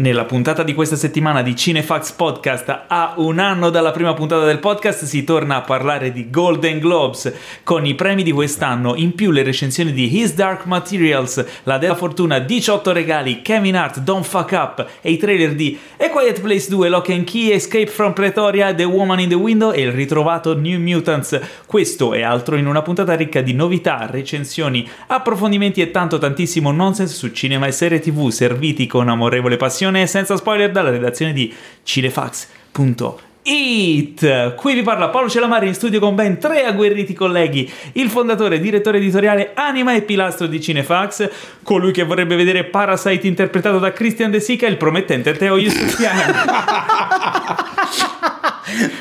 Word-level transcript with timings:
Nella 0.00 0.24
puntata 0.24 0.62
di 0.62 0.72
questa 0.72 0.96
settimana 0.96 1.42
di 1.42 1.54
Cinefax 1.54 2.12
Podcast, 2.12 2.84
a 2.86 3.12
un 3.16 3.38
anno 3.38 3.68
dalla 3.68 3.90
prima 3.90 4.14
puntata 4.14 4.46
del 4.46 4.58
podcast, 4.58 5.04
si 5.04 5.24
torna 5.24 5.56
a 5.56 5.60
parlare 5.60 6.10
di 6.10 6.30
Golden 6.30 6.78
Globes 6.78 7.30
con 7.64 7.84
i 7.84 7.94
premi 7.94 8.22
di 8.22 8.32
quest'anno, 8.32 8.94
in 8.96 9.14
più 9.14 9.30
le 9.30 9.42
recensioni 9.42 9.92
di 9.92 10.18
His 10.18 10.32
Dark 10.32 10.64
Materials, 10.64 11.44
La 11.64 11.76
della 11.76 11.96
Fortuna, 11.96 12.38
18 12.38 12.92
regali, 12.92 13.42
Kevin 13.42 13.76
Hart, 13.76 13.98
Don't 13.98 14.24
Fuck 14.24 14.52
Up 14.52 14.86
e 15.02 15.10
i 15.10 15.18
trailer 15.18 15.54
di 15.54 15.78
A 15.98 16.08
Quiet 16.08 16.40
Place 16.40 16.70
2, 16.70 16.88
Lock 16.88 17.10
and 17.10 17.24
Key, 17.24 17.50
Escape 17.50 17.90
from 17.90 18.14
Pretoria, 18.14 18.74
The 18.74 18.84
Woman 18.84 19.20
in 19.20 19.28
the 19.28 19.34
Window 19.34 19.70
e 19.70 19.82
il 19.82 19.92
ritrovato 19.92 20.56
New 20.56 20.80
Mutants. 20.80 21.38
Questo 21.66 22.14
e 22.14 22.22
altro 22.22 22.56
in 22.56 22.66
una 22.66 22.80
puntata 22.80 23.14
ricca 23.14 23.42
di 23.42 23.52
novità, 23.52 24.06
recensioni, 24.10 24.88
approfondimenti 25.08 25.82
e 25.82 25.90
tanto 25.90 26.16
tantissimo 26.16 26.72
nonsense 26.72 27.14
su 27.14 27.30
cinema 27.32 27.66
e 27.66 27.72
serie 27.72 28.00
tv 28.00 28.30
serviti 28.30 28.86
con 28.86 29.06
amorevole 29.06 29.58
passione 29.58 29.88
e 29.96 30.06
senza 30.06 30.36
spoiler 30.36 30.70
dalla 30.70 30.90
redazione 30.90 31.32
di 31.32 31.52
cinefax.it. 31.82 34.54
Qui 34.54 34.74
vi 34.74 34.82
parla 34.82 35.08
Paolo 35.08 35.28
Celamari 35.28 35.66
in 35.66 35.74
studio 35.74 36.00
con 36.00 36.14
ben 36.14 36.38
tre 36.38 36.64
agguerriti 36.64 37.14
colleghi, 37.14 37.70
il 37.92 38.10
fondatore 38.10 38.60
direttore 38.60 38.98
editoriale 38.98 39.52
Anima 39.54 39.94
e 39.94 40.02
Pilastro 40.02 40.46
di 40.46 40.60
Cinefax, 40.60 41.30
colui 41.62 41.92
che 41.92 42.04
vorrebbe 42.04 42.36
vedere 42.36 42.64
Parasite 42.64 43.26
interpretato 43.26 43.78
da 43.78 43.92
Christian 43.92 44.30
De 44.30 44.40
Sica 44.40 44.66
e 44.66 44.70
il 44.70 44.76
promettente 44.76 45.32
Teo 45.32 45.56
Yusufiano. 45.56 46.34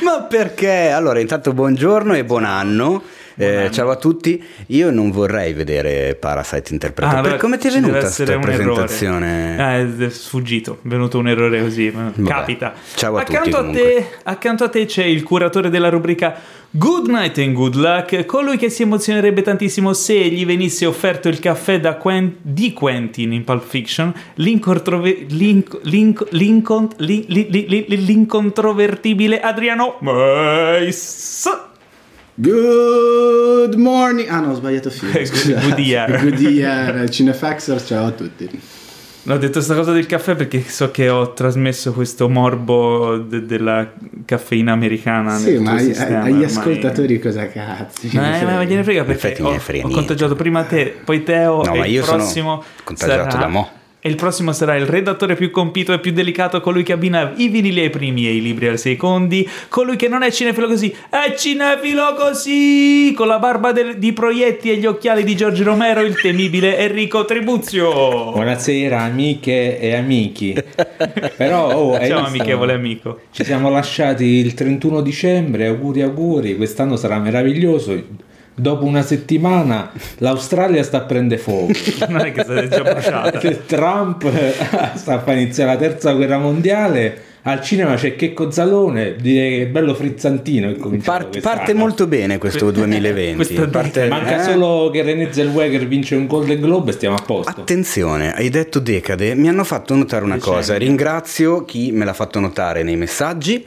Ma 0.02 0.24
perché? 0.24 0.90
Allora, 0.90 1.20
intanto 1.20 1.54
buongiorno 1.54 2.16
e 2.16 2.24
buon 2.24 2.44
anno. 2.44 3.04
Eh, 3.42 3.70
ciao 3.72 3.90
a 3.90 3.96
tutti, 3.96 4.44
io 4.68 4.92
non 4.92 5.12
vorrei 5.12 5.54
vedere 5.54 6.16
Parasite 6.20 6.74
interpretato. 6.74 7.16
Ah, 7.16 7.20
allora, 7.20 7.38
come 7.38 7.58
ti 7.58 7.70
è 7.70 7.72
venuta 7.72 8.00
questa 8.00 8.38
presentazione? 8.38 9.78
Eh, 9.80 10.08
è 10.08 10.10
sfuggito, 10.10 10.80
è 10.84 10.88
venuto 10.90 11.20
un 11.20 11.30
errore 11.30 11.62
così, 11.62 11.90
ma 11.96 12.12
Vabbè. 12.14 12.28
capita. 12.30 12.74
Ciao 12.96 13.16
a 13.16 13.22
accanto 13.22 13.64
tutti, 13.64 13.80
a 13.80 13.82
te, 13.82 14.06
accanto 14.24 14.64
a 14.66 14.68
te 14.70 14.86
c'è 14.86 15.06
il 15.06 15.24
curatore 15.24 15.70
della 15.70 15.88
rubrica 15.88 16.36
Good 16.72 17.08
Night 17.08 17.38
and 17.38 17.54
Good 17.54 17.76
Luck, 17.76 18.26
colui 18.26 18.58
che 18.58 18.70
si 18.70 18.82
emozionerebbe 18.82 19.42
tantissimo 19.42 19.94
se 19.94 20.16
gli 20.16 20.46
venisse 20.46 20.86
offerto 20.86 21.30
il 21.30 21.40
caffè 21.40 21.80
da 21.80 21.96
Quen- 21.96 22.36
di 22.42 22.74
Quentin 22.74 23.32
in 23.32 23.46
Pulp 23.46 23.64
Fiction, 23.66 24.14
l'incontrove- 24.36 25.26
l'in- 25.30 25.64
l'in- 25.84 26.14
l'incont- 26.32 26.94
li- 27.00 27.24
li- 27.30 27.48
li- 27.50 27.66
li- 27.70 27.86
li- 27.88 28.06
l'incontrovertibile 28.06 29.40
Adriano 29.40 29.96
Meis. 30.02 31.48
Good 32.42 33.74
morning. 33.76 34.30
Ah 34.30 34.40
no, 34.40 34.52
ho 34.52 34.56
sbagliato 34.56 34.90
film. 34.90 35.12
Good- 35.12 35.26
scusate. 35.26 35.62
good 35.68 35.78
year. 35.80 36.22
Good 36.22 36.40
year, 36.40 37.10
Cinefaxer, 37.10 37.84
ciao 37.84 38.06
a 38.06 38.12
tutti. 38.12 38.50
No, 39.24 39.34
ho 39.34 39.38
detto 39.38 39.52
questa 39.54 39.76
cosa 39.76 39.92
del 39.92 40.06
caffè 40.06 40.36
perché 40.36 40.62
so 40.62 40.90
che 40.90 41.10
ho 41.10 41.34
trasmesso 41.34 41.92
questo 41.92 42.30
morbo 42.30 43.18
de- 43.18 43.46
della 43.46 43.92
caffeina 44.24 44.72
americana 44.72 45.36
Sì, 45.38 45.52
nel 45.52 45.60
ma 45.62 45.70
tuo 45.72 45.80
ai- 45.80 45.86
sistema, 45.86 46.20
agli 46.22 46.30
ormai. 46.32 46.44
ascoltatori 46.46 47.20
cosa 47.20 47.48
cazzo? 47.50 48.08
Eh, 48.08 48.16
ma 48.46 48.64
gliene 48.64 48.84
frega 48.84 49.04
perché 49.04 49.28
Infatti 49.32 49.42
ho, 49.56 49.60
frega 49.60 49.86
ho 49.88 49.90
contagiato 49.90 50.36
prima 50.36 50.64
te, 50.64 50.96
poi 51.04 51.22
Teo 51.24 51.62
No, 51.66 51.74
e 51.74 51.78
ma 51.80 51.86
il 51.86 51.92
io 51.92 52.04
sono 52.06 52.18
prossimo 52.18 52.64
contagiato 52.86 53.30
sarà- 53.32 53.42
da 53.44 53.48
mo'. 53.50 53.70
E 54.02 54.08
il 54.08 54.16
prossimo 54.16 54.54
sarà 54.54 54.78
il 54.78 54.86
redattore 54.86 55.36
più 55.36 55.52
compito 55.52 55.92
e 55.92 56.00
più 56.00 56.14
delicato, 56.14 56.62
colui 56.62 56.84
che 56.84 56.94
abbina 56.94 57.34
i 57.36 57.50
vinili 57.50 57.82
ai 57.82 57.90
primi 57.90 58.28
e 58.28 58.34
i 58.34 58.42
libri 58.42 58.70
ai 58.70 58.78
secondi, 58.78 59.46
colui 59.68 59.98
che 59.98 60.08
non 60.08 60.24
è 60.24 60.32
cinefilo 60.32 60.68
così, 60.68 60.96
è 61.10 61.36
cinefilo 61.36 62.14
così, 62.18 63.14
con 63.14 63.28
la 63.28 63.40
barba 63.40 63.74
del- 63.74 63.98
di 63.98 64.14
proietti 64.14 64.72
e 64.72 64.78
gli 64.78 64.86
occhiali 64.86 65.26
di 65.26 65.36
Giorgio 65.36 65.66
Romero, 65.66 66.00
il 66.00 66.16
temibile 66.16 66.78
Enrico 66.78 67.26
Tribuzio. 67.26 68.32
Buonasera 68.32 69.02
amiche 69.02 69.78
e 69.78 69.94
amici. 69.94 70.56
Però 71.36 71.74
oh, 71.76 72.00
Ciao 72.00 72.26
amichevole 72.26 72.72
amico. 72.72 73.20
Ci 73.32 73.44
siamo 73.44 73.70
lasciati 73.70 74.24
il 74.24 74.54
31 74.54 75.02
dicembre, 75.02 75.68
auguri 75.68 76.04
auguri, 76.04 76.56
quest'anno 76.56 76.96
sarà 76.96 77.20
meraviglioso. 77.20 78.28
Dopo 78.56 78.84
una 78.86 79.02
settimana 79.04 79.92
l'Australia 80.18 80.84
sta 80.84 80.98
a 80.98 81.02
prendere 81.02 81.40
fuoco. 81.42 81.72
Non 82.10 82.20
è 82.26 82.32
che 82.32 82.44
siete 82.44 82.68
già 82.68 82.82
bruciata. 82.84 83.40
Trump 83.66 84.24
eh, 84.26 84.54
sta 84.96 85.14
a 85.16 85.20
far 85.20 85.38
iniziare 85.38 85.72
la 85.74 85.78
terza 85.78 86.12
guerra 86.14 86.38
mondiale. 86.38 87.24
Al 87.44 87.62
cinema 87.62 87.96
c'è 87.96 88.16
Checco 88.16 88.52
Zalone, 88.52 89.16
direi 89.16 89.58
che 89.60 89.64
è 89.64 89.68
bello 89.68 89.94
frizzantino. 89.96 90.74
Part- 91.02 91.40
parte 91.40 91.74
molto 91.74 92.06
bene 92.06 92.38
questo 92.38 92.70
2020. 92.70 93.36
Questa 93.48 93.68
Parte- 93.70 94.08
Manca 94.10 94.42
eh? 94.42 94.44
solo 94.52 94.90
che 94.92 95.02
René 95.04 95.32
Zellweger 95.32 95.88
vince 95.88 96.16
un 96.16 96.28
Golden 96.28 96.60
Globe 96.60 96.92
e 96.92 96.94
stiamo 96.94 97.16
a 97.16 97.24
posto. 97.26 97.62
Attenzione, 97.62 98.34
hai 98.36 98.50
detto 98.50 98.80
decade, 98.80 99.36
mi 99.36 99.48
hanno 99.48 99.64
fatto 99.64 99.96
notare 99.96 100.26
una 100.26 100.36
Decennio. 100.36 100.58
cosa, 100.58 100.78
ringrazio 100.78 101.64
chi 101.64 101.92
me 101.94 102.04
l'ha 102.04 102.14
fatto 102.14 102.42
notare 102.42 102.84
nei 102.84 102.98
messaggi. 102.98 103.66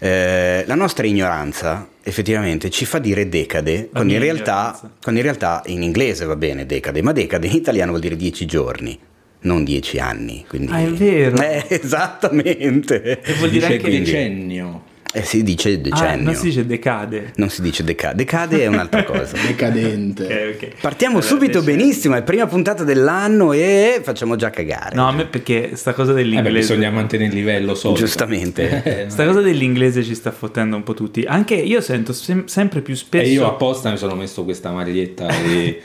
Eh, 0.00 0.64
la 0.66 0.74
nostra 0.74 1.06
ignoranza 1.06 1.88
effettivamente 2.02 2.70
ci 2.70 2.84
fa 2.84 2.98
dire 2.98 3.28
decade, 3.28 3.88
quando 3.90 4.12
in, 4.12 4.20
realtà, 4.20 4.78
quando 5.02 5.20
in 5.20 5.26
realtà 5.26 5.62
in 5.66 5.82
inglese 5.82 6.24
va 6.24 6.36
bene 6.36 6.66
decade, 6.66 7.02
ma 7.02 7.12
decade 7.12 7.46
in 7.46 7.54
italiano 7.54 7.90
vuol 7.90 8.02
dire 8.02 8.16
dieci 8.16 8.46
giorni, 8.46 8.98
non 9.40 9.64
dieci 9.64 9.98
anni. 9.98 10.44
Quindi... 10.48 10.72
Ah, 10.72 10.80
è 10.80 10.90
vero. 10.90 11.36
Eh, 11.42 11.64
esattamente. 11.82 13.20
E 13.20 13.32
vuol 13.34 13.50
dire 13.50 13.66
Dice 13.66 13.78
anche 13.78 13.98
decennio. 13.98 14.82
Eh, 15.10 15.22
si 15.22 15.42
dice 15.42 15.72
Ah, 15.72 15.76
decennio. 15.76 16.22
non 16.24 16.34
si 16.34 16.42
dice 16.44 16.66
decade. 16.66 17.32
Non 17.36 17.48
si 17.48 17.62
dice 17.62 17.82
decade, 17.82 18.14
decade 18.14 18.60
è 18.62 18.66
un'altra 18.66 19.04
cosa. 19.08 19.36
Decadente. 19.46 20.24
Ok, 20.24 20.54
ok. 20.62 20.80
Partiamo 20.82 21.16
Allora, 21.18 21.26
subito 21.32 21.60
decennio. 21.60 21.78
benissimo, 21.78 22.14
è 22.16 22.22
prima 22.22 22.46
puntata 22.46 22.84
dell'anno 22.84 23.52
e 23.54 24.00
facciamo 24.02 24.36
già 24.36 24.50
cagare. 24.50 24.94
No, 24.94 25.08
a 25.08 25.12
me 25.12 25.24
perché 25.24 25.70
sta 25.76 25.94
cosa 25.94 26.10
Eh 26.10 26.14
beh, 26.14 26.20
dell'inglese. 26.22 26.74
bisogna 26.74 26.90
mantenere 26.90 27.30
il 27.30 27.34
livello 27.36 27.74
sotto. 27.74 27.94
Giustamente. 27.98 28.82
Eh, 28.88 29.06
Sta 29.08 29.24
cosa 29.24 29.40
dell'inglese 29.40 30.02
ci 30.02 30.14
sta 30.14 30.30
fottendo 30.30 30.76
un 30.76 30.82
po' 30.82 30.94
tutti. 30.94 31.24
Anche 31.26 31.54
io 31.54 31.80
sento 31.80 32.12
sem- 32.12 32.44
sempre 32.46 32.80
più 32.80 32.94
spesso. 32.94 33.24
E 33.24 33.32
io 33.32 33.46
apposta 33.46 33.90
mi 33.90 33.96
sono 33.96 34.14
messo 34.14 34.44
questa 34.44 34.70
maglietta 34.70 35.26
e- 35.44 35.80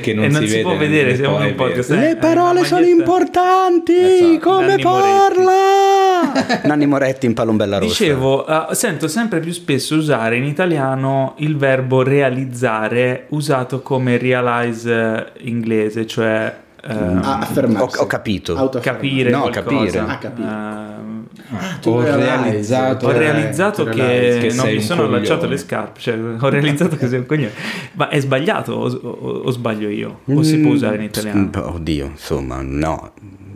che 0.00 0.14
non 0.14 0.24
e 0.24 0.28
non 0.28 0.40
si 0.42 0.46
si, 0.48 0.52
vede 0.56 0.62
può 0.62 0.76
vedere, 0.76 1.16
siamo 1.16 1.38
in 1.40 1.44
un 1.46 1.54
podcast. 1.54 1.90
vero. 1.90 2.00
Le 2.02 2.16
parole 2.16 2.64
sono 2.64 2.80
maglietta- 2.80 2.98
importanti, 3.00 3.92
Esatto. 3.94 4.38
come 4.50 4.66
Nanni 4.66 4.82
parla? 4.82 6.60
Nanni 6.64 6.86
Moretti 6.86 7.26
in 7.26 7.34
palombella 7.34 7.78
rossa. 7.78 7.88
Dicevo, 8.04 8.13
eh, 8.14 8.74
sento 8.74 9.08
sempre 9.08 9.40
più 9.40 9.52
spesso 9.52 9.96
usare 9.96 10.36
in 10.36 10.44
italiano 10.44 11.34
il 11.38 11.56
verbo 11.56 12.02
realizzare 12.02 13.26
usato 13.30 13.80
come 13.80 14.16
realize 14.18 14.90
eh, 15.34 15.48
inglese, 15.48 16.06
cioè 16.06 16.56
eh, 16.86 16.92
Ah, 16.92 17.38
affermarsi. 17.38 17.98
Ho- 17.98 18.02
ho 18.02 18.06
capito. 18.06 18.68
Capire 18.82 19.30
No, 19.30 19.48
qualcosa. 19.48 19.60
capire. 19.60 19.98
Ah, 20.00 20.18
capire. 20.18 20.46
Ehm, 20.48 21.12
Ah, 21.50 21.76
tu 21.80 21.90
Ho 21.90 22.02
realizzato- 22.02 23.06
ho 23.06 23.12
realizzato 23.12 23.84
tu 23.84 23.90
che, 23.90 24.38
che 24.48 24.52
non 24.54 24.66
mi 24.68 24.80
sono 24.80 25.04
allacciato 25.04 25.46
le 25.46 25.56
scarpe. 25.58 26.00
Cioè, 26.00 26.18
ho 26.40 26.48
realizzato 26.48 26.96
che 26.96 27.06
sei 27.06 27.18
un 27.18 27.26
coglione. 27.26 27.52
Ma 27.92 28.08
è 28.08 28.18
sbagliato 28.20 28.72
o, 28.72 28.88
o- 28.90 29.30
o 29.44 29.50
sbaglio 29.50 29.88
io? 29.88 30.20
O 30.26 30.42
si 30.42 30.58
può 30.58 30.72
usare 30.72 30.96
in 30.96 31.02
Mm, 31.02 31.04
italiano? 31.04 31.50
Oddio, 31.74 32.06
insomma, 32.06 32.60
no. 32.62 33.12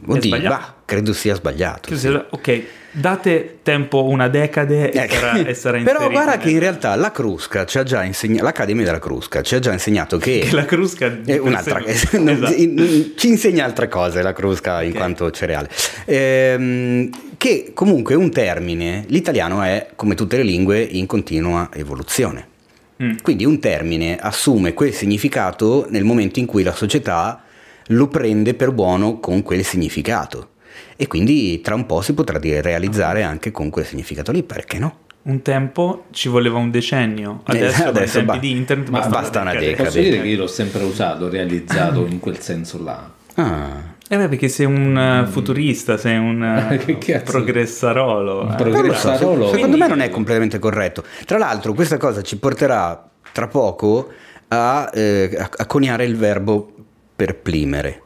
Oddio, 0.06 0.40
va, 0.48 0.74
credo 0.84 1.12
sia 1.12 1.34
sbagliato. 1.34 1.88
Che 1.88 1.96
sì. 1.96 2.08
se- 2.08 2.24
Ok, 2.30 2.62
date 2.98 3.58
tempo 3.62 4.04
una 4.04 4.28
decade 4.28 4.90
e 4.90 4.98
Ecco. 4.98 5.14
sarà, 5.14 5.44
e 5.46 5.54
sarà 5.54 5.78
Però 5.84 6.08
guarda 6.10 6.36
che 6.38 6.50
in 6.50 6.58
realtà 6.58 6.94
la 6.96 7.10
Crusca 7.10 7.64
ci 7.64 7.78
ha 7.78 7.82
già 7.82 8.02
insegnato, 8.04 8.44
l'Accademia 8.44 8.84
della 8.84 8.98
Crusca 8.98 9.42
ci 9.42 9.54
ha 9.54 9.58
già 9.58 9.72
insegnato 9.72 10.18
che... 10.18 10.40
che 10.40 10.54
la 10.56 10.64
crusca 10.64 11.20
È 11.24 11.38
un'altra, 11.38 11.78
non- 12.18 12.28
Esatto. 12.28 12.52
in- 12.54 13.12
ci 13.16 13.28
insegna 13.28 13.64
altre 13.64 13.88
cose 13.88 14.22
la 14.22 14.32
crusca 14.32 14.82
in 14.82 14.90
Ok. 14.90 14.96
quanto 14.96 15.30
cereale. 15.30 15.68
Ehm, 16.04 17.10
che 17.36 17.70
comunque 17.74 18.14
un 18.14 18.30
termine, 18.30 19.04
l'italiano 19.08 19.62
è 19.62 19.88
come 19.94 20.14
tutte 20.14 20.36
le 20.36 20.42
lingue 20.42 20.80
in 20.80 21.06
continua 21.06 21.68
evoluzione. 21.72 22.46
Mm. 23.02 23.18
Quindi 23.22 23.44
un 23.44 23.60
termine 23.60 24.16
assume 24.20 24.74
quel 24.74 24.92
significato 24.92 25.86
nel 25.88 26.02
momento 26.04 26.40
in 26.40 26.46
cui 26.46 26.64
la 26.64 26.74
società 26.74 27.42
lo 27.88 28.08
prende 28.08 28.54
per 28.54 28.72
buono 28.72 29.20
con 29.20 29.42
quel 29.42 29.64
significato. 29.64 30.48
E 30.96 31.06
quindi 31.06 31.60
tra 31.60 31.74
un 31.74 31.86
po' 31.86 32.00
si 32.00 32.12
potrà 32.14 32.38
dire 32.38 32.60
realizzare 32.60 33.22
anche 33.22 33.50
con 33.50 33.70
quel 33.70 33.84
significato 33.86 34.32
lì, 34.32 34.42
perché 34.42 34.78
no? 34.78 34.98
Un 35.22 35.42
tempo 35.42 36.04
ci 36.10 36.28
voleva 36.28 36.58
un 36.58 36.70
decennio, 36.70 37.42
adesso, 37.44 37.80
Eh, 37.82 37.84
con 37.86 37.96
adesso 37.96 38.22
ba- 38.22 38.36
di 38.38 38.50
internet 38.50 38.88
ma 38.88 38.98
basta, 39.00 39.12
basta 39.20 39.40
una 39.42 39.52
decade. 39.54 39.84
Posso 39.84 39.98
dire 40.00 40.20
che 40.22 40.26
io 40.28 40.36
l'ho 40.38 40.46
sempre 40.46 40.82
usato, 40.84 41.28
realizzato 41.28 42.06
in 42.06 42.18
quel 42.18 42.38
senso 42.40 42.82
là. 42.82 43.10
Ah. 43.34 43.96
Eh 44.10 44.16
beh, 44.16 44.28
perché 44.28 44.48
sei 44.48 44.64
un 44.64 44.96
uh, 45.26 45.30
futurista, 45.30 45.98
sei 45.98 46.16
un 46.16 46.78
Che 46.82 46.96
cazzo? 46.96 47.30
progressarolo. 47.32 48.40
Un 48.40 48.46
eh. 48.48 48.50
so, 48.52 48.56
Progressarolo. 48.56 49.46
se- 49.48 49.54
secondo 49.56 49.76
me 49.76 49.86
non 49.86 50.00
è 50.00 50.08
completamente 50.08 50.58
corretto. 50.58 51.04
Tra 51.26 51.36
l'altro, 51.36 51.74
questa 51.74 51.98
cosa 51.98 52.22
ci 52.22 52.38
porterà 52.38 53.06
tra 53.32 53.48
poco 53.48 54.08
a, 54.48 54.90
eh, 54.94 55.36
a 55.56 55.66
coniare 55.66 56.06
il 56.06 56.16
verbo 56.16 56.72
perplimere, 57.14 58.02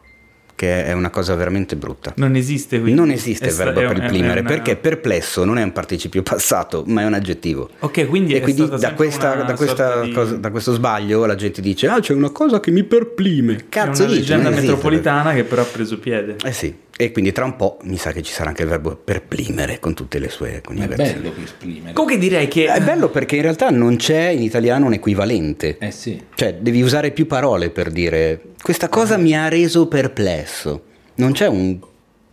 che 0.54 0.84
è 0.84 0.92
una 0.92 1.10
cosa 1.10 1.34
veramente 1.34 1.76
brutta. 1.76 2.12
Non 2.16 2.36
esiste 2.36 2.80
quindi. 2.80 2.98
Non 2.98 3.10
esiste 3.10 3.46
il 3.48 3.54
verbo 3.54 3.80
è 3.80 3.86
perplimere 3.86 4.40
una- 4.40 4.48
perché 4.48 4.76
perplesso 4.76 5.44
non 5.44 5.58
è 5.58 5.62
un 5.62 5.72
participio 5.72 6.22
passato, 6.24 6.84
ma 6.86 7.02
è 7.02 7.04
un 7.06 7.14
aggettivo. 7.14 7.70
Ok, 7.80 8.06
quindi 8.08 8.34
e 8.34 8.38
è 8.38 8.40
quindi 8.40 8.68
da, 8.68 8.94
questa- 8.94 9.34
da 9.42 9.54
questa 9.54 9.66
sorta 9.92 10.00
di- 10.02 10.12
cosa- 10.12 10.36
da 10.36 10.50
questo 10.50 10.72
sbaglio 10.74 11.24
la 11.26 11.34
gente 11.34 11.60
dice: 11.60 11.88
Ah, 11.88 12.00
c'è 12.00 12.12
una 12.14 12.30
cosa 12.30 12.60
che 12.60 12.70
mi 12.70 12.84
perplime. 12.84 13.54
È 13.56 13.64
Cazzo, 13.68 14.02
una 14.02 14.10
dici, 14.12 14.20
leggenda 14.20 14.44
non 14.44 14.52
esiste. 14.54 14.70
metropolitana 14.72 15.32
che 15.34 15.44
però 15.44 15.62
ha 15.62 15.66
preso 15.66 15.98
piede. 15.98 16.36
Eh 16.44 16.52
sì, 16.52 16.74
E 17.02 17.10
quindi 17.10 17.32
tra 17.32 17.44
un 17.44 17.56
po' 17.56 17.78
mi 17.82 17.96
sa 17.96 18.12
che 18.12 18.22
ci 18.22 18.32
sarà 18.32 18.50
anche 18.50 18.62
il 18.62 18.68
verbo 18.68 18.94
perplimere 18.94 19.80
con 19.80 19.92
tutte 19.92 20.20
le 20.20 20.28
sue 20.28 20.50
Ma 20.50 20.56
è 20.56 20.60
coniugazioni. 20.60 21.12
bello 21.14 21.30
per 21.32 21.42
esprimere. 21.42 21.92
Comunque 21.94 22.18
direi 22.20 22.46
che... 22.46 22.66
È 22.72 22.80
bello 22.80 23.08
perché 23.08 23.34
in 23.34 23.42
realtà 23.42 23.70
non 23.70 23.96
c'è 23.96 24.28
in 24.28 24.42
italiano 24.42 24.86
un 24.86 24.92
equivalente. 24.92 25.78
Eh 25.78 25.90
sì. 25.90 26.20
Cioè, 26.32 26.54
devi 26.60 26.80
usare 26.80 27.10
più 27.10 27.26
parole 27.26 27.70
per 27.70 27.90
dire 27.90 28.40
questa 28.62 28.88
cosa 28.88 29.16
mi 29.16 29.36
ha 29.36 29.48
reso 29.48 29.88
perplesso. 29.88 30.82
Non 31.16 31.32
c'è 31.32 31.48
un... 31.48 31.76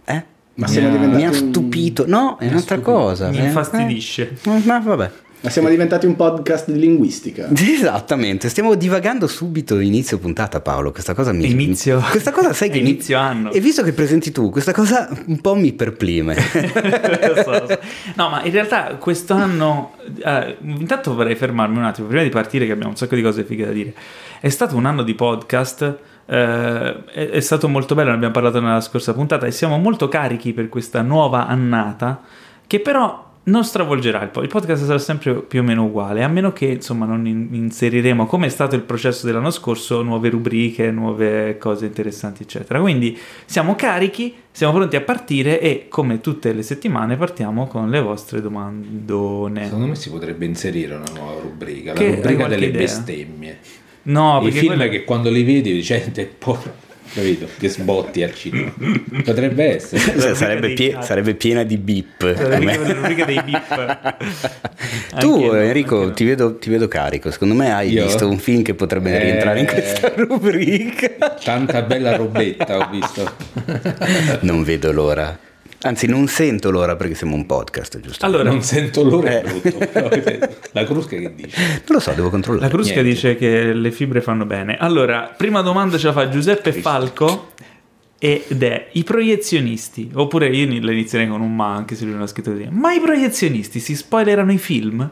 Eh? 0.06 0.24
Ma 0.54 0.68
Mi 0.68 0.78
ha- 0.78 0.90
Mi 1.08 1.26
ha 1.26 1.34
stupito. 1.34 2.06
No, 2.06 2.38
è 2.38 2.44
un'altra 2.46 2.76
stupito. 2.76 2.92
cosa. 2.92 3.30
Mi 3.30 3.40
eh. 3.40 3.46
infastidisce. 3.46 4.38
Eh, 4.44 4.62
Ma 4.66 4.80
vabbè. 4.80 5.12
Ma 5.42 5.50
siamo 5.50 5.70
diventati 5.70 6.06
un 6.06 6.18
podcast 6.18 6.70
di 6.70 6.78
linguistica. 6.80 7.48
Esattamente, 7.56 8.50
stiamo 8.50 8.76
divagando 8.76 9.26
subito 9.26 9.80
inizio 9.80 10.18
puntata 10.18 10.60
Paolo, 10.60 10.92
questa 10.92 11.14
cosa 11.14 11.32
mi... 11.32 11.50
Inizio- 11.50 12.02
Questa 12.12 12.32
cosa 12.32 12.52
sai 12.52 12.70
che 12.72 12.82
mi- 12.82 12.90
inizio 12.90 13.18
anno. 13.18 13.52
E 13.52 13.62
visto 13.62 13.82
che 13.82 13.94
presenti 13.94 14.32
tu, 14.32 14.50
questa 14.50 14.74
cosa 14.74 15.08
un 15.28 15.40
po' 15.40 15.56
mi 15.56 15.72
perplime. 15.72 16.36
Lo 17.34 17.42
so, 17.42 17.52
lo 17.52 17.68
so. 17.68 17.80
No, 18.16 18.30
ma 18.30 18.44
in 18.44 18.52
realtà 18.52 18.96
quest'anno. 19.00 19.94
eh, 20.24 20.58
intanto 20.62 21.14
vorrei 21.16 21.36
fermarmi 21.36 21.78
un 21.78 21.86
attimo 21.86 22.08
prima 22.08 22.24
di 22.24 22.30
partire, 22.30 22.66
che 22.66 22.72
abbiamo 22.74 22.92
un 22.92 22.98
sacco 22.98 23.16
di 23.16 23.22
cose 23.22 23.44
fighe 23.46 23.66
da 23.66 23.72
dire. 23.72 23.94
È 24.42 24.50
stato 24.50 24.76
un 24.76 24.86
anno 24.86 25.04
di 25.04 25.14
podcast. 25.16 25.82
eh, 26.26 27.06
è, 27.06 27.30
è 27.30 27.40
stato 27.40 27.70
molto 27.70 27.96
bello, 27.96 28.10
ne 28.10 28.16
abbiamo 28.16 28.34
parlato 28.34 28.60
nella 28.60 28.82
scorsa 28.82 29.14
puntata 29.14 29.46
e 29.46 29.52
siamo 29.52 29.78
molto 29.78 30.10
carichi 30.10 30.52
per 30.54 30.68
questa 30.68 31.02
nuova 31.02 31.48
annata 31.48 32.22
che 32.68 32.80
però 32.82 33.28
non 33.50 33.64
stravolgerà 33.64 34.22
il 34.22 34.30
podcast. 34.30 34.46
Il 34.46 34.60
podcast 34.62 34.86
sarà 34.86 35.00
sempre 35.00 35.34
più 35.36 35.60
o 35.60 35.64
meno 35.64 35.86
uguale, 35.86 36.24
a 36.24 36.28
meno 36.28 36.52
che 36.54 36.66
insomma 36.66 37.06
non 37.06 37.26
in- 37.28 37.48
inseriremo, 37.52 38.26
come 38.26 38.46
è 38.48 38.50
stato 38.50 38.76
il 38.76 38.82
processo 38.82 39.26
dell'anno 39.26 39.52
scorso, 39.52 40.02
nuove 40.02 40.30
rubriche, 40.30 40.92
nuove 40.92 41.58
cose 41.58 41.86
interessanti, 41.86 42.44
eccetera. 42.44 42.80
Quindi 42.80 43.18
siamo 43.46 43.76
carichi, 43.76 44.34
siamo 44.52 44.74
pronti 44.74 44.96
a 44.96 45.02
partire 45.02 45.60
e 45.60 45.86
come 45.90 46.22
tutte 46.22 46.54
le 46.54 46.64
settimane 46.64 47.18
partiamo 47.18 47.68
con 47.68 47.90
le 47.90 48.02
vostre 48.02 48.42
domandone. 48.42 49.66
Secondo 49.66 49.88
me 49.88 49.96
si 49.96 50.10
potrebbe 50.10 50.46
inserire 50.46 50.96
una 50.96 51.06
nuova 51.14 51.40
rubrica, 51.42 51.94
Che- 51.94 52.04
la 52.04 52.10
hai 52.10 52.16
rubrica 52.22 52.48
delle 52.48 52.66
idea? 52.68 52.82
bestemmie. 52.82 53.58
No, 54.04 54.40
I 54.44 54.52
film 54.52 54.76
quello- 54.76 54.90
che 54.92 55.04
quando 55.04 55.30
li 55.30 55.44
vedi 55.44 55.74
dici 55.74 55.94
gente 55.94 56.26
po- 56.26 56.58
capito? 57.14 57.48
Che 57.58 57.70
sbotti 57.70 58.24
al 58.24 58.34
cinema. 58.34 58.74
Potrebbe 59.24 59.76
essere. 59.76 60.02
rubrica 60.20 60.36
sarebbe, 60.36 60.68
dei 60.68 60.76
pie- 60.76 60.98
sarebbe 61.02 61.34
piena 61.36 61.64
di 61.64 61.78
la 62.76 62.94
rubrica 62.94 63.26
dei 63.26 63.42
beep. 63.44 64.18
Tu 65.20 65.34
Anche 65.34 65.46
no, 65.48 65.56
Enrico 65.56 66.04
no. 66.06 66.12
ti, 66.14 66.24
vedo, 66.24 66.58
ti 66.58 66.70
vedo 66.70 66.88
carico, 66.88 67.32
secondo 67.32 67.54
me 67.54 67.72
hai 67.74 67.92
Io? 67.92 68.06
visto 68.06 68.28
un 68.30 68.38
film 68.38 68.62
che 68.62 68.74
potrebbe 68.76 69.16
Eh. 69.16 69.24
rientrare 69.24 69.60
in 69.60 69.66
questa 69.66 70.12
rubrica. 70.16 71.36
Tanta 71.44 71.82
bella 71.82 72.16
robetta 72.16 72.78
ho 72.78 72.90
visto. 72.90 73.30
Non 74.42 74.64
vedo 74.64 74.92
l'ora. 74.92 75.38
Anzi, 75.82 76.08
non 76.08 76.28
sento 76.28 76.72
l'ora 76.72 76.96
perché 76.98 77.16
siamo 77.16 77.36
un 77.36 77.46
podcast, 77.46 78.00
giusto? 78.02 78.26
Allora, 78.26 78.50
Non 78.50 78.62
sento 78.64 79.02
l'ora 79.04 79.30
è 79.40 79.44
Eh. 79.46 79.50
brutto. 79.60 79.78
però, 79.78 80.10
La 80.72 80.84
crusca 80.84 81.16
che 81.18 81.34
dice? 81.34 81.58
Non 81.88 81.98
lo 81.98 82.00
so, 82.00 82.12
devo 82.12 82.30
controllare. 82.30 82.66
La 82.66 82.72
Crusca 82.72 82.94
Niente. 83.02 83.10
dice 83.10 83.36
che 83.38 83.74
le 83.74 83.92
fibre 83.92 84.20
fanno 84.22 84.46
bene. 84.46 84.76
Allora, 84.78 85.34
prima 85.36 85.62
domanda 85.62 85.98
ce 85.98 86.08
la 86.08 86.14
fa 86.14 86.28
Giuseppe 86.28 86.74
Falco 86.74 87.52
ed 88.20 88.62
è 88.62 88.90
i 88.92 89.04
proiezionisti. 89.06 90.12
Oppure 90.14 90.50
io 90.50 90.68
la 90.84 90.92
inizierei 90.92 91.30
con 91.30 91.40
un 91.40 91.56
ma, 91.56 91.74
anche 91.76 91.96
se 91.96 92.04
lui 92.04 92.12
non 92.14 92.24
ha 92.24 92.28
scritto 92.28 92.52
così. 92.52 92.68
Ma 92.70 92.92
i 92.94 93.00
proiezionisti 93.00 93.80
si 93.80 93.96
spoilerano 93.96 94.52
i 94.52 94.58
film? 94.58 95.10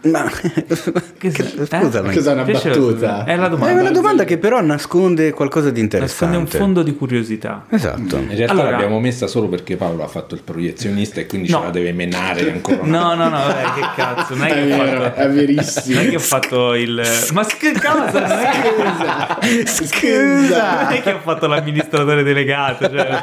Ma 0.00 0.30
Che- 1.18 1.30
scusami. 1.32 2.10
eh? 2.10 2.14
Cos'è 2.14 2.32
una 2.32 2.44
Piace- 2.44 2.68
battuta? 2.68 3.24
È 3.24 3.34
la 3.34 3.46
È 3.46 3.50
domanda. 3.50 3.80
una 3.80 3.90
domanda 3.90 4.24
che 4.24 4.38
però 4.38 4.60
nasconde 4.60 5.32
qualcosa 5.32 5.70
di 5.70 5.80
interessante. 5.80 6.36
Nasconde 6.36 6.56
un 6.56 6.62
fondo 6.62 6.82
di 6.84 6.94
curiosità. 6.96 7.64
Esatto. 7.68 8.16
In 8.16 8.28
realtà 8.28 8.52
Allora- 8.52 8.70
l'abbiamo 8.70 9.00
messa 9.00 9.26
solo 9.26 9.48
perché 9.48 9.74
Paolo 9.76 10.04
ha 10.04 10.06
fatto 10.06 10.36
il 10.36 10.42
proiezionista 10.44 11.18
e 11.20 11.26
quindi 11.26 11.50
No. 11.50 11.58
ce 11.58 11.64
la 11.64 11.70
deve 11.72 11.92
menare 11.92 12.48
ancora. 12.52 12.78
No, 12.84 13.14
no, 13.14 13.24
no, 13.28 13.38
vabbè, 13.38 13.62
che 13.74 13.86
cazzo. 13.96 14.34
Non 14.36 14.46
è 14.46 14.50
È 14.52 14.54
che 14.54 14.72
ho 14.74 14.84
vero, 14.84 15.00
fatto... 15.02 15.20
è 15.20 15.28
verissimo. 15.30 15.94
Non 15.96 16.04
è 16.04 16.08
che 16.10 16.16
ho 16.16 16.20
fatto 16.20 16.74
il... 16.74 17.02
Ma 17.32 17.44
che 17.44 17.72
cosa? 17.72 18.20
Non 18.20 18.38
è 18.38 19.36
che... 19.40 19.66
Scusa. 19.66 20.82
Non 20.84 20.92
è 20.92 21.02
che 21.02 21.12
ho 21.12 21.20
fatto 21.20 21.46
l'amministratore 21.48 22.22
delegato. 22.22 22.88
Cioè... 22.88 23.22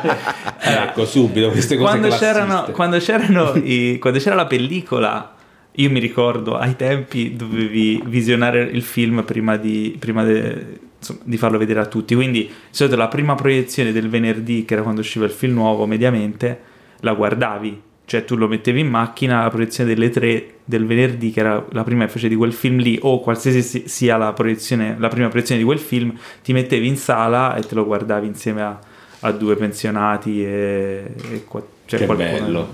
Ecco 0.60 1.06
subito 1.06 1.51
queste 1.51 1.77
cose 1.77 1.88
quando, 1.88 2.07
classiste. 2.07 2.33
c'erano, 2.33 2.63
quando, 2.74 2.98
c'erano 2.98 3.54
i- 3.56 3.98
quando 4.00 4.19
c'era 4.19 4.36
la 4.36 4.45
pellicola, 4.45 5.31
io 5.75 5.89
mi 5.89 6.00
ricordo 6.00 6.57
ai 6.57 6.75
tempi 6.75 7.36
dovevi 7.36 8.01
visionare 8.06 8.62
il 8.62 8.81
film 8.81 9.24
prima 9.24 9.57
di, 9.57 9.95
prima 10.00 10.24
de- 10.24 10.80
insomma, 10.98 11.19
di 11.24 11.38
farlo 11.38 11.57
vedere 11.57 11.80
a 11.80 11.86
tutti. 11.86 12.16
Quindi, 12.16 12.42
di 12.42 12.54
solito 12.69 12.95
la 12.95 13.07
prima 13.07 13.36
proiezione 13.36 13.92
del 13.92 14.10
venerdì, 14.10 14.66
che 14.66 14.74
era 14.74 14.83
quando 14.83 15.01
usciva 15.01 15.25
il 15.25 15.31
film 15.31 15.54
nuovo, 15.54 15.86
mediamente 15.86 16.60
la 17.01 17.13
guardavi. 17.13 17.81
Cioè, 18.07 18.24
tu 18.24 18.36
lo 18.36 18.48
mettevi 18.48 18.81
in 18.81 18.88
macchina, 18.88 19.42
la 19.42 19.50
proiezione 19.50 19.94
delle 19.94 20.10
tre 20.10 20.57
del 20.63 20.86
venerdì, 20.86 21.31
che 21.31 21.39
era 21.39 21.66
la 21.72 21.83
prima 21.83 22.06
che 22.06 22.12
facevi 22.12 22.33
di 22.33 22.39
quel 22.39 22.54
film 22.54 22.77
lì, 22.77 23.00
o 23.01 23.19
qualsiasi 23.19 23.62
si- 23.63 23.83
sia 23.88 24.16
la, 24.18 24.31
proiezione, 24.31 24.95
la 25.00 25.07
prima 25.07 25.27
proiezione 25.27 25.60
di 25.60 25.66
quel 25.66 25.80
film, 25.80 26.13
ti 26.44 26.54
mettevi 26.54 26.88
in 26.88 26.98
sala 26.98 27.56
e 27.56 27.62
te 27.62 27.74
lo 27.74 27.83
guardavi 27.83 28.27
insieme 28.27 28.62
a, 28.62 28.80
a 29.22 29.31
due 29.31 29.56
pensionati 29.56 30.44
e, 30.45 31.04
e 31.31 31.44
cioè 31.86 32.00
Che 32.00 32.06
qualcuno- 32.06 32.30
bello. 32.45 32.69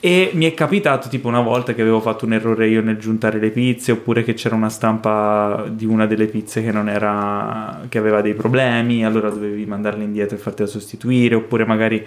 E 0.00 0.30
mi 0.34 0.44
è 0.44 0.54
capitato 0.54 1.08
tipo 1.08 1.26
una 1.26 1.40
volta 1.40 1.74
che 1.74 1.80
avevo 1.80 2.00
fatto 2.00 2.24
un 2.24 2.32
errore 2.32 2.68
io 2.68 2.80
nel 2.82 2.98
giuntare 2.98 3.40
le 3.40 3.50
pizze, 3.50 3.90
oppure 3.90 4.22
che 4.22 4.34
c'era 4.34 4.54
una 4.54 4.68
stampa 4.68 5.64
di 5.68 5.86
una 5.86 6.06
delle 6.06 6.26
pizze 6.26 6.62
che 6.62 6.70
non 6.70 6.88
era. 6.88 7.80
che 7.88 7.98
aveva 7.98 8.20
dei 8.20 8.34
problemi, 8.34 9.04
allora 9.04 9.28
dovevi 9.28 9.66
mandarle 9.66 10.04
indietro 10.04 10.36
e 10.36 10.38
fartela 10.38 10.68
sostituire, 10.68 11.34
oppure 11.34 11.64
magari 11.64 12.06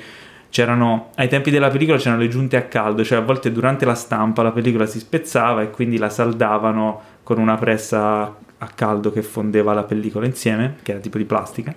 c'erano. 0.50 1.10
ai 1.16 1.28
tempi 1.28 1.52
della 1.52 1.70
pellicola 1.70 1.98
c'erano 1.98 2.22
le 2.22 2.30
giunte 2.30 2.56
a 2.56 2.64
caldo, 2.64 3.04
cioè 3.04 3.18
a 3.18 3.22
volte 3.22 3.52
durante 3.52 3.84
la 3.84 3.96
stampa 3.96 4.42
la 4.42 4.52
pellicola 4.52 4.86
si 4.86 5.00
spezzava 5.00 5.62
e 5.62 5.70
quindi 5.70 5.98
la 5.98 6.10
saldavano 6.10 7.02
con 7.24 7.40
una 7.40 7.56
pressa 7.58 8.24
a 8.58 8.68
caldo 8.74 9.12
che 9.12 9.22
fondeva 9.22 9.74
la 9.74 9.84
pellicola 9.84 10.26
insieme, 10.26 10.78
che 10.82 10.92
era 10.92 11.02
tipo 11.02 11.18
di 11.18 11.26
plastica. 11.26 11.76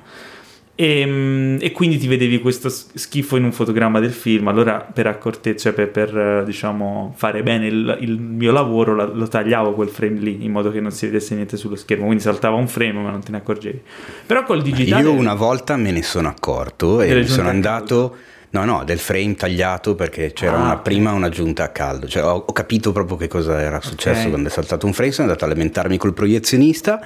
E, 0.76 1.06
mm, 1.06 1.58
e 1.60 1.70
quindi 1.70 1.98
ti 1.98 2.08
vedevi 2.08 2.40
questo 2.40 2.68
schifo 2.68 3.36
in 3.36 3.44
un 3.44 3.52
fotogramma 3.52 4.00
del 4.00 4.12
film. 4.12 4.48
Allora, 4.48 4.80
per 4.80 5.06
accortezza, 5.06 5.70
cioè 5.72 5.72
per, 5.72 5.90
per, 5.90 6.42
diciamo 6.44 7.14
fare 7.16 7.44
bene 7.44 7.66
il, 7.68 7.96
il 8.00 8.18
mio 8.18 8.50
lavoro, 8.50 8.94
la- 8.96 9.04
lo 9.04 9.28
tagliavo 9.28 9.72
quel 9.74 9.88
frame 9.88 10.18
lì 10.18 10.44
in 10.44 10.50
modo 10.50 10.72
che 10.72 10.80
non 10.80 10.90
si 10.90 11.06
vedesse 11.06 11.34
niente 11.36 11.56
sullo 11.56 11.76
schermo. 11.76 12.06
Quindi 12.06 12.22
saltava 12.24 12.56
un 12.56 12.66
frame, 12.66 13.00
ma 13.00 13.10
non 13.10 13.22
te 13.22 13.30
ne 13.30 13.36
accorgevi. 13.36 13.80
Però 14.26 14.42
col 14.42 14.62
digitale. 14.62 15.02
Io 15.04 15.12
una 15.12 15.34
volta 15.34 15.76
me 15.76 15.92
ne 15.92 16.02
sono 16.02 16.26
accorto 16.28 17.00
e 17.02 17.14
mi 17.14 17.26
sono 17.26 17.48
andato. 17.48 18.16
No, 18.50 18.64
no, 18.64 18.84
del 18.84 18.98
frame 19.00 19.34
tagliato 19.34 19.96
perché 19.96 20.32
c'era 20.32 20.56
Ah, 20.56 20.62
una, 20.62 20.76
prima 20.78 21.10
una 21.12 21.28
giunta 21.28 21.64
a 21.64 21.68
caldo. 21.70 22.06
Cioè, 22.06 22.22
ho, 22.24 22.44
ho 22.46 22.52
capito 22.52 22.92
proprio 22.92 23.16
che 23.16 23.26
cosa 23.28 23.60
era 23.60 23.80
successo 23.80 24.22
Ok. 24.22 24.28
quando 24.30 24.48
è 24.48 24.50
saltato 24.52 24.86
un 24.86 24.92
frame. 24.92 25.10
Sono 25.12 25.26
andato 25.28 25.44
a 25.44 25.48
lamentarmi 25.48 25.96
col 25.96 26.14
proiezionista 26.14 27.00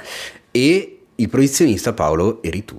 e 0.50 0.98
il 1.14 1.28
proiezionista, 1.28 1.92
Paolo, 1.94 2.42
eri 2.42 2.64
tu. 2.66 2.78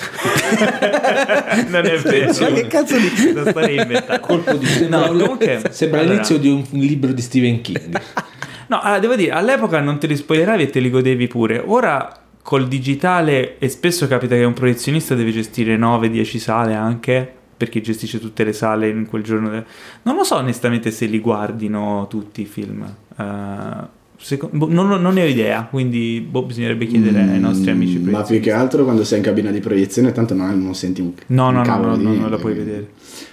non 1.68 1.84
è 1.86 1.98
vero. 1.98 2.32
Ma 2.40 2.46
che 2.52 2.66
cazzo 2.66 2.96
di- 2.96 3.32
Lo 3.32 3.44
starei 3.48 3.76
inventando. 3.78 4.20
Colpo 4.20 4.52
di 4.54 4.66
No, 4.88 5.06
comunque. 5.08 5.62
Sembra 5.70 6.00
allora- 6.00 6.14
l'inizio 6.14 6.38
di 6.38 6.48
un 6.48 6.64
libro 6.72 7.12
di 7.12 7.22
Stephen 7.22 7.60
King. 7.60 8.00
No, 8.70 8.78
allora, 8.80 9.00
devo 9.00 9.16
dire, 9.16 9.32
all'epoca 9.32 9.80
non 9.80 9.98
te 9.98 10.06
li 10.06 10.14
spoileravi 10.14 10.62
e 10.62 10.70
te 10.70 10.78
li 10.78 10.90
godevi 10.90 11.26
pure. 11.26 11.60
Ora 11.66 12.16
col 12.40 12.68
digitale, 12.68 13.58
e 13.58 13.68
spesso 13.68 14.06
capita 14.06 14.36
che 14.36 14.44
un 14.44 14.52
proiezionista 14.54 15.16
deve 15.16 15.32
gestire 15.32 15.76
9-10 15.76 16.36
sale 16.38 16.74
anche, 16.74 17.28
perché 17.56 17.80
gestisce 17.80 18.20
tutte 18.20 18.44
le 18.44 18.52
sale 18.52 18.88
in 18.88 19.06
quel 19.06 19.24
giorno. 19.24 19.50
Non 20.02 20.14
lo 20.14 20.22
so 20.22 20.36
onestamente 20.36 20.92
se 20.92 21.06
li 21.06 21.18
guardino 21.18 22.06
tutti 22.08 22.42
i 22.42 22.44
film. 22.44 22.84
Eh, 23.18 23.98
seco- 24.20 24.48
boh, 24.52 24.68
non, 24.68 24.88
non 25.00 25.14
ne 25.14 25.22
ho 25.22 25.26
idea, 25.26 25.66
quindi 25.70 26.26
boh, 26.28 26.42
bisognerebbe 26.42 26.86
chiedere 26.86 27.20
ai 27.22 27.40
nostri 27.40 27.70
amici 27.70 27.98
Mm, 27.98 28.08
Ma 28.08 28.22
più 28.22 28.40
che 28.40 28.52
altro 28.52 28.84
quando 28.84 29.04
sei 29.04 29.18
in 29.18 29.24
cabina 29.24 29.50
di 29.50 29.60
proiezione, 29.60 30.12
tanto 30.12 30.34
no, 30.34 30.46
non 30.54 30.74
senti 30.74 31.00
un, 31.00 31.12
No, 31.26 31.48
un 31.48 31.54
no, 31.54 31.62
no, 31.64 31.84
no, 31.86 31.96
di 31.96 32.04
no, 32.04 32.14
non 32.14 32.30
la 32.30 32.36
puoi 32.38 32.54
vedere. 32.54 32.88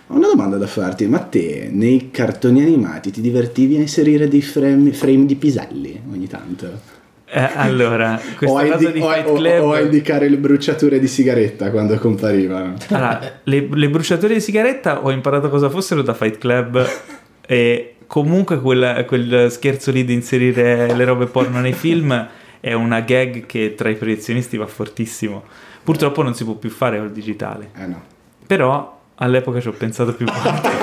Ho 0.08 0.16
una 0.16 0.28
domanda 0.28 0.58
da 0.58 0.68
farti, 0.68 1.06
ma 1.08 1.20
te 1.20 1.70
nei 1.72 2.10
cartoni 2.12 2.62
animati 2.62 3.12
ti 3.12 3.22
divertivi 3.22 3.76
a 3.76 3.80
inserire 3.80 4.28
dei 4.28 4.42
frame, 4.42 4.92
frame 4.94 5.26
di 5.26 5.36
piselli 5.36 6.00
ogni 6.12 6.28
tanto? 6.28 6.96
Eh, 7.30 7.50
allora, 7.56 8.18
O 8.46 8.64
indi- 8.64 9.00
o- 9.02 9.34
Club... 9.34 9.62
o 9.64 9.74
a 9.74 9.82
indicare 9.82 10.30
le 10.30 10.38
bruciature 10.38 10.98
di 10.98 11.08
sigaretta 11.08 11.70
quando 11.72 11.98
comparivano? 11.98 12.76
Allora, 12.88 13.20
le, 13.44 13.68
le 13.70 13.90
bruciature 13.90 14.34
di 14.34 14.40
sigaretta 14.40 15.04
ho 15.04 15.12
imparato 15.12 15.50
cosa 15.50 15.70
fossero 15.70 16.02
da 16.02 16.14
Fight 16.14 16.38
Club 16.38 16.88
e 17.46 17.96
comunque 18.08 18.60
quel, 18.60 19.06
quel 19.08 19.52
scherzo 19.52 19.92
lì 19.92 20.04
di 20.06 20.14
inserire 20.14 20.94
le 20.96 21.06
robe 21.06 21.26
porno 21.28 21.60
nei 21.60 21.74
film 21.74 22.28
è 22.60 22.74
una 22.74 23.02
gag 23.02 23.46
che 23.46 23.76
tra 23.76 23.90
i 23.90 23.96
proiezionisti 23.96 24.58
va 24.58 24.68
fortissimo. 24.68 25.44
Purtroppo 25.84 26.22
non 26.24 26.34
si 26.34 26.44
può 26.44 26.54
più 26.56 26.70
fare 26.70 26.98
col 26.98 27.12
digitale, 27.12 27.70
Eh 27.78 27.86
no. 27.86 28.02
però 28.46 28.96
all'epoca 29.20 29.60
ci 29.62 29.68
ho 29.68 29.72
pensato 29.72 30.14
più 30.14 30.26
volte. 30.26 30.70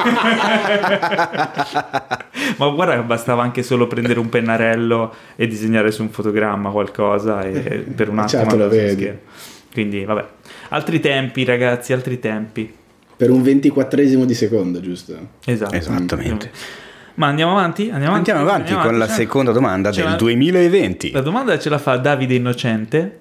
Ma 2.58 2.68
guarda 2.68 2.96
che 2.96 3.02
bastava 3.02 3.42
anche 3.42 3.62
solo 3.62 3.86
prendere 3.86 4.18
un 4.18 4.28
pennarello 4.28 5.14
e 5.36 5.46
disegnare 5.46 5.90
su 5.90 6.02
un 6.02 6.10
fotogramma 6.10 6.70
qualcosa 6.70 7.42
e 7.42 7.84
per 7.94 8.08
un 8.08 8.18
attimo 8.20 8.42
Certo, 8.42 8.56
lo 8.56 8.68
vedi. 8.68 9.12
Quindi 9.72 10.04
vabbè, 10.04 10.24
altri 10.70 11.00
tempi 11.00 11.44
ragazzi, 11.44 11.92
altri 11.92 12.18
tempi. 12.18 12.72
per 13.16 13.30
un 13.30 13.42
ventiquattresimo 13.42 14.24
di 14.24 14.34
secondo, 14.34 14.80
giusto? 14.80 15.16
Esatto. 15.44 15.74
Esattamente. 15.74 16.50
Ma 17.14 17.26
andiamo 17.28 17.52
avanti? 17.52 17.82
Andiamo 17.90 18.14
avanti, 18.14 18.30
Andiamo 18.30 18.50
avanti 18.50 18.74
con 18.74 18.98
la 18.98 19.06
C'è- 19.06 19.12
seconda 19.12 19.52
domanda 19.52 19.90
c'è 19.90 19.96
del 19.98 20.06
una- 20.06 20.16
2020. 20.16 21.10
La 21.12 21.20
domanda 21.20 21.58
ce 21.58 21.68
la 21.68 21.78
fa 21.78 21.96
Davide 21.96 22.34
Innocente 22.34 23.20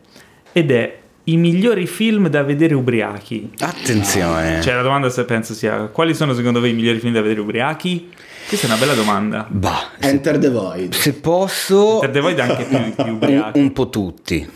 ed 0.52 0.72
è 0.72 0.98
i 1.26 1.38
migliori 1.38 1.86
film 1.88 2.28
da 2.28 2.44
vedere 2.44 2.74
ubriachi. 2.74 3.52
Attenzione. 3.60 4.62
Cioè 4.62 4.74
la 4.74 4.82
domanda 4.82 5.10
se 5.10 5.24
penso 5.26 5.54
sia 5.54 5.86
quali 5.88 6.14
sono 6.16 6.34
secondo 6.34 6.60
voi 6.60 6.72
i 6.72 6.74
migliori 6.74 7.00
film 7.00 7.14
da 7.14 7.22
vedere 7.22 7.40
ubriachi? 7.40 8.10
Questa 8.48 8.68
è 8.68 8.70
una 8.70 8.80
bella 8.80 8.94
domanda. 8.94 9.46
bah, 9.50 9.90
se, 10.00 10.10
Enter 10.10 10.38
the 10.38 10.50
Void. 10.50 10.94
se 10.94 11.14
posso 11.14 12.00
Per 12.00 12.10
The 12.10 12.20
Void 12.20 12.40
anche 12.40 12.64
più, 12.66 12.78
più 12.94 13.04
un, 13.06 13.10
ubriachi. 13.12 13.60
un 13.60 13.72
po' 13.72 13.90
tutti. 13.90 14.50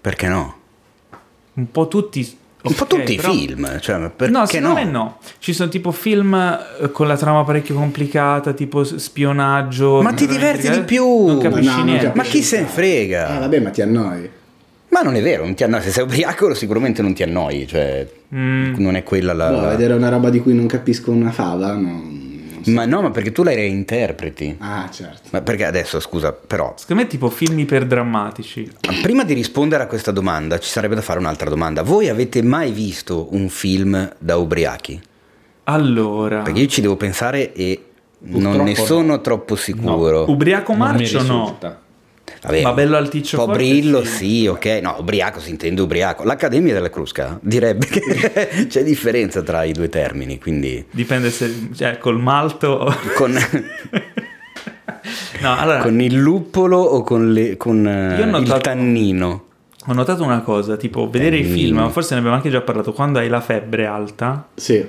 Perché 0.00 0.28
no? 0.28 0.54
Un 1.54 1.70
po' 1.70 1.88
tutti... 1.88 2.38
Un 2.68 2.74
po' 2.74 2.86
tutti 2.86 3.12
i 3.12 3.16
però- 3.16 3.32
film, 3.32 3.80
cioè, 3.80 3.98
No, 3.98 4.12
no? 4.28 4.46
secondo 4.46 4.74
me 4.74 4.84
no. 4.84 5.18
Ci 5.38 5.52
sono 5.52 5.68
tipo 5.68 5.92
film 5.92 6.34
eh, 6.34 6.90
con 6.90 7.06
la 7.06 7.16
trama 7.16 7.44
parecchio 7.44 7.74
complicata, 7.74 8.52
tipo 8.52 8.84
spionaggio. 8.84 10.02
Ma 10.02 10.12
ti 10.12 10.26
diverti 10.26 10.70
di 10.70 10.80
più. 10.82 11.26
Non 11.26 11.38
capisci 11.38 11.64
Ma 11.66 11.70
no, 11.72 11.76
non 11.78 11.86
niente. 11.86 12.04
capisci. 12.06 12.26
Ma 12.26 12.32
chi 12.32 12.42
se 12.42 12.60
ne 12.60 12.66
frega? 12.66 13.28
Ah, 13.28 13.38
vabbè, 13.40 13.60
ma 13.60 13.70
ti 13.70 13.82
annoi. 13.82 14.30
Ma 14.88 15.00
non 15.02 15.14
è 15.16 15.22
vero, 15.22 15.44
non 15.44 15.54
ti 15.54 15.64
annoi. 15.64 15.82
Se 15.82 15.90
sei 15.90 16.04
ubriaco 16.04 16.54
sicuramente 16.54 17.02
non 17.02 17.12
ti 17.12 17.22
annoi, 17.22 17.66
cioè 17.66 18.06
Mm. 18.34 18.74
non 18.78 18.96
è 18.96 19.04
quella 19.04 19.32
la... 19.32 19.50
Boh, 19.50 19.60
la- 19.60 19.68
vedere 19.68 19.94
una 19.94 20.08
roba 20.08 20.30
di 20.30 20.40
cui 20.40 20.52
non 20.52 20.66
capisco 20.66 21.12
una 21.12 21.30
fava, 21.30 21.74
non, 21.74 22.15
non. 22.66 22.74
Ma 22.74 22.84
no, 22.86 23.02
ma 23.02 23.10
perché 23.10 23.32
tu 23.32 23.42
la 23.42 23.54
reinterpreti. 23.54 24.56
Ah, 24.58 24.88
certo. 24.90 25.28
Ma 25.32 25.40
perché 25.42 25.64
adesso, 25.64 26.00
scusa, 26.00 26.32
però, 26.32 26.74
Secondo 26.76 27.02
me 27.02 27.08
tipo 27.08 27.28
film 27.30 27.58
iperdrammatici. 27.58 28.70
prima 29.02 29.24
di 29.24 29.34
rispondere 29.34 29.82
a 29.82 29.86
questa 29.86 30.10
domanda 30.12 30.58
ci 30.58 30.68
sarebbe 30.70 30.94
da 30.94 31.02
fare 31.02 31.18
un'altra 31.18 31.48
domanda. 31.50 31.82
Voi 31.82 32.08
avete 32.08 32.42
mai 32.42 32.72
visto 32.72 33.28
un 33.34 33.48
film 33.48 34.12
da 34.18 34.36
ubriachi? 34.36 35.00
Allora, 35.64 36.42
Perché 36.42 36.60
io 36.60 36.66
ci 36.68 36.80
devo 36.80 36.96
pensare 36.96 37.52
e 37.52 37.84
non 38.18 38.42
Purtroppo 38.42 38.62
ne 38.64 38.74
no. 38.76 38.84
sono 38.84 39.20
troppo 39.20 39.56
sicuro. 39.56 40.30
ubriaco 40.30 40.72
Non 40.74 40.86
mi 40.90 40.92
marcio 40.96 41.22
no. 41.22 41.58
Vabbè, 42.46 42.62
Ma 42.62 42.72
bello 42.72 42.96
alticcio 42.96 43.38
Un 43.40 43.46
po' 43.46 43.52
brillo, 43.52 44.04
sì. 44.04 44.40
sì. 44.40 44.46
ok. 44.46 44.66
No, 44.82 44.96
ubriaco 44.98 45.40
si 45.40 45.50
intende 45.50 45.80
ubriaco. 45.82 46.24
L'Accademia 46.24 46.72
della 46.74 46.90
Crusca 46.90 47.38
direbbe 47.42 47.86
che 47.86 48.00
c'è 48.68 48.82
differenza 48.84 49.42
tra 49.42 49.64
i 49.64 49.72
due 49.72 49.88
termini, 49.88 50.38
quindi 50.38 50.84
Dipende 50.90 51.30
se 51.30 51.68
cioè 51.74 51.98
col 51.98 52.20
malto 52.20 52.68
o... 52.68 52.94
con, 53.14 53.32
No, 55.40 55.56
allora 55.56 55.78
con 55.82 56.00
il 56.00 56.14
luppolo 56.16 56.78
o 56.78 57.02
con, 57.02 57.32
le- 57.32 57.56
con 57.56 57.86
eh, 57.86 58.16
Io 58.18 58.22
ho 58.24 58.26
notato- 58.26 58.54
il 58.56 58.60
tannino. 58.62 59.44
ho 59.86 59.92
notato 59.92 60.22
una 60.24 60.40
cosa, 60.40 60.76
tipo 60.76 61.08
vedere 61.10 61.36
i 61.36 61.44
Mm. 61.44 61.52
film, 61.52 61.76
ma 61.76 61.88
forse 61.90 62.14
ne 62.14 62.18
abbiamo 62.20 62.36
anche 62.36 62.50
già 62.50 62.60
parlato, 62.62 62.92
quando 62.92 63.18
hai 63.18 63.28
la 63.28 63.40
febbre 63.40 63.86
alta 63.86 64.48
Sì. 64.54 64.84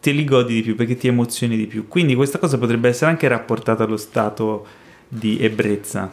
te 0.00 0.10
li 0.12 0.24
godi 0.24 0.54
di 0.54 0.62
più 0.62 0.76
perché 0.76 0.96
ti 0.96 1.08
emozioni 1.08 1.56
di 1.56 1.66
più. 1.66 1.88
Quindi 1.88 2.14
questa 2.14 2.38
cosa 2.38 2.56
potrebbe 2.56 2.88
essere 2.88 3.10
anche 3.10 3.26
rapportata 3.28 3.84
allo 3.84 3.96
stato 3.98 4.64
di 5.08 5.38
ebbrezza. 5.40 6.10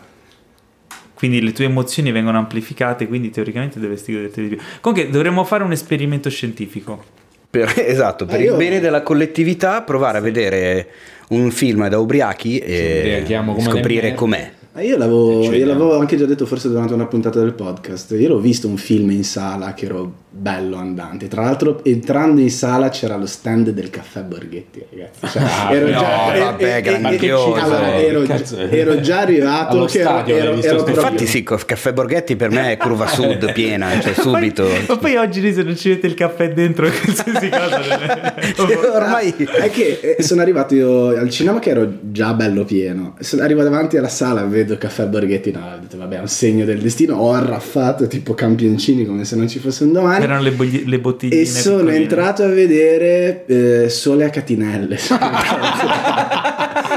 Quindi 1.18 1.42
le 1.42 1.52
tue 1.52 1.66
emozioni 1.66 2.12
vengono 2.12 2.38
amplificate, 2.38 3.08
quindi 3.08 3.32
teoricamente 3.32 3.80
dovresti 3.80 4.14
goderti 4.14 4.42
di 4.42 4.48
più. 4.50 4.58
Comunque 4.82 5.10
dovremmo 5.10 5.44
fare 5.44 5.64
un 5.64 5.72
esperimento 5.72 6.30
scientifico. 6.30 7.04
Per- 7.50 7.74
esatto, 7.84 8.26
per 8.26 8.40
Eh, 8.40 8.44
il 8.46 8.54
bene 8.56 8.80
della 8.80 9.02
collettività, 9.02 9.82
provare 9.82 10.20
a 10.20 10.22
vedere 10.22 10.90
un 11.30 11.50
film 11.50 11.88
da 11.88 11.98
ubriachi 11.98 12.60
e 12.60 13.26
scoprire 13.60 14.14
com'è. 14.14 14.52
Ma 14.78 14.84
Io 14.84 14.96
l'avevo, 14.96 15.52
io 15.52 15.66
l'avevo 15.66 15.98
anche 15.98 16.18
già 16.18 16.26
detto 16.28 16.46
forse 16.46 16.68
durante 16.70 16.94
una 16.94 17.08
puntata 17.08 17.40
del 17.40 17.54
podcast. 17.54 18.12
Io 18.12 18.28
l'ho 18.28 18.38
visto 18.38 18.68
un 18.68 18.78
film 18.78 19.10
in 19.10 19.24
sala 19.24 19.74
che 19.74 19.86
ero 19.86 20.26
bello 20.30 20.76
andante. 20.76 21.28
Tra 21.28 21.42
l'altro, 21.42 21.84
entrando 21.84 22.42
in 22.42 22.52
sala 22.52 22.90
c'era 22.90 23.16
lo 23.18 23.26
stand 23.26 23.72
del 23.72 23.90
caffè 23.90 24.22
Borghetti, 24.22 24.84
ragazzi. 24.92 25.26
Cioè, 25.36 25.42
Ah, 25.42 25.74
ero 25.74 25.86
no, 25.88 25.92
già, 25.98 26.38
vabbè, 26.46 26.76
e- 26.76 26.82
grandioso. 26.82 27.54
allora, 27.56 27.80
Che 27.90 28.06
ero, 28.06 28.22
è? 28.22 28.68
ero 28.70 29.00
già 29.00 29.20
arrivato 29.22 29.86
che 29.86 30.00
ero, 30.00 30.10
stadio 30.10 30.36
ero- 30.36 30.62
ero 30.62 30.76
proprio- 30.84 30.96
Infatti 30.96 31.26
sì, 31.26 31.42
Caffè 31.42 31.94
Borghetti 31.94 32.36
per 32.36 32.52
me 32.52 32.74
è 32.74 32.78
curva 32.78 33.08
sud 33.10 33.52
piena, 33.54 34.00
cioè 34.00 34.14
subito. 34.14 34.68
Ma 34.88 34.98
poi 34.98 35.16
oggi 35.16 35.54
se 35.54 35.64
non 35.64 35.76
ci 35.76 35.90
mette 35.90 36.06
il 36.06 36.14
caffè 36.14 36.54
dentro, 36.54 36.86
qualsiasi 37.04 37.50
cosa. 37.50 37.80
non 37.80 38.70
è- 38.70 38.78
Ormai 38.94 39.34
È 39.34 39.72
che 39.72 40.16
eh, 40.20 40.22
sono 40.22 40.42
arrivato 40.42 40.76
io 40.76 41.08
al 41.18 41.32
cinema 41.32 41.58
che 41.58 41.72
ero 41.72 41.92
già 42.12 42.34
bello 42.36 42.64
pieno. 42.64 43.16
Sono 43.22 43.42
arrivato 43.42 43.70
davanti 43.70 43.98
alla 43.98 44.08
sala, 44.08 44.44
vedo 44.46 44.67
Caffè 44.76 45.06
Borghetti. 45.06 45.52
No, 45.52 45.60
ho 45.60 45.80
detto, 45.80 45.98
vabbè, 45.98 46.18
è 46.18 46.20
un 46.22 46.28
segno 46.28 46.66
del 46.66 46.80
destino. 46.80 47.16
Ho 47.18 47.32
arraffato 47.32 48.08
tipo 48.08 48.34
campioncini 48.34 49.06
come 49.06 49.24
se 49.24 49.36
non 49.36 49.48
ci 49.48 49.60
fosse 49.60 49.84
un 49.84 49.94
domani. 49.94 50.24
Erano 50.24 50.42
le, 50.42 50.52
bogli- 50.52 50.86
le 50.86 51.00
bottigline. 51.00 51.42
E 51.42 51.46
sono 51.46 51.78
piccoline. 51.78 52.02
entrato 52.02 52.44
a 52.44 52.48
vedere 52.48 53.46
eh, 53.46 53.90
Sole 53.90 54.26
a 54.26 54.30
Catinelle. 54.30 54.98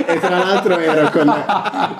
e 0.12 0.18
tra 0.18 0.38
l'altro 0.38 0.78
ero 0.78 1.10
con 1.10 1.32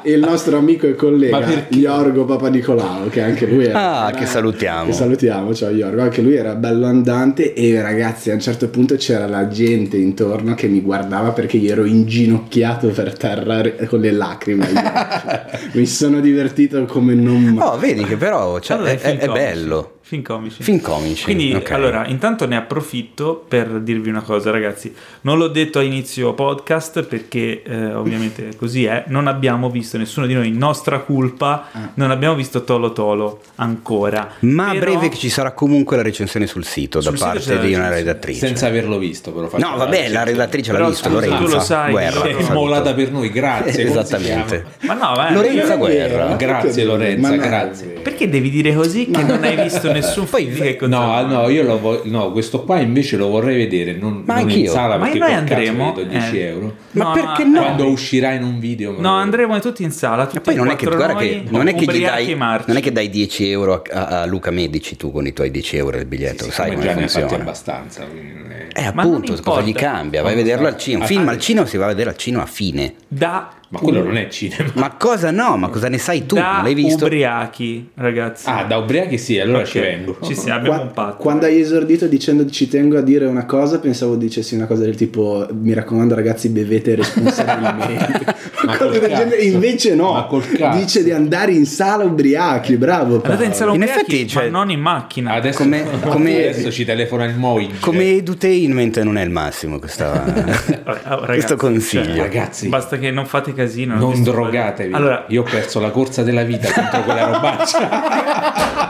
il 0.05 0.19
nostro 0.21 0.57
amico 0.59 0.87
e 0.87 0.95
collega? 0.95 1.67
Iorgo 1.69 2.25
Papanicolao, 2.25 3.09
che 3.09 3.23
anche 3.23 3.47
lui 3.47 3.65
era. 3.67 4.05
Ah, 4.05 4.11
che 4.11 4.27
salutiamo. 4.27 4.87
Che 4.87 4.93
salutiamo, 4.93 5.55
ciao 5.55 5.71
Iorgo. 5.71 6.03
Anche 6.03 6.23
lui 6.23 6.35
era 6.37 6.55
bello 6.55 6.87
andante. 6.87 7.55
E 7.55 7.81
ragazzi, 7.81 8.31
a 8.31 8.35
un 8.35 8.41
certo 8.41 8.69
punto 8.69 8.97
c'era 8.97 9.27
la 9.27 9.49
gente 9.49 9.97
intorno 9.97 10.55
che 10.55 10.69
mi 10.69 10.81
guardava 10.81 11.31
perché 11.31 11.57
io 11.57 11.73
ero 11.73 11.85
inginocchiato 11.85 12.89
per 12.89 13.17
terra 13.17 13.63
con 13.87 14.01
le 14.01 14.11
lacrime. 14.13 14.69
mi 15.73 15.87
sono 15.87 16.21
divertito 16.21 16.85
come 16.85 17.15
non 17.15 17.43
mai. 17.43 17.67
Oh, 17.67 17.79
vedi 17.79 18.05
che 18.05 18.17
però 18.17 18.59
cioè, 18.59 18.77
Allora, 18.77 18.93
è, 18.93 18.99
è 18.99 19.27
comici. 19.27 19.45
bello. 19.45 19.93
Film 20.11 20.23
comici. 20.23 20.65
Film 20.65 20.81
comici. 20.81 21.23
Quindi, 21.23 21.55
ok. 21.55 21.71
allora, 21.71 22.05
intanto 22.09 22.45
ne 22.45 22.57
approfitto 22.57 23.45
per 23.47 23.79
dirvi 23.79 24.09
una 24.09 24.23
cosa, 24.23 24.51
ragazzi. 24.51 24.93
Non 25.21 25.39
l'ho 25.39 25.47
detto 25.47 25.79
a 25.79 25.83
inizio 25.83 26.35
podcast 26.35 27.05
perché 27.05 27.63
eh, 27.63 27.95
ovviamente 27.95 28.49
così 28.59 28.87
è. 28.87 29.05
Non 29.07 29.29
abbiamo 29.29 29.71
visto 29.71 29.99
nessuno 29.99 30.27
di 30.27 30.35
noi, 30.35 30.51
nostra 30.51 30.99
colpa, 30.99 31.69
non 31.95 32.11
abbiamo 32.11 32.35
visto 32.35 32.65
Tolo 32.65 32.93
Tolo 32.93 33.41
ancora. 33.55 34.33
Ma 34.41 34.71
a 34.71 34.73
Però- 34.73 34.85
breve 34.85 35.11
che 35.11 35.17
ci 35.17 35.29
sarà 35.29 35.53
comunque 35.53 35.95
la 35.95 36.03
recensione 36.03 36.49
sul 36.49 36.65
sito 36.65 36.99
da 36.99 37.05
Sul 37.11 37.17
sito 37.17 37.31
c'è 37.31 37.47
parte 37.55 37.67
di 37.69 37.75
una 37.75 37.89
redattrice. 37.89 38.47
Senza 38.49 38.67
averlo 38.67 38.99
visto, 38.99 39.31
però. 39.31 39.49
No, 39.59 39.77
vabbè, 39.77 40.09
la 40.09 40.25
redattrice 40.25 40.73
l'ha 40.73 40.79
Però, 40.79 40.91
visto, 40.91 41.09
scusa, 41.09 41.21
tu 41.21 41.31
Lorenza. 41.31 41.55
lo 41.55 41.61
sai, 41.63 41.91
Guerra. 41.93 42.23
È 42.25 42.37
immolata 42.49 42.95
per 42.95 43.13
noi, 43.13 43.31
grazie. 43.31 43.85
Esattamente. 43.87 44.65
Ma 44.81 44.95
no, 44.95 45.29
eh, 45.29 45.33
Lorenza 45.33 45.77
Guerra. 45.77 46.35
Grazie, 46.35 46.83
Lorenza, 46.83 47.37
grazie. 47.37 47.87
Perché 48.03 48.29
devi 48.29 48.51
dire 48.51 48.75
così 48.75 49.09
che 49.09 49.23
non 49.23 49.45
hai 49.45 49.55
visto 49.55 49.89
nessun 50.01 50.29
Poi- 50.29 50.47
film 50.51 50.77
che 50.77 50.87
No, 50.87 51.27
no, 51.27 51.49
io 51.49 51.63
lo 51.63 51.79
voglio, 51.79 52.03
no, 52.07 52.33
questo 52.33 52.65
qua 52.65 52.79
invece 52.81 53.17
lo 53.17 53.29
vorrei 53.29 53.57
vedere, 53.57 53.93
non, 53.93 54.23
Ma 54.27 54.35
non 54.35 54.43
in 54.45 54.49
anch'io. 54.57 54.71
sala 54.73 54.97
Ma 54.97 55.05
perché 55.05 55.19
noi 55.19 55.33
andremo, 55.33 55.85
cazzo 55.93 56.05
vedo 56.07 56.11
10 56.19 56.37
eh. 56.39 56.45
euro. 56.47 56.75
Ma 56.93 57.05
No, 57.05 57.13
perché 57.13 57.45
no, 57.45 57.51
no? 57.51 57.61
Quando 57.65 57.87
uscirà 57.89 58.33
in 58.33 58.43
un 58.43 58.59
video 58.59 58.95
No, 58.99 59.15
andremo 59.15 59.59
tutti 59.61 59.83
in 59.83 59.91
sala, 59.93 60.27
tutti 60.27 60.41
Poi 60.41 60.55
e 60.55 60.57
non 60.57 60.69
è, 60.71 60.77
che, 60.77 60.87
guarda 60.87 61.13
noi, 61.13 61.29
che, 61.29 61.43
non, 61.51 61.69
è 61.69 61.75
che 61.75 61.85
dai, 61.87 62.35
non 62.35 62.77
è 62.77 62.81
che 62.81 62.93
dai 62.93 63.09
10 63.11 63.51
euro 63.51 63.75
a, 63.75 63.83
a- 63.93 64.21
a 64.23 64.25
Luca 64.27 64.51
Medici 64.51 64.97
tu 64.97 65.13
con 65.13 65.27
i 65.27 65.33
tuoi 65.33 65.51
10 65.51 65.77
euro 65.77 65.97
del 65.97 66.07
biglietto, 66.07 66.45
Sì, 66.45 66.51
sai 66.51 66.71
come 66.73 66.83
già 66.83 66.95
ne 66.95 67.09
funziona. 67.09 67.43
abbastanza. 67.43 68.05
quindi 68.05 68.39
Eh, 68.75 68.85
appunto, 68.85 69.37
cosa 69.43 69.61
gli 69.63 69.73
cambia? 69.73 70.23
Vai 70.23 70.33
a 70.33 70.37
vederlo 70.37 70.67
al 70.67 70.77
cinema. 70.77 71.03
Un 71.03 71.09
film 71.09 71.29
Ah, 71.29 71.31
al 71.33 71.39
cinema 71.39 71.67
si 71.67 71.77
va 71.77 71.85
a 71.85 71.89
vedere 71.89 72.11
al 72.11 72.17
cinema 72.17 72.43
a 72.43 72.47
fine. 72.47 72.95
Da, 73.09 73.51
Ma 73.73 73.79
quello 73.79 74.03
non 74.03 74.17
è 74.17 74.27
cinema. 74.29 74.71
Ma 74.75 74.91
cosa 74.99 75.31
no? 75.31 75.57
Ma 75.57 75.69
cosa 75.69 75.89
ne 75.89 75.99
sai 75.99 76.27
tu? 76.27 76.35
da 76.35 76.55
Non 76.55 76.65
l'hai 76.65 76.75
visto? 76.75 77.05
ubriachi, 77.05 77.91
ragazzi. 77.95 78.49
Ah, 78.49 78.65
da 78.65 78.77
ubriachi 78.79 79.17
sì, 79.17 79.39
allora 79.39 79.61
Ok, 79.61 79.67
ci 79.69 79.79
vengo. 79.79 80.19
Ci 80.25 80.35
siamo, 80.35 80.59
abbiamo 80.59 80.77
Qua- 80.79 80.87
un 80.87 80.93
patto. 80.93 81.17
Quando 81.23 81.47
hai 81.47 81.61
esordito 81.61 82.07
dicendo 82.09 82.49
ci 82.51 82.67
tengo 82.67 82.99
a 82.99 83.01
dire 83.01 83.27
una 83.27 83.47
cosa, 83.47 83.79
pensavo 83.79 84.17
dicessi 84.17 84.57
una 84.57 84.67
cosa 84.67 84.83
del 84.83 84.97
tipo 84.97 85.47
mi 85.53 85.73
raccomando 85.73 86.17
ragazzi 86.17 86.49
bevete 86.49 86.97
responsabilmente. 86.97 88.25
Ma 88.67 88.77
col 88.77 88.91
del 88.91 89.01
cazzo. 89.01 89.15
genere. 89.15 89.43
Invece 89.43 89.95
no, 89.95 90.13
Ma 90.13 90.25
col 90.25 90.47
cazzo. 90.47 90.79
dice 90.79 91.03
di 91.05 91.13
andare 91.13 91.53
in 91.53 91.65
sala 91.65 92.05
ubriachi, 92.05 92.77
bravo. 92.77 93.21
Andate 93.23 93.45
in 93.45 93.53
sala 93.55 93.73
In 93.73 93.81
ubriachi, 93.81 94.01
effetti, 94.01 94.27
cioè- 94.27 94.51
ma 94.51 94.59
non 94.59 94.71
in 94.71 94.81
macchina. 94.81 95.33
Adesso, 95.35 95.59
Come- 95.63 95.85
come- 96.09 96.49
adesso 96.49 96.71
ci 96.73 96.85
telefona 96.85 97.25
il 97.25 97.37
Moig. 97.37 97.79
Come 97.79 98.17
edutainment 98.17 99.01
non 99.03 99.17
è 99.17 99.23
il 99.23 99.31
massimo 99.31 99.79
questa- 99.79 100.25
oh, 100.27 100.35
ragazzi, 100.35 101.27
questo 101.27 101.57
consiglio. 101.57 102.05
cioè, 102.05 102.17
Ragazzi, 102.17 102.69
Basta 102.69 102.99
che 102.99 103.11
non 103.13 103.27
fate 103.27 103.53
casino. 103.65 103.97
non 103.97 104.11
vi 104.13 104.23
sto- 104.23 104.31
drogatevi. 104.33 104.93
Allora, 104.95 105.25
Io 105.29 105.43
ho 105.43 105.45
perso 105.45 105.81
la 105.81 105.91
corsa 105.91 106.23
della 106.23 106.43
vita 106.43 106.73
contro 106.73 107.03
quella 107.03 107.25
robaccia. 107.25 108.89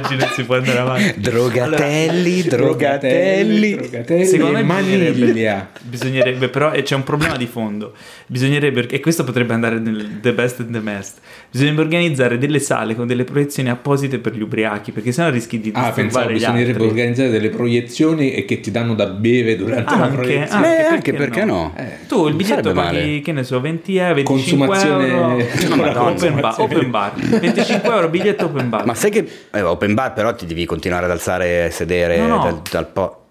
oggi 0.00 0.16
non 0.16 0.28
si 0.34 0.44
può 0.44 0.56
andare 0.56 0.78
avanti. 0.78 1.20
Drogatelli, 1.20 2.42
drogatelli. 2.42 3.74
drogatelli 3.76 4.24
Secondo 4.24 4.52
me 4.52 4.64
bisognerebbe, 4.64 5.66
bisognerebbe 5.82 6.48
però, 6.48 6.72
e 6.72 6.82
c'è 6.82 6.94
un 6.94 7.02
problema 7.04 7.36
di 7.36 7.46
fondo, 7.46 7.92
bisognerebbe, 8.26 8.86
e 8.88 9.00
questo 9.00 9.24
potrebbe 9.24 9.52
andare 9.54 9.78
nel 9.78 10.18
The 10.20 10.32
Best 10.32 10.60
and 10.60 10.72
the 10.72 10.80
Best, 10.80 11.18
bisognerebbe 11.50 11.82
organizzare 11.82 12.38
delle 12.38 12.58
sale 12.58 12.94
con 12.94 13.06
delle 13.06 13.24
proiezioni 13.24 13.70
apposite 13.70 14.18
per 14.18 14.34
gli 14.34 14.42
ubriachi, 14.42 14.92
perché 14.92 15.12
sennò 15.12 15.30
rischi 15.30 15.60
di 15.60 15.70
Ah, 15.74 15.90
pensavo 15.90 16.02
disturbare 16.02 16.32
gli 16.32 16.38
bisognerebbe 16.38 16.70
altri. 16.72 16.86
organizzare 16.86 17.30
delle 17.30 17.48
proiezioni 17.50 18.32
e 18.32 18.44
che 18.44 18.60
ti 18.60 18.70
danno 18.70 18.94
da 18.94 19.06
bere 19.06 19.56
durante 19.56 19.94
la 19.96 20.02
Anche, 20.04 20.16
proiezione. 20.16 20.60
Beh, 20.62 20.76
anche, 20.76 20.94
anche 20.94 21.12
perché 21.14 21.44
no? 21.44 21.74
Tu 22.08 22.28
il 22.28 22.34
biglietto 22.34 22.72
paghi, 22.72 23.20
che 23.20 23.32
ne 23.32 23.42
so, 23.44 23.60
20 23.60 23.96
euro, 23.96 24.14
25 24.14 24.66
Consumazione- 24.66 25.06
euro, 25.08 25.22
No, 25.68 25.76
Madonna, 25.84 26.10
open, 26.10 26.40
bar, 26.40 26.54
open 26.58 26.90
bar, 26.90 27.12
25 27.14 27.88
euro 27.90 28.08
biglietto 28.08 28.44
open 28.46 28.68
bar. 28.68 28.84
Ma 28.86 28.94
sai 28.94 29.10
che 29.10 29.26
eh, 29.52 29.60
open 29.84 29.94
bar 29.94 30.12
però 30.12 30.34
ti 30.34 30.46
devi 30.46 30.64
continuare 30.66 31.04
ad 31.04 31.10
alzare 31.10 31.66
e 31.66 31.70
sedere 31.70 32.18
No, 32.18 32.26
no. 32.26 32.42
dal, 32.42 32.60
dal 32.70 32.88
po'. 32.88 33.24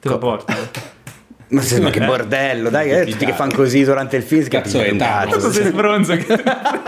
Te 0.00 0.08
lo 0.08 0.18
portano. 0.18 0.58
Ma, 1.48 1.60
se- 1.60 1.80
ma 1.80 1.90
che 1.90 2.00
bordello, 2.00 2.70
dai, 2.70 2.90
eh, 2.90 3.04
tutti 3.04 3.26
che 3.26 3.34
fanno 3.34 3.52
così 3.54 3.84
durante 3.84 4.16
il 4.16 4.22
film 4.22 4.48
Cazzo 4.48 4.80
è. 4.80 4.96
Cosa 5.28 5.50
sei 5.52 5.66
sbronzo? 5.66 6.16
che- 6.16 6.42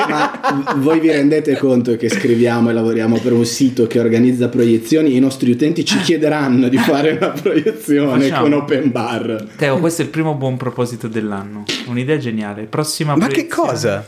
Ma 0.09 0.73
voi 0.77 1.01
vi 1.01 1.11
rendete 1.11 1.55
conto 1.59 1.97
che 1.97 2.09
scriviamo 2.09 2.71
e 2.71 2.73
lavoriamo 2.73 3.19
per 3.19 3.33
un 3.35 3.45
sito 3.45 3.87
che 3.87 4.01
organizza 4.01 4.49
proiezioni 4.49 5.13
e 5.13 5.17
i 5.17 5.21
nostri 5.21 5.51
utenti 5.51 5.85
ci 5.85 5.99
chiederanno 5.99 6.69
di 6.69 6.79
fare 6.79 7.11
una 7.13 7.29
proiezione 7.29 8.23
Facciamo. 8.23 8.43
con 8.43 8.53
open 8.55 8.91
bar? 8.91 9.49
Teo, 9.57 9.79
questo 9.81 10.01
è 10.01 10.07
il 10.07 10.11
primo 10.11 10.35
buon 10.35 10.57
proposito 10.57 11.09
dell'anno. 11.09 11.65
Un'idea 11.87 12.17
geniale. 12.17 12.63
Prossima 12.65 13.15
Ma 13.17 13.27
che 13.27 13.45
proiezione- 13.45 13.69
cosa? 13.71 14.05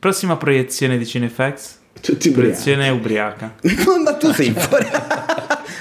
Prossima 0.00 0.36
proiezione 0.36 0.98
di 0.98 1.06
Cinefax. 1.06 1.78
Tutti 2.00 2.28
ubriachi. 2.28 2.32
Proiezione 2.32 2.88
ubriaca. 2.88 3.54
Ma 4.04 4.14
tu 4.14 4.32
sei 4.32 4.50
fuori. 4.56 4.86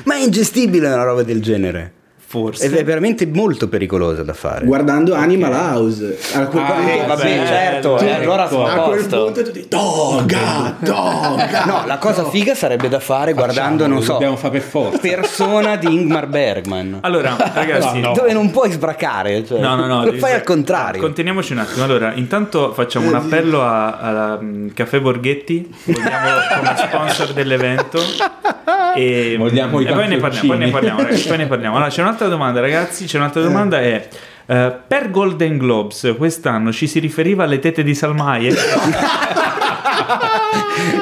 Ma 0.04 0.16
è 0.16 0.20
ingestibile 0.20 0.88
una 0.88 1.04
roba 1.04 1.24
del 1.24 1.42
genere. 1.42 1.94
Forse. 2.32 2.66
Ed 2.66 2.76
è 2.76 2.84
veramente 2.86 3.26
molto 3.28 3.68
pericolosa 3.68 4.24
da 4.24 4.32
fare. 4.34 4.66
Guardando 4.66 5.14
Animal 5.16 5.52
House. 5.52 6.18
A 6.34 6.46
quel, 6.48 6.64
Ah, 6.64 6.72
punto- 6.72 6.90
Eh, 6.90 7.06
vabbè, 7.06 7.24
bello, 7.24 7.46
certo, 7.46 7.96
bello. 7.96 8.08
eh, 8.10 8.14
allora 8.14 8.44
a 8.44 8.46
a 8.46 8.80
quel 8.84 9.00
posto. 9.00 9.24
punto 9.26 9.42
tutti 9.44 9.68
Toga, 9.68 10.76
Toga. 10.82 11.66
No, 11.66 11.84
la 11.86 11.98
cosa 11.98 12.24
figa 12.30 12.56
sarebbe 12.56 12.88
da 12.88 13.02
fare 13.02 13.34
guardando, 13.34 13.86
non 13.86 14.02
so, 14.02 14.14
Dobbiamo 14.14 14.38
fare 14.38 14.60
per 14.60 14.62
forza. 14.62 14.98
persona 15.00 15.76
di 15.76 15.88
Ingmar 15.94 16.28
Bergman. 16.28 17.00
Allora, 17.12 17.36
ragazzi, 17.54 18.00
No, 18.00 18.08
no. 18.10 18.14
Dove 18.14 18.32
non 18.32 18.50
puoi 18.52 18.72
sbracare, 18.72 19.46
cioè, 19.46 19.60
No, 19.60 19.76
no, 19.76 19.86
no. 19.88 20.06
lo 20.06 20.14
fai 20.14 20.32
al 20.34 20.44
contrario. 20.44 21.02
Conteniamoci 21.02 21.52
un 21.52 21.60
attimo. 21.60 21.84
Allora, 21.84 22.14
intanto 22.14 22.72
facciamo 22.72 23.10
un 23.10 23.16
appello 23.16 23.62
a, 23.62 23.98
alla 23.98 24.40
mm, 24.42 24.70
Caffè 24.74 25.02
Borghetti. 25.02 25.70
Vogliamo 25.84 26.30
come 26.56 26.74
sponsor 26.78 27.34
dell'evento. 27.34 28.00
E, 28.94 29.36
Vogliamo 29.38 29.80
i 29.80 29.86
e 29.86 29.94
poi 29.94 30.08
ne 30.10 30.18
parliamo, 30.18 30.48
poi 30.50 30.58
ne 30.58 30.70
parliamo, 30.70 31.02
ragazzi, 31.02 31.26
poi 31.30 31.38
ne 31.38 31.48
parliamo. 31.48 31.76
Allora, 31.78 31.90
c'è 31.90 32.02
un'altra 32.22 32.28
domanda, 32.28 32.60
ragazzi. 32.60 33.06
C'è 33.06 33.18
un'altra 33.18 33.42
domanda 33.42 33.80
è. 33.80 34.08
eh, 34.46 34.76
per 34.88 35.10
Golden 35.12 35.58
Globes 35.58 36.14
quest'anno 36.18 36.72
ci 36.72 36.88
si 36.88 37.00
riferiva 37.00 37.44
alle 37.46 37.60
tette 37.60 37.84
di 37.84 37.96
Salmaie 37.96 38.50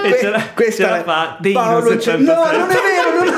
e 0.03 0.17
ce 0.19 0.29
la, 0.29 0.41
Questa 0.53 0.83
ce 0.83 0.89
la 0.89 1.03
fa 1.03 1.37
dei 1.39 1.53
Paolo, 1.53 1.95
c'è- 1.97 2.17
no, 2.17 2.33
non 2.33 2.69
è 2.69 2.75
vero, 2.75 3.23
non... 3.23 3.33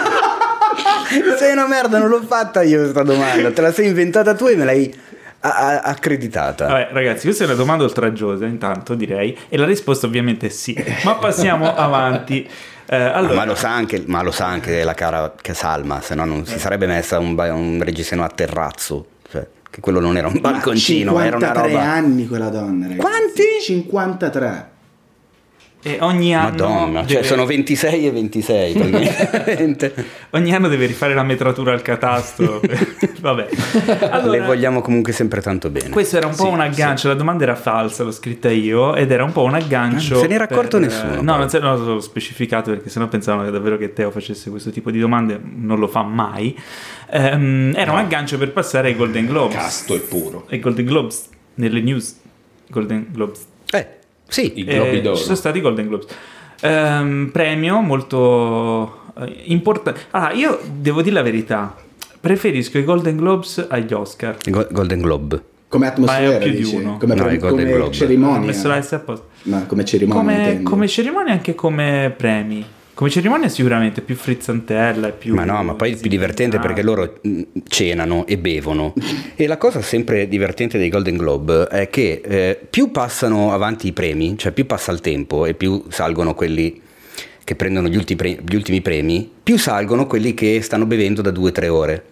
sei 1.38 1.51
una 1.53 1.67
merda, 1.67 1.97
non 2.00 2.09
l'ho 2.09 2.21
fatta 2.21 2.61
io 2.61 2.79
questa 2.81 3.03
domanda, 3.03 3.51
te 3.51 3.61
la 3.61 3.71
sei 3.73 3.88
inventata 3.88 4.33
tu 4.35 4.47
e 4.47 4.55
me 4.55 4.65
l'hai 4.65 4.93
a- 5.41 5.50
a- 5.50 5.79
accreditata. 5.81 6.67
Vabbè, 6.67 6.89
ragazzi, 6.91 7.25
questa 7.25 7.43
è 7.43 7.47
una 7.47 7.55
domanda 7.55 7.83
oltraggiosa, 7.83 8.45
intanto 8.45 8.93
direi, 8.95 9.38
e 9.50 9.57
la 9.57 9.65
risposta 9.65 10.05
ovviamente 10.05 10.47
è 10.47 10.50
sì. 10.50 10.75
Ma 11.03 11.15
passiamo 11.15 11.73
avanti. 11.75 12.47
Eh, 12.93 12.98
allora, 12.98 13.36
ma, 13.36 13.45
lo 13.45 13.55
sa 13.55 13.69
anche, 13.74 14.03
ma 14.05 14.21
lo 14.21 14.31
sa 14.31 14.48
anche 14.48 14.83
la 14.83 14.93
cara 14.93 15.33
che 15.39 15.53
Salma, 15.53 16.01
se 16.01 16.13
no 16.13 16.25
non 16.25 16.45
si 16.45 16.60
sarebbe 16.60 16.88
messa 16.88 17.19
un, 17.19 17.38
un 17.39 17.79
reggiseno 17.81 18.21
a 18.21 18.27
terrazzo. 18.27 19.05
Cioè, 19.31 19.48
che 19.69 19.79
quello 19.79 20.01
non 20.01 20.17
era 20.17 20.27
un 20.27 20.39
Ma 20.41 20.51
balconcino, 20.51 21.17
era 21.21 21.38
una 21.38 21.45
53 21.48 21.71
roba. 21.71 21.89
anni 21.89 22.27
quella 22.27 22.50
donna, 22.50 22.88
ragazzi. 22.88 23.00
Quanti? 23.00 23.43
53. 23.62 24.71
E 25.83 25.97
ogni 26.01 26.35
anno, 26.35 26.50
Madonna, 26.67 27.00
cioè 27.01 27.07
deve, 27.15 27.23
sono 27.23 27.45
26 27.45 28.05
e 28.07 28.11
26 28.11 28.73
praticamente. 28.73 29.93
ogni 30.31 30.53
anno 30.53 30.67
deve 30.67 30.85
rifare 30.85 31.13
la 31.13 31.23
metratura 31.23 31.71
al 31.73 31.81
catasto. 31.81 32.61
Vabbè. 33.21 33.47
Allora, 34.09 34.29
Le 34.39 34.41
vogliamo 34.45 34.81
comunque 34.81 35.11
sempre 35.13 35.41
tanto 35.41 35.69
bene. 35.69 35.89
Questo 35.89 36.17
era 36.17 36.27
un 36.27 36.35
po' 36.35 36.43
Sì, 36.45 36.50
un 36.50 36.59
aggancio, 36.59 37.07
la 37.07 37.13
domanda 37.15 37.43
era 37.43 37.55
falsa, 37.55 38.03
l'ho 38.03 38.11
scritta 38.11 38.50
io 38.50 38.95
ed 38.95 39.11
era 39.11 39.23
un 39.23 39.31
po' 39.31 39.43
un 39.43 39.53
aggancio. 39.55 40.13
Non 40.13 40.21
se 40.23 40.27
n'era 40.27 40.43
accorto 40.43 40.77
per- 40.79 40.88
nessuno, 40.88 41.15
No, 41.15 41.23
poi. 41.31 41.38
non 41.38 41.50
se 41.50 41.59
no, 41.59 41.75
l'ho 41.75 42.00
specificato 42.00 42.69
perché 42.71 42.89
sennò 42.89 43.07
pensavano 43.07 43.45
che 43.45 43.51
davvero 43.51 43.77
che 43.77 43.93
Teo 43.93 44.11
facesse 44.11 44.50
questo 44.50 44.69
tipo 44.69 44.91
di 44.91 45.00
domande, 45.00 45.39
non 45.44 45.79
lo 45.79 45.87
fa 45.87 46.03
mai. 46.03 46.55
Ehm, 47.11 47.74
era 47.75 47.91
un 47.91 47.98
aggancio 47.98 48.37
per 48.37 48.51
passare 48.51 48.89
ai 48.89 48.96
Golden 48.96 49.25
Globes. 49.25 49.55
Casto 49.55 49.96
e 49.96 50.00
puro. 50.00 50.46
Ai 50.50 50.59
Golden 50.59 50.85
Globes, 50.85 51.25
nelle 51.55 51.81
news. 51.81 52.15
Golden 52.70 53.07
Globes. 53.11 53.46
Eh, 53.72 53.87
sì. 54.31 54.53
I 54.59 54.63
Globi 54.63 54.98
Eh, 54.98 55.01
d'Oro. 55.01 55.15
Ci 55.17 55.24
sono 55.24 55.35
stati 55.35 55.57
i 55.57 55.61
Golden 55.61 55.87
Globes. 55.87 56.07
Ehm, 56.61 57.29
premio 57.33 57.79
molto 57.81 59.00
importante. 59.46 60.01
Allora, 60.11 60.31
io 60.33 60.59
devo 60.74 61.01
dire 61.01 61.15
la 61.15 61.22
verità. 61.22 61.75
Preferisco 62.20 62.77
i 62.77 62.83
Golden 62.83 63.17
Globes 63.17 63.65
agli 63.70 63.91
Oscar. 63.94 64.37
Go- 64.48 64.67
Golden 64.72 65.01
Globe. 65.01 65.41
Come 65.67 65.87
atmosfera, 65.87 66.37
più 66.37 66.51
di 66.51 66.57
dici? 66.57 66.75
uno. 66.75 66.98
Come, 66.98 67.15
No, 67.15 67.24
pre- 67.24 67.33
i 67.33 67.37
Golden 67.37 67.59
come 67.65 67.72
Globe. 67.72 67.89
Ho 67.89 67.91
cerimonia. 67.91 68.46
messo 68.48 68.67
la 68.67 68.81
S 68.81 68.91
a 68.94 69.00
posto. 69.00 69.27
Ma 69.44 69.63
come 69.65 69.83
cerimonia 69.85 70.22
Come, 70.22 70.61
come 70.63 70.87
cerimonia 70.87 71.31
e 71.33 71.35
anche 71.37 71.55
come 71.55 72.13
premi. 72.15 72.63
Come 73.01 73.14
cerimonia 73.14 73.50
sicuramente 73.50 74.01
più 74.01 74.14
frizzantella 74.14 75.07
e 75.07 75.11
più... 75.14 75.33
Ma 75.33 75.44
no, 75.44 75.64
ma 75.64 75.74
poi 75.74 75.94
è 75.94 75.98
più 75.98 76.07
divertente 76.07 76.59
perché 76.59 76.83
loro 76.83 77.18
mh, 77.20 77.42
cenano 77.68 78.27
e 78.27 78.37
bevono. 78.37 78.94
e 79.35 79.48
la 79.48 79.57
cosa 79.57 79.81
sempre 79.81 80.27
divertente 80.27 80.77
dei 80.77 80.90
Golden 80.90 81.18
Globe 81.18 81.66
è 81.66 81.90
che 81.90 82.22
eh, 82.24 82.59
più 82.70 82.92
passano 82.92 83.53
avanti 83.53 83.87
i 83.87 83.92
premi, 83.92 84.37
cioè 84.37 84.51
più 84.51 84.68
passa 84.68 84.92
il 84.92 85.01
tempo 85.01 85.48
e 85.48 85.55
più 85.55 85.83
salgono 85.90 86.35
quelli 86.35 86.79
che 87.44 87.55
prendono 87.55 87.87
gli, 87.87 87.96
ulti 87.96 88.16
pre- 88.16 88.37
gli 88.48 88.53
ultimi 88.53 88.81
premi, 88.81 89.27
più 89.42 89.57
salgono 89.57 90.05
quelli 90.05 90.35
che 90.35 90.61
stanno 90.61 90.85
bevendo 90.85 91.24
da 91.24 91.31
due 91.31 91.50
o 91.50 91.51
tre 91.51 91.70
ore. 91.70 92.05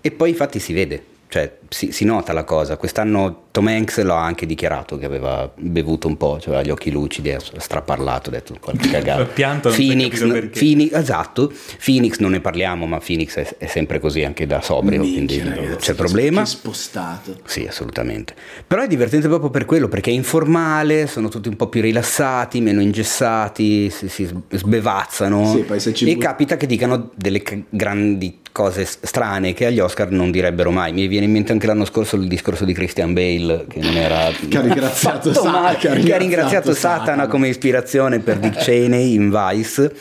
E 0.00 0.12
poi 0.12 0.28
infatti 0.28 0.60
si 0.60 0.72
vede, 0.72 1.02
cioè 1.28 1.58
si, 1.68 1.92
si 1.92 2.04
nota 2.04 2.32
la 2.32 2.44
cosa. 2.44 2.76
Quest'anno 2.76 3.44
Tom 3.50 3.66
Hanks 3.66 4.02
l'ha 4.02 4.22
anche 4.22 4.46
dichiarato 4.46 4.98
che 4.98 5.06
aveva 5.06 5.50
bevuto 5.56 6.06
un 6.08 6.16
po', 6.16 6.38
cioè 6.38 6.54
aveva 6.54 6.62
gli 6.62 6.70
occhi 6.70 6.90
lucidi, 6.90 7.32
ha 7.32 7.40
straparlato, 7.40 8.28
ha 8.28 8.32
detto 8.32 8.56
qualche 8.60 8.88
cagata. 8.88 9.22
Ha 9.22 9.26
pianto, 9.32 9.68
non 9.68 9.76
si 9.76 9.84
è 9.84 9.86
Phoenix, 9.86 10.26
perché. 10.26 10.58
Phoenix- 10.58 10.92
esatto, 10.94 11.52
Phoenix 11.84 12.18
non 12.18 12.30
ne 12.32 12.40
parliamo, 12.40 12.86
ma 12.86 12.98
Phoenix 12.98 13.36
è, 13.36 13.56
è 13.58 13.66
sempre 13.66 13.98
così 13.98 14.22
anche 14.22 14.46
da 14.46 14.60
sobrio, 14.60 15.00
Minchia, 15.02 15.42
quindi 15.42 15.60
ragazzi, 15.60 15.76
c'è 15.86 15.94
problema. 15.94 16.40
Che 16.42 16.46
spostato. 16.46 17.38
Sì, 17.44 17.66
assolutamente. 17.66 18.34
Però 18.66 18.82
è 18.82 18.86
divertente 18.86 19.26
proprio 19.28 19.50
per 19.50 19.64
quello, 19.64 19.88
perché 19.88 20.10
è 20.10 20.14
informale, 20.14 21.06
sono 21.06 21.28
tutti 21.28 21.48
un 21.48 21.56
po' 21.56 21.68
più 21.68 21.80
rilassati, 21.80 22.60
meno 22.60 22.80
ingessati, 22.80 23.90
si, 23.90 24.08
si 24.08 24.28
sbevazzano. 24.50 25.50
Sì, 25.50 25.58
poi 25.62 25.80
se 25.80 25.92
ci 25.94 26.08
e 26.08 26.14
bu- 26.14 26.20
capita 26.20 26.56
che 26.56 26.66
dicano 26.66 27.10
delle 27.14 27.42
c- 27.42 27.62
grandi 27.68 28.40
cose 28.56 28.86
strane 28.86 29.52
che 29.52 29.66
agli 29.66 29.80
Oscar 29.80 30.10
non 30.10 30.30
direbbero 30.30 30.70
mai. 30.70 30.90
Mi 30.94 31.06
viene 31.08 31.26
in 31.26 31.32
mente 31.32 31.52
anche 31.52 31.66
l'anno 31.66 31.84
scorso 31.84 32.16
il 32.16 32.26
discorso 32.26 32.64
di 32.64 32.72
Christian 32.72 33.12
Bale, 33.12 33.66
che 33.68 33.80
non 33.80 33.94
era 33.94 34.30
Che 34.48 34.56
ha 34.56 34.62
ringraziato 34.62 35.30
fatto 35.30 35.42
Sa- 35.42 35.50
male, 35.50 35.76
che 35.76 35.88
ha 35.88 35.92
che 35.92 36.14
ha 36.14 36.16
ringraziato 36.16 36.22
ringraziato 36.22 36.72
Satana 36.72 37.04
Satana. 37.04 37.26
come 37.26 37.48
ispirazione 37.48 38.20
per 38.20 38.38
Dick 38.38 38.56
Cheney 38.64 39.12
in 39.12 39.28
Vice, 39.30 39.92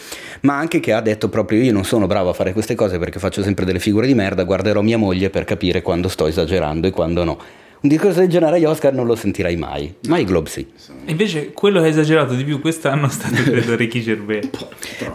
ma 0.41 0.57
anche 0.57 0.79
che 0.79 0.93
ha 0.93 1.01
detto 1.01 1.27
proprio 1.27 1.61
io 1.61 1.73
non 1.73 1.83
sono 1.83 2.07
bravo 2.07 2.29
a 2.29 2.33
fare 2.33 2.53
queste 2.53 2.75
cose 2.75 2.97
perché 2.97 3.19
faccio 3.19 3.43
sempre 3.43 3.65
delle 3.65 3.79
figure 3.79 4.07
di 4.07 4.13
merda, 4.13 4.45
guarderò 4.45 4.81
mia 4.81 4.97
moglie 4.97 5.29
per 5.29 5.43
capire 5.43 5.81
quando 5.81 6.07
sto 6.07 6.25
esagerando 6.25 6.87
e 6.87 6.91
quando 6.91 7.25
no. 7.25 7.37
Un 7.81 7.89
discorso 7.89 8.19
del 8.19 8.29
genere 8.29 8.55
agli 8.55 8.63
Oscar 8.63 8.93
non 8.93 9.05
lo 9.05 9.15
sentirai 9.15 9.57
mai, 9.57 9.93
ma 10.07 10.17
i 10.17 10.23
Globe 10.23 10.49
sì. 10.49 10.65
Invece 11.07 11.51
quello 11.51 11.81
che 11.81 11.87
ha 11.87 11.89
esagerato 11.89 12.33
di 12.33 12.45
più 12.45 12.61
quest'anno 12.61 13.07
è 13.07 13.11
stato 13.11 13.43
credo 13.43 13.75
Ricky 13.75 14.01
Gervais. 14.01 14.47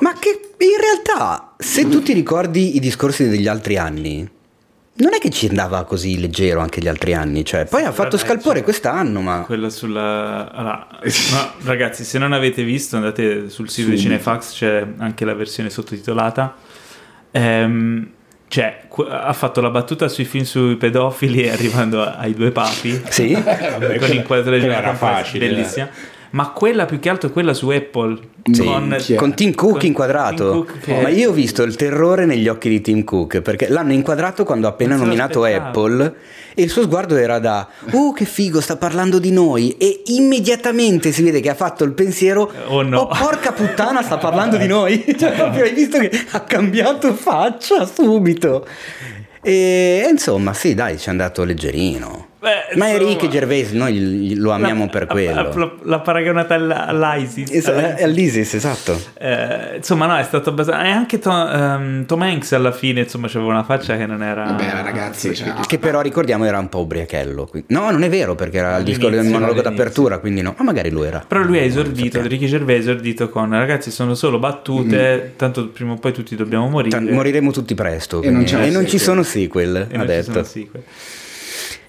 Ma 0.01 0.13
che 0.21 0.50
in 0.67 0.81
realtà, 0.81 1.55
se 1.59 1.89
tu 1.89 2.03
ti 2.03 2.13
ricordi 2.13 2.77
i 2.77 2.81
discorsi 2.81 3.29
degli 3.29 3.47
altri 3.47 3.77
anni, 3.77 4.29
non 5.01 5.15
è 5.15 5.19
che 5.19 5.31
ci 5.31 5.47
andava 5.47 5.85
così 5.85 6.21
leggero 6.21 6.61
anche 6.61 6.81
gli 6.81 6.89
altri 6.89 7.15
anni, 7.15 7.45
cioè, 7.45 7.65
poi 7.65 7.83
ha 7.83 7.93
fatto 7.93 8.17
vabbè, 8.17 8.29
scalpore 8.29 8.57
cioè, 8.57 8.65
quest'anno, 8.65 9.21
ma... 9.21 9.43
Quello 9.47 9.71
sulla... 9.71 10.53
allora, 10.53 10.87
no, 11.01 11.53
ragazzi, 11.63 12.05
se 12.05 12.19
non 12.19 12.33
avete 12.33 12.63
visto 12.63 12.97
andate 12.97 13.49
sul 13.49 13.71
sito 13.71 13.91
di 13.91 13.99
Cinefax, 13.99 14.55
c'è 14.55 14.87
anche 14.99 15.25
la 15.25 15.35
versione 15.35 15.71
sottotitolata. 15.71 16.55
Ehm, 17.31 18.11
cioè, 18.49 18.83
qu- 18.89 19.07
ha 19.09 19.33
fatto 19.33 19.61
la 19.61 19.71
battuta 19.71 20.09
sui 20.09 20.25
film 20.25 20.45
sui 20.45 20.77
pedofili 20.77 21.49
arrivando 21.51 22.03
ai 22.03 22.35
due 22.35 22.51
papi. 22.51 23.01
Sì? 23.09 23.33
Vabbè, 23.33 23.99
con 23.99 24.13
inquadrature 24.13 24.59
quella 24.59 24.79
era 24.79 24.95
facile. 24.95 25.49
bellissima. 25.49 25.89
Ma 26.33 26.51
quella 26.51 26.85
più 26.87 27.01
che 27.01 27.09
altro 27.09 27.29
è 27.29 27.33
quella 27.33 27.53
su 27.55 27.69
Apple. 27.71 28.19
Sì, 28.53 28.65
con, 28.65 28.97
con 29.17 29.35
Tim 29.35 29.53
Cook 29.55 29.79
con 29.79 29.85
inquadrato. 29.87 30.51
Tim 30.53 30.65
Cook 30.65 30.79
che- 30.81 31.01
Ma 31.03 31.09
io 31.09 31.31
ho 31.31 31.33
visto 31.33 31.63
il 31.63 31.75
terrore 31.77 32.25
negli 32.25 32.47
occhi 32.49 32.69
di 32.69 32.81
Tim 32.81 33.03
Cook 33.05 33.41
perché 33.41 33.69
l'hanno 33.69 33.93
inquadrato 33.93 34.45
quando 34.45 34.67
ha 34.67 34.71
appena 34.71 34.95
nominato 34.97 35.43
aspettavo. 35.43 35.69
Apple 35.85 36.15
e 36.55 36.63
il 36.63 36.71
suo 36.71 36.83
sguardo 36.83 37.17
era 37.17 37.39
da 37.39 37.69
"Uh, 37.91 38.13
che 38.13 38.25
figo, 38.25 38.61
sta 38.61 38.77
parlando 38.77 39.19
di 39.19 39.33
noi" 39.33 39.77
e 39.77 40.03
immediatamente 40.07 41.11
si 41.13 41.23
vede 41.23 41.41
che 41.41 41.51
ha 41.51 41.55
fatto 41.55 41.85
il 41.85 41.93
pensiero 41.93 42.51
Oh 42.69 42.83
no. 42.83 43.07
porca 43.09 43.53
puttana, 43.53 44.03
sta 44.03 44.17
parlando 44.19 44.57
di 44.57 44.67
noi". 44.69 45.05
Cioè, 45.19 45.33
proprio 45.33 45.65
hai 45.65 45.73
visto 45.75 45.99
che 45.99 46.11
ha 46.31 46.41
cambiato 46.41 47.13
faccia 47.13 47.85
subito. 47.87 48.67
E 49.43 50.07
insomma, 50.11 50.53
sì, 50.55 50.75
dai, 50.75 50.99
ci 50.99 51.09
è 51.09 51.11
andato 51.11 51.45
leggerino. 51.45 52.29
Beh, 52.41 52.75
Ma 52.77 52.89
è 52.89 52.97
Ricky 52.97 53.29
Gervais, 53.29 53.71
noi 53.73 54.35
lo 54.37 54.51
amiamo 54.53 54.89
per 54.89 55.05
quello. 55.07 55.53
La, 55.55 55.73
la 55.83 56.01
paragonata 56.01 56.55
all'ISIS. 56.55 57.51
Esatto, 57.51 57.79
è 57.99 58.03
all'ISIS, 58.03 58.55
esatto. 58.55 58.99
Eh, 59.19 59.77
insomma, 59.77 60.07
no, 60.07 60.17
è 60.17 60.23
stato 60.23 60.49
abbastanza. 60.49 60.87
E 60.87 60.89
anche 60.91 61.19
Tom, 61.19 61.35
ehm, 61.35 62.07
Tom 62.07 62.23
Hanks 62.23 62.53
alla 62.53 62.73
fine, 62.73 63.01
insomma, 63.01 63.29
c'aveva 63.29 63.51
una 63.51 63.63
faccia 63.63 63.95
che 63.99 64.07
non 64.07 64.23
era. 64.23 64.45
Vabbè, 64.45 64.71
ragazzi, 64.83 65.35
cioè, 65.35 65.53
Che 65.67 65.79
però 65.79 66.01
ricordiamo 66.01 66.47
era 66.47 66.59
un 66.59 66.71
po' 66.71 66.79
ubriachello. 66.81 67.45
quindi- 67.45 67.75
No, 67.75 67.91
non 67.91 68.03
è 68.05 68.09
vero 68.09 68.35
perché 68.35 68.57
era 68.57 68.79
il 68.79 68.85
disco 68.85 69.11
del 69.11 69.27
monologo 69.27 69.61
d'apertura, 69.61 70.19
quindi 70.19 70.41
no. 70.41 70.55
Ma 70.57 70.65
magari 70.65 70.89
lo 70.89 71.05
era. 71.05 71.23
Però 71.27 71.43
lui 71.43 71.59
ha 71.59 71.63
esordito, 71.63 72.23
Ricky 72.23 72.47
Gervais 72.47 72.79
ha 72.87 72.91
esordito 72.91 73.29
con 73.29 73.51
ragazzi, 73.51 73.91
sono 73.91 74.15
solo 74.15 74.39
battute, 74.39 75.35
tanto 75.37 75.69
prima 75.69 75.93
o 75.93 75.97
poi 75.97 76.13
tutti 76.13 76.35
dobbiamo 76.37 76.69
morire. 76.71 76.97
Tan- 76.97 77.05
moriremo 77.05 77.53
tutti 77.53 77.75
presto. 77.75 78.23
E 78.23 78.31
non 78.31 78.47
e 78.47 78.71
non 78.71 78.87
ci 78.89 78.97
sono 78.99 79.23
sequel, 79.23 79.77
e 79.91 79.95
ha 79.95 79.99
non 79.99 80.07
ci 80.07 80.13
detto. 80.15 80.33
sono 80.33 80.45
sequel. 80.45 80.83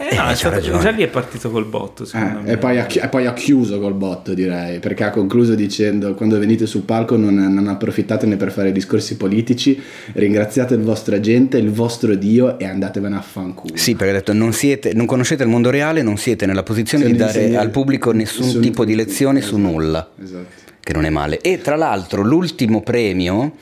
Eh, 0.01 0.15
no, 0.15 0.21
Eh, 0.21 0.25
è 0.25 0.27
c'ha 0.29 0.35
stato- 0.35 0.55
ragione. 0.55 0.81
già 0.81 0.89
lì 0.89 1.03
è 1.03 1.07
partito 1.07 1.51
col 1.51 1.65
botto, 1.65 2.05
secondo 2.05 2.39
Eh, 2.39 2.41
me. 2.43 2.51
e, 2.53 2.57
poi 2.57 2.79
ha, 2.79 2.87
e 2.89 3.07
poi 3.07 3.25
ha 3.27 3.33
chiuso 3.33 3.79
col 3.79 3.93
botto, 3.93 4.33
direi, 4.33 4.79
perché 4.79 5.03
ha 5.03 5.09
concluso 5.11 5.53
dicendo: 5.53 6.13
Quando 6.15 6.39
venite 6.39 6.65
sul 6.65 6.81
palco, 6.81 7.15
non, 7.17 7.35
non 7.35 7.67
approfittatene 7.67 8.35
per 8.35 8.51
fare 8.51 8.71
discorsi 8.71 9.15
politici, 9.17 9.79
ringraziate 10.13 10.73
il 10.73 10.81
vostro 10.81 11.15
agente, 11.15 11.57
il 11.59 11.69
vostro 11.71 12.15
Dio 12.15 12.57
e 12.57 12.65
andatevene 12.65 13.15
a 13.15 13.21
fanculo. 13.21 13.75
Sì, 13.77 13.95
perché 13.95 14.09
ha 14.13 14.15
detto 14.17 14.33
non, 14.33 14.53
siete, 14.53 14.93
non 14.93 15.05
conoscete 15.05 15.43
il 15.43 15.49
mondo 15.49 15.69
reale, 15.69 16.01
non 16.01 16.17
siete 16.17 16.45
nella 16.47 16.63
posizione 16.63 17.05
Sì, 17.05 17.11
di 17.11 17.17
dare 17.17 17.31
insegnare- 17.39 17.63
al 17.65 17.69
pubblico 17.71 18.11
nessun, 18.11 18.45
nessun 18.45 18.61
tipo 18.61 18.83
di 18.85 18.95
lezione 18.95 19.41
su 19.41 19.55
esatto. 19.57 19.71
nulla, 19.71 20.09
Esatto. 20.21 20.45
che 20.79 20.93
non 20.93 21.05
è 21.05 21.09
male. 21.09 21.39
E 21.41 21.61
tra 21.61 21.75
l'altro 21.75 22.23
l'ultimo 22.23 22.81
premio, 22.81 23.53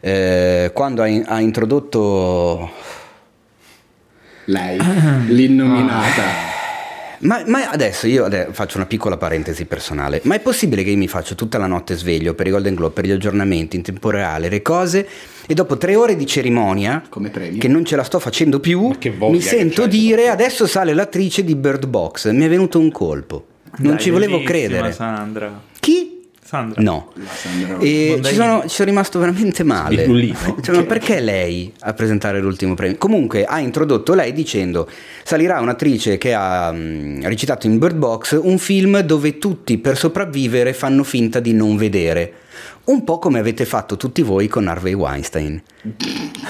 eh, 0.00 0.70
quando 0.74 1.00
ha, 1.02 1.06
in- 1.06 1.24
ha 1.26 1.40
introdotto... 1.40 2.70
Lei, 4.46 4.78
l'innominata. 5.26 6.54
Ma, 7.20 7.42
ma 7.46 7.70
adesso 7.70 8.06
io 8.06 8.26
ade- 8.26 8.48
faccio 8.52 8.76
una 8.76 8.86
piccola 8.86 9.16
parentesi 9.16 9.64
personale. 9.64 10.20
Ma 10.24 10.34
è 10.36 10.40
possibile 10.40 10.84
che 10.84 10.90
io 10.90 10.96
mi 10.96 11.08
faccia 11.08 11.34
tutta 11.34 11.58
la 11.58 11.66
notte 11.66 11.96
sveglio 11.96 12.34
per 12.34 12.46
i 12.46 12.50
Golden 12.50 12.74
Globe, 12.74 12.92
per 12.92 13.06
gli 13.06 13.10
aggiornamenti 13.10 13.76
in 13.76 13.82
tempo 13.82 14.10
reale, 14.10 14.48
le 14.48 14.62
cose, 14.62 15.08
e 15.46 15.54
dopo 15.54 15.76
tre 15.78 15.96
ore 15.96 16.14
di 16.14 16.26
cerimonia, 16.26 17.02
che 17.58 17.68
non 17.68 17.84
ce 17.84 17.96
la 17.96 18.04
sto 18.04 18.18
facendo 18.20 18.60
più, 18.60 18.94
mi 19.30 19.40
sento 19.40 19.86
dire 19.86 20.22
dopo. 20.22 20.32
adesso 20.32 20.66
sale 20.66 20.94
l'attrice 20.94 21.42
di 21.42 21.56
Bird 21.56 21.86
Box. 21.86 22.30
Mi 22.30 22.44
è 22.44 22.48
venuto 22.48 22.78
un 22.78 22.92
colpo. 22.92 23.46
Non 23.78 23.94
Dai, 23.94 24.00
ci 24.00 24.10
volevo 24.10 24.42
credere. 24.42 24.92
Sandra. 24.92 25.60
Sandra. 26.46 26.80
No. 26.80 27.12
Sandra 27.28 27.78
E 27.78 28.20
ci 28.22 28.34
sono, 28.34 28.62
ci 28.62 28.68
sono 28.68 28.88
rimasto 28.88 29.18
veramente 29.18 29.64
male. 29.64 30.04
Cioè, 30.62 30.76
ma 30.76 30.82
perché 30.84 31.20
lei 31.20 31.72
a 31.80 31.92
presentare 31.92 32.40
l'ultimo 32.40 32.74
premio? 32.74 32.96
Comunque 32.98 33.44
ha 33.44 33.58
introdotto 33.58 34.14
lei 34.14 34.32
dicendo 34.32 34.88
salirà 35.24 35.60
un'attrice 35.60 36.18
che 36.18 36.34
ha 36.34 36.70
mm, 36.72 37.22
recitato 37.22 37.66
in 37.66 37.78
Bird 37.78 37.96
Box 37.96 38.38
un 38.40 38.58
film 38.58 39.00
dove 39.00 39.38
tutti 39.38 39.78
per 39.78 39.96
sopravvivere 39.96 40.72
fanno 40.72 41.02
finta 41.02 41.40
di 41.40 41.52
non 41.52 41.76
vedere. 41.76 42.32
Un 42.84 43.02
po' 43.02 43.18
come 43.18 43.40
avete 43.40 43.64
fatto 43.64 43.96
tutti 43.96 44.22
voi 44.22 44.46
con 44.46 44.68
Harvey 44.68 44.94
Weinstein. 44.94 45.60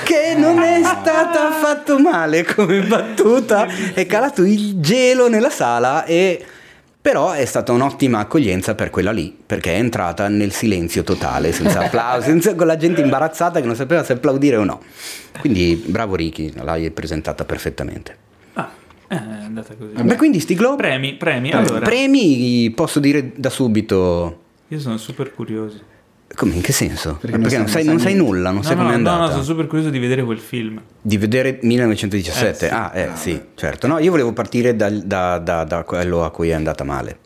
Che 0.05 0.35
non 0.37 0.59
è 0.59 0.83
stata 0.83 1.49
affatto 1.49 1.99
male 1.99 2.45
come 2.45 2.83
battuta. 2.83 3.67
È 3.95 4.05
calato 4.05 4.45
il 4.45 4.79
gelo 4.81 5.29
nella 5.29 5.51
sala 5.51 6.05
e... 6.05 6.45
Però 7.07 7.31
è 7.31 7.45
stata 7.45 7.71
un'ottima 7.71 8.19
accoglienza 8.19 8.75
per 8.75 8.91
quella 8.91 9.13
lì, 9.13 9.33
perché 9.47 9.75
è 9.75 9.79
entrata 9.79 10.27
nel 10.27 10.51
silenzio 10.51 11.05
totale, 11.05 11.53
senza 11.53 11.85
applausi, 11.85 12.31
senza- 12.35 12.57
con 12.57 12.67
la 12.67 12.77
gente 12.77 13.01
imbarazzata 13.01 13.61
che 13.61 13.67
non 13.67 13.77
sapeva 13.77 14.03
se 14.03 14.15
applaudire 14.15 14.57
o 14.57 14.65
no. 14.65 14.83
Quindi 15.39 15.81
bravo 15.87 16.17
Ricky, 16.17 16.53
l'hai 16.65 16.91
presentata 16.91 17.45
perfettamente. 17.45 18.17
Ah, 18.55 18.73
eh, 19.07 19.15
è 19.15 19.45
andata 19.45 19.77
così. 19.77 20.03
Ma 20.03 20.17
quindi 20.17 20.41
sti 20.41 20.57
Globe? 20.57 20.83
Premi, 20.83 21.15
premi. 21.15 21.53
Allora, 21.53 21.79
Premi 21.79 22.73
posso 22.73 22.99
dire 22.99 23.31
da 23.37 23.51
subito. 23.51 24.41
io 24.67 24.81
sono 24.81 24.97
super 24.97 25.33
curioso. 25.33 25.79
Come 26.37 26.55
in 26.55 26.61
che 26.61 26.73
senso? 26.73 27.17
Perché 27.19 27.39
Perché, 27.39 27.57
non 27.57 27.67
sai- 27.69 27.85
non 27.85 27.99
sai 27.99 28.15
nulla, 28.15 28.51
non 28.51 28.57
No, 28.59 28.63
sai 28.63 28.77
no, 28.77 28.83
com'è 28.83 28.91
no, 28.91 28.97
andata. 28.97 29.25
no, 29.25 29.31
sono 29.31 29.43
super 29.43 29.67
curioso 29.67 29.89
di 29.91 29.99
vedere 29.99 30.23
quel 30.23 30.39
film. 30.39 30.81
Di 31.01 31.17
vedere 31.17 31.59
1917? 31.63 32.67
Eh, 32.67 32.69
sì. 32.69 32.75
Ah, 32.75 32.91
eh, 32.95 33.03
Ah, 33.07 33.17
sì, 33.17 33.33
beh. 33.33 33.47
certo. 33.55 33.87
No, 33.87 33.99
io 33.99 34.11
volevo 34.11 34.33
partire 34.35 34.77
dal- 34.77 35.03
da, 35.05 35.39
da- 35.39 35.65
da 35.65 35.83
quello 35.85 36.25
a 36.25 36.31
cui 36.31 36.51
è 36.51 36.53
andata 36.53 36.85
male. 36.85 37.19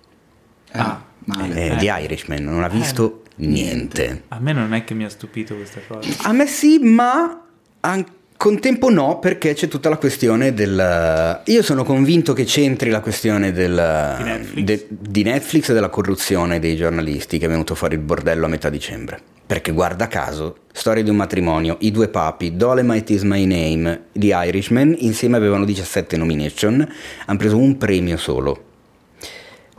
Ah, 0.72 1.02
male. 1.24 1.72
Eh, 1.72 1.76
The 1.78 1.86
Irishman, 2.02 2.44
non 2.44 2.62
ha 2.62 2.68
visto 2.68 3.22
niente. 3.36 4.22
A 4.28 4.38
me 4.38 4.52
non 4.52 4.72
è 4.74 4.84
che 4.84 4.94
mi 4.94 5.04
ha 5.04 5.08
stupito 5.08 5.56
questa 5.56 5.80
cosa. 5.88 6.08
A 6.28 6.32
me 6.32 6.46
sì, 6.46 6.78
ma 6.78 7.42
an- 7.80 8.06
con 8.40 8.58
tempo 8.58 8.88
no, 8.88 9.18
perché 9.18 9.52
c'è 9.52 9.68
tutta 9.68 9.90
la 9.90 9.98
questione 9.98 10.54
del... 10.54 11.42
Io 11.44 11.62
sono 11.62 11.84
convinto 11.84 12.32
che 12.32 12.44
c'entri 12.44 12.88
la 12.88 13.00
questione 13.00 13.52
del, 13.52 14.14
Di 14.16 14.24
Netflix? 14.24 14.64
de- 14.64 14.86
di 14.88 15.22
Netflix 15.22 15.68
e 15.68 15.74
della 15.74 15.90
corruzione 15.90 16.58
dei 16.58 16.74
giornalisti 16.74 17.36
che 17.36 17.44
è 17.44 17.48
venuto 17.50 17.74
fuori 17.74 17.96
il 17.96 18.00
bordello 18.00 18.46
a 18.46 18.48
metà 18.48 18.70
dicembre. 18.70 19.20
Perché 19.44 19.72
guarda 19.72 20.08
caso, 20.08 20.60
storia 20.72 21.02
di 21.02 21.10
un 21.10 21.16
matrimonio, 21.16 21.76
i 21.80 21.90
due 21.90 22.08
papi, 22.08 22.56
Dolemite 22.56 23.12
is 23.12 23.24
my 23.24 23.44
name, 23.44 24.04
The 24.12 24.28
Irishman, 24.28 24.96
insieme 25.00 25.36
avevano 25.36 25.66
17 25.66 26.16
nomination, 26.16 26.88
hanno 27.26 27.38
preso 27.38 27.58
un 27.58 27.76
premio 27.76 28.16
solo. 28.16 28.64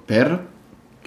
Per? 0.06 0.45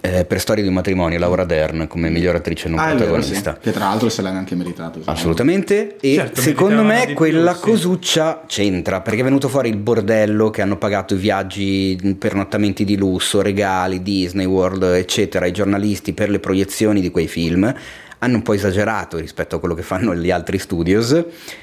Eh, 0.06 0.26
per 0.26 0.38
storia 0.38 0.62
di 0.62 0.68
un 0.68 0.74
matrimonio, 0.74 1.18
Laura 1.18 1.44
Dern 1.46 1.86
come 1.86 2.10
miglior 2.10 2.34
attrice 2.34 2.68
non 2.68 2.78
Ah, 2.78 2.90
è 2.90 2.94
vero, 2.94 3.12
protagonista. 3.12 3.54
sì. 3.54 3.60
Che 3.60 3.72
tra 3.72 3.86
l'altro 3.86 4.10
se 4.10 4.20
l'ha 4.20 4.28
anche 4.28 4.54
meritato. 4.54 5.02
sì. 5.02 5.08
Assolutamente, 5.08 5.96
e 5.98 6.14
Certo, 6.16 6.42
secondo 6.42 6.82
me 6.82 7.14
quella 7.14 7.52
più, 7.52 7.60
sì. 7.60 7.70
cosuccia 7.70 8.42
c'entra 8.46 9.00
perché 9.00 9.20
è 9.20 9.24
venuto 9.24 9.48
fuori 9.48 9.70
il 9.70 9.78
bordello 9.78 10.50
che 10.50 10.60
hanno 10.60 10.76
pagato 10.76 11.14
i 11.14 11.16
viaggi, 11.16 12.16
pernottamenti 12.18 12.84
di 12.84 12.98
lusso, 12.98 13.40
regali, 13.40 14.02
Disney 14.02 14.44
World, 14.44 14.82
eccetera, 14.82 15.46
ai 15.46 15.52
giornalisti 15.52 16.12
per 16.12 16.28
le 16.28 16.38
proiezioni 16.38 17.00
di 17.00 17.10
quei 17.10 17.26
film. 17.26 17.72
Hanno 18.18 18.36
un 18.36 18.42
po' 18.42 18.52
esagerato 18.52 19.16
rispetto 19.16 19.56
a 19.56 19.58
quello 19.58 19.74
che 19.74 19.82
fanno 19.82 20.14
gli 20.14 20.30
altri 20.30 20.58
studios, 20.58 21.18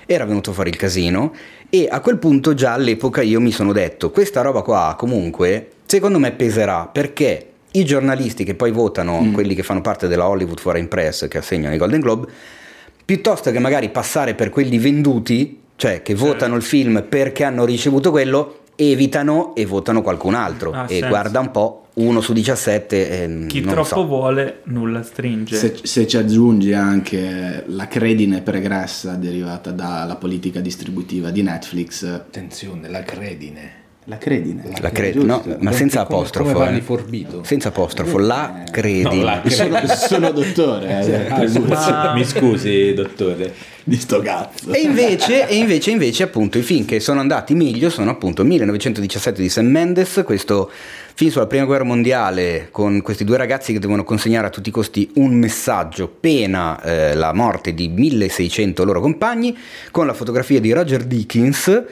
era 0.08 0.25
venuto 0.25 0.51
fuori 0.51 0.71
il 0.71 0.77
casino 0.77 1.32
e 1.69 1.88
a 1.88 1.99
quel 1.99 2.17
punto 2.17 2.56
già 2.56 2.73
all'epoca 2.73 3.21
io 3.21 3.39
mi 3.39 3.51
sono 3.51 3.71
detto 3.71 4.10
questa 4.10 4.41
roba 4.41 4.62
qua 4.63 4.95
comunque 4.97 5.69
secondo 5.86 6.19
me 6.19 6.32
peserà 6.32 6.88
perché 6.91 7.45
i 7.73 7.86
giornalisti 7.86 8.43
che 8.43 8.55
poi 8.55 8.71
votano, 8.71 9.21
Mm. 9.21 9.34
quelli 9.34 9.55
che 9.55 9.63
fanno 9.63 9.81
parte 9.81 10.07
della 10.07 10.27
Hollywood 10.27 10.60
Foreign 10.60 10.88
Press 10.88 11.27
che 11.27 11.38
assegnano 11.38 11.73
i 11.73 11.77
Golden 11.77 11.99
Globe, 12.01 12.27
piuttosto 13.05 13.51
che 13.51 13.60
magari 13.60 13.89
passare 13.89 14.34
per 14.36 14.49
quelli 14.49 14.77
venduti, 14.77 15.60
cioè 15.75 16.01
che 16.01 16.13
votano 16.15 16.55
il 16.55 16.62
film 16.63 17.05
perché 17.07 17.43
hanno 17.43 17.65
ricevuto 17.65 18.12
quello, 18.12 18.60
evitano 18.75 19.53
e 19.55 19.65
votano 19.65 20.01
qualcun 20.01 20.34
altro. 20.36 20.71
Ha 20.71 20.86
e 20.86 20.88
senso. 20.89 21.07
guarda 21.07 21.39
un 21.39 21.51
po', 21.51 21.88
uno 21.95 22.21
su 22.21 22.34
17. 22.34 23.23
ehm, 23.23 23.47
Chi 23.47 23.62
non 23.62 23.73
troppo 23.73 23.86
so. 23.88 24.05
vuole, 24.05 24.60
nulla 24.65 25.03
stringe. 25.03 25.55
Se, 25.55 25.75
se 25.84 26.07
ci 26.07 26.17
aggiungi 26.17 26.73
anche 26.73 27.63
la 27.67 27.88
credine 27.88 28.41
pregressa 28.41 29.13
derivata 29.15 29.71
dalla 29.71 30.15
politica 30.15 30.60
distributiva 30.62 31.29
di 31.31 31.41
Netflix, 31.41 32.03
Attenzione, 32.05 32.89
la 32.89 33.03
credine. 33.03 33.79
La 34.06 34.18
credine, 34.18 34.64
La 34.82 34.90
cre- 34.90 35.14
no, 35.14 35.44
ma 35.60 35.72
senza 35.72 36.04
Come- 36.06 36.18
apostrofo. 36.18 36.52
Come 36.54 36.64
parli 36.66 36.80
eh. 36.80 36.82
forbito. 36.82 37.44
Senza 37.44 37.68
apostrofo, 37.68 38.18
la 38.18 38.64
credi. 38.72 39.18
No, 39.18 39.24
la- 39.24 39.42
sono, 39.48 39.80
sono 39.88 40.32
dottore 40.32 41.06
eh, 41.06 41.28
Ah, 41.30 42.14
mi 42.16 42.26
scusi, 42.26 42.94
dottore. 42.96 43.54
di 43.84 43.96
sto 43.96 44.20
cazzo. 44.22 44.72
E 44.74 44.80
invece, 44.82 45.48
e 45.48 45.56
invece, 45.56 45.92
invece, 45.92 46.24
appunto, 46.24 46.58
i 46.58 46.64
film 46.64 46.86
che 46.86 47.00
sono 47.00 47.20
andati 47.20 47.54
meglio 47.54 47.92
sono 47.92 48.10
appunto 48.10 48.44
1917 48.44 49.40
di 49.40 49.50
Sam 49.50 49.68
Mendes, 49.68 50.24
questo 50.26 50.72
film 51.14 51.30
sulla 51.30 51.46
prima 51.46 51.66
guerra 51.66 51.84
mondiale 51.84 52.70
con 52.72 53.02
questi 53.04 53.24
due 53.24 53.38
ragazzi 53.38 53.72
che 53.72 53.80
devono 53.80 54.04
consegnare 54.04 54.48
a 54.48 54.50
tutti 54.50 54.70
i 54.70 54.72
costi 54.72 55.12
un 55.16 55.34
messaggio 55.36 56.08
pena 56.08 56.82
eh, 56.82 57.14
la 57.14 57.34
morte 57.34 57.76
di 57.76 57.88
1600 57.88 58.84
loro 58.84 59.00
compagni, 59.00 59.56
con 59.92 60.08
la 60.08 60.14
fotografia 60.14 60.60
di 60.60 60.72
Roger 60.72 61.04
Dickens 61.04 61.84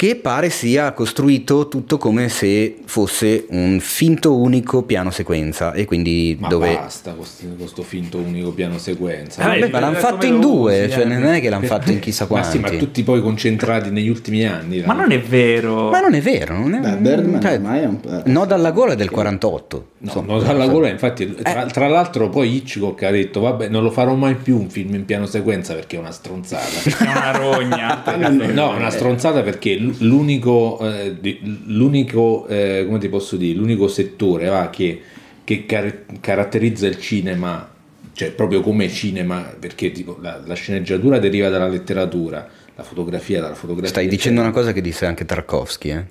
che 0.00 0.16
pare 0.16 0.48
sia 0.48 0.92
costruito 0.92 1.68
tutto 1.68 1.98
come 1.98 2.30
se 2.30 2.76
fosse 2.86 3.44
un 3.50 3.80
finto 3.80 4.34
unico 4.34 4.82
piano 4.84 5.10
sequenza 5.10 5.74
e 5.74 5.84
quindi 5.84 6.38
Ma 6.40 6.48
dove... 6.48 6.72
basta 6.72 7.12
questo, 7.12 7.44
questo 7.58 7.82
finto 7.82 8.16
unico 8.16 8.50
piano 8.52 8.78
sequenza. 8.78 9.42
Ah, 9.42 9.48
Vabbè, 9.48 9.64
eh, 9.64 9.68
ma 9.68 9.78
l'hanno 9.80 9.98
fatto 9.98 10.24
in 10.24 10.40
due, 10.40 10.84
usi, 10.84 10.92
cioè 10.92 11.02
eh? 11.02 11.04
non 11.04 11.24
è 11.26 11.42
che 11.42 11.50
l'hanno 11.50 11.66
fatto 11.66 11.92
in 11.92 11.98
chissà 11.98 12.22
ma 12.22 12.28
quanti. 12.28 12.50
sì, 12.52 12.58
ma 12.60 12.70
tutti 12.70 13.02
poi 13.02 13.20
concentrati 13.20 13.90
negli 13.90 14.08
ultimi 14.08 14.46
anni. 14.46 14.82
Ma 14.86 14.94
non 14.94 15.10
è 15.10 15.20
vero. 15.20 15.90
Ma 15.90 16.00
non 16.00 16.14
è 16.14 16.22
vero, 16.22 16.56
non 16.56 16.72
è 16.72 16.78
Beh, 16.78 16.96
Birdman 16.96 17.42
cioè, 17.42 17.52
ormai 17.56 17.80
è 17.82 17.84
un 17.84 18.00
po'... 18.00 18.22
No 18.24 18.46
dalla 18.46 18.70
gola 18.70 18.94
è 18.94 18.96
del 18.96 19.10
48. 19.10 19.86
No, 19.98 20.24
no, 20.26 20.40
dalla 20.40 20.66
gola, 20.66 20.88
infatti, 20.88 21.24
Eh. 21.24 21.42
tra, 21.42 21.66
tra 21.66 21.88
l'altro 21.88 22.30
poi 22.30 22.54
Hitchcock 22.54 23.02
ha 23.02 23.10
detto, 23.10 23.40
vabbè, 23.40 23.68
non 23.68 23.82
lo 23.82 23.90
farò 23.90 24.14
mai 24.14 24.34
più 24.36 24.56
un 24.58 24.70
film 24.70 24.94
in 24.94 25.04
piano 25.04 25.26
sequenza 25.26 25.74
perché 25.74 25.96
è 25.96 25.98
una 25.98 26.10
stronzata. 26.10 26.64
È 26.84 27.02
una 27.02 27.30
rogna. 27.32 28.02
No, 28.30 28.72
è 28.72 28.76
una 28.76 28.88
stronzata 28.90 29.42
perché 29.42 29.74
l- 29.76 29.88
l'unico, 29.98 30.78
eh, 30.80 31.38
l'unico 31.66 32.46
eh, 32.46 32.84
come 32.86 32.98
ti 32.98 33.08
posso 33.08 33.36
dire, 33.36 33.58
l'unico 33.58 33.88
settore 33.88 34.48
va, 34.48 34.70
che, 34.70 35.00
che 35.44 35.66
car- 35.66 36.04
caratterizza 36.20 36.86
il 36.86 36.98
cinema, 36.98 37.68
cioè 38.12 38.30
proprio 38.32 38.60
come 38.60 38.88
cinema, 38.88 39.54
perché 39.58 39.92
tipo, 39.92 40.18
la, 40.20 40.40
la 40.44 40.54
sceneggiatura 40.54 41.18
deriva 41.18 41.48
dalla 41.48 41.68
letteratura, 41.68 42.48
la 42.74 42.82
fotografia 42.82 43.40
dalla 43.40 43.54
fotografia. 43.54 43.90
Stai 43.90 44.08
dicendo 44.08 44.40
una 44.40 44.50
cosa 44.50 44.72
che 44.72 44.80
disse 44.80 45.06
anche 45.06 45.24
Tarkovsky, 45.24 45.90
eh? 45.90 46.04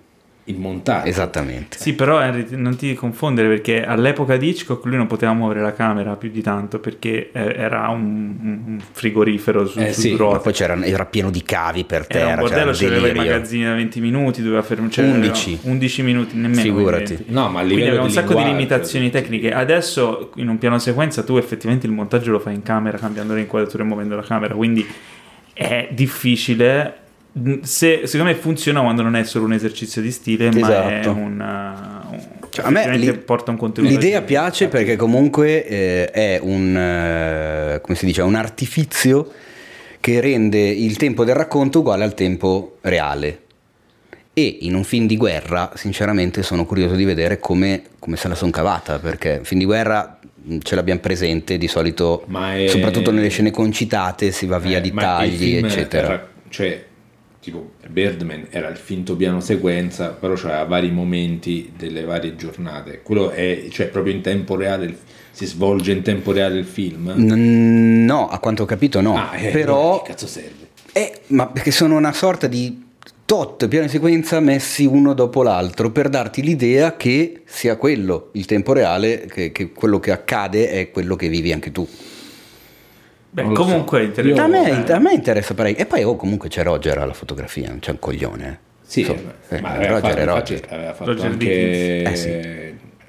Il 0.50 0.60
montaggio. 0.60 1.08
Esattamente. 1.08 1.78
Sì, 1.80 1.94
però 1.94 2.20
Henry, 2.22 2.46
non 2.52 2.76
ti 2.76 2.94
confondere 2.94 3.48
perché 3.48 3.84
all'epoca 3.86 4.36
di 4.38 4.50
Hitchcock 4.50 4.84
lui 4.86 4.98
non 4.98 5.08
poteva 5.08 5.34
muovere 5.34 5.62
la 5.62 5.74
camera 5.74 6.16
più 6.16 6.30
di 6.32 6.42
tanto 6.42 6.80
perché 6.80 7.30
eh, 7.32 7.54
era 7.56 7.88
un, 7.90 8.36
un 8.42 8.80
frigorifero 8.92 9.66
su, 9.68 9.80
Eh, 9.80 9.94
su 9.94 10.02
sì, 10.02 10.16
ruote. 10.16 10.40
poi 10.40 10.54
c'era, 10.54 10.84
era 10.84 11.06
pieno 11.06 11.30
di 11.30 11.44
cavi 11.44 11.84
per 11.84 12.06
Era 12.08 12.20
un 12.20 12.26
terra. 12.30 12.42
bordello, 12.42 12.72
c'era 12.72 12.96
c'aveva 12.96 13.08
i 13.08 13.16
magazzini 13.16 13.64
da 13.64 13.74
20 13.76 14.02
minuti, 14.02 14.42
doveva 14.42 14.62
fermare 14.62 14.92
cioè, 14.92 15.06
11. 15.06 15.60
11 15.64 16.02
minuti, 16.04 16.36
nemmeno 16.36 16.62
Figurati. 16.62 17.16
20. 17.16 17.32
No, 17.32 17.50
ma 17.50 17.62
Quindi 17.62 17.88
aveva 17.88 18.04
un 18.04 18.12
sacco 18.12 18.34
di 18.34 18.44
limitazioni 18.44 19.10
tecniche. 19.10 19.52
Adesso 19.54 20.32
in 20.36 20.48
un 20.50 20.58
piano 20.58 20.80
sequenza 20.80 21.24
tu 21.24 21.38
effettivamente 21.38 21.86
il 21.86 21.94
montaggio 21.94 22.32
lo 22.32 22.40
fai 22.40 22.56
in 22.56 22.64
camera, 22.64 22.98
cambiando 22.98 23.34
le 23.34 23.42
inquadrature 23.42 23.84
e 23.84 23.86
muovendo 23.86 24.16
la 24.16 24.24
camera, 24.24 24.54
quindi 24.56 24.86
è 25.54 25.88
difficile. 25.92 26.94
Se, 27.62 28.02
secondo 28.06 28.32
me 28.32 28.36
funziona 28.38 28.82
quando 28.82 29.02
non 29.04 29.15
è 29.15 29.24
solo 29.24 29.46
un 29.46 29.54
esercizio 29.54 30.02
di 30.02 30.12
stile, 30.12 30.50
ma 30.52 30.89
è 30.89 31.00
Esatto. 31.00 31.12
un, 31.15 31.39
uh, 31.39 32.13
un- 32.13 32.22
Cioè, 32.50 32.65
a 32.65 32.70
me 32.72 32.98
l'i- 32.98 33.13
porta 33.13 33.52
un 33.52 33.58
contenuto. 33.58 33.94
L'idea 33.94 34.22
piace 34.24 34.68
perché 34.68 34.96
comunque 34.96 35.63
eh, 35.65 36.10
è 36.10 36.39
un, 36.42 36.76
eh, 36.76 37.80
come 37.82 37.96
si 37.98 38.06
dice, 38.08 38.24
un 38.24 38.34
artifizio 38.36 39.32
che 40.00 40.20
rende 40.22 40.60
il 40.60 40.98
tempo 40.98 41.24
del 41.24 41.36
racconto 41.36 41.80
uguale 41.80 42.04
al 42.04 42.13
tempo 42.15 42.78
reale. 42.82 43.42
E 44.34 44.58
in 44.62 44.74
un 44.74 44.84
film 44.84 45.06
di 45.06 45.15
guerra, 45.18 45.72
sinceramente, 45.76 46.42
sono 46.44 46.65
curioso 46.65 46.96
di 46.96 47.04
vedere 47.04 47.39
come, 47.39 47.84
come 48.00 48.15
se 48.15 48.28
la 48.28 48.36
son 48.36 48.50
cavata, 48.50 48.98
perché 48.98 49.36
un 49.39 49.44
film 49.46 49.60
di 49.60 49.65
guerra 49.65 50.18
mh, 50.42 50.58
ce 50.63 50.76
l'abbiamo 50.76 51.00
presente 51.00 51.58
di 51.60 51.68
solito, 51.68 52.26
è- 52.56 52.68
soprattutto 52.70 53.12
nelle 53.12 53.30
scene 53.30 53.52
concitate, 53.52 54.32
si 54.32 54.46
va 54.48 54.58
via 54.58 54.78
Eh, 54.78 54.82
di 54.82 54.94
tagli, 54.94 55.56
eccetera. 55.58 56.08
era- 56.08 56.28
cioè, 56.50 56.86
tipo, 57.39 57.71
Birdman 57.88 58.47
era 58.49 58.67
il 58.67 58.78
finto 58.78 59.15
piano 59.15 59.39
sequenza, 59.39 60.10
però 60.10 60.34
c'aveva 60.36 60.63
vari 60.65 60.91
momenti 60.91 61.71
delle 61.75 62.04
varie 62.04 62.36
giornate. 62.36 63.02
Quello 63.02 63.32
è, 63.32 63.67
cioè, 63.71 63.88
proprio 63.88 64.13
in 64.13 64.21
tempo 64.21 64.56
reale, 64.56 64.97
si 65.32 65.45
svolge 65.45 65.91
in 65.91 66.02
tempo 66.02 66.32
reale 66.32 66.60
il 66.60 66.65
film. 66.65 67.13
No, 67.15 68.28
a 68.28 68.39
quanto 68.39 68.63
ho 68.63 68.65
capito 68.65 69.02
no, 69.02 69.15
Ah, 69.15 69.38
eh, 69.38 69.52
però... 69.52 70.02
Che 70.02 70.12
cazzo 70.12 70.28
serve? 70.28 70.67
Eh, 70.91 71.21
ma 71.28 71.47
perché 71.47 71.71
sono 71.71 71.95
una 71.95 72.13
sorta 72.13 72.47
di 72.47 72.88
tot 73.25 73.67
piani 73.67 73.86
di 73.86 73.91
sequenza 73.91 74.39
messi 74.39 74.86
uno 74.86 75.13
dopo 75.13 75.43
l'altro 75.43 75.91
per 75.91 76.10
darti 76.10 76.41
l'idea 76.41 76.97
che 76.97 77.43
sia 77.45 77.75
quello 77.75 78.30
il 78.34 78.45
tempo 78.45 78.73
reale, 78.73 79.28
che, 79.32 79.52
che 79.52 79.71
quello 79.71 79.99
che 79.99 80.10
accade 80.10 80.71
è 80.71 80.89
quello 80.89 81.15
che 81.15 81.30
vivi 81.30 81.52
anche 81.52 81.71
tu. 81.71 81.88
Beh, 83.32 83.44
Non 83.44 83.54
comunque 83.54 84.00
so. 84.00 84.06
interessante. 84.06 84.58
a, 84.58 84.62
me, 84.62 84.86
Eh, 84.88 84.92
a 84.92 85.00
me 85.00 85.13
interessa 85.13 85.54
parecchio. 85.54 85.84
E 85.84 85.86
poi 85.86 86.04
oh, 86.04 86.15
comunque 86.15 86.50
c'è 86.50 86.63
Roger 86.63 86.98
alla 86.98 87.13
fotografia, 87.13 87.70
non 87.70 87.80
c'è 87.80 87.92
un 87.92 88.00
coglione. 88.00 88.48
eh. 88.50 88.68
Sì, 88.82 89.04
ma 89.04 89.13
eh, 89.50 89.58
aveva 89.86 90.00
Roger 90.00 90.10
fatto, 90.10 90.18
è 90.18 90.26
Roger. 90.26 90.65
aveva 90.70 90.94
fatto 90.94 91.12
Roger 91.12 91.26
anche 91.28 91.38
Dickens. 91.38 92.28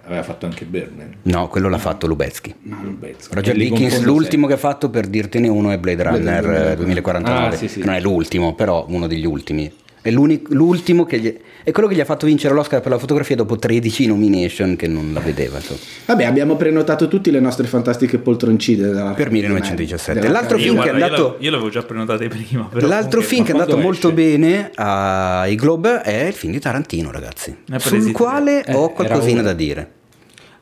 aveva 0.05 0.23
fatto 0.23 0.45
anche 0.45 0.65
Birdman. 0.67 1.15
No, 1.23 1.49
quello 1.49 1.71
l'ha 1.71 1.79
fatto 1.79 2.07
Lubezki. 2.07 2.55
Ah, 2.71 2.79
Lubezki. 2.83 3.35
Roger 3.35 3.57
Dickens, 3.57 4.01
l'ultimo 4.03 4.47
che 4.47 4.53
ha 4.53 4.59
fatto 4.59 4.91
per 4.91 5.07
dirtene 5.07 5.49
uno 5.49 5.71
è 5.71 5.79
Blade 5.79 6.03
Runner 6.03 6.51
eh, 6.73 6.77
2049. 6.77 7.47
Ah, 7.47 7.57
sì, 7.57 7.69
sì. 7.69 7.83
Non 7.83 7.95
è 7.95 8.01
l'ultimo, 8.01 8.55
però 8.55 8.85
uno 8.89 9.07
degli 9.07 9.25
ultimi. 9.25 9.73
È 10.03 10.11
l'ultimo 10.11 11.05
che 11.05 11.19
gli, 11.19 11.35
è 11.63 11.71
quello 11.73 11.87
che 11.87 11.95
gli 11.95 12.01
ha 12.01 12.07
fatto 12.07 12.25
vincere 12.25 12.55
l'Oscar 12.55 12.81
per 12.81 12.91
la 12.91 12.99
fotografia 12.99 13.37
dopo 13.37 13.57
13 13.57 14.07
nomination 14.07 14.75
che 14.77 14.87
non 14.87 15.13
la 15.13 15.21
vedeva. 15.21 15.59
insomma. 15.59 15.79
Vabbè, 16.07 16.25
abbiamo 16.25 16.57
prenotato 16.57 17.07
tutte 17.07 17.31
le 17.31 17.39
nostre 17.41 17.67
fantastiche 17.67 18.19
poltroncine 18.19 18.87
della- 18.87 19.13
Per 19.13 19.31
1917. 19.31 20.21
della- 20.21 20.33
L'altro 20.41 20.57
Io, 20.57 20.63
film 20.65 20.77
che 20.77 20.81
è 20.81 20.91
guarda, 20.91 21.05
andato- 21.05 21.23
l'avevo- 21.23 21.45
io 21.45 21.51
l'avevo 21.51 21.69
già 21.69 21.83
prenotate 21.83 22.29
prima. 22.29 22.69
Però 22.73 22.87
L'altro 22.87 23.21
comunque- 23.21 23.25
film 23.27 23.45
che 23.45 23.53
è 23.53 23.55
andato 23.55 23.77
molto 23.77 24.09
esce? 24.09 24.13
bene 24.15 24.71
ai 24.75 25.55
Globe 25.57 26.01
è 26.01 26.27
il 26.29 26.33
film 26.33 26.53
di 26.53 26.61
Tarantino, 26.61 27.11
ragazzi. 27.11 27.55
Sul 27.77 28.11
quale 28.13 28.63
tre. 28.63 28.73
ho 28.75 28.87
Eh, 28.87 28.93
qualcosina 28.95 29.43
da 29.43 29.53
dire. 29.53 29.91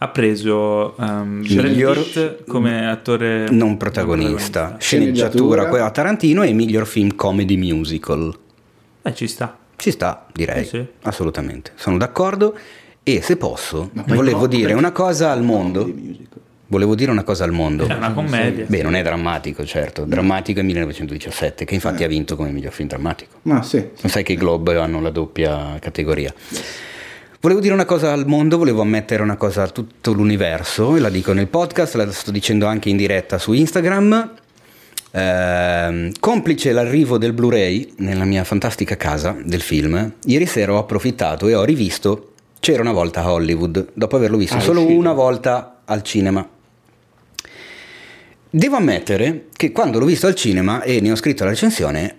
Ha 0.00 0.08
preso 0.08 0.94
um, 0.98 1.42
Miglior- 1.44 2.02
Pitt 2.02 2.44
come 2.46 2.88
attore 2.88 3.46
Non 3.50 3.76
protagonista, 3.76 4.76
sceneggiatura, 4.78 4.80
Sceneggiatura. 4.80 5.66
quella 5.68 5.84
a 5.86 5.90
Tarantino 5.90 6.42
e 6.42 6.52
miglior 6.52 6.86
film 6.86 7.14
comedy 7.16 7.56
musical. 7.56 8.32
Eh, 9.02 9.14
ci 9.14 9.26
sta. 9.26 9.56
Ci 9.76 9.90
sta, 9.90 10.26
direi. 10.32 10.62
Eh 10.62 10.64
sì. 10.64 10.86
Assolutamente. 11.02 11.72
Sono 11.76 11.96
d'accordo. 11.96 12.56
E 13.02 13.22
se 13.22 13.36
posso, 13.36 13.90
volevo 14.06 14.40
no, 14.40 14.46
dire 14.46 14.72
una 14.74 14.92
cosa 14.92 15.30
al 15.30 15.42
mondo. 15.42 15.90
Volevo 16.66 16.94
dire 16.94 17.10
una 17.10 17.22
cosa 17.22 17.44
al 17.44 17.52
mondo. 17.52 17.86
È 17.86 17.94
una 17.94 18.12
commedia. 18.12 18.66
Beh, 18.68 18.82
non 18.82 18.94
è 18.94 19.02
drammatico, 19.02 19.64
certo. 19.64 20.04
Drammatico 20.04 20.60
è 20.60 20.62
1917, 20.62 21.64
che 21.64 21.72
infatti 21.72 22.04
ha 22.04 22.06
vinto 22.08 22.36
come 22.36 22.50
miglior 22.50 22.72
film 22.72 22.88
drammatico. 22.88 23.38
Ma 23.42 23.62
sì. 23.62 23.78
Non 23.78 24.10
sai 24.10 24.22
che 24.22 24.32
i 24.32 24.36
Globe 24.36 24.76
hanno 24.76 25.00
la 25.00 25.08
doppia 25.08 25.78
categoria. 25.80 26.34
Volevo 27.40 27.60
dire 27.60 27.72
una 27.72 27.86
cosa 27.86 28.12
al 28.12 28.26
mondo, 28.26 28.58
volevo 28.58 28.82
ammettere 28.82 29.22
una 29.22 29.36
cosa 29.36 29.62
a 29.62 29.68
tutto 29.68 30.12
l'universo, 30.12 30.96
e 30.96 31.00
la 31.00 31.08
dico 31.08 31.32
nel 31.32 31.46
podcast, 31.46 31.94
la 31.94 32.10
sto 32.10 32.30
dicendo 32.30 32.66
anche 32.66 32.90
in 32.90 32.98
diretta 32.98 33.38
su 33.38 33.52
Instagram. 33.52 34.34
Ehm, 35.10 36.12
complice 36.20 36.70
l'arrivo 36.72 37.16
del 37.16 37.32
Blu-ray 37.32 37.94
nella 37.98 38.24
mia 38.24 38.44
fantastica 38.44 38.96
casa 38.96 39.34
del 39.42 39.62
film, 39.62 40.12
ieri 40.26 40.44
sera 40.46 40.74
ho 40.74 40.78
approfittato 40.78 41.48
e 41.48 41.54
ho 41.54 41.64
rivisto 41.64 42.32
C'era 42.60 42.82
una 42.82 42.92
volta 42.92 43.22
a 43.22 43.32
Hollywood, 43.32 43.88
dopo 43.94 44.16
averlo 44.16 44.36
visto 44.36 44.56
Ah, 44.56 44.60
solo 44.60 44.84
una 44.84 45.12
volta 45.12 45.80
al 45.84 46.02
cinema. 46.02 46.46
Devo 48.50 48.76
ammettere 48.76 49.46
che 49.56 49.70
quando 49.72 49.98
l'ho 49.98 50.06
visto 50.06 50.26
al 50.26 50.34
cinema 50.34 50.82
e 50.82 51.00
ne 51.00 51.12
ho 51.12 51.14
scritto 51.14 51.44
la 51.44 51.50
recensione, 51.50 52.16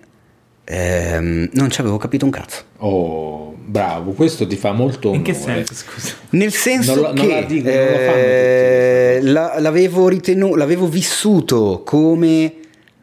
ehm, 0.64 1.50
non 1.52 1.70
ci 1.70 1.80
avevo 1.82 1.98
capito 1.98 2.24
un 2.24 2.30
cazzo. 2.30 2.62
Oh, 2.78 3.54
bravo, 3.62 4.12
questo 4.12 4.46
ti 4.46 4.56
fa 4.56 4.72
molto 4.72 5.12
In 5.12 5.22
che 5.22 5.34
senso, 5.34 5.74
scusa? 5.74 6.14
Nel 6.30 6.52
senso 6.52 6.94
Non 6.94 7.02
lo- 7.02 7.12
non 7.12 7.26
che 7.26 7.34
la 7.34 7.42
dico, 7.42 7.68
non 7.68 7.76
lo 7.78 7.96
fanno 7.98 8.16
eh, 8.16 9.16
tutti, 9.20 9.32
la- 9.32 9.60
l'avevo, 9.60 10.08
ritenu- 10.08 10.56
l'avevo 10.56 10.86
vissuto 10.88 11.82
come 11.84 12.54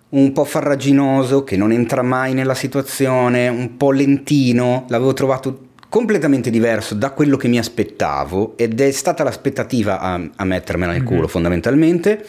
un 0.09 0.31
po' 0.31 0.45
farraginoso, 0.45 1.43
che 1.43 1.57
non 1.57 1.71
entra 1.71 2.01
mai 2.01 2.33
nella 2.33 2.53
situazione, 2.53 3.47
un 3.47 3.77
po' 3.77 3.91
lentino, 3.91 4.85
l'avevo 4.89 5.13
trovato 5.13 5.65
completamente 5.89 6.49
diverso 6.49 6.95
da 6.95 7.11
quello 7.11 7.37
che 7.37 7.47
mi 7.47 7.57
aspettavo 7.57 8.57
ed 8.57 8.79
è 8.79 8.91
stata 8.91 9.23
l'aspettativa 9.23 9.99
a, 9.99 10.21
a 10.35 10.45
mettermela 10.45 10.91
nel 10.91 11.03
culo 11.03 11.27
fondamentalmente. 11.27 12.25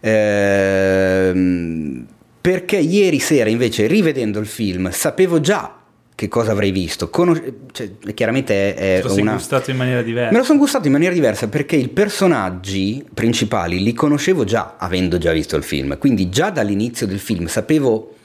Ehm, 0.00 2.06
perché 2.40 2.78
ieri 2.78 3.18
sera 3.18 3.50
invece 3.50 3.86
rivedendo 3.86 4.38
il 4.38 4.46
film 4.46 4.90
sapevo 4.90 5.40
già 5.40 5.79
che 6.20 6.28
cosa 6.28 6.52
avrei 6.52 6.70
visto, 6.70 7.08
Conos- 7.08 7.40
cioè, 7.72 7.92
chiaramente 8.12 8.74
è, 8.74 8.98
è 8.98 9.02
Lo 9.02 9.14
una... 9.14 9.32
gustato 9.32 9.70
in 9.70 9.78
maniera 9.78 10.02
diversa. 10.02 10.32
Me 10.32 10.36
lo 10.36 10.44
sono 10.44 10.58
gustato 10.58 10.84
in 10.86 10.92
maniera 10.92 11.14
diversa 11.14 11.48
perché 11.48 11.76
i 11.76 11.88
personaggi 11.88 13.02
principali 13.14 13.82
li 13.82 13.94
conoscevo 13.94 14.44
già 14.44 14.74
avendo 14.76 15.16
già 15.16 15.32
visto 15.32 15.56
il 15.56 15.62
film, 15.62 15.96
quindi 15.96 16.28
già 16.28 16.50
dall'inizio 16.50 17.06
del 17.06 17.20
film 17.20 17.46
sapevo 17.46 18.16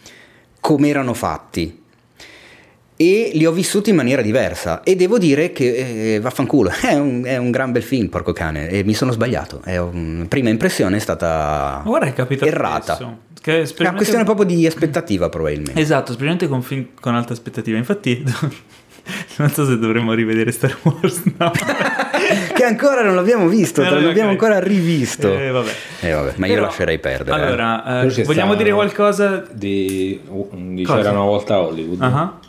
come 0.59 0.89
erano 0.89 1.13
fatti 1.13 1.83
e 2.97 3.31
li 3.33 3.45
ho 3.45 3.51
vissuti 3.51 3.89
in 3.89 3.95
maniera 3.97 4.21
diversa 4.21 4.81
e 4.83 4.95
devo 4.95 5.17
dire 5.17 5.51
che 5.51 6.15
eh, 6.15 6.19
vaffanculo, 6.19 6.71
è 6.81 6.93
un, 6.93 7.23
è 7.25 7.37
un 7.37 7.51
gran 7.51 7.71
bel 7.71 7.83
film, 7.83 8.07
porco 8.07 8.31
cane, 8.31 8.69
e 8.69 8.83
mi 8.83 8.93
sono 8.93 9.11
sbagliato, 9.11 9.61
è 9.63 9.77
un- 9.77 10.25
prima 10.29 10.49
impressione 10.49 10.97
è 10.97 10.99
stata 10.99 11.81
guarda, 11.85 12.13
è 12.27 12.37
errata. 12.45 12.95
spesso. 12.95 13.17
Che 13.45 13.61
È 13.61 13.73
una 13.81 13.93
questione 13.93 14.23
proprio 14.23 14.45
di 14.47 14.65
aspettativa 14.65 15.29
probabilmente. 15.29 15.79
Esatto, 15.79 16.13
specialmente 16.13 16.47
con 16.47 16.63
film 16.63 16.87
con 16.99 17.13
alta 17.13 17.33
aspettativa. 17.33 17.77
Infatti, 17.77 18.23
non 19.37 19.49
so 19.51 19.65
se 19.67 19.77
dovremmo 19.77 20.13
rivedere 20.13 20.51
Star 20.51 20.75
Wars. 20.81 21.21
No. 21.37 21.51
che 22.55 22.63
ancora 22.63 23.03
non 23.03 23.13
l'abbiamo 23.13 23.47
visto, 23.47 23.83
No, 23.83 23.89
non 23.91 23.99
no, 24.01 24.07
l'abbiamo 24.07 24.31
ok. 24.31 24.41
ancora 24.41 24.59
rivisto. 24.59 25.31
Eh, 25.37 25.51
vabbè. 25.51 25.71
Eh, 26.01 26.11
vabbè, 26.11 26.33
ma 26.37 26.47
io 26.47 26.53
Però- 26.55 26.65
lascerei 26.65 26.97
perdere. 26.97 27.37
eh. 27.39 27.43
Allora, 27.43 28.01
eh, 28.03 28.07
c'è 28.07 28.23
vogliamo 28.23 28.53
sta- 28.53 28.63
dire 28.63 28.73
qualcosa? 28.73 29.43
Di, 29.51 30.19
di 30.51 30.83
c'era 30.85 31.11
una 31.11 31.19
volta 31.19 31.59
Hollywood. 31.59 32.01
Ah, 32.01 32.39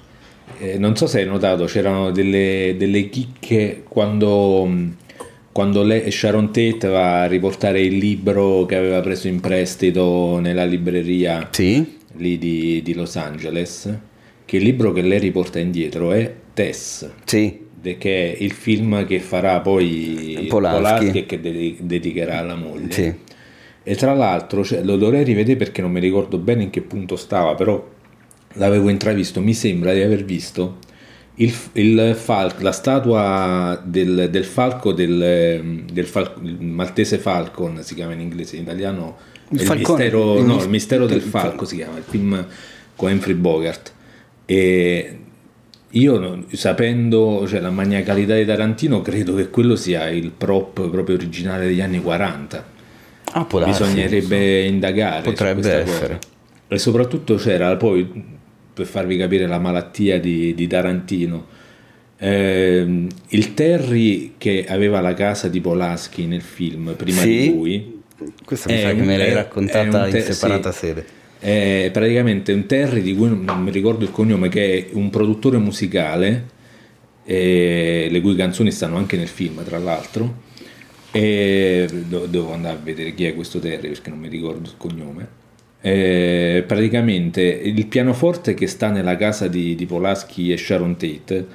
Eh, 0.59 0.79
non 0.79 0.97
so 0.97 1.07
se 1.07 1.21
hai 1.21 1.27
notato, 1.27 1.65
c'erano 1.67 2.11
delle, 2.11 2.75
delle 2.79 3.09
chicche 3.11 3.83
quando, 3.87 4.69
quando 5.53 5.83
lei, 5.83 6.11
Sharon 6.11 6.47
Tate 6.47 6.89
va 6.89 7.23
a 7.23 7.27
riportare 7.27 7.81
il 7.83 7.97
libro 7.99 8.65
che 8.65 8.77
aveva 8.77 9.01
preso 9.01 9.29
in 9.29 9.41
prestito 9.41 10.39
nella 10.39 10.65
libreria 10.65 11.49
Sì? 11.51 11.99
lì 12.17 12.39
di, 12.39 12.81
di 12.83 12.95
Los 12.95 13.17
Angeles, 13.17 13.95
che 14.47 14.57
il 14.57 14.63
libro 14.63 14.93
che 14.93 15.03
lei 15.03 15.19
riporta 15.19 15.59
indietro 15.59 16.13
è 16.13 16.33
Tess, 16.55 17.11
Sì. 17.25 17.59
de- 17.79 17.99
che 17.99 18.33
è 18.33 18.43
il 18.43 18.53
film 18.53 19.05
che 19.05 19.21
farà 19.21 19.61
poi 19.61 20.47
Polanski. 20.49 21.19
e 21.19 21.27
che 21.27 21.39
dedi- 21.39 21.77
dedicherà 21.83 22.39
alla 22.39 22.55
moglie. 22.55 22.93
Sì. 22.93 23.13
E 23.89 23.95
tra 23.95 24.15
l'altro 24.15 24.65
cioè, 24.65 24.83
lo 24.83 24.97
dovrei 24.97 25.23
rivedere 25.23 25.57
perché 25.57 25.81
non 25.83 25.93
mi 25.93 26.01
ricordo 26.01 26.39
bene 26.39 26.65
in 26.65 26.71
che 26.71 26.81
punto 26.81 27.15
stava, 27.15 27.55
però 27.55 27.95
l'avevo 28.57 28.89
intravisto, 28.89 29.41
mi 29.41 29.55
sembra 29.55 29.93
di 29.93 30.01
aver 30.03 30.25
visto 30.25 30.79
il, 31.37 31.53
il 31.75 32.15
fal- 32.19 32.55
la 32.59 32.73
statua 32.73 33.81
del, 33.85 34.29
del 34.31 34.45
falco 34.45 34.93
del, 34.93 35.85
del 35.91 36.07
fal- 36.07 36.33
il 36.43 36.61
maltese 36.61 37.19
Falcon 37.19 37.83
si 37.83 37.95
chiama 37.95 38.13
in 38.13 38.21
inglese, 38.21 38.57
in 38.57 38.63
italiano 38.63 39.17
Il 39.51 39.61
il, 39.61 39.71
mistero, 39.77 40.39
il 40.39 40.45
no, 40.45 40.55
mis- 40.55 40.65
il 40.65 40.71
mistero 40.71 41.07
del 41.07 41.21
del 41.21 41.29
falco 41.29 41.65
si 41.65 41.77
chiama, 41.77 41.99
il 41.99 42.05
film 42.07 42.47
con 42.97 43.11
Humphrey 43.13 43.35
Bogart 43.35 43.93
e 44.47 45.19
io 45.91 46.45
sapendo 46.53 47.47
cioè, 47.49 47.61
la 47.61 47.71
maniacalità 47.71 48.35
di 48.35 48.45
Tarantino, 48.45 49.01
credo 49.03 49.35
che 49.35 49.49
quello 49.49 49.77
sia 49.77 50.09
il 50.09 50.31
prop 50.31 50.89
proprio 50.91 51.17
originale 51.17 51.67
degli 51.67 51.81
anni 51.81 52.01
40. 52.03 52.75
Ah, 53.33 53.47
Bisognerebbe 53.65 54.65
indagare. 54.67 55.23
su 55.23 55.31
Potrebbe 55.31 55.61
questa 55.61 55.83
cosa. 55.83 55.95
essere. 55.95 56.19
E 56.69 56.79
soprattutto 56.79 57.37
c'era 57.37 57.77
poi, 57.77 58.25
per 58.77 58.85
farvi 58.85 59.17
capire 59.17 59.47
la 59.47 59.59
malattia 59.59 60.21
di, 60.21 60.55
di 60.55 60.67
Tarantino, 60.67 61.47
ehm, 62.19 63.09
il 63.29 63.55
Terry 63.55 64.35
che 64.37 64.67
aveva 64.69 65.01
la 65.01 65.15
casa 65.15 65.49
di 65.49 65.63
Polaschi 65.63 66.27
nel 66.27 66.43
film 66.43 66.93
prima 66.95 67.23
Sì. 67.23 67.39
di 67.39 67.49
lui. 67.55 68.03
Questa 68.45 68.71
mi 68.71 68.79
sa 68.79 68.93
che 68.93 69.01
me 69.03 69.17
l'hai 69.17 69.33
raccontata 69.33 70.05
un 70.05 70.11
te- 70.11 70.19
in 70.19 70.25
separata 70.25 70.73
sì. 70.73 70.79
sede. 70.79 71.07
È 71.39 71.89
praticamente 71.91 72.53
un 72.53 72.67
Terry 72.67 73.01
di 73.01 73.15
cui 73.17 73.29
non- 73.29 73.63
mi 73.63 73.71
ricordo 73.71 74.05
il 74.05 74.11
cognome, 74.11 74.51
che 74.51 74.77
è 74.77 74.87
un 74.93 75.09
produttore 75.09 75.57
musicale, 75.57 76.45
eh, 77.25 78.09
le 78.11 78.21
cui 78.21 78.37
canzoni 78.37 78.71
stanno 78.73 78.99
anche 78.99 79.17
nel 79.17 79.29
film, 79.29 79.65
tra 79.65 79.79
l'altro. 79.79 80.45
E 81.13 81.89
devo 82.29 82.53
andare 82.53 82.77
a 82.77 82.81
vedere 82.83 83.15
chi 83.15 83.25
è 83.25 83.35
questo 83.35 83.59
Terry 83.59 83.89
perché 83.89 84.11
non 84.11 84.19
mi 84.19 84.29
ricordo 84.29 84.69
il 84.69 84.75
cognome. 84.77 85.45
Eh, 85.81 86.65
praticamente 86.67 87.43
il 87.43 87.87
pianoforte 87.87 88.55
che 88.55 88.67
sta 88.67 88.91
nella 88.91 89.17
casa 89.17 89.47
di, 89.47 89.75
di 89.75 89.87
Polaschi 89.87 90.53
e 90.53 90.57
Sharon 90.57 90.97
Tate. 90.97 91.47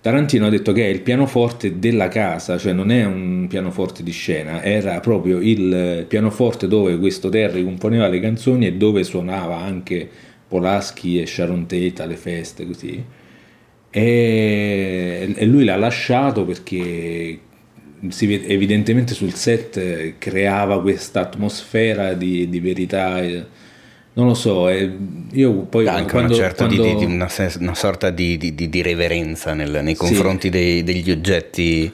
Tarantino 0.00 0.46
ha 0.46 0.48
detto 0.48 0.72
che 0.72 0.84
è 0.84 0.88
il 0.88 1.02
pianoforte 1.02 1.78
della 1.78 2.08
casa, 2.08 2.56
cioè 2.56 2.72
non 2.72 2.90
è 2.90 3.04
un 3.04 3.46
pianoforte 3.48 4.02
di 4.02 4.12
scena, 4.12 4.62
era 4.62 5.00
proprio 5.00 5.38
il 5.40 6.04
pianoforte 6.08 6.68
dove 6.68 6.96
questo 6.98 7.28
Terry 7.28 7.64
componeva 7.64 8.06
le 8.06 8.20
canzoni 8.20 8.66
e 8.66 8.74
dove 8.74 9.02
suonava 9.02 9.56
anche 9.58 10.08
Polaschi 10.48 11.20
e 11.20 11.26
Sharon 11.26 11.66
Tate 11.66 11.94
alle 12.02 12.16
feste, 12.16 12.64
così. 12.64 13.04
E, 13.90 15.34
e 15.36 15.44
lui 15.46 15.64
l'ha 15.64 15.76
lasciato 15.76 16.44
perché 16.44 17.40
si 18.08 18.32
evidentemente 18.46 19.14
sul 19.14 19.34
set 19.34 19.76
eh, 19.76 20.14
creava 20.18 20.80
questa 20.80 21.20
atmosfera 21.20 22.14
di, 22.14 22.48
di 22.48 22.60
verità. 22.60 23.20
eh, 23.22 23.44
Non 24.14 24.26
lo 24.26 24.34
so, 24.34 24.68
eh, 24.68 24.90
io 25.32 25.52
poi 25.62 25.86
anche 25.86 26.10
quando- 26.10 26.34
una, 26.34 26.42
certa 26.42 26.66
quando- 26.66 26.82
di, 26.82 26.94
di 26.96 27.04
una, 27.04 27.28
una 27.60 27.74
sorta 27.74 28.10
di, 28.10 28.36
di- 28.36 28.52
di- 28.54 28.68
di 28.68 28.82
reverenza 28.82 29.54
nel- 29.54 29.80
nei 29.82 29.94
Sì. 29.94 30.00
confronti 30.00 30.48
dei- 30.50 30.82
degli 30.82 31.10
oggetti 31.10 31.88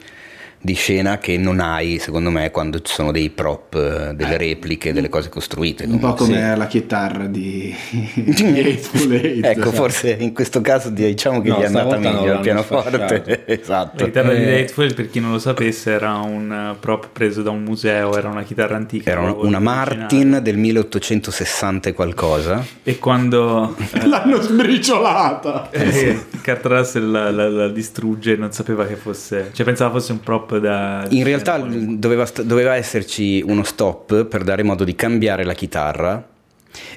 di 0.65 0.73
scena 0.73 1.17
che 1.19 1.37
non 1.37 1.59
hai, 1.61 1.99
secondo 1.99 2.29
me, 2.31 2.51
quando 2.51 2.81
ci 2.81 2.91
sono 2.91 3.11
dei 3.11 3.29
prop, 3.29 3.75
eh, 3.75 4.13
delle 4.15 4.35
repliche, 4.37 4.91
delle 4.91 5.07
cose 5.09 5.29
costruite. 5.29 5.85
Un 5.85 5.99
po' 5.99 6.13
come 6.15 6.55
la 6.57 6.67
chitarra 6.67 7.25
di, 7.27 7.73
di 8.13 8.43
Hateful 8.59 9.13
Eight. 9.13 9.45
Ecco, 9.45 9.71
forse 9.71 10.17
in 10.19 10.33
questo 10.33 10.59
caso 10.61 10.89
diciamo 10.89 11.39
che 11.41 11.49
No, 11.49 11.59
gli 11.59 11.61
è 11.61 11.65
andata 11.67 11.97
meglio 11.97 12.17
al 12.19 12.25
l'hanno 12.25 12.39
pianoforte. 12.41 13.43
esatto. 13.47 13.99
La 13.99 14.05
chitarra 14.05 14.33
di 14.33 14.43
Eh. 14.43 14.59
Hateful, 14.61 14.93
per 14.93 15.09
chi 15.09 15.19
non 15.19 15.31
lo 15.31 15.39
sapesse, 15.39 15.91
era 15.91 16.13
un 16.15 16.51
eh, 16.51 16.75
prop 16.79 17.09
preso 17.13 17.41
da 17.43 17.51
un 17.51 17.63
museo, 17.63 18.17
era 18.17 18.27
una 18.29 18.43
chitarra 18.43 18.75
antica. 18.75 19.11
Era 19.11 19.21
una, 19.21 19.33
una. 19.33 19.59
Martin 19.59 20.39
del 20.41 20.57
1860 20.57 21.89
e 21.89 21.93
qualcosa. 21.93 22.65
E 22.83 22.97
quando 22.99 23.75
eh, 23.93 24.07
L'hanno 24.07 24.41
sbriciolata. 24.41 25.69
eh, 25.71 26.17
Kurt 26.43 26.65
Russell 26.65 27.11
la, 27.11 27.31
la- 27.31 27.49
la 27.49 27.67
distrugge 27.69 28.33
e 28.33 28.35
non 28.35 28.51
sapeva 28.51 28.85
che 28.85 28.95
fosse... 28.95 29.51
Cioè 29.53 29.65
pensava 29.65 29.91
fosse 29.91 30.11
un 30.11 30.19
prop 30.19 30.54
da... 30.59 31.05
In 31.09 31.23
realtà 31.23 31.57
doveva, 31.59 32.25
doveva 32.43 32.75
esserci 32.75 33.41
uno 33.45 33.63
stop 33.63 34.25
per 34.25 34.43
dare 34.43 34.63
modo 34.63 34.83
di 34.83 34.95
cambiare 34.95 35.43
la 35.43 35.53
chitarra 35.53 36.27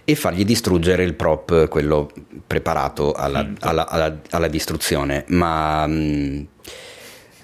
e 0.04 0.14
fargli 0.14 0.44
distruggere 0.44 1.04
il 1.04 1.14
prop, 1.14 1.68
quello 1.68 2.10
preparato 2.46 3.12
alla, 3.12 3.46
alla- 3.60 3.88
alla- 3.88 4.18
alla 4.30 4.48
distruzione. 4.48 5.24
Ma 5.28 5.86
mh, 5.86 6.46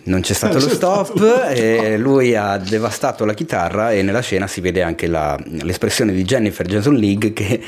non 0.05 0.21
c'è 0.21 0.35
stato 0.35 0.59
Non 0.59 0.69
lo 0.69 0.75
stop 0.75 1.51
e 1.55 1.97
lui 1.97 2.35
ha 2.35 2.59
devastato 2.59 3.25
la 3.25 3.33
chitarra 3.35 3.93
e 3.93 4.03
nella 4.03 4.21
scena 4.21 4.47
si 4.47 4.61
vede 4.61 4.83
anche 4.83 5.07
la- 5.07 5.39
l'espressione 5.63 6.13
di 6.13 6.25
Jennifer 6.25 6.67
Jason 6.67 6.95
Leigh 6.95 7.33
che 7.33 7.61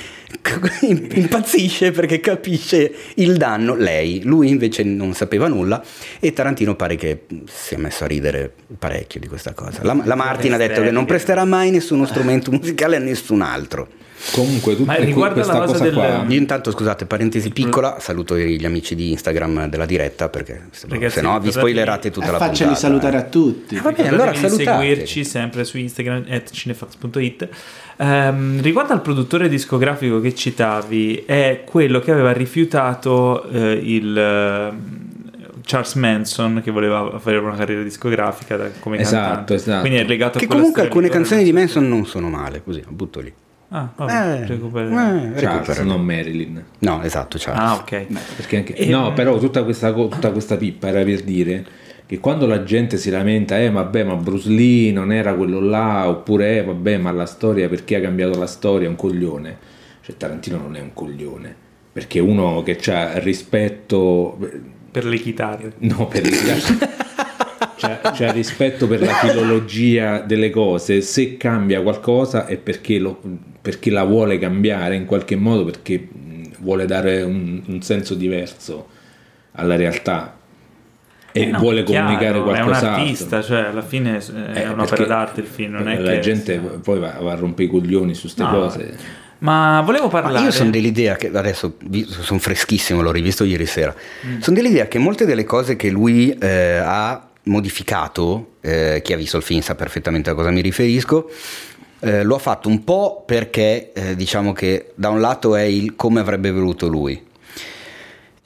impazzisce 1.14 1.92
perché 1.92 2.20
capisce 2.20 2.92
il 3.14 3.36
danno 3.36 3.74
lei, 3.74 4.22
lui 4.24 4.48
invece 4.50 4.82
non 4.82 5.14
sapeva 5.14 5.48
nulla 5.48 5.82
e 6.20 6.32
Tarantino 6.32 6.74
pare 6.74 6.96
che 6.96 7.22
si 7.46 7.74
è 7.74 7.78
messo 7.78 8.04
a 8.04 8.06
ridere 8.06 8.52
parecchio 8.78 9.20
di 9.20 9.28
questa 9.28 9.52
cosa. 9.54 9.82
La, 9.82 9.98
la 10.04 10.14
Martin 10.14 10.52
ha 10.52 10.56
detto 10.58 10.82
che 10.82 10.90
non 10.90 11.04
presterà 11.04 11.44
mai 11.44 11.70
nessuno 11.70 12.06
strumento 12.06 12.50
musicale 12.50 12.96
a 12.96 13.00
nessun 13.00 13.40
altro. 13.42 13.88
Comunque, 14.32 14.76
tutta 14.76 14.92
Ma 14.92 14.98
riguardo 14.98 15.40
alla 15.42 15.52
cosa 15.60 15.72
cosa 15.72 15.84
del- 15.84 15.94
qua. 15.94 16.24
Io 16.28 16.38
intanto, 16.38 16.70
scusate, 16.70 17.06
parentesi 17.06 17.50
piccola, 17.50 17.98
saluto 18.00 18.36
gli 18.36 18.64
amici 18.64 18.94
di 18.94 19.10
Instagram 19.12 19.68
della 19.68 19.86
diretta 19.86 20.28
perché 20.28 20.68
se, 20.72 20.86
Ragazzi, 20.88 21.14
se 21.14 21.20
no 21.22 21.38
vi 21.40 21.50
spoilerate 21.52 22.10
tutta 22.10 22.28
Eh, 22.28 22.30
la 22.32 22.38
facceli 22.38 22.70
puntata. 22.70 22.76
salutare 22.86 23.16
a 23.16 23.22
tutti. 23.22 23.76
Eh, 23.76 23.80
va 23.80 23.92
bene, 23.92 24.08
allora 24.08 24.34
salutate. 24.34 24.64
seguirci 24.64 25.24
sempre 25.24 25.64
su 25.64 25.78
Instagram 25.78 26.24
at 26.28 26.50
cinefax.it 26.50 27.48
Ehm, 27.98 28.60
riguardo 28.60 28.92
al 28.92 29.00
produttore 29.00 29.48
discografico 29.48 30.20
che 30.20 30.34
citavi 30.34 31.22
è 31.24 31.62
quello 31.64 31.98
che 32.00 32.10
aveva 32.10 32.30
rifiutato 32.32 33.48
eh, 33.48 33.72
il 33.82 34.14
eh, 34.18 34.72
Charles 35.62 35.94
Manson 35.94 36.60
che 36.62 36.70
voleva 36.70 37.18
fare 37.18 37.38
una 37.38 37.56
carriera 37.56 37.82
discografica 37.82 38.56
da- 38.58 38.68
come 38.80 38.98
Esatto, 38.98 39.24
cantante 39.26 39.54
esatto. 39.54 39.80
quindi 39.80 39.98
è 40.00 40.04
legato 40.04 40.36
a 40.36 40.40
Che 40.42 40.46
comunque 40.46 40.82
alcune 40.82 41.08
canzoni 41.08 41.42
di 41.42 41.52
Manson 41.54 41.88
non 41.88 42.04
sono 42.04 42.28
male, 42.28 42.62
così, 42.62 42.82
la 42.84 42.90
butto 42.90 43.20
lì. 43.20 43.32
Ah, 43.68 43.92
vabbè, 43.96 44.42
Eh, 44.42 44.46
recupero. 44.46 44.88
eh, 44.88 45.32
Charles, 45.36 45.78
non 45.80 46.02
Marilyn. 46.04 46.64
No, 46.80 47.02
esatto, 47.02 47.36
Charles. 47.40 47.62
ah 47.62 47.74
ok 47.74 48.06
Perché 48.36 48.56
anche- 48.56 48.74
E- 48.74 48.86
no, 48.88 49.12
però 49.12 49.38
tutta 49.38 49.64
questa, 49.64 49.92
tutta 49.92 50.30
questa 50.30 50.56
pippa 50.56 50.88
era 50.88 51.02
per 51.02 51.22
dire 51.22 51.64
che 52.06 52.20
quando 52.20 52.46
la 52.46 52.62
gente 52.62 52.96
si 52.98 53.10
lamenta, 53.10 53.58
eh 53.60 53.68
vabbè, 53.70 54.04
ma 54.04 54.14
Bruce 54.14 54.48
Lee 54.48 54.92
non 54.92 55.10
era 55.12 55.34
quello 55.34 55.58
là, 55.60 56.08
oppure 56.08 56.58
eh 56.58 56.62
vabbè, 56.62 56.98
ma 56.98 57.10
la 57.10 57.26
storia, 57.26 57.68
perché 57.68 57.96
ha 57.96 58.00
cambiato 58.00 58.38
la 58.38 58.46
storia, 58.46 58.86
è 58.86 58.90
un 58.90 58.96
coglione. 58.96 59.58
Cioè 60.02 60.16
Tarantino 60.16 60.56
non 60.58 60.76
è 60.76 60.80
un 60.80 60.92
coglione, 60.94 61.52
perché 61.92 62.20
uno 62.20 62.62
che 62.62 62.78
ha 62.92 63.18
rispetto, 63.18 64.38
per 64.92 65.04
le 65.04 65.16
chitarre 65.18 65.72
no, 65.78 66.06
per 66.06 66.24
il 66.24 66.32
c'ha, 67.76 67.98
c'ha 68.12 68.30
rispetto 68.30 68.86
per 68.86 69.00
la 69.00 69.12
filologia 69.14 70.20
delle 70.20 70.50
cose, 70.50 71.00
se 71.00 71.36
cambia 71.36 71.82
qualcosa 71.82 72.46
è 72.46 72.56
perché, 72.56 72.98
lo- 72.98 73.20
perché 73.66 73.90
la 73.90 74.04
vuole 74.04 74.38
cambiare 74.38 74.94
in 74.94 75.06
qualche 75.06 75.34
modo, 75.34 75.64
perché 75.64 76.06
vuole 76.60 76.86
dare 76.86 77.22
un, 77.22 77.60
un 77.66 77.82
senso 77.82 78.14
diverso 78.14 78.86
alla 79.52 79.74
realtà 79.74 80.36
e 81.32 81.40
Eh 81.40 81.46
no, 81.46 81.58
vuole 81.58 81.82
chiaro, 81.82 82.04
comunicare 82.04 82.58
è 82.58 82.62
un 82.62 82.72
artista 82.72 83.42
cioè 83.42 83.58
alla 83.64 83.82
fine 83.82 84.18
è 84.18 84.60
Eh, 84.60 84.68
un'opera 84.68 85.04
d'arte 85.04 85.40
il 85.40 85.46
film 85.48 85.72
non 85.72 85.88
è 85.88 85.98
la 85.98 86.12
che 86.12 86.20
gente 86.20 86.58
poi 86.58 87.00
va, 87.00 87.18
va 87.20 87.32
a 87.32 87.34
rompere 87.34 87.64
i 87.66 87.70
coglioni 87.70 88.14
su 88.14 88.22
queste 88.22 88.42
No. 88.44 88.50
cose. 88.50 88.96
ma 89.40 89.82
volevo 89.84 90.04
Ma 90.04 90.10
parlare 90.20 90.44
io 90.44 90.52
sono 90.52 90.70
dell'idea 90.70 91.16
che 91.16 91.28
adesso 91.34 91.76
sono 92.22 92.38
freschissimo, 92.38 93.02
l'ho 93.02 93.10
rivisto 93.10 93.42
ieri 93.42 93.66
sera. 93.66 93.92
Mm. 94.26 94.38
Sono 94.38 94.54
dell'idea 94.54 94.86
che 94.86 94.98
molte 94.98 95.26
delle 95.26 95.44
cose 95.44 95.74
che 95.74 95.90
lui 95.90 96.30
eh, 96.30 96.76
ha 96.82 97.28
modificato, 97.44 98.52
eh, 98.60 99.00
chi 99.04 99.12
ha 99.12 99.16
visto 99.16 99.36
il 99.36 99.42
film 99.42 99.60
sa 99.60 99.74
perfettamente 99.74 100.30
a 100.30 100.34
cosa 100.34 100.50
mi 100.50 100.60
riferisco. 100.62 101.28
Eh, 102.00 102.22
lo 102.22 102.34
ha 102.34 102.38
fatto 102.38 102.68
un 102.68 102.84
po' 102.84 103.22
perché 103.24 103.92
eh, 103.92 104.16
diciamo 104.16 104.52
che 104.52 104.92
da 104.94 105.08
un 105.08 105.20
lato 105.20 105.56
è 105.56 105.62
il 105.62 105.96
come 105.96 106.20
avrebbe 106.20 106.50
voluto 106.50 106.88
lui 106.88 107.26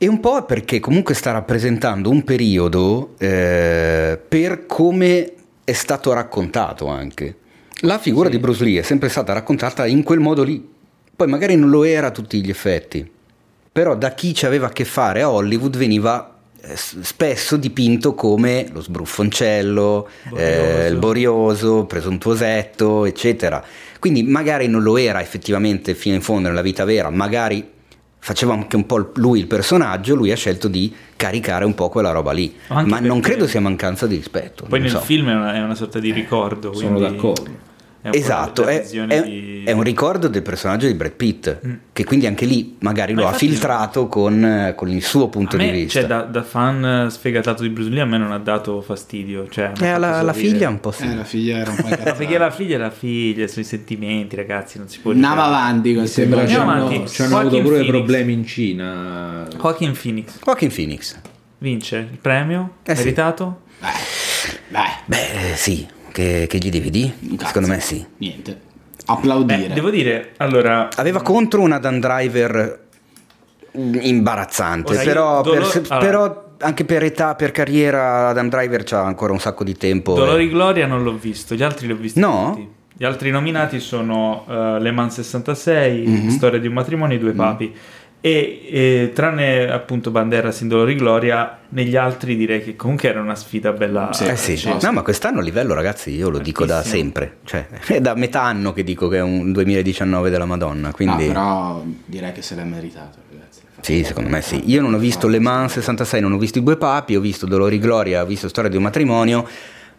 e 0.02 0.08
un 0.08 0.18
po' 0.18 0.44
perché 0.44 0.80
comunque 0.80 1.12
sta 1.12 1.30
rappresentando 1.30 2.08
un 2.08 2.24
periodo 2.24 3.16
eh, 3.18 4.18
per 4.26 4.64
come 4.64 5.32
è 5.62 5.72
stato 5.72 6.14
raccontato 6.14 6.86
anche. 6.86 7.36
La 7.82 7.98
figura 7.98 8.30
di 8.30 8.38
Bruce 8.38 8.64
Lee 8.64 8.80
è 8.80 8.82
sempre 8.82 9.10
stata 9.10 9.34
raccontata 9.34 9.84
in 9.84 10.02
quel 10.02 10.20
modo 10.20 10.42
lì. 10.42 10.66
Poi 11.14 11.28
magari 11.28 11.54
non 11.54 11.68
lo 11.68 11.84
era 11.84 12.06
a 12.06 12.10
tutti 12.12 12.42
gli 12.42 12.48
effetti, 12.48 13.06
però 13.70 13.94
da 13.94 14.14
chi 14.14 14.32
ci 14.32 14.46
aveva 14.46 14.68
a 14.68 14.70
che 14.70 14.86
fare 14.86 15.20
a 15.20 15.30
Hollywood 15.30 15.76
veniva 15.76 16.39
spesso 16.74 17.56
dipinto 17.56 18.14
come 18.14 18.68
lo 18.72 18.80
sbruffoncello, 18.80 20.08
eh, 20.36 20.86
il 20.88 20.96
borioso, 20.96 21.84
presuntuosetto, 21.84 23.04
eccetera. 23.04 23.62
Quindi 23.98 24.22
magari 24.22 24.66
non 24.68 24.82
lo 24.82 24.96
era 24.96 25.20
effettivamente 25.20 25.94
fino 25.94 26.14
in 26.14 26.22
fondo 26.22 26.48
nella 26.48 26.62
vita 26.62 26.84
vera, 26.84 27.10
magari 27.10 27.68
faceva 28.22 28.52
anche 28.52 28.76
un 28.76 28.84
po' 28.86 29.12
lui 29.14 29.38
il 29.40 29.46
personaggio, 29.46 30.14
lui 30.14 30.30
ha 30.30 30.36
scelto 30.36 30.68
di 30.68 30.92
caricare 31.16 31.64
un 31.64 31.74
po' 31.74 31.88
quella 31.88 32.10
roba 32.10 32.32
lì. 32.32 32.54
Anche 32.68 32.90
Ma 32.90 33.00
non 33.00 33.20
credo 33.20 33.46
sia 33.46 33.60
mancanza 33.60 34.06
di 34.06 34.16
rispetto. 34.16 34.64
poi 34.68 34.80
nel 34.80 34.90
so. 34.90 35.00
film 35.00 35.28
è 35.30 35.34
una, 35.34 35.54
è 35.54 35.62
una 35.62 35.74
sorta 35.74 35.98
di 35.98 36.12
ricordo 36.12 36.72
Sono 36.74 36.96
quindi- 36.96 37.16
d'accordo. 37.16 37.68
È 38.02 38.06
un 38.06 38.12
po' 38.12 38.16
Esatto, 38.18 38.62
la 38.64 38.70
è, 38.70 39.22
di- 39.22 39.62
è 39.64 39.72
un 39.72 39.82
ricordo 39.82 40.28
del 40.28 40.40
personaggio 40.40 40.86
di 40.86 40.94
Brad 40.94 41.12
Pitt, 41.12 41.58
che 41.92 42.04
quindi 42.04 42.26
anche 42.26 42.46
lì 42.46 42.76
magari 42.80 43.12
Ma 43.12 43.20
lo 43.20 43.28
ha 43.28 43.32
filtrato 43.34 44.06
con, 44.08 44.42
eh, 44.42 44.74
con 44.74 44.88
il 44.88 45.02
suo 45.02 45.28
punto 45.28 45.58
me, 45.58 45.66
di 45.70 45.70
vista. 45.82 45.98
Cioè, 46.00 46.08
da, 46.08 46.22
da 46.22 46.42
fan 46.42 47.04
eh, 47.06 47.10
sfegatato 47.10 47.62
di 47.62 47.68
Bruce 47.68 47.90
Lee 47.90 48.00
a 48.00 48.06
me 48.06 48.16
non 48.16 48.32
ha 48.32 48.38
dato 48.38 48.80
fastidio. 48.80 49.46
Cioè, 49.50 49.72
e 49.78 49.86
alla, 49.86 50.16
alla 50.18 50.32
sorridere. 50.32 50.54
figlia 50.54 50.68
un 50.70 50.80
po' 50.80 50.92
sì. 50.92 51.02
Eh, 51.04 51.14
la 51.14 51.24
figlia 51.24 51.58
era 51.58 51.70
un 51.70 51.76
po' 51.76 51.88
No, 51.88 51.96
perché 52.14 52.38
la 52.38 52.50
figlia 52.50 52.74
è 52.76 52.78
la 52.78 52.90
figlia, 52.90 53.46
sono 53.48 53.60
i 53.60 53.64
sentimenti, 53.64 54.34
ragazzi, 54.34 54.78
non 54.78 54.88
si 54.88 55.00
può 55.00 55.10
Andiamo 55.10 55.42
avanti 55.42 55.88
con 55.90 55.98
queste 56.02 56.20
Sembra 56.22 56.40
Andiamo 56.40 56.70
hanno, 56.70 57.06
ci 57.06 57.20
hanno 57.22 57.36
avuto 57.38 57.60
pure 57.60 57.68
Phoenix. 57.76 57.88
problemi 57.90 58.32
in 58.32 58.46
Cina. 58.46 59.46
Joaquin 59.58 59.92
Phoenix 60.00 60.38
Joaquin 60.42 60.72
Phoenix. 60.72 61.18
vince 61.58 61.96
il 62.10 62.18
premio 62.18 62.76
Eh 62.84 62.94
sì. 62.96 63.02
meritato. 63.02 63.60
Dai, 64.68 64.90
Beh, 65.04 65.52
sì, 65.54 65.86
che, 66.12 66.46
che 66.48 66.58
gli 66.58 66.70
devi 66.70 66.90
dire? 66.90 67.14
Secondo 67.44 67.68
me 67.68 67.80
sì. 67.80 68.04
Niente. 68.18 68.60
Applaudire. 69.06 69.68
Beh, 69.68 69.74
devo 69.74 69.90
dire, 69.90 70.32
allora, 70.36 70.88
Aveva 70.96 71.20
contro 71.22 71.60
un 71.62 71.72
Adam 71.72 71.98
Driver 71.98 72.86
imbarazzante, 73.72 74.92
Ora, 74.94 75.02
però, 75.02 75.40
per- 75.42 75.52
dolor- 75.52 75.84
allora. 75.88 75.98
però 76.06 76.44
anche 76.58 76.84
per 76.84 77.02
età, 77.04 77.34
per 77.34 77.50
carriera, 77.52 78.28
Adam 78.28 78.48
Driver 78.48 78.82
c'ha 78.84 79.02
ancora 79.02 79.32
un 79.32 79.40
sacco 79.40 79.64
di 79.64 79.76
tempo. 79.76 80.14
Dolori 80.14 80.44
e- 80.44 80.48
Gloria 80.48 80.86
non 80.86 81.02
l'ho 81.02 81.14
visto, 81.16 81.54
gli 81.54 81.62
altri 81.62 81.86
li 81.86 81.92
ho 81.92 81.96
visti 81.96 82.18
No? 82.20 82.52
tutti. 82.54 82.68
Gli 83.00 83.04
altri 83.04 83.30
nominati 83.30 83.80
sono 83.80 84.44
eh, 84.46 84.78
Le 84.78 84.90
Mans 84.90 85.14
66, 85.14 86.30
Storia 86.30 86.58
di 86.58 86.66
un 86.66 86.74
matrimonio 86.74 87.16
e 87.16 87.18
i 87.18 87.22
due 87.22 87.32
papi. 87.32 87.74
E, 88.22 88.60
e 88.70 89.12
tranne 89.14 89.70
appunto 89.70 90.10
Banderas 90.10 90.60
in 90.60 90.68
Dolori 90.68 90.94
Gloria, 90.94 91.60
negli 91.70 91.96
altri 91.96 92.36
direi 92.36 92.62
che 92.62 92.76
comunque 92.76 93.08
era 93.08 93.20
una 93.20 93.34
sfida 93.34 93.72
bella. 93.72 94.12
Sì. 94.12 94.26
Eh 94.26 94.36
sì, 94.36 94.56
Sì, 94.58 94.70
no, 94.82 94.92
ma 94.92 95.00
quest'anno 95.00 95.38
a 95.40 95.42
livello, 95.42 95.72
ragazzi, 95.72 96.10
io 96.14 96.28
lo 96.28 96.38
dico 96.38 96.66
da 96.66 96.82
sempre. 96.82 97.38
Cioè, 97.44 97.66
è 97.86 98.00
da 98.00 98.14
metà 98.14 98.42
anno 98.42 98.74
che 98.74 98.84
dico 98.84 99.08
che 99.08 99.16
è 99.16 99.22
un 99.22 99.52
2019 99.52 100.28
della 100.28 100.44
Madonna. 100.44 100.88
No, 100.88 100.92
Quindi, 100.94 101.26
però 101.28 101.82
direi 102.04 102.32
che 102.32 102.42
se 102.42 102.54
l'è 102.56 102.64
meritato, 102.64 103.18
ragazzi. 103.32 103.60
sì, 103.80 104.04
secondo 104.04 104.28
me 104.28 104.42
sì. 104.42 104.60
Io 104.66 104.82
non 104.82 104.92
ho 104.92 104.98
visto 104.98 105.26
Le 105.26 105.38
Mans 105.38 105.72
66, 105.72 106.20
non 106.20 106.32
ho 106.32 106.38
visto 106.38 106.58
i 106.58 106.62
due 106.62 106.76
papi, 106.76 107.16
ho 107.16 107.20
visto 107.20 107.46
Dolori 107.46 107.78
Gloria, 107.78 108.22
ho 108.22 108.26
visto 108.26 108.48
Storia 108.48 108.68
di 108.68 108.76
un 108.76 108.82
matrimonio. 108.82 109.48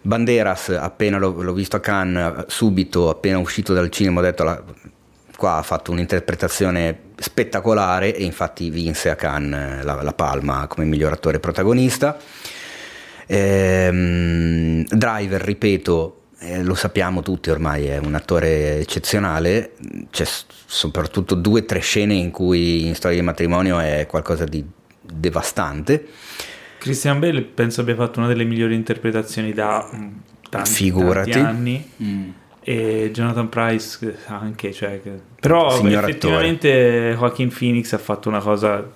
Banderas, 0.04 0.70
appena 0.70 1.18
l'ho, 1.18 1.42
l'ho 1.42 1.54
visto 1.54 1.76
a 1.76 1.80
Cannes, 1.80 2.46
subito, 2.48 3.10
appena 3.10 3.40
uscito 3.40 3.74
dal 3.74 3.90
cinema, 3.90 4.20
ho 4.20 4.24
detto 4.24 4.44
la- 4.44 4.62
qua 5.36 5.56
ha 5.58 5.62
fatto 5.64 5.92
un'interpretazione 5.92 7.10
spettacolare 7.22 8.16
e 8.16 8.24
infatti 8.24 8.70
vinse 8.70 9.10
a 9.10 9.16
Cannes 9.16 9.84
la, 9.84 10.02
la 10.02 10.14
palma 10.14 10.68
come 10.68 10.86
miglior 10.86 11.14
attore 11.14 11.40
protagonista. 11.40 12.18
Ehm, 13.28 14.84
Driver, 14.86 15.42
ripeto, 15.42 16.22
eh, 16.40 16.64
lo 16.64 16.74
sappiamo 16.74 17.22
tutti 17.22 17.50
ormai, 17.50 17.86
è 17.86 17.98
un 17.98 18.16
attore 18.16 18.80
eccezionale, 18.80 19.74
c'è 20.10 20.26
soprattutto 20.66 21.36
due 21.36 21.62
o 21.62 21.66
tre 21.66 21.80
scene 21.80 22.16
in 22.16 22.32
cui 22.32 22.88
in 22.88 22.96
storia 22.96 23.20
di 23.20 23.24
matrimonio 23.24 23.80
è 23.80 24.08
qualcosa 24.10 24.46
di 24.46 24.66
devastante. 25.02 26.08
Christian 26.80 27.20
Bale 27.20 27.44
penso 27.44 27.82
abbia 27.82 27.96
fatto 27.96 28.20
una 28.20 28.28
delle 28.28 28.44
migliori 28.44 28.74
interpretazioni 28.74 29.54
da 29.54 29.88
mm, 29.94 30.08
tanti, 30.50 30.72
Figurati. 30.72 31.30
tanti 31.30 31.48
anni. 31.48 31.92
Mm. 32.02 32.30
E 32.64 33.10
Jonathan 33.12 33.50
Price 33.50 33.98
eh, 34.08 34.16
anche, 34.28 34.72
cioè, 34.72 35.02
però 35.40 35.76
Signor 35.76 36.04
effettivamente 36.04 37.16
Joaquin 37.18 37.52
Phoenix 37.52 37.94
ha 37.94 37.98
fatto 37.98 38.30
una 38.30 38.40
cosa 38.40 38.88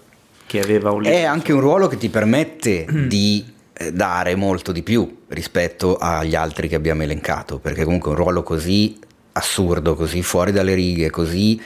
che 0.46 0.60
aveva 0.60 0.92
un 0.92 1.06
È 1.06 1.24
anche 1.24 1.52
un 1.52 1.60
ruolo 1.60 1.88
che 1.88 1.98
ti 1.98 2.10
permette 2.10 2.86
di 3.08 3.44
eh, 3.74 3.92
dare 3.92 4.36
molto 4.36 4.72
di 4.72 4.84
più 4.84 5.24
rispetto 5.30 5.98
agli 5.98 6.36
altri 6.36 6.68
che 6.68 6.76
abbiamo 6.76 7.04
elencato, 7.04 7.58
perché 7.58 7.84
comunque 7.84 8.12
un 8.12 8.18
ruolo 8.18 8.44
così 8.44 9.00
assurdo, 9.34 9.96
così 9.96 10.22
fuori 10.22 10.52
dalle 10.52 10.76
righe, 10.76 11.10
così 11.10 11.60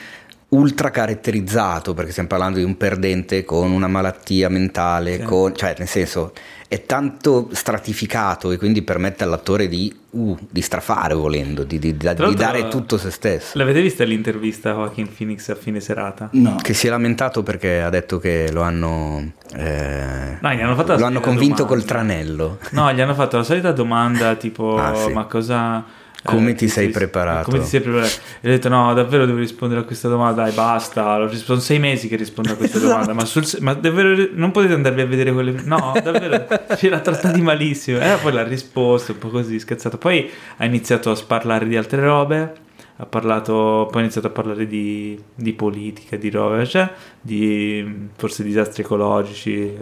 ultra 0.50 0.90
caratterizzato, 0.90 1.94
perché 1.94 2.10
stiamo 2.10 2.28
parlando 2.28 2.58
di 2.58 2.64
un 2.64 2.76
perdente 2.76 3.44
con 3.44 3.70
una 3.70 3.86
malattia 3.88 4.48
mentale, 4.48 5.18
Sì. 5.18 5.22
con- 5.22 5.54
cioè 5.54 5.74
nel 5.78 5.86
senso 5.88 6.32
è 6.66 6.86
tanto 6.86 7.48
stratificato 7.52 8.52
e 8.52 8.56
quindi 8.56 8.82
permette 8.82 9.24
all'attore 9.24 9.66
di, 9.68 9.92
uh, 10.10 10.36
di 10.48 10.60
strafare 10.60 11.14
volendo, 11.14 11.64
di, 11.64 11.78
di- 11.80 11.96
di 11.96 12.34
dare 12.36 12.68
tutto 12.68 12.96
se 12.98 13.10
stesso. 13.10 13.58
L'avete 13.58 13.80
vista 13.80 14.04
l'intervista 14.04 14.70
a 14.70 14.74
Joaquin 14.74 15.08
Phoenix 15.12 15.48
a 15.50 15.54
fine 15.56 15.80
serata? 15.80 16.28
No. 16.32 16.56
Che 16.62 16.74
si 16.74 16.86
è 16.86 16.90
lamentato 16.90 17.42
perché 17.42 17.80
ha 17.80 17.90
detto 17.90 18.18
che 18.18 18.50
lo 18.52 18.62
hanno, 18.62 19.32
eh, 19.56 20.36
No, 20.40 20.52
gli 20.52 20.60
hanno 20.60 20.74
fatto 20.76 20.96
lo 20.96 21.04
hanno 21.06 21.20
convinto 21.20 21.62
domanda. 21.64 21.74
col 21.74 21.84
tranello. 21.84 22.58
No, 22.70 22.92
gli 22.92 23.00
hanno 23.00 23.14
fatto 23.14 23.36
la 23.36 23.42
solita 23.44 23.72
domanda 23.72 24.34
tipo 24.36 24.76
Ah, 24.76 24.94
sì. 24.94 25.12
ma 25.12 25.24
cosa... 25.24 25.84
Come 26.22 26.50
eh, 26.50 26.54
ti 26.54 26.68
sei 26.68 26.90
preparato? 26.90 27.50
Come 27.50 27.62
ti 27.62 27.68
sei 27.68 27.80
preparato? 27.80 28.12
E 28.40 28.48
ho 28.48 28.52
detto 28.52 28.68
no, 28.68 28.92
davvero 28.92 29.24
devo 29.24 29.38
rispondere 29.38 29.80
a 29.80 29.84
questa 29.84 30.08
domanda, 30.08 30.42
dai 30.42 30.52
basta, 30.52 31.28
sono 31.30 31.60
sei 31.60 31.78
mesi 31.78 32.08
che 32.08 32.16
rispondo 32.16 32.52
a 32.52 32.56
questa 32.56 32.78
domanda, 32.80 33.14
ma, 33.14 33.24
sul, 33.24 33.46
ma 33.60 33.72
davvero 33.72 34.28
non 34.34 34.50
potete 34.50 34.74
andarvi 34.74 35.00
a 35.00 35.06
vedere 35.06 35.32
quelle... 35.32 35.52
No, 35.64 35.94
davvero, 36.02 36.46
ci 36.76 36.88
l'ha 36.88 37.00
trattati 37.00 37.40
malissimo. 37.40 37.98
E 38.00 38.18
poi 38.20 38.32
l'ha 38.32 38.42
risposto, 38.42 39.12
un 39.12 39.18
po' 39.18 39.28
così, 39.28 39.58
scherzato. 39.58 39.96
Poi 39.96 40.30
ha 40.58 40.64
iniziato 40.66 41.10
a 41.10 41.16
parlare 41.26 41.66
di 41.66 41.76
altre 41.76 42.02
robe, 42.02 42.52
ha 42.96 43.06
parlato, 43.06 43.88
poi 43.90 44.00
ha 44.00 44.04
iniziato 44.04 44.26
a 44.26 44.30
parlare 44.30 44.66
di, 44.66 45.18
di 45.34 45.52
politica, 45.54 46.16
di 46.16 46.28
robe, 46.28 46.66
cioè 46.66 46.90
di 47.18 48.08
forse 48.16 48.42
disastri 48.42 48.82
ecologici. 48.82 49.74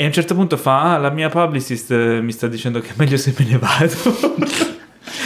E 0.00 0.04
a 0.04 0.06
un 0.06 0.12
certo 0.12 0.34
punto 0.34 0.56
fa, 0.56 0.94
ah, 0.94 0.98
la 0.98 1.10
mia 1.10 1.28
publicist 1.28 1.92
eh, 1.92 2.20
mi 2.20 2.32
sta 2.32 2.48
dicendo 2.48 2.80
che 2.80 2.88
è 2.88 2.94
meglio 2.96 3.16
se 3.16 3.34
me 3.38 3.44
ne 3.44 3.58
vado. 3.58 4.76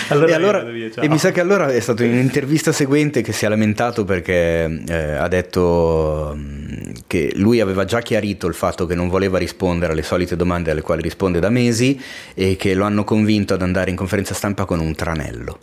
allora, 0.08 0.30
e, 0.30 0.34
allora- 0.34 0.62
via, 0.64 0.90
e 0.94 1.08
mi 1.08 1.18
sa 1.18 1.30
che 1.30 1.40
allora 1.40 1.68
è 1.68 1.80
stato 1.80 2.02
in 2.04 2.12
un'intervista 2.12 2.72
seguente 2.72 3.22
che 3.22 3.32
si 3.32 3.44
è 3.44 3.48
lamentato 3.48 4.04
perché 4.04 4.82
eh, 4.86 5.12
ha 5.14 5.28
detto 5.28 6.34
mm, 6.36 6.92
che 7.06 7.32
lui 7.36 7.60
aveva 7.60 7.84
già 7.84 8.00
chiarito 8.00 8.46
il 8.46 8.54
fatto 8.54 8.86
che 8.86 8.94
non 8.94 9.08
voleva 9.08 9.38
rispondere 9.38 9.92
alle 9.92 10.02
solite 10.02 10.36
domande 10.36 10.70
alle 10.70 10.82
quali 10.82 11.02
risponde 11.02 11.40
da 11.40 11.50
mesi 11.50 12.00
e 12.34 12.56
che 12.56 12.74
lo 12.74 12.84
hanno 12.84 13.04
convinto 13.04 13.54
ad 13.54 13.62
andare 13.62 13.90
in 13.90 13.96
conferenza 13.96 14.34
stampa 14.34 14.64
con 14.64 14.80
un 14.80 14.94
tranello. 14.94 15.60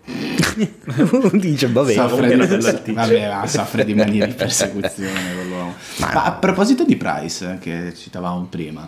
Dice, 1.33 1.67
vabbè, 1.67 1.93
Soffre 1.93 2.27
di, 2.83 2.93
vabbè, 2.93 3.27
ma 3.29 3.47
soffre 3.47 3.85
di 3.85 3.93
manie 3.93 4.27
di 4.27 4.33
persecuzione. 4.33 5.33
Ma 5.49 5.73
Ma 5.97 6.13
no. 6.13 6.19
a 6.23 6.31
proposito 6.33 6.83
di 6.83 6.95
Price, 6.95 7.57
che 7.61 7.93
citavamo 7.95 8.47
prima, 8.49 8.87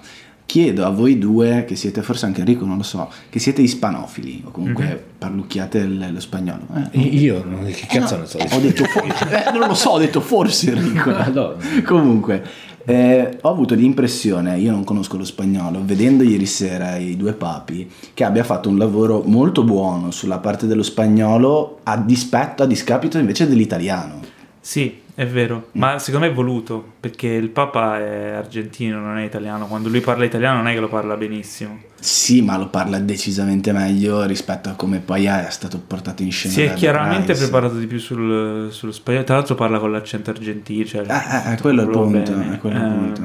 chiedo 0.52 0.86
a 0.86 0.90
voi 0.90 1.18
due, 1.18 1.64
che 1.66 1.78
siete 1.78 2.02
forse 2.02 2.26
anche 2.26 2.42
Enrico, 2.42 2.66
non 2.66 2.76
lo 2.76 2.84
so, 2.84 3.10
che 3.30 3.40
siete 3.40 3.62
ispanofili 3.62 4.44
o 4.46 4.52
comunque 4.52 4.84
Mhm. 4.86 4.98
parlucchiate 5.18 5.86
lo 5.86 6.20
spagnolo. 6.20 6.68
Eh, 6.92 7.00
Io 7.00 7.42
non- 7.48 7.64
che 7.72 7.86
cazzo 7.88 8.18
ne 8.18 8.26
so. 8.26 8.38
Ho 8.38 8.60
detto 8.60 8.84
forse, 8.84 9.30
eh, 9.48 9.52
non 9.58 9.70
lo 9.70 9.74
so, 9.74 9.92
ho 9.92 9.98
detto 9.98 10.20
forse 10.20 10.72
Enrico. 10.74 11.10
Madonna. 11.10 11.56
Comunque, 11.86 12.44
eh, 12.84 13.38
ho 13.40 13.50
avuto 13.50 13.76
l'impressione, 13.76 14.58
io 14.60 14.72
non 14.72 14.84
conosco 14.84 15.16
lo 15.16 15.24
spagnolo, 15.24 15.80
vedendo 15.86 16.24
ieri 16.24 16.46
sera 16.46 16.98
i 16.98 17.16
due 17.16 17.32
papi, 17.32 17.90
che 18.14 18.26
abbia 18.26 18.44
fatto 18.44 18.68
un 18.68 18.78
lavoro 18.78 19.24
molto 19.26 19.64
buono 19.64 20.12
sulla 20.12 20.40
parte 20.40 20.68
dello 20.68 20.84
spagnolo 20.84 21.80
a 21.84 21.96
dispetto, 21.96 22.64
a 22.64 22.66
discapito 22.66 23.18
invece 23.18 23.48
dell'italiano. 23.48 24.20
Sì, 24.60 25.00
è 25.22 25.28
vero, 25.28 25.68
ma 25.74 26.00
secondo 26.00 26.26
me 26.26 26.32
è 26.32 26.36
voluto, 26.36 26.84
perché 27.00 27.28
il 27.28 27.50
Papa 27.50 28.00
è 28.00 28.32
argentino, 28.32 29.00
non 29.00 29.20
è 29.20 29.24
italiano. 29.24 29.68
Quando 29.68 29.88
lui 29.88 30.02
parla 30.02 30.26
italiano 30.26 30.58
non 30.58 30.68
è 30.68 30.74
che 30.74 30.80
lo 30.80 30.90
parla 30.90 31.16
benissimo. 31.16 31.80
Sì, 32.00 32.42
ma 32.42 32.58
lo 32.58 32.70
parla 32.70 32.98
decisamente 32.98 33.72
meglio 33.72 34.26
rispetto 34.26 34.70
a 34.70 34.74
come 34.74 34.98
poi 34.98 35.26
è 35.26 35.46
stato 35.52 35.80
portato 35.86 36.24
in 36.24 36.32
scena. 36.32 36.56
Si 36.56 36.62
è 36.64 36.74
chiaramente 36.74 37.34
Price. 37.34 37.42
preparato 37.42 37.78
di 37.78 37.86
più 37.86 38.00
sul, 38.00 38.70
sullo 38.72 38.92
spagnolo. 38.92 39.24
Tra 39.26 39.36
l'altro 39.36 39.54
parla 39.54 39.78
con 39.78 39.92
l'accento 39.92 40.32
argentino. 40.32 40.86
Cioè, 40.86 41.02
Eh, 41.08 41.52
eh, 41.54 41.58
quello 41.62 41.82
è 41.82 41.86
il 41.86 41.92
punto, 41.92 42.32
è 42.40 42.58
quello 42.58 42.78
il 42.80 42.92
punto. 42.92 43.22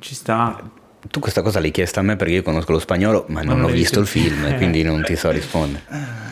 Ci 0.00 0.14
sta. 0.16 0.60
Tu 1.10 1.20
questa 1.20 1.42
cosa 1.42 1.60
l'hai 1.60 1.70
chiesta 1.70 2.00
a 2.00 2.02
me 2.02 2.16
perché 2.16 2.34
io 2.34 2.42
conosco 2.42 2.72
lo 2.72 2.78
spagnolo 2.78 3.24
ma 3.28 3.42
non 3.42 3.56
non 3.58 3.64
ho 3.64 3.72
visto 3.72 3.98
il 4.00 4.04
visto 4.06 4.18
il 4.18 4.32
film 4.32 4.56
quindi 4.56 4.82
non 4.82 5.02
ti 5.02 5.16
so 5.16 5.30
rispondere. 5.30 5.82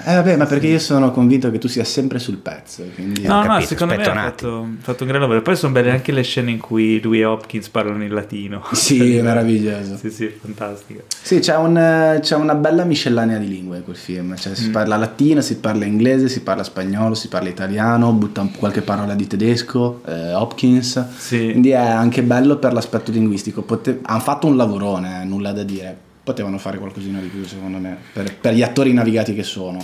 Eh 0.08 0.14
vabbè, 0.14 0.36
ma 0.36 0.46
perché 0.46 0.68
io 0.68 0.78
sono 0.78 1.10
convinto 1.10 1.50
che 1.50 1.58
tu 1.58 1.66
sia 1.66 1.82
sempre 1.82 2.20
sul 2.20 2.36
pezzo. 2.36 2.84
Quindi... 2.94 3.22
No, 3.26 3.40
no, 3.42 3.48
capito, 3.48 3.66
secondo 3.70 3.96
me 3.96 4.04
ha 4.04 4.08
un 4.12 4.16
fatto, 4.16 4.68
fatto 4.80 5.02
un 5.02 5.08
gran 5.08 5.20
lavoro. 5.20 5.42
Poi 5.42 5.56
sono 5.56 5.72
belle 5.72 5.90
anche 5.90 6.12
le 6.12 6.22
scene 6.22 6.52
in 6.52 6.58
cui 6.58 7.00
lui 7.00 7.18
e 7.18 7.24
Hopkins 7.24 7.68
parlano 7.70 8.04
in 8.04 8.14
latino. 8.14 8.62
Sì, 8.70 9.16
è 9.16 9.22
meraviglioso. 9.22 9.96
Sì, 9.96 10.10
sì, 10.10 10.32
fantastico. 10.40 11.00
Sì, 11.20 11.40
c'è, 11.40 11.56
un, 11.56 11.76
eh, 11.76 12.20
c'è 12.20 12.36
una 12.36 12.54
bella 12.54 12.84
miscellanea 12.84 13.38
di 13.38 13.48
lingue 13.48 13.78
in 13.78 13.82
quel 13.84 13.96
film. 13.96 14.36
Cioè, 14.36 14.52
Mm. 14.52 14.54
si 14.54 14.70
parla 14.70 14.96
latino, 14.96 15.40
si 15.40 15.56
parla 15.56 15.84
inglese, 15.84 16.28
si 16.28 16.40
parla 16.42 16.62
spagnolo, 16.62 17.14
si 17.16 17.26
parla 17.26 17.48
italiano, 17.48 18.12
butta 18.12 18.42
un- 18.42 18.52
qualche 18.54 18.82
parola 18.82 19.14
di 19.14 19.26
tedesco, 19.26 20.02
eh, 20.06 20.34
Hopkins. 20.34 21.04
Sì. 21.16 21.48
Quindi 21.50 21.70
è 21.70 21.74
anche 21.78 22.22
bello 22.22 22.58
per 22.58 22.72
l'aspetto 22.72 23.10
linguistico. 23.10 23.62
Pote- 23.62 23.98
hanno 24.02 24.20
fatto 24.20 24.46
un 24.46 24.54
lavorone, 24.66 25.22
eh, 25.22 25.24
nulla 25.24 25.52
da 25.52 25.62
dire. 25.62 25.96
Potevano 26.22 26.58
fare 26.58 26.78
qualcosina 26.78 27.20
di 27.20 27.28
più, 27.28 27.44
secondo 27.44 27.78
me, 27.78 27.96
per, 28.12 28.34
per 28.36 28.52
gli 28.52 28.62
attori 28.62 28.92
navigati 28.92 29.32
che 29.34 29.44
sono. 29.44 29.78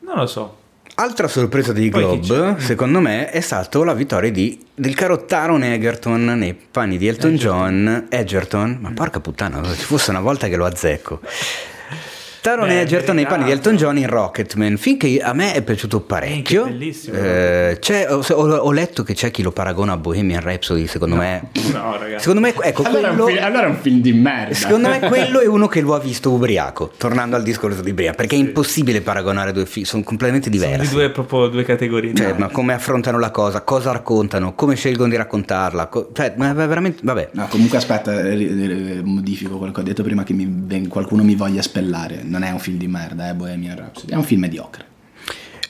Non 0.00 0.16
lo 0.16 0.26
so. 0.26 0.56
Altra 0.98 1.28
sorpresa 1.28 1.72
dei 1.72 1.90
Poi 1.90 2.18
Globe, 2.20 2.56
secondo 2.58 3.00
me, 3.00 3.30
è 3.30 3.40
stata 3.40 3.84
la 3.84 3.92
vittoria 3.92 4.30
di, 4.30 4.64
del 4.74 4.94
caro 4.94 5.26
Taron 5.26 5.62
Egerton 5.62 6.24
nei 6.24 6.54
panni 6.54 6.96
di 6.96 7.06
Elton 7.06 7.34
John. 7.36 8.06
Egerton, 8.08 8.78
ma 8.80 8.92
porca 8.92 9.20
puttana, 9.20 9.62
ci 9.62 9.84
fosse 9.84 10.10
una 10.10 10.20
volta 10.20 10.48
che 10.48 10.56
lo 10.56 10.64
azzecco. 10.64 11.20
Taron 12.46 12.68
Beh, 12.68 12.80
Egerton 12.82 13.16
nei 13.16 13.26
panni 13.26 13.42
di. 13.42 13.50
Elton 13.50 13.74
John 13.74 13.98
in 13.98 14.06
Rocketman, 14.06 14.76
finché 14.76 15.18
a 15.18 15.32
me 15.32 15.52
è 15.52 15.62
piaciuto 15.62 15.98
parecchio. 16.02 16.66
Minchia, 16.66 16.78
bellissimo. 16.78 17.16
Eh, 17.18 17.76
c'è- 17.80 18.06
ho, 18.08 18.20
ho- 18.34 18.70
letto 18.70 19.02
che 19.02 19.14
c'è 19.14 19.32
chi 19.32 19.42
lo 19.42 19.50
paragona 19.50 19.94
a 19.94 19.96
Bohemian 19.96 20.40
Rhapsody, 20.40 20.86
secondo 20.86 21.16
me. 21.16 21.48
No, 21.72 21.96
ragazzi. 21.98 22.20
Secondo 22.20 22.40
me, 22.42 22.54
ecco, 22.60 22.82
Allora, 22.84 23.08
è 23.08 23.10
un 23.10 23.16
quello, 23.16 23.36
fi- 23.36 23.42
allora 23.44 23.64
è 23.64 23.68
un 23.68 23.76
film 23.78 24.00
di 24.00 24.12
merda. 24.12 24.54
secondo 24.54 24.88
me 24.88 25.00
quello 25.08 25.40
è 25.40 25.46
uno 25.48 25.66
che 25.66 25.80
lo 25.80 25.94
ha 25.94 25.98
visto 25.98 26.30
ubriaco, 26.30 26.92
tornando 26.96 27.34
al 27.34 27.42
discorso 27.42 27.82
di 27.82 27.92
Bria, 27.92 28.12
perché 28.12 28.36
è 28.36 28.38
impossibile 28.38 29.00
paragonare 29.00 29.50
due 29.50 29.66
film, 29.66 29.84
sono 29.84 30.04
completamente 30.04 30.48
Sono 30.48 30.62
diversi. 30.64 30.88
di 30.88 30.94
due, 30.94 31.10
proprio 31.10 31.48
due 31.48 31.64
categorie. 31.64 32.14
Cioè, 32.14 32.28
No. 32.28 32.36
ma 32.38 32.48
come 32.50 32.74
affrontano 32.74 33.18
la 33.18 33.32
cosa, 33.32 33.62
cosa 33.62 33.90
raccontano, 33.90 34.54
come 34.54 34.76
scelgono 34.76 35.08
di 35.10 35.16
raccontarla, 35.16 35.86
co- 35.88 36.10
cioè, 36.14 36.34
ma 36.36 36.52
veramente, 36.52 37.00
vabbè. 37.02 37.30
No, 37.32 37.48
comunque 37.48 37.78
aspetta, 37.78 38.20
eh, 38.20 39.00
modifico 39.02 39.56
quello 39.58 39.72
che 39.72 39.80
ho 39.80 39.82
detto 39.82 40.04
prima 40.04 40.22
che 40.22 40.32
mi 40.32 40.86
qualcuno 40.86 41.24
mi 41.24 41.34
voglia 41.34 41.60
spellare. 41.62 42.34
Non 42.36 42.44
è 42.44 42.50
un 42.50 42.58
film 42.58 42.76
di 42.76 42.86
merda, 42.86 43.30
è 43.30 43.34
Bohemian 43.34 43.74
Rhapsody, 43.74 44.12
è 44.12 44.14
un 44.14 44.22
film 44.22 44.42
mediocre. 44.42 44.84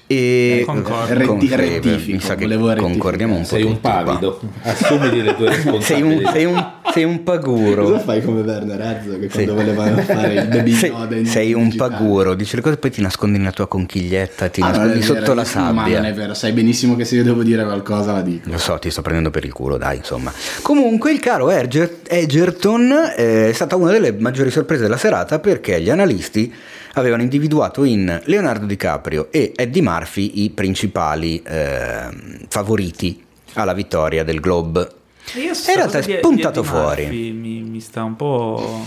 E 0.08 0.58
Eh, 0.60 0.64
concordo. 0.64 1.14
Retti- 1.14 1.48
rettifico, 1.56 2.12
mi 2.12 2.20
sa 2.20 2.36
che 2.36 2.46
concordiamo 2.78 3.34
un 3.34 3.40
po' 3.40 3.46
Sei 3.48 3.62
un 3.62 3.68
tutti 3.72 3.80
qua. 3.80 4.02
pavido, 4.04 4.40
assumiti 4.62 5.20
le 5.22 5.34
tue 5.34 5.80
Sei 5.80 6.00
un, 6.00 6.22
sei 6.32 6.44
un, 6.44 6.64
sei 6.94 7.02
un 7.02 7.22
paguro. 7.24 7.82
Cosa 7.86 7.98
fai 7.98 8.22
come 8.22 8.42
Werner 8.42 8.80
Herzog 8.80 9.18
che 9.20 9.28
quando 9.28 9.54
volevano 9.56 9.96
fare 10.02 10.34
il 10.34 10.46
baby 10.46 10.72
sei, 10.72 10.92
sei 11.26 11.52
un 11.54 11.64
digitale? 11.64 11.90
paguro, 11.96 12.34
dici 12.34 12.54
le 12.54 12.62
cose 12.62 12.76
poi 12.76 12.90
ti 12.92 13.02
nascondi 13.02 13.38
nella 13.38 13.50
tua 13.50 13.66
conchiglietta, 13.66 14.46
ti 14.48 14.60
Ah, 14.60 14.66
nascondi 14.68 15.00
vero, 15.00 15.02
sotto 15.14 15.34
la 15.34 15.42
no, 15.42 15.72
Ma 15.72 15.82
sabbia. 15.82 15.96
non 16.00 16.04
è 16.08 16.14
vero, 16.14 16.34
sai 16.34 16.52
benissimo 16.52 16.94
che 16.94 17.04
se 17.04 17.16
io 17.16 17.24
devo 17.24 17.42
dire 17.42 17.64
qualcosa 17.64 18.12
la 18.12 18.22
dico. 18.22 18.48
Lo 18.48 18.58
so, 18.58 18.78
ti 18.78 18.90
sto 18.90 19.02
prendendo 19.02 19.30
per 19.30 19.44
il 19.44 19.52
culo, 19.52 19.76
dai, 19.76 19.96
insomma. 19.96 20.32
Comunque, 20.62 21.10
il 21.10 21.18
caro 21.18 21.50
Eger- 21.50 22.02
Egerton 22.06 22.92
eh, 23.16 23.48
è 23.48 23.52
stata 23.52 23.74
una 23.74 23.90
delle 23.90 24.12
maggiori 24.12 24.52
sorprese 24.52 24.82
della 24.82 24.98
serata 24.98 25.40
perché 25.40 25.80
gli 25.80 25.90
analisti 25.90 26.54
avevano 26.96 27.22
individuato 27.22 27.84
in 27.84 28.20
Leonardo 28.24 28.66
DiCaprio 28.66 29.28
e 29.30 29.52
Eddie 29.54 29.82
Murphy 29.82 30.44
i 30.44 30.50
principali 30.50 31.42
ehm, 31.44 32.46
favoriti 32.48 33.22
alla 33.54 33.74
vittoria 33.74 34.24
del 34.24 34.40
Globe. 34.40 34.88
Io 35.34 35.52
in 35.52 35.74
realtà 35.74 35.98
è 35.98 36.02
spuntato 36.02 36.62
fuori. 36.62 37.06
Mi, 37.06 37.60
mi 37.62 37.80
sta 37.80 38.04
un 38.04 38.16
po' 38.16 38.84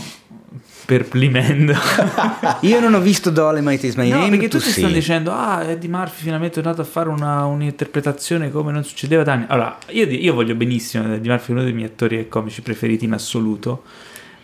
perplimendo. 0.86 1.74
Io 2.62 2.80
non 2.80 2.96
ho 2.96 3.00
visto 3.00 3.30
Dolomite 3.30 3.86
is 3.86 3.96
my 3.96 4.10
no, 4.10 4.18
name, 4.18 4.30
perché 4.32 4.48
tu 4.48 4.58
tutti 4.58 4.72
sì. 4.72 4.80
stanno 4.80 4.94
dicendo 4.94 5.32
ah 5.32 5.64
Eddie 5.64 5.88
Murphy 5.88 6.24
finalmente 6.24 6.60
è 6.60 6.64
tornato 6.64 6.82
a 6.82 6.86
fare 6.86 7.10
una, 7.10 7.46
un'interpretazione 7.46 8.50
come 8.50 8.72
non 8.72 8.84
succedeva 8.84 9.22
da 9.22 9.34
anni 9.34 9.46
allora 9.50 9.78
io, 9.90 10.08
di- 10.08 10.24
io 10.24 10.34
voglio 10.34 10.56
benissimo 10.56 11.14
Eddie 11.14 11.30
Murphy 11.30 11.50
è 11.50 11.52
uno 11.52 11.64
dei 11.64 11.74
miei 11.74 11.90
attori 11.90 12.18
e 12.18 12.28
comici 12.28 12.64
preferiti 12.64 13.06
in 13.06 13.14
assoluto 13.14 13.84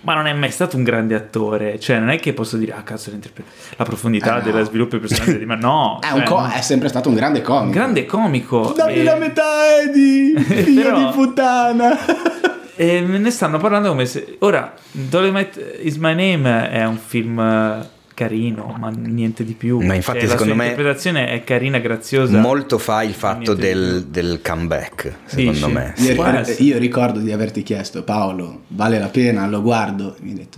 ma 0.06 0.14
non 0.14 0.28
è 0.28 0.34
mai 0.34 0.52
stato 0.52 0.78
un 0.78 0.84
grande 0.84 1.16
attore 1.16 1.80
cioè 1.80 2.00
non 2.00 2.10
è 2.10 2.20
che 2.20 2.32
posso 2.34 2.56
dire 2.58 2.72
ah 2.74 2.84
cazzo 2.84 3.12
la 3.76 3.84
profondità 3.84 4.36
Eh, 4.36 4.38
no. 4.38 4.52
dello 4.52 4.64
sviluppo 4.64 4.92
del 4.98 5.02
personaggio 5.02 5.38
di 5.38 5.46
ma 5.46 5.56
no 5.56 6.00
È, 6.06 6.12
un 6.12 6.20
cioè, 6.20 6.28
co- 6.28 6.40
no. 6.40 6.48
è 6.52 6.62
sempre 6.62 6.88
stato 6.88 7.10
un 7.10 7.16
grande 7.16 7.42
comico. 7.42 7.66
un 7.66 7.72
grande 7.72 8.06
comico 8.06 8.74
Dammi 8.76 8.94
e- 8.94 9.04
la 9.04 9.16
metà, 9.16 9.44
Eddie! 9.82 10.40
Figlio 10.64 10.82
Però- 10.84 10.98
di 10.98 11.06
puttana! 11.14 11.98
E 12.78 13.00
me 13.02 13.20
ne 13.20 13.32
stanno 13.32 13.58
parlando 13.58 13.88
come 13.88 14.06
se. 14.06 14.36
Ora, 14.40 14.74
Dolomite 14.92 15.80
is 15.82 15.96
my 15.96 16.14
name 16.14 16.70
è 16.70 16.84
un 16.84 16.98
film 16.98 17.38
carino, 18.16 18.76
ma 18.80 18.90
niente 18.90 19.44
di 19.46 19.54
più. 19.54 19.80
Ma 19.82 19.94
infatti, 19.94 20.22
Cioè, 20.22 20.30
secondo 20.30 20.54
la 20.54 20.58
me, 20.58 20.64
sua 20.64 20.72
interpretazione 20.72 21.28
è 21.30 21.44
carina, 21.44 21.78
graziosa. 21.78 22.40
Molto 22.40 22.80
fa 22.80 23.04
il 23.04 23.14
fatto 23.14 23.54
del, 23.54 24.06
del 24.10 24.40
comeback, 24.42 25.14
secondo 25.26 25.52
Dici? 25.68 25.72
me. 25.72 25.94
Io, 25.98 26.16
Può 26.16 26.26
ricordo, 26.26 26.52
io 26.58 26.78
ricordo 26.80 27.20
di 27.20 27.32
averti 27.32 27.62
chiesto, 27.62 28.04
Paolo, 28.04 28.62
vale 28.70 28.98
la 28.98 29.10
pena? 29.10 29.46
Lo 29.48 29.62
guardo. 29.62 30.16
Mi 30.22 30.30
hai 30.32 30.36
detto, 30.38 30.58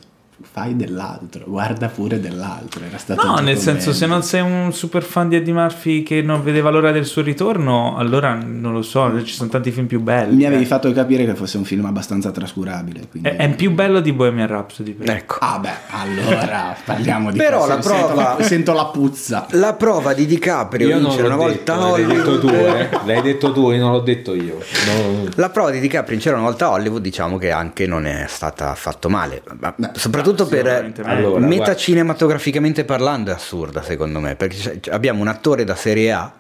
fai 0.58 0.76
dell'altro, 0.76 1.44
guarda 1.46 1.88
pure 1.88 2.20
dell'altro. 2.20 2.84
Era 2.84 2.98
stato 2.98 3.24
No, 3.28 3.36
nel 3.36 3.58
senso, 3.58 3.94
se 3.94 4.08
non 4.08 4.24
sei 4.24 4.42
un 4.42 4.74
super 4.74 5.04
fan 5.04 5.30
di 5.30 5.36
Eddie 5.36 5.54
Murphy 5.54 6.02
che 6.02 6.24
non 6.24 6.42
vedeva 6.42 6.72
l'ora 6.72 6.92
del 6.92 7.06
suo 7.06 7.22
ritorno, 7.22 7.96
allora 7.96 8.34
non 8.34 8.74
lo 8.74 8.82
so, 8.82 9.24
ci 9.24 9.36
sono 9.36 9.50
tanti 9.52 9.70
film 9.70 9.86
più 9.86 10.02
belli. 10.02 10.36
Mi 10.36 10.46
avevi 10.46 10.64
eh. 10.64 10.66
fatto 10.66 10.92
capire 10.94 11.26
che 11.26 11.36
fosse 11.36 11.58
un 11.58 11.64
film 11.64 11.86
abbastanza 11.86 12.32
trascurabile. 12.32 13.02
Quindi... 13.08 13.30
È, 13.30 13.36
è 13.36 13.50
più 13.56 13.70
bello 13.72 14.00
di 14.00 14.12
Bohemian 14.14 14.48
Rhapsody. 14.48 14.94
però. 14.94 15.12
Ecco. 15.14 15.38
Ah 15.42 15.60
beh, 15.60 15.70
allora 15.92 16.76
parliamo 16.84 17.30
di 17.32 17.38
Però 17.38 17.60
cose- 17.60 17.76
la 17.76 17.82
sento 17.84 18.06
prova- 18.08 18.36
la- 18.40 18.44
Sento 18.44 18.74
la 18.74 18.86
puzza. 18.86 19.46
La 19.52 19.74
prova 19.74 20.14
di 20.14 20.26
DiCaprio 20.26 20.88
Io 20.88 20.96
non 20.96 21.04
vincere 21.10 21.28
l'ho 21.28 21.36
una 21.36 21.48
detto, 21.50 21.74
volta 21.76 21.92
l'hai 21.92 22.06
detto 22.08 22.30
Hollywood. 22.32 22.40
tu, 22.40 22.48
eh. 22.50 22.90
L'hai 23.06 23.22
detto 23.22 23.52
tu, 23.54 23.72
io 23.72 23.80
non 23.80 23.92
l'ho 23.92 24.00
detto 24.00 24.34
io. 24.34 24.58
No, 24.88 25.24
La 25.36 25.50
prova 25.50 25.70
di 25.70 25.80
DiCaprio 25.80 26.14
vincere 26.14 26.36
una 26.36 26.46
volta 26.46 26.66
a 26.66 26.72
Hollywood 26.72 27.02
diciamo 27.04 27.38
che 27.38 27.52
anche 27.52 27.86
non 27.86 28.08
è 28.08 28.26
stata 28.28 28.72
affatto 28.72 29.08
male, 29.08 29.44
ma 29.60 29.74
Beh, 29.76 29.90
soprattutto 29.94 30.47
per. 30.48 30.94
Allora, 31.04 31.46
metacinematograficamente 31.46 32.86
parlando 32.86 33.32
è 33.32 33.34
assurda 33.34 33.82
secondo 33.82 34.20
me, 34.20 34.36
perché 34.36 34.80
abbiamo 34.90 35.22
un 35.22 35.28
attore 35.28 35.64
da 35.64 35.76
serie 35.76 36.12
A 36.12 36.34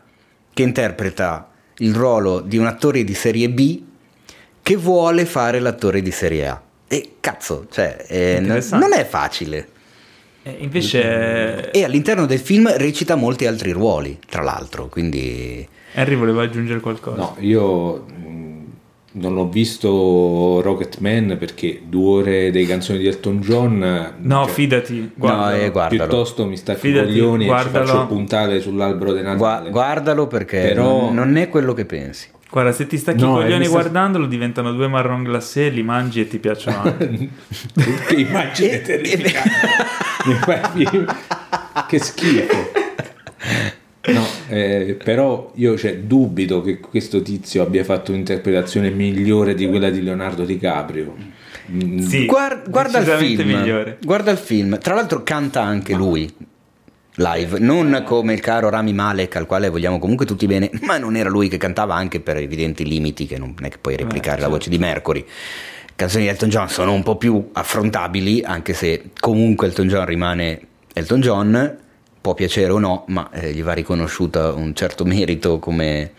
che 0.53 0.63
interpreta 0.63 1.49
il 1.77 1.93
ruolo 1.93 2.39
di 2.39 2.57
un 2.57 2.65
attore 2.65 3.03
di 3.03 3.13
serie 3.13 3.49
B 3.49 3.81
che 4.61 4.75
vuole 4.75 5.25
fare 5.25 5.59
l'attore 5.59 6.01
di 6.01 6.11
serie 6.11 6.47
A. 6.47 6.61
E 6.87 7.15
cazzo, 7.19 7.67
cioè, 7.69 8.05
eh, 8.07 8.39
non 8.39 8.93
è 8.93 9.05
facile. 9.05 9.67
Eh, 10.43 10.55
invece, 10.59 11.71
E 11.71 11.83
all'interno 11.83 12.25
del 12.25 12.39
film 12.39 12.73
recita 12.75 13.15
molti 13.15 13.45
altri 13.45 13.71
ruoli, 13.71 14.17
tra 14.27 14.41
l'altro, 14.41 14.87
quindi... 14.87 15.67
Henry 15.93 16.15
voleva 16.15 16.43
aggiungere 16.43 16.79
qualcosa. 16.79 17.17
no, 17.17 17.35
io 17.39 18.05
non 19.19 19.37
ho 19.37 19.47
visto 19.49 20.61
Rocketman 20.61 21.35
perché 21.39 21.81
due 21.87 22.19
ore 22.21 22.51
delle 22.51 22.65
canzoni 22.65 22.99
di 22.99 23.07
Elton 23.07 23.39
John. 23.41 24.13
No, 24.19 24.43
cioè, 24.45 24.53
fidati. 24.53 25.11
Guarda, 25.15 25.57
eh, 25.57 25.69
guardalo. 25.71 26.07
Piuttosto 26.07 26.45
mi 26.45 26.57
stacco 26.57 26.77
i 26.79 26.81
Fidati, 26.89 27.07
coglioni 27.07 27.43
e 27.43 27.47
ci 27.47 27.51
guardalo. 27.53 27.85
faccio 27.85 28.05
puntate 28.07 28.59
sull'albero 28.61 29.11
Gua- 29.13 29.21
Natale. 29.21 29.69
guardalo 29.69 30.27
perché 30.27 30.59
Però- 30.61 31.01
non- 31.11 31.13
non 31.15 31.37
è 31.37 31.49
quello 31.49 31.73
che 31.73 31.85
pensi. 31.85 32.29
Guarda, 32.49 32.71
se 32.71 32.87
ti 32.87 32.97
stacchi 32.97 33.21
No, 33.21 33.35
i 33.35 33.39
eh, 33.39 33.43
coglioni 33.43 33.63
sta- 33.65 33.73
guardandolo, 33.73 34.25
diventano 34.25 34.71
due 34.71 34.87
marron 34.87 35.21
glacé, 35.23 35.67
li 35.69 35.83
mangi 35.83 36.21
e 36.21 36.27
ti 36.29 36.37
piacciono 36.39 36.81
anche. 36.81 37.29
che 38.07 38.15
immagine 38.15 38.81
terrificante. 38.81 39.49
che 41.87 41.99
schifo. 41.99 42.71
No, 44.07 44.25
eh, 44.49 44.97
però 45.03 45.51
io 45.55 45.77
cioè, 45.77 45.97
dubito 45.97 46.61
che 46.61 46.79
questo 46.79 47.21
tizio 47.21 47.61
abbia 47.61 47.83
fatto 47.83 48.11
un'interpretazione 48.11 48.89
migliore 48.89 49.53
di 49.53 49.67
quella 49.67 49.89
di 49.89 50.01
Leonardo 50.01 50.45
DiCaprio. 50.45 51.15
Mm, 51.71 51.99
Sì, 51.99 52.25
Guar- 52.25 52.69
guarda 52.69 52.99
il 52.99 53.05
film. 53.05 53.97
Guarda 54.01 54.31
il 54.31 54.37
film. 54.37 54.77
Tra 54.79 54.95
l'altro 54.95 55.23
canta 55.23 55.61
anche 55.61 55.93
lui 55.93 56.33
live, 57.19 57.59
non 57.59 58.03
come 58.05 58.33
il 58.33 58.39
caro 58.39 58.69
Rami 58.69 58.93
Malek 58.93 59.35
al 59.35 59.45
quale 59.47 59.69
vogliamo 59.69 59.99
comunque 59.99 60.25
tutti 60.25 60.45
bene, 60.45 60.69
ma 60.83 60.97
non 60.97 61.15
era 61.15 61.29
lui 61.29 61.47
che 61.49 61.57
cantava 61.57 61.95
anche 61.95 62.19
per 62.19 62.37
evidenti 62.37 62.85
limiti 62.85 63.25
che 63.25 63.37
non 63.37 63.55
è 63.61 63.69
che 63.69 63.77
puoi 63.79 63.97
replicare 63.97 64.39
la 64.39 64.47
voce 64.47 64.69
di 64.69 64.77
Mercury. 64.77 65.25
Canzoni 65.95 66.23
di 66.25 66.29
Elton 66.29 66.49
John 66.49 66.69
sono 66.69 66.93
un 66.93 67.01
po' 67.01 67.15
più 67.17 67.49
affrontabili, 67.53 68.43
anche 68.43 68.73
se 68.73 69.09
comunque 69.19 69.65
Elton 69.67 69.87
John 69.87 70.05
rimane 70.05 70.61
Elton 70.93 71.19
John, 71.21 71.77
può 72.27 72.33
piacere 72.33 72.71
o 72.73 72.79
no, 72.79 73.05
ma 73.07 73.29
eh, 73.31 73.53
gli 73.53 73.63
va 73.63 73.71
riconosciuto 73.71 74.53
un 74.57 74.73
certo 74.75 75.05
merito 75.05 75.59
come 75.59 76.11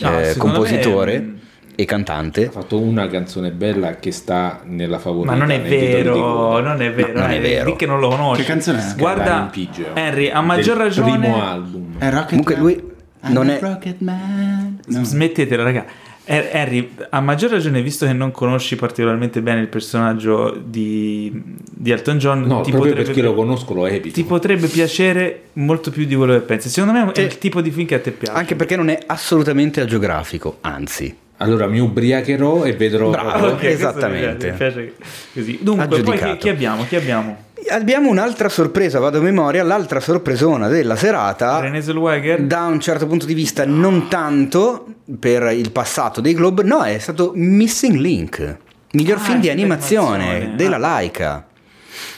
No, 0.00 0.18
eh, 0.18 0.32
secondo 0.32 0.58
compositore 0.58 1.20
me, 1.20 1.38
e 1.76 1.84
cantante. 1.84 2.46
Ha 2.46 2.50
fatto 2.50 2.80
una 2.80 3.06
canzone 3.06 3.52
bella 3.52 3.96
che 3.96 4.10
sta 4.10 4.62
nella 4.64 4.98
favorita. 4.98 5.32
Ma 5.32 5.38
non 5.38 5.52
è 5.52 5.60
vero, 5.60 6.58
non 6.60 6.82
è 6.82 6.92
vero. 6.92 7.12
non 7.12 7.30
è 7.30 7.36
eh, 7.36 7.40
vero. 7.40 7.70
Di 7.70 7.76
che 7.76 7.86
non 7.86 8.00
lo 8.00 8.08
conosci. 8.08 8.42
Che 8.42 8.48
canzone 8.48 8.80
è? 8.80 8.94
Guarda. 8.96 9.52
Henry, 9.94 10.30
a 10.30 10.40
maggior 10.40 10.76
Del 10.76 10.86
ragione... 10.86 11.18
primo 11.18 11.40
album. 11.40 11.98
È 11.98 12.10
Rocket 12.10 12.28
Comunque 12.28 12.54
Man? 12.54 12.62
lui 12.64 12.90
I'm 13.22 13.32
non 13.32 13.50
è... 13.50 13.58
Rocket 13.60 14.00
Man. 14.00 14.80
No. 14.86 15.04
Smettetela, 15.04 15.62
raga. 15.62 15.84
Er- 16.24 16.50
Harry, 16.52 16.90
a 17.10 17.20
maggior 17.20 17.50
ragione, 17.50 17.82
visto 17.82 18.06
che 18.06 18.12
non 18.12 18.30
conosci 18.30 18.76
particolarmente 18.76 19.42
bene 19.42 19.60
il 19.60 19.66
personaggio 19.68 20.56
di, 20.64 21.32
di 21.70 21.90
Elton 21.90 22.18
John, 22.18 22.40
No, 22.42 22.60
ti, 22.60 22.70
proprio 22.70 22.92
potrebbe, 22.92 23.02
perché 23.04 23.22
lo 23.22 23.34
conosco, 23.34 23.74
lo 23.74 23.86
evito. 23.86 24.14
ti 24.14 24.24
potrebbe 24.24 24.68
piacere 24.68 25.42
molto 25.54 25.90
più 25.90 26.04
di 26.04 26.14
quello 26.14 26.34
che 26.34 26.40
pensi. 26.40 26.68
Secondo 26.68 26.98
me 26.98 27.12
è 27.12 27.20
il 27.20 27.38
tipo 27.38 27.60
di 27.60 27.70
film 27.70 27.86
che 27.86 27.96
a 27.96 28.00
te 28.00 28.12
piace. 28.12 28.38
Anche 28.38 28.54
perché 28.54 28.76
non 28.76 28.88
è 28.88 28.98
assolutamente 29.06 29.80
agiografico, 29.80 30.58
anzi. 30.60 31.16
Allora 31.38 31.66
mi 31.66 31.80
ubriacherò 31.80 32.64
e 32.64 32.72
vedrò. 32.74 33.10
Bravo. 33.10 33.46
Ok, 33.52 33.58
questo 33.58 33.88
esattamente. 33.88 34.50
mi 34.50 34.56
piace, 34.56 34.80
mi 34.80 34.86
piace 34.86 34.92
così. 35.34 35.58
Dunque, 35.60 36.00
poi 36.02 36.18
chi, 36.18 36.36
chi 36.36 36.48
abbiamo? 36.48 36.84
Chi 36.86 36.94
abbiamo? 36.96 37.36
Abbiamo 37.68 38.10
un'altra 38.10 38.48
sorpresa, 38.48 38.98
vado 38.98 39.18
a 39.18 39.22
memoria, 39.22 39.62
l'altra 39.62 40.00
sorpresona 40.00 40.68
della 40.68 40.96
serata, 40.96 41.60
René 41.60 41.80
Zellweger? 41.80 42.42
da 42.42 42.66
un 42.66 42.80
certo 42.80 43.06
punto 43.06 43.24
di 43.24 43.34
vista 43.34 43.64
non 43.64 44.08
tanto 44.08 44.86
per 45.18 45.52
il 45.52 45.70
passato 45.70 46.20
dei 46.20 46.34
Globe, 46.34 46.62
no, 46.64 46.82
è 46.82 46.98
stato 46.98 47.32
Missing 47.34 47.96
Link, 47.96 48.56
miglior 48.92 49.18
Ah, 49.18 49.20
film 49.20 49.40
di 49.40 49.48
animazione 49.48 50.24
animazione, 50.24 50.56
della 50.56 50.76
ah. 50.76 50.78
Laika. 50.78 51.46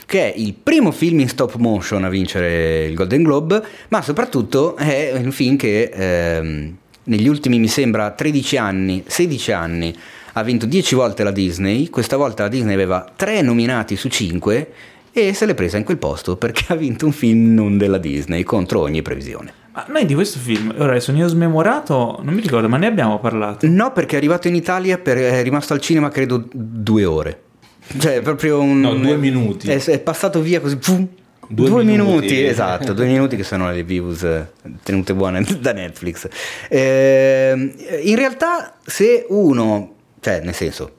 Che 0.05 0.33
è 0.33 0.37
il 0.37 0.53
primo 0.53 0.91
film 0.91 1.19
in 1.19 1.29
stop 1.29 1.55
motion 1.55 2.03
a 2.03 2.09
vincere 2.09 2.85
il 2.85 2.93
Golden 2.93 3.23
Globe, 3.23 3.63
ma 3.89 4.01
soprattutto 4.01 4.75
è 4.75 5.13
un 5.15 5.31
film 5.31 5.57
che 5.57 5.91
ehm, 5.93 6.75
negli 7.03 7.27
ultimi, 7.27 7.59
mi 7.59 7.67
sembra, 7.67 8.11
13 8.11 8.57
anni, 8.57 9.03
16 9.05 9.51
anni, 9.51 9.95
ha 10.33 10.43
vinto 10.43 10.65
10 10.65 10.95
volte 10.95 11.23
la 11.23 11.31
Disney. 11.31 11.89
Questa 11.89 12.17
volta 12.17 12.43
la 12.43 12.49
Disney 12.49 12.73
aveva 12.73 13.05
3 13.15 13.41
nominati 13.41 13.95
su 13.95 14.09
5 14.09 14.67
e 15.17 15.33
se 15.33 15.45
l'è 15.45 15.53
presa 15.53 15.77
in 15.77 15.85
quel 15.85 15.97
posto 15.97 16.35
perché 16.35 16.65
ha 16.73 16.75
vinto 16.75 17.05
un 17.05 17.13
film 17.13 17.53
non 17.53 17.77
della 17.77 17.97
Disney 17.97 18.43
contro 18.43 18.81
ogni 18.81 19.01
previsione. 19.01 19.53
Ma 19.73 19.85
noi 19.87 20.05
di 20.05 20.13
questo 20.13 20.39
film, 20.39 20.73
ora 20.77 20.99
sono 20.99 21.17
io 21.17 21.27
smemorato, 21.27 22.19
non 22.21 22.33
mi 22.33 22.41
ricordo, 22.41 22.67
ma 22.67 22.75
ne 22.77 22.87
abbiamo 22.87 23.19
parlato. 23.19 23.65
No, 23.67 23.91
perché 23.93 24.15
è 24.15 24.17
arrivato 24.17 24.49
in 24.49 24.55
Italia, 24.55 24.97
per- 24.97 25.17
è 25.17 25.41
rimasto 25.41 25.73
al 25.73 25.79
cinema 25.79 26.09
credo 26.09 26.45
due 26.51 27.05
ore. 27.05 27.41
Cioè, 27.97 28.21
proprio 28.21 28.59
un... 28.59 28.79
No, 28.81 28.93
due 28.95 29.15
minuti. 29.15 29.69
È, 29.69 29.81
è 29.81 29.99
passato 29.99 30.41
via 30.41 30.59
così. 30.59 30.77
pum, 30.77 31.07
Due 31.47 31.69
Due, 31.69 31.83
minuti, 31.83 32.09
minuti. 32.11 32.43
esatto, 32.43 32.93
due 32.93 33.05
minuti 33.05 33.35
che 33.35 33.43
sono 33.43 33.69
le 33.71 33.83
views 33.83 34.23
eh, 34.23 34.47
tenute 34.81 35.13
buone 35.13 35.45
da 35.61 35.73
Netflix. 35.73 36.27
Ehm, 36.69 37.71
in 38.01 38.15
realtà, 38.15 38.75
se 38.83 39.25
uno, 39.29 39.93
cioè, 40.19 40.41
nel 40.41 40.55
senso, 40.55 40.91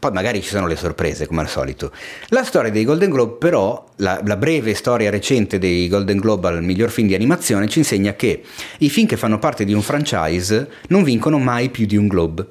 poi 0.00 0.12
magari 0.12 0.40
ci 0.40 0.48
sono 0.48 0.66
le 0.66 0.76
sorprese 0.76 1.26
come 1.26 1.42
al 1.42 1.48
solito. 1.48 1.92
La 2.28 2.42
storia 2.42 2.70
dei 2.70 2.84
Golden 2.84 3.10
Globe, 3.10 3.36
però, 3.36 3.86
la, 3.96 4.18
la 4.24 4.36
breve 4.36 4.72
storia 4.72 5.10
recente 5.10 5.58
dei 5.58 5.88
Golden 5.88 6.16
Globe 6.16 6.48
al 6.48 6.64
miglior 6.64 6.88
film 6.88 7.06
di 7.06 7.14
animazione 7.14 7.68
ci 7.68 7.78
insegna 7.78 8.14
che 8.14 8.42
i 8.78 8.88
film 8.88 9.06
che 9.06 9.18
fanno 9.18 9.38
parte 9.38 9.66
di 9.66 9.74
un 9.74 9.82
franchise 9.82 10.68
non 10.88 11.02
vincono 11.02 11.38
mai 11.38 11.68
più 11.68 11.84
di 11.84 11.96
un 11.96 12.08
Globe. 12.08 12.46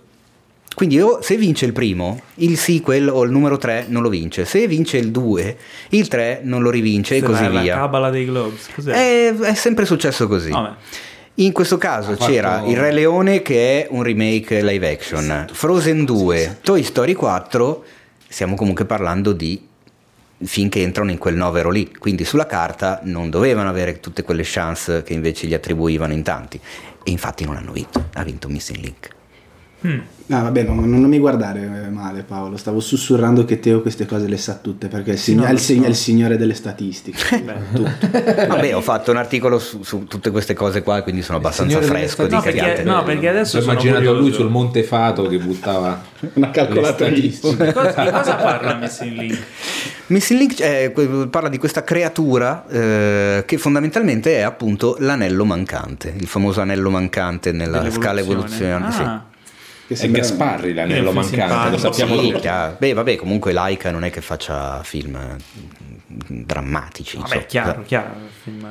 Quindi 0.75 1.01
o 1.01 1.21
se 1.21 1.35
vince 1.37 1.65
il 1.65 1.73
primo, 1.73 2.21
il 2.35 2.55
sequel 2.55 3.09
o 3.09 3.23
il 3.23 3.31
numero 3.31 3.57
3 3.57 3.85
non 3.89 4.03
lo 4.03 4.09
vince. 4.09 4.45
Se 4.45 4.67
vince 4.67 4.97
il 4.97 5.09
2, 5.09 5.57
il 5.89 6.07
3 6.07 6.41
non 6.43 6.61
lo 6.61 6.69
rivince 6.69 7.15
e 7.15 7.19
Questa 7.19 7.37
così 7.39 7.49
è 7.49 7.53
la 7.53 7.61
via. 7.61 7.73
cabala 7.73 8.09
dei 8.11 8.25
Globes. 8.25 8.69
Cos'è? 8.75 8.91
È, 8.93 9.35
è 9.35 9.53
sempre 9.55 9.85
successo 9.85 10.27
così. 10.27 10.51
Vabbè. 10.51 10.71
In 11.39 11.53
questo 11.53 11.77
caso 11.77 12.11
fatto- 12.15 12.25
c'era 12.25 12.63
Il 12.65 12.75
Re 12.75 12.91
Leone 12.91 13.41
che 13.41 13.83
è 13.83 13.87
un 13.91 14.03
remake 14.03 14.61
live 14.61 14.91
action, 14.91 15.47
Frozen 15.49 16.03
2, 16.03 16.57
Toy 16.61 16.83
Story 16.83 17.13
4, 17.13 17.83
stiamo 18.27 18.55
comunque 18.55 18.83
parlando 18.83 19.31
di 19.31 19.65
film 20.43 20.67
che 20.67 20.81
entrano 20.81 21.11
in 21.11 21.17
quel 21.17 21.35
novero 21.35 21.69
lì, 21.69 21.95
quindi 21.95 22.25
sulla 22.25 22.45
carta 22.45 22.99
non 23.03 23.29
dovevano 23.29 23.69
avere 23.69 24.01
tutte 24.01 24.23
quelle 24.23 24.43
chance 24.43 25.01
che 25.03 25.13
invece 25.13 25.47
gli 25.47 25.53
attribuivano 25.53 26.11
in 26.11 26.23
tanti. 26.23 26.59
E 27.03 27.11
infatti 27.11 27.45
non 27.45 27.55
hanno 27.55 27.71
vinto, 27.71 28.09
ha 28.13 28.23
vinto 28.23 28.49
Missing 28.49 28.79
Link. 28.79 29.18
No, 29.81 30.43
vabbè, 30.43 30.61
no, 30.63 30.75
non, 30.75 30.89
non 30.89 31.09
mi 31.09 31.17
guardare 31.17 31.61
eh, 31.85 31.89
male, 31.89 32.21
Paolo. 32.23 32.55
Stavo 32.57 32.79
sussurrando 32.79 33.45
che 33.45 33.59
Teo 33.59 33.81
queste 33.81 34.05
cose 34.05 34.27
le 34.27 34.37
sa 34.37 34.59
tutte 34.61 34.87
perché 34.87 35.11
è 35.11 35.13
il, 35.13 35.19
sign- 35.19 35.39
no, 35.39 35.45
è 35.45 35.47
il 35.47 35.53
lo 35.53 35.57
sign- 35.59 35.79
so. 35.79 35.85
è 35.85 35.89
il 35.89 35.95
signore 35.95 36.37
delle 36.37 36.53
statistiche. 36.53 37.41
Vabbè, 38.47 38.75
ho 38.75 38.81
fatto 38.81 39.09
un 39.09 39.17
articolo 39.17 39.57
su, 39.57 39.81
su 39.81 40.03
tutte 40.05 40.29
queste 40.29 40.53
cose 40.53 40.83
qua, 40.83 41.01
quindi 41.01 41.21
sono 41.23 41.37
abbastanza 41.39 41.81
fresco 41.81 42.27
di 42.27 42.33
No, 42.35 42.41
perché- 42.41 42.59
cagate. 42.59 42.83
no, 42.83 43.03
perché 43.03 43.27
adesso 43.29 43.57
Ho 43.57 43.61
immaginato 43.61 43.99
curioso. 44.01 44.19
lui 44.19 44.31
sul 44.33 44.49
Monte 44.49 44.83
Fato 44.83 45.25
che 45.27 45.37
buttava 45.39 45.99
Una 46.33 46.51
calcolatrice. 46.51 47.31
statistiche. 47.37 47.65
Di 47.65 47.71
cosa, 47.73 48.03
di 48.03 48.09
cosa 48.11 48.35
parla 48.35 48.75
Missing 48.75 49.17
Link? 49.17 49.37
Missing 50.07 50.39
Link 50.39 50.59
eh, 50.59 51.27
parla 51.29 51.49
di 51.49 51.57
questa 51.57 51.83
creatura 51.83 52.65
eh, 52.67 53.43
che 53.47 53.57
fondamentalmente 53.57 54.37
è 54.37 54.41
appunto 54.41 54.95
l'anello 54.99 55.45
mancante, 55.45 56.13
il 56.15 56.27
famoso 56.27 56.61
anello 56.61 56.89
mancante 56.91 57.51
nella 57.51 57.89
scala 57.89 58.19
evoluzione. 58.19 58.91
sì. 58.91 59.03
Che 59.89 59.95
È 59.95 60.07
Gasparri 60.11 60.73
l'anello 60.75 61.09
Eh, 61.09 61.13
mancante, 61.13 61.69
lo 61.71 61.77
sappiamo 61.79 62.21
Sì, 62.21 62.31
tutti. 62.31 62.47
Beh, 62.77 62.93
vabbè, 62.93 63.15
comunque 63.15 63.51
Laika 63.53 63.89
non 63.89 64.03
è 64.03 64.11
che 64.11 64.21
faccia 64.21 64.83
film 64.83 65.15
eh, 65.15 65.35
drammatici. 66.27 67.17
Vabbè, 67.17 67.27
insomma. 67.27 67.45
chiaro, 67.47 67.81
chiaro. 67.81 68.13
il 68.23 68.29
Film... 68.43 68.67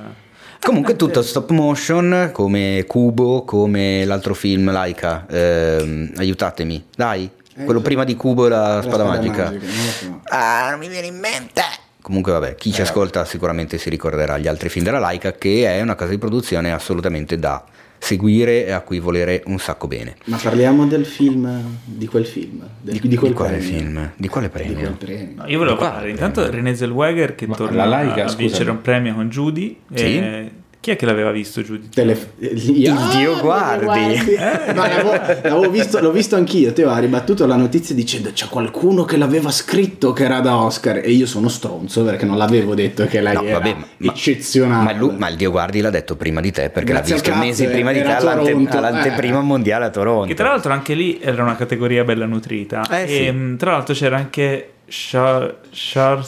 Comunque 0.61 0.95
tutto 0.97 1.23
stop 1.23 1.51
motion, 1.51 2.31
come 2.33 2.85
Cubo, 2.87 3.43
come 3.45 4.05
l'altro 4.05 4.35
film 4.35 4.71
Laika. 4.71 5.27
ehm, 5.29 6.13
aiutatemi, 6.19 6.85
dai. 6.95 7.29
Eh, 7.57 7.65
Quello 7.65 7.81
prima 7.81 8.05
di 8.05 8.15
Cubo 8.15 8.47
e 8.47 8.51
la, 8.51 8.77
La 8.77 8.83
spada, 8.83 8.97
spada 8.99 9.05
magica. 9.05 9.45
magica, 9.45 9.65
non 9.67 9.75
so. 9.91 10.21
Ah, 10.29 10.69
non 10.71 10.79
mi 10.79 10.89
viene 10.89 11.09
in 11.09 11.19
mente. 11.19 11.63
Comunque, 12.01 12.31
vabbè, 12.31 12.55
chi 12.55 12.73
ci 12.73 12.79
Eh. 12.81 12.85
ascolta 12.85 13.25
sicuramente 13.25 13.77
si 13.77 13.91
ricorderà 13.91 14.39
gli 14.39 14.47
altri 14.47 14.69
film 14.69 14.85
della 14.85 15.01
Laika, 15.01 15.33
che 15.33 15.67
è 15.67 15.81
una 15.83 15.97
casa 15.97 16.11
di 16.13 16.19
produzione 16.19 16.73
assolutamente 16.73 17.37
da 17.41 17.63
seguire 17.99 18.67
e 18.67 18.71
a 18.71 18.81
cui 18.81 18.99
volere 19.01 19.43
un 19.47 19.59
sacco 19.59 19.87
bene. 19.89 20.17
Ma 20.25 20.37
parliamo 20.37 20.87
del 20.87 21.05
film, 21.05 21.61
di 21.85 22.07
quel 22.07 22.25
film, 22.27 22.67
del- 22.81 22.99
di, 23.01 23.17
quel 23.17 23.33
quale 23.33 23.57
premio. 23.59 23.79
film? 23.79 24.11
Di 24.17 24.29
quale 24.29 24.47
Di 24.47 24.53
quel 24.53 24.63
premio? 24.73 24.97
premio. 24.97 25.35
No, 25.43 25.47
io 25.49 25.59
volevo 25.59 25.77
parlare 25.77 26.11
intanto 26.11 26.49
René 26.51 26.75
Zellweger 26.75 27.35
che 27.35 27.47
Ma 27.47 27.57
torna 27.57 27.77
la 27.77 27.85
Laika, 27.87 28.25
a 28.25 28.29
scusami. 28.29 28.47
vincere 28.47 28.71
un 28.71 28.81
premio 28.81 29.15
con 29.15 29.29
Judy. 29.29 29.79
Sì. 29.93 30.05
E... 30.19 30.51
Chi 30.89 30.95
è 30.95 30.97
che 30.97 31.05
l'aveva 31.05 31.31
visto 31.33 31.61
Judy? 31.61 31.91
Tele- 31.91 32.33
Il 32.39 32.97
Dio 33.15 33.39
guardi. 33.41 34.15
Eh, 34.15 34.73
ma 34.75 34.89
l'avevo, 34.89 35.11
l'avevo 35.11 35.69
visto, 35.71 36.01
l'ho 36.01 36.11
visto 36.11 36.35
anch'io. 36.35 36.73
Teo 36.73 36.89
ha 36.89 36.97
ribattuto 36.99 37.45
la 37.45 37.57
notizia 37.57 37.95
dicendo 37.95 38.31
c'è 38.33 38.47
qualcuno 38.49 39.05
che 39.05 39.19
l'aveva 39.19 39.51
scritto 39.51 40.15
che 40.15 40.25
era 40.25 40.41
da 40.41 40.57
Oscar 40.57 40.97
e 41.05 41.11
io 41.11 41.27
sono 41.27 41.49
stronzo 41.49 42.05
perché 42.05 42.25
non 42.25 42.39
l'avevo 42.39 42.75
detto 42.75 43.05
che 43.05 43.21
lei 43.21 43.35
No, 43.35 43.43
era 43.43 43.59
vabbè, 43.59 43.77
ma- 43.99 44.13
eccezionale. 44.13 44.85
Ma, 44.95 44.99
lui- 44.99 45.15
ma 45.19 45.29
il 45.29 45.37
Dio 45.37 45.51
Guardi 45.51 45.83
l'ha 45.83 45.91
detto 45.91 46.17
prima 46.17 46.41
di 46.41 46.53
te 46.53 46.71
perché 46.71 46.91
Grazie 46.93 47.17
l'ha 47.17 47.21
visto 47.21 47.35
al 47.35 47.39
mesi 47.39 47.63
cazzo, 47.65 47.75
prima 47.75 47.93
di 47.93 48.01
te 48.01 48.11
all'ante- 48.15 48.77
all'anteprima 48.79 49.39
eh. 49.41 49.43
mondiale 49.43 49.85
a 49.85 49.91
Toronto. 49.91 50.27
Che 50.29 50.35
tra 50.35 50.49
l'altro 50.49 50.73
anche 50.73 50.95
lì 50.95 51.19
era 51.21 51.43
una 51.43 51.57
categoria 51.57 52.03
bella 52.03 52.25
nutrita. 52.25 52.89
Eh, 52.91 53.03
e 53.03 53.07
sì. 53.27 53.31
mh, 53.31 53.57
tra 53.59 53.73
l'altro 53.73 53.93
c'era 53.95 54.17
anche 54.17 54.71
Shar... 54.89 55.55
Shar... 55.71 56.27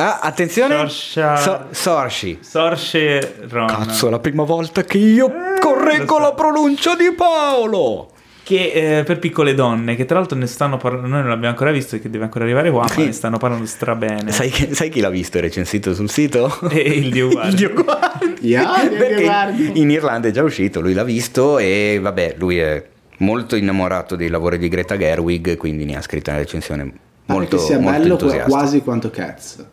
Ah, 0.00 0.20
attenzione! 0.20 0.74
Saoirse- 0.88 1.36
So- 1.42 1.64
Sorshi. 1.70 2.38
Sorce 2.40 3.34
Ron. 3.48 3.66
Cazzo, 3.66 4.06
è 4.06 4.10
la 4.10 4.18
prima 4.20 4.44
volta 4.44 4.84
che 4.84 4.98
io 4.98 5.30
correggo 5.60 6.18
lo 6.18 6.24
so. 6.24 6.28
la 6.30 6.34
pronuncia 6.34 6.94
di 6.94 7.12
Paolo. 7.16 8.10
Che 8.44 8.98
eh, 9.00 9.02
per 9.04 9.18
piccole 9.18 9.52
donne, 9.54 9.94
che 9.94 10.06
tra 10.06 10.16
l'altro 10.18 10.38
ne 10.38 10.46
stanno 10.46 10.78
parlando, 10.78 11.06
noi 11.08 11.18
non 11.20 11.28
l'abbiamo 11.28 11.50
ancora 11.50 11.70
visto 11.70 11.90
perché 11.96 12.08
deve 12.08 12.24
ancora 12.24 12.44
arrivare 12.44 12.70
qua, 12.70 12.86
Sì. 12.88 13.00
ma 13.00 13.04
ne 13.06 13.12
stanno 13.12 13.36
parlando 13.36 13.66
strabene. 13.66 14.32
Sai, 14.32 14.48
che- 14.48 14.72
sai 14.74 14.88
chi 14.88 15.00
l'ha 15.00 15.10
visto 15.10 15.36
e 15.36 15.40
recensito 15.42 15.92
sul 15.92 16.08
sito? 16.08 16.58
E 16.70 16.78
il 16.80 17.10
Dio 17.10 17.28
guardi. 17.28 17.48
Il 17.50 17.54
Dio 17.56 17.72
Guardi. 17.74 18.36
Yeah, 18.40 18.80
il 18.84 18.88
Dio 18.90 18.98
Perché 18.98 19.22
Guardi. 19.24 19.80
in 19.80 19.90
Irlanda 19.90 20.28
è 20.28 20.30
già 20.30 20.42
uscito, 20.44 20.80
lui 20.80 20.94
l'ha 20.94 21.04
visto 21.04 21.58
e 21.58 21.98
vabbè, 22.00 22.36
lui 22.38 22.56
è 22.58 22.82
molto 23.18 23.54
innamorato 23.56 24.16
dei 24.16 24.28
lavori 24.28 24.56
di 24.58 24.68
Greta 24.68 24.96
Gerwig, 24.96 25.56
quindi 25.58 25.84
ne 25.84 25.96
ha 25.96 26.00
scritto 26.00 26.30
una 26.30 26.38
recensione 26.38 26.90
molto, 27.26 27.56
che 27.56 27.62
sia 27.62 27.78
molto 27.78 27.98
bello 27.98 28.12
entusiasta. 28.14 28.48
quasi 28.48 28.80
quanto 28.80 29.10
Cats. 29.10 29.66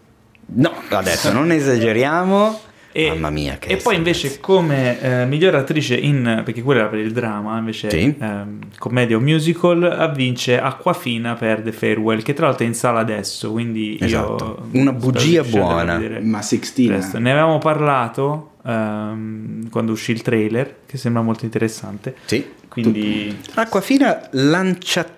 No, 0.48 0.72
adesso 0.90 1.32
non 1.32 1.52
esageriamo. 1.52 2.60
E, 2.98 3.10
Mamma 3.10 3.30
mia, 3.30 3.58
che 3.58 3.68
e 3.68 3.76
poi 3.76 3.98
invece 3.98 4.40
come 4.40 5.02
eh, 5.02 5.26
miglior 5.26 5.54
attrice 5.56 5.96
in 5.98 6.44
perché 6.46 6.62
quella 6.64 6.80
era 6.82 6.90
per 6.90 7.00
il 7.00 7.12
dramma 7.12 7.58
invece 7.58 7.90
Sì. 7.90 8.16
ehm, 8.18 8.60
commedia 8.78 9.18
o 9.18 9.20
musical 9.20 10.14
vince 10.16 10.58
Acquafina 10.58 11.34
per 11.34 11.60
The 11.62 11.74
Farewell 11.74 12.22
che 12.22 12.32
tra 12.34 12.46
l'altro 12.48 12.64
è 12.64 12.70
in 12.70 12.74
sala 12.74 13.02
adesso 13.02 13.52
quindi 13.52 13.98
Esatto. 14.00 14.68
io 14.72 14.80
Una 14.80 14.94
bugia 14.94 15.44
buona. 15.44 16.00
Ma 16.22 16.42
Sixtina. 16.42 16.94
presto. 16.96 17.20
ne 17.20 17.32
avevamo 17.32 17.58
parlato 17.58 18.52
ehm, 18.66 19.70
quando 19.70 19.92
uscì 19.92 20.12
il 20.14 20.22
trailer 20.22 20.76
che 20.86 20.98
sembra 20.98 21.22
molto 21.22 21.44
interessante 21.44 22.16
Sì. 22.24 22.46
quindi 22.70 23.38
Acquafina 23.56 24.30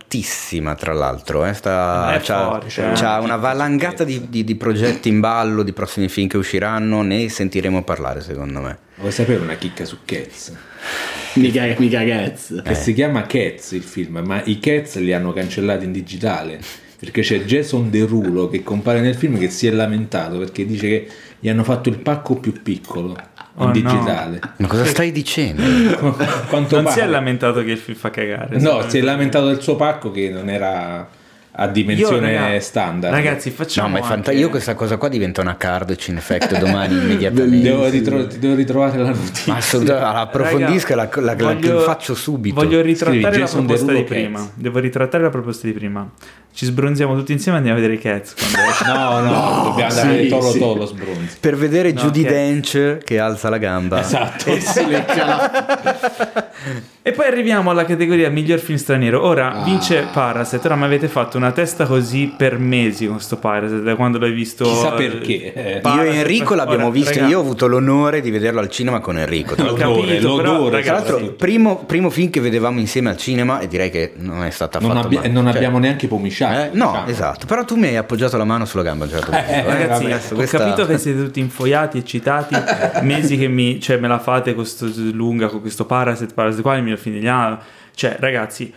lanciatissima 0.07 0.75
tra 0.75 0.93
l'altro, 0.93 1.45
eh, 1.45 1.53
sta- 1.53 2.13
È 2.13 2.19
c'ha, 2.21 2.45
forte, 2.45 2.67
eh. 2.67 2.93
c'ha 2.93 3.19
una 3.19 3.35
valangata 3.35 4.03
di, 4.03 4.29
di- 4.29 4.43
di 4.43 4.55
progetti 4.55 5.09
in 5.09 5.19
ballo, 5.19 5.63
di 5.63 5.73
prossimi 5.73 6.07
film 6.07 6.27
che 6.27 6.37
usciranno, 6.37 7.01
ne 7.01 7.27
sentiremo 7.29 7.83
parlare 7.83 8.21
secondo 8.21 8.61
me. 8.61 8.77
Vuoi 8.95 9.11
sapere 9.11 9.41
una 9.41 9.55
chicca 9.55 9.85
su 9.85 9.97
Cats? 10.05 10.53
Mica, 11.35 11.65
mica 11.77 12.03
Cats. 12.03 12.61
Che 12.63 12.73
si 12.73 12.93
chiama 12.93 13.23
Cats 13.23 13.71
il 13.71 13.83
film, 13.83 14.21
ma 14.25 14.41
i 14.45 14.59
Cats 14.59 14.97
li 14.97 15.13
hanno 15.13 15.33
cancellati 15.33 15.85
in 15.85 15.91
digitale. 15.91 16.59
Perché 16.99 17.21
c'è 17.21 17.41
Jason 17.43 17.91
Derulo 17.91 18.47
che 18.47 18.63
compare 18.63 19.01
nel 19.01 19.13
film 19.13 19.37
che 19.37 19.51
si 19.51 19.67
è 19.67 19.71
lamentato 19.71 20.39
perché 20.39 20.65
dice 20.65 20.87
che 20.87 21.07
gli 21.39 21.47
hanno 21.47 21.63
fatto 21.63 21.89
il 21.89 21.99
pacco 21.99 22.37
più 22.37 22.53
piccolo 22.63 23.15
in 23.57 23.63
Oh, 23.63 23.65
no. 23.65 23.71
digitale. 23.71 24.39
Ma 24.57 24.67
cosa 24.67 24.85
stai 24.85 25.11
dicendo? 25.11 25.61
Quanto 26.47 26.79
non 26.79 26.91
si 26.91 26.97
è 26.99 27.01
pare. 27.01 27.11
lamentato 27.11 27.63
che 27.63 27.71
il 27.71 27.77
film 27.77 27.97
fa 27.97 28.09
cagare 28.11 28.59
No, 28.59 28.87
si 28.87 28.97
è 28.99 29.01
lamentato 29.01 29.47
del 29.47 29.61
suo 29.61 29.75
pacco 29.75 30.11
che 30.11 30.29
non 30.29 30.49
era 30.49 31.07
a 31.59 31.67
dimensione 31.67 32.31
Io, 32.31 32.39
raga- 32.39 32.59
standard. 32.59 33.13
ragazzi 33.13 33.49
No, 33.49 33.55
facciamo 33.55 33.87
ma 33.89 33.97
è 33.97 34.01
fanta- 34.01 34.29
anche- 34.29 34.41
io 34.41 34.49
questa 34.49 34.75
cosa 34.75 34.97
qua 34.97 35.07
diventa 35.07 35.41
una 35.41 35.57
card 35.57 35.95
Cinefact 35.95 36.57
domani 36.59 36.93
immediatamente. 36.95 37.61
Devo, 37.67 37.87
ritro- 37.87 38.27
ti 38.27 38.37
devo 38.37 38.53
ritrovare 38.55 38.97
la 38.99 39.09
notizia. 39.09 39.53
Ma 39.53 39.57
assolutamente, 39.59 40.07
la 40.13 40.19
approfondisco 40.21 40.91
e 40.91 40.95
la, 40.95 41.09
la- 41.15 41.21
la- 41.21 41.33
Voglio- 41.35 41.79
faccio 41.79 42.13
subito. 42.13 42.55
Voglio 42.55 42.81
ritrattare 42.81 43.19
Scrivi 43.21 43.37
la 43.37 43.43
Jason 43.45 43.65
proposta 43.65 43.91
di 43.93 44.03
prima. 44.03 44.39
Cats. 44.39 44.51
Devo 44.53 44.79
ritrattare 44.79 45.23
la 45.23 45.29
proposta 45.29 45.65
di 45.67 45.73
prima. 45.73 46.09
Ci 46.53 46.65
sbronziamo 46.65 47.15
tutti 47.15 47.31
insieme 47.33 47.57
e 47.57 47.61
andiamo 47.61 47.79
a 47.79 47.81
vedere 47.87 47.99
Cats. 48.01 48.33
quando 48.35 48.69
esce. 48.69 48.85
No, 48.87 49.19
no, 49.19 49.63
dobbiamo 49.63 49.89
andare 49.89 49.91
sì, 49.91 50.07
vedere 50.07 50.27
Tolo 50.29 50.51
sì. 50.51 50.59
Tolo 50.59 50.85
sbronzi. 50.85 51.37
Per 51.39 51.55
vedere 51.55 51.91
No, 51.91 52.01
Judy 52.01 52.21
che- 52.23 52.29
Dench 52.29 52.97
che 53.03 53.19
alza 53.19 53.49
la 53.49 53.57
gamba. 53.57 53.99
Esatto. 53.99 54.51
E 54.51 54.59
si 54.59 54.85
lecca 54.87 55.25
la... 55.25 56.45
E 57.07 57.11
poi 57.13 57.25
arriviamo 57.27 57.69
alla 57.71 57.85
categoria 57.85 58.29
miglior 58.29 58.59
film 58.59 58.77
straniero. 58.77 59.23
Ora 59.25 59.53
Ah. 59.53 59.63
vince 59.63 60.07
Parasite. 60.11 60.65
Ora 60.67 60.75
mi 60.75 60.83
avete 60.83 61.07
fatto 61.07 61.37
una 61.37 61.46
una 61.47 61.55
testa 61.55 61.85
così 61.85 62.33
per 62.35 62.59
mesi 62.59 63.07
con 63.07 63.19
sto 63.21 63.37
Parasite, 63.37 63.81
da 63.81 63.95
quando 63.95 64.17
l'hai 64.19 64.31
visto... 64.31 64.65
Chissà 64.65 64.93
eh, 64.95 64.97
perché, 64.97 65.53
eh. 65.53 65.81
Io 65.83 66.01
e 66.03 66.15
Enrico 66.17 66.55
l'abbiamo 66.55 66.85
Ora, 66.85 66.91
visto, 66.93 67.13
raga, 67.19 67.27
io 67.27 67.37
ho 67.37 67.41
avuto 67.41 67.67
l'onore 67.67 68.19
di 68.21 68.29
vederlo 68.31 68.59
al 68.59 68.69
cinema 68.69 68.99
con 68.99 69.17
Enrico. 69.17 69.55
tra. 69.55 69.65
L'odore, 69.65 70.07
capito, 70.07 70.35
però, 70.35 70.51
l'odore, 70.53 70.81
Tra 70.81 70.93
ragazzi, 70.93 71.11
l'altro, 71.11 71.31
primo, 71.35 71.77
primo 71.85 72.09
film 72.09 72.29
che 72.29 72.41
vedevamo 72.41 72.79
insieme 72.79 73.09
al 73.09 73.17
cinema 73.17 73.59
e 73.59 73.67
direi 73.67 73.89
che 73.89 74.11
non 74.17 74.43
è 74.43 74.49
stata 74.49 74.79
Non, 74.79 74.91
fatta 74.91 75.05
abbia- 75.05 75.19
male. 75.19 75.31
non 75.31 75.45
Cioè, 75.45 75.55
abbiamo 75.55 75.79
neanche 75.79 76.07
pomiciato. 76.07 76.59
eh, 76.59 76.69
no, 76.77 76.85
diciamo. 76.91 77.07
esatto. 77.07 77.45
Però 77.45 77.63
tu 77.65 77.75
mi 77.75 77.87
hai 77.87 77.95
appoggiato 77.95 78.35
la 78.37 78.43
mano 78.45 78.65
sulla 78.65 78.83
gamba 78.83 79.05
a 79.05 79.07
un 79.07 79.13
certo 79.13 79.31
punto. 79.31 79.49
Eh, 79.49 79.55
eh. 79.57 79.63
Ragazzi, 79.65 80.05
Adesso 80.05 80.33
ho 80.33 80.35
questa- 80.35 80.57
capito 80.57 80.85
che 80.85 80.97
siete 80.99 81.23
tutti 81.23 81.39
infoiati, 81.39 81.97
eccitati, 81.97 82.55
mesi 83.03 83.37
che 83.37 83.47
mi, 83.47 83.79
cioè, 83.79 83.97
me 83.97 84.07
la 84.09 84.19
fate 84.19 84.53
con 84.53 84.65
sto 84.65 84.87
lunga, 85.13 85.47
con 85.47 85.61
questo 85.61 85.85
Parasite, 85.85 86.33
Parasite 86.33 86.61
qua, 86.61 86.75
il 86.75 86.83
mio 86.83 86.97
film 86.97 87.15
degli 87.15 87.27
anni. 87.27 87.57
Cioè, 87.95 88.17
ragazzi, 88.19 88.71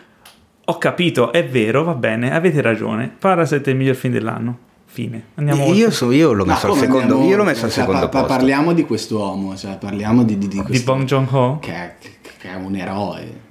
ho 0.70 0.78
capito, 0.78 1.32
è 1.32 1.46
vero, 1.46 1.82
va 1.84 1.94
bene, 1.94 2.34
avete 2.34 2.60
ragione. 2.62 3.10
Parasite 3.18 3.70
è 3.70 3.72
il 3.72 3.78
miglior 3.78 3.94
film 3.96 4.12
dell'anno. 4.14 4.58
Fine. 4.86 5.22
Andiamo. 5.36 5.72
Io, 5.72 5.90
so- 5.90 6.10
io 6.10 6.32
l'ho 6.32 6.44
messo 6.44 6.66
al 6.72 6.76
secondo, 6.76 6.98
andiamo- 7.14 7.24
io 7.28 7.36
l'ho 7.36 7.44
messo 7.44 7.64
al 7.66 7.70
cioè, 7.70 7.80
secondo 7.84 8.00
pa- 8.02 8.08
pa- 8.08 8.18
posto. 8.22 8.34
Parliamo 8.36 8.72
di 8.72 8.84
quest'uomo, 8.84 9.56
cioè 9.56 9.76
parliamo 9.78 10.24
di, 10.24 10.36
di, 10.36 10.48
di 10.48 10.62
di 10.66 10.80
Bong 10.80 11.04
Joon-ho? 11.04 11.58
che, 11.60 11.72
è- 11.72 11.94
che 12.38 12.48
è 12.50 12.54
un 12.56 12.74
eroe. 12.74 13.48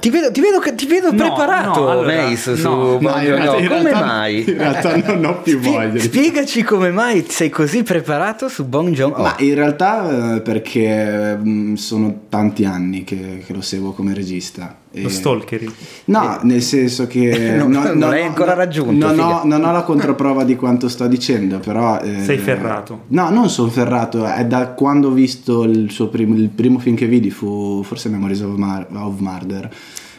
Ti 0.00 0.10
vedo, 0.10 0.30
ti 0.32 0.40
vedo, 0.42 0.58
che- 0.58 0.74
ti 0.74 0.86
vedo 0.86 1.12
No, 1.12 1.16
preparato, 1.16 1.80
no, 1.80 1.90
allora, 1.90 2.24
Mace, 2.28 2.56
su 2.56 2.68
no, 2.68 2.98
Bong 2.98 3.02
No, 3.02 3.16
in 3.16 3.24
Joon-ho. 3.24 3.36
realtà- 3.36 3.58
in 3.60 3.68
Come 3.68 3.82
realtà- 3.84 4.04
mai? 4.04 4.38
In 4.50 4.58
realtà 4.58 4.96
non 5.14 5.24
ho 5.24 5.40
più 5.40 5.58
voglia. 5.60 5.98
Spiegaci 6.00 6.62
come 6.62 6.90
mai 6.90 7.24
sei 7.28 7.48
così 7.48 7.82
preparato 7.84 8.48
su 8.48 8.64
Bong 8.66 8.90
Joon-ho. 8.90 9.22
Ma 9.22 9.34
in 9.38 9.54
realtà 9.54 10.34
eh, 10.36 10.40
perché 10.42 11.36
mh, 11.36 11.74
sono 11.74 12.22
tanti 12.28 12.64
anni 12.66 13.04
che, 13.04 13.42
che 13.46 13.52
lo 13.54 13.62
seguo 13.62 13.92
come 13.92 14.12
regista. 14.12 14.76
Lo 15.02 15.08
stalkeri. 15.08 15.68
No, 16.06 16.38
nel 16.42 16.62
senso 16.62 17.06
che... 17.06 17.54
Non- 17.56 17.70
non 17.70 18.02
ho- 18.02 18.08
l'hai 18.10 18.22
ancora 18.22 18.54
raggiunto, 18.54 19.06
Non 19.06 19.18
ho, 19.18 19.42
non 19.44 19.64
ho 19.64 19.72
la 19.72 19.82
controprova 19.82 20.44
di 20.44 20.56
quanto 20.56 20.88
sto 20.88 21.06
dicendo, 21.06 21.58
però... 21.58 22.00
eh, 22.00 22.22
Sei 22.24 22.38
ferrato. 22.38 23.02
No, 23.08 23.30
non 23.30 23.48
sono 23.48 23.68
ferrato, 23.70 24.24
è 24.24 24.44
da 24.46 24.68
quando 24.68 25.08
ho 25.08 25.12
visto 25.12 25.64
il 25.64 25.90
suo 25.90 26.08
primo, 26.08 26.34
il 26.34 26.48
primo 26.48 26.78
film 26.78 26.94
che 26.96 27.06
vidi 27.06 27.30
fu 27.30 27.82
forse 27.82 28.08
Memories 28.08 28.40
of, 28.42 28.54
Mar- 28.56 28.86
of 28.92 29.18
Murder. 29.18 29.70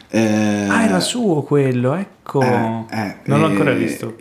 Eh, 0.10 0.68
Ah, 0.70 0.84
era 0.84 1.00
suo 1.00 1.42
quello, 1.42 1.94
ecco. 1.96 2.42
eh, 2.42 2.86
eh, 2.92 3.16
non 3.26 3.40
l'ho 3.40 3.48
eh, 3.48 3.50
ancora 3.52 3.72
visto. 3.74 4.16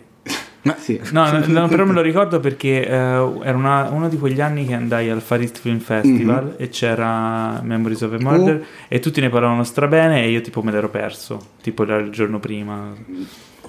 Ma- 0.65 0.75
Sì. 0.77 0.99
No, 1.11 1.29
no, 1.31 1.43
no, 1.47 1.67
però 1.67 1.85
me 1.85 1.93
lo 1.93 2.01
ricordo 2.03 2.39
perché 2.39 2.85
eh, 2.87 2.91
era 2.93 3.55
una- 3.55 3.89
uno 3.89 4.09
di 4.09 4.17
quegli 4.17 4.41
anni 4.41 4.65
che 4.65 4.73
andai 4.73 5.09
al 5.09 5.21
Far 5.21 5.39
East 5.41 5.59
Film 5.59 5.79
Festival 5.79 6.43
Mhm. 6.45 6.53
e 6.57 6.69
c'era 6.69 7.61
Memories 7.63 8.01
of 8.01 8.13
a 8.13 8.17
Murder 8.19 8.55
Oh. 8.55 8.65
e 8.87 8.99
tutti 8.99 9.21
ne 9.21 9.29
parlavano 9.29 9.63
strabene 9.63 10.23
e 10.23 10.29
io 10.29 10.41
tipo 10.41 10.61
me 10.61 10.71
l'ero 10.71 10.89
perso, 10.89 11.39
tipo 11.61 11.83
era 11.83 11.97
il 11.97 12.09
giorno 12.11 12.39
prima. 12.39 12.93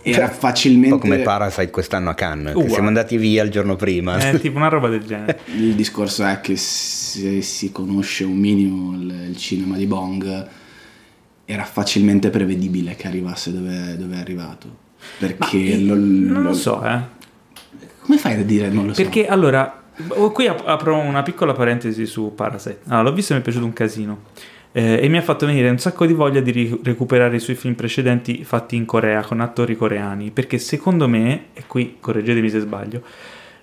Era 0.02 0.26
Un 0.26 0.30
facilmente... 0.32 0.88
po' 0.94 0.98
come 1.00 1.18
Parasite 1.18 1.70
quest'anno 1.70 2.10
a 2.10 2.14
Cannes, 2.14 2.44
che 2.52 2.58
Uguale. 2.58 2.70
siamo 2.70 2.86
andati 2.88 3.16
via 3.16 3.42
il 3.42 3.50
giorno 3.50 3.74
prima. 3.74 4.16
È 4.18 4.38
tipo 4.38 4.56
una 4.56 4.68
roba 4.68 4.88
del 4.88 5.02
genere. 5.04 5.40
Il 5.56 5.74
discorso 5.74 6.24
è 6.24 6.38
che 6.40 6.54
se 6.56 7.42
si 7.42 7.72
conosce 7.72 8.22
un 8.24 8.36
minimo 8.38 8.94
il, 8.94 9.26
il 9.30 9.36
cinema 9.36 9.76
di 9.76 9.86
Bong, 9.86 10.46
era 11.44 11.64
facilmente 11.64 12.30
prevedibile 12.30 12.94
che 12.94 13.06
arrivasse 13.08 13.52
dove, 13.52 13.96
dove 13.98 14.14
è 14.16 14.18
arrivato. 14.20 14.84
Perché 15.18 15.78
lo, 15.78 15.94
Non 15.94 16.42
lo 16.42 16.52
so, 16.52 16.84
eh. 16.84 17.14
Come 18.00 18.18
fai 18.18 18.40
a 18.40 18.44
dire 18.44 18.68
non 18.68 18.86
lo 18.86 18.94
so? 18.94 19.02
Perché 19.02 19.26
allora, 19.26 19.82
oh, 20.08 20.30
qui 20.30 20.46
ap- 20.46 20.66
apro 20.66 20.96
una 20.96 21.22
piccola 21.22 21.52
parentesi 21.52 22.06
su 22.06 22.32
Parasite. 22.34 22.80
Allora, 22.86 23.08
l'ho 23.08 23.12
visto 23.14 23.32
e 23.32 23.36
mi 23.36 23.40
è 23.40 23.44
piaciuto 23.44 23.64
un 23.64 23.72
casino. 23.72 24.18
Eh, 24.72 25.00
e 25.02 25.08
mi 25.08 25.16
ha 25.16 25.22
fatto 25.22 25.46
venire 25.46 25.70
un 25.70 25.78
sacco 25.78 26.04
di 26.04 26.12
voglia 26.12 26.40
di 26.40 26.50
ri- 26.50 26.80
recuperare 26.82 27.36
i 27.36 27.40
suoi 27.40 27.56
film 27.56 27.74
precedenti 27.74 28.44
fatti 28.44 28.76
in 28.76 28.84
Corea 28.84 29.22
con 29.22 29.40
attori 29.40 29.74
coreani. 29.74 30.30
Perché 30.30 30.58
secondo 30.58 31.08
me, 31.08 31.46
e 31.54 31.64
qui 31.66 31.96
correggetemi 31.98 32.50
se 32.50 32.60
sbaglio, 32.60 33.02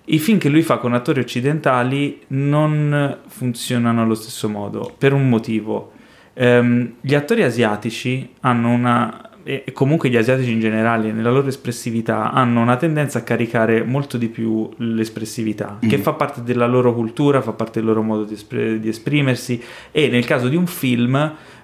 i 0.06 0.20
film 0.20 0.38
che 0.40 0.50
lui 0.50 0.64
fa 0.64 0.78
con 0.78 0.94
attori 0.94 1.20
occidentali 1.22 2.22
non 2.30 3.20
funzionano 3.28 4.02
allo 4.02 4.16
stesso 4.16 4.50
modo. 4.50 4.94
Per 4.98 5.14
un 5.14 5.30
motivo. 5.30 5.92
Ehm, 6.34 6.96
gli 7.00 7.14
attori 7.16 7.44
asiatici 7.44 8.32
hanno 8.42 8.72
una. 8.72 9.30
E 9.46 9.66
comunque 9.74 10.10
gli 10.10 10.16
asiatici 10.16 10.52
in 10.52 10.60
generale, 10.62 11.12
nella 11.12 11.30
loro 11.32 11.48
espressività, 11.48 12.32
hanno 12.32 12.62
una 12.62 12.78
tendenza 12.78 13.20
a 13.20 13.22
caricare 13.24 13.84
molto 13.84 14.18
di 14.18 14.30
più 14.30 14.70
l'espressività, 14.78 15.80
che 15.86 15.98
Mm. 15.98 16.02
fa 16.02 16.14
parte 16.14 16.44
della 16.44 16.66
loro 16.66 16.94
cultura, 16.94 17.42
fa 17.42 17.52
parte 17.52 17.80
del 17.80 17.88
loro 17.90 18.02
modo 18.02 18.24
di, 18.24 18.34
espr- 18.36 18.76
di 18.78 18.88
esprimersi. 18.88 19.62
E 19.92 20.08
nel 20.08 20.26
caso 20.26 20.48
di 20.48 20.56
un 20.56 20.66
film, 20.68 21.16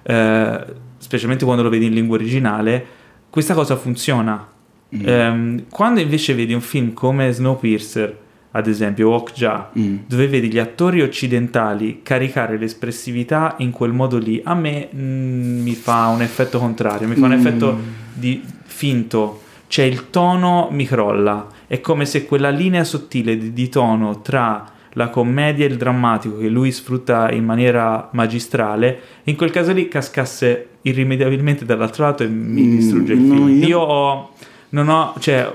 eh, 0.02 0.64
specialmente 0.98 1.44
quando 1.44 1.62
lo 1.62 1.70
vedi 1.70 1.86
in 1.86 1.94
lingua 1.94 2.16
originale, 2.16 2.84
questa 3.30 3.54
cosa 3.54 3.76
funziona. 3.76 4.46
Mm. 4.94 5.02
Ehm, 5.08 5.62
quando 5.70 6.00
invece 6.00 6.34
vedi 6.34 6.52
un 6.52 6.60
film 6.60 6.92
come 6.92 7.30
Snowpiercer, 7.32 8.18
ad 8.52 8.66
esempio, 8.66 9.10
Okja, 9.10 9.70
Mm. 9.78 9.96
dove 10.06 10.26
vedi 10.26 10.50
gli 10.50 10.58
attori 10.58 11.02
occidentali 11.02 12.00
caricare 12.02 12.58
l'espressività 12.58 13.54
in 13.58 13.70
quel 13.70 13.92
modo 13.92 14.18
lì, 14.18 14.40
a 14.44 14.54
me 14.54 14.88
mm, 14.94 15.62
mi 15.62 15.74
fa 15.74 16.06
un 16.08 16.22
effetto 16.22 16.58
contrario, 16.58 17.06
mi 17.08 17.14
fa 17.14 17.26
un 17.26 17.30
Mm. 17.32 17.38
effetto 17.38 17.78
di 18.12 18.42
finto, 18.64 19.42
cioè 19.68 19.84
il 19.84 20.10
tono 20.10 20.68
mi 20.72 20.84
crolla, 20.86 21.46
è 21.66 21.80
come 21.80 22.04
se 22.06 22.24
quella 22.26 22.50
linea 22.50 22.82
sottile 22.84 23.36
di, 23.38 23.52
di 23.52 23.68
tono 23.68 24.20
tra 24.20 24.64
la 24.94 25.08
commedia 25.08 25.64
e 25.64 25.68
il 25.68 25.76
drammatico 25.76 26.38
che 26.38 26.48
lui 26.48 26.72
sfrutta 26.72 27.30
in 27.30 27.44
maniera 27.44 28.08
magistrale, 28.12 28.98
in 29.24 29.36
quel 29.36 29.50
caso 29.52 29.72
lì 29.72 29.86
cascasse 29.86 30.66
irrimediabilmente 30.82 31.64
dall'altro 31.64 32.04
lato 32.06 32.24
e 32.24 32.26
mi 32.26 32.62
Mm, 32.62 32.70
distrugge 32.76 33.12
il 33.12 33.20
no, 33.20 33.34
film. 33.46 33.48
io- 33.60 33.66
Io 33.68 33.78
ho, 33.78 34.30
non 34.70 34.88
ho, 34.88 35.14
cioè, 35.20 35.48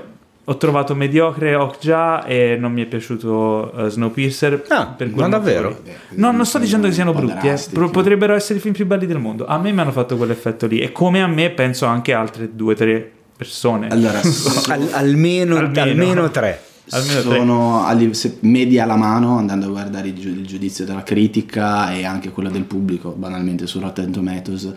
ho 0.48 0.56
trovato 0.58 0.94
mediocre 0.94 1.56
Okja 1.56 2.24
e 2.24 2.56
non 2.58 2.72
mi 2.72 2.82
è 2.82 2.86
piaciuto 2.86 3.72
uh, 3.74 3.88
Snowpiercer. 3.88 4.62
Ah, 4.68 4.86
per 4.86 5.08
ma 5.08 5.14
quel 5.14 5.28
davvero? 5.30 5.80
No, 6.10 6.30
non 6.30 6.46
sto 6.46 6.58
dicendo 6.58 6.86
che 6.86 6.92
siano 6.94 7.12
brutti, 7.12 7.48
eh. 7.48 7.58
potrebbero 7.90 8.32
essere 8.32 8.58
i 8.58 8.62
film 8.62 8.72
più 8.72 8.86
belli 8.86 9.06
del 9.06 9.18
mondo. 9.18 9.44
A 9.46 9.58
me 9.58 9.72
mi 9.72 9.80
hanno 9.80 9.90
fatto 9.90 10.16
quell'effetto 10.16 10.66
lì 10.66 10.78
e 10.78 10.92
come 10.92 11.20
a 11.20 11.26
me 11.26 11.50
penso 11.50 11.86
anche 11.86 12.12
altre 12.12 12.50
due 12.54 12.74
o 12.74 12.76
tre 12.76 13.10
persone. 13.36 13.88
Allora, 13.88 14.22
so- 14.24 14.70
Al- 14.70 14.88
almeno, 14.92 15.56
Almeno. 15.56 15.80
almeno 15.80 16.30
tre. 16.30 16.62
Almeno 16.90 17.20
tre. 17.22 17.36
sono 17.38 17.84
a 17.84 17.92
live- 17.92 18.14
se- 18.14 18.38
media 18.42 18.84
alla 18.84 18.94
mano 18.94 19.38
andando 19.38 19.66
a 19.66 19.70
guardare 19.70 20.06
il 20.06 20.46
giudizio 20.46 20.84
della 20.84 21.02
critica 21.02 21.92
e 21.92 22.04
anche 22.04 22.30
quello 22.30 22.50
del 22.50 22.62
pubblico 22.62 23.10
banalmente 23.10 23.66
su 23.66 23.80
Rotten 23.80 24.12
Tomatoes 24.12 24.72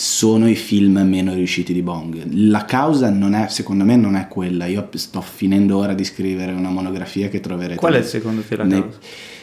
sono 0.00 0.48
i 0.48 0.54
film 0.54 0.98
meno 1.02 1.34
riusciti 1.34 1.74
di 1.74 1.82
Bong. 1.82 2.22
La 2.32 2.64
causa 2.64 3.10
non 3.10 3.34
è 3.34 3.48
secondo 3.50 3.84
me 3.84 3.96
non 3.96 4.16
è 4.16 4.28
quella. 4.28 4.64
Io 4.64 4.88
sto 4.94 5.20
finendo 5.20 5.76
ora 5.76 5.92
di 5.92 6.04
scrivere 6.04 6.52
una 6.52 6.70
monografia 6.70 7.28
che 7.28 7.40
troverete 7.40 7.76
Qual 7.78 7.92
è 7.92 8.02
secondo 8.02 8.40
te 8.40 8.56
la 8.56 8.64
nei- 8.64 8.80
causa? 8.80 8.98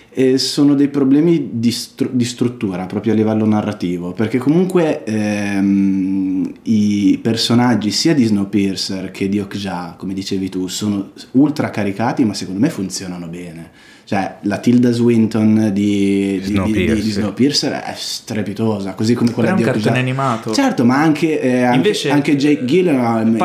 Eh, 0.10 0.40
sono 0.40 0.74
dei 0.74 0.88
problemi 0.88 1.50
di, 1.52 1.70
stru- 1.70 2.12
di 2.12 2.26
struttura 2.26 2.88
proprio 2.88 3.14
a 3.14 3.16
livello 3.16 3.46
narrativo 3.46 4.14
perché 4.14 4.40
comunque 4.40 5.04
ehm, 5.04 6.52
i 6.64 7.20
personaggi 7.22 7.92
sia 7.92 8.16
di 8.16 8.24
Snowpiercer 8.24 9.12
che 9.12 9.30
di 9.30 9.38
Okja 9.38 9.94
come 9.96 10.16
dicevi 10.16 10.50
tu 10.50 10.66
sono 10.66 11.12
ultra 11.34 11.70
caricati 11.70 12.26
ma 12.26 12.34
secondo 12.34 12.60
me 12.60 12.72
funzionano 12.72 13.28
bene 13.28 13.70
cioè 14.08 14.36
la 14.44 14.58
Tilda 14.60 14.92
Swinton 14.92 15.72
di, 15.74 16.40
di- 16.40 16.40
di- 16.40 16.40
di- 16.40 16.46
Snowpiercer. 16.46 17.04
di 17.04 17.12
Snowpiercer 17.12 17.72
è 17.74 17.94
strepitosa 17.98 18.94
così 18.94 19.14
come 19.14 19.32
quella 19.34 19.50
Però 19.54 19.62
è 19.62 19.66
un 19.66 19.74
di 19.74 19.80
cartone 19.82 20.00
animato. 20.00 20.54
certo 20.54 20.86
ma 20.86 20.96
anche, 21.02 21.42
eh, 21.42 21.64
anche, 21.64 21.76
Invece- 21.76 22.10
anche 22.12 22.38
Jake 22.38 22.64
Gyllenhaal 22.64 23.28
in, 23.28 23.36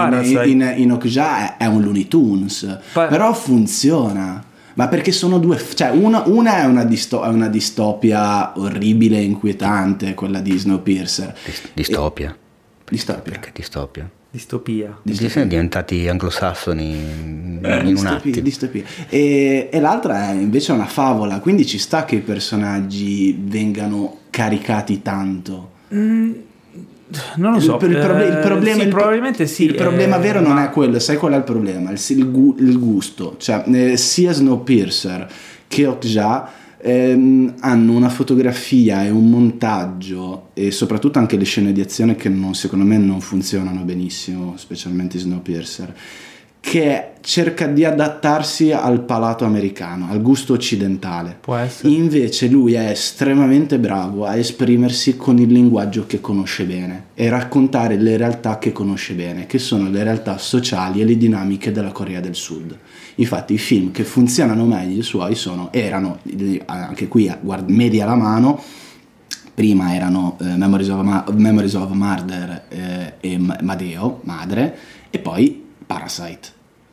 in, 0.46 0.74
in 0.76 0.92
Okja 0.92 1.56
è, 1.58 1.64
è 1.64 1.66
un 1.66 1.82
Looney 1.82 2.06
Tunes 2.06 2.78
Pa- 2.92 3.06
però 3.08 3.32
funziona. 3.34 4.44
Ma 4.74 4.88
perché 4.88 5.10
sono 5.12 5.38
due, 5.38 5.60
cioè 5.74 5.90
una, 5.90 6.22
una 6.26 6.62
è, 6.62 6.64
una 6.64 6.84
disto- 6.84 7.22
è 7.24 7.28
una 7.28 7.48
distopia 7.48 8.52
orribile 8.58 9.18
e 9.18 9.22
inquietante, 9.22 10.14
quella 10.14 10.40
di 10.40 10.56
Snowpiercer. 10.56 11.34
Dis- 11.44 11.62
Distopia. 11.74 12.34
Distopia. 12.88 13.32
Perché 13.32 13.50
distopia? 13.52 14.08
Distopia. 14.34 14.98
Di 15.02 15.14
siamo 15.14 15.46
diventati 15.46 16.08
anglosassoni 16.08 16.90
in 16.94 17.58
un 17.62 17.82
Distopia, 17.84 18.16
attimo. 18.16 18.40
distopia. 18.40 18.82
E, 19.10 19.68
e 19.70 19.78
l'altra 19.78 20.30
è 20.30 20.32
invece 20.32 20.72
una 20.72 20.86
favola, 20.86 21.38
quindi 21.38 21.66
ci 21.66 21.76
sta 21.76 22.06
che 22.06 22.16
i 22.16 22.20
personaggi 22.20 23.38
vengano 23.38 24.20
caricati 24.30 25.02
tanto. 25.02 25.70
Non 25.88 27.52
lo 27.52 27.60
so. 27.60 27.78
il, 27.82 27.90
il 27.90 27.98
proble- 27.98 28.26
il 28.26 28.32
eh, 28.32 28.40
problema, 28.40 28.76
sì, 28.80 28.82
il- 28.86 28.88
probabilmente 28.88 29.46
sì. 29.46 29.64
Il 29.64 29.74
problema 29.74 30.16
eh, 30.16 30.20
vero 30.20 30.40
non 30.40 30.54
ma- 30.54 30.64
è 30.64 30.70
quello, 30.70 30.98
sai 30.98 31.18
qual 31.18 31.32
è 31.34 31.36
il 31.36 31.42
problema? 31.42 31.90
Il, 31.90 32.00
il 32.08 32.30
gu- 32.30 32.58
il 32.58 32.78
gusto. 32.78 33.36
Cioè, 33.38 33.64
eh, 33.66 33.96
sia 33.98 34.32
Snowpiercer 34.32 35.30
che 35.68 35.86
Okja 35.86 36.48
ehm, 36.82 37.54
hanno 37.60 37.92
una 37.92 38.08
fotografia 38.08 39.04
e 39.04 39.10
un 39.10 39.30
montaggio 39.30 40.48
e 40.54 40.70
soprattutto 40.70 41.18
anche 41.18 41.36
le 41.36 41.44
scene 41.44 41.72
di 41.72 41.80
azione 41.80 42.16
che 42.16 42.28
non- 42.28 42.54
secondo 42.54 42.84
me 42.84 42.98
non 42.98 43.20
funzionano 43.20 43.84
benissimo, 43.84 44.54
specialmente 44.56 45.18
Snowpiercer 45.18 45.94
che 46.62 47.14
cerca 47.22 47.66
di 47.66 47.84
adattarsi 47.84 48.70
al 48.70 49.00
palato 49.00 49.44
americano, 49.44 50.06
al 50.08 50.22
gusto 50.22 50.52
occidentale. 50.52 51.36
Può 51.40 51.56
essere. 51.56 51.92
Invece 51.92 52.46
lui 52.46 52.74
è 52.74 52.88
estremamente 52.88 53.80
bravo 53.80 54.24
a 54.24 54.36
esprimersi 54.36 55.16
con 55.16 55.38
il 55.38 55.50
linguaggio 55.50 56.06
che 56.06 56.20
conosce 56.20 56.64
bene 56.64 57.06
e 57.14 57.28
raccontare 57.28 57.96
le 57.96 58.16
realtà 58.16 58.58
che 58.58 58.70
conosce 58.70 59.14
bene, 59.14 59.46
che 59.46 59.58
sono 59.58 59.90
le 59.90 60.04
realtà 60.04 60.38
sociali 60.38 61.00
e 61.00 61.04
le 61.04 61.16
dinamiche 61.16 61.72
della 61.72 61.90
Corea 61.90 62.20
del 62.20 62.36
Sud. 62.36 62.78
Infatti 63.16 63.54
i 63.54 63.58
film 63.58 63.90
che 63.90 64.04
funzionano 64.04 64.64
meglio 64.64 65.00
i 65.00 65.02
suoi 65.02 65.34
sono, 65.34 65.72
erano, 65.72 66.20
anche 66.66 67.08
qui 67.08 67.30
guard- 67.40 67.68
media 67.68 68.04
alla 68.04 68.14
mano, 68.14 68.62
prima 69.52 69.94
erano 69.96 70.38
eh, 70.40 70.44
Memories, 70.56 70.88
of 70.88 71.02
Ma- 71.02 71.24
Memories 71.34 71.74
of 71.74 71.90
Murder 71.90 72.62
eh, 72.68 73.14
e 73.18 73.36
Ma- 73.36 73.58
Madeo, 73.60 74.20
Madre, 74.22 74.76
e 75.10 75.18
poi 75.18 75.70
Parasite. 75.92 76.48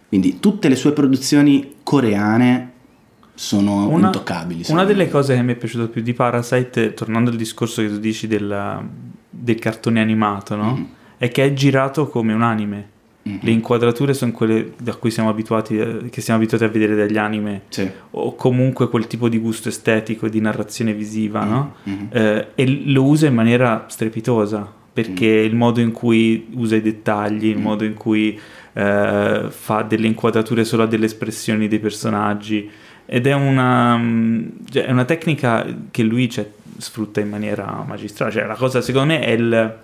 Quindi 0.08 0.40
tutte 0.40 0.68
le 0.70 0.76
sue 0.76 0.92
produzioni 0.92 1.76
coreane 1.84 2.72
sono 3.34 3.88
Una, 3.88 4.08
intoccabili. 4.08 4.64
una 4.70 4.84
delle 4.84 5.06
me. 5.06 5.10
cose 5.10 5.36
che 5.36 5.42
mi 5.42 5.54
è 5.54 5.56
piaciuto 5.56 5.88
più 5.88 6.02
di 6.02 6.14
Parasite, 6.14 6.94
tornando 6.94 7.30
al 7.30 7.38
discorso 7.38 7.82
che 7.82 7.88
tu 7.90 8.00
dici 8.00 8.28
del, 8.28 8.84
del 9.30 9.60
cartone 9.60 10.02
animato, 10.02 10.56
no? 10.56 10.72
Mhm. 10.76 10.88
È 11.18 11.30
che 11.30 11.46
è 11.46 11.54
girato 11.54 12.08
come 12.10 12.34
un 12.34 12.42
anime. 12.42 12.90
Mhm. 13.22 13.40
Le 13.42 13.52
inquadrature 13.52 14.14
sono 14.14 14.32
quelle 14.32 14.74
da 14.82 14.96
cui 14.96 15.12
siamo 15.12 15.30
abituati, 15.30 15.78
eh, 15.78 16.10
che 16.10 16.22
siamo 16.22 16.40
abituati 16.40 16.64
a 16.64 16.70
vedere 16.70 16.96
dagli 16.96 17.18
anime, 17.18 17.64
Sì. 17.70 17.88
o 18.12 18.36
comunque 18.36 18.90
quel 18.90 19.08
tipo 19.08 19.30
di 19.30 19.38
gusto 19.38 19.70
estetico 19.70 20.26
e 20.26 20.30
di 20.30 20.42
narrazione 20.42 20.94
visiva, 20.94 21.44
no? 21.46 21.76
Mhm. 21.84 22.08
Eh, 22.12 22.48
e 22.56 22.82
lo 22.88 23.04
usa 23.04 23.28
in 23.28 23.36
maniera 23.36 23.86
strepitosa 23.88 24.70
perché 24.92 25.44
Mm. 25.44 25.46
il 25.46 25.56
modo 25.56 25.80
in 25.80 25.92
cui 25.92 26.48
usa 26.56 26.76
i 26.76 26.82
dettagli, 26.82 27.46
il 27.46 27.60
modo 27.60 27.84
in 27.86 27.94
cui 27.94 28.38
eh, 28.74 29.46
fa 29.50 29.82
delle 29.84 30.08
inquadrature 30.08 30.64
solo 30.64 30.84
a 30.84 30.88
delle 30.88 31.06
espressioni 31.06 31.68
dei 31.68 31.80
personaggi 31.80 32.70
ed 33.06 33.26
è 33.26 33.34
una, 33.34 33.98
mm, 33.98 34.48
cioè, 34.70 34.86
è 34.86 34.92
una 34.92 35.06
tecnica 35.06 35.66
che 35.90 36.04
lui 36.04 36.30
cioè, 36.30 36.48
sfrutta 36.78 37.20
in 37.20 37.30
maniera 37.30 37.84
magistrale. 37.88 38.32
Cioè, 38.32 38.46
la 38.46 38.56
cosa 38.56 38.82
secondo 38.82 39.14
me 39.14 39.22
è 39.22 39.32
il 39.32 39.78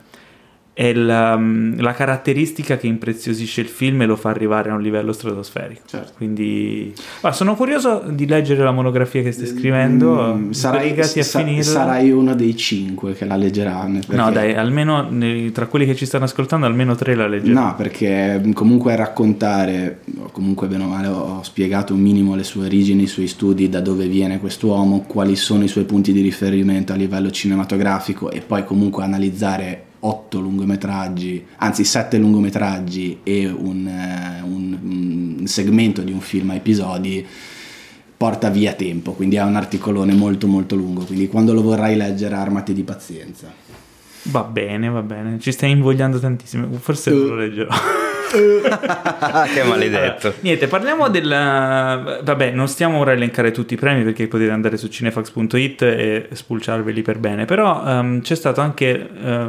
è 0.75 0.91
la, 0.91 1.37
mm, 1.37 1.79
la 1.79 1.93
caratteristica 1.93 2.75
che 2.75 2.85
impreziosisce 2.87 3.61
il 3.61 3.67
film 3.67 4.01
e 4.01 4.05
lo 4.05 4.17
fa 4.17 4.29
arrivare 4.29 4.71
a 4.71 4.73
un 4.73 4.81
livello 4.81 5.13
stratosferico. 5.13 5.83
Certo. 5.85 6.11
Quindi 6.17 6.93
ah, 7.21 7.31
sono 7.31 7.55
curioso 7.55 8.03
di 8.09 8.27
leggere 8.27 8.61
la 8.61 8.73
monografia 8.73 9.23
che 9.23 9.31
stai 9.31 9.47
scrivendo. 9.47 10.35
Mm, 10.35 10.51
sarai, 10.51 11.01
sa- 11.01 11.61
sarai 11.61 12.11
uno 12.11 12.35
dei 12.35 12.57
cinque 12.57 13.13
che 13.13 13.23
la 13.23 13.37
leggeranno. 13.37 13.99
No, 14.09 14.25
perché- 14.25 14.33
dai, 14.33 14.53
almeno 14.55 15.07
tra 15.53 15.67
quelli 15.67 15.85
che 15.85 15.95
ci 15.95 16.05
stanno 16.05 16.25
ascoltando, 16.25 16.65
almeno 16.65 16.93
tre 16.95 17.15
la 17.15 17.27
leggeranno. 17.27 17.67
No, 17.67 17.75
perché 17.75 18.41
comunque 18.53 18.97
raccontare, 18.97 20.01
comunque 20.33 20.67
bene 20.67 20.83
o 20.83 20.87
male 20.87 21.07
ho 21.07 21.41
spiegato 21.41 21.93
un 21.93 22.01
minimo 22.01 22.35
le 22.35 22.43
sue 22.43 22.65
origini, 22.65 23.03
i 23.03 23.07
suoi 23.07 23.27
studi, 23.27 23.69
da 23.69 23.79
dove 23.79 24.07
viene 24.07 24.41
quest'uomo, 24.41 25.05
quali 25.07 25.37
sono 25.37 25.63
i 25.63 25.69
suoi 25.69 25.85
punti 25.85 26.11
di 26.11 26.19
riferimento 26.19 26.91
a 26.91 26.97
livello 26.97 27.31
cinematografico 27.31 28.29
e 28.29 28.41
poi 28.41 28.65
comunque 28.65 29.05
analizzare 29.05 29.83
otto 30.05 30.39
lungometraggi, 30.39 31.45
anzi 31.57 31.83
sette 31.83 32.17
lungometraggi 32.17 33.19
e 33.23 33.47
un, 33.47 33.87
eh, 33.87 34.41
un- 34.43 35.37
un 35.39 35.47
segmento 35.47 36.01
di 36.01 36.11
un 36.11 36.19
film 36.21 36.51
a 36.51 36.55
episodi 36.55 37.25
porta 38.17 38.49
via 38.49 38.73
tempo, 38.73 39.11
quindi 39.13 39.35
è 39.35 39.43
un 39.43 39.55
articolone 39.55 40.13
molto 40.13 40.47
molto 40.47 40.75
lungo, 40.75 41.03
quindi 41.03 41.27
quando 41.27 41.53
lo 41.53 41.61
vorrai 41.61 41.95
leggere 41.95 42.35
armati 42.35 42.73
di 42.73 42.83
pazienza. 42.83 43.51
Va 44.27 44.43
bene, 44.43 44.89
va 44.89 45.01
bene. 45.03 45.37
Ci 45.39 45.51
stai 45.51 45.69
invogliando 45.71 46.17
tantissimo. 46.19 46.67
Forse 46.79 47.11
non 47.11 47.25
lo 47.27 47.35
leggerò. 47.35 47.69
che 49.53 49.63
maledetto. 49.63 50.27
Allora, 50.27 50.41
niente, 50.41 50.67
parliamo 50.67 51.09
del... 51.09 51.27
Vabbè, 51.27 52.51
non 52.51 52.67
stiamo 52.67 52.99
ora 52.99 53.11
a 53.11 53.13
elencare 53.13 53.51
tutti 53.51 53.73
i 53.73 53.77
premi 53.77 54.03
perché 54.03 54.27
potete 54.27 54.51
andare 54.51 54.77
su 54.77 54.87
cinefax.it 54.87 55.81
e 55.81 56.27
spulciarveli 56.31 57.01
per 57.01 57.19
bene, 57.19 57.45
però 57.45 57.83
ehm, 57.85 58.21
c'è 58.21 58.35
stata 58.35 58.61
anche 58.61 58.87
eh, 58.87 59.07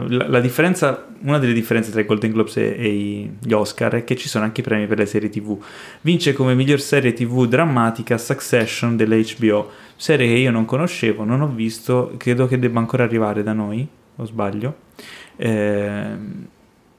la, 0.08 0.28
la 0.28 0.40
differenza, 0.40 1.06
una 1.22 1.38
delle 1.38 1.52
differenze 1.52 1.90
tra 1.90 2.00
i 2.00 2.04
Golden 2.04 2.32
Globes 2.32 2.56
e, 2.56 2.74
e 2.78 3.30
gli 3.40 3.52
Oscar 3.52 3.94
è 3.94 4.04
che 4.04 4.16
ci 4.16 4.28
sono 4.28 4.44
anche 4.44 4.60
i 4.60 4.64
premi 4.64 4.86
per 4.86 4.98
le 4.98 5.06
serie 5.06 5.28
TV. 5.28 5.58
Vince 6.02 6.32
come 6.32 6.54
miglior 6.54 6.80
serie 6.80 7.12
TV 7.12 7.46
drammatica 7.46 8.18
Succession 8.18 8.96
dell'HBO, 8.96 9.70
serie 9.96 10.26
che 10.26 10.34
io 10.34 10.50
non 10.50 10.64
conoscevo, 10.64 11.24
non 11.24 11.40
ho 11.40 11.48
visto, 11.48 12.14
credo 12.16 12.46
che 12.46 12.58
debba 12.58 12.78
ancora 12.78 13.04
arrivare 13.04 13.42
da 13.42 13.52
noi, 13.52 13.86
o 14.16 14.24
sbaglio. 14.24 14.76
Ehm, 15.36 16.46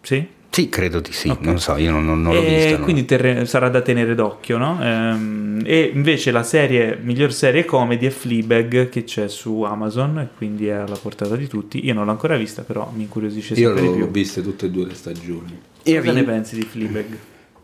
sì? 0.02 0.36
Sì, 0.50 0.70
credo 0.70 1.00
di 1.02 1.12
sì, 1.12 1.30
Ok. 1.30 1.42
non 1.42 1.60
so, 1.60 1.76
io 1.76 1.92
non, 1.92 2.04
non- 2.06 2.22
non 2.22 2.34
l'ho 2.34 2.42
E 2.42 2.56
vista. 2.56 2.78
no. 2.78 2.84
quindi 2.84 3.06
terre- 3.06 3.46
sarà 3.46 3.70
da 3.70 3.82
tenere 3.82 4.16
d'occhio, 4.16 4.58
no? 4.58 4.80
Ehm, 4.82 5.62
e 5.64 5.92
invece 5.94 6.32
la 6.32 6.42
serie, 6.42 6.98
miglior 7.00 7.32
serie 7.32 7.64
comedy 7.64 8.08
è 8.08 8.10
Fleabag 8.10 8.90
che 8.90 9.04
c'è 9.04 9.28
su 9.28 9.62
Amazon 9.62 10.18
e 10.20 10.30
quindi 10.36 10.68
è 10.68 10.72
alla 10.72 10.96
portata 11.00 11.36
di 11.36 11.48
tutti. 11.48 11.86
Io 11.86 11.94
non 11.94 12.06
l'ho 12.06 12.12
ancora 12.12 12.36
vista, 12.38 12.64
però 12.64 12.92
mi 12.96 13.04
incuriosisce 13.04 13.54
Io 13.54 13.68
sempre 13.68 13.82
di 13.84 13.88
l'ho 14.00 14.06
più. 14.06 14.12
viste 14.12 14.42
tutte 14.42 14.66
e 14.66 14.70
due 14.72 14.86
le 14.88 14.96
stagioni. 14.96 15.60
E 15.84 15.98
Cosa 16.00 16.10
vi- 16.12 16.16
ne 16.18 16.24
pensi 16.24 16.56
di 16.56 16.62
Fleabag? 16.64 17.06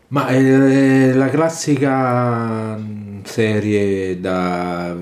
Ma 0.08 0.28
è 0.28 1.12
la 1.14 1.28
classica 1.30 2.76
mh, 2.76 3.22
serie 3.24 4.20
da 4.20 4.94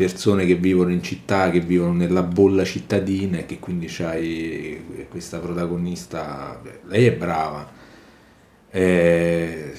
persone 0.00 0.46
che 0.46 0.54
vivono 0.54 0.90
in 0.90 1.02
città, 1.02 1.50
che 1.50 1.60
vivono 1.60 1.92
nella 1.92 2.22
bolla 2.22 2.64
cittadina 2.64 3.36
e 3.36 3.44
che 3.44 3.58
quindi 3.58 3.86
c'hai 3.86 5.06
questa 5.10 5.38
protagonista, 5.40 6.58
lei 6.86 7.04
è 7.04 7.12
brava, 7.12 7.70
eh, 8.70 9.72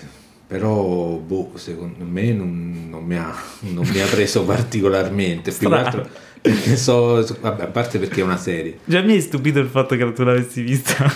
però 0.46 1.16
boh, 1.16 1.54
secondo 1.56 2.06
me 2.06 2.34
non, 2.34 2.88
non 2.88 3.04
mi 3.04 3.18
ha, 3.18 3.34
non 3.62 3.88
mi 3.88 4.00
ha 4.00 4.06
preso 4.06 4.44
particolarmente, 4.46 5.52
più 5.52 5.70
che 5.70 5.76
altro 5.76 6.08
so, 6.76 7.26
so- 7.26 7.38
vabbè, 7.42 7.64
a 7.64 7.68
parte 7.68 7.98
perché 7.98 8.22
è 8.22 8.24
una 8.24 8.38
serie. 8.38 8.78
Già 8.86 9.02
mi 9.02 9.14
hai 9.14 9.22
stupito 9.22 9.58
il 9.58 9.70
fatto 9.70 9.96
che 9.96 10.14
tu 10.14 10.24
l'avessi 10.24 10.62
vista. 10.62 11.12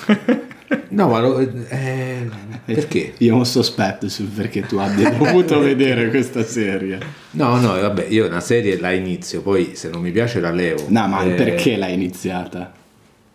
No, 0.89 1.07
ma 1.09 1.19
lo- 1.19 1.39
eh, 1.39 2.27
perché? 2.65 3.13
Io 3.19 3.35
ho 3.35 3.37
un 3.37 3.45
sospetto 3.45 4.09
sul 4.09 4.27
perché 4.27 4.61
tu 4.61 4.77
abbia 4.77 5.11
dovuto 5.11 5.59
vedere 5.61 6.09
questa 6.09 6.43
serie. 6.43 6.97
No, 7.31 7.59
no, 7.59 7.79
vabbè, 7.79 8.07
io 8.09 8.25
una 8.25 8.39
serie 8.39 8.79
la 8.79 8.91
inizio, 8.91 9.41
poi 9.41 9.71
se 9.75 9.89
non 9.89 10.01
mi 10.01 10.11
piace 10.11 10.39
la 10.39 10.51
levo. 10.51 10.85
No, 10.87 11.07
ma 11.07 11.23
Eh, 11.23 11.29
perché 11.31 11.75
l'hai 11.77 11.93
iniziata? 11.93 12.71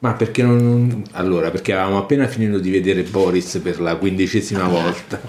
Ma 0.00 0.12
perché 0.14 0.42
non, 0.42 1.02
Allora, 1.12 1.50
perché 1.50 1.72
avevamo 1.74 1.98
appena 1.98 2.26
finito 2.26 2.58
di 2.58 2.70
vedere 2.70 3.02
Boris 3.02 3.60
per 3.62 3.80
la 3.80 3.96
quindicesima 3.96 4.66
volta. 4.66 5.20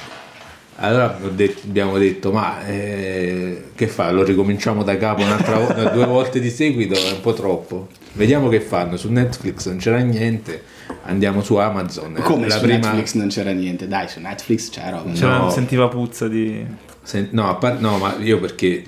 Allora 0.78 1.16
abbiamo 1.24 1.98
detto, 2.00 2.32
ma 2.32 2.66
eh, 2.66 3.66
che 3.76 3.86
fa? 3.88 4.10
Lo 4.12 4.24
ricominciamo 4.24 4.82
da 4.84 4.98
capo 4.98 5.22
un'altra 5.22 5.58
volta, 5.58 5.90
due 5.94 6.06
volte 6.06 6.40
di 6.40 6.50
seguito, 6.50 6.96
è 6.96 7.12
un 7.12 7.22
po' 7.22 7.34
troppo. 7.34 7.90
Vediamo 8.14 8.50
che 8.50 8.62
fanno, 8.62 8.98
su 8.98 9.12
Netflix 9.12 9.68
non 9.68 9.78
c'era 9.78 10.00
niente, 10.00 10.64
andiamo 11.04 11.42
su 11.42 11.56
Amazon. 11.56 12.14
Come 12.22 12.48
la 12.48 12.56
su 12.56 12.62
prima... 12.62 12.78
Netflix 12.78 13.14
non 13.16 13.28
c'era 13.30 13.52
niente? 13.52 13.88
Dai, 13.88 14.08
su 14.08 14.20
Netflix 14.20 14.70
c'era. 14.70 15.04
Cioè, 15.14 15.38
No. 15.38 15.50
sentiva 15.50 15.88
puzza 15.88 16.28
di... 16.28 16.66
Se- 17.04 17.30
no, 17.32 17.58
par- 17.58 17.80
no, 17.80 17.98
ma 17.98 18.16
io 18.18 18.40
perché 18.40 18.84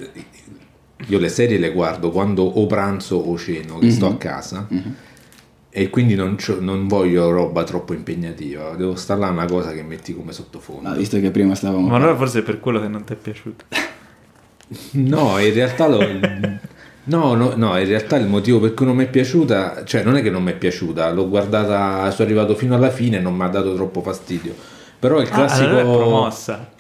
io 1.08 1.20
le 1.20 1.30
serie 1.30 1.58
le 1.58 1.72
guardo 1.72 2.12
quando 2.12 2.44
o 2.44 2.66
pranzo 2.68 3.16
o 3.18 3.38
ceno, 3.38 3.80
che 3.80 3.90
sto 3.92 4.08
a 4.08 4.18
casa 4.18 4.68
e 5.76 5.90
quindi 5.90 6.14
non, 6.14 6.36
c'ho- 6.36 6.60
non 6.62 6.88
voglio 6.88 7.32
roba 7.32 7.64
troppo 7.64 7.94
impegnativa, 7.94 8.76
devo 8.76 8.96
stare 8.96 9.20
là 9.22 9.30
una 9.30 9.46
cosa 9.46 9.72
che 9.74 9.82
metti 9.82 10.14
come 10.16 10.32
sottofondo. 10.32 10.90
Ma 10.90 10.96
visto 10.96 11.20
che 11.20 11.32
prima 11.32 11.56
stavamo... 11.56 11.88
Ma 11.88 11.96
allora 11.96 12.16
forse 12.16 12.40
è 12.40 12.42
per 12.44 12.60
quello 12.60 12.80
che 12.80 12.88
non 12.88 13.04
ti 13.04 13.14
è 13.14 13.16
piaciuto. 13.16 13.66
No, 14.92 15.40
in 15.40 15.54
realtà 15.54 15.88
lo- 15.88 16.00
No, 17.06 17.34
no, 17.36 17.54
no, 17.56 17.78
in 17.78 17.86
realtà 17.86 18.16
il 18.18 18.28
motivo 18.28 18.60
per 18.60 18.74
cui 18.74 18.86
non 18.86 18.96
mi 18.96 19.04
è 19.06 19.10
piaciuta, 19.10 19.84
cioè 19.86 20.04
non 20.04 20.16
è 20.16 20.22
che 20.22 20.30
non 20.30 20.42
mi 20.44 20.52
è 20.52 20.56
piaciuta, 20.56 21.12
l'ho 21.12 21.28
guardata, 21.28 22.10
sono 22.12 22.26
arrivato 22.28 22.56
fino 22.56 22.76
alla 22.76 22.92
fine 22.92 23.18
e 23.18 23.20
non 23.20 23.36
mi 23.36 23.44
ha 23.44 23.48
dato 23.48 23.74
troppo 23.76 24.02
fastidio. 24.02 24.56
Però 25.00 25.20
il 25.20 25.28
Ah, 25.30 25.36
classico... 25.36 25.66
allora 25.66 25.82
è 25.82 25.84
promossa. 25.84 26.72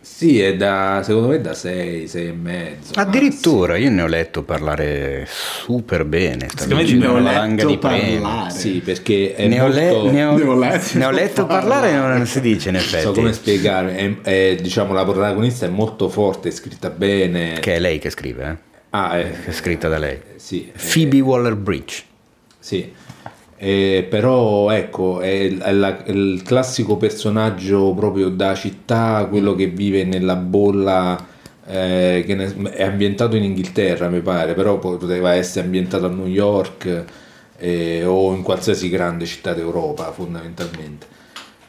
Sì, 0.00 0.40
è 0.40 0.56
da, 0.56 1.02
secondo 1.04 1.28
me 1.28 1.36
è 1.36 1.40
da 1.40 1.54
6, 1.54 2.06
6 2.08 2.26
e 2.28 2.32
mezzo. 2.32 2.92
Addirittura 2.96 3.76
io 3.76 3.90
ne 3.90 4.02
ho 4.02 4.06
letto 4.08 4.42
parlare 4.42 5.26
super 5.28 6.04
bene. 6.04 6.48
Secondo 6.48 6.76
me 6.76 6.92
ne 6.92 7.06
ho 7.06 7.18
letto 7.18 7.66
di 7.66 7.78
premi. 7.78 8.18
parlare. 8.20 8.50
Sì, 8.50 8.80
perché 8.84 9.34
è 9.34 9.46
Ne 9.46 9.60
ho, 9.60 9.68
le- 9.68 9.90
molto... 9.90 10.10
ne 10.10 10.24
ho- 10.24 10.36
Ne 10.36 10.44
ho 10.44 10.54
letto 10.58 10.98
ne 10.98 11.04
ho 11.06 11.10
letto 11.10 11.46
parlare, 11.46 11.92
non 11.92 12.26
si 12.26 12.40
dice 12.40 12.68
in 12.70 12.76
effetti. 12.76 13.02
so 13.04 13.12
come 13.12 13.32
spiegare, 13.32 13.94
è, 13.96 14.20
è, 14.22 14.54
diciamo 14.60 14.92
la 14.92 15.04
protagonista 15.04 15.66
è 15.66 15.68
molto 15.68 16.08
forte, 16.08 16.48
è 16.48 16.52
scritta 16.52 16.90
bene. 16.90 17.58
Che 17.60 17.74
è 17.76 17.78
lei 17.78 17.98
che 17.98 18.10
scrive, 18.10 18.44
eh? 18.48 18.70
Ah, 18.94 19.18
è 19.18 19.50
scritta 19.52 19.88
da 19.88 19.98
lei. 19.98 20.20
sì, 20.36 20.70
è- 20.72 20.78
Phoebe 20.92 21.20
Waller-Bridge. 21.20 22.02
Sì, 22.58 22.92
Eh, 23.64 24.04
però 24.10 24.70
ecco, 24.70 25.20
è, 25.20 25.56
è 25.56 25.72
la- 25.72 26.02
è 26.02 26.10
il 26.10 26.42
classico 26.44 26.96
personaggio 26.96 27.94
proprio 27.94 28.28
da 28.28 28.56
città, 28.56 29.24
quello 29.30 29.54
che 29.54 29.68
vive 29.68 30.02
nella 30.02 30.34
bolla, 30.34 31.16
eh, 31.64 32.24
che 32.26 32.34
ne- 32.34 32.72
è 32.72 32.82
ambientato 32.82 33.36
in 33.36 33.44
Inghilterra, 33.44 34.08
mi 34.08 34.20
pare, 34.20 34.54
però 34.54 34.80
poteva 34.80 35.34
essere 35.34 35.64
ambientato 35.66 36.06
a 36.06 36.08
New 36.08 36.26
York 36.26 37.04
eh, 37.58 38.04
o 38.04 38.34
in 38.34 38.42
qualsiasi 38.42 38.88
grande 38.88 39.26
città 39.26 39.52
d'Europa, 39.54 40.10
fondamentalmente. 40.10 41.06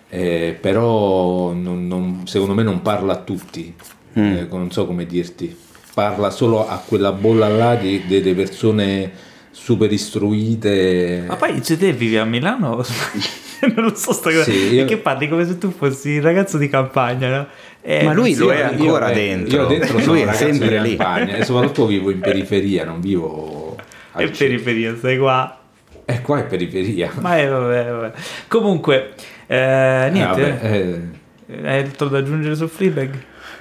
eh, 0.10 0.58
però 0.60 1.52
non- 1.54 1.86
non- 1.88 2.22
secondo 2.26 2.56
me 2.56 2.64
non 2.64 2.82
parla 2.82 3.14
a 3.14 3.18
tutti, 3.18 3.72
Mm. 4.18 4.34
Eh, 4.36 4.48
non 4.50 4.72
so 4.72 4.86
come 4.88 5.06
dirti, 5.06 5.56
parla 5.94 6.30
solo 6.30 6.68
a 6.68 6.82
quella 6.86 7.12
bolla 7.12 7.48
là 7.48 7.76
di- 7.76 8.04
delle 8.08 8.34
persone 8.34 9.12
super 9.52 9.92
istruite. 9.92 11.24
Ma 11.28 11.36
poi 11.36 11.64
se 11.64 11.78
te 11.78 11.92
vivi 11.94 12.18
a 12.18 12.26
Milano, 12.26 12.84
non 13.76 13.86
lo 13.86 13.96
so 13.96 14.12
sta 14.14 14.30
cosa. 14.32 14.44
Sì, 14.44 14.74
io- 14.74 14.86
Perché 14.86 14.98
parli 14.98 15.28
come 15.30 15.46
se 15.46 15.58
tu 15.58 15.72
fossi 15.72 16.10
il 16.12 16.22
ragazzo 16.22 16.58
di 16.58 16.68
campagna, 16.70 17.30
no? 17.38 17.48
Eh, 17.82 18.04
Ma 18.04 18.14
lui 18.14 18.34
lo 18.36 18.50
si- 18.50 18.56
è 18.56 18.62
ancora 18.62 19.10
io- 19.10 19.14
dentro. 19.14 19.62
Io 19.62 19.68
dentro 19.68 20.00
sono 20.00 20.14
Lui 20.14 20.22
un 20.22 20.28
è 20.28 20.32
ragazzo 20.32 20.46
sempre 20.54 20.82
di 20.82 20.90
lì. 20.90 20.96
campagna 20.96 21.36
e 21.36 21.44
soprattutto 21.46 21.86
vivo 21.86 22.10
in 22.10 22.20
periferia, 22.20 22.86
non 22.86 23.00
vivo 23.02 23.76
al 24.14 24.24
È 24.24 24.32
periferia, 24.32 24.96
stai 24.96 25.18
qua. 25.18 25.58
E 26.06 26.22
qua 26.22 26.40
è 26.40 26.46
periferia. 26.46 27.12
Ma 27.20 27.38
è, 27.38 27.48
vabbè, 27.48 27.90
vabbè. 27.92 28.12
Comunque, 28.48 29.12
eh, 29.48 30.06
Eh, 30.06 30.10
niente. 30.12 30.42
vabbè, 30.42 30.60
eh, 30.64 31.68
Hai 31.68 31.80
altro 31.82 32.08
da 32.08 32.18
aggiungere 32.18 32.56
su 32.56 32.68
Fleabag? 32.68 33.10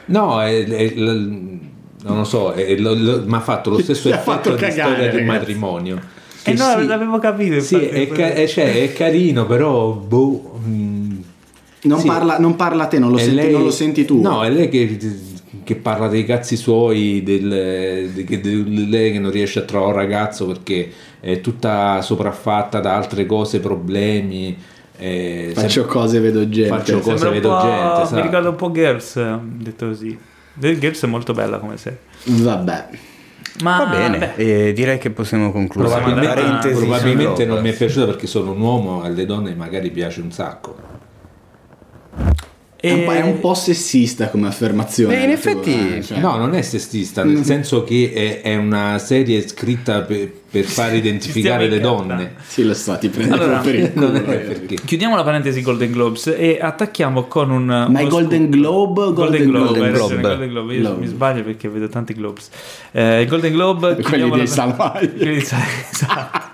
no, 0.07 0.41
è- 0.43 0.65
è- 0.65 0.95
l- 0.97 1.59
non 2.05 2.19
lo 2.19 2.25
so, 2.25 2.55
mi 2.57 3.25
ha 3.35 3.41
fatto 3.41 3.71
lo 3.71 3.79
stesso 3.81 4.09
effetto 4.09 4.31
fatto 4.31 4.51
di 4.51 4.57
cagare, 4.57 4.73
storia 4.93 4.97
del 5.11 5.21
ragazzi. 5.21 5.25
matrimonio. 5.39 5.97
Eh 6.45 6.53
Che 6.55 6.59
no, 6.59 6.75
sì, 6.81 6.87
l'avevo 6.87 7.19
capito. 7.19 7.61
Sì, 7.61 7.77
è, 7.77 8.09
ca- 8.09 8.33
è- 8.33 8.47
cioè, 8.49 8.83
è 8.83 8.93
carino, 8.93 9.47
però 9.47 9.93
boh, 9.93 10.61
mm, 10.67 11.11
Non, 11.85 11.99
Sì. 12.01 12.07
parla, 12.07 12.39
non 12.39 12.55
parla 12.57 12.85
a 12.85 12.87
te, 12.87 12.99
non 13.01 13.11
lo, 13.11 13.19
senti, 13.19 13.35
lei- 13.35 13.51
non 13.53 13.63
lo 13.65 13.71
senti 13.73 14.05
tu. 14.05 14.21
No, 14.21 14.45
è 14.45 14.51
lei 14.51 14.69
che, 14.69 14.97
che 15.65 15.75
parla 15.77 16.07
dei 16.09 16.25
cazzi 16.25 16.57
suoi, 16.57 17.23
del, 17.25 18.25
che- 18.25 18.41
di 18.41 18.89
lei 18.89 19.11
che 19.13 19.19
non 19.19 19.31
riesce 19.33 19.59
a 19.59 19.63
trovare 19.63 19.91
un 19.93 19.97
ragazzo 19.99 20.47
perché 20.47 20.91
è 21.21 21.41
tutta 21.41 22.01
sopraffatta 22.03 22.79
da 22.81 22.95
altre 22.97 23.27
cose, 23.27 23.59
problemi. 23.61 24.57
eh, 24.99 25.51
Faccio 25.55 25.69
sem- 25.69 25.87
cose, 25.87 26.21
vedo 26.21 26.49
gente. 26.49 26.69
Faccio 26.69 27.01
cose. 27.01 27.29
Vedo 27.31 27.49
po'- 27.49 27.61
gente, 27.63 27.97
Mi 27.97 28.03
esatto. 28.03 28.23
ricorda 28.23 28.49
un 28.51 28.57
po' 28.57 28.71
Girls, 28.71 29.17
eh, 29.17 29.39
detto 29.43 29.87
così. 29.89 30.17
Girls 30.55 31.03
è 31.03 31.07
molto 31.07 31.33
bella 31.33 31.59
come 31.59 31.77
serie. 31.77 32.01
Vabbè. 32.25 32.89
Ma 33.63 33.85
Va 33.85 33.87
bene, 33.87 34.19
beh, 34.19 34.35
e 34.69 34.73
direi 34.73 34.99
che 34.99 35.11
possiamo 35.11 35.53
concludere. 35.53 35.95
Probabilmente, 35.95 36.41
Parentesi 36.43 36.75
probabilmente 36.75 37.45
non 37.45 37.61
mi 37.61 37.71
è 37.71 37.75
piaciuta 37.75 38.07
perché 38.07 38.27
sono 38.27 38.53
un 38.53 38.61
uomo, 38.61 39.03
alle 39.03 39.27
donne 39.27 39.55
magari 39.55 39.91
piace 39.91 40.21
un 40.21 40.33
sacco. 40.33 40.77
È, 42.85 42.91
un 42.93 43.05
po', 43.05 43.13
e- 43.13 43.17
è 43.19 43.23
un 43.23 43.39
po' 43.39 43.55
sessista 43.55 44.29
come 44.29 44.49
affermazione. 44.49 45.15
Beh, 45.15 45.23
in 45.23 45.31
effetti- 45.31 45.97
eh, 45.99 46.03
cioè- 46.03 46.19
No, 46.19 46.37
non 46.37 46.53
è 46.55 46.63
sessista, 46.63 47.23
nel 47.23 47.45
senso 47.45 47.85
che 47.85 48.13
è, 48.13 48.49
è 48.49 48.57
una 48.57 48.99
serie 48.99 49.47
scritta 49.47 50.01
per, 50.03 50.29
per 50.51 50.65
far 50.65 50.93
identificare 50.97 51.69
le 51.69 51.79
donne. 51.79 52.35
Sì, 52.45 52.65
lo 52.65 52.75
so, 52.75 52.99
ti 52.99 53.09
prendo 53.09 53.37
Allora, 53.37 53.59
per 53.59 53.75
il 53.77 53.93
culo. 53.93 54.11
Perché. 54.11 54.75
Chiudiamo 54.85 55.15
la 55.15 55.23
parentesi 55.23 55.63
Golden 55.63 55.93
Globes 55.93 56.27
e 56.37 56.59
attacchiamo 56.61 57.25
con 57.29 57.51
un. 57.53 57.65
Ma 57.89 58.01
è 58.01 58.07
Golden. 58.09 58.51
Globe 58.51 59.01
o 59.03 59.13
Golden 59.13 59.49
Golden 59.49 59.51
Globe, 59.51 59.79
ragione, 59.79 59.93
Globe. 59.93 60.21
Golden 60.29 60.49
Globe. 60.49 60.75
Io 60.75 60.81
Globe. 60.81 61.01
mi 61.01 61.07
sbaglio 61.07 61.43
perché 61.45 61.69
vedo 61.69 61.89
tanti 61.89 62.15
Globes. 62.15 62.49
Eh, 62.91 63.21
il 63.21 63.29
Golden 63.29 63.53
Globe. 63.53 63.97
Quelli 64.03 64.29
dei 64.29 64.39
la- 64.41 64.47
Salvagli. 64.47 65.09
Quelli 65.17 65.33
dei 65.35 65.41
Salvagli, 65.45 65.69
esatto. 65.93 66.52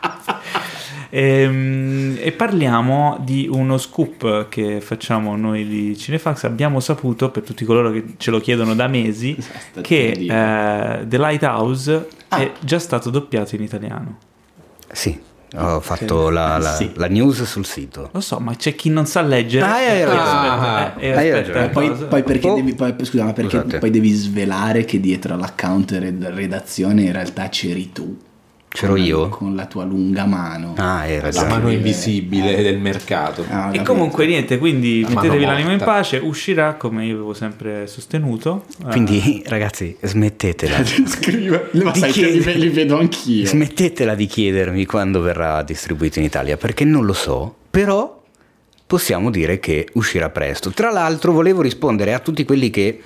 Ehm, 1.11 2.17
E, 2.21 2.33
parliamo 2.33 3.19
di 3.25 3.49
uno 3.51 3.79
scoop 3.79 4.49
che 4.49 4.81
facciamo 4.81 5.37
noi 5.37 5.67
di 5.67 5.97
Cinefax. 5.97 6.45
Abbiamo 6.45 6.81
saputo, 6.81 7.31
per 7.31 7.43
tutti 7.43 7.65
coloro 7.65 7.91
che 7.91 8.05
ce 8.19 8.31
lo 8.31 8.41
chiedono 8.41 8.75
da 8.75 8.89
mesi, 8.89 9.35
Esatto, 9.39 9.81
che 9.81 10.11
eh, 10.11 11.07
The 11.07 11.19
Lighthouse 11.19 12.09
Ah. 12.31 12.39
è 12.41 12.53
già 12.61 12.79
stato 12.79 13.09
doppiato 13.09 13.55
in 13.57 13.63
italiano. 13.63 14.19
Sì, 14.93 15.19
ho 15.57 15.81
fatto 15.81 16.29
la, 16.29 16.59
la- 16.59 16.75
Sì. 16.75 16.91
la 16.97 17.07
news 17.09 17.43
sul 17.45 17.65
sito. 17.65 18.11
Lo 18.13 18.21
so, 18.21 18.39
ma 18.39 18.55
c'è 18.55 18.75
chi 18.75 18.91
non 18.91 19.07
sa 19.07 19.23
leggere. 19.23 19.65
Ah, 19.65 19.73
hai 19.77 19.87
E 20.01 20.05
ragione. 20.05 20.93
eh, 21.01 21.63
e. 21.65 21.69
Poi, 21.71 21.91
poi 22.07 22.23
perché 22.23 22.49
Oh. 22.51 22.55
devi, 22.57 22.75
poi, 22.75 22.95
scusa, 23.03 23.25
ma 23.25 23.33
perché 23.33 23.79
poi 23.79 23.89
devi 23.91 24.11
svelare 24.13 24.85
che 24.85 25.01
dietro 25.01 25.33
all'account 25.35 25.91
red- 25.93 26.25
redazione 26.27 27.03
in 27.05 27.13
realtà 27.13 27.49
c'eri 27.49 27.93
tu. 27.93 28.15
C'ero 28.71 28.93
Con 28.93 29.01
la- 29.01 29.07
io? 29.07 29.29
Con 29.31 29.55
la 29.57 29.65
tua 29.67 29.85
lunga 29.85 30.25
mano. 30.27 30.75
Ah, 30.77 30.99
hai 30.99 31.21
La 31.33 31.45
mano 31.47 31.71
invisibile 31.71 32.57
eh. 32.57 32.63
del 32.63 32.79
mercato. 32.79 33.45
Ah, 33.49 33.71
E 33.73 33.83
comunque 33.83 34.27
niente, 34.27 34.59
quindi 34.59 35.01
La 35.03 35.09
mettetevi 35.09 35.45
l'animo 35.45 35.73
in 35.73 35.79
pace, 35.79 36.19
uscirà 36.19 36.75
come 36.75 37.07
io 37.07 37.15
avevo 37.15 37.33
sempre 37.33 37.87
sostenuto. 37.87 38.67
Eh, 38.87 38.91
Quindi, 38.91 39.43
ragazzi, 39.49 39.97
smettetela. 40.03 40.85
Scrive. 40.85 41.71
Ma 41.83 41.91
Di 41.93 41.99
sai 41.99 42.13
che 42.13 42.21
li, 42.27 42.33
chiedere- 42.33 42.59
li 42.59 42.69
vedo 42.69 42.99
anch'io. 42.99 43.47
Smettetela 43.47 44.15
di 44.15 44.27
chiedermi 44.27 44.85
quando 44.85 45.21
verrà 45.21 45.63
distribuito 45.63 46.19
in 46.19 46.27
Italia, 46.27 46.57
perché 46.59 46.85
non 46.85 47.07
lo 47.07 47.15
so, 47.15 47.55
però 47.71 48.23
possiamo 48.87 49.31
dire 49.31 49.59
che 49.61 49.89
uscirà 49.95 50.29
presto. 50.31 50.71
Tra 50.71 50.91
l'altro 50.91 51.33
volevo 51.33 51.63
rispondere 51.63 52.13
a 52.15 52.19
tutti 52.21 52.45
quelli 52.45 52.71
che 52.71 53.01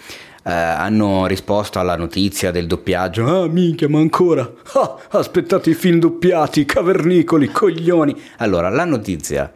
eh, 0.45 0.51
hanno 0.53 1.27
risposto 1.27 1.79
alla 1.79 1.97
notizia 1.97 2.51
del 2.51 2.67
doppiaggio. 2.67 3.43
Ah, 3.43 3.49
minchia, 3.49 3.89
ma 3.89 3.99
ancora? 3.99 4.51
Ah, 4.75 4.97
aspettate 5.11 5.71
i 5.71 5.75
film 5.75 5.99
doppiati, 5.99 6.65
cavernicoli, 6.65 7.49
coglioni. 7.49 8.21
Allora, 8.39 8.69
la 8.69 8.85
notizia 8.85 9.51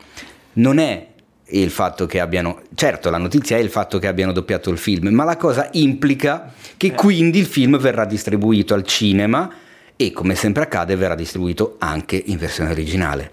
non 0.55 0.78
è 0.78 1.07
il 1.51 1.70
fatto 1.70 2.07
che 2.07 2.20
abbiano... 2.20 2.62
Certo, 2.74 3.11
la 3.11 3.18
notizia 3.18 3.57
è 3.57 3.61
il 3.61 3.70
fatto 3.70 3.99
che 3.99 4.07
abbiano 4.07 4.32
doppiato 4.32 4.70
il 4.70 4.78
film, 4.78 5.09
ma 5.09 5.24
la 5.24 5.37
cosa 5.37 5.68
implica 5.72 6.53
che 6.76 6.93
quindi 6.93 7.39
il 7.39 7.47
film 7.47 7.78
verrà 7.78 8.05
distribuito 8.05 8.74
al 8.74 8.84
cinema 8.84 9.51
e 9.97 10.12
come 10.12 10.34
sempre 10.34 10.64
accade 10.64 10.95
verrà 10.97 11.14
distribuito 11.14 11.76
anche 11.78 12.22
in 12.26 12.37
versione 12.37 12.70
originale. 12.70 13.32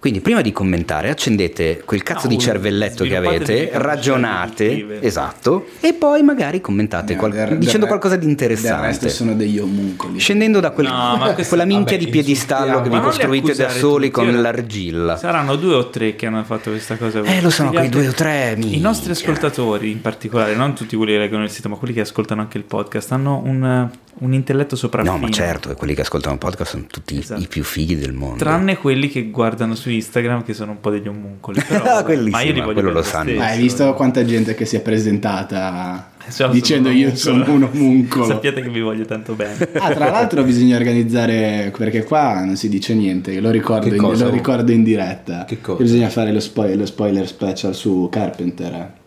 Quindi 0.00 0.20
prima 0.20 0.40
di 0.40 0.50
commentare 0.50 1.10
accendete 1.10 1.82
quel 1.84 2.02
cazzo 2.02 2.26
No, 2.26 2.32
di 2.34 2.38
cervelletto 2.38 3.04
che 3.04 3.16
avete, 3.16 3.68
ragionate, 3.74 4.98
esatto, 5.00 5.66
e 5.80 5.92
poi 5.92 6.22
magari 6.22 6.62
commentate 6.62 7.16
qual- 7.16 7.32
Del- 7.32 7.48
del 7.48 7.58
dicendo 7.58 7.82
re- 7.82 7.88
qualcosa 7.88 8.16
di 8.16 8.24
Del 8.34 8.48
resto 8.48 8.64
interessante. 8.66 9.08
sono 9.10 9.34
degli 9.34 9.58
omuncoli. 9.58 10.18
Scendendo 10.18 10.58
da 10.60 10.70
quel- 10.70 10.86
No, 10.86 11.34
quella 11.46 11.64
minchia 11.66 11.96
vabbè, 11.96 12.04
di 12.06 12.10
piedistallo 12.10 12.80
che 12.80 12.88
vi 12.88 12.98
costruite 13.00 13.54
da 13.54 13.68
soli 13.68 14.10
tutti, 14.10 14.24
con 14.24 14.40
l'argilla. 14.40 15.16
Saranno 15.18 15.56
due 15.56 15.74
o 15.74 15.90
tre 15.90 16.16
che 16.16 16.26
hanno 16.26 16.42
fatto 16.44 16.70
questa 16.70 16.96
cosa. 16.96 17.20
Eh, 17.22 17.42
lo 17.42 17.50
sono 17.50 17.68
quei 17.70 17.84
altri- 17.84 18.00
due 18.00 18.08
o 18.08 18.12
tre. 18.12 18.52
I 18.56 18.58
minchia. 18.58 18.80
nostri 18.80 19.10
ascoltatori, 19.12 19.90
in 19.90 20.00
particolare, 20.00 20.54
non 20.54 20.74
tutti 20.74 20.96
quelli 20.96 21.12
che 21.12 21.18
leggono 21.18 21.44
il 21.44 21.50
sito, 21.50 21.68
ma 21.68 21.76
quelli 21.76 21.92
che 21.92 22.00
ascoltano 22.00 22.40
anche 22.40 22.56
il 22.56 22.64
podcast, 22.64 23.12
hanno 23.12 23.42
un, 23.44 23.90
un 24.18 24.32
intelletto 24.34 24.76
sopraffino. 24.76 25.14
No, 25.14 25.18
ma 25.18 25.30
certo, 25.30 25.70
e 25.70 25.74
quelli 25.74 25.94
che 25.94 26.02
ascoltano 26.02 26.34
il 26.34 26.38
podcast 26.40 26.70
sono 26.72 26.84
tutti 26.86 27.18
Esatto. 27.18 27.40
i 27.40 27.46
più 27.46 27.62
fighi 27.64 27.96
del 27.96 28.12
mondo. 28.12 28.36
Tranne 28.36 28.76
quelli 28.76 29.08
che 29.08 29.30
guardano 29.30 29.74
su 29.74 29.88
Instagram, 29.90 30.42
che 30.44 30.52
sono 30.52 30.72
un 30.72 30.80
po' 30.80 30.90
degli 30.90 31.08
omuncoli. 31.08 31.60
Però, 31.66 32.02
quelli 32.04 32.30
ma 32.30 32.42
io 32.42 32.52
li 32.52 32.60
voglio 32.60 32.72
quello 32.74 32.92
lo 32.92 33.02
sanno. 33.02 33.24
stesso. 33.30 33.38
Ma 33.38 33.46
hai 33.46 33.58
visto 33.60 33.94
quanta 33.94 34.24
gente 34.24 34.54
che 34.54 34.64
si 34.66 34.76
è 34.76 34.80
presentata 34.80 36.10
Sono 36.28 36.52
dicendo 36.52 36.90
io 36.90 37.14
sono 37.16 37.50
un 37.52 37.62
omuncolo? 37.62 38.26
Sappiate 38.26 38.60
che 38.62 38.68
vi 38.68 38.80
voglio 38.80 39.04
tanto 39.06 39.34
bene. 39.34 39.56
Ah, 39.74 39.92
tra 39.92 40.10
l'altro 40.10 40.42
bisogna 40.42 40.76
organizzare, 40.76 41.72
perché 41.76 42.04
qua 42.04 42.44
non 42.44 42.56
si 42.56 42.68
dice 42.68 42.94
niente, 42.94 43.40
lo 43.40 43.50
ricordo, 43.50 43.94
in, 43.94 44.00
lo 44.00 44.28
ricordo 44.30 44.70
in 44.72 44.82
diretta. 44.82 45.44
Che 45.44 45.60
cosa? 45.60 45.82
Bisogna 45.82 46.08
fare 46.10 46.32
lo, 46.32 46.40
spoil- 46.40 46.76
lo 46.78 46.86
spoiler 46.86 47.26
special 47.26 47.74
su 47.74 48.08
Carpenter. 48.10 48.98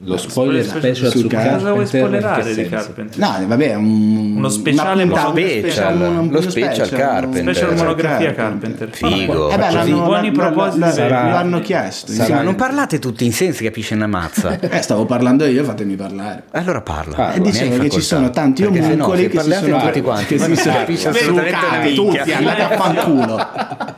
Eh. 0.00 0.06
Lo 0.06 0.16
spoiler 0.16 0.64
spoiler 0.64 0.94
special 0.94 1.10
su 1.10 1.18
su 1.18 1.26
Carpenter, 1.26 1.58
Cosa 1.58 1.70
vuoi 1.70 1.80
in 1.82 1.88
spoilerare 1.88 2.44
di 2.44 2.54
senso? 2.54 2.70
Carpenter? 2.70 3.18
No, 3.18 3.46
vabbè, 3.48 3.74
un, 3.74 4.34
Uno 4.36 4.48
speciale 4.48 5.02
una 5.02 5.12
uno 5.26 5.30
special, 5.32 5.94
uno- 5.96 6.22
lo 6.30 6.38
uno 6.38 6.40
special 6.50 6.88
Carpenter. 6.88 7.54
Special 7.54 7.76
monografia 7.76 8.32
Carpenter. 8.34 8.88
Figo. 8.92 9.50
Eh 9.50 9.56
beh, 9.56 9.62
Così. 9.64 9.74
l'hanno, 9.74 10.02
Buoni 10.04 10.30
propositi. 10.30 10.78
l'hanno- 10.78 10.92
Sarà- 10.92 11.28
l'hanno 11.30 11.60
chiesto. 11.60 12.12
Sì, 12.12 12.16
sarà- 12.18 12.34
ma 12.36 12.42
non 12.42 12.54
parlate 12.54 12.98
tutti 13.00 13.24
insieme, 13.24 13.52
si 13.52 13.64
capisce 13.64 13.94
una 13.94 14.06
mazza. 14.06 14.56
Eh, 14.70 14.82
stavo 14.82 15.04
parlando 15.04 15.44
io, 15.46 15.64
fatemi 15.64 15.96
parlare. 15.96 16.44
Allora 16.52 16.80
parla. 16.80 17.14
Parla. 17.16 17.34
E 17.34 17.40
dicevo 17.40 17.78
che 17.78 17.88
ci 17.90 18.00
sono 18.00 18.30
tanti 18.30 18.62
no, 18.62 18.68
omuncoli 18.68 19.22
se 19.22 19.28
che 19.30 19.40
si 19.40 19.52
sono 19.52 19.80
tutti 19.80 20.00
quanti, 20.00 20.36
che 20.36 20.38
si 20.38 20.54
si 20.56 20.62
sono 21.24 21.42
tutti 21.94 22.30
andate 22.30 22.62
a 22.62 22.68
fanculo. 22.76 23.46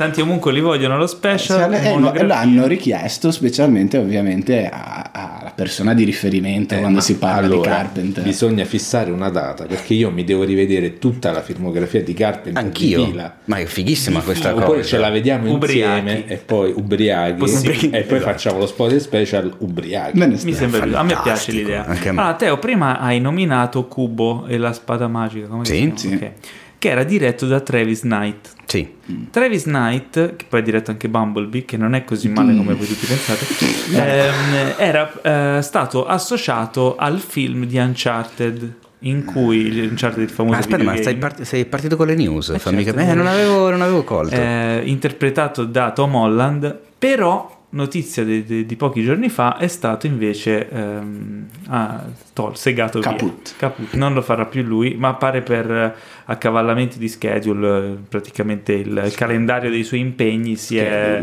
Tanti 0.00 0.22
omuncoli 0.22 0.60
vogliono 0.60 0.96
lo 0.96 1.06
special. 1.06 1.74
Eh, 1.74 1.90
monografia. 1.90 2.26
l'hanno 2.26 2.66
richiesto 2.66 3.30
specialmente 3.30 3.98
ovviamente 3.98 4.66
alla 4.66 5.52
persona 5.54 5.92
di 5.92 6.04
riferimento 6.04 6.74
quando 6.76 6.96
ma 6.96 7.00
si 7.02 7.18
parla 7.18 7.46
allora, 7.46 7.60
di 7.60 7.66
Carpenter. 7.76 8.22
Bisogna 8.24 8.64
fissare 8.64 9.10
una 9.10 9.28
data 9.28 9.66
perché 9.66 9.92
io 9.92 10.10
mi 10.10 10.24
devo 10.24 10.44
rivedere 10.44 10.96
tutta 10.98 11.32
la 11.32 11.42
filmografia 11.42 12.02
di 12.02 12.14
Carpenter 12.14 12.62
di 12.62 12.68
Anch'io. 12.68 13.04
fila. 13.04 13.36
Ma 13.44 13.56
è 13.58 13.66
fighissima 13.66 14.20
questa 14.20 14.54
Oppure 14.54 14.78
cosa. 14.78 14.82
ce 14.88 14.96
la 14.96 15.10
vediamo 15.10 15.52
Ubriachi. 15.52 15.98
insieme 16.08 16.26
e 16.28 16.36
poi 16.38 16.72
ubriachi 16.74 17.34
Possibile. 17.34 17.98
e 17.98 18.02
poi 18.04 18.20
facciamo 18.20 18.58
lo 18.58 18.66
spoiler 18.66 19.00
special 19.02 19.54
ubriachi. 19.58 20.16
Mi 20.44 20.52
sembra 20.54 20.98
a 20.98 21.02
me 21.02 21.18
piace 21.22 21.52
l'idea. 21.52 21.84
anche 21.84 22.08
a 22.08 22.12
me. 22.12 22.20
Allora, 22.22 22.36
Teo, 22.36 22.58
prima 22.58 22.98
hai 22.98 23.20
nominato 23.20 23.84
Cubo 23.86 24.46
e 24.46 24.56
la 24.56 24.72
spada 24.72 25.08
magica, 25.08 25.46
come 25.46 25.66
Sì, 25.66 25.72
si 25.94 26.08
chiama? 26.08 26.16
sì. 26.18 26.24
Ok. 26.24 26.30
che 26.78 26.88
era 26.88 27.04
diretto 27.04 27.44
da 27.46 27.60
Travis 27.60 28.00
Knight. 28.00 28.52
Sì. 28.70 28.88
Travis 29.32 29.64
Knight, 29.64 30.36
che 30.36 30.44
poi 30.48 30.60
ha 30.60 30.62
diretto 30.62 30.92
anche 30.92 31.08
Bumblebee, 31.08 31.64
che 31.64 31.76
non 31.76 31.94
è 31.94 32.04
così 32.04 32.28
male 32.28 32.54
come 32.56 32.74
voi 32.74 32.86
tutti 32.86 33.04
pensate, 33.04 33.44
ehm, 33.98 34.74
era 34.76 35.56
eh, 35.58 35.62
stato 35.62 36.06
associato 36.06 36.94
al 36.94 37.18
film 37.18 37.64
di 37.64 37.78
Uncharted, 37.78 38.74
in 39.00 39.24
cui 39.24 39.80
Uncharted 39.80 40.22
il 40.22 40.30
famoso 40.30 40.54
Ma 40.54 40.60
aspetta, 40.60 40.82
ma 40.84 40.94
stai, 40.96 41.16
part- 41.16 41.42
sei 41.42 41.64
partito 41.64 41.96
con 41.96 42.06
le 42.06 42.14
news? 42.14 42.56
Fammi 42.58 42.84
certo. 42.84 43.00
Eh, 43.00 43.14
non 43.14 43.26
avevo, 43.26 43.70
non 43.70 43.82
avevo 43.82 44.04
colto. 44.04 44.36
eh, 44.36 44.82
interpretato 44.84 45.64
da 45.64 45.90
Tom 45.90 46.14
Holland, 46.14 46.78
però 46.96 47.59
notizia 47.70 48.24
di, 48.24 48.42
di- 48.44 48.66
di 48.66 48.76
pochi 48.76 49.02
giorni 49.04 49.28
fa, 49.28 49.56
è 49.56 49.68
stato 49.68 50.06
invece 50.06 50.68
ehm, 50.68 51.46
ah, 51.68 52.04
tol- 52.32 52.56
segato 52.56 52.98
via. 53.00 53.10
Caput. 53.10 53.54
Caput. 53.56 53.94
Non 53.94 54.12
lo 54.14 54.22
farà 54.22 54.46
più 54.46 54.62
lui, 54.62 54.94
ma 54.98 55.14
pare 55.14 55.42
per 55.42 55.96
accavallamenti 56.24 56.98
di 56.98 57.08
schedule, 57.08 57.96
praticamente 58.08 58.72
il, 58.72 59.02
il 59.04 59.14
calendario 59.14 59.70
dei 59.70 59.84
suoi 59.84 60.00
impegni 60.00 60.56
si 60.56 60.76
è... 60.78 61.22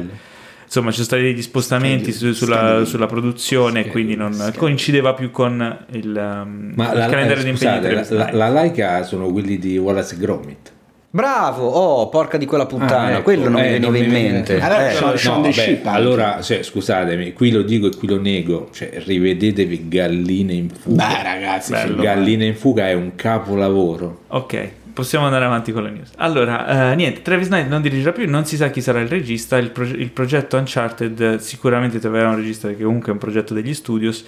Insomma, 0.68 0.90
ci 0.90 0.96
sono 0.96 1.06
stati 1.08 1.22
degli 1.24 1.42
spostamenti 1.42 2.12
su- 2.12 2.34
sulla, 2.34 2.58
Schedule. 2.58 2.86
sulla 2.86 3.06
produzione, 3.06 3.70
Schedule. 3.84 3.92
quindi 3.92 4.16
non 4.16 4.34
Schedule. 4.34 4.58
coincideva 4.58 5.14
più 5.14 5.32
con 5.32 5.86
il, 5.92 6.08
um, 6.44 6.74
Ma 6.76 6.92
il 6.92 6.98
la, 6.98 7.08
calendario 7.08 7.42
eh, 7.42 7.46
di 7.46 7.50
impegni. 7.52 7.94
la, 7.94 8.06
la, 8.10 8.30
la 8.34 8.48
Laika 8.50 9.04
sono 9.04 9.32
quelli 9.32 9.58
di 9.60 9.78
Wallace 9.78 10.18
Gromit. 10.18 10.74
Bravo, 11.18 11.66
oh, 11.68 12.10
porca 12.10 12.38
di 12.38 12.46
quella 12.46 12.68
puttana, 12.68 13.06
Ah, 13.06 13.12
ecco. 13.14 13.22
quello 13.24 13.50
non 13.50 13.60
Eh, 13.60 13.64
mi 13.64 13.70
veniva 13.72 13.92
non 13.92 14.04
in 14.04 14.12
mente. 14.12 14.60
Allora, 14.62 14.92
Eh, 14.92 15.00
No, 15.00 15.34
anche. 15.44 15.82
allora, 15.86 16.42
cioè, 16.44 16.62
scusatemi, 16.62 17.34
qui 17.34 17.50
lo 17.50 17.64
dico 17.64 17.88
e 17.88 17.96
qui 17.98 18.08
lo 18.08 18.22
nego, 18.22 18.70
cioè, 18.72 18.92
rivedetevi 19.04 19.88
Galline 19.88 20.54
in 20.54 20.70
fuga. 20.70 21.08
Beh, 21.08 21.24
ragazzi, 21.24 21.72
bello. 21.72 22.04
Galline 22.04 22.46
in 22.46 22.56
fuga 22.56 22.88
è 22.88 22.94
un 22.94 23.16
capolavoro. 23.16 24.26
Ok, 24.28 24.70
possiamo 24.94 25.26
andare 25.26 25.46
avanti 25.46 25.72
con 25.72 25.82
le 25.86 25.90
news. 25.90 26.12
Allora, 26.18 26.92
eh, 26.92 26.96
niente, 26.96 27.24
Travis 27.24 27.48
Knight 27.48 27.68
non 27.68 27.82
dirigerà 27.82 28.12
più, 28.12 28.30
non 28.30 28.46
si 28.46 28.56
sa 28.56 28.70
chi 28.70 28.82
sarà 28.82 29.00
il 29.00 29.08
regista. 29.08 29.58
Il, 29.58 29.72
proge- 29.72 29.96
il 29.96 30.12
progetto 30.12 30.56
Uncharted 30.58 31.38
sicuramente 31.40 31.98
troverà 31.98 32.30
un 32.30 32.36
regista 32.36 32.68
perché 32.68 32.84
comunque 32.84 33.10
è 33.10 33.14
un 33.14 33.18
progetto 33.18 33.56
degli 33.56 33.74
studios. 33.74 34.24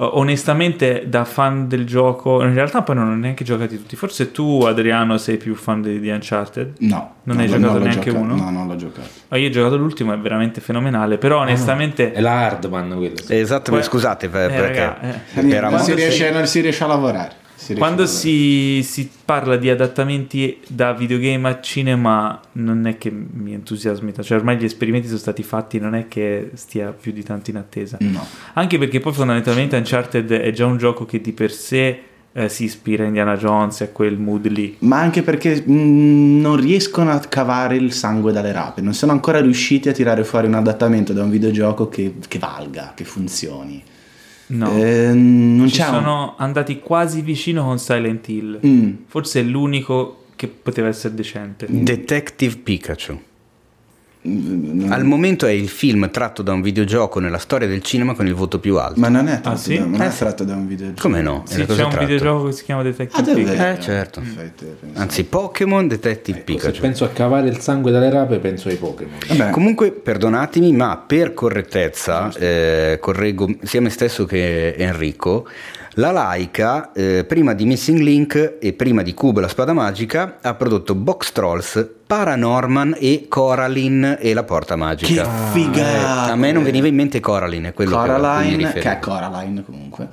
Eh, 0.00 0.08
onestamente, 0.12 1.04
da 1.08 1.24
fan 1.24 1.66
del 1.66 1.84
gioco, 1.84 2.42
in 2.44 2.54
realtà 2.54 2.82
poi 2.82 2.94
non 2.94 3.08
ho 3.10 3.16
neanche 3.16 3.42
giocati 3.44 3.76
tutti. 3.76 3.96
Forse 3.96 4.30
tu, 4.30 4.62
Adriano, 4.64 5.18
sei 5.18 5.36
più 5.38 5.54
fan 5.56 5.82
di, 5.82 5.98
di 5.98 6.08
Uncharted. 6.08 6.74
No. 6.78 7.14
Non 7.24 7.38
hai 7.38 7.48
l'ho- 7.48 7.56
giocato 7.58 7.78
l'ho 7.78 7.84
neanche 7.84 8.10
giocato. 8.10 8.24
uno? 8.24 8.34
No, 8.36 8.50
non 8.50 8.66
l'ho 8.68 8.76
giocato. 8.76 9.08
Ah, 9.28 9.36
io 9.38 9.48
ho 9.48 9.50
giocato 9.50 9.76
l'ultimo, 9.76 10.12
è 10.12 10.18
veramente 10.18 10.60
fenomenale. 10.60 11.18
Però, 11.18 11.40
onestamente, 11.40 12.12
È 12.12 12.20
la 12.20 12.38
Hardman 12.46 12.94
quella. 12.96 13.16
sì. 13.20 13.34
Esatto, 13.36 13.72
Poi- 13.72 13.82
scusate 13.82 14.28
per- 14.28 14.50
eh, 14.52 14.54
perché 14.54 14.78
raga, 14.80 15.00
eh. 15.34 15.42
non, 15.42 15.64
amore- 15.64 15.82
si 15.82 15.94
riesce, 15.94 16.30
non 16.30 16.46
si 16.46 16.60
riesce 16.60 16.84
a 16.84 16.86
lavorare. 16.86 17.32
Si 17.60 17.74
Quando 17.74 18.06
si, 18.06 18.84
si 18.84 19.10
parla 19.24 19.56
di 19.56 19.68
adattamenti 19.68 20.58
da 20.68 20.92
videogame 20.92 21.48
a 21.48 21.60
cinema 21.60 22.40
non 22.52 22.86
è 22.86 22.96
che 22.98 23.10
mi 23.10 23.52
entusiasmi, 23.52 24.14
cioè 24.22 24.38
ormai 24.38 24.58
gli 24.58 24.64
esperimenti 24.64 25.08
sono 25.08 25.18
stati 25.18 25.42
fatti, 25.42 25.80
non 25.80 25.96
è 25.96 26.06
che 26.06 26.52
stia 26.54 26.92
più 26.92 27.10
di 27.10 27.24
tanto 27.24 27.50
in 27.50 27.56
attesa. 27.56 27.96
No. 28.00 28.24
Anche 28.52 28.78
perché 28.78 29.00
poi 29.00 29.12
fondamentalmente 29.12 29.76
Uncharted 29.76 30.30
è 30.30 30.52
già 30.52 30.66
un 30.66 30.76
gioco 30.76 31.04
che 31.04 31.20
di 31.20 31.32
per 31.32 31.50
sé 31.50 32.00
eh, 32.32 32.48
si 32.48 32.62
ispira 32.62 33.02
a 33.02 33.06
Indiana 33.08 33.36
Jones 33.36 33.80
e 33.80 33.84
a 33.86 33.88
quel 33.88 34.18
mood 34.18 34.46
lì. 34.46 34.76
Ma 34.80 35.00
anche 35.00 35.22
perché 35.22 35.60
mh, 35.60 36.40
non 36.40 36.54
riescono 36.60 37.10
a 37.10 37.18
cavare 37.18 37.74
il 37.74 37.92
sangue 37.92 38.30
dalle 38.30 38.52
rape, 38.52 38.82
non 38.82 38.94
sono 38.94 39.10
ancora 39.10 39.40
riusciti 39.40 39.88
a 39.88 39.92
tirare 39.92 40.22
fuori 40.22 40.46
un 40.46 40.54
adattamento 40.54 41.12
da 41.12 41.24
un 41.24 41.30
videogioco 41.30 41.88
che, 41.88 42.14
che 42.28 42.38
valga, 42.38 42.92
che 42.94 43.02
funzioni. 43.02 43.82
No, 44.50 44.70
Eh, 44.72 45.12
non 45.12 45.68
ci 45.68 45.76
c'è 45.78 45.88
un- 45.88 45.94
sono 45.94 46.34
andati 46.38 46.78
quasi 46.78 47.20
vicino 47.20 47.64
con 47.64 47.78
Silent 47.78 48.28
Hill. 48.28 48.60
Mm. 48.66 48.90
Forse 49.06 49.40
è 49.40 49.42
l'unico 49.42 50.24
che 50.36 50.48
poteva 50.48 50.88
essere 50.88 51.14
decente. 51.14 51.66
Detective 51.68 52.56
Pikachu. 52.56 53.20
Mm, 54.26 54.80
non- 54.80 54.92
Al 54.92 55.04
momento 55.04 55.46
è 55.46 55.50
il 55.52 55.68
film 55.68 56.10
tratto 56.10 56.42
da 56.42 56.52
un 56.52 56.60
videogioco 56.60 57.20
nella 57.20 57.38
storia 57.38 57.68
del 57.68 57.82
cinema 57.82 58.14
con 58.14 58.26
il 58.26 58.34
voto 58.34 58.58
più 58.58 58.76
alto. 58.76 58.98
Ma 58.98 59.08
non 59.08 59.28
è 59.28 59.40
tratto, 59.40 59.58
sì? 59.58 59.78
da, 59.78 59.84
non 59.84 60.00
è 60.02 60.06
Eh. 60.08 60.16
tratto 60.16 60.42
da 60.42 60.54
un 60.54 60.66
videogioco. 60.66 61.00
Come 61.02 61.22
no? 61.22 61.42
Sì, 61.46 61.54
c'è 61.64 61.66
è 61.66 61.70
un 61.84 61.90
tratto? 61.90 61.98
videogioco 62.06 62.44
che 62.46 62.52
si 62.52 62.64
chiama 62.64 62.80
Ah, 62.80 62.84
Detective 62.84 63.22
davvero? 63.22 63.50
Pikachu. 63.52 63.78
Eh, 63.78 63.80
certo. 63.82 64.20
Pensavo. 64.20 64.50
Anzi, 64.94 65.24
Pokémon 65.24 65.86
Detective 65.86 66.38
Se 66.38 66.44
Pikachu. 66.44 66.80
penso 66.80 67.04
a 67.04 67.08
cavare 67.08 67.48
il 67.48 67.58
sangue 67.60 67.92
dalle 67.92 68.10
rape, 68.10 68.38
penso 68.38 68.68
ai 68.68 68.76
Pokémon. 68.76 69.18
Vabbè, 69.28 69.50
Comunque, 69.50 69.92
perdonatemi, 69.92 70.72
ma 70.72 70.96
per 71.06 71.32
correttezza, 71.34 72.32
eh, 72.34 72.98
correggo 73.00 73.48
sia 73.62 73.80
me 73.80 73.90
stesso 73.90 74.24
che 74.24 74.74
Enrico. 74.74 75.46
La 75.94 76.10
Laika, 76.12 76.92
eh, 76.92 77.24
prima 77.26 77.54
di 77.54 77.64
Missing 77.64 77.98
Link 78.00 78.56
e 78.60 78.72
prima 78.72 79.02
di 79.02 79.14
Cubo 79.14 79.40
la 79.40 79.48
spada 79.48 79.72
magica, 79.72 80.38
ha 80.40 80.54
prodotto 80.54 80.94
Box 80.94 81.32
Trolls, 81.32 81.88
Paranorman 82.08 82.96
e 82.98 83.26
Coraline 83.28 84.18
e 84.18 84.32
la 84.32 84.42
porta 84.42 84.74
che 84.74 84.80
magica. 84.80 85.28
figata! 85.52 86.32
a 86.32 86.36
me 86.36 86.52
non 86.52 86.62
veniva 86.62 86.86
in 86.86 86.94
mente 86.94 87.20
Coraline, 87.20 87.68
è 87.68 87.72
quello 87.74 87.90
che- 87.90 87.96
a 87.96 88.00
cui 88.00 88.08
mi 88.14 88.16
Coraline, 88.18 88.56
riferivo. 88.56 88.80
che 88.80 88.90
è 88.92 88.98
Coraline 88.98 89.62
comunque. 89.64 90.08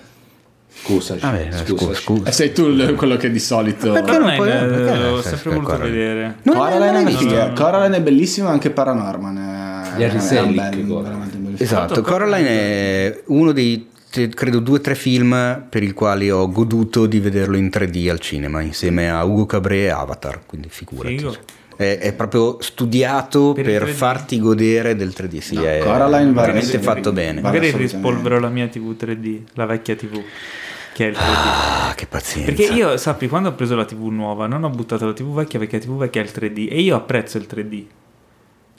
Scusaci, 0.77 1.19
scusaci. 1.19 1.65
scusa, 1.65 1.93
scusa. 1.93 2.29
Eh, 2.29 2.31
sei 2.33 2.51
tu 2.51 2.65
il- 2.67 2.95
quello 2.95 3.15
che 3.15 3.31
di 3.31 3.39
solito... 3.39 3.93
Perché 3.93 4.17
non 4.17 4.33
puoi- 4.35 4.49
eh, 4.51 4.53
perché 4.65 4.97
l'ho 4.97 5.21
sempre 5.21 5.49
voluto 5.51 5.71
Coraline? 5.71 5.97
vedere. 5.97 6.35
Non 6.43 6.55
è- 6.55 6.57
Coraline, 6.59 6.91
non 6.91 7.07
è 7.07 7.11
è 7.11 7.15
figa. 7.15 7.51
Coraline 7.53 7.95
è 7.97 8.01
bellissimo, 8.01 8.49
anche 8.49 8.69
Paranorman 8.71 9.37
è, 9.37 10.03
Harry 10.03 10.09
è 10.09 10.13
un 10.15 10.19
Selick, 10.19 10.75
bel-. 10.75 11.55
Esatto, 11.57 12.01
Coraline 12.01 12.49
è 12.49 13.21
uno 13.27 13.53
dei 13.53 13.87
credo 14.33 14.59
due 14.59 14.77
o 14.77 14.81
tre 14.81 14.95
film 14.95 15.65
per 15.69 15.81
i 15.83 15.91
quali 15.91 16.29
ho 16.29 16.49
goduto 16.49 17.05
di 17.05 17.19
vederlo 17.19 17.57
in 17.57 17.69
3D 17.69 18.09
al 18.09 18.19
cinema 18.19 18.61
insieme 18.61 19.09
a 19.09 19.23
Ugo 19.23 19.45
Cabré 19.45 19.83
e 19.85 19.89
Avatar, 19.89 20.41
quindi 20.45 20.67
figurati. 20.69 21.17
Figo. 21.17 21.35
È, 21.77 21.97
è 21.99 22.13
proprio 22.13 22.57
studiato 22.61 23.51
Per 23.53 23.63
per, 23.65 23.81
il 23.83 23.89
3D. 23.89 23.93
farti 23.93 24.39
godere 24.39 24.95
del 24.95 25.13
3D, 25.15 25.37
sì, 25.39 25.55
No, 25.55 25.63
è 25.65 25.79
Coraline 25.79 26.31
va 26.31 26.41
veramente 26.41 26.71
bene. 26.77 26.83
fatto 26.83 27.11
bene. 27.11 27.41
Va- 27.41 27.49
Magari 27.49 27.67
assolutamente. 27.67 27.93
rispolverò 28.09 28.39
la 28.39 28.49
mia 28.49 28.67
TV 28.67 28.95
3D, 28.97 29.39
la 29.53 29.65
vecchia 29.65 29.95
TV, 29.95 30.21
che 30.93 31.05
è 31.05 31.09
il 31.09 31.15
3D. 31.15 31.87
Ah, 31.89 31.93
che 31.95 32.05
pazienza. 32.07 32.51
Perché 32.53 32.73
io, 32.73 32.95
sappi, 32.97 33.27
quando 33.27 33.49
ho 33.49 33.53
preso 33.55 33.75
la 33.75 33.83
TV 33.85 34.07
nuova, 34.07 34.47
non 34.47 34.63
ho 34.63 34.69
buttato 34.69 35.05
la 35.05 35.13
TV 35.13 35.33
vecchia 35.35 35.59
perché 35.59 35.77
la 35.79 35.83
TV 35.83 35.97
vecchia 35.97 36.21
è 36.21 36.23
il 36.23 36.31
3D 36.33 36.67
e 36.71 36.79
io 36.81 36.95
apprezzo 36.95 37.37
il 37.37 37.47
3D. 37.51 37.83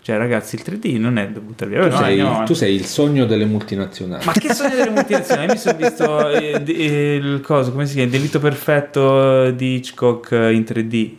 Cioè, 0.01 0.16
ragazzi, 0.18 0.55
il 0.55 0.62
3D 0.64 0.99
non 1.01 1.18
è 1.18 1.28
da 1.28 1.40
buttare 1.40 1.68
via. 1.70 1.80
Tu, 1.82 1.88
No, 1.88 1.97
sei, 1.99 2.20
avanti. 2.20 2.44
tu 2.47 2.55
sei 2.55 2.74
il 2.76 2.84
sogno 2.86 3.26
delle 3.26 3.44
multinazionali. 3.44 4.24
Ma 4.24 4.32
che 4.32 4.55
sogno 4.55 4.76
delle 4.76 4.90
multinazionali? 4.90 5.49
Mi 5.53 5.59
sono 5.59 5.76
visto 5.76 6.28
eh, 6.30 6.62
eh, 6.64 7.14
il 7.16 7.40
coso, 7.40 7.72
come 7.72 7.86
si 7.86 7.94
chiama? 7.94 8.09
Il 8.11 8.16
delitto 8.16 8.38
perfetto 8.38 9.51
di 9.51 9.74
Hitchcock 9.74 10.30
eh, 10.30 10.53
in 10.53 10.62
3D. 10.62 11.11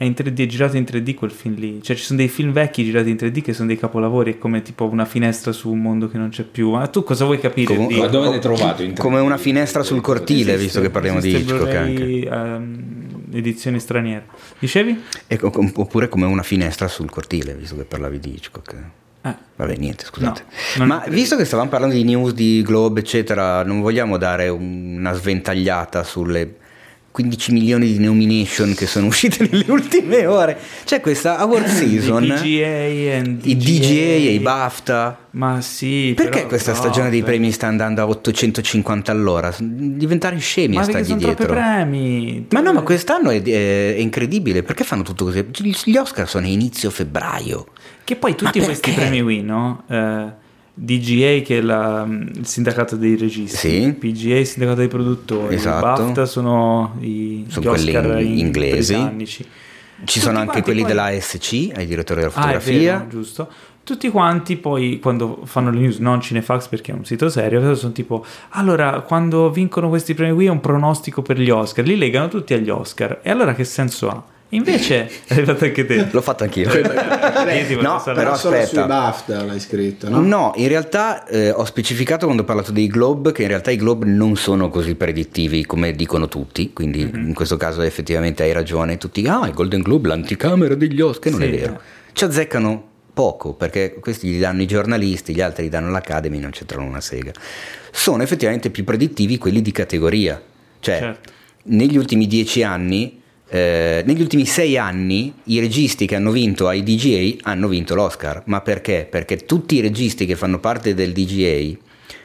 È 0.00 0.04
in 0.04 0.14
3D, 0.16 0.42
è 0.42 0.46
girato 0.46 0.76
in 0.76 0.84
3D 0.84 1.12
quel 1.16 1.32
film 1.32 1.56
lì. 1.56 1.82
Cioè, 1.82 1.96
ci 1.96 2.04
sono 2.04 2.20
dei 2.20 2.28
film 2.28 2.52
vecchi 2.52 2.84
girati 2.84 3.10
in 3.10 3.16
3D 3.16 3.42
che 3.42 3.52
sono 3.52 3.66
dei 3.66 3.76
capolavori, 3.76 4.34
è 4.34 4.38
come 4.38 4.62
tipo 4.62 4.84
una 4.84 5.04
finestra 5.04 5.50
su 5.50 5.72
un 5.72 5.80
mondo 5.80 6.08
che 6.08 6.16
non 6.18 6.28
c'è 6.28 6.44
più. 6.44 6.70
Ma 6.70 6.86
tu 6.86 7.02
cosa 7.02 7.24
vuoi 7.24 7.40
capire? 7.40 7.76
Di- 7.76 7.96
Ma 7.98 8.06
dove 8.06 8.28
l'hai 8.28 8.38
trovato? 8.38 8.84
In 8.84 8.94
Come 8.94 9.18
una 9.18 9.36
finestra 9.38 9.82
sul 9.82 10.00
cortile, 10.00 10.52
Esiste, 10.52 10.62
visto 10.62 10.80
che 10.82 10.90
parliamo 10.90 11.18
di 11.18 11.30
Hitchcock 11.34 11.74
anche. 11.74 12.04
Blu-ray, 12.04 12.20
ehm, 12.22 13.08
edizioni 13.32 13.80
straniere. 13.80 14.26
Dicevi? 14.60 15.02
Ecco, 15.26 15.50
com- 15.50 15.72
oppure 15.74 16.08
come 16.08 16.26
una 16.26 16.44
finestra 16.44 16.86
sul 16.86 17.10
cortile, 17.10 17.54
visto 17.56 17.74
che 17.74 17.84
parlavi 17.84 18.20
di 18.20 18.34
Hitchcock. 18.34 18.74
Eh. 19.22 19.34
Vabbè, 19.56 19.76
niente, 19.78 20.04
scusate. 20.04 20.44
No, 20.76 20.86
Ma 20.86 21.02
visto 21.08 21.34
che 21.34 21.44
stavamo 21.44 21.68
parlando 21.68 21.96
di 21.96 22.04
news 22.04 22.34
di 22.34 22.62
Globe, 22.62 23.00
eccetera, 23.00 23.64
non 23.64 23.80
vogliamo 23.80 24.16
dare 24.16 24.48
una 24.48 25.12
sventagliata 25.12 26.04
sulle 26.04 26.54
15 27.10 27.52
milioni 27.52 27.92
di 27.92 27.98
nomination 27.98 28.74
che 28.74 28.86
sono 28.86 29.06
uscite 29.08 29.48
nelle 29.50 29.64
ultime 29.68 30.26
ore? 30.26 30.56
C'è 30.84 31.00
questa 31.00 31.38
award 31.38 31.66
season, 31.66 32.24
I 32.24 32.28
PGA 32.28 33.16
and 33.16 33.40
i 33.44 33.56
DGA 33.56 33.92
e 34.28 34.32
i 34.34 34.38
BAFTA. 34.38 35.18
Ma 35.30 35.60
sì. 35.60 36.12
Perché 36.16 36.30
però- 36.38 36.48
questa 36.48 36.72
no, 36.72 36.76
stagione 36.78 37.10
dei 37.10 37.22
premi 37.22 37.50
sta 37.52 37.66
andando 37.66 38.02
a 38.02 38.06
850 38.08 39.10
all'ora? 39.12 39.54
Diventare 39.58 40.36
scemi 40.38 40.74
Ma 40.76 40.80
a 40.82 40.84
stargli 40.84 41.14
dietro. 41.14 41.46
premi. 41.46 42.46
Ma 42.50 42.60
no, 42.60 42.72
ma 42.72 42.82
quest'anno 42.82 43.30
è, 43.30 43.42
è- 43.42 43.94
è 43.94 43.98
incredibile. 43.98 44.62
Perché 44.62 44.84
fanno 44.84 45.02
tutto 45.02 45.24
così? 45.24 45.44
Gli 45.84 45.96
Oscar 45.96 46.28
sono 46.28 46.46
a 46.46 46.48
inizio 46.48 46.90
febbraio. 46.90 47.66
Che 48.04 48.16
poi 48.16 48.34
tutti 48.34 48.60
questi 48.60 48.90
premi 48.92 49.20
qui, 49.22 49.42
no? 49.42 49.84
Eh, 49.88 50.46
DGA 50.80 51.42
che 51.42 51.58
è 51.58 51.60
la- 51.60 52.06
il 52.08 52.46
sindacato 52.46 52.94
dei 52.96 53.16
registi, 53.16 53.56
Sì. 53.56 53.92
PGA 53.98 54.38
il 54.38 54.46
sindacato 54.46 54.78
dei 54.78 54.88
produttori, 54.88 55.54
Esatto. 55.56 55.84
BAFTA 56.04 56.24
sono 56.24 56.94
i, 57.00 57.44
Sono 57.48 57.64
gli 57.64 57.68
quelli 57.68 57.96
Oscar 57.96 58.20
in- 58.20 58.26
in- 58.30 58.38
inglesi. 58.38 58.94
britannici. 58.94 59.42
Ci 59.42 60.04
Tutti 60.04 60.20
sono 60.20 60.38
anche 60.38 60.62
quelli 60.62 60.80
poi- 60.82 60.88
della 60.88 61.04
ASC, 61.06 61.70
ai 61.74 61.84
direttori 61.86 62.20
della 62.20 62.30
Ah, 62.32 62.36
fotografia. 62.36 62.98
vero, 62.98 63.06
giusto. 63.08 63.48
Tutti 63.82 64.08
quanti 64.10 64.56
poi 64.56 65.00
quando 65.00 65.40
fanno 65.44 65.70
le 65.70 65.80
news, 65.80 65.98
non 65.98 66.20
Cinefax 66.20 66.68
perché 66.68 66.92
è 66.92 66.94
un 66.94 67.04
sito 67.04 67.28
serio, 67.28 67.74
sono 67.74 67.92
tipo, 67.92 68.24
allora 68.50 69.00
quando 69.00 69.50
vincono 69.50 69.88
questi 69.88 70.14
premi 70.14 70.34
qui 70.34 70.46
è 70.46 70.50
un 70.50 70.60
pronostico 70.60 71.22
per 71.22 71.40
gli 71.40 71.50
Oscar, 71.50 71.84
li 71.86 71.96
legano 71.96 72.28
tutti 72.28 72.54
agli 72.54 72.68
Oscar. 72.70 73.18
E 73.22 73.30
allora 73.30 73.54
che 73.54 73.64
senso 73.64 74.08
ha? 74.10 74.22
Invece, 74.50 75.10
è 75.26 75.34
arrivato 75.34 75.64
anche 75.64 75.84
te. 75.84 76.06
L'ho 76.10 76.22
fatto 76.22 76.44
anch'io. 76.44 76.70
Io 76.72 77.80
No, 77.82 78.00
però 78.04 78.34
solo 78.36 78.56
aspetta. 78.56 78.66
sui 78.80 78.86
BAFTA 78.86 79.44
l'hai 79.44 79.60
scritto, 79.60 80.08
no? 80.08 80.20
No, 80.20 80.52
in 80.56 80.68
realtà 80.68 81.26
eh, 81.26 81.50
ho 81.50 81.64
specificato 81.64 82.24
quando 82.24 82.42
ho 82.42 82.46
parlato 82.46 82.72
dei 82.72 82.86
Globe 82.86 83.32
che 83.32 83.42
in 83.42 83.48
realtà 83.48 83.70
i 83.70 83.76
Globe 83.76 84.06
non 84.06 84.36
sono 84.36 84.68
così 84.70 84.94
predittivi 84.94 85.66
come 85.66 85.92
dicono 85.92 86.28
tutti, 86.28 86.72
quindi 86.72 87.04
Mhm. 87.04 87.28
in 87.28 87.34
questo 87.34 87.56
caso 87.56 87.82
effettivamente 87.82 88.42
hai 88.42 88.52
ragione, 88.52 88.96
tutti, 88.98 89.24
ah, 89.26 89.46
il 89.46 89.52
Golden 89.54 89.82
Globe, 89.82 90.08
l'anticamera 90.08 90.74
degli 90.74 91.00
Oscar, 91.00 91.32
non 91.32 91.40
Sì. 91.42 91.46
è 91.46 91.50
vero. 91.50 91.80
Ci 92.12 92.24
azzeccano 92.24 92.86
poco 93.12 93.52
perché 93.52 93.96
questi 94.00 94.28
gli 94.28 94.38
danno 94.40 94.62
i 94.62 94.66
giornalisti, 94.66 95.34
gli 95.34 95.40
altri 95.40 95.66
gli 95.66 95.68
danno 95.68 95.90
l'Academy, 95.90 96.38
non 96.38 96.50
c'entrano 96.50 96.86
una 96.86 97.00
sega. 97.00 97.32
Sono 97.90 98.22
effettivamente 98.22 98.70
più 98.70 98.84
predittivi 98.84 99.38
quelli 99.38 99.60
di 99.60 99.72
categoria, 99.72 100.40
cioè 100.80 100.98
Certo. 100.98 101.30
negli 101.64 101.96
ultimi 101.96 102.26
dieci 102.26 102.62
anni 102.62 103.17
eh, 103.50 104.02
negli 104.04 104.20
ultimi 104.20 104.44
sei 104.46 104.76
anni 104.76 105.32
i 105.44 105.58
registi 105.60 106.06
che 106.06 106.14
hanno 106.14 106.30
vinto 106.30 106.68
ai 106.68 106.82
DGA 106.82 107.48
hanno 107.50 107.68
vinto 107.68 107.94
l'Oscar. 107.94 108.42
Ma 108.46 108.60
perché? 108.60 109.06
Perché 109.08 109.36
tutti 109.38 109.76
i 109.76 109.80
registi 109.80 110.26
che 110.26 110.36
fanno 110.36 110.58
parte 110.58 110.94
del 110.94 111.12
DGA, 111.12 111.76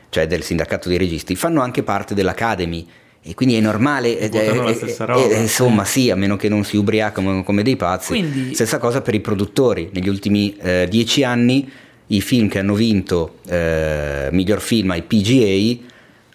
cioè 0.09 0.27
del 0.27 0.43
sindacato 0.43 0.89
dei 0.89 0.97
registi, 0.97 1.35
fanno 1.35 1.61
anche 1.61 1.83
parte 1.83 2.13
dell'Academy. 2.13 2.85
E 3.25 3.35
quindi 3.35 3.55
è 3.55 3.61
normale, 3.61 4.19
ed 4.19 4.35
è- 4.35 4.53
la 4.53 4.73
stessa 4.73 5.05
roba, 5.05 5.33
è- 5.33 5.39
insomma 5.39 5.85
sì. 5.85 6.01
sì, 6.01 6.09
a 6.11 6.15
meno 6.15 6.35
che 6.35 6.49
non 6.49 6.65
si 6.65 6.75
ubriacano 6.75 7.41
come 7.43 7.63
dei 7.63 7.77
pazzi. 7.77 8.07
Quindi- 8.09 8.53
Stessa 8.53 8.79
cosa 8.79 8.99
per 9.01 9.13
i 9.15 9.21
produttori, 9.21 9.89
negli 9.93 10.09
ultimi 10.09 10.57
eh, 10.61 10.87
dieci 10.89 11.23
anni 11.23 11.71
i 12.07 12.19
film 12.19 12.49
che 12.49 12.59
hanno 12.59 12.73
vinto 12.75 13.35
eh, 13.47 14.27
miglior 14.29 14.59
film 14.59 14.91
ai 14.91 15.03
PGA, 15.03 15.85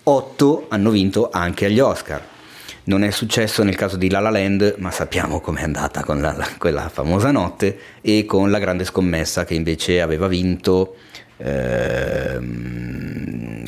otto 0.05 0.65
hanno 0.70 0.89
vinto 0.90 1.28
anche 1.31 1.66
agli 1.66 1.78
Oscar. 1.78 2.24
Non 2.89 3.05
è 3.05 3.10
successo 3.10 3.62
nel 3.65 3.77
caso 3.77 3.98
di 3.98 4.09
La 4.09 4.19
La 4.19 4.31
Land, 4.31 4.77
ma 4.78 4.90
sappiamo 4.90 5.40
com'è 5.40 5.60
andata 5.62 6.02
con 6.05 6.23
la- 6.23 6.32
la- 6.35 6.48
quella 6.56 6.89
famosa 6.89 7.31
notte 7.31 7.78
e 8.01 8.24
con 8.24 8.51
La 8.51 8.59
Grande 8.59 8.85
Scommessa 8.86 9.44
che 9.44 9.52
invece 9.52 10.01
aveva 10.01 10.27
vinto 10.27 10.97
ehm, 11.40 12.48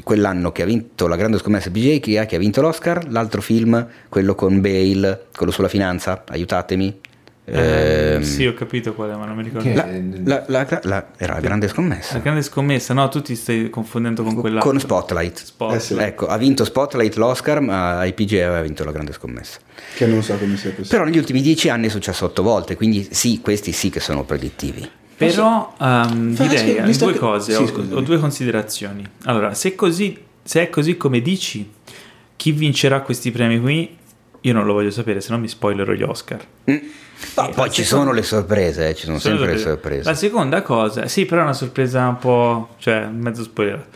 quell'anno 0.02 0.50
che 0.52 0.62
ha 0.62 0.64
vinto 0.64 1.06
La 1.06 1.16
Grande 1.16 1.38
Scommessa 1.38 1.70
PGA, 1.70 1.98
chi 1.98 2.14
è 2.14 2.24
che 2.26 2.36
ha 2.36 2.38
vinto 2.38 2.62
l'Oscar? 2.62 3.08
L'altro 3.10 3.40
film, 3.42 3.86
quello 4.08 4.34
con 4.34 4.60
Bale, 4.60 5.26
quello 5.36 5.52
sulla 5.52 5.68
finanza, 5.68 6.24
aiutatemi. 6.26 6.98
Eh, 7.52 8.14
Ehm, 8.14 8.22
sì, 8.22 8.46
ho 8.46 8.54
capito 8.54 8.94
qual 8.94 9.10
è, 9.10 9.14
ma 9.16 9.24
non 9.26 9.36
mi 9.36 9.42
ricordo. 9.42 9.68
Che- 9.68 9.74
la- 9.74 10.44
la- 10.46 10.66
la- 10.68 10.80
la- 10.84 11.06
era 11.16 11.34
La 11.34 11.40
Grande 11.40 11.68
Scommessa. 11.68 12.14
La 12.14 12.20
grande 12.20 12.42
scommessa, 12.42 12.94
no, 12.94 13.08
tu 13.08 13.22
ti 13.22 13.34
stai 13.34 13.68
confondendo 13.70 14.22
con 14.22 14.34
quella. 14.36 14.60
Con 14.60 14.78
Spotlight. 14.78 15.38
Spotlight. 15.44 15.80
Eh 15.80 15.84
sì. 15.84 15.94
Ecco, 15.96 16.26
ha 16.26 16.36
vinto 16.36 16.64
Spotlight 16.64 17.14
l'Oscar, 17.16 17.60
ma 17.60 17.98
ai 17.98 18.12
PGA 18.12 18.46
aveva 18.46 18.62
vinto 18.62 18.84
la 18.84 18.92
grande 18.92 19.12
scommessa. 19.12 19.58
Che 19.96 20.06
non 20.06 20.22
so 20.22 20.34
come 20.36 20.56
sia 20.56 20.70
possibile. 20.70 20.88
Però 20.88 21.04
negli 21.04 21.18
ultimi 21.18 21.40
dieci 21.40 21.68
anni 21.68 21.86
è 21.86 21.90
successo 21.90 22.24
otto 22.26 22.42
volte, 22.42 22.76
quindi 22.76 23.08
sì, 23.10 23.40
questi 23.42 23.72
sì 23.72 23.90
che 23.90 24.00
sono 24.00 24.22
predittivi. 24.24 24.88
Però 25.16 25.74
Fa- 25.76 26.08
direi 26.14 26.80
visto 26.82 27.04
due 27.04 27.14
che- 27.14 27.18
cose, 27.18 27.52
sì, 27.52 27.62
ho, 27.62 27.96
ho 27.96 28.00
due 28.00 28.18
considerazioni. 28.18 29.04
Allora, 29.24 29.52
se, 29.54 29.74
così, 29.74 30.16
se 30.42 30.62
è 30.62 30.70
così 30.70 30.96
come 30.96 31.20
dici, 31.20 31.70
chi 32.36 32.52
vincerà 32.52 33.00
questi 33.02 33.30
premi 33.30 33.60
qui, 33.60 33.96
io 34.42 34.52
non 34.54 34.64
lo 34.64 34.72
voglio 34.72 34.90
sapere, 34.90 35.20
se 35.20 35.30
no 35.32 35.38
mi 35.38 35.48
spoilerò 35.48 35.92
gli 35.92 36.02
Oscar. 36.02 36.42
No, 37.36 37.48
Eh, 37.48 37.52
poi 37.54 37.70
ci 37.70 37.82
seconda- 37.84 38.04
sono 38.04 38.12
le 38.12 38.22
sorprese, 38.22 38.88
eh, 38.88 38.94
ci 38.94 39.04
sono 39.04 39.18
Sono 39.18 39.36
sempre 39.36 39.52
le 39.54 39.58
sorprese. 39.60 40.02
sorprese. 40.02 40.08
La 40.10 40.14
seconda 40.16 40.62
cosa, 40.62 41.06
sì, 41.08 41.24
però 41.26 41.40
è 41.40 41.44
una 41.44 41.52
sorpresa 41.52 42.06
un 42.08 42.16
po', 42.18 42.68
cioè, 42.78 43.06
mezzo 43.06 43.42
spoiler. 43.42 43.86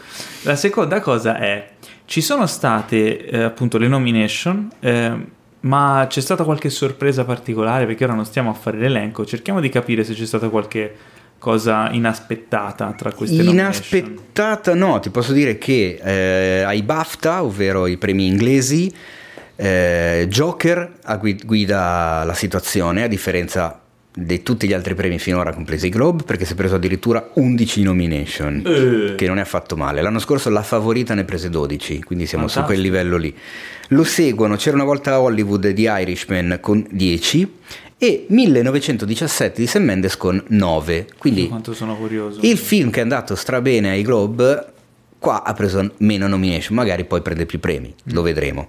La 0.43 0.57
seconda 0.57 1.01
cosa 1.01 1.39
è, 1.39 1.71
ci 2.07 2.21
sono 2.21 2.47
state 2.47 3.27
eh, 3.27 3.43
appunto 3.43 3.79
le 3.79 3.89
nomination, 3.89 4.71
eh, 4.81 5.13
ma 5.61 6.07
c'è 6.09 6.21
stata 6.21 6.45
qualche 6.45 6.69
sorpresa 6.71 7.25
particolare 7.25 7.87
perché 7.87 8.05
ora 8.05 8.13
non 8.15 8.27
stiamo 8.27 8.51
a 8.51 8.55
fare 8.55 8.77
l'elenco, 8.79 9.25
cerchiamo 9.25 9.61
di 9.61 9.69
capire 9.71 10.05
se 10.05 10.13
c'è 10.13 10.27
stata 10.27 10.49
qualche 10.51 10.95
cosa 11.39 11.91
inaspettata 11.91 12.93
tra 12.97 13.13
queste 13.13 13.43
nomination. 13.43 13.83
Inaspettata 14.01 14.75
no, 14.75 15.01
ti 15.01 15.11
posso 15.11 15.33
dire 15.33 15.57
che 15.59 15.99
eh, 16.03 16.63
ai 16.63 16.83
BAFTA, 16.83 17.43
ovvero 17.43 17.87
i 17.87 17.97
premi 17.97 18.27
inglesi, 18.27 18.93
eh, 19.57 20.27
Joker 20.29 20.99
guida 21.45 22.23
la 22.25 22.35
situazione 22.35 23.03
a 23.05 23.07
differenza 23.09 23.81
di 24.17 24.45
tutti 24.45 24.69
gli 24.69 24.73
altri 24.73 24.95
premi 24.95 25.19
finora, 25.19 25.53
compresi 25.53 25.87
i 25.87 25.91
Globe, 25.91 26.23
perché 26.23 26.45
si 26.45 26.53
è 26.53 26.55
preso 26.57 26.77
addirittura 26.77 27.31
11 27.35 27.83
nomination, 27.83 28.63
Eh. 28.65 29.15
che 29.17 29.27
non 29.27 29.39
è 29.39 29.41
affatto 29.41 29.77
male. 29.77 30.03
L'anno 30.03 30.21
scorso 30.21 30.51
la 30.51 30.63
favorita 30.63 31.15
ne 31.15 31.25
prese 31.25 31.51
12, 31.51 32.01
quindi 32.05 32.27
siamo 32.27 32.47
su 32.47 32.55
Fantastico. 32.61 32.81
quel 32.81 32.81
livello 32.81 33.17
lì. 33.17 33.35
Lo 33.89 34.05
seguono, 34.05 34.55
c'era 34.55 34.77
una 34.77 34.85
volta 34.85 35.15
a 35.15 35.21
Hollywood 35.21 35.69
di 35.71 35.83
Irishman 35.91 36.59
con 36.61 36.87
10 36.91 37.53
e 37.99 38.27
1917 38.29 39.61
di 39.61 39.67
Sam 39.67 39.83
Mendes 39.83 40.17
con 40.17 40.41
9, 40.47 41.07
quindi 41.19 41.49
Quanto 41.49 41.75
sono 41.75 41.97
curioso. 41.97 42.39
il 42.43 42.57
film 42.57 42.91
che 42.91 43.01
è 43.01 43.03
andato 43.03 43.35
strabene 43.35 43.91
ai 43.91 44.03
Globe, 44.03 44.65
qua 45.19 45.43
ha 45.43 45.53
preso 45.55 45.93
meno 45.99 46.29
nomination, 46.29 46.77
magari 46.77 47.05
poi 47.05 47.21
prende 47.21 47.47
più 47.47 47.59
premi, 47.59 47.93
lo 48.13 48.23
vedremo. 48.23 48.69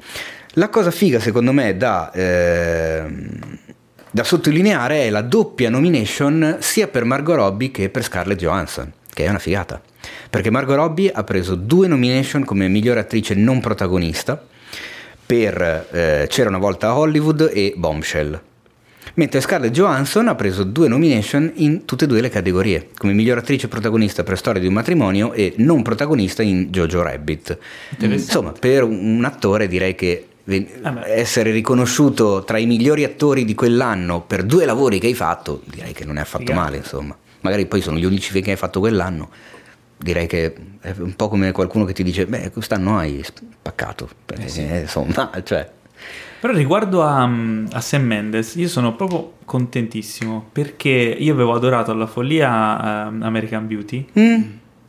La 0.57 0.69
cosa 0.69 0.89
figa 0.89 1.19
secondo 1.19 1.51
me 1.51 1.75
da, 1.75 2.11
ehm, 2.13 3.39
da 4.09 4.23
sottolineare 4.23 5.01
è 5.01 5.09
la 5.09 5.21
doppia 5.21 5.69
nomination 5.69 6.57
sia 6.59 6.87
per 6.87 7.03
Margot 7.03 7.35
Robbie 7.35 7.71
che 7.71 7.89
per 7.89 8.03
Scarlett 8.03 8.39
Johansson, 8.39 8.89
che 9.13 9.25
è 9.25 9.29
una 9.29 9.39
figata. 9.39 9.81
Perché 10.29 10.49
Margot 10.49 10.77
Robbie 10.77 11.11
ha 11.11 11.25
preso 11.25 11.55
due 11.55 11.89
nomination 11.89 12.45
come 12.45 12.69
migliore 12.69 13.01
attrice 13.01 13.33
non 13.33 13.59
protagonista 13.59 14.41
per 15.25 15.87
eh, 15.91 16.27
C'era 16.29 16.47
una 16.47 16.57
volta 16.57 16.87
a 16.87 16.97
Hollywood 16.99 17.51
e 17.53 17.73
Bombshell. 17.75 18.39
Mentre 19.15 19.41
Scarlett 19.41 19.73
Johansson 19.73 20.29
ha 20.29 20.35
preso 20.35 20.63
due 20.63 20.87
nomination 20.87 21.51
in 21.55 21.83
tutte 21.83 22.05
e 22.05 22.07
due 22.07 22.21
le 22.21 22.29
categorie, 22.29 22.89
come 22.97 23.11
miglior 23.11 23.39
attrice 23.39 23.67
protagonista 23.67 24.23
per 24.23 24.37
Storia 24.37 24.61
di 24.61 24.67
un 24.67 24.73
matrimonio 24.73 25.33
e 25.33 25.53
non 25.57 25.81
protagonista 25.81 26.43
in 26.43 26.69
Jojo 26.69 27.01
Rabbit. 27.01 27.57
Insomma, 27.99 28.53
per 28.53 28.83
un 28.83 29.25
attore 29.25 29.67
direi 29.67 29.95
che. 29.95 30.27
Essere 30.45 31.51
riconosciuto 31.51 32.43
tra 32.43 32.57
i 32.57 32.65
migliori 32.65 33.03
attori 33.03 33.45
di 33.45 33.55
quell'anno 33.55 34.21
per 34.21 34.43
due 34.43 34.65
lavori 34.65 34.99
che 34.99 35.07
hai 35.07 35.15
fatto, 35.15 35.61
direi 35.65 35.93
che 35.93 36.05
non 36.05 36.17
è 36.17 36.21
affatto 36.21 36.43
Figata. 36.43 36.59
male, 36.59 36.77
insomma. 36.77 37.17
Magari 37.41 37.65
poi 37.65 37.81
sono 37.81 37.97
gli 37.97 38.05
unici 38.05 38.41
che 38.41 38.51
hai 38.51 38.57
fatto 38.57 38.79
quell'anno. 38.79 39.29
Direi 39.97 40.27
che 40.27 40.53
è 40.81 40.93
un 40.97 41.15
po' 41.15 41.29
come 41.29 41.51
qualcuno 41.51 41.85
che 41.85 41.93
ti 41.93 42.03
dice, 42.03 42.25
beh, 42.25 42.51
quest'anno 42.51 42.97
hai 42.97 43.23
spaccato. 43.23 44.09
Perché, 44.25 44.81
insomma, 44.81 45.31
cioè... 45.43 45.69
Però 46.39 46.53
riguardo 46.53 47.01
a, 47.01 47.23
a 47.71 47.81
Sam 47.81 48.03
Mendes, 48.03 48.55
io 48.55 48.67
sono 48.67 48.95
proprio 48.95 49.33
contentissimo 49.45 50.49
perché 50.51 50.89
io 50.89 51.33
avevo 51.33 51.53
adorato 51.53 51.91
alla 51.91 52.05
follia 52.05 53.07
ehm, 53.07 53.23
American 53.23 53.67
Beauty. 53.67 54.05
Mm, 54.19 54.41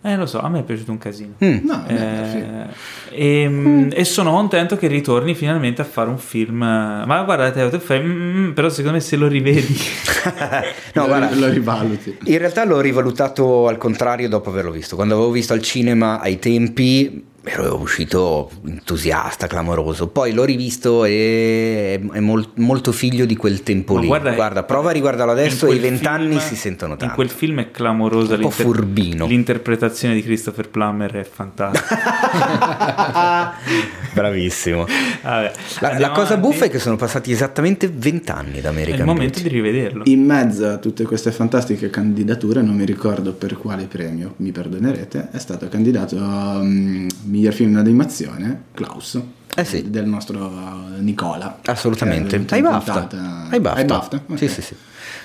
Eh, 0.09 0.17
lo 0.17 0.27
so, 0.27 0.41
a 0.41 0.49
me 0.49 0.61
è 0.61 0.63
piaciuto 0.63 0.93
un 0.93 0.99
casino. 0.99 1.33
mm. 1.45 1.59
No, 1.65 1.85
Eh, 1.89 1.95
eh, 1.95 2.67
sì. 3.11 3.15
e, 3.15 3.49
mm, 3.49 3.89
e 3.93 4.05
sono 4.05 4.31
contento 4.31 4.77
che 4.77 4.87
ritorni 4.87 5.35
finalmente 5.35 5.83
a 5.83 5.85
fare 5.85 6.09
un 6.09 6.19
film. 6.19 6.63
eh, 6.63 7.05
Ma 7.07 7.23
guarda, 7.25 7.51
Teo, 7.51 7.69
te 7.71 7.81
fai. 7.81 8.01
mm, 8.01 8.47
mm, 8.47 8.51
però 8.53 8.69
secondo 8.69 8.93
me 8.93 9.01
se 9.01 9.17
lo 9.17 9.27
rivedi. 9.27 9.77
no, 10.95 11.03
lo, 11.03 11.07
guarda, 11.09 11.35
lo 11.35 11.49
rivaluti. 11.49 12.19
In 12.25 12.39
realtà 12.39 12.65
l'ho 12.65 12.81
rivalutato 12.81 13.67
al 13.67 13.79
contrario 13.79 14.29
dopo 14.29 14.51
averlo 14.51 14.71
visto. 14.71 14.95
Quando 14.95 15.15
avevo 15.15 15.31
visto 15.31 15.53
al 15.53 15.63
cinema 15.63 16.21
ai 16.21 16.39
tempi 16.39 17.25
ero 17.49 17.77
uscito 17.81 18.51
entusiasta, 18.67 19.47
clamoroso. 19.47 20.09
Poi 20.09 20.33
l'ho 20.33 20.45
rivisto 20.45 21.05
e 21.05 22.01
è 22.13 22.19
mol- 22.21 22.49
molto 22.57 22.91
figlio 22.93 23.25
di 23.25 23.37
quel 23.37 23.63
tempo 23.63 23.95
Ma 23.95 24.01
lì. 24.01 24.07
guarda- 24.07 24.33
Guarda, 24.33 24.63
prova 24.65 24.91
a 24.91 24.93
riguardarlo 24.93 25.33
adesso 25.33 25.67
in 25.67 25.73
e 25.73 25.77
i 25.77 25.79
vent'anni 25.79 26.39
si 26.41 26.57
sentono 26.57 26.93
In 26.95 26.99
tanto. 26.99 27.15
quel 27.15 27.29
film 27.31 27.61
è 27.61 27.71
clamorosa 27.71 28.35
Un 28.35 28.41
po' 28.41 28.51
furbino. 28.51 29.27
L'interpretazione 29.27 30.15
di 30.15 30.23
Christopher 30.23 30.69
Plummer 30.69 31.13
è 31.13 31.25
fantastica. 31.25 31.95
Bravissimo. 34.13 34.87
Vabbè, 35.23 35.53
La, 35.81 35.99
la 35.99 36.11
cosa 36.11 36.35
avanti. 36.35 36.49
buffa 36.49 36.65
è 36.67 36.71
che 36.71 36.79
sono 36.79 36.97
passati 36.97 37.31
esattamente 37.33 37.89
vent'anni 37.89 38.61
da 38.61 38.69
È 38.69 38.73
American 38.73 39.01
il 39.01 39.05
momento 39.07 39.41
Beauty. 39.41 39.49
di 39.49 39.55
rivederlo. 39.55 40.03
In 40.07 40.25
mezzo 40.25 40.67
a 40.69 40.77
tutte 40.79 41.05
queste 41.05 41.31
fantastiche 41.33 41.91
candidature, 41.91 42.63
non 42.63 42.75
mi 42.77 42.85
ricordo 42.85 43.33
per 43.35 43.57
quale 43.59 43.85
premio, 43.85 44.35
mi 44.39 44.53
perdonerete, 44.53 45.29
è 45.33 45.39
stato 45.39 45.69
candidato 45.69 46.17
mm, 46.19 47.09
miglior 47.37 47.53
film 47.53 47.75
d'animazione, 47.75 48.63
Klaus, 48.73 49.21
Eh 49.55 49.65
sì. 49.65 49.91
del 49.91 50.07
nostro 50.07 50.85
Nicola. 50.99 51.61
Assolutamente. 51.65 52.39
che 52.39 52.45
è 52.47 52.53
Ai 52.55 52.59
in 52.59 52.65
BAFTA. 52.65 52.93
puntata- 52.93 53.49
Ai 53.51 53.61
BAFTA. 53.61 53.79
Ai 53.81 53.85
BAFTA? 53.85 54.23
Sì, 54.37 54.45
ok. 54.45 54.51
sì, 54.51 54.63
sì. 54.63 54.75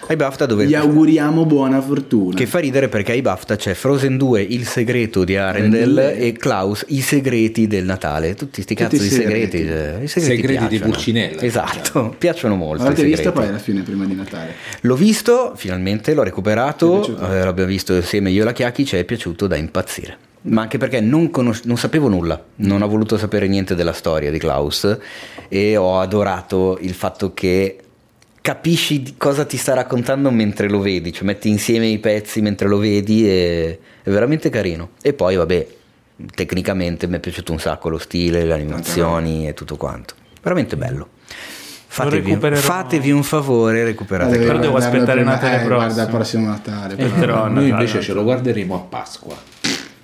Ai 0.07 0.15
BAFTA 0.15 0.45
dove... 0.45 0.65
Gli 0.65 0.73
auguriamo 0.75 1.45
buona 1.45 1.79
fortuna. 1.81 2.35
Che 2.35 2.45
fa 2.45 2.59
ridere 2.59 2.89
perché 2.89 3.13
ai 3.13 3.21
BAFTA 3.21 3.55
c'è 3.55 3.73
Frozen 3.73 4.17
2, 4.17 4.41
Il 4.41 4.65
segreto 4.67 5.23
di 5.23 5.37
Arendelle 5.37 6.01
Arendelle. 6.05 6.27
e 6.27 6.31
Klaus, 6.33 6.83
I 6.89 7.01
segreti 7.01 7.67
del 7.67 7.85
Natale. 7.85 8.33
Tutti 8.35 8.61
sti 8.61 8.75
cazzo 8.75 8.89
Tutti 8.97 9.03
di 9.03 9.09
segreti. 9.09 9.57
segreti. 9.59 9.99
eh, 10.01 10.03
I 10.03 10.07
segreti, 10.07 10.35
Segreti 10.41 10.63
di 10.63 10.67
piacciono. 10.77 10.91
Pulcinella. 10.91 11.41
Esatto, 11.41 12.15
piacciono 12.17 12.55
molto. 12.55 12.83
L'avete 12.83 13.03
visto 13.03 13.31
poi 13.31 13.47
alla 13.47 13.59
fine, 13.59 13.81
prima 13.83 14.05
di 14.05 14.15
Natale? 14.15 14.53
L'ho 14.81 14.95
visto, 14.95 15.53
finalmente 15.55 16.13
l'ho 16.13 16.23
recuperato, 16.23 17.05
eh, 17.29 17.43
l'abbiamo 17.43 17.69
visto 17.69 17.93
insieme 17.95 18.31
io 18.31 18.41
e 18.41 18.45
la 18.45 18.53
Chiacchi, 18.53 18.85
ci 18.85 18.97
è 18.97 19.03
piaciuto 19.05 19.47
da 19.47 19.55
impazzire. 19.55 20.17
Ma 20.43 20.61
anche 20.63 20.77
perché 20.79 20.99
non, 21.01 21.29
conos- 21.29 21.63
non 21.65 21.77
sapevo 21.77 22.07
nulla, 22.07 22.43
non 22.57 22.81
ho 22.81 22.87
voluto 22.87 23.15
sapere 23.17 23.47
niente 23.47 23.75
della 23.75 23.93
storia 23.93 24.31
di 24.31 24.39
Klaus 24.39 24.97
e 25.47 25.77
ho 25.77 25.99
adorato 25.99 26.79
il 26.81 26.93
fatto 26.95 27.33
che 27.33 27.77
capisci 28.41 29.15
cosa 29.17 29.45
ti 29.45 29.55
sta 29.57 29.75
raccontando 29.75 30.31
mentre 30.31 30.67
lo 30.67 30.79
vedi, 30.79 31.13
cioè 31.13 31.25
metti 31.25 31.47
insieme 31.47 31.85
i 31.87 31.99
pezzi 31.99 32.41
mentre 32.41 32.67
lo 32.67 32.79
vedi 32.79 33.27
e 33.29 33.79
è 34.01 34.09
veramente 34.09 34.49
carino. 34.49 34.91
E 35.03 35.13
poi 35.13 35.35
vabbè, 35.35 35.67
tecnicamente 36.33 37.05
mi 37.07 37.17
è 37.17 37.19
piaciuto 37.19 37.51
un 37.51 37.59
sacco 37.59 37.89
lo 37.89 37.99
stile, 37.99 38.43
le 38.43 38.53
animazioni 38.53 39.47
e 39.47 39.53
tutto 39.53 39.75
quanto. 39.77 40.15
Veramente 40.41 40.75
bello. 40.75 41.07
Fatevi, 41.93 42.29
recupererò. 42.29 42.61
fatevi 42.61 43.11
un 43.11 43.21
favore, 43.21 43.83
recuperate 43.83 44.33
Allora, 44.35 44.47
Però 44.47 44.59
devo 44.59 44.77
aspettare 44.77 45.19
prima- 45.19 45.31
Natale 45.33 45.61
eh, 45.61 45.65
prossimo. 45.65 45.93
Guarda 45.93 46.05
prossimo 46.07 46.47
Natale. 46.47 46.93
Eh, 46.93 46.97
però. 46.97 47.15
però- 47.19 47.35
Noi 47.43 47.47
Natale, 47.49 47.67
invece 47.67 47.83
Natale. 47.85 48.03
ce 48.03 48.13
lo 48.13 48.23
guarderemo 48.23 48.75
a 48.75 48.79
Pasqua. 48.79 49.35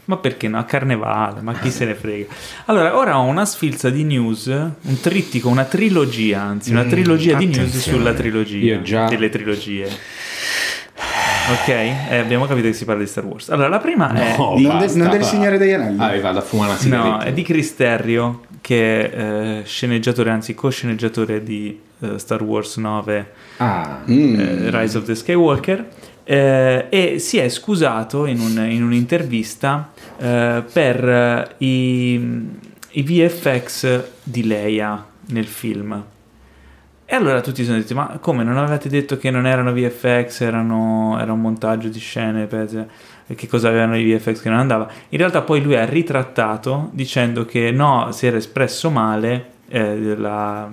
Ma 0.08 0.16
perché 0.18 0.48
no? 0.48 0.58
A 0.58 0.64
carnevale, 0.64 1.42
ma 1.42 1.54
chi 1.54 1.70
se 1.70 1.84
ne 1.86 1.94
frega. 1.94 2.26
Allora, 2.66 2.96
ora 2.98 3.20
ho 3.20 3.24
una 3.26 3.46
sfilza 3.46 3.90
di 3.90 4.04
news, 4.06 4.46
un 4.48 5.00
trittico, 5.02 5.50
una 5.50 5.66
trilogia, 5.66 6.42
anzi, 6.42 6.72
una 6.72 6.84
Mm, 6.84 6.90
trilogia 6.90 7.36
di 7.38 7.46
news 7.48 7.78
sulla 7.78 8.14
trilogia. 8.14 8.58
Io 8.76 8.82
già- 8.82 9.08
Delle 9.08 9.28
trilogie. 9.30 9.90
Ok, 11.50 11.68
eh, 11.70 12.18
abbiamo 12.18 12.46
capito 12.46 12.68
che 12.68 12.74
si 12.74 12.84
parla 12.86 13.04
di 13.04 13.08
Star 13.10 13.26
Wars. 13.26 13.50
Allora, 13.50 13.68
la 13.70 13.80
prima 13.80 14.14
è... 14.14 14.36
No, 14.38 14.54
non, 14.58 14.62
de- 14.62 14.68
basta, 14.68 14.98
non 14.98 15.10
del. 15.10 15.24
Signore 15.24 15.58
degli 15.58 15.72
Anelli. 15.72 15.98
Ah, 16.02 16.20
vado 16.22 16.40
a 16.40 16.42
fumare 16.42 16.72
una 16.72 16.80
sigaretta. 16.80 17.10
No, 17.10 17.20
è 17.20 17.32
di 17.34 17.42
Chris 17.44 17.76
Terrio, 17.76 18.42
che 18.62 19.10
è 19.12 19.20
eh, 19.60 19.62
sceneggiatore, 19.66 20.30
anzi 20.30 20.54
co-sceneggiatore 20.56 21.44
di 21.44 21.80
eh, 22.02 22.18
Star 22.20 22.42
Wars 22.44 22.78
9 22.78 23.32
Ah, 23.58 24.02
Mm. 24.10 24.40
eh, 24.40 24.70
Rise 24.72 24.98
of 24.98 25.06
the 25.06 25.16
Skywalker 25.16 25.86
eh, 26.26 26.86
e 26.90 27.20
si 27.20 27.38
è 27.38 27.48
scusato 27.48 28.26
in, 28.26 28.40
un- 28.42 28.68
in 28.70 28.84
un'intervista 28.84 29.94
eh, 30.18 30.64
per 30.72 31.08
eh, 31.10 31.56
i, 31.60 32.14
i 32.92 33.04
VFX 33.04 34.04
di 34.24 34.46
Leia 34.46 35.06
nel 35.28 35.46
film. 35.46 36.04
E 37.10 37.16
allora 37.16 37.40
tutti 37.42 37.64
sono 37.64 37.78
detti: 37.78 37.94
Ma 37.94 38.18
come 38.20 38.44
non 38.44 38.58
avevate 38.58 38.90
detto 38.90 39.18
che 39.18 39.32
non 39.32 39.46
erano 39.48 39.72
VFX, 39.74 40.42
erano, 40.42 41.18
era 41.20 41.32
un 41.32 41.42
montaggio 41.42 41.88
di 41.88 42.00
scene? 42.00 42.46
per- 42.48 42.88
che 43.36 43.48
cosa 43.48 43.68
avevano 43.70 43.98
i 43.98 44.14
VFX 44.14 44.42
che 44.42 44.50
non 44.50 44.60
andava? 44.60 44.90
In 45.10 45.18
realtà, 45.18 45.42
poi 45.42 45.62
lui 45.62 45.76
ha 45.76 45.86
ritrattato 45.86 46.90
dicendo 46.94 47.46
che 47.46 47.72
no, 47.72 48.12
si 48.12 48.28
era 48.28 48.38
espresso 48.38 48.90
male. 48.90 49.52
eh, 49.70 50.16
la, 50.16 50.70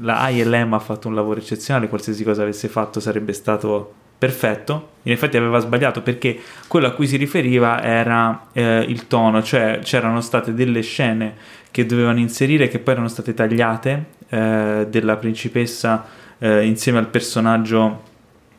la 0.00 0.28
ILM 0.28 0.72
ha 0.74 0.78
fatto 0.78 1.08
un 1.08 1.14
lavoro 1.14 1.40
eccezionale, 1.40 1.88
qualsiasi 1.88 2.22
cosa 2.24 2.42
avesse 2.42 2.68
fatto 2.68 3.00
sarebbe 3.00 3.32
stato 3.32 3.94
perfetto. 4.18 4.90
In 5.02 5.12
effetti 5.12 5.36
aveva 5.36 5.58
sbagliato 5.58 6.02
perché 6.02 6.38
quello 6.66 6.86
a 6.88 6.90
cui 6.92 7.06
si 7.06 7.16
riferiva 7.16 7.82
era 7.82 8.48
eh, 8.52 8.84
il 8.88 9.06
tono, 9.06 9.42
cioè 9.42 9.80
c'erano 9.82 10.20
state 10.20 10.52
delle 10.52 10.80
scene 10.82 11.34
che 11.70 11.86
dovevano 11.86 12.18
inserire 12.18 12.68
che 12.68 12.78
poi 12.78 12.94
erano 12.94 13.08
state 13.08 13.34
tagliate 13.34 14.04
eh, 14.28 14.86
della 14.88 15.16
principessa 15.16 16.04
eh, 16.38 16.64
insieme 16.64 16.98
al 16.98 17.08
personaggio 17.08 18.02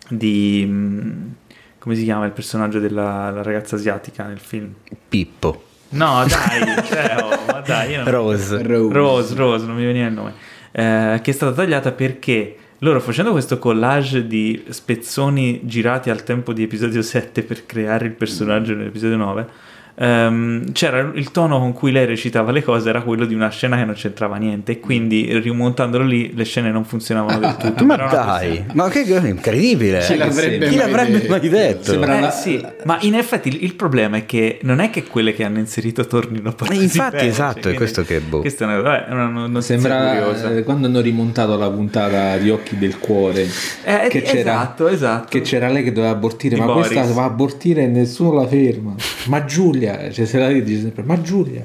di 0.09 0.65
mh, 0.65 1.35
come 1.79 1.95
si 1.95 2.03
chiama 2.03 2.25
il 2.25 2.31
personaggio 2.31 2.79
della 2.79 3.29
la 3.29 3.41
ragazza 3.43 3.75
asiatica 3.75 4.23
nel 4.25 4.39
film? 4.39 4.73
Pippo. 5.09 5.63
No, 5.89 6.25
dai, 6.27 6.84
cioè, 6.85 7.15
oh, 7.21 7.45
ma 7.45 7.61
dai, 7.61 7.95
non- 7.95 8.09
Rose. 8.09 8.61
Rose. 8.61 8.93
Rose, 8.93 9.35
Rose, 9.35 9.65
non 9.65 9.75
mi 9.75 9.85
veniva 9.85 10.07
il 10.07 10.13
nome, 10.13 10.34
eh, 10.71 11.19
che 11.21 11.31
è 11.31 11.34
stata 11.34 11.53
tagliata 11.53 11.91
perché 11.91 12.57
loro 12.79 12.99
facendo 12.99 13.31
questo 13.31 13.57
collage 13.57 14.27
di 14.27 14.65
spezzoni 14.69 15.61
girati 15.63 16.09
al 16.09 16.23
tempo 16.23 16.53
di 16.53 16.63
episodio 16.63 17.01
7 17.01 17.41
per 17.43 17.65
creare 17.65 18.05
il 18.05 18.11
personaggio 18.11 18.75
nell'episodio 18.75 19.17
9, 19.17 19.47
ehm, 19.99 20.72
c'era 20.74 21.11
il 21.14 21.32
tono 21.32 21.60
con 21.60 21.74
cui 21.74 21.91
lei 21.91 22.06
recitava 22.06 22.52
le 22.52 22.64
cose 22.64 22.90
era 22.90 23.02
quello 23.02 23.26
di 23.26 23.34
una 23.34 23.49
scena 23.49 23.78
che 23.78 23.86
non 23.86 23.95
c'entrava 23.95 24.38
niente 24.38 24.74
e 24.74 24.80
quindi 24.80 25.38
rimontandolo 25.40 26.03
lì 26.03 26.34
le 26.36 26.44
scene 26.44 26.72
non 26.72 26.86
funzionavano 26.86 27.40
del 27.40 27.56
tutto. 27.57 27.84
Ma 27.86 27.95
dai, 27.95 28.64
ma 28.74 28.88
che 28.90 28.99
incredibile! 29.02 29.99
Chi 29.99 30.15
l'avrebbe 30.18 30.68
Chi 30.69 30.76
mai 30.76 30.86
l'avrebbe 30.86 31.11
detto? 31.19 31.30
mai 31.32 31.49
detto? 31.49 31.84
Sembra- 31.91 32.18
Eh, 32.18 32.22
la- 32.22 32.32
sì, 32.32 32.65
ma 32.86 32.98
in 33.02 33.15
effetti 33.15 33.48
il, 33.49 33.64
il 33.64 33.76
problema 33.76 34.18
è 34.18 34.26
che 34.26 34.60
non 34.61 34.80
è 34.80 34.90
che 34.90 35.03
quelle 35.03 35.34
che 35.34 35.44
hanno 35.44 35.60
inserito 35.60 36.06
tornino 36.06 36.53
poi 36.53 36.68
Eh, 36.78 36.82
infatti, 36.84 37.15
bene, 37.18 37.28
esatto, 37.30 37.61
cioè, 37.61 37.72
è 37.74 37.76
questo 37.76 38.03
che, 38.03 38.19
boh. 38.19 38.41
Questa 38.41 38.65
è 38.65 38.68
una, 38.68 38.82
vabbè, 38.82 39.06
è 39.06 39.11
una 39.11 39.28
notizia 39.48 39.61
Sembra 39.80 40.07
curiosa. 40.10 40.56
eh, 40.56 40.64
quando 40.64 40.88
hanno 40.88 41.02
rimontato 41.02 41.57
la 41.57 41.69
puntata 41.69 42.38
di 42.38 42.49
Occhi 42.49 42.78
del 42.78 42.99
Cuore 42.99 43.48
Eh, 43.84 44.07
che 44.10 44.22
c'era, 44.22 44.40
esatto, 44.52 44.88
esatto. 44.88 45.28
che 45.30 45.41
c'era 45.41 45.68
lei 45.69 45.84
che 45.84 45.91
doveva 45.91 46.11
abortire, 46.14 46.56
Di 46.56 46.61
ma 46.61 46.68
Boris. 46.68 46.88
questa 46.91 47.14
va 47.14 47.24
a 47.24 47.26
abortire 47.26 47.84
e 47.84 47.88
nessuno 47.88 48.34
la 48.34 48.48
ferma. 48.48 48.94
Ma 49.26 49.44
Giulia, 49.45 49.86
cioè 50.11 50.26
se 50.26 50.38
la 50.38 50.47
vedi 50.47 50.64
dice 50.64 50.81
sempre, 50.81 51.03
ma 51.03 51.22
Giulia, 51.22 51.64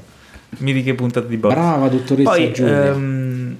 Mi 0.58 0.72
di 0.72 0.82
che 0.82 0.94
puntata 0.94 1.26
di 1.26 1.36
Boris. 1.36 1.56
brava 1.56 1.88
dottoressa 1.88 2.30
Poi, 2.30 2.52
Giulia. 2.52 2.86
ehm, 2.92 3.56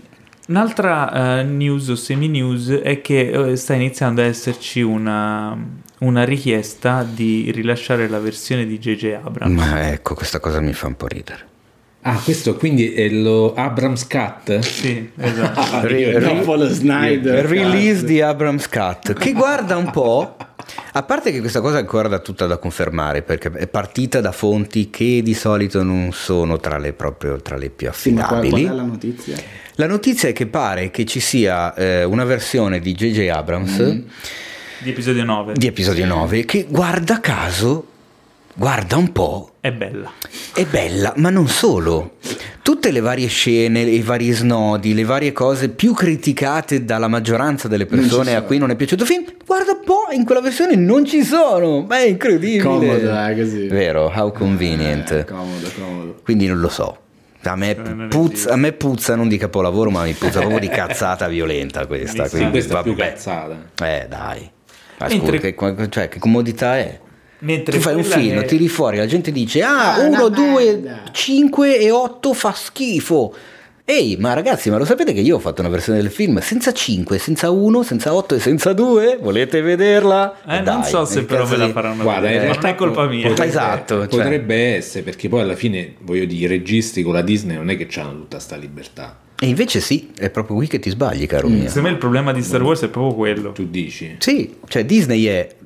un'altra 0.48 1.40
eh, 1.40 1.43
news 1.44 1.89
o 1.89 1.94
semi-news 1.94 2.68
è 2.82 3.01
che 3.01 3.30
eh, 3.30 3.56
sta 3.56 3.74
iniziando 3.74 4.20
a 4.20 4.24
esserci 4.24 4.80
una, 4.82 5.56
una 6.01 6.24
richiesta 6.24 7.06
di 7.10 7.51
rilasciare 7.52 8.09
la 8.09 8.18
versione 8.18 8.66
di 8.66 8.78
J.J. 8.78 9.18
Abrams. 9.24 9.55
Ma 9.55 9.90
ecco, 9.90 10.14
questa 10.14 10.39
cosa 10.40 10.60
mi 10.60 10.72
fa 10.72 10.86
un 10.89 10.97
po' 10.97 11.06
ridere. 11.06 11.51
Ah, 12.05 12.16
questo 12.16 12.56
quindi 12.56 12.93
è 12.94 13.09
lo 13.10 13.55
Abrams 13.55 14.09
Cut? 14.09 14.59
Sì, 14.59 15.09
esatto. 15.16 15.86
Io 15.94 16.18
dopo 16.18 16.56
lo 16.56 16.66
Snyder. 16.66 17.44
Release 17.47 18.05
di 18.05 18.20
Abrams 18.20 18.68
Cut 18.68 19.12
che 19.12 19.32
guarda 19.32 19.76
un 19.76 19.89
po' 19.93 20.34
a 20.93 21.03
parte 21.03 21.32
che 21.32 21.40
questa 21.40 21.61
cosa 21.61 21.77
è 21.77 21.81
ancora 21.81 22.09
da 22.09 22.19
tutta 22.19 22.47
da 22.47 22.59
confermare 22.59 23.23
perché 23.23 23.51
è 23.53 23.66
partita 23.66 24.20
da 24.20 24.32
fonti 24.32 24.90
che 24.90 25.20
di 25.23 25.35
solito 25.35 25.82
non 25.82 26.11
sono 26.12 26.59
tra 26.59 26.78
le, 26.78 26.93
proprio, 26.93 27.40
tra 27.40 27.57
le 27.57 27.70
più 27.70 27.90
Sì, 27.93 28.12
ma 28.12 28.27
qual, 28.27 28.39
affidabili 28.39 28.62
qual 28.65 28.74
è 28.74 28.77
la 28.77 28.89
notizia? 28.89 29.36
la 29.74 29.86
notizia 29.86 30.28
è 30.28 30.32
che 30.32 30.47
pare 30.47 30.90
che 30.90 31.05
ci 31.05 31.20
sia 31.20 31.74
eh, 31.74 32.05
una 32.05 32.24
versione 32.24 32.81
di 32.81 32.93
J.J. 32.94 33.28
Abrams 33.28 33.82
di 34.78 34.90
episodio 34.90 35.24
9. 35.24 35.55
di 35.55 35.66
episodio 35.66 36.07
9 36.07 36.44
che 36.44 36.66
guarda 36.69 37.20
caso 37.20 37.86
guarda 38.55 38.97
un 38.97 39.12
po' 39.12 39.53
È 39.62 39.70
bella. 39.70 40.11
È 40.53 40.65
bella, 40.65 41.12
ma 41.19 41.31
non 41.31 41.47
solo. 41.47 42.16
Tutte 42.62 42.93
le 42.93 43.01
varie 43.01 43.26
scene, 43.26 43.80
i 43.80 44.02
vari 44.02 44.30
snodi, 44.30 44.94
le 44.94 45.02
varie 45.02 45.32
cose 45.32 45.68
più 45.68 45.94
criticate 45.94 46.84
dalla 46.84 47.09
maggioranza 47.09 47.66
delle 47.66 47.86
persone 47.86 48.36
a 48.36 48.43
cui 48.43 48.59
non 48.59 48.70
è 48.70 48.76
piaciuto 48.76 49.02
il 49.02 49.09
film, 49.09 49.24
guarda 49.44 49.72
un 49.72 49.80
po', 49.84 50.06
in 50.12 50.24
quella 50.24 50.40
versione 50.40 50.76
non 50.76 51.05
ci 51.05 51.24
sono. 51.24 51.82
Ma 51.82 51.98
è 51.98 52.06
incredibile. 52.06 52.62
Comodo, 52.62 53.26
eh, 53.26 53.34
così. 53.36 53.66
Vero, 53.66 54.12
how 54.14 54.30
convenient. 54.30 55.10
Eh, 55.10 55.24
comodo, 55.24 55.68
comodo. 55.76 56.20
Quindi 56.22 56.47
non 56.47 56.60
lo 56.60 56.68
so. 56.68 56.98
A 57.43 57.56
me, 57.56 57.70
è 57.72 57.74
puzza, 58.09 58.52
a 58.52 58.56
me 58.56 58.70
puzza 58.70 59.16
non 59.16 59.26
di 59.26 59.39
capolavoro, 59.39 59.90
ma 59.90 60.05
mi 60.05 60.12
puzza 60.12 60.39
proprio 60.39 60.60
di 60.60 60.68
cazzata 60.70 61.26
violenta 61.26 61.86
questa. 61.86 62.28
Quindi 62.28 62.51
questa 62.51 62.78
è 62.78 62.82
più 62.84 62.94
cazzata. 62.94 63.56
Eh, 63.84 64.06
dai. 64.09 64.48
Ma 64.98 65.09
Mentre- 65.09 65.40
che, 65.40 65.56
cioè, 65.89 66.09
che 66.09 66.20
comodità 66.20 66.78
è? 66.78 67.01
Mentre 67.44 67.77
Tu 67.77 67.82
fai 67.82 67.94
un 67.94 68.05
film, 68.05 68.40
che- 68.40 68.47
tiri 68.47 68.69
fuori, 68.69 68.97
la 68.97 69.06
gente 69.06 69.31
dice 69.32 69.62
ah, 69.62 69.94
Ah, 69.94 69.98
1, 70.01 70.09
una 70.09 70.28
2, 70.28 70.64
merda." 70.77 71.02
5 71.12 71.78
e 71.78 71.90
8 71.90 72.32
fa 72.35 72.52
schifo. 72.52 73.35
Ehi, 73.85 74.16
ma 74.16 74.32
ragazzi, 74.32 74.70
ma 74.70 74.78
lo 74.78 74.85
sapete 74.85 75.12
che 75.12 75.20
io 75.20 75.36
ho 75.36 75.39
fatto 75.40 75.60
una 75.60 75.69
versione 75.69 76.01
del 76.01 76.10
film 76.12 76.39
senza 76.39 76.73
5, 76.73 77.19
senza 77.19 77.51
1, 77.51 77.82
senza 77.82 78.14
8 78.14 78.36
e 78.36 78.39
senza 78.39 78.73
2? 78.73 79.19
Volete 79.20 79.60
vederla? 79.60 80.36
Eh, 80.47 80.60
non 80.60 80.81
Dai, 80.82 80.85
so 80.89 81.05
se 81.05 81.24
però 81.24 81.47
me 81.48 81.56
la 81.56 81.66
di- 81.66 81.73
faranno 81.73 82.02
Guarda, 82.05 82.27
in 82.28 82.32
vedere. 82.35 82.44
realtà 82.44 82.60
non 82.69 82.70
è 82.70 82.78
colpa 82.78 83.06
mia. 83.09 83.27
potrebbe- 83.27 83.51
Esatto, 83.51 83.98
cioè. 83.98 84.06
Potrebbe 84.06 84.74
essere, 84.77 85.02
perché 85.02 85.28
poi 85.28 85.40
alla 85.40 85.56
fine, 85.56 85.94
voglio 86.02 86.24
dire, 86.27 86.55
i 86.55 86.59
registi 86.59 87.02
con 87.02 87.12
la 87.14 87.23
Disney 87.23 87.56
non 87.56 87.70
è 87.70 87.77
che 87.77 87.89
hanno 88.01 88.12
tutta 88.12 88.39
sta 88.39 88.55
libertà. 88.56 89.19
E 89.40 89.47
invece 89.48 89.81
sì, 89.81 90.10
è 90.16 90.31
proprio 90.31 90.55
qui 90.55 90.69
che 90.69 90.78
ti 90.78 90.89
sbagli, 90.89 91.27
caro 91.27 91.48
mio. 91.48 91.66
Secondo 91.66 91.89
me 91.89 91.94
il 91.94 91.98
problema 91.98 92.32
di 92.32 92.40
Star 92.43 92.62
Wars 92.62 92.82
è 92.82 92.89
proprio 92.89 93.16
quello. 93.16 93.51
Tu 93.51 93.69
dici? 93.69 94.14
Sì, 94.20 94.55
cioè 94.69 94.85
Disney 94.85 95.24
è, 95.24 95.48
mm, 95.52 95.61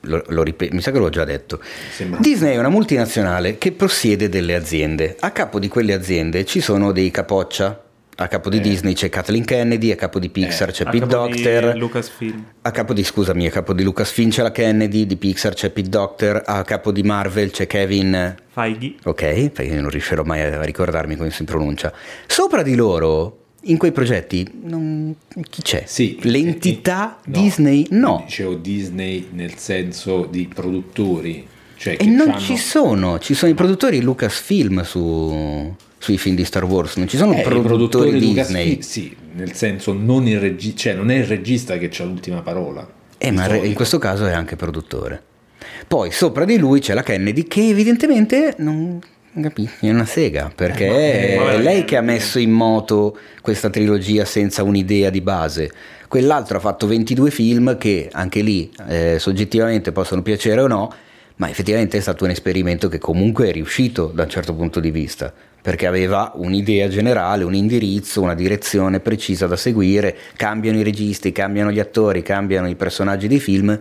lo, 0.00 0.24
lo 0.28 0.42
ripeto, 0.42 0.74
mi 0.74 0.80
sa 0.80 0.90
che 0.90 0.98
l'ho 0.98 1.08
già 1.10 1.24
detto, 1.24 1.60
Sembra- 1.90 2.20
Disney 2.20 2.54
è 2.54 2.58
una 2.58 2.68
multinazionale 2.68 3.58
che 3.58 3.72
possiede 3.72 4.28
delle 4.28 4.54
aziende. 4.54 5.16
A 5.20 5.30
capo 5.30 5.58
di 5.58 5.68
quelle 5.68 5.92
aziende 5.92 6.44
ci 6.44 6.60
sono 6.60 6.92
dei 6.92 7.10
capoccia. 7.10 7.78
A 8.16 8.28
capo 8.28 8.48
di 8.48 8.60
Disney 8.60 8.92
c'è 8.94 9.08
Kathleen 9.08 9.44
Kennedy, 9.44 9.90
a 9.90 9.96
capo 9.96 10.20
di 10.20 10.28
Pixar 10.28 10.70
c'è 10.70 10.84
A 10.84 10.90
Pete 10.90 11.74
Lucasfilm. 11.74 12.44
a 12.62 12.70
capo 12.70 12.92
di, 12.92 13.02
scusami, 13.02 13.44
a 13.46 13.50
capo 13.50 13.72
di 13.72 13.82
Lucasfilm 13.82 14.30
c'è 14.30 14.42
la 14.42 14.52
Kennedy, 14.52 15.04
di 15.04 15.16
Pixar 15.16 15.52
c'è 15.54 15.70
Pete 15.70 15.88
Docter, 15.88 16.40
a 16.46 16.62
capo 16.62 16.92
di 16.92 17.02
Marvel 17.02 17.50
c'è 17.50 17.66
Kevin, 17.66 18.36
Feige. 18.52 18.94
ok, 19.02 19.48
perché 19.50 19.74
non 19.80 19.90
riuscirò 19.90 20.22
mai 20.22 20.42
a 20.42 20.62
ricordarmi 20.62 21.16
come 21.16 21.30
si 21.32 21.42
pronuncia. 21.42 21.92
Sopra 22.28 22.62
di 22.62 22.76
loro, 22.76 23.43
in 23.64 23.76
quei 23.78 23.92
progetti, 23.92 24.46
non- 24.62 25.14
chi 25.50 25.62
c'è? 25.62 25.84
Sì. 25.86 26.18
L'entità 26.22 27.18
Eh, 27.24 27.30
eh, 27.30 27.32
no. 27.36 27.42
Disney? 27.42 27.86
No. 27.90 28.22
Dicevo 28.26 28.54
Disney 28.54 29.28
nel 29.32 29.54
senso 29.56 30.26
di 30.30 30.48
produttori. 30.52 31.46
Cioè 31.76 31.94
E 31.94 31.96
che 31.96 32.04
non 32.06 32.26
c'hanno- 32.28 32.38
ci 32.40 32.56
sono, 32.56 33.18
ci 33.18 33.34
sono 33.34 33.50
i 33.52 33.54
produttori 33.54 34.00
Lucasfilm 34.00 34.82
su, 34.82 35.74
sui 35.98 36.18
film 36.18 36.36
di 36.36 36.44
Star 36.44 36.64
Wars, 36.64 36.96
non 36.96 37.08
ci 37.08 37.16
sono 37.16 37.34
Eh, 37.34 37.40
i 37.40 37.42
produttori, 37.42 38.12
Disney. 38.12 38.28
Lucasfilm, 38.30 38.78
sì, 38.80 39.16
nel 39.34 39.52
senso 39.54 39.92
non 39.92 40.26
il 40.26 40.38
regista, 40.40 40.78
cioè 40.78 40.94
non 40.94 41.10
è 41.10 41.16
il 41.16 41.24
regista 41.24 41.76
che 41.76 41.90
ha 41.98 42.04
l'ultima 42.04 42.40
parola. 42.42 42.88
Eh, 43.18 43.30
ma 43.30 43.44
solito. 43.46 43.64
in 43.66 43.74
questo 43.74 43.98
caso 43.98 44.26
è 44.26 44.32
anche 44.32 44.56
produttore. 44.56 45.22
Poi 45.88 46.10
sopra 46.12 46.44
di 46.44 46.56
lui 46.58 46.80
c'è 46.80 46.94
la 46.94 47.02
Kennedy 47.02 47.44
che 47.44 47.68
evidentemente 47.68 48.54
non 48.58 48.98
capisci, 49.40 49.86
è 49.86 49.90
una 49.90 50.04
sega, 50.04 50.52
perché 50.54 50.86
Eh, 50.86 51.34
è 51.34 51.38
ma- 51.38 51.56
lei 51.56 51.84
che 51.84 51.96
ha 51.96 52.00
messo 52.00 52.38
in 52.38 52.50
moto 52.50 53.18
questa 53.40 53.70
trilogia 53.70 54.24
senza 54.24 54.62
un'idea 54.62 55.10
di 55.10 55.20
base. 55.20 55.70
Quell'altro 56.08 56.58
ha 56.58 56.60
fatto 56.60 56.86
22 56.86 57.30
film 57.30 57.76
che 57.76 58.08
anche 58.12 58.40
lì 58.42 58.70
eh, 58.88 59.16
soggettivamente 59.18 59.92
possono 59.92 60.22
piacere 60.22 60.60
o 60.60 60.66
no, 60.66 60.92
ma 61.36 61.48
effettivamente 61.48 61.98
è 61.98 62.00
stato 62.00 62.24
un 62.24 62.30
esperimento 62.30 62.88
che 62.88 62.98
comunque 62.98 63.48
è 63.48 63.52
riuscito 63.52 64.06
da 64.14 64.22
un 64.22 64.28
certo 64.28 64.54
punto 64.54 64.78
di 64.78 64.92
vista, 64.92 65.32
perché 65.60 65.86
aveva 65.86 66.32
un'idea 66.36 66.86
generale, 66.88 67.42
un 67.42 67.54
indirizzo, 67.54 68.20
una 68.20 68.34
direzione 68.34 69.00
precisa 69.00 69.46
da 69.48 69.56
seguire, 69.56 70.16
cambiano 70.36 70.78
i 70.78 70.84
registi, 70.84 71.32
cambiano 71.32 71.72
gli 71.72 71.80
attori, 71.80 72.22
cambiano 72.22 72.68
i 72.68 72.76
personaggi 72.76 73.26
dei 73.26 73.40
film, 73.40 73.76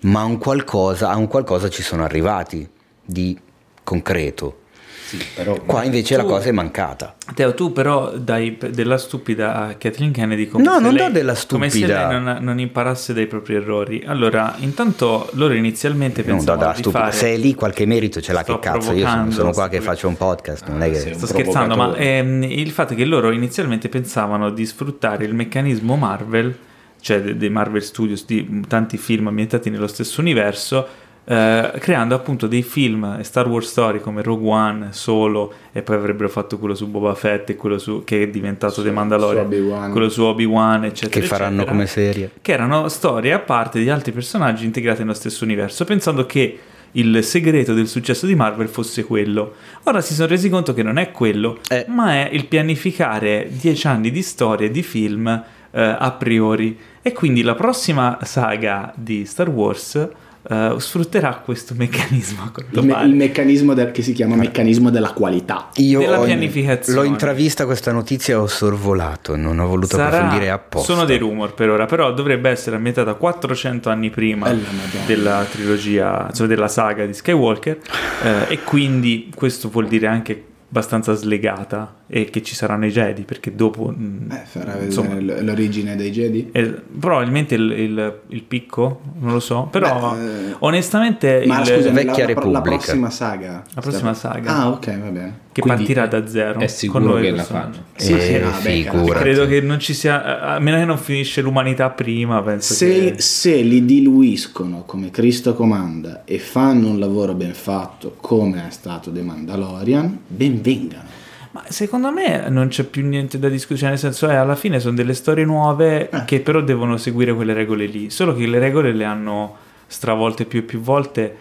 ma 0.00 0.24
un 0.24 0.38
qualcosa, 0.38 1.10
a 1.10 1.16
un 1.16 1.26
qualcosa 1.26 1.68
ci 1.68 1.82
sono 1.82 2.04
arrivati 2.04 2.66
di 3.04 3.38
concreto. 3.82 4.60
Sì, 5.06 5.18
però 5.36 5.54
Qua 5.64 5.84
invece 5.84 6.16
la 6.16 6.22
Tu- 6.24 6.28
cosa 6.28 6.48
è 6.48 6.50
mancata. 6.52 7.14
Teo, 7.32 7.54
tu 7.54 7.72
però 7.72 8.10
dai 8.16 8.58
della 8.70 8.98
stupida 8.98 9.54
a 9.54 9.74
Kathleen 9.74 10.10
Kennedy 10.10 10.48
come 10.48 10.64
No, 10.64 10.74
se 10.74 10.80
non 10.80 10.94
lei, 10.94 11.06
do 11.06 11.12
della 11.12 11.36
Come 11.48 11.70
se 11.70 11.76
stupida. 11.78 12.08
lei 12.08 12.20
non, 12.20 12.38
non 12.40 12.58
imparasse 12.58 13.12
dai 13.14 13.26
propri 13.28 13.54
errori. 13.54 14.02
Allora, 14.04 14.54
intanto 14.58 15.28
loro 15.34 15.54
inizialmente 15.54 16.22
Non 16.24 16.36
pensavano 16.38 16.58
della 16.60 16.72
di 16.72 16.78
stupida. 16.80 17.04
fare... 17.04 17.12
Se 17.16 17.28
è 17.32 17.36
lì 17.36 17.54
qualche 17.54 17.86
merito 17.86 18.20
ce 18.20 18.32
l'ha 18.32 18.42
Sto 18.42 18.54
che 18.58 18.68
cazzo. 18.68 18.90
Io 18.92 19.06
sono, 19.08 19.30
sono 19.30 19.50
qua 19.52 19.68
che 19.68 19.80
faccio 19.80 20.08
un 20.08 20.16
podcast, 20.16 20.66
non 20.68 20.82
è 20.82 20.90
che... 20.90 21.14
Sto 21.14 21.26
scherzando, 21.26 21.76
ma 21.76 21.94
ehm, 21.94 22.42
il 22.42 22.70
fatto 22.72 22.94
è 22.94 22.96
che 22.96 23.04
loro 23.04 23.30
inizialmente 23.30 23.88
pensavano 23.88 24.50
di 24.50 24.66
sfruttare 24.66 25.24
il 25.24 25.34
meccanismo 25.34 25.94
Marvel, 25.94 26.52
cioè 27.00 27.20
de- 27.22 27.36
dei 27.36 27.50
Marvel 27.50 27.82
Studios, 27.84 28.24
di 28.26 28.64
tanti 28.66 28.96
film 28.96 29.28
ambientati 29.28 29.70
nello 29.70 29.86
stesso 29.86 30.20
universo, 30.20 30.86
eh, 31.28 31.72
creando 31.80 32.14
appunto 32.14 32.46
dei 32.46 32.62
film 32.62 33.16
e 33.18 33.24
Star 33.24 33.48
Wars 33.48 33.68
story 33.68 33.98
come 34.00 34.22
Rogue 34.22 34.48
One, 34.48 34.88
Solo, 34.92 35.52
e 35.72 35.82
poi 35.82 35.96
avrebbero 35.96 36.28
fatto 36.28 36.56
quello 36.58 36.76
su 36.76 36.86
Boba 36.88 37.14
Fett 37.14 37.50
e 37.50 37.56
quello 37.56 37.78
su, 37.78 38.04
che 38.04 38.22
è 38.22 38.28
diventato 38.28 38.80
The 38.82 38.92
Mandalorian, 38.92 39.50
su 39.50 39.90
quello 39.90 40.08
su 40.08 40.22
Obi-Wan, 40.22 40.84
eccetera. 40.84 41.20
Che 41.20 41.26
faranno 41.26 41.62
eccetera 41.62 41.70
come 41.72 41.86
serie. 41.86 42.30
che 42.40 42.52
erano 42.52 42.88
storie 42.88 43.32
a 43.32 43.40
parte 43.40 43.80
di 43.80 43.90
altri 43.90 44.12
personaggi 44.12 44.64
integrati 44.64 45.00
nello 45.00 45.14
stesso 45.14 45.42
universo, 45.42 45.84
pensando 45.84 46.26
che 46.26 46.58
il 46.92 47.22
segreto 47.24 47.74
del 47.74 47.88
successo 47.88 48.24
di 48.26 48.34
Marvel 48.36 48.68
fosse 48.68 49.04
quello. 49.04 49.54
Ora 49.82 50.00
si 50.00 50.14
sono 50.14 50.28
resi 50.28 50.48
conto 50.48 50.72
che 50.72 50.82
non 50.84 50.96
è 50.96 51.10
quello, 51.10 51.58
Eh. 51.68 51.84
ma 51.88 52.12
è 52.12 52.30
il 52.32 52.46
pianificare 52.46 53.48
dieci 53.50 53.86
anni 53.86 54.10
di 54.10 54.22
storie, 54.22 54.70
di 54.70 54.82
film 54.82 55.26
eh, 55.26 55.96
a 55.98 56.10
priori. 56.12 56.78
E 57.02 57.12
quindi 57.12 57.42
la 57.42 57.54
prossima 57.54 58.18
saga 58.22 58.92
di 58.96 59.26
Star 59.26 59.48
Wars 59.48 60.08
eh, 60.48 60.74
sfrutterà 60.78 61.40
questo 61.44 61.74
meccanismo. 61.76 62.52
Il, 62.70 62.84
me- 62.84 63.02
il 63.04 63.14
meccanismo 63.14 63.74
del- 63.74 63.90
che 63.90 64.02
si 64.02 64.12
chiama 64.12 64.36
meccanismo 64.36 64.90
della 64.90 65.10
qualità. 65.12 65.68
Io 65.76 65.98
Della 66.00 66.18
l'ho 66.18 67.02
intravista 67.04 67.64
questa 67.64 67.92
notizia 67.92 68.34
e 68.34 68.36
ho 68.36 68.46
sorvolato, 68.46 69.36
non 69.36 69.58
ho 69.58 69.66
voluto 69.66 69.96
Sarà- 69.96 70.16
approfondire 70.18 70.50
apposta. 70.50 70.92
Sono 70.92 71.04
dei 71.04 71.18
rumor 71.18 71.54
per 71.54 71.70
ora, 71.70 71.86
però 71.86 72.12
dovrebbe 72.12 72.50
essere 72.50 72.76
ambientata 72.76 73.14
400 73.14 73.88
anni 73.90 74.10
prima 74.10 74.46
Bella 74.46 74.60
Madonna. 74.70 75.04
della 75.06 75.46
trilogia, 75.50 76.30
cioè 76.32 76.46
della 76.46 76.68
saga 76.68 77.04
di 77.06 77.12
Skywalker, 77.14 77.78
eh, 78.22 78.44
e 78.54 78.62
quindi 78.62 79.30
questo 79.34 79.68
vuol 79.68 79.88
dire 79.88 80.06
anche 80.06 80.44
abbastanza 80.68 81.14
slegata 81.14 81.94
e 82.08 82.30
che 82.30 82.42
ci 82.42 82.54
saranno 82.54 82.86
i 82.86 82.90
Jedi, 82.90 83.22
perché 83.22 83.54
dopo... 83.54 83.88
mh, 83.88 84.28
Eh, 84.30 84.42
farà 84.44 84.66
vedere 84.72 84.84
insomma, 84.86 85.14
l- 85.14 85.44
l'origine 85.44 85.96
dei 85.96 86.10
Jedi. 86.12 86.50
eh, 86.52 86.74
probabilmente 86.98 87.54
il, 87.56 87.70
il- 87.72 88.18
il 88.28 88.42
picco, 88.44 89.00
non 89.18 89.32
lo 89.32 89.40
so, 89.40 89.66
però 89.70 90.14
Beh, 90.14 90.50
eh, 90.50 90.54
onestamente 90.60 91.42
Ma 91.46 91.60
il- 91.60 91.66
scusa, 91.66 91.90
Vecchia 91.90 92.26
la, 92.26 92.32
la, 92.34 92.40
pro- 92.40 92.50
la 92.50 92.58
Repubblica. 92.58 92.76
prossima 92.84 93.10
saga. 93.10 93.64
La 93.74 93.80
prossima 93.80 94.14
saga. 94.14 94.54
Ah, 94.56 94.68
ok, 94.68 94.98
va 95.00 95.08
bene. 95.08 95.38
che 95.56 95.62
Quindi 95.62 95.84
partirà 95.84 96.06
da 96.06 96.26
zero. 96.28 96.52
è 96.60 96.66
con 96.66 96.68
sicuro 96.68 97.14
che 97.14 97.30
la 97.30 97.36
personaggi. 97.36 97.72
fanno. 97.78 97.84
Sì, 97.96 98.12
Eh, 98.12 98.20
sì, 98.20 98.38
no, 98.38 98.50
beh, 98.50 98.70
figurati. 98.70 99.24
Credo 99.24 99.46
che 99.46 99.60
non 99.62 99.78
ci 99.80 99.94
sia, 99.94 100.40
a 100.54 100.58
meno 100.60 100.76
che 100.76 100.84
non 100.84 100.98
finisce 100.98 101.40
l'umanità 101.40 101.88
prima, 101.90 102.40
penso 102.42 102.74
Se, 102.74 103.14
che... 103.14 103.20
se 103.22 103.56
li 103.62 103.84
diluiscono 103.84 104.82
come 104.86 105.10
Cristo 105.10 105.54
comanda 105.54 106.22
e 106.24 106.38
fanno 106.38 106.90
un 106.90 106.98
lavoro 106.98 107.34
ben 107.34 107.54
fatto 107.54 108.16
come 108.20 108.66
è 108.68 108.70
stato 108.70 109.10
The 109.10 109.22
Mandalorian, 109.22 110.18
ben 110.28 110.60
vengano. 110.60 111.14
Ma 111.56 111.62
secondo 111.68 112.12
me 112.12 112.50
non 112.50 112.68
c'è 112.68 112.84
più 112.84 113.06
niente 113.06 113.38
da 113.38 113.48
discutere, 113.48 113.88
nel 113.88 113.98
senso 113.98 114.28
è 114.28 114.34
alla 114.34 114.56
fine 114.56 114.78
sono 114.78 114.94
delle 114.94 115.14
storie 115.14 115.46
nuove 115.46 116.10
Eh. 116.10 116.24
che 116.26 116.40
però 116.40 116.60
devono 116.60 116.98
seguire 116.98 117.32
quelle 117.32 117.54
regole 117.54 117.86
lì, 117.86 118.10
solo 118.10 118.34
che 118.34 118.46
le 118.46 118.58
regole 118.58 118.92
le 118.92 119.04
hanno 119.04 119.56
stravolte 119.86 120.44
più 120.44 120.58
e 120.58 120.62
più 120.62 120.80
volte. 120.80 121.34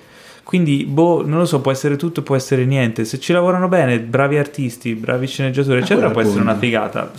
Quindi, 0.43 0.85
boh, 0.85 1.25
non 1.25 1.39
lo 1.39 1.45
so, 1.45 1.59
può 1.59 1.71
essere 1.71 1.97
tutto, 1.97 2.21
può 2.21 2.35
essere 2.35 2.63
niente. 2.63 3.03
Se 3.03 3.19
ci 3.19 3.33
lavorano 3.33 3.67
bene, 3.67 3.99
bravi 3.99 4.37
artisti, 4.37 4.93
bravi 4.93 5.27
sceneggiatori, 5.27 5.79
Ma 5.79 5.83
eccetera, 5.83 6.09
può 6.11 6.21
essere 6.21 6.39
una 6.39 6.55
figata. 6.55 7.11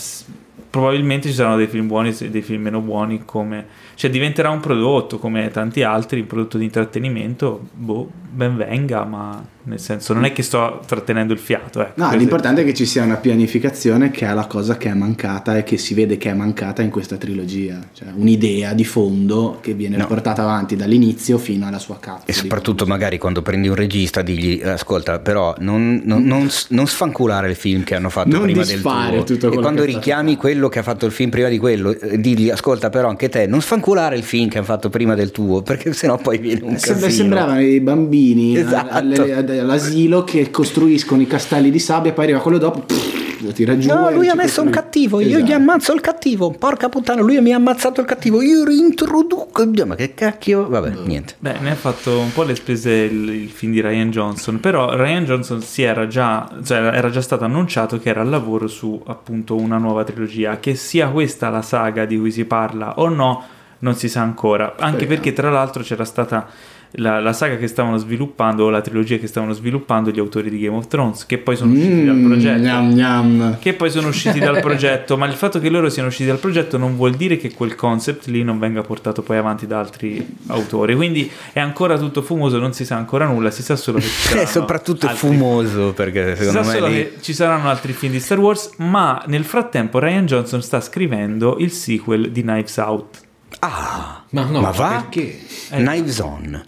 Probabilmente 0.70 1.28
ci 1.28 1.34
saranno 1.34 1.56
dei 1.56 1.66
film 1.66 1.88
buoni 1.88 2.16
e 2.18 2.30
dei 2.30 2.42
film 2.42 2.62
meno 2.62 2.80
buoni, 2.80 3.24
come... 3.26 3.66
cioè 3.94 4.10
diventerà 4.10 4.48
un 4.48 4.60
prodotto 4.60 5.18
come 5.18 5.50
tanti 5.50 5.82
altri, 5.82 6.20
un 6.20 6.26
prodotto 6.26 6.56
di 6.56 6.64
intrattenimento, 6.64 7.60
boh, 7.74 8.08
ben 8.30 8.56
venga, 8.56 9.04
ma 9.04 9.44
nel 9.66 9.80
senso 9.80 10.12
non 10.12 10.24
è 10.24 10.32
che 10.32 10.42
sto 10.42 10.80
trattenendo 10.86 11.32
il 11.32 11.38
fiato. 11.38 11.80
Ecco, 11.82 11.92
No, 12.02 12.14
l'importante 12.14 12.62
è 12.62 12.64
che 12.64 12.72
ci 12.74 12.86
sia 12.86 13.02
una 13.02 13.16
pianificazione 13.16 14.10
che 14.10 14.26
è 14.26 14.32
la 14.32 14.46
cosa 14.46 14.76
che 14.76 14.88
è 14.90 14.94
mancata 14.94 15.56
e 15.56 15.64
che 15.64 15.76
si 15.76 15.94
vede 15.94 16.16
che 16.16 16.30
è 16.30 16.34
mancata 16.34 16.82
in 16.82 16.90
questa 16.90 17.16
trilogia, 17.16 17.78
cioè 17.92 18.08
un'idea 18.14 18.72
di 18.74 18.84
fondo 18.84 19.58
che 19.60 19.74
viene 19.74 19.96
No. 19.96 20.06
portata 20.06 20.42
avanti 20.42 20.76
dall'inizio 20.76 21.38
fino 21.38 21.66
alla 21.66 21.78
sua 21.78 21.98
cazzo. 21.98 22.22
E 22.26 22.32
soprattutto 22.32 22.86
magari 22.86 23.18
quando 23.18 23.42
prendi 23.42 23.68
un 23.68 23.74
regista 23.74 24.22
digli 24.22 24.60
ascolta 24.62 25.18
però 25.18 25.54
non, 25.58 26.00
non- 26.04 26.22
non 26.24 26.48
non 26.68 26.86
sfanculare 26.86 27.48
il 27.50 27.56
film 27.56 27.82
che 27.84 27.94
hanno 27.94 28.08
fatto 28.08 28.28
Non 28.30 28.42
prima 28.42 28.62
del 28.64 28.74
disfare 28.74 29.16
tuo 29.16 29.24
tutto 29.24 29.52
e 29.52 29.56
quando 29.56 29.84
richiami 29.84 30.30
fatto. 30.30 30.40
quello 30.40 30.68
che 30.68 30.78
ha 30.78 30.82
fatto 30.82 31.06
il 31.06 31.12
film 31.12 31.30
prima 31.30 31.48
di 31.48 31.58
quello 31.58 31.90
eh, 31.98 32.18
digli 32.20 32.50
ascolta 32.50 32.88
però 32.90 33.08
anche 33.08 33.28
te 33.28 33.46
non 33.46 33.60
sfanculare 33.60 34.16
il 34.16 34.22
film 34.22 34.48
che 34.48 34.58
hanno 34.58 34.66
fatto 34.66 34.88
prima 34.90 35.14
del 35.14 35.30
tuo 35.32 35.62
perché 35.62 35.92
sennò 35.92 36.16
poi 36.16 36.38
viene 36.38 36.60
un 36.62 36.74
Eh, 36.74 36.78
sembra- 36.78 37.06
casino 37.06 37.22
sembravano 37.24 37.60
i 37.62 37.80
bambini 37.80 38.56
Esatto. 38.56 38.94
alle- 38.94 39.34
alle- 39.34 39.55
all'asilo 39.58 40.24
che 40.24 40.50
costruiscono 40.50 41.22
i 41.22 41.26
castelli 41.26 41.70
di 41.70 41.78
sabbia 41.78 42.10
e 42.10 42.14
poi 42.14 42.24
arriva 42.24 42.40
quello 42.40 42.58
dopo 42.58 42.80
pff, 42.80 43.40
lo 43.42 43.52
tira 43.52 43.76
giù 43.78 43.88
No, 43.88 44.10
lui 44.10 44.28
ha 44.28 44.34
messo 44.34 44.62
un 44.62 44.70
cattivo, 44.70 45.20
io 45.20 45.28
Esatto. 45.36 45.44
gli 45.44 45.52
ammazzo 45.52 45.92
il 45.92 46.00
cattivo. 46.00 46.50
Porca 46.50 46.88
puttana, 46.88 47.20
lui 47.20 47.40
mi 47.40 47.52
ha 47.52 47.56
ammazzato 47.56 48.00
il 48.00 48.06
cattivo. 48.06 48.40
Io 48.42 48.64
reintroduco. 48.64 49.48
Ma 49.86 49.94
che 49.94 50.14
cacchio? 50.14 50.68
Vabbè, 50.68 50.92
niente. 51.04 51.34
Beh, 51.38 51.58
ne 51.60 51.70
ha 51.70 51.74
fatto 51.74 52.18
un 52.18 52.32
po' 52.32 52.42
le 52.42 52.54
spese 52.54 52.90
il, 52.90 53.28
il 53.28 53.48
film 53.50 53.72
di 53.72 53.80
Ryan 53.80 54.10
Johnson, 54.10 54.60
però 54.60 54.94
Ryan 54.94 55.24
Johnson 55.24 55.60
si 55.62 55.82
era 55.82 56.06
già, 56.06 56.48
cioè 56.64 56.78
era 56.78 57.10
già 57.10 57.20
stato 57.20 57.44
annunciato 57.44 57.98
che 57.98 58.08
era 58.08 58.20
al 58.22 58.28
lavoro 58.28 58.66
su 58.68 59.00
appunto 59.06 59.54
una 59.56 59.78
nuova 59.78 60.04
trilogia, 60.04 60.58
che 60.58 60.74
sia 60.74 61.08
questa 61.08 61.48
la 61.50 61.62
saga 61.62 62.04
di 62.04 62.18
cui 62.18 62.30
si 62.30 62.44
parla 62.44 62.98
o 62.98 63.08
no, 63.08 63.44
non 63.80 63.94
si 63.94 64.08
sa 64.08 64.22
ancora, 64.22 64.74
anche 64.78 64.96
Speriamo. 65.04 65.14
perché 65.14 65.32
tra 65.32 65.50
l'altro 65.50 65.82
c'era 65.82 66.04
stata 66.04 66.46
la, 66.92 67.20
la 67.20 67.32
saga 67.32 67.56
che 67.56 67.66
stavano 67.66 67.96
sviluppando, 67.98 68.64
o 68.64 68.70
la 68.70 68.80
trilogia 68.80 69.16
che 69.18 69.26
stavano 69.26 69.52
sviluppando 69.52 70.10
gli 70.10 70.18
autori 70.18 70.48
di 70.50 70.58
Game 70.58 70.76
of 70.76 70.86
Thrones, 70.86 71.26
che 71.26 71.38
poi 71.38 71.56
sono 71.56 71.72
usciti 71.72 72.04
dal 72.04 72.14
Mm, 72.16 72.26
progetto. 72.26 72.58
gnam, 72.60 72.92
gnam. 72.92 73.58
Che 73.58 73.72
poi 73.74 73.90
sono 73.90 74.08
usciti 74.08 74.38
dal 74.38 74.60
progetto, 74.60 75.16
ma 75.16 75.26
il 75.26 75.34
fatto 75.34 75.58
che 75.60 75.68
loro 75.68 75.88
siano 75.88 76.08
usciti 76.08 76.28
dal 76.28 76.38
progetto 76.38 76.78
non 76.78 76.96
vuol 76.96 77.14
dire 77.14 77.36
che 77.36 77.52
quel 77.52 77.74
concept 77.74 78.26
lì 78.26 78.42
non 78.42 78.58
venga 78.58 78.82
portato 78.82 79.22
poi 79.22 79.36
avanti 79.36 79.66
da 79.66 79.78
altri 79.78 80.26
autori. 80.48 80.94
Quindi 80.94 81.30
è 81.52 81.60
ancora 81.60 81.98
tutto 81.98 82.22
fumoso, 82.22 82.58
non 82.58 82.72
si 82.72 82.84
sa 82.84 82.96
ancora 82.96 83.26
nulla, 83.26 83.50
si 83.50 83.62
sa 83.62 83.76
solo 83.76 83.98
che 83.98 84.04
ci 84.04 84.10
saranno 84.28 84.46
soprattutto 84.46 85.06
altri- 85.06 85.28
fumoso 85.28 85.92
perché 85.94 86.34
Si 86.36 86.44
secondo 86.44 86.62
sa 86.62 86.68
me 86.68 86.74
solo 86.78 86.86
lì... 86.86 86.94
che 86.94 87.12
ci 87.20 87.32
saranno 87.34 87.68
altri 87.68 87.92
film 87.92 88.12
di 88.12 88.20
Star 88.20 88.38
Wars, 88.38 88.70
ma 88.78 89.22
nel 89.26 89.44
frattempo 89.44 89.98
Ryan 89.98 90.26
Johnson 90.26 90.62
sta 90.62 90.80
scrivendo 90.80 91.56
il 91.58 91.70
sequel 91.70 92.30
di 92.30 92.42
Knives 92.42 92.76
Out. 92.78 93.24
Ah, 93.60 94.22
Ma 94.30 94.44
no, 94.44 94.60
ma 94.60 94.70
va? 94.70 94.88
perché? 95.08 95.38
Eh. 95.70 95.76
Knives 95.82 96.18
On. 96.18 96.62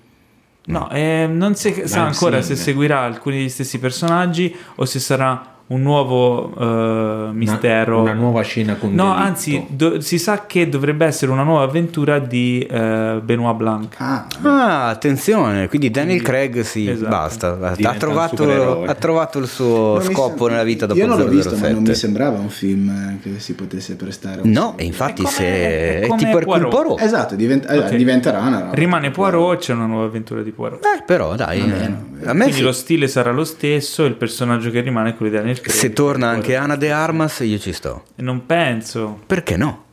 No, 0.69 0.91
eh, 0.91 1.27
non 1.27 1.55
si 1.55 1.87
sa 1.87 2.03
ancora 2.03 2.43
se 2.43 2.55
seguirà 2.55 3.01
alcuni 3.01 3.39
degli 3.39 3.49
stessi 3.49 3.79
personaggi 3.79 4.55
o 4.77 4.85
se 4.85 5.01
sarà 5.01 5.58
un 5.71 5.83
nuovo 5.83 6.51
eh, 6.59 7.31
mistero. 7.33 8.01
Una, 8.01 8.13
una 8.13 8.21
nuova 8.21 8.43
scena 8.43 8.77
con 8.77 8.95
No, 8.95 9.05
delitto. 9.09 9.23
anzi, 9.23 9.67
do- 9.69 10.01
si 10.01 10.19
sa 10.19 10.47
che 10.47 10.69
dovrebbe 10.69 11.05
essere 11.05 11.31
una 11.31 11.43
nuova 11.43 11.65
avventura 11.65 12.19
di 12.19 12.67
eh, 12.69 13.21
Benoit 13.23 13.57
Blanc. 13.57 13.95
Ah, 13.99 14.27
Ah, 14.43 14.89
attenzione, 14.89 15.69
quindi 15.69 15.91
Daniel 15.91 16.23
Craig 16.23 16.61
sì, 16.63 16.89
Esatto. 16.89 17.11
basta, 17.11 17.49
ha 17.61 17.75
Diventa 17.77 17.99
trovato, 17.99 18.83
ha 18.85 18.95
trovato 18.95 19.39
il 19.41 19.47
suo 19.47 20.01
scopo 20.01 20.45
sem- 20.45 20.53
nella 20.53 20.63
vita 20.65 20.87
dopo 20.87 20.99
Io 20.99 21.07
non 21.07 21.19
l'ho 21.19 21.29
visto, 21.29 21.51
ma 21.51 21.57
007. 21.57 21.73
non 21.75 21.83
mi 21.83 21.95
sembrava 21.95 22.39
un 22.39 22.49
film 22.49 22.89
eh, 22.89 23.19
che 23.23 23.39
si 23.39 23.55
potesse 23.55 23.95
prestare. 23.97 24.41
No, 24.45 24.73
e 24.79 24.85
infatti 24.85 25.21
È 25.21 25.25
come- 25.25 25.37
se 25.37 25.45
è 25.45 26.01
è 26.01 26.15
tipo 26.17 26.39
Poirot. 26.39 26.71
Poirot. 26.71 27.01
Esatto, 27.03 27.35
diventa- 27.35 27.69
eh, 27.69 27.79
Ok. 27.79 27.95
diventerà 27.95 28.39
una 28.41 28.61
roba. 28.61 28.75
Rimane 28.75 29.11
Poirot, 29.11 29.59
c'è 29.61 29.75
una 29.75 29.85
nuova 29.87 30.07
avventura 30.07 30.41
di 30.43 30.51
Poirot. 30.51 30.83
Eh, 30.85 31.03
però 31.05 31.35
dai, 31.35 31.61
eh, 31.61 32.27
a 32.27 32.33
me 32.33 32.45
Quindi 32.45 32.53
sì. 32.55 32.63
lo 32.63 32.73
stile 32.73 33.07
sarà 33.07 33.33
lo 33.33 33.45
stesso, 33.45 34.05
il 34.07 34.15
personaggio 34.15 34.71
che 34.71 34.81
rimane 34.81 35.11
è 35.11 35.15
quello 35.15 35.31
di 35.33 35.37
Daniel. 35.39 35.58
Se 35.65 35.93
torna 35.93 36.29
anche. 36.29 36.57
Ana 36.57 36.77
De 36.77 36.91
Armas 36.91 37.39
io 37.41 37.59
ci 37.59 37.73
sto. 37.73 38.05
Non 38.17 38.47
penso. 38.47 39.21
Perché 39.27 39.57
no? 39.57 39.85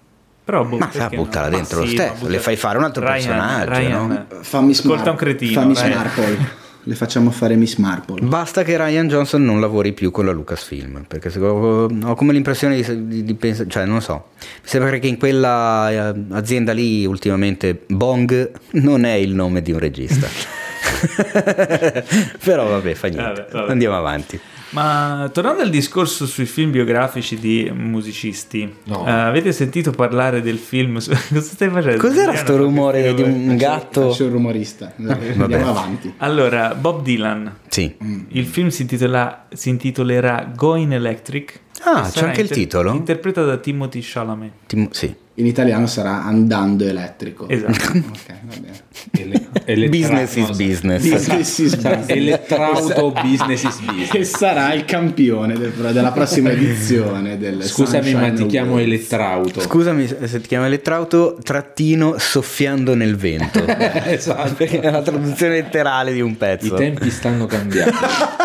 Però 0.44 0.64
boh, 0.64 0.78
Ma 0.78 0.90
sa, 0.92 1.00
perché 1.00 1.16
no? 1.16 1.24
buttala 1.24 1.50
Ma 1.50 1.56
dentro 1.56 1.80
lo 1.80 1.86
sì, 1.88 1.96
stesso, 1.96 2.28
le 2.28 2.38
fai 2.40 2.56
fare 2.56 2.78
un 2.78 2.84
altro 2.84 3.02
Ryan- 3.02 3.14
personaggio, 3.16 3.70
Ryan, 3.72 4.08
no? 4.08 4.26
Fammi 4.42 4.72
Ascolta 4.72 4.98
Smar- 4.98 5.10
un 5.12 5.16
cretino. 5.18 5.62
Fammi. 5.62 5.76
Smarple. 5.76 6.64
Le 6.88 6.94
facciamo 6.94 7.32
fare 7.32 7.56
Miss 7.56 7.78
Marple. 7.78 8.22
Basta 8.22 8.62
che 8.62 8.78
Ryan 8.78 9.08
Johnson 9.08 9.44
non 9.44 9.60
lavori 9.60 9.92
più 9.94 10.12
con 10.12 10.24
la 10.24 10.32
Lucasfilm, 10.32 11.06
perché 11.08 11.36
ho 11.40 11.88
come 12.14 12.32
l'impressione 12.32 12.76
di, 12.80 13.08
di- 13.08 13.24
di 13.24 13.34
pensare, 13.34 13.68
cioè 13.68 13.86
non 13.86 14.04
so, 14.04 14.26
mi 14.40 14.46
sembra 14.62 14.96
che 15.00 15.08
in 15.08 15.18
quella 15.18 15.90
eh, 16.14 16.14
azienda 16.30 16.74
lì 16.74 17.04
ultimamente 17.08 17.82
Bong 17.88 18.52
non 18.74 19.04
è 19.04 19.14
il 19.14 19.34
nome 19.34 19.64
di 19.64 19.72
un 19.72 19.80
regista. 19.80 20.28
Però 22.44 22.68
vabbè, 22.68 22.94
fa 22.94 23.08
niente. 23.08 23.24
Vabbè, 23.42 23.48
vabbè. 23.52 23.72
Andiamo 23.72 23.98
avanti. 23.98 24.40
Ma 24.72 25.30
tornando 25.32 25.62
al 25.62 25.70
discorso 25.70 26.26
sui 26.26 26.46
film 26.46 26.72
biografici 26.72 27.38
di 27.40 27.72
musicisti, 27.74 28.74
No. 28.86 29.06
eh, 29.08 29.12
avete 29.12 29.52
sentito 29.52 29.92
parlare 29.92 30.42
del 30.42 30.58
film? 30.58 30.98
su- 30.98 31.12
Cosa 31.30 31.42
stai 31.42 31.70
facendo? 31.70 31.98
Cos'era 32.00 32.32
Adriano? 32.32 32.48
sto 32.48 32.58
rumore 32.58 33.14
di 33.14 33.22
un 33.22 33.56
gatto? 33.56 34.10
Faccio 34.10 34.26
il 34.26 34.32
rumorista. 34.32 34.94
Andiamo 34.98 35.70
avanti. 35.70 36.14
Allora, 36.18 36.74
Bob 36.76 37.04
Dylan. 37.04 37.58
Sì. 37.70 37.96
Il 38.30 38.46
film 38.46 38.68
si, 38.70 38.82
intitola- 38.84 39.48
si 39.54 39.70
intitolerà 39.70 40.52
Going 40.56 40.92
Electric. 40.92 41.60
Ah, 41.84 42.10
c'è 42.12 42.26
anche 42.26 42.42
il 42.42 42.50
titolo? 42.50 42.92
Interpretato 42.94 43.48
da 43.48 43.58
Timothy 43.58 44.00
Chalamet. 44.02 44.52
Tim- 44.66 44.90
sì. 44.92 45.14
In 45.38 45.46
italiano 45.46 45.86
sarà 45.86 46.24
andando 46.24 46.86
elettrico. 46.86 47.50
Esatto. 47.50 47.74
Ok, 47.98 48.28
va 48.44 48.56
bene. 48.62 48.84
Ele- 49.12 49.48
elettra- 49.66 49.90
Business 49.90 50.36
is 50.36 50.50
business. 50.56 51.02
Business 51.10 51.58
is 51.60 51.76
business. 51.76 52.08
Elettrauto 52.10 53.12
business 53.22 53.64
is 53.64 53.80
business. 53.80 54.10
Che 54.12 54.24
sarà 54.24 54.72
il 54.74 54.86
campione 54.86 55.58
del- 55.58 55.74
della 55.92 56.12
prossima 56.14 56.52
edizione 56.52 57.38
del 57.38 57.62
Scusami, 57.64 58.14
ma 58.14 58.20
Sunshine 58.20 58.34
ti 58.34 58.46
chiamo. 58.46 58.78
Elettrauto. 58.80 59.60
Scusami 59.60 60.08
se 60.08 60.40
ti 60.42 60.48
chiamo 60.48 60.66
elettrauto, 60.68 61.38
trattino 61.44 62.16
soffiando 62.18 62.96
nel 62.96 63.18
vento. 63.18 63.62
esatto. 63.68 64.54
Perché 64.54 64.80
è 64.80 64.90
la 64.90 65.02
traduzione 65.02 65.56
letterale 65.56 66.14
di 66.14 66.22
un 66.22 66.32
I 66.32 66.36
pezzo. 66.36 66.76
tempi 66.76 67.10
stanno 67.12 67.46
cambiando. 67.46 67.92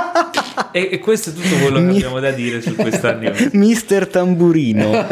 E, 0.73 0.89
e 0.93 0.99
questo 0.99 1.31
è 1.31 1.33
tutto 1.33 1.55
quello 1.63 1.79
che 1.79 1.85
Mi- 1.85 1.95
abbiamo 1.97 2.21
da 2.21 2.31
dire 2.31 2.61
su 2.61 2.75
questa 2.75 3.13
news. 3.15 3.49
Mister 3.53 4.07
Tamburino. 4.07 4.91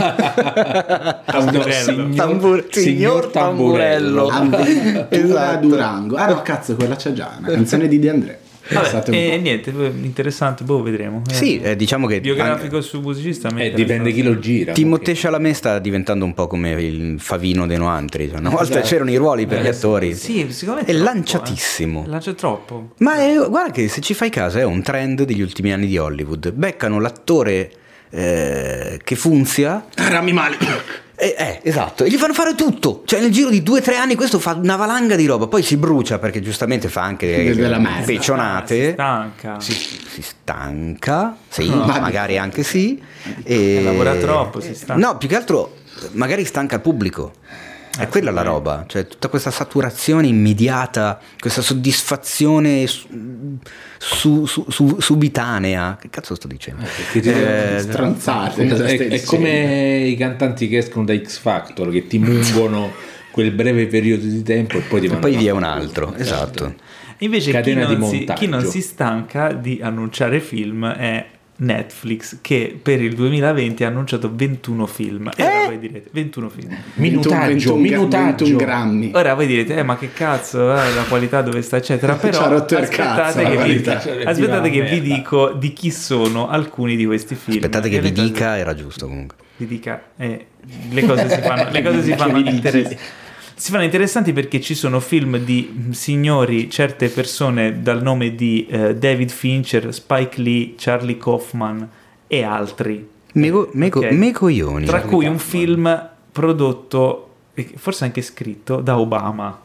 Tamburello. 1.24 1.72
Signor, 1.72 2.14
Tambur- 2.14 2.66
signor 2.70 3.26
Tamburello. 3.28 4.26
Avventura 4.28 5.06
Esatto. 5.10 5.66
Durango. 5.66 6.16
Ah 6.16 6.26
no, 6.28 6.42
cazzo, 6.42 6.74
quella 6.76 6.96
c'è 6.96 7.12
già. 7.12 7.36
Una 7.38 7.48
canzone 7.48 7.88
di 7.88 7.98
De 7.98 8.10
André. 8.10 8.38
Vabbè, 8.70 9.02
un 9.08 9.14
e 9.14 9.38
niente, 9.38 9.70
interessante, 9.70 10.64
boh, 10.64 10.82
vedremo. 10.82 11.22
Eh, 11.28 11.32
Sì, 11.34 11.60
eh, 11.60 11.74
diciamo 11.76 12.06
che 12.06 12.20
Biografico 12.20 12.80
su 12.80 13.00
musicista. 13.00 13.48
Eh, 13.56 13.72
dipende 13.72 14.12
chi 14.12 14.22
lo 14.22 14.38
gira. 14.38 14.72
Timothée 14.72 15.14
Chalamet 15.16 15.54
sta 15.54 15.78
diventando 15.78 16.24
un 16.24 16.34
po' 16.34 16.46
come 16.46 16.70
il 16.82 17.18
Favino 17.18 17.66
dei 17.66 17.78
Noantri. 17.78 18.28
Cioè, 18.28 18.38
una 18.38 18.50
volta 18.50 18.80
c'erano 18.80 19.10
i 19.10 19.16
ruoli 19.16 19.46
per 19.46 19.62
gli 19.62 19.66
attori. 19.68 20.14
Sì, 20.14 20.46
secondo 20.50 20.80
me 20.82 20.86
È 20.86 20.92
troppo, 20.92 21.04
lanciatissimo. 21.04 22.04
eh. 22.04 22.08
Lancia 22.08 22.32
troppo. 22.34 22.90
Ma 22.98 23.16
è- 23.16 23.34
guarda 23.48 23.70
che 23.72 23.88
se 23.88 24.00
ci 24.00 24.14
fai 24.14 24.30
caso 24.30 24.58
è 24.58 24.64
un 24.64 24.82
trend 24.82 25.22
degli 25.24 25.40
ultimi 25.40 25.72
anni 25.72 25.86
di 25.86 25.96
Hollywood. 25.98 26.52
Beccano 26.52 27.00
l'attore 27.00 27.70
eh, 28.10 28.98
che 29.02 29.16
funzia. 29.16 29.86
Rami 29.94 30.32
male. 30.32 30.56
Eh, 31.20 31.34
eh, 31.36 31.60
esatto, 31.64 32.04
e 32.04 32.08
gli 32.10 32.16
fanno 32.16 32.32
fare 32.32 32.54
tutto. 32.54 33.02
Cioè, 33.04 33.20
nel 33.20 33.32
giro 33.32 33.50
di 33.50 33.62
due 33.64 33.80
o 33.80 33.82
tre 33.82 33.96
anni 33.96 34.14
questo 34.14 34.38
fa 34.38 34.52
una 34.52 34.76
valanga 34.76 35.16
di 35.16 35.26
roba. 35.26 35.48
Poi 35.48 35.64
si 35.64 35.76
brucia 35.76 36.18
perché 36.20 36.40
giustamente 36.40 36.88
fa 36.88 37.02
anche 37.02 37.26
De- 37.44 37.54
della 37.56 37.78
merda. 37.78 38.04
Si 38.06 38.12
pecionate. 38.14 38.92
stanca. 38.92 39.58
Si, 39.58 39.72
si 39.72 40.22
stanca, 40.22 41.36
sì, 41.48 41.68
Ma- 41.68 41.98
magari 41.98 42.38
anche 42.38 42.62
sì. 42.62 43.02
E... 43.42 43.82
Lavora 43.82 44.14
troppo, 44.14 44.60
si 44.60 44.74
stanca. 44.74 45.04
No, 45.04 45.16
più 45.16 45.28
che 45.28 45.34
altro 45.34 45.74
magari 46.12 46.44
stanca 46.44 46.76
il 46.76 46.80
pubblico. 46.82 47.32
È 47.98 48.08
quella 48.08 48.30
la 48.30 48.42
roba, 48.42 48.84
cioè 48.86 49.06
tutta 49.06 49.28
questa 49.28 49.50
saturazione 49.50 50.26
immediata, 50.28 51.18
questa 51.38 51.62
soddisfazione 51.62 52.86
su- 52.86 53.58
su- 53.98 54.46
su- 54.46 54.64
su- 54.68 55.00
subitanea. 55.00 55.96
Che 56.00 56.08
cazzo 56.10 56.34
sto 56.34 56.46
dicendo? 56.46 56.84
Che 57.12 57.20
ti- 57.20 57.28
Eh, 57.28 57.78
Stronzate. 57.80 58.68
cosa 58.68 58.84
è, 58.84 58.94
stai 58.94 59.06
è 59.06 59.08
dicendo? 59.10 59.26
come 59.30 59.98
i 60.06 60.16
cantanti 60.16 60.68
che 60.68 60.78
escono 60.78 61.04
da 61.04 61.18
X 61.20 61.38
Factor 61.38 61.90
che 61.90 62.06
ti 62.06 62.18
mungono 62.20 62.92
quel 63.30 63.50
breve 63.52 63.86
periodo 63.86 64.24
di 64.26 64.42
tempo 64.42 64.76
e 64.78 64.80
poi 64.80 65.00
ti 65.00 65.06
e 65.06 65.10
mandano 65.10 65.32
poi 65.32 65.36
via 65.42 65.54
un 65.54 65.62
altro, 65.64 66.14
esatto. 66.14 66.74
Invece 67.18 67.60
chi 67.62 67.74
non, 67.74 68.04
si, 68.04 68.30
chi 68.34 68.46
non 68.46 68.64
si 68.64 68.80
stanca 68.80 69.52
di 69.52 69.80
annunciare 69.82 70.38
film 70.40 70.86
è 70.86 71.26
Netflix 71.60 72.38
che 72.40 72.78
per 72.80 73.00
il 73.02 73.14
2020 73.14 73.82
ha 73.84 73.88
annunciato 73.88 74.30
21 74.32 74.86
film. 74.86 75.30
E 75.36 75.42
ora 75.42 75.66
voi 75.66 75.78
direte 75.78 76.08
21 76.12 76.48
film. 76.48 76.76
Minutaggio, 76.94 77.46
21 77.46 77.74
gra- 77.74 77.82
minutaggio. 77.82 78.44
21 78.44 78.56
grammi. 78.56 79.10
Ora 79.14 79.34
voi 79.34 79.46
direte, 79.46 79.74
eh, 79.76 79.82
ma 79.82 79.96
che 79.98 80.12
cazzo, 80.12 80.70
eh, 80.72 80.94
la 80.94 81.02
qualità 81.08 81.42
dove 81.42 81.60
sta, 81.62 81.76
eccetera. 81.76 82.14
Però 82.16 82.36
Ci 82.38 82.42
ha 82.44 82.48
rotto 82.48 82.76
il 82.76 82.82
aspettate, 82.82 83.42
cazzo, 83.42 83.62
che, 83.62 83.74
vi, 83.74 84.24
aspettate 84.24 84.70
che 84.70 84.82
vi 84.82 85.00
dico 85.00 85.52
di 85.52 85.72
chi 85.72 85.90
sono 85.90 86.48
alcuni 86.48 86.94
di 86.96 87.06
questi 87.06 87.34
film. 87.34 87.56
Aspettate 87.56 87.88
che 87.88 87.96
E 87.96 88.00
vi 88.00 88.12
dica, 88.12 88.56
era 88.56 88.74
giusto 88.74 89.06
comunque. 89.06 89.36
vi 89.56 89.66
dica, 89.66 90.02
eh, 90.16 90.46
le 90.90 91.06
cose 91.06 91.28
si 91.28 91.40
fanno, 91.40 91.70
le 91.70 91.82
cose 91.82 92.02
si 92.02 92.12
fanno 92.16 92.38
interessanti. 92.38 92.96
Si 93.58 93.72
fanno 93.72 93.82
interessanti 93.82 94.32
perché 94.32 94.60
ci 94.60 94.74
sono 94.76 95.00
film 95.00 95.36
di 95.38 95.68
mm, 95.70 95.90
signori, 95.90 96.70
certe 96.70 97.08
persone 97.08 97.82
dal 97.82 98.00
nome 98.02 98.36
di 98.36 98.64
eh, 98.70 98.94
David 98.94 99.30
Fincher, 99.30 99.92
Spike 99.92 100.40
Lee, 100.40 100.74
Charlie 100.78 101.18
Kaufman 101.18 101.88
e 102.28 102.42
altri. 102.44 103.04
Me, 103.32 103.50
co- 103.50 103.68
me 103.72 103.88
co- 103.88 103.98
Ok. 103.98 104.10
me 104.12 104.30
coglioni. 104.32 104.84
Tra 104.86 105.00
cui 105.02 105.26
un 105.26 105.38
film 105.40 106.08
prodotto, 106.30 107.24
e 107.54 107.68
forse 107.74 108.04
anche 108.04 108.22
scritto, 108.22 108.76
da 108.76 108.96
Obama. 109.00 109.60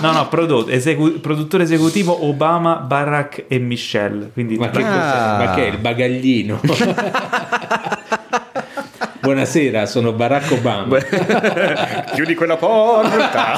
No, 0.00 0.12
no, 0.12 0.28
prodotto, 0.28 0.70
esegu- 0.70 1.18
produttore 1.20 1.64
esecutivo 1.64 2.24
Obama, 2.26 2.76
Barack 2.76 3.44
e 3.46 3.58
Michelle. 3.58 4.30
Quindi 4.32 4.56
Ma 4.56 4.70
che, 4.70 4.82
Ah. 4.82 5.36
Ma 5.44 5.50
che 5.54 5.66
è 5.66 5.70
il 5.70 5.78
bagaglino? 5.78 6.60
Buonasera, 9.30 9.86
sono 9.86 10.12
Barack 10.12 10.52
Obama. 10.52 10.98
Chiudi 12.14 12.36
quella 12.36 12.56
porta. 12.56 13.54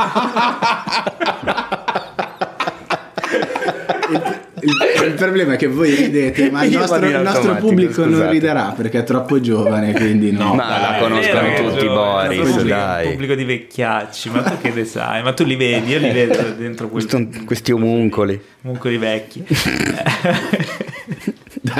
Il, 4.60 4.72
il 5.08 5.12
problema 5.12 5.52
è 5.52 5.56
che 5.58 5.66
voi 5.66 5.94
ridete, 5.94 6.50
ma 6.50 6.64
il 6.64 6.72
nostro, 6.74 7.04
il 7.06 7.20
nostro 7.20 7.54
pubblico 7.56 8.00
non 8.00 8.12
scusate. 8.14 8.30
riderà 8.30 8.72
perché 8.74 9.00
è 9.00 9.04
troppo 9.04 9.40
giovane, 9.40 9.92
quindi 9.92 10.32
no. 10.32 10.54
Ma 10.54 10.68
la 10.70 10.78
dai, 10.88 11.00
conoscono 11.02 11.46
Eh, 11.48 11.54
tutti, 11.56 11.74
ragione, 11.74 11.86
Boris, 11.94 12.38
il 12.38 12.44
pubblico- 12.46 12.68
dai. 12.68 13.04
Il 13.04 13.10
pubblico 13.10 13.34
di 13.34 13.44
vecchiacci, 13.44 14.30
ma 14.30 14.40
tu 14.42 14.56
che 14.62 14.70
ne 14.74 14.84
sai? 14.86 15.22
Ma 15.22 15.32
tu 15.34 15.44
li 15.44 15.54
vedi, 15.56 15.90
io 15.92 15.98
li 15.98 16.10
vedo 16.10 16.42
dentro 16.56 16.88
quel 16.88 17.06
Questo- 17.06 17.44
questi 17.44 17.72
omuncoli. 17.72 18.40
comunque 18.62 18.88
di 18.88 18.96
vecchi. 18.96 19.44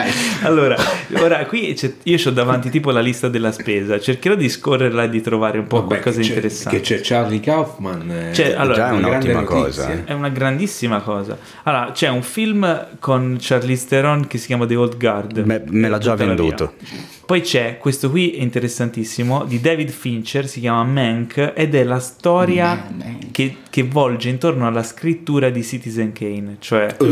Dai. 0.03 0.11
allora, 0.43 0.77
ora 1.17 1.45
qui 1.47 1.75
c'è- 1.75 1.93
io 2.05 2.19
ho 2.25 2.31
davanti 2.31 2.71
tipo 2.71 2.91
la 2.91 3.01
lista 3.01 3.29
della 3.29 3.53
spesa, 3.53 3.99
cercherò 3.99 4.35
di 4.35 4.49
scorrerla 4.49 5.05
e 5.05 5.09
di 5.09 5.21
trovare 5.21 5.59
un 5.59 5.67
po' 5.67 5.77
Vabbè, 5.79 5.87
qualcosa 5.89 6.19
di 6.19 6.23
c'è- 6.25 6.29
interessante. 6.35 6.81
Che 6.81 6.83
c'è 6.83 7.01
Charlie 7.03 7.41
Kaufman. 7.41 8.11
eh, 8.11 8.33
Cioè, 8.33 8.53
allora, 8.53 8.75
Già 8.77 8.89
è 8.89 8.93
un'ottima 8.93 9.41
notizia. 9.41 9.85
cosa. 9.85 9.93
eh. 9.93 10.05
È 10.05 10.13
una 10.13 10.29
grandissima 10.29 11.01
cosa. 11.01 11.37
Allora, 11.65 11.91
c'è 11.93 12.09
un 12.09 12.23
film 12.23 12.87
con 12.99 13.37
Charlize 13.41 13.87
Theron 13.89 14.27
che 14.27 14.39
si 14.39 14.47
chiama 14.47 14.67
The 14.67 14.77
Old 14.77 14.97
Guard. 14.99 15.39
Me- 15.39 15.63
me 15.69 15.89
l'ha 15.89 15.99
già 15.99 16.13
Buttala 16.13 16.35
via. 16.35 16.73
Poi 17.29 17.43
c'è 17.43 17.77
questo 17.77 18.09
qui 18.09 18.31
è 18.31 18.41
interessantissimo 18.41 19.45
di 19.45 19.61
David 19.61 19.91
Fincher, 19.91 20.49
si 20.49 20.61
chiama 20.61 20.83
Mank 20.85 21.53
ed 21.55 21.75
è 21.75 21.85
la 21.85 21.99
storia 22.01 22.69
Man- 22.69 23.03
Mank. 23.05 23.33
che, 23.33 23.57
che 23.69 23.83
volge 23.83 24.31
intorno 24.31 24.67
alla 24.67 24.83
scrittura 24.83 25.51
di 25.51 25.63
Citizen 25.63 26.13
Kane, 26.13 26.57
cioè 26.59 26.97
Uh. 26.99 27.05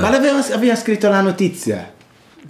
Ma 0.00 0.10
l'aveva 0.10 0.44
aveva 0.52 0.74
scritto 0.74 1.08
la 1.08 1.20
notizia. 1.20 1.92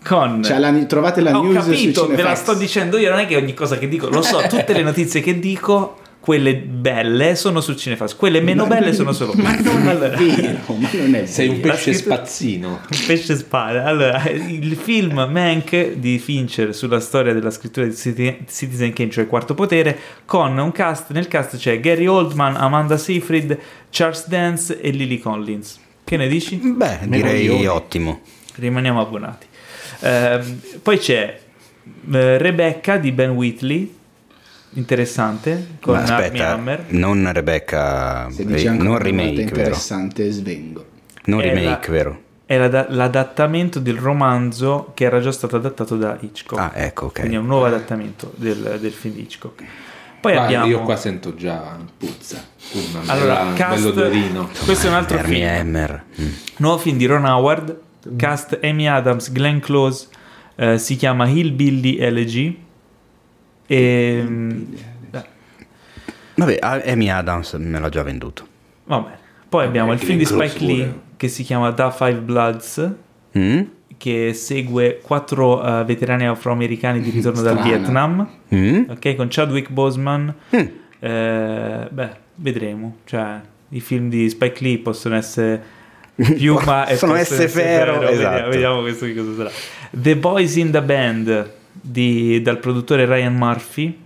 con 0.02 0.43
Cioè, 0.43 0.59
la- 0.59 0.72
trovate 0.86 1.20
la 1.20 1.39
Ho 1.39 1.43
news 1.43 1.64
su 1.64 1.70
capito, 1.70 2.06
ve 2.06 2.22
la 2.22 2.35
sto 2.35 2.55
dicendo 2.55 2.97
io, 2.97 3.10
non 3.10 3.18
è 3.18 3.27
che 3.27 3.36
ogni 3.36 3.52
cosa 3.52 3.77
che 3.77 3.86
dico, 3.86 4.09
lo 4.09 4.22
so, 4.22 4.40
tutte 4.48 4.72
le 4.72 4.82
notizie 4.82 5.20
che 5.20 5.39
dico, 5.39 5.98
quelle 6.31 6.55
belle 6.59 7.35
sono 7.35 7.61
su 7.61 7.74
Cinefax, 7.74 8.15
quelle 8.15 8.40
meno 8.40 8.65
belle 8.69 8.93
sono 8.93 9.11
solo 9.11 9.32
Ma 9.35 9.52
non 9.57 9.85
è 9.89 9.90
Allora, 9.90 10.16
vero, 10.16 10.61
ma 10.77 10.89
non 10.93 11.15
è 11.16 11.27
Sei 11.27 11.48
un 11.48 11.59
pesce 11.59 11.93
scrittura- 11.93 12.15
spazzino. 12.15 12.69
Un 12.69 12.98
pesce 13.05 13.35
spada. 13.35 13.85
Allora, 13.85 14.23
il 14.28 14.77
film 14.77 15.27
Mank 15.28 15.94
di 15.94 16.20
Fincher 16.20 16.73
sulla 16.73 17.01
storia 17.01 17.32
della 17.32 17.51
scrittura 17.51 17.85
di 17.86 17.97
Citi- 17.97 18.44
Citizen 18.48 18.93
Kane, 18.93 19.11
cioè 19.11 19.27
Quarto 19.27 19.55
Potere, 19.55 19.98
con 20.24 20.57
un 20.57 20.70
cast, 20.70 21.11
nel 21.11 21.27
cast 21.27 21.57
c'è 21.57 21.81
Gary 21.81 22.07
Oldman, 22.07 22.55
Amanda 22.55 22.97
Seyfried, 22.97 23.59
Charles 23.90 24.28
Dance 24.28 24.81
e 24.81 24.90
Lily 24.90 25.19
Collins. 25.19 25.81
Che 26.05 26.16
ne 26.16 26.28
dici? 26.28 26.55
Beh, 26.62 26.98
direi 27.09 27.43
Memoglioni. 27.48 27.66
ottimo. 27.66 28.20
Rimaniamo 28.55 29.01
abbonati. 29.01 29.47
Ehm, 30.02 30.61
poi 30.81 30.97
c'è 30.98 31.39
eh, 32.12 32.39
Rebecca 32.39 32.98
di 32.98 33.11
Ben 33.11 33.31
Whitley, 33.31 33.94
interessante, 34.74 35.76
con 35.80 35.94
Ma 35.94 36.02
aspetta, 36.02 36.51
Hammer. 36.52 36.84
non 36.88 37.30
Rebecca, 37.32 38.28
non 38.28 38.98
remake, 38.98 39.34
vero? 39.34 39.40
interessante, 39.48 40.30
svengo. 40.30 40.84
Non 41.24 41.40
È 41.40 41.52
remake, 41.52 41.86
la- 41.88 41.92
vero? 41.92 42.22
È 42.47 42.56
l'ada- 42.59 42.86
l'adattamento 42.88 43.78
del 43.78 43.97
romanzo 43.97 44.90
che 44.94 45.05
era 45.05 45.20
già 45.20 45.30
stato 45.30 45.56
adattato 45.56 45.97
da 45.97 46.16
Hitchcock. 46.20 46.60
Ah, 46.60 46.72
ecco, 46.74 47.06
ok. 47.06 47.18
Quindi 47.20 47.36
è 47.36 47.38
un 47.38 47.47
nuovo 47.47 47.66
adattamento 47.66 48.32
del, 48.36 48.78
del 48.80 48.90
film 48.92 49.14
di 49.14 49.20
Hitchcock. 49.22 49.62
Poi 50.20 50.32
Qua- 50.32 50.42
abbiamo 50.44 50.66
Io 50.66 50.80
qua 50.82 50.97
sento 50.97 51.34
già 51.34 51.76
puzza. 51.97 52.44
Una 52.72 53.12
allora, 53.12 53.34
bella- 53.36 53.52
cast, 53.55 53.78
bello 53.78 53.88
odorino. 53.90 54.48
questo 54.64 54.86
è 54.86 54.90
un 54.90 54.97
altro 54.97 55.18
Armie 55.18 55.36
film. 55.48 55.48
Hammer. 55.76 56.05
Mm. 56.20 56.28
Nuovo 56.56 56.78
film 56.78 56.97
di 56.98 57.06
Ron 57.06 57.24
Howard, 57.24 57.78
cast 58.16 58.59
Amy 58.62 58.86
Adams, 58.86 59.30
Glenn 59.32 59.60
Close, 59.60 60.09
eh, 60.56 60.78
si 60.78 60.97
chiama 60.97 61.26
Hillbilly 61.28 61.97
Elegy. 61.98 62.59
E, 63.72 64.24
beh, 65.10 65.24
Vabbè, 66.34 66.59
Amy 66.90 67.09
Adams 67.09 67.52
me 67.52 67.78
l'ha 67.78 67.88
già 67.88 68.02
venduto. 68.02 68.44
va 68.84 68.98
bene. 68.98 69.18
Poi 69.48 69.64
abbiamo 69.64 69.92
il 69.92 69.98
film 70.01 70.18
di 70.18 70.24
Spike 70.24 70.64
Lee, 70.64 70.94
che 71.16 71.28
si 71.28 71.44
chiama 71.44 71.70
Da 71.70 71.90
Five 71.92 72.18
Bloods, 72.20 72.90
Mm? 73.38 73.60
che 73.97 74.32
segue 74.34 74.98
quattro 75.02 75.62
eh, 75.62 75.84
veterani 75.84 76.26
afroamericani 76.26 77.01
di 77.01 77.10
ritorno 77.10 77.42
dal. 77.42 77.62
Vietnam, 77.62 78.28
Mm? 78.52 78.84
ok, 78.90 79.14
con 79.14 79.28
Chadwick 79.30 79.70
Boseman. 79.70 80.34
Mm. 80.56 80.66
Eh, 80.98 81.88
beh, 81.90 82.10
vedremo. 82.36 82.97
Cioè, 83.05 83.40
i 83.68 83.80
film 83.80 84.09
di 84.09 84.28
Spike 84.28 84.64
Lee 84.64 84.78
possono 84.78 85.14
essere 85.14 85.62
piuma 86.16 86.86
e 86.88 86.92
Possono 86.94 87.12
possono 87.12 87.14
essere 87.42 87.47
Vediamo, 87.47 88.02
esatto. 88.09 88.48
vediamo 88.51 88.80
questo 88.80 89.06
che 89.06 89.14
cosa 89.14 89.34
sarà. 89.36 89.51
The 89.92 90.16
Boys 90.16 90.56
in 90.56 90.70
the 90.72 90.82
Band 90.82 91.52
di- 91.72 92.40
dal 92.42 92.59
produttore 92.59 93.05
Ryan 93.06 93.34
Murphy. 93.34 93.98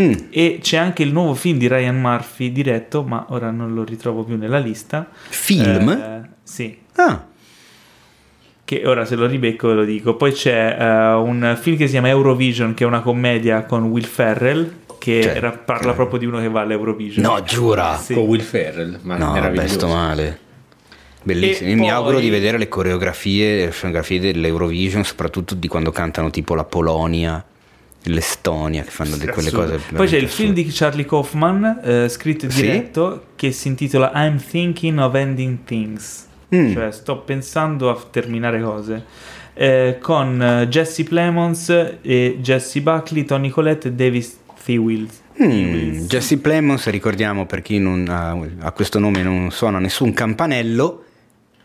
Mm. 0.00 0.12
E 0.30 0.58
c'è 0.60 0.76
anche 0.76 1.02
il 1.02 1.10
nuovo 1.12 1.34
film 1.34 1.56
di 1.58 1.68
Ryan 1.68 1.98
Murphy 2.00 2.52
diretto, 2.52 3.02
ma 3.02 3.26
ora 3.30 3.50
non 3.50 3.72
lo 3.74 3.82
ritrovo 3.84 4.24
più 4.24 4.36
nella 4.36 4.58
lista. 4.58 5.08
Film? 5.28 5.88
Eh, 5.90 6.28
sì, 6.42 6.76
Ah, 6.96 7.24
che 8.64 8.82
ora 8.84 9.04
se 9.04 9.14
lo 9.16 9.26
ribecco 9.26 9.68
ve 9.68 9.74
lo 9.74 9.84
dico. 9.84 10.14
Poi 10.16 10.32
c'è 10.32 10.76
eh, 10.78 11.12
un 11.14 11.56
film 11.60 11.76
che 11.76 11.86
si 11.86 11.92
chiama 11.92 12.08
Eurovision, 12.08 12.74
che 12.74 12.84
è 12.84 12.86
una 12.86 13.00
commedia 13.00 13.64
con 13.64 13.84
Will 13.84 14.04
Ferrell, 14.04 14.70
che 14.98 15.22
Cioè, 15.22 15.38
ra- 15.40 15.52
parla 15.52 15.92
proprio 15.92 16.18
di 16.18 16.26
uno 16.26 16.40
che 16.40 16.48
va 16.48 16.62
all'Eurovision. 16.62 17.24
no, 17.24 17.42
giura. 17.42 17.96
Sì. 17.96 18.14
Con 18.14 18.24
Will 18.24 18.40
Ferrell, 18.40 18.98
ma 19.02 19.16
No, 19.16 19.32
meraviglioso. 19.32 19.86
male. 19.86 20.38
Bellissimo. 21.26 21.68
Io 21.70 21.74
mi 21.74 21.80
poi- 21.82 21.90
auguro 21.90 22.20
di 22.20 22.30
vedere 22.30 22.56
le 22.56 22.68
coreografie, 22.68 23.64
le 23.66 23.70
scenografie 23.72 24.20
dell'Eurovision, 24.20 25.02
soprattutto 25.04 25.56
di 25.56 25.66
quando 25.66 25.90
cantano 25.90 26.30
tipo 26.30 26.54
la 26.54 26.62
Polonia, 26.62 27.44
l'Estonia, 28.04 28.84
che 28.84 28.90
fanno 28.90 29.16
di 29.16 29.26
quelle 29.26 29.50
cose. 29.50 29.80
Poi 29.92 30.06
c'è 30.06 30.18
il 30.18 30.28
film 30.28 30.52
di 30.52 30.64
Charlie 30.70 31.04
Kaufman, 31.04 31.80
eh, 31.82 32.08
scritto 32.08 32.46
e 32.46 32.50
Sì? 32.50 32.62
diretto, 32.62 33.24
che 33.34 33.50
si 33.50 33.66
intitola 33.66 34.12
I'm 34.14 34.38
Thinking 34.40 34.98
of 35.00 35.14
Ending 35.14 35.58
Things. 35.64 36.26
Mm. 36.54 36.72
Cioè, 36.72 36.92
sto 36.92 37.18
pensando 37.18 37.90
a 37.90 38.00
terminare 38.08 38.60
cose. 38.62 39.04
Eh, 39.54 39.98
con 40.00 40.40
eh, 40.40 40.68
Jesse 40.68 41.02
Plemons 41.02 41.70
e 42.02 42.38
Jesse 42.40 42.80
Buckley, 42.82 43.24
Tony 43.24 43.48
Collette 43.48 43.88
e 43.88 43.92
Davis 43.92 44.36
Thewils. 44.64 45.22
Mm, 45.42 46.04
Jesse 46.06 46.38
Plemons, 46.38 46.88
ricordiamo 46.88 47.46
per 47.46 47.62
chi 47.62 47.78
non 47.80 48.06
ha, 48.08 48.38
ha 48.60 48.70
questo 48.70 48.98
nome 49.00 49.22
non 49.22 49.50
suona 49.50 49.78
nessun 49.80 50.12
campanello, 50.12 51.02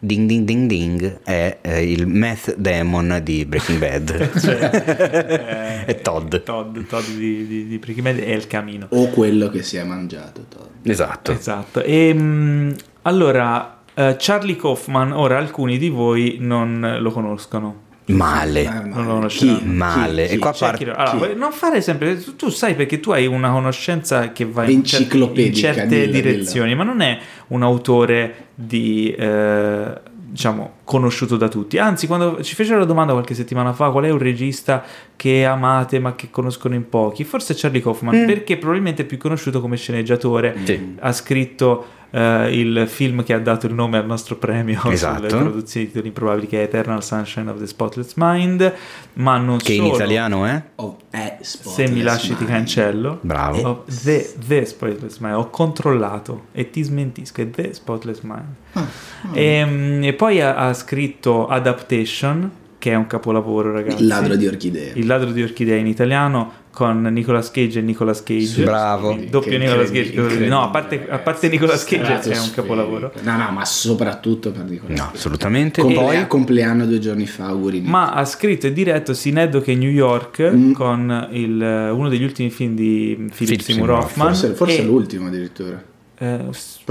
ding 0.03 0.28
ding 0.28 0.45
ding 0.45 0.68
ding, 0.68 1.22
è 1.23 1.60
eh, 1.61 1.91
il 1.91 2.07
meth 2.07 2.56
demon 2.56 3.22
di 3.23 3.45
Breaking 3.45 3.78
Bad. 3.78 4.30
Cioè, 4.41 5.86
È 5.86 6.02
Todd. 6.02 6.36
Todd, 6.38 6.78
Todd 6.88 7.06
di, 7.15 7.45
di, 7.45 7.68
di 7.68 7.78
Breaking 7.78 8.06
Bad 8.06 8.18
è 8.18 8.34
il 8.34 8.48
camino. 8.48 8.88
O 8.90 9.10
quello 9.10 9.49
che 9.49 9.61
si 9.61 9.78
è 9.78 9.84
mangiato. 9.84 10.45
Todd. 10.49 10.69
Esatto. 10.84 11.32
Esatto. 11.32 11.84
E, 11.84 12.14
mh, 12.14 12.76
allora, 13.03 13.82
eh, 13.94 14.15
Charlie 14.18 14.56
Kaufman, 14.56 15.11
ora 15.11 15.38
alcuni 15.38 15.78
di 15.78 15.90
voi 15.90 16.38
non 16.40 16.98
lo 16.99 17.11
conoscono. 17.11 17.90
Male. 18.07 18.61
Eh, 18.64 18.88
Non 18.88 19.22
lo 19.22 19.28
chi? 19.28 19.61
Male. 19.64 20.28
Chi? 20.28 20.34
E 20.34 20.38
qua 20.38 20.53
parte... 20.57 20.84
allora, 20.91 21.28
chi? 21.30 21.36
non 21.38 21.52
fare 21.52 21.82
sempre 21.82 22.22
tu- 22.22 22.36
tu 22.36 22.49
sai 22.49 22.76
perché 22.76 22.99
tu 22.99 23.11
hai 23.11 23.26
una 23.28 23.52
conoscenza 23.52 24.32
che 24.32 24.45
va 24.45 24.68
in, 24.69 24.84
cer- 24.84 25.14
in 25.14 25.53
certe 25.53 25.88
dillo. 26.07 26.11
direzioni 26.11 26.76
ma 26.76 26.84
non 26.84 27.02
è 27.02 27.18
un 27.48 27.64
autore 27.64 28.48
di 28.56 29.14
eh, 29.18 29.94
diciamo 30.32 30.72
conosciuto 30.84 31.36
da 31.38 31.48
tutti 31.49 31.78
anzi 31.78 32.07
quando 32.07 32.41
ci 32.41 32.56
fecero 32.56 32.80
la 32.80 32.86
domanda 32.86 33.11
qualche 33.14 33.34
settimana 33.36 33.73
fa 33.73 33.91
qual 33.91 34.06
è 34.06 34.10
un 34.10 34.18
regista 34.18 34.84
che 35.15 35.45
amate 35.45 35.99
ma 35.99 36.15
che 36.15 36.30
conoscono 36.30 36.73
in 36.73 36.88
pochi 36.90 37.23
forse 37.23 37.53
Charlie 37.56 37.82
Kaufman 37.82 38.26
perché 38.26 38.57
probabilmente 38.57 39.03
è 39.03 39.06
più 39.06 39.18
conosciuto 39.18 39.60
come 39.61 39.76
sceneggiatore 39.78 40.56
Sì. 40.64 40.95
ha 40.99 41.11
scritto 41.11 41.86
eh, 42.11 42.59
il 42.59 42.85
film 42.88 43.23
che 43.23 43.33
ha 43.33 43.39
dato 43.39 43.65
il 43.67 43.73
nome 43.73 43.97
al 43.97 44.05
nostro 44.05 44.35
premio 44.35 44.81
Esatto. 44.91 45.27
sulle 45.27 45.27
produzioni 45.41 45.85
di 45.85 45.91
titoli 45.91 46.07
improbabili 46.09 46.47
che 46.47 46.59
è 46.59 46.63
Eternal 46.63 47.03
Sunshine 47.03 47.49
of 47.49 47.57
the 47.59 47.67
Spotless 47.67 48.13
Mind 48.15 48.73
ma 49.13 49.38
non 49.38 49.57
Che 49.57 49.73
in 49.73 49.81
solo 49.83 49.95
italiano 49.95 50.45
è? 50.45 50.61
Oh, 50.75 50.97
è 51.09 51.38
se 51.41 51.88
mi 51.89 52.01
lasci 52.01 52.29
ti 52.35 52.43
mind. 52.43 52.49
cancello 52.49 53.17
Bravo. 53.21 53.61
Ho 53.67 53.83
the, 54.03 54.33
the 54.47 54.65
Spotless 54.65 55.17
Mind 55.19 55.35
ho 55.35 55.49
controllato 55.49 56.45
e 56.51 56.69
ti 56.69 56.83
smentisco 56.83 57.41
è 57.41 57.49
The 57.49 57.73
Spotless 57.73 58.19
Mind 58.21 58.45
Ah, 58.73 58.85
e, 59.33 59.99
e 60.07 60.13
poi 60.13 60.39
ha, 60.41 60.55
ha 60.55 60.73
scritto 60.73 61.47
Adaptation 61.47 62.49
che 62.82 62.90
è 62.90 62.95
un 62.95 63.06
capolavoro 63.06 63.72
ragazzi 63.72 64.02
Il 64.02 64.08
ladro 64.08 64.36
di 64.36 64.48
orchidee. 64.48 64.94
Il 64.95 65.06
ladro 65.06 65.30
di 65.32 65.44
orchidee 65.44 65.78
in 65.78 65.86
italiano 65.86 66.52
con 66.72 66.99
Nicolas 67.03 67.52
Cage 67.52 67.78
e 67.78 67.82
Nicolas 67.84 68.24
Cage 68.24 68.64
Bravo. 68.64 69.20
Doppio 69.30 69.52
Che 69.52 69.58
Nicolas 69.60 69.91
Cage 69.91 70.48
no 70.48 70.64
a 70.64 70.70
parte, 70.70 71.06
a 71.08 71.20
parte 71.20 71.48
Nicolas 71.49 71.84
Cage 71.84 72.32
è 72.32 72.40
un 72.40 72.49
capolavoro 72.56 73.14
No, 73.22 73.38
no, 73.38 73.52
ma 73.52 73.64
soprattutto 73.66 74.52
per 74.52 74.64
Nicolas 74.64 74.98
No, 74.98 75.03
Cage. 75.06 75.18
assolutamente. 75.18 75.82
Complea- 75.82 76.02
Poi 76.02 76.28
compleanno 76.28 76.88
due 76.88 76.98
giorni 76.98 77.28
fa, 77.28 77.45
auguri. 77.48 77.82
ma 77.82 78.14
ha 78.14 78.26
scritto 78.26 78.66
e 78.66 78.74
diretto 78.74 79.14
Synecdoche 79.14 79.76
New 79.76 79.91
York 79.91 80.41
Mm. 80.52 80.72
con 80.72 81.28
il- 81.34 81.91
uno 81.94 82.10
degli 82.10 82.24
ultimi 82.24 82.49
film 82.49 82.74
di 82.74 83.28
Philip, 83.36 83.60
Seymour 83.60 83.91
Hoffman 83.91 84.28
forse 84.30 84.53
forse 84.56 84.80
e- 84.82 84.86
l'ultimo 84.86 85.28
addirittura. 85.28 85.84
Eh, 86.23 86.45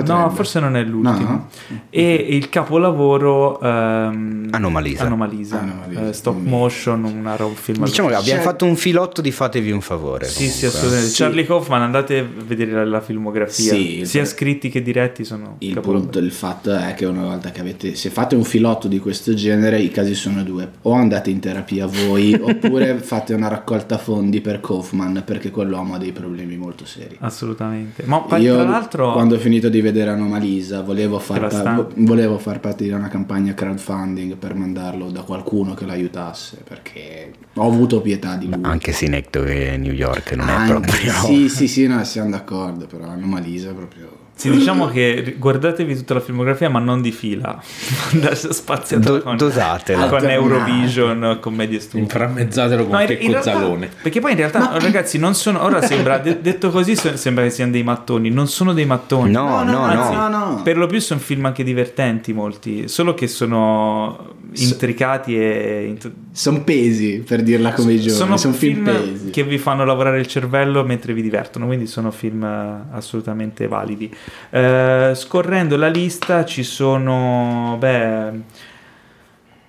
no, 0.06 0.30
forse 0.30 0.58
non 0.58 0.74
è 0.76 0.82
l'ultimo. 0.82 1.28
No? 1.28 1.48
E 1.88 2.12
il 2.14 2.48
capolavoro 2.48 3.60
ehm, 3.60 4.48
Anomalisa. 4.50 5.04
Anomalisa, 5.04 5.60
Anomalisa. 5.60 6.08
eh, 6.08 6.12
stop 6.12 6.36
motion, 6.40 7.04
una 7.04 7.36
roba 7.36 7.54
film. 7.54 7.84
diciamo 7.84 8.08
che 8.08 8.14
abbiamo 8.16 8.40
Cioè- 8.42 8.50
fatto 8.50 8.64
un 8.64 8.74
filotto 8.74 9.20
di 9.20 9.30
fatevi 9.30 9.70
un 9.70 9.82
favore. 9.82 10.26
Sì, 10.26 10.48
sì, 10.48 10.48
comunque. 10.48 10.66
assolutamente. 10.68 11.08
Sì. 11.10 11.22
Charlie 11.22 11.46
Kaufman, 11.46 11.82
andate 11.82 12.18
a 12.18 12.24
vedere 12.44 12.72
la, 12.72 12.84
la 12.84 13.00
filmografia. 13.00 13.72
Sì, 13.72 14.00
Sia 14.04 14.22
il- 14.22 14.26
scritti 14.26 14.68
che 14.68 14.82
diretti 14.82 15.22
sono 15.24 15.54
Il 15.58 15.78
punto, 15.78 16.18
il 16.18 16.32
fatto 16.32 16.74
è 16.74 16.94
che 16.94 17.04
una 17.06 17.22
volta 17.22 17.52
che 17.52 17.60
avete, 17.60 17.94
se 17.94 18.10
fate 18.10 18.34
un 18.34 18.42
filotto 18.44 18.88
di 18.88 18.98
questo 18.98 19.32
genere, 19.34 19.78
i 19.78 19.90
casi 19.92 20.16
sono 20.16 20.42
due: 20.42 20.68
o 20.82 20.92
andate 20.92 21.30
in 21.30 21.38
terapia 21.38 21.86
voi, 21.86 22.34
oppure 22.42 22.96
fate 22.98 23.32
una 23.34 23.46
raccolta 23.46 23.96
fondi 23.96 24.40
per 24.40 24.58
Kaufman, 24.60 25.22
perché 25.24 25.50
quell'uomo 25.52 25.94
ha 25.94 25.98
dei 25.98 26.10
problemi 26.10 26.56
molto 26.56 26.84
seri. 26.84 27.16
Assolutamente. 27.20 28.02
Ma 28.06 28.18
poi, 28.22 28.40
Io, 28.42 28.54
tra 28.56 28.64
l'altro, 28.64 29.18
quando 29.20 29.36
ho 29.36 29.38
finito 29.38 29.68
di 29.68 29.82
vedere 29.82 30.08
Anomalisa, 30.12 30.80
volevo 30.80 31.18
far, 31.18 31.46
pa- 31.48 31.86
volevo 31.96 32.38
far 32.38 32.58
partire 32.58 32.94
una 32.94 33.08
campagna 33.08 33.52
crowdfunding 33.52 34.36
per 34.36 34.54
mandarlo 34.54 35.10
da 35.10 35.20
qualcuno 35.24 35.74
che 35.74 35.84
l'aiutasse, 35.84 36.62
perché 36.66 37.30
ho 37.52 37.66
avuto 37.66 38.00
pietà 38.00 38.36
di 38.36 38.46
lui. 38.46 38.60
Anche 38.62 38.92
Synecdoche 38.92 39.74
e 39.74 39.76
New 39.76 39.92
York 39.92 40.32
non 40.32 40.48
è 40.48 40.52
Anche- 40.52 40.72
proprio... 40.72 41.12
Sì, 41.12 41.50
sì, 41.50 41.68
sì, 41.68 41.86
no, 41.86 42.02
siamo 42.04 42.30
d'accordo, 42.30 42.86
però 42.86 43.08
Anomalisa 43.08 43.68
è 43.68 43.74
proprio... 43.74 44.19
sì, 44.40 44.50
diciamo 44.50 44.86
che 44.88 45.34
guardatevi 45.38 45.94
tutta 45.96 46.14
la 46.14 46.20
filmografia, 46.20 46.70
ma 46.70 46.78
non 46.78 47.02
di 47.02 47.12
fila. 47.12 47.60
Andate 48.12 48.52
spaziata 48.54 49.10
Do- 49.10 49.20
con, 49.22 49.36
dosatela. 49.36 50.08
con. 50.08 50.24
Eurovision, 50.28 51.38
commedie 51.40 51.78
stupide. 51.80 52.02
Inframmezzatelo 52.02 52.86
con 52.86 52.98
No, 52.98 53.32
cozzalone. 53.34 53.90
perché 54.02 54.20
poi 54.20 54.30
in 54.32 54.36
realtà, 54.38 54.78
ragazzi, 54.78 55.18
non 55.18 55.34
sono. 55.34 55.62
Ora 55.62 55.82
sembra, 55.82 56.18
de- 56.18 56.40
detto 56.40 56.70
così, 56.70 56.96
so- 56.96 57.16
sembra 57.16 57.44
che 57.44 57.50
siano 57.50 57.70
dei 57.72 57.82
mattoni. 57.82 58.30
Non 58.30 58.48
sono 58.48 58.72
dei 58.72 58.86
mattoni. 58.86 59.30
No, 59.32 59.62
no, 59.62 59.82
Anzi, 59.82 60.14
no. 60.14 60.28
no. 60.28 60.60
Per 60.62 60.76
lo 60.78 60.86
più 60.86 61.00
sono 61.00 61.20
film 61.20 61.44
anche 61.44 61.62
divertenti, 61.62 62.32
molti. 62.32 62.88
Solo 62.88 63.12
che 63.14 63.26
sono 63.28 64.34
intricati 64.54 65.36
e. 65.36 65.84
int- 65.88 66.10
Sono 66.32 66.62
pesi, 66.62 67.22
per 67.26 67.42
dirla 67.42 67.72
come 67.72 67.92
i 67.94 68.00
giovani, 68.00 68.38
sono, 68.38 68.52
film, 68.54 68.84
pesi. 68.84 69.30
che 69.30 69.42
vi 69.44 69.58
fanno 69.58 69.84
lavorare 69.84 70.18
il 70.20 70.26
cervello 70.26 70.84
mentre 70.84 71.12
vi 71.12 71.22
divertono, 71.22 71.66
quindi 71.66 71.86
sono 71.86 72.10
film 72.10 72.42
eh, 72.44 72.94
assolutamente 72.96 73.66
validi. 73.68 74.12
Eh, 74.50 75.12
scorrendo 75.14 75.76
la 75.76 75.88
lista 75.88 76.44
ci 76.44 76.62
sono, 76.62 77.76
beh, 77.78 78.30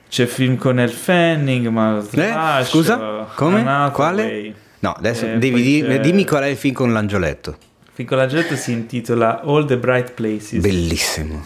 c'è 0.10 0.26
film 0.26 0.58
con 0.58 0.80
El 0.80 0.90
Fanning, 0.90 1.68
ma 1.68 2.04
Eh? 2.12 2.64
Scusa? 2.66 3.28
Come? 3.36 3.90
Quale? 3.94 4.54
No, 4.80 4.92
adesso 4.92 5.26
Eh, 5.26 5.38
devi 5.38 6.00
dimmi 6.02 6.26
qual 6.26 6.44
è 6.44 6.48
il 6.48 6.58
film 6.58 6.74
con 6.74 6.92
l'angioletto. 6.92 7.52
Il 7.84 7.90
film 7.94 8.08
con 8.08 8.18
l'angioletto 8.18 8.56
si 8.56 8.72
intitola 8.72 9.42
All 9.44 9.66
the 9.66 9.78
Bright 9.78 10.12
Places. 10.14 10.60
Bellissimo. 10.60 11.44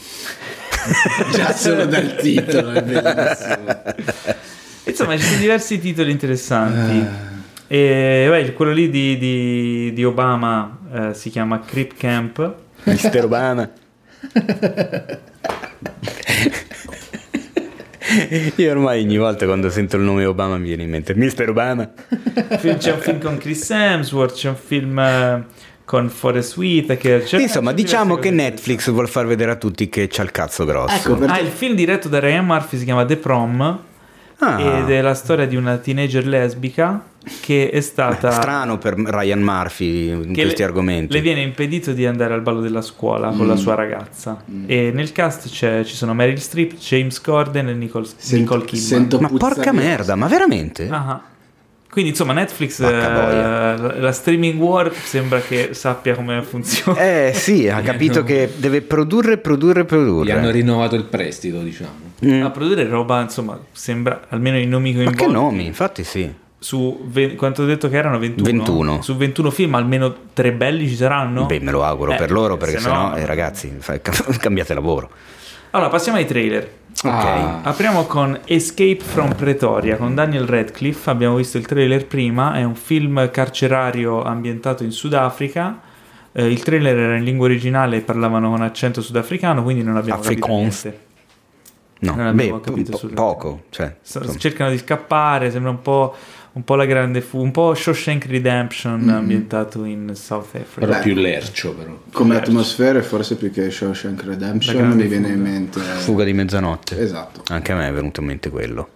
Già 1.34 1.52
solo 1.54 1.86
dal 1.86 2.16
titolo, 2.16 2.72
è 2.72 2.84
bellissimo. 2.84 3.82
Insomma, 4.84 5.18
ci 5.18 5.24
sono 5.24 5.40
diversi 5.40 5.80
titoli 5.80 6.12
interessanti. 6.12 7.34
E 7.68 8.28
beh, 8.30 8.54
quello 8.54 8.72
lì 8.72 8.90
di, 8.90 9.18
di- 9.18 9.92
di 9.94 10.04
Obama 10.04 10.78
eh, 10.94 11.14
si 11.14 11.30
chiama 11.30 11.60
Creep 11.62 11.98
Camp. 11.98 12.56
Mister 12.84 13.24
Obama. 13.24 13.70
Io 18.56 18.72
ormai 18.72 19.02
ogni 19.02 19.18
volta 19.18 19.46
quando 19.46 19.70
sento 19.70 19.98
il 19.98 20.04
nome 20.04 20.26
Obama 20.26 20.58
mi 20.58 20.68
viene 20.68 20.84
in 20.84 20.90
mente 20.92 21.16
Mister 21.16 21.50
Obama. 21.50 21.92
C'è 22.78 22.92
un 22.92 23.00
film 23.00 23.20
con 23.20 23.38
Chris 23.38 23.70
Hemsworth, 23.72 24.36
c'è 24.36 24.50
un 24.50 24.56
film 24.56 25.00
eh, 25.00 25.44
con 25.86 26.10
Forrest 26.10 26.58
Whitaker. 26.58 27.24
c'è- 27.24 27.40
Insomma, 27.40 27.72
diciamo 27.72 28.16
che. 28.18 28.32
Netflix 28.32 28.90
vuol 28.92 29.08
far 29.08 29.26
vedere 29.28 29.52
a 29.52 29.56
tutti 29.56 29.88
che 29.88 30.08
c'ha 30.10 30.24
il 30.24 30.32
cazzo 30.32 30.66
grosso. 30.66 30.96
Ecco, 30.96 31.16
per- 31.16 31.30
Ah, 31.30 31.40
il 31.40 31.48
film 31.50 31.76
diretto 31.76 32.10
da 32.10 32.20
Ryan 32.20 32.46
Murphy 32.46 32.78
si 32.78 32.84
chiama 32.86 33.06
The 33.06 33.18
Prom. 33.18 33.80
Ah. 34.38 34.60
ed 34.80 34.90
è 34.90 35.00
la 35.00 35.14
storia 35.14 35.48
di 35.48 35.56
una 35.56 35.78
teenager 35.78 36.28
lesbica 36.28 37.02
che 37.40 37.70
è 37.70 37.80
stata... 37.80 38.32
Strano 38.32 38.78
per 38.78 38.96
Ryan 38.98 39.40
Murphy 39.40 40.10
in 40.10 40.34
che 40.34 40.42
questi 40.42 40.60
le, 40.60 40.68
argomenti. 40.68 41.14
le 41.14 41.22
viene 41.22 41.42
impedito 41.42 41.94
di 41.94 42.06
andare 42.06 42.34
al 42.34 42.42
ballo 42.42 42.60
della 42.60 42.82
scuola 42.82 43.30
con 43.30 43.46
Mm. 43.46 43.50
la 43.50 43.56
sua 43.56 43.76
ragazza 43.76 44.44
e 44.66 44.92
nel 44.94 45.14
cast 45.14 45.48
c'è- 45.50 45.86
ci 45.86 45.96
sono 45.96 46.14
Meryl 46.14 46.38
Streep, 46.38 46.74
James 46.76 47.22
Corden 47.22 47.70
e 47.70 47.74
Nicole, 47.76 48.06
Sento- 48.18 48.36
Nicole 48.36 48.66
Kidman 48.66 48.86
sento 48.86 49.20
Ma 49.22 49.30
porca 49.30 49.72
merda, 49.72 50.16
ma 50.16 50.28
veramente? 50.28 50.90
Ah. 50.92 51.22
Quindi 51.96 52.12
insomma 52.12 52.34
Netflix, 52.34 52.82
eh, 52.82 52.92
la, 52.92 53.76
la 54.00 54.12
streaming 54.12 54.60
war 54.60 54.94
sembra 54.94 55.40
che 55.40 55.70
sappia 55.72 56.14
come 56.14 56.42
funziona. 56.44 57.00
Eh 57.00 57.32
sì, 57.34 57.70
ha 57.70 57.80
capito 57.84 58.22
che 58.22 58.52
deve 58.58 58.82
produrre, 58.82 59.38
produrre, 59.38 59.84
Gli 59.84 59.86
produrre. 59.86 60.32
hanno 60.34 60.52
rinnovato 60.52 60.96
il 60.96 61.06
prestito, 61.06 61.60
diciamo. 61.62 61.92
Mm. 62.26 62.44
A 62.44 62.50
produrre 62.50 62.86
roba, 62.90 63.22
insomma, 63.22 63.58
sembra 63.72 64.24
almeno 64.28 64.58
i 64.58 64.66
nomi 64.66 64.90
Ma 64.92 65.04
coinvolti. 65.06 65.24
che 65.26 65.32
nomi? 65.32 65.66
Infatti 65.66 66.04
sì. 66.04 66.30
Su 66.60 67.06
ve- 67.08 67.36
quanto 67.36 67.62
ho 67.62 67.66
detto 67.66 67.88
che 67.88 67.96
erano 67.96 68.20
21? 68.20 68.50
21. 68.58 69.02
Su 69.02 69.16
21 69.16 69.52
film 69.52 69.76
almeno 69.76 70.14
tre 70.34 70.52
belli 70.52 70.90
ci 70.90 70.96
saranno? 70.98 71.46
Beh, 71.46 71.60
me 71.62 71.72
lo 71.72 71.84
auguro 71.86 72.12
Eh, 72.12 72.16
per 72.18 72.30
loro 72.32 72.58
perché 72.58 72.76
se 72.76 72.82
sennò, 72.82 73.10
no- 73.12 73.16
eh, 73.16 73.26
ragazzi, 73.26 73.74
fa- 73.80 73.98
cambiate 74.38 74.74
lavoro. 74.74 75.10
Allora, 75.76 75.90
passiamo 75.90 76.18
ai 76.18 76.26
trailer. 76.26 76.64
Ok. 77.04 77.12
Ah. 77.14 77.60
Apriamo 77.64 78.06
con 78.06 78.40
Escape 78.46 79.00
from 79.04 79.36
Pretoria 79.36 79.98
con 79.98 80.16
Daniel 80.16 80.46
Radcliffe. 80.46 81.10
Abbiamo 81.10 81.36
visto 81.36 81.58
il 81.58 81.66
trailer 81.66 82.08
prima. 82.08 82.54
È 82.54 82.64
un 82.64 82.76
film 82.76 83.30
carcerario 83.30 84.24
ambientato 84.24 84.86
in 84.86 84.92
Sudafrica. 84.92 85.82
Eh, 86.32 86.46
il 86.50 86.64
trailer 86.64 86.98
era 86.98 87.18
in 87.18 87.26
lingua 87.26 87.48
originale 87.48 87.98
e 87.98 88.02
parlavano 88.02 88.52
con 88.52 88.62
accento 88.62 89.02
sudafricano, 89.02 89.64
quindi 89.64 89.84
non 89.84 89.98
abbiamo 89.98 90.22
capito 90.22 90.46
Afrikaans. 90.46 90.84
niente. 90.84 91.04
No, 92.00 92.16
Non 92.16 92.24
beh, 92.24 92.30
abbiamo 92.44 92.60
capito 92.62 92.98
po- 92.98 93.08
poco. 93.14 93.64
Cioè, 93.70 93.98
S- 94.02 94.16
insomma. 94.16 94.38
cercano 94.38 94.70
di 94.70 94.78
scappare, 94.78 95.52
sembra 95.52 95.72
un 95.72 95.82
po', 95.82 96.16
un 96.56 96.64
po' 96.64 96.76
la 96.76 96.86
grande 96.86 97.20
fu, 97.20 97.40
un 97.42 97.52
po' 97.52 97.74
Shawshank 97.74 98.28
Redemption 98.28 99.10
ambientato 99.10 99.84
in 99.84 100.12
South 100.16 100.56
Africa. 100.56 100.80
Però 100.80 100.94
Beh. 100.94 101.00
più 101.02 101.14
lercio, 101.14 101.74
però. 101.74 101.98
Come 102.12 102.30
Diverso. 102.30 102.52
atmosfere, 102.52 103.02
forse 103.04 103.36
più 103.36 103.52
che 103.52 103.70
Shawshank 103.70 104.24
Redemption, 104.24 104.90
mi 104.92 105.06
viene 105.08 105.28
in 105.28 105.34
fuga. 105.36 105.50
mente. 105.50 105.80
Fuga 105.80 106.24
di 106.24 106.34
mezzanotte. 106.34 107.00
Esatto. 107.00 107.44
Anche 107.54 107.72
a 107.74 107.76
me 107.76 107.88
è 107.90 107.92
venuto 107.92 108.22
in 108.22 108.28
mente 108.28 108.50
quello. 108.50 108.88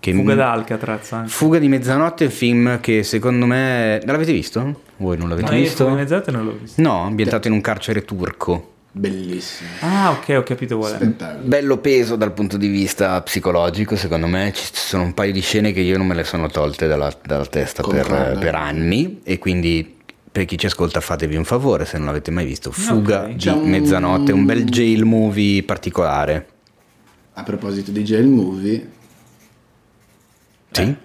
Che 0.00 0.12
Fuga 0.12 0.34
da 0.34 0.50
Alcatraz 0.52 1.12
anche. 1.12 1.30
Fuga 1.30 1.58
di 1.58 1.68
mezzanotte 1.68 2.24
è 2.24 2.26
un 2.26 2.32
film 2.32 2.80
che 2.80 3.02
secondo 3.04 3.46
me... 3.46 4.00
L'avete 4.04 4.32
visto? 4.32 4.80
Voi 4.98 5.16
non 5.16 5.28
l'avete 5.30 5.50
No, 5.52 5.56
visto? 5.56 5.84
Fuga 5.84 5.90
di 5.90 6.02
mezzanotte 6.02 6.30
non 6.32 6.44
l'ho 6.44 6.58
visto. 6.60 6.82
No, 6.82 7.04
ambientato 7.04 7.46
in 7.48 7.54
un 7.54 7.60
carcere 7.62 8.04
turco. 8.04 8.72
Bellissimo. 8.96 9.70
Ah, 9.80 10.12
ok, 10.12 10.36
ho 10.38 10.42
capito 10.44 10.78
qual 10.78 10.96
è. 10.96 11.04
Bello 11.42 11.78
peso 11.78 12.14
dal 12.14 12.32
punto 12.32 12.56
di 12.56 12.68
vista 12.68 13.20
psicologico, 13.22 13.96
secondo 13.96 14.28
me 14.28 14.52
ci 14.54 14.64
sono 14.72 15.02
un 15.02 15.14
paio 15.14 15.32
di 15.32 15.40
scene 15.40 15.72
che 15.72 15.80
io 15.80 15.98
non 15.98 16.06
me 16.06 16.14
le 16.14 16.22
sono 16.22 16.46
tolte 16.46 16.86
dalla, 16.86 17.12
dalla 17.26 17.44
testa 17.46 17.82
per, 17.82 18.36
per 18.38 18.54
anni 18.54 19.20
e 19.24 19.38
quindi 19.40 19.96
per 20.30 20.44
chi 20.44 20.56
ci 20.56 20.66
ascolta 20.66 21.00
fatevi 21.00 21.34
un 21.34 21.44
favore 21.44 21.84
se 21.86 21.96
non 21.96 22.06
l'avete 22.06 22.30
mai 22.30 22.44
visto. 22.44 22.70
Fuga 22.70 23.22
Ok. 23.24 23.32
di 23.34 23.48
un- 23.48 23.68
mezzanotte, 23.68 24.30
un 24.30 24.44
bel 24.44 24.62
jail 24.64 25.04
movie 25.04 25.64
particolare. 25.64 26.48
A 27.32 27.42
proposito 27.42 27.90
di 27.90 28.04
jail 28.04 28.28
movie, 28.28 28.90
Sì? 30.70 30.82
Eh, 30.82 30.96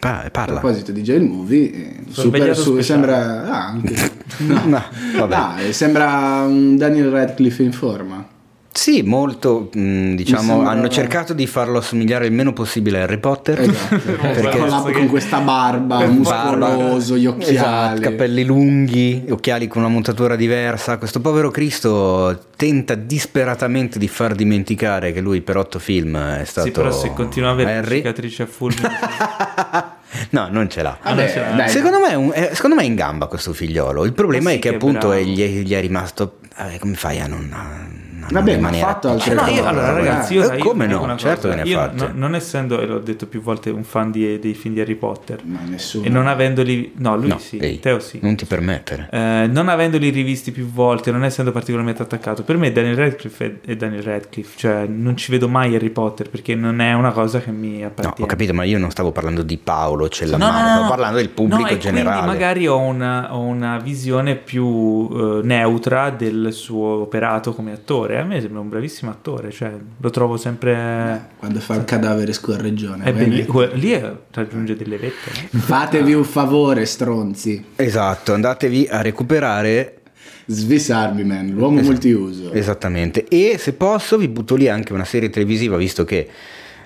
a 0.00 0.28
parla. 0.30 0.60
proposito 0.60 0.92
di 0.92 1.02
jail 1.02 1.22
movie, 1.22 1.72
eh, 1.72 1.96
super, 2.08 2.56
su, 2.56 2.80
sembra 2.80 3.44
ah, 3.44 3.66
anche 3.66 3.94
no, 4.46 4.64
No, 4.64 4.82
vabbè. 5.16 5.28
Dai, 5.28 5.72
sembra 5.72 6.44
un 6.46 6.76
Daniel 6.76 7.10
Radcliffe 7.10 7.62
in 7.62 7.72
forma. 7.72 8.34
Sì, 8.76 9.00
molto, 9.02 9.70
mh, 9.72 10.14
diciamo, 10.16 10.42
sembra- 10.42 10.68
hanno 10.70 10.88
cercato 10.88 11.32
di 11.32 11.46
farlo 11.46 11.78
assomigliare 11.78 12.26
il 12.26 12.32
meno 12.32 12.52
possibile 12.52 13.00
a 13.00 13.04
Harry 13.04 13.16
Potter. 13.18 13.58
Esatto. 13.60 13.96
Perché- 14.20 14.58
con, 14.58 14.68
la- 14.68 14.90
con 14.92 15.06
questa 15.08 15.38
barba, 15.40 15.96
Barba, 15.96 16.12
muscoloso, 16.12 17.16
gli 17.16 17.24
occhiali. 17.26 17.54
Esatto, 17.54 18.00
capelli 18.02 18.44
lunghi, 18.44 19.24
occhiali 19.30 19.66
con 19.66 19.80
una 19.82 19.90
montatura 19.90 20.36
diversa. 20.36 20.98
Questo 20.98 21.20
povero 21.20 21.50
Cristo 21.50 22.38
tenta 22.54 22.94
disperatamente 22.94 23.98
di 23.98 24.08
far 24.08 24.34
dimenticare 24.34 25.12
che 25.12 25.20
lui 25.20 25.40
per 25.40 25.56
otto 25.56 25.78
film 25.78 26.16
è 26.18 26.44
stato 26.44 26.66
Sì, 26.66 26.72
però 26.72 26.92
se 26.92 27.12
continua 27.14 27.48
a 27.48 27.52
avere 27.52 27.72
Harry. 27.76 27.96
cicatrici 27.96 28.42
a 28.42 28.46
fulmine. 28.46 28.90
no, 30.30 30.48
non 30.50 30.68
ce 30.68 30.82
l'ha. 30.82 30.98
Vabbè, 31.02 31.24
Ah, 31.24 31.28
ce 31.28 31.40
l'ha. 31.40 31.50
dai, 31.56 31.68
Secondo 31.70 31.98
me, 31.98 32.08
è 32.10 32.14
un- 32.14 32.30
è, 32.32 32.50
secondo 32.52 32.76
me 32.76 32.82
è 32.82 32.84
in 32.86 32.94
gamba 32.94 33.26
questo 33.26 33.54
figliolo. 33.54 34.04
Il 34.04 34.12
problema 34.12 34.44
Ma 34.44 34.50
sì 34.50 34.56
è 34.56 34.58
che, 34.58 34.68
che 34.68 34.74
appunto 34.74 35.12
è- 35.12 35.22
gli, 35.22 35.40
è, 35.42 35.48
gli 35.62 35.72
è 35.72 35.80
rimasto. 35.80 36.38
vabbè, 36.58 36.78
come 36.78 36.94
fai 36.94 37.20
a 37.20 37.26
non. 37.26 37.95
Non 38.30 38.44
Vabbè, 38.44 38.58
ma 38.58 38.68
ha 38.68 38.72
fatto 38.72 39.08
altre 39.08 39.34
No, 39.34 39.42
cose. 39.42 39.60
allora 39.64 39.92
ragazzi, 39.92 40.34
io, 40.34 40.50
Eh, 40.50 40.56
io 40.56 40.64
come 40.64 40.86
no? 40.86 41.16
Certo 41.16 41.48
cosa. 41.48 41.62
che 41.62 41.68
ne 41.68 41.74
ha 41.74 41.78
fatte. 41.80 42.06
no- 42.06 42.10
non 42.14 42.34
essendo, 42.34 42.80
e 42.80 42.86
l'ho 42.86 42.98
detto 42.98 43.26
più 43.26 43.40
volte, 43.40 43.70
un 43.70 43.84
fan 43.84 44.10
di- 44.10 44.38
dei 44.38 44.54
film 44.54 44.74
di 44.74 44.80
Harry 44.80 44.94
Potter 44.96 45.40
Ma 45.44 45.60
nessuno. 45.66 46.04
e 46.04 46.08
non 46.08 46.26
avendoli... 46.26 46.92
No, 46.96 47.16
lui 47.16 47.28
No, 47.28 47.38
sì, 47.38 47.58
ehi, 47.58 47.78
Teo 47.80 47.98
sì. 48.00 48.18
Non 48.22 48.34
ti 48.36 48.44
permettere. 48.44 49.08
Eh, 49.10 49.46
non 49.50 49.68
avendoli 49.68 50.10
rivisti 50.10 50.50
più 50.52 50.66
volte, 50.70 51.10
non 51.10 51.24
essendo 51.24 51.52
particolarmente 51.52 52.02
attaccato, 52.02 52.42
per 52.42 52.56
me 52.56 52.72
Daniel 52.72 52.96
Radcliffe 52.96 53.60
è, 53.64 53.70
è 53.72 53.76
Daniel 53.76 54.02
Radcliffe, 54.02 54.54
cioè 54.56 54.86
non 54.86 55.16
ci 55.16 55.30
vedo 55.30 55.48
mai 55.48 55.74
Harry 55.74 55.90
Potter 55.90 56.28
perché 56.28 56.54
non 56.54 56.80
è 56.80 56.92
una 56.94 57.12
cosa 57.12 57.40
che 57.40 57.50
mi 57.50 57.80
No, 57.80 57.86
appartiene. 57.86 58.22
ho 58.22 58.26
capito, 58.26 58.52
ma 58.54 58.64
io 58.64 58.78
non 58.78 58.90
stavo 58.90 59.12
parlando 59.12 59.42
di 59.42 59.56
Paolo 59.58 60.08
Cellamare, 60.08 60.50
No, 60.52 60.56
no, 60.58 60.62
no, 60.62 60.68
stavo 60.70 60.82
no. 60.84 60.88
parlando 60.88 61.16
del 61.18 61.28
pubblico 61.30 61.62
No, 61.62 61.68
e 61.68 61.78
generale. 61.78 62.16
Quindi 62.20 62.26
magari 62.38 62.66
ho 62.66 62.78
una, 62.78 63.34
ho 63.34 63.40
una 63.40 63.78
visione 63.78 64.34
più 64.36 65.08
eh, 65.12 65.40
neutra 65.44 66.10
del 66.10 66.48
suo 66.52 67.00
operato 67.02 67.54
come 67.54 67.72
attore. 67.72 68.15
A 68.18 68.24
me 68.24 68.40
sembra 68.40 68.60
un 68.60 68.68
bravissimo 68.68 69.10
attore, 69.10 69.50
cioè 69.50 69.72
lo 69.98 70.10
trovo 70.10 70.36
sempre. 70.36 71.30
Quando 71.38 71.60
fa 71.60 71.74
il 71.74 71.84
cadavere 71.84 72.32
scorreggione. 72.32 73.04
È 73.04 73.12
belli- 73.12 73.46
lì 73.74 74.00
raggiunge 74.30 74.76
delle 74.76 74.96
vette. 74.96 75.30
Fatevi 75.56 76.14
un 76.14 76.24
favore, 76.24 76.86
stronzi. 76.86 77.64
Esatto, 77.76 78.32
andatevi 78.32 78.88
a 78.90 79.02
recuperare 79.02 80.00
Swiss 80.46 80.90
Army 80.90 81.24
Man, 81.24 81.48
l'uomo 81.48 81.80
multiuso. 81.80 82.52
Esattamente. 82.52 83.26
E 83.28 83.56
se 83.58 83.72
posso 83.72 84.16
vi 84.16 84.28
butto 84.28 84.54
lì 84.54 84.68
anche 84.68 84.92
una 84.92 85.04
serie 85.04 85.28
televisiva, 85.28 85.76
visto 85.76 86.04
che 86.04 86.28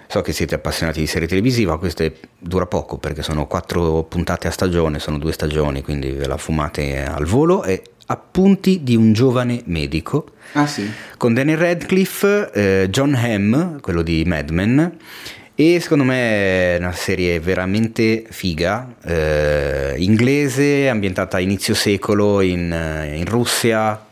so 0.07 0.23
che 0.23 0.33
siete 0.33 0.55
appassionati 0.57 0.99
di 0.99 1.07
serie 1.07 1.29
televisiva, 1.29 1.79
questa 1.79 2.05
dura 2.39 2.67
poco 2.67 2.99
perché 2.99 3.23
sono 3.23 3.47
quattro 3.47 4.03
puntate 4.05 4.49
a 4.49 4.51
stagione, 4.51 4.99
sono 4.99 5.19
due 5.19 5.33
stagioni, 5.33 5.83
quindi 5.83 6.11
ve 6.11 6.27
la 6.27 6.37
fumate 6.37 7.05
al 7.05 7.27
volo. 7.27 7.63
E 7.65 7.83
appunti 8.13 8.81
di 8.83 8.97
un 8.97 9.13
giovane 9.13 9.63
medico 9.67 10.31
Ah 10.55 10.67
sì? 10.67 10.85
con 11.17 11.33
Daniel 11.33 11.59
Radcliffe, 11.59 12.51
eh, 12.53 12.89
John 12.91 13.15
Hamm, 13.15 13.79
quello 13.81 14.03
di 14.03 14.25
Mad 14.27 14.51
Men. 14.51 14.97
E 15.55 15.79
secondo 15.79 16.03
me 16.05 16.75
è 16.75 16.77
una 16.81 16.93
serie 16.93 17.39
veramente 17.39 18.25
figa, 18.31 18.95
eh, 19.05 19.95
inglese, 19.99 20.89
ambientata 20.89 21.37
a 21.37 21.41
inizio 21.41 21.75
secolo 21.75 22.41
in, 22.41 22.73
eh, 22.73 23.17
in 23.19 23.27
Russia. 23.27 24.07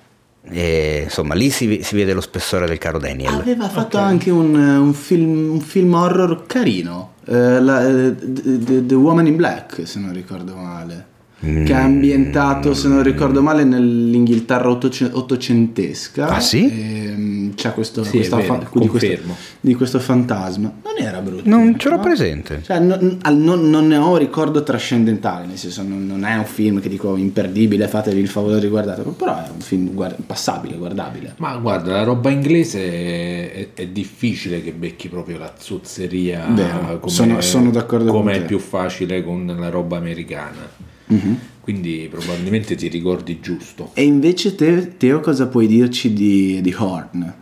E, 0.51 1.01
insomma, 1.05 1.35
lì 1.35 1.49
si, 1.51 1.81
si 1.83 1.95
vede 1.97 2.13
lo 2.13 2.21
spessore 2.21 2.67
del 2.67 2.77
caro 2.79 2.99
Daniel. 2.99 3.33
Aveva 3.33 3.69
fatto 3.69 3.97
anche 3.99 4.31
un, 4.31 4.55
un 4.55 4.93
film, 4.95 5.51
un 5.51 5.61
film 5.61 5.93
horror 5.95 6.45
carino. 6.47 7.15
eh, 7.27 7.61
la- 7.61 7.87
eh, 7.87 8.15
The, 8.15 8.59
The- 8.65 8.87
The 8.87 8.95
Woman 8.95 9.27
in 9.27 9.37
Black, 9.37 9.87
se 9.87 9.99
non 9.99 10.13
ricordo 10.13 10.55
male. 10.55 11.07
Che 11.41 11.65
è 11.67 11.73
ambientato, 11.73 12.75
se 12.75 12.89
non 12.89 13.01
ricordo 13.05 13.43
male, 13.43 13.63
nell'Inghilterra 13.63 14.69
ottoce- 14.71 15.09
ottocentesca. 15.13 16.27
Ah, 16.27 16.41
sì? 16.41 16.69
E, 16.69 17.51
c'è 17.55 17.73
questo, 17.73 18.03
Sì, 18.03 18.09
è 18.09 18.13
questa 18.17 18.37
vero, 18.39 18.55
fa- 18.55 18.79
di, 18.81 18.87
questo, 18.89 19.21
di 19.61 19.75
questo 19.75 20.01
fantasma. 20.01 20.73
Non 20.83 20.95
era 20.99 21.21
brutto. 21.21 21.49
Non 21.49 21.79
ce 21.79 21.91
l'ho 21.91 21.97
no? 21.97 22.03
presente. 22.03 22.61
Cioè, 22.65 22.81
non, 22.81 23.19
non- 23.37 23.71
non 23.71 23.87
ne 23.87 23.97
ho 23.97 24.11
un 24.11 24.19
ricordo 24.19 24.65
trascendentale, 24.65 25.47
nel 25.47 25.57
senso 25.59 25.83
non, 25.85 26.05
non 26.07 26.25
è 26.25 26.37
un 26.37 26.45
film 26.45 26.81
che 26.81 26.89
dico 26.89 27.15
imperdibile, 27.17 27.87
fatevi 27.87 28.19
il 28.19 28.29
favore 28.29 28.59
di 28.59 28.67
guardarlo, 28.69 29.13
però 29.13 29.37
è 29.39 29.49
un 29.55 29.61
film 29.61 29.93
guard- 29.95 30.21
passabile, 30.27 30.77
guardabile. 30.77 31.35
Ma 31.39 31.57
guarda, 31.57 31.93
la 31.93 32.03
roba 32.03 32.31
inglese 32.31 33.53
è, 33.53 33.69
è 33.75 33.87
difficile 33.87 34.61
che 34.61 34.73
becchi 34.73 35.09
proprio 35.09 35.39
la 35.39 35.53
zozzeria 35.57 36.47
Vero, 36.51 36.99
come, 36.99 37.13
sono- 37.13 37.41
sono 37.41 37.71
d'accordo 37.71 38.11
con 38.11 38.21
come 38.23 38.33
te. 38.33 38.39
è 38.41 38.45
più 38.45 38.59
facile 38.59 39.23
con 39.23 39.47
la 39.57 39.69
roba 39.69 39.97
americana. 39.99 40.97
Mhm. 41.09 41.39
Quindi 41.61 42.09
probabilmente 42.11 42.75
ti 42.77 42.89
ricordi 42.89 43.41
giusto. 43.41 43.91
E 43.95 44.03
invece 44.05 44.55
te, 44.55 44.97
Teo, 44.97 45.21
cosa 45.21 45.49
puoi 45.49 45.67
dirci 45.67 46.13
di, 46.15 46.61
di 46.63 46.75
Horn? 46.77 47.35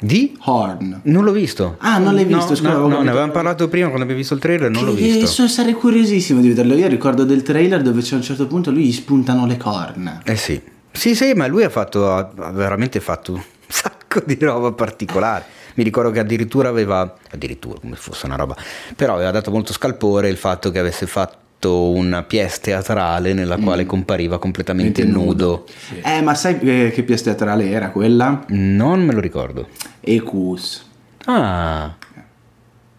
Di? 0.00 0.36
Horn. 0.44 1.00
Non 1.04 1.24
l'ho 1.24 1.32
visto. 1.32 1.76
Ah, 1.80 1.98
non 1.98 2.14
l'hai 2.14 2.24
visto? 2.24 2.50
No, 2.50 2.56
Scusa, 2.56 2.72
no, 2.72 2.88
no, 2.88 3.02
ne 3.02 3.10
avevamo 3.10 3.32
parlato 3.32 3.68
prima 3.68 3.86
quando 3.86 4.02
abbiamo 4.02 4.20
visto 4.20 4.34
il 4.34 4.40
trailer, 4.40 4.70
non 4.70 4.84
l'ho 4.84 4.94
Che 4.94 5.02
visto. 5.02 5.26
so- 5.26 5.48
sarei 5.48 5.72
curiosissimo 5.74 6.40
di 6.40 6.48
vederlo. 6.48 6.74
Io 6.74 6.88
ricordo 6.88 7.24
del 7.24 7.42
trailer 7.42 7.82
dove 7.82 8.00
c'è 8.02 8.14
a 8.14 8.16
un 8.16 8.22
certo 8.22 8.46
punto 8.46 8.70
lui 8.70 8.84
gli 8.84 8.92
spuntano 8.92 9.46
le 9.46 9.56
corna. 9.56 10.20
Eh 10.24 10.36
sì. 10.36 10.60
Sì, 10.90 11.14
sì, 11.14 11.32
ma 11.34 11.46
lui 11.46 11.64
ha 11.64 11.70
fatto 11.70 12.10
ha 12.10 12.30
ha 12.36 12.50
veramente 12.52 13.00
fatto 13.00 13.32
un 13.32 13.42
sacco 13.68 14.22
di 14.24 14.36
roba 14.40 14.72
particolare. 14.72 15.44
Mi 15.74 15.82
ricordo 15.84 16.10
che 16.10 16.20
addirittura 16.20 16.68
aveva 16.68 17.16
addirittura 17.32 17.80
come 17.80 17.96
se 17.96 18.02
fosse 18.02 18.26
una 18.26 18.36
roba, 18.36 18.56
però 18.94 19.14
aveva 19.14 19.30
dato 19.32 19.50
molto 19.50 19.72
scalpore 19.72 20.28
il 20.28 20.36
fatto 20.36 20.70
che 20.70 20.78
avesse 20.78 21.06
fatto 21.06 21.36
una 21.72 22.22
pièce 22.22 22.58
teatrale 22.60 23.32
nella 23.32 23.56
quale 23.56 23.86
compariva 23.86 24.38
completamente 24.38 25.04
Mente 25.04 25.18
nudo. 25.18 25.66
Eh, 26.02 26.20
ma 26.22 26.34
sai 26.34 26.58
che, 26.58 26.90
che 26.94 27.02
pièce 27.02 27.24
teatrale 27.24 27.70
era 27.70 27.90
quella? 27.90 28.44
Non 28.48 29.04
me 29.04 29.12
lo 29.12 29.20
ricordo. 29.20 29.68
Ecus. 30.00 30.84
Ah, 31.26 31.96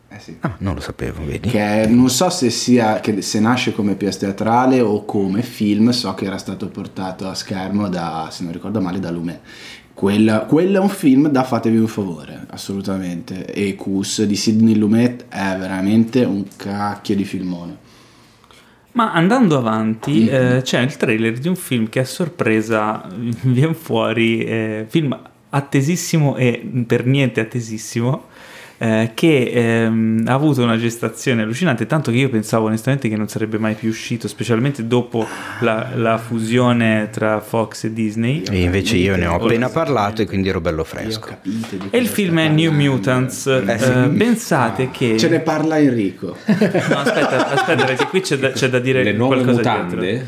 Eh 0.09 0.19
sì. 0.19 0.37
Ah, 0.39 0.55
non 0.59 0.75
lo 0.75 0.81
sapevo, 0.81 1.23
vedi? 1.25 1.49
Che 1.49 1.85
non 1.89 2.09
so 2.09 2.29
se 2.29 2.49
sia 2.49 2.99
che 3.01 3.21
se 3.21 3.39
nasce 3.39 3.73
come 3.73 3.95
pièce 3.95 4.19
teatrale 4.19 4.79
o 4.81 5.03
come 5.05 5.41
film, 5.41 5.89
so 5.89 6.13
che 6.13 6.25
era 6.25 6.37
stato 6.37 6.67
portato 6.69 7.27
a 7.27 7.33
schermo 7.33 7.89
da, 7.89 8.29
se 8.31 8.43
non 8.43 8.53
ricordo 8.53 8.79
male, 8.81 8.99
da 8.99 9.11
Lumet. 9.11 9.39
Quella- 9.93 10.41
quello 10.41 10.77
è 10.77 10.81
un 10.81 10.89
film 10.89 11.29
da 11.29 11.43
fatevi 11.43 11.77
un 11.77 11.87
favore, 11.87 12.45
assolutamente. 12.49 13.45
E 13.45 13.75
Cus 13.75 14.23
di 14.23 14.35
Sidney 14.35 14.75
Lumet 14.75 15.25
è 15.29 15.55
veramente 15.57 16.23
un 16.25 16.43
cacchio 16.55 17.15
di 17.15 17.23
filmone. 17.23 17.77
Ma 18.95 19.11
andando 19.11 19.57
avanti, 19.57 20.25
eh, 20.25 20.61
c'è 20.63 20.79
il 20.79 20.95
trailer 20.95 21.37
di 21.37 21.49
un 21.49 21.57
film 21.57 21.89
che 21.89 21.99
a 21.99 22.05
sorpresa 22.05 23.05
viene 23.43 23.73
fuori, 23.73 24.45
eh, 24.45 24.85
film 24.87 25.19
attesissimo 25.49 26.37
e 26.37 26.65
per 26.87 27.05
niente 27.05 27.41
attesissimo, 27.41 28.27
eh, 28.77 29.11
che 29.13 29.51
ehm, 29.53 30.25
ha 30.27 30.33
avuto 30.33 30.63
una 30.63 30.77
gestazione 30.77 31.43
allucinante, 31.43 31.85
tanto 31.85 32.11
che 32.11 32.17
io 32.17 32.29
pensavo 32.29 32.65
onestamente 32.67 33.07
che 33.07 33.15
non 33.15 33.27
sarebbe 33.27 33.57
mai 33.57 33.73
più 33.75 33.89
uscito, 33.89 34.27
specialmente 34.27 34.85
dopo 34.87 35.25
la, 35.61 35.91
la 35.95 36.17
fusione 36.17 37.09
tra 37.11 37.39
Fox 37.39 37.85
e 37.85 37.93
Disney. 37.93 38.43
E 38.49 38.61
invece 38.63 38.97
io 38.97 39.15
ne 39.15 39.25
ho 39.27 39.35
appena 39.35 39.69
parlato 39.69 40.21
e 40.21 40.25
quindi 40.25 40.49
ero 40.49 40.61
bello 40.61 40.83
fresco. 40.83 41.37
E 41.89 41.97
il 41.97 42.07
film 42.07 42.39
è 42.39 42.47
New. 42.47 42.73
Mutants. 42.75 43.45
Eh 43.47 43.77
sì. 43.79 43.89
Eh, 43.89 44.07
pensate 44.09 44.89
che... 44.91 45.17
Ce 45.17 45.29
ne 45.29 45.39
parla 45.39 45.79
Enrico. 45.79 46.35
No, 46.85 46.97
aspetta, 46.97 47.51
aspetta, 47.51 47.85
perché 47.85 48.05
qui 48.07 48.21
c'è 48.21 48.37
da, 48.37 48.51
c'è 48.51 48.69
da 48.69 48.79
dire 48.79 49.03
Le 49.03 49.13
nuove 49.13 49.35
qualcosa 49.35 49.57
mutande. 49.57 50.01
dietro. 50.01 50.25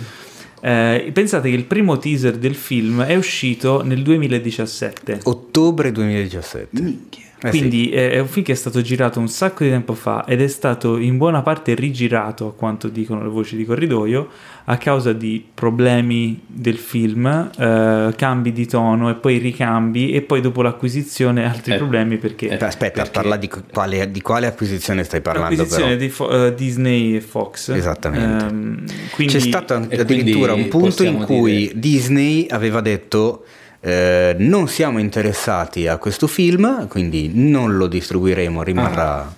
Eh, 0.62 1.12
pensate 1.14 1.50
che 1.50 1.56
il 1.56 1.66
primo 1.66 1.98
teaser 1.98 2.38
del 2.38 2.56
film 2.56 3.04
è 3.04 3.16
uscito 3.16 3.84
nel 3.84 4.02
2017. 4.02 5.20
Ottobre 5.24 5.92
2017. 5.92 6.82
Minchia. 6.82 7.26
Eh 7.40 7.52
sì. 7.52 7.58
Quindi 7.60 7.90
eh, 7.92 8.12
è 8.14 8.20
un 8.20 8.28
film 8.28 8.44
che 8.44 8.54
è 8.54 8.56
stato 8.56 8.82
girato 8.82 9.20
un 9.20 9.28
sacco 9.30 9.64
di 9.64 9.70
tempo 9.70 9.94
fa 9.94 10.26
ed 10.26 10.42
è 10.42 10.48
stato 10.48 10.98
in 10.98 11.18
buona 11.18 11.44
parte 11.44 11.76
rigirato, 11.76 12.48
a 12.48 12.54
quanto 12.54 12.88
dicono 12.88 13.22
le 13.22 13.30
voci 13.30 13.56
di 13.56 13.64
corridoio, 13.64 14.28
a 14.66 14.78
causa 14.78 15.14
di 15.14 15.46
problemi 15.54 16.42
del 16.48 16.78
film, 16.78 17.26
eh, 17.56 18.12
cambi 18.16 18.52
di 18.52 18.66
tono 18.66 19.12
e 19.12 19.14
poi 19.14 19.38
ricambi 19.38 20.14
e 20.14 20.24
poi 20.24 20.42
dopo 20.42 20.64
l'acquisizione 20.64 21.46
altri 21.48 21.74
Eh, 21.74 21.78
problemi 21.78 22.18
perché... 22.18 22.48
eh, 22.50 22.56
Aspetta, 22.66 23.02
Perché- 23.04 23.12
parla 23.20 23.38
di 23.38 23.48
quale, 23.72 24.10
di 24.10 24.22
quale 24.22 24.48
acquisizione 24.48 25.04
stai 25.04 25.22
parlando 25.22 25.50
L'acquisizione 25.56 25.96
però. 25.96 26.00
di 26.06 26.10
Fo- 26.10 26.46
eh, 26.48 26.56
Disney 26.56 27.16
e 27.18 27.22
Fox. 27.22 27.70
Esattamente. 27.70 28.46
Ehm, 28.46 28.84
quindi 29.12 29.34
C'è 29.34 29.40
stato 29.40 29.76
addirittura 29.76 30.54
un 30.56 30.68
punto 30.70 31.04
in 31.04 31.18
cui 31.24 31.52
dire- 31.68 31.74
Disney 31.76 32.48
aveva 32.50 32.82
detto 32.82 33.46
eh, 33.80 34.36
non 34.40 34.68
siamo 34.68 35.00
interessati 35.00 35.88
a 35.88 35.98
questo 35.98 36.28
film, 36.28 36.88
quindi 36.88 37.32
non 37.34 37.78
lo 37.78 37.88
distribuiremo, 37.88 38.64
rimarrà, 38.64 39.34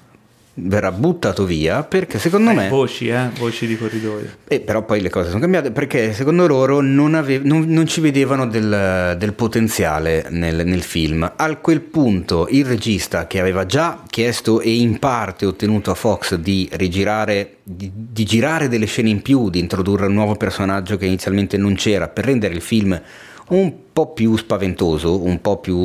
verrà 0.61 0.91
buttato 0.91 1.45
via 1.45 1.84
perché 1.84 2.20
secondo 2.20 2.52
eh, 2.52 2.53
me... 2.53 2.70
voci, 2.70 3.10
eh, 3.10 3.30
voci 3.38 3.68
di 3.68 3.78
corridoio. 3.78 4.28
E 4.48 4.60
però 4.60 4.84
poi 4.84 5.02
le 5.02 5.10
cose 5.10 5.30
sono 5.30 5.41
cambiate 5.41 5.72
perché 5.72 6.14
secondo 6.14 6.48
loro 6.48 6.82
non, 6.82 7.16
ave- 7.16 7.41
non- 7.44 7.66
non 7.68 7.86
ci 7.86 8.02
vedevano 8.02 8.48
del, 8.48 9.16
del 9.18 9.34
potenziale 9.34 10.26
nel, 10.30 10.66
nel 10.66 10.82
film. 10.82 11.30
A 11.36 11.56
quel 11.57 11.82
punto 11.82 12.48
il 12.49 12.66
regista 12.66 13.28
che 13.28 13.40
aveva 13.40 13.66
già 13.66 14.03
chiesto 14.10 14.61
e 14.61 14.74
in 14.74 14.99
parte 14.99 15.45
ottenuto 15.45 15.91
a 15.91 15.95
Fox 15.95 16.36
di 16.36 16.68
rigirare, 16.74 17.57
di, 17.64 17.91
di 17.94 18.24
girare 18.24 18.68
delle 18.68 18.86
scene 18.86 19.10
in 19.10 19.22
più, 19.22 19.49
di 19.49 19.60
introdurre 19.60 20.07
un 20.07 20.14
nuovo 20.14 20.36
personaggio 20.36 20.98
che 20.98 21.06
inizialmente 21.06 21.57
non 21.57 21.76
c'era 21.76 22.07
per 22.07 22.26
rendere 22.26 22.53
il 22.53 22.61
film 22.61 22.99
un 23.49 23.73
po' 23.93 24.13
più 24.13 24.35
spaventoso, 24.38 25.21
un 25.21 25.41
po' 25.41 25.57
più 25.57 25.76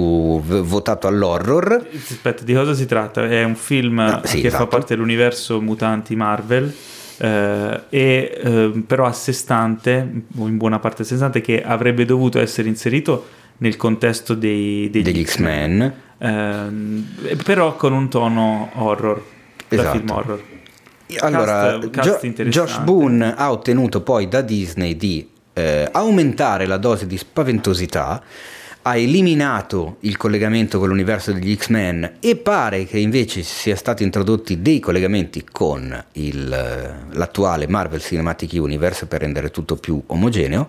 votato 0.41 1.07
all'horror. 1.07 1.87
Aspetta, 1.95 2.45
di 2.45 2.55
cosa 2.55 2.75
si 2.75 2.87
tratta? 2.87 3.27
È 3.29 3.43
un 3.45 3.55
film 3.57 4.01
No, 4.01 4.21
sì, 4.25 4.41
che 4.41 4.47
esatto. 4.49 4.65
fa 4.65 4.69
parte 4.71 4.95
dell'universo 4.95 5.61
mutanti 5.61 6.15
Marvel. 6.17 6.73
eh, 7.19 7.81
e 7.89 8.41
eh, 8.43 8.83
però 8.87 9.07
a 9.07 9.13
sé 9.13 9.33
stante, 9.33 10.23
o 10.39 10.47
in 10.47 10.57
buona 10.57 10.79
parte 10.79 11.03
a 11.03 11.05
sé 11.05 11.17
stante, 11.17 11.41
che 11.41 11.63
avrebbe 11.63 12.05
dovuto 12.05 12.39
essere 12.41 12.69
inserito 12.69 13.27
nel 13.59 13.77
contesto 13.77 14.35
dei, 14.35 14.91
degli, 14.91 15.03
Degli 15.03 15.25
X-Men. 15.25 15.93
Ehm, 16.19 17.07
però 17.45 17.77
con 17.77 17.93
un 17.93 18.09
tono 18.09 18.71
horror, 18.75 19.23
da 19.69 19.77
Esatto. 19.77 19.97
film 19.99 20.11
horror. 20.11 20.43
Allora, 21.19 21.79
Cast- 21.91 21.91
cast 21.91 22.27
Jo-. 22.27 22.43
Josh 22.51 22.79
Boone 22.79 23.35
ha 23.37 23.51
ottenuto 23.53 24.01
poi 24.01 24.27
da 24.27 24.41
Disney 24.41 24.97
di 24.97 25.29
eh, 25.55 25.89
aumentare 25.91 26.67
la 26.67 26.77
dose 26.77 27.07
di 27.07 27.17
spaventosità, 27.17 28.23
ha 28.87 28.97
eliminato 28.97 29.97
il 30.01 30.19
collegamento 30.19 30.79
con 30.79 30.89
l'universo 30.89 31.33
degli 31.33 31.57
X-Men 31.57 32.17
e 32.21 32.37
pare 32.37 32.85
che 32.85 32.99
invece 32.99 33.43
sia 33.43 33.77
stati 33.77 34.03
introdotti 34.03 34.61
dei 34.61 34.79
collegamenti 34.79 35.43
con 35.51 36.05
il, 36.13 36.53
eh, 36.53 37.17
l'attuale 37.17 37.67
Marvel 37.67 38.03
Cinematic 38.03 38.53
Universe 38.53 39.07
per 39.07 39.21
rendere 39.21 39.51
tutto 39.51 39.77
più 39.77 40.03
omogeneo. 40.09 40.69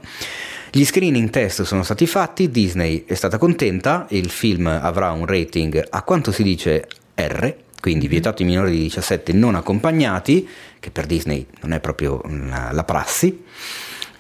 Gli 0.72 0.86
screening 0.86 1.30
test 1.30 1.64
sono 1.64 1.84
stati 1.84 2.08
fatti, 2.08 2.50
Disney 2.50 3.04
è 3.06 3.16
stata 3.16 3.38
contenta, 3.38 4.06
il 4.10 4.30
film 4.30 4.68
avrà 4.68 5.12
un 5.12 5.26
rating 5.26 5.86
a 5.90 6.02
quanto 6.04 6.32
si 6.32 6.44
dice 6.44 6.88
R, 7.16 7.54
quindi 7.82 8.08
vietato 8.08 8.44
ai 8.44 8.48
minori 8.48 8.72
di 8.72 8.80
17 8.80 9.34
non 9.34 9.56
accompagnati, 9.56 10.48
che 10.80 10.90
per 10.90 11.06
Disney 11.06 11.46
non 11.62 11.74
è 11.74 11.82
proprio 11.82 12.22
la, 12.26 12.70
la 12.72 12.84
prassi, 12.86 13.44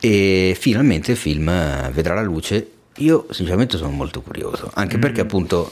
e 0.05 0.55
finalmente 0.55 1.13
il 1.13 1.17
film 1.17 1.49
eh, 1.49 1.89
vedrà 1.91 2.13
la 2.13 2.21
luce. 2.21 2.69
Io 2.97 3.25
sinceramente 3.31 3.75
sono 3.77 3.89
molto 3.89 4.21
curioso, 4.21 4.69
anche 4.75 4.99
perché 4.99 5.21
appunto 5.21 5.71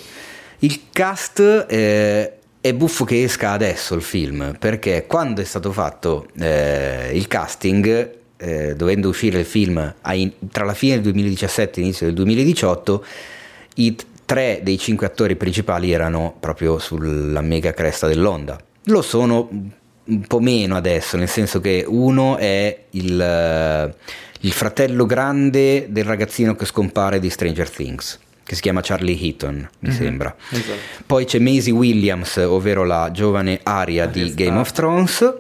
il 0.60 0.86
cast 0.92 1.68
eh, 1.70 2.34
è 2.60 2.74
buffo 2.74 3.06
che 3.06 3.22
esca 3.22 3.52
adesso 3.52 3.94
il 3.94 4.02
film, 4.02 4.56
perché 4.58 5.06
quando 5.06 5.42
è 5.42 5.44
stato 5.44 5.72
fatto 5.72 6.26
eh, 6.40 7.12
il 7.14 7.28
casting, 7.28 8.12
eh, 8.38 8.76
dovendo 8.76 9.08
uscire 9.08 9.40
il 9.40 9.46
film 9.46 9.94
ai- 10.02 10.34
tra 10.52 10.66
la 10.66 10.74
fine 10.74 10.96
del 10.96 11.04
2017 11.04 11.80
e 11.80 11.84
l'inizio 11.84 12.06
del 12.08 12.16
2018, 12.16 13.06
i 13.76 13.96
tre 14.26 14.62
dei 14.64 14.80
cinque 14.80 15.06
attori 15.06 15.36
principali 15.36 15.92
erano 15.92 16.36
proprio 16.40 16.80
sulla 16.80 17.42
mega 17.42 17.72
cresta 17.72 18.08
dell'onda. 18.08 18.60
Lo 18.86 19.04
sono 19.04 19.48
un 20.06 20.22
po' 20.28 20.40
meno 20.40 20.76
adesso, 20.76 21.18
nel 21.18 21.30
senso 21.30 21.60
che 21.60 21.86
uno 21.88 22.38
è 22.38 22.78
il, 22.92 23.22
eh, 23.22 23.94
il 24.42 24.52
fratello 24.52 25.06
grande 25.06 25.88
del 25.90 26.04
ragazzino 26.04 26.56
che 26.56 26.66
scompare 26.66 27.20
di 27.20 27.30
Stranger 27.30 27.70
Things, 27.70 28.20
che 28.44 28.56
si 28.56 28.62
chiama 28.62 28.82
Charlie 28.82 29.18
Heaton, 29.18 29.70
mi 29.80 29.92
sembra. 29.92 30.36
Esatto. 30.50 30.78
Poi 31.06 31.26
c'è 31.26 31.40
Maisie 31.40 31.72
Williams, 31.72 32.38
ovvero 32.38 32.84
la 32.84 33.12
giovane 33.12 33.60
Aria 33.64 34.06
di 34.06 34.22
Arya 34.22 34.34
Game 34.34 34.60
of 34.60 34.72
Thrones. 34.72 35.34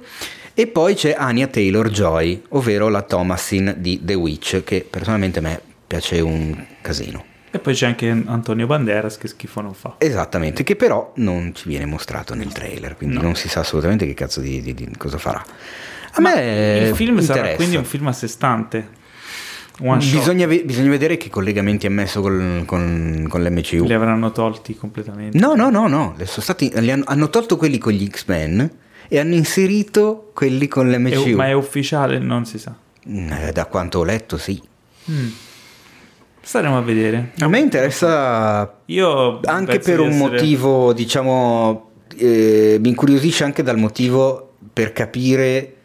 E 0.55 0.67
poi 0.67 0.93
c'è 0.93 1.15
Anya 1.17 1.47
Taylor 1.47 1.89
Joy, 1.89 2.43
ovvero 2.49 2.87
la 2.87 3.01
Thomasin 3.01 3.73
di 3.79 3.99
The 4.03 4.13
Witch, 4.13 4.63
che 4.63 4.85
personalmente 4.87 5.39
a 5.39 5.41
me 5.41 5.59
piace 5.87 6.19
un 6.19 6.63
casino. 6.79 7.25
E 7.55 7.59
poi 7.59 7.75
c'è 7.75 7.85
anche 7.85 8.09
Antonio 8.09 8.65
Banderas 8.65 9.17
che 9.19 9.27
schifo 9.27 9.61
non 9.61 9.75
fa. 9.75 9.95
Esattamente, 9.99 10.63
che 10.63 10.75
però 10.75 11.11
non 11.17 11.53
ci 11.53 11.67
viene 11.67 11.85
mostrato 11.85 12.33
nel 12.33 12.51
trailer, 12.51 12.97
quindi 12.97 13.19
non 13.21 13.35
si 13.35 13.47
sa 13.47 13.59
assolutamente 13.59 14.07
che 14.07 14.15
cazzo 14.15 14.39
di, 14.41 14.59
di- 14.59 14.73
di 14.73 14.89
cosa 14.97 15.19
farà. 15.19 15.43
A 16.15 16.19
Ma 16.21 16.33
me 16.33 16.87
il 16.89 16.95
film 16.95 17.19
sarà 17.19 17.35
interessa. 17.37 17.55
quindi 17.57 17.75
un 17.75 17.85
film 17.85 18.07
a 18.07 18.11
sé 18.11 18.27
stante. 18.27 19.01
Bisogna, 19.79 20.47
bisogna 20.47 20.89
vedere 20.89 21.17
che 21.17 21.29
collegamenti 21.29 21.85
ha 21.85 21.91
messo 21.91 22.21
col- 22.21 22.63
con, 22.65 23.25
con 23.29 23.43
l'MCU. 23.43 23.85
Li 23.85 23.93
avranno 23.93 24.31
tolti 24.31 24.75
completamente. 24.75 25.37
No, 25.37 25.53
no, 25.53 25.69
no, 25.69 25.87
no, 25.87 26.15
sono 26.23 26.41
stati, 26.41 26.71
li 26.75 26.89
hanno, 26.91 27.03
hanno 27.07 27.29
tolto 27.29 27.55
quelli 27.57 27.77
con 27.77 27.91
gli 27.93 28.07
X-Men 28.07 28.71
e 29.07 29.19
hanno 29.19 29.35
inserito 29.35 30.31
quelli 30.33 30.67
con 30.67 30.91
È- 30.91 30.97
l'MCU. 30.97 31.35
ma 31.35 31.47
è 31.47 31.53
ufficiale? 31.53 32.17
Non 32.17 32.45
si 32.45 32.57
sa. 32.57 32.75
Eh, 33.05 33.51
Da 33.51 33.65
quanto 33.65 33.99
ho 33.99 34.03
letto, 34.03 34.37
sì. 34.37 34.59
Mm. 35.11 35.27
Staremo 36.45 36.77
a 36.77 36.81
vedere. 36.81 37.31
A 37.39 37.47
me 37.47 37.59
interessa 37.59 38.79
Io 38.87 39.39
anche 39.45 39.79
per 39.79 40.01
un 40.01 40.09
essere- 40.09 40.29
motivo, 40.29 40.91
diciamo, 40.91 41.91
eh, 42.17 42.77
mi 42.81 42.89
incuriosisce 42.89 43.45
anche 43.45 43.63
dal 43.63 43.77
motivo 43.77 44.55
per 44.73 44.91
capire 44.91 45.75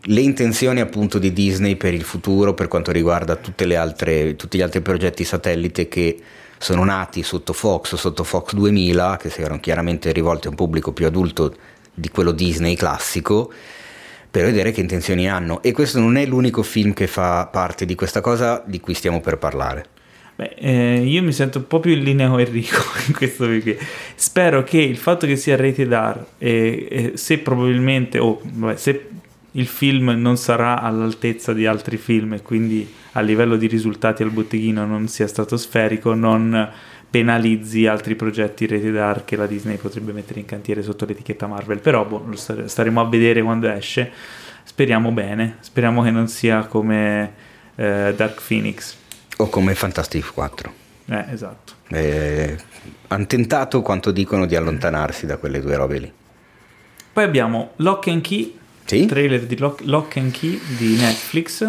le 0.00 0.20
intenzioni 0.22 0.80
appunto 0.80 1.18
di 1.18 1.32
Disney 1.34 1.76
per 1.76 1.92
il 1.92 2.04
futuro 2.04 2.54
per 2.54 2.68
quanto 2.68 2.90
riguarda 2.90 3.36
tutte 3.36 3.66
le 3.66 3.76
altre, 3.76 4.34
tutti 4.36 4.56
gli 4.56 4.62
altri 4.62 4.80
progetti 4.80 5.24
satellite 5.24 5.88
che 5.88 6.18
sono 6.56 6.84
nati 6.84 7.22
sotto 7.22 7.52
Fox, 7.52 7.94
sotto 7.96 8.24
Fox 8.24 8.54
2000, 8.54 9.18
che 9.18 9.28
si 9.28 9.42
erano 9.42 9.60
chiaramente 9.60 10.10
rivolti 10.12 10.46
a 10.46 10.50
un 10.50 10.56
pubblico 10.56 10.92
più 10.92 11.04
adulto 11.06 11.54
di 11.92 12.08
quello 12.08 12.32
Disney 12.32 12.74
classico, 12.76 13.52
per 14.30 14.44
vedere 14.44 14.72
che 14.72 14.80
intenzioni 14.80 15.28
hanno. 15.28 15.62
E 15.62 15.72
questo 15.72 15.98
non 16.00 16.16
è 16.16 16.24
l'unico 16.24 16.62
film 16.62 16.94
che 16.94 17.06
fa 17.06 17.46
parte 17.46 17.84
di 17.84 17.94
questa 17.94 18.22
cosa 18.22 18.62
di 18.64 18.80
cui 18.80 18.94
stiamo 18.94 19.20
per 19.20 19.36
parlare. 19.36 19.84
Beh, 20.38 20.54
eh, 20.54 21.02
io 21.04 21.20
mi 21.24 21.32
sento 21.32 21.58
un 21.58 21.66
po' 21.66 21.80
più 21.80 21.90
in 21.90 22.04
linea 22.04 22.28
con 22.28 22.38
Enrico 22.38 22.76
in 23.08 23.12
questo 23.12 23.46
perché 23.46 23.76
spero 24.14 24.62
che 24.62 24.78
il 24.78 24.96
fatto 24.96 25.26
che 25.26 25.34
sia 25.34 25.56
rated 25.56 25.92
R 25.92 26.26
e, 26.38 26.86
e 26.88 27.12
se 27.16 27.38
probabilmente 27.38 28.20
o 28.20 28.40
vabbè, 28.44 28.76
se 28.76 29.08
il 29.50 29.66
film 29.66 30.10
non 30.10 30.36
sarà 30.36 30.80
all'altezza 30.80 31.52
di 31.52 31.66
altri 31.66 31.96
film 31.96 32.34
e 32.34 32.42
quindi 32.42 32.88
a 33.12 33.20
livello 33.20 33.56
di 33.56 33.66
risultati 33.66 34.22
al 34.22 34.30
botteghino 34.30 34.86
non 34.86 35.08
sia 35.08 35.26
stato 35.26 35.56
sferico 35.56 36.14
non 36.14 36.70
penalizzi 37.10 37.88
altri 37.88 38.14
progetti 38.14 38.68
rated 38.68 38.94
R 38.94 39.24
che 39.24 39.34
la 39.34 39.46
Disney 39.46 39.76
potrebbe 39.76 40.12
mettere 40.12 40.38
in 40.38 40.46
cantiere 40.46 40.84
sotto 40.84 41.04
l'etichetta 41.04 41.48
Marvel. 41.48 41.80
Però 41.80 42.04
boh, 42.04 42.24
lo 42.24 42.36
stare- 42.36 42.68
staremo 42.68 43.00
a 43.00 43.08
vedere 43.08 43.42
quando 43.42 43.68
esce. 43.68 44.12
Speriamo 44.62 45.10
bene, 45.10 45.56
speriamo 45.58 46.00
che 46.04 46.12
non 46.12 46.28
sia 46.28 46.66
come 46.66 47.32
eh, 47.74 48.12
Dark 48.14 48.40
Phoenix. 48.46 49.06
O 49.40 49.48
come 49.48 49.74
Fantastic 49.74 50.32
4. 50.34 50.72
Eh, 51.06 51.24
esatto. 51.32 51.72
Eh, 51.88 52.56
hanno 53.08 53.26
tentato 53.26 53.82
quanto 53.82 54.10
dicono 54.10 54.46
di 54.46 54.56
allontanarsi 54.56 55.26
da 55.26 55.36
quelle 55.36 55.60
due 55.60 55.76
robe 55.76 55.98
lì. 55.98 56.12
Poi 57.12 57.24
abbiamo 57.24 57.70
Lock 57.76 58.08
and 58.08 58.20
Key, 58.20 58.56
Sì? 58.84 59.06
trailer 59.06 59.42
di 59.46 59.56
Lock, 59.56 59.82
Lock 59.84 60.16
and 60.16 60.32
Key 60.32 60.60
di 60.76 60.96
Netflix. 60.96 61.64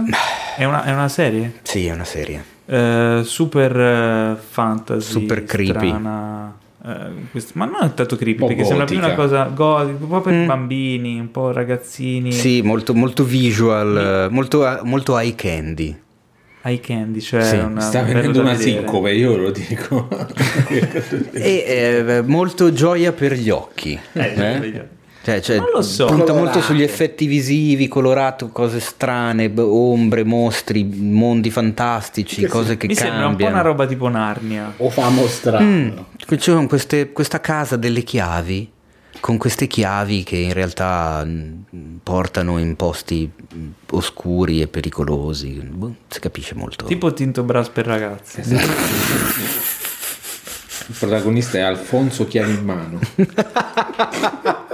È 0.58 0.66
una, 0.66 0.84
è 0.84 0.91
una 0.91 1.08
serie 1.08 1.60
Sì, 1.62 1.86
è 1.86 1.94
una 1.94 2.04
serie. 2.06 2.44
eh, 2.66 3.22
super 3.24 3.80
eh, 3.80 4.36
fantasy, 4.38 5.12
Super 5.12 5.44
creepy. 5.46 5.70
strana, 5.88 6.58
eh, 6.86 7.12
quest- 7.32 7.54
ma 7.54 7.66
non 7.66 7.84
è 7.84 7.94
tanto 7.94 8.16
creepy 8.16 8.46
perché 8.48 8.66
sembra 8.66 8.86
più 8.86 8.98
una 8.98 9.14
gotica. 9.14 9.22
cosa 9.28 9.44
gotica, 9.54 9.98
un 10.04 10.10
po' 10.10 10.22
per 10.22 10.46
bambini, 10.46 11.20
un 11.20 11.32
po' 11.32 11.52
ragazzini. 11.52 12.30
Mm. 12.30 12.32
Sì, 12.32 12.62
molto, 12.62 12.94
molto 12.94 13.24
visual, 13.24 14.26
eh, 14.28 14.34
molto, 14.34 14.80
molto 14.84 15.18
eye 15.18 15.36
candy. 15.36 16.02
Eye 16.61 16.80
candy, 16.81 17.22
cioè 17.22 17.41
Sì, 17.44 17.56
una, 17.56 17.80
Sta 17.80 18.02
venendo 18.03 18.41
una 18.41 18.52
vedere. 18.52 18.69
sincope, 18.72 19.11
io 19.14 19.38
lo 19.38 19.52
dico. 19.52 20.07
E 21.31 21.64
eh, 21.68 22.22
molto 22.26 22.73
gioia 22.73 23.11
per 23.14 23.34
gli 23.34 23.49
occhi. 23.49 23.98
Eh, 24.14 24.34
eh? 24.36 24.88
Cioè, 25.22 25.41
cioè, 25.41 25.57
Non 25.57 25.68
lo 25.73 25.81
so. 25.81 26.06
punta 26.06 26.23
Colorate. 26.31 26.44
molto 26.44 26.61
sugli 26.61 26.81
effetti 26.81 27.27
visivi, 27.27 27.88
colorato, 27.88 28.49
cose 28.49 28.80
strane, 28.80 29.49
b- 29.49 29.60
ombre, 29.60 30.23
mostri, 30.23 30.84
mondi 30.84 31.49
fantastici, 31.52 32.41
Che 32.41 32.48
cose 32.48 32.72
sì. 32.72 32.77
che 32.77 32.88
Mi 32.88 32.95
sembra 32.95 33.15
un 33.27 33.36
po' 33.36 33.44
cambiano. 33.44 33.53
una 33.53 33.61
roba 33.61 33.86
tipo 33.86 34.07
Narnia. 34.07 34.73
O 34.77 34.90
famo 34.90 35.27
strano. 35.27 35.65
Mm, 35.65 35.90
qui 36.26 36.38
c'è 36.38 36.65
queste- 36.68 37.11
questa 37.11 37.40
casa 37.41 37.76
delle 37.76 38.03
chiavi, 38.03 38.69
con 39.19 39.38
queste 39.38 39.68
chiavi 39.68 40.23
che 40.23 40.38
in 40.38 40.53
realtà 40.53 41.23
mm, 41.26 41.98
portano 42.03 42.57
in 42.57 42.76
posti 42.76 43.30
mm, 43.53 43.69
oscuri 43.91 44.61
e 44.61 44.68
pericolosi. 44.68 45.49
Boh, 45.49 45.95
si 46.07 46.19
capisce 46.19 46.56
molto. 46.56 46.86
Tipo 46.86 47.14
Tinto 47.14 47.44
Brass 47.44 47.69
per 47.69 47.86
ragazzi. 47.86 48.41
Il 50.90 50.95
protagonista 50.98 51.57
è 51.57 51.61
Alfonso 51.61 52.26
Chiavi 52.26 52.53
in 52.53 52.64
mano. 52.64 52.99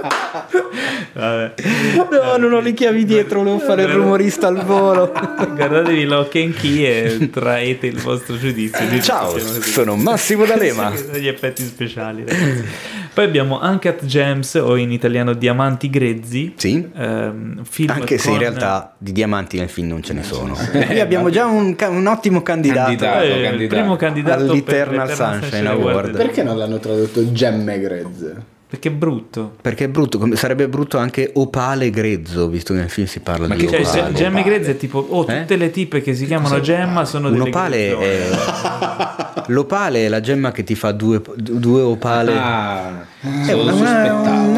Vabbè. 1.12 1.54
No, 1.94 2.36
non 2.36 2.52
ho 2.52 2.60
le 2.60 2.72
chiavi 2.74 3.04
dietro, 3.04 3.38
volevo 3.42 3.58
fare 3.58 3.82
il 3.82 3.88
rumorista 3.88 4.46
al 4.48 4.64
volo. 4.64 5.10
Guardatevi 5.12 6.04
Lock 6.04 6.36
and 6.36 6.54
Key 6.54 6.84
e 6.84 7.30
traete 7.30 7.86
il 7.86 7.98
vostro 8.00 8.36
giudizio. 8.38 8.78
Ciao, 9.00 9.32
Diciamo 9.32 9.32
così. 9.32 9.70
sono 9.70 9.96
Massimo 9.96 10.44
D'Alema. 10.44 10.92
Gli 11.16 11.26
effetti 11.28 11.62
speciali. 11.64 12.24
ragazzi. 12.26 12.64
Poi 13.14 13.24
abbiamo 13.24 13.58
Uncut 13.62 14.04
Gems 14.04 14.54
o 14.56 14.76
in 14.76 14.92
italiano 14.92 15.32
Diamanti 15.32 15.88
Grezzi. 15.88 16.52
Sì. 16.56 16.86
ehm, 16.94 17.64
film 17.64 17.90
Anche 17.90 18.18
se 18.18 18.26
in 18.26 18.32
con- 18.34 18.42
realtà 18.42 18.94
di 18.98 19.12
diamanti 19.12 19.58
nel 19.58 19.70
film 19.70 19.88
non 19.88 20.02
ce 20.02 20.12
ne 20.12 20.22
sono. 20.22 20.54
Qui 20.54 21.00
abbiamo 21.00 21.30
già 21.30 21.46
un, 21.46 21.74
un 21.88 22.06
ottimo 22.06 22.42
candidato. 22.42 22.88
Candidato. 22.94 23.24
Eh, 23.24 23.36
il 23.38 23.42
candidato. 23.44 23.80
primo 23.80 23.96
candidato 23.96 24.62
per 24.62 24.88
All'Eternal 24.88 25.06
l'Eternal 25.08 25.40
Sunshine 25.40 25.68
Award. 25.68 26.16
Perché 26.16 26.42
non 26.42 26.58
l'hanno 26.58 26.78
tradotto 26.78 27.32
gemme 27.32 27.78
grezze? 27.80 28.54
Perché 28.68 28.88
è 28.88 28.92
brutto. 28.92 29.52
Perché 29.62 29.84
è 29.84 29.88
brutto, 29.88 30.18
come- 30.18 30.34
sarebbe 30.34 30.68
brutto 30.68 30.98
anche 30.98 31.30
opale 31.34 31.88
grezzo, 31.90 32.48
visto 32.48 32.72
che 32.74 32.80
nel 32.80 32.90
film 32.90 33.06
si 33.06 33.20
parla 33.20 33.46
Ma 33.46 33.54
di 33.54 33.64
che 33.66 33.70
Cioè, 33.70 33.80
opale. 34.00 34.06
se- 34.08 34.12
Gemme 34.14 34.42
Grezze 34.42 34.70
è 34.72 34.76
tipo, 34.76 34.98
oh, 35.08 35.24
tutte 35.24 35.54
Eh? 35.54 35.56
le 35.56 35.70
tipe 35.70 36.02
che 36.02 36.14
si 36.14 36.26
chiamano 36.26 36.58
Gemma 36.60 37.04
sono 37.04 37.28
Un 37.28 37.34
delle 37.34 37.48
opale 37.48 37.76
grezzone. 37.96 38.06
è... 38.06 39.44
L'opale 39.48 40.06
è 40.06 40.08
la 40.08 40.20
gemma 40.20 40.50
che 40.50 40.64
ti 40.64 40.74
fa 40.74 40.90
due, 40.90 41.22
due 41.36 41.80
opale. 41.82 42.32
Ah, 42.36 43.06
è, 43.46 43.52
una, 43.52 43.72
una- 43.72 44.04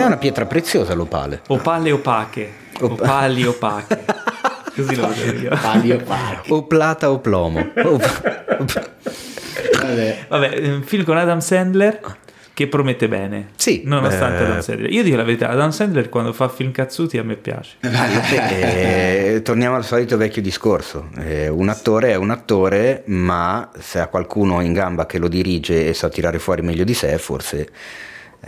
è 0.00 0.04
una 0.06 0.16
pietra 0.16 0.46
preziosa 0.46 0.94
l'opale. 0.94 1.42
Opale 1.48 1.92
opache. 1.92 2.50
Op- 2.80 2.92
Opali 2.92 3.44
opache. 3.44 4.04
Così 4.74 4.94
lo 4.96 5.08
vedo 5.08 5.38
io. 5.38 5.58
Palio 5.60 5.96
palio. 5.98 6.40
O 6.48 6.62
plata 6.64 7.10
o 7.10 7.18
plomo. 7.18 7.58
Op- 7.76 8.46
Vabbè. 9.82 10.24
Vabbè, 10.28 10.68
un 10.72 10.82
film 10.82 11.04
con 11.04 11.18
Adam 11.18 11.40
Sandler 11.40 12.00
che 12.58 12.66
promette 12.66 13.06
bene. 13.06 13.50
Sì, 13.54 13.82
Nonostante 13.84 14.42
eh, 14.42 14.46
Adam 14.46 14.60
Sandler. 14.60 14.90
Io 14.90 15.04
dico 15.04 15.14
la 15.14 15.22
verità, 15.22 15.48
Adam 15.48 15.70
Sandler 15.70 16.08
quando 16.08 16.32
fa 16.32 16.48
film 16.48 16.72
cazzuti 16.72 17.16
a 17.16 17.22
me 17.22 17.36
piace. 17.36 17.76
Eh, 18.48 19.42
torniamo 19.44 19.76
al 19.76 19.84
solito 19.84 20.16
vecchio 20.16 20.42
discorso. 20.42 21.08
Eh, 21.18 21.46
un 21.48 21.68
attore 21.68 22.10
è 22.10 22.16
un 22.16 22.30
attore, 22.30 23.04
ma 23.06 23.70
se 23.78 24.00
ha 24.00 24.08
qualcuno 24.08 24.60
in 24.60 24.72
gamba 24.72 25.06
che 25.06 25.18
lo 25.18 25.28
dirige 25.28 25.86
e 25.86 25.94
sa 25.94 26.08
tirare 26.08 26.40
fuori 26.40 26.62
meglio 26.62 26.82
di 26.82 26.94
sé, 26.94 27.16
forse 27.18 27.68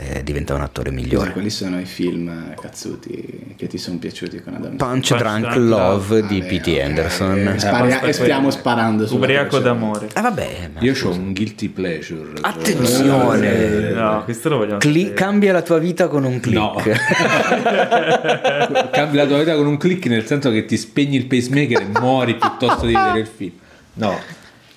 eh, 0.02 0.22
diventa 0.22 0.54
un 0.54 0.60
attore 0.62 0.90
migliore. 0.90 1.32
quali 1.32 1.50
sono 1.50 1.78
i 1.80 1.84
film 1.84 2.28
eh, 2.28 2.54
cazzuti 2.60 3.54
che 3.56 3.66
ti 3.66 3.76
sono 3.76 3.98
piaciuti 3.98 4.40
con 4.42 4.54
Adam 4.54 4.76
Punch 4.76 5.08
Punch 5.08 5.16
Drunk 5.22 5.40
Drunk 5.40 5.56
Love 5.56 6.20
Love. 6.20 6.26
di 6.28 6.40
Vabbè, 6.40 6.60
P.T. 6.60 6.68
ok. 6.68 6.80
Anderson. 6.82 7.38
Eh, 7.38 7.54
Eh, 7.54 7.58
spari- 7.58 7.88
basta 7.90 8.06
e 8.06 8.12
stiamo 8.12 8.50
sparando 8.50 9.06
sulla 9.06 9.18
Ubriaco 9.18 9.58
d'amore. 9.58 10.08
vabbè, 10.14 10.70
ma 10.74 10.80
Io 10.80 10.94
ho 11.04 11.10
un 11.10 11.32
guilty 11.32 11.68
pleasure. 11.68 12.30
attenzione. 12.40 13.90
No, 13.92 14.22
questo 14.24 14.48
lo 14.48 14.56
vogliamo 14.58 14.78
Cli- 14.78 15.12
cambia 15.12 15.52
la 15.52 15.62
tua 15.62 15.78
vita 15.78 16.08
con 16.08 16.24
un 16.24 16.40
click. 16.40 16.58
No. 16.58 16.74
Cambi 18.90 19.16
la 19.16 19.26
tua 19.26 19.38
vita 19.38 19.54
con 19.54 19.66
un 19.66 19.76
click 19.76 20.06
nel 20.06 20.26
senso 20.26 20.50
che 20.50 20.64
ti 20.64 20.76
spegni 20.76 21.16
il 21.16 21.26
pacemaker 21.26 21.80
e 21.82 22.00
muori 22.00 22.36
piuttosto 22.36 22.86
di 22.86 22.94
vedere 22.94 23.18
il 23.20 23.26
film. 23.26 23.52
No. 23.94 24.18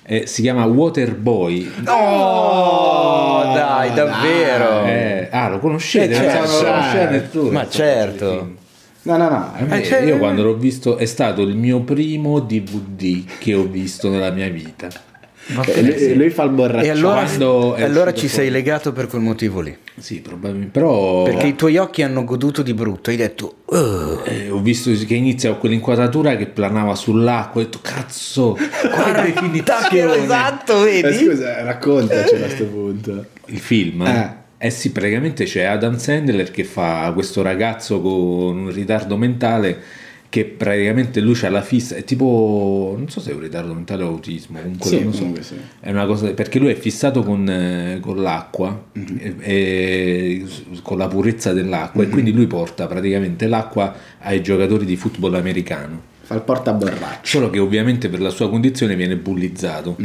Eh, 0.06 0.26
si 0.26 0.42
chiama 0.42 0.66
Waterboy. 0.66 1.72
Oh, 1.86 3.42
dai, 3.54 3.94
davvero. 3.94 4.84
Eh, 4.84 5.28
ah, 5.30 5.48
lo 5.48 5.58
conoscete? 5.58 6.12
Eh, 6.14 6.46
certo. 6.46 7.40
lo. 7.40 7.50
Ma 7.50 7.68
certo. 7.68 8.54
No, 9.02 9.16
no, 9.16 9.28
no. 9.28 9.52
Eh, 9.74 9.82
cioè- 9.82 10.02
io 10.02 10.18
quando 10.18 10.42
l'ho 10.42 10.56
visto 10.56 10.96
è 10.98 11.06
stato 11.06 11.42
il 11.42 11.56
mio 11.56 11.80
primo 11.80 12.40
DVD 12.40 13.24
che 13.38 13.54
ho 13.54 13.64
visto 13.64 14.08
nella 14.10 14.30
mia 14.30 14.48
vita. 14.48 14.88
Eh, 15.46 15.72
bene, 15.74 15.88
lui, 15.90 15.98
sì. 15.98 16.14
lui 16.14 16.30
fa 16.30 16.42
il 16.44 16.50
borraccio. 16.50 16.86
E 16.86 16.88
allora, 16.90 17.22
e 17.26 17.74
è 17.76 17.82
allora 17.82 18.12
ci 18.14 18.28
sei 18.28 18.46
fuori. 18.46 18.50
legato 18.50 18.92
per 18.92 19.06
quel 19.08 19.20
motivo 19.20 19.60
lì. 19.60 19.76
Sì, 19.98 20.20
probabilmente. 20.20 20.70
Però 20.78 21.22
Perché 21.24 21.48
i 21.48 21.54
tuoi 21.54 21.76
occhi 21.76 22.02
hanno 22.02 22.24
goduto 22.24 22.62
di 22.62 22.72
brutto. 22.74 23.10
Hai 23.10 23.16
detto, 23.16 23.56
"Oh, 23.66 24.22
eh, 24.24 24.48
ho 24.50 24.58
visto 24.60 24.90
che 25.06 25.14
inizia 25.14 25.50
con 25.50 25.60
quell'inquadratura 25.60 26.36
che 26.36 26.46
planava 26.46 26.94
sull'acqua. 26.94 27.60
Ho 27.60 27.64
detto, 27.64 27.78
cazzo, 27.82 28.56
guarda 28.82 29.22
che 29.22 29.32
definizione. 29.32 30.16
esatto, 30.22 30.84
Eh, 30.86 31.00
vedi? 31.02 31.24
scusa, 31.24 31.62
raccontaci 31.62 32.34
a 32.34 32.38
questo 32.38 32.64
punto. 32.64 33.24
Il 33.46 33.58
film? 33.58 34.02
Eh. 34.06 34.42
Eh 34.56 34.70
sì, 34.70 34.92
praticamente 34.92 35.44
c'è 35.44 35.64
Adam 35.64 35.98
Sandler 35.98 36.50
che 36.50 36.64
fa 36.64 37.10
questo 37.12 37.42
ragazzo 37.42 38.00
con 38.00 38.56
un 38.56 38.70
ritardo 38.72 39.18
mentale 39.18 39.78
che 40.34 40.44
praticamente 40.46 41.20
lui 41.20 41.34
c'ha 41.34 41.48
la 41.48 41.62
fissa, 41.62 41.94
è 41.94 42.02
tipo, 42.02 42.96
non 42.98 43.08
so 43.08 43.20
se 43.20 43.30
è 43.30 43.34
un 43.34 43.40
ritardo 43.40 43.72
mentale 43.72 44.02
o 44.02 44.08
autismo, 44.08 44.58
comunque 44.58 44.88
Sì, 44.90 45.08
so. 45.12 45.32
sì. 45.40 45.54
È 45.78 45.90
una 45.92 46.06
cosa, 46.06 46.28
perché 46.32 46.58
lui 46.58 46.70
è 46.70 46.74
fissato 46.74 47.22
con, 47.22 47.48
eh, 47.48 47.98
con 48.00 48.20
l'acqua, 48.20 48.84
Mhm. 48.94 49.18
e- 49.20 49.34
e- 49.42 50.46
con 50.82 50.98
la 50.98 51.06
purezza 51.06 51.52
dell'acqua 51.52 52.02
e 52.02 52.08
quindi 52.08 52.32
lui 52.32 52.48
porta 52.48 52.88
praticamente 52.88 53.46
l'acqua 53.46 53.94
ai 54.22 54.42
giocatori 54.42 54.84
di 54.84 54.96
football 54.96 55.34
americano. 55.34 56.02
Fa 56.22 56.34
il 56.34 56.42
porta 56.42 56.72
borraccio. 56.72 57.18
Solo 57.38 57.48
che 57.50 57.60
ovviamente 57.60 58.08
per 58.08 58.20
la 58.20 58.30
sua 58.30 58.50
condizione 58.50 58.96
viene 58.96 59.14
bullizzato. 59.14 59.96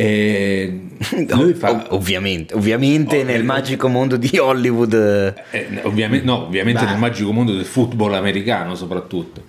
E 0.00 0.80
lui 1.28 1.52
fa, 1.52 1.72
Ov- 1.72 1.86
ovviamente, 1.90 2.54
ovviamente 2.54 3.22
nel 3.22 3.44
magico 3.44 3.86
mondo 3.88 4.16
di 4.16 4.38
Hollywood. 4.38 4.94
Eh, 5.50 5.80
ovviamente, 5.82 6.24
no, 6.24 6.46
ovviamente 6.46 6.84
Beh. 6.84 6.90
nel 6.92 6.98
magico 6.98 7.30
mondo 7.32 7.52
del 7.52 7.66
football 7.66 8.14
americano 8.14 8.74
soprattutto. 8.76 9.42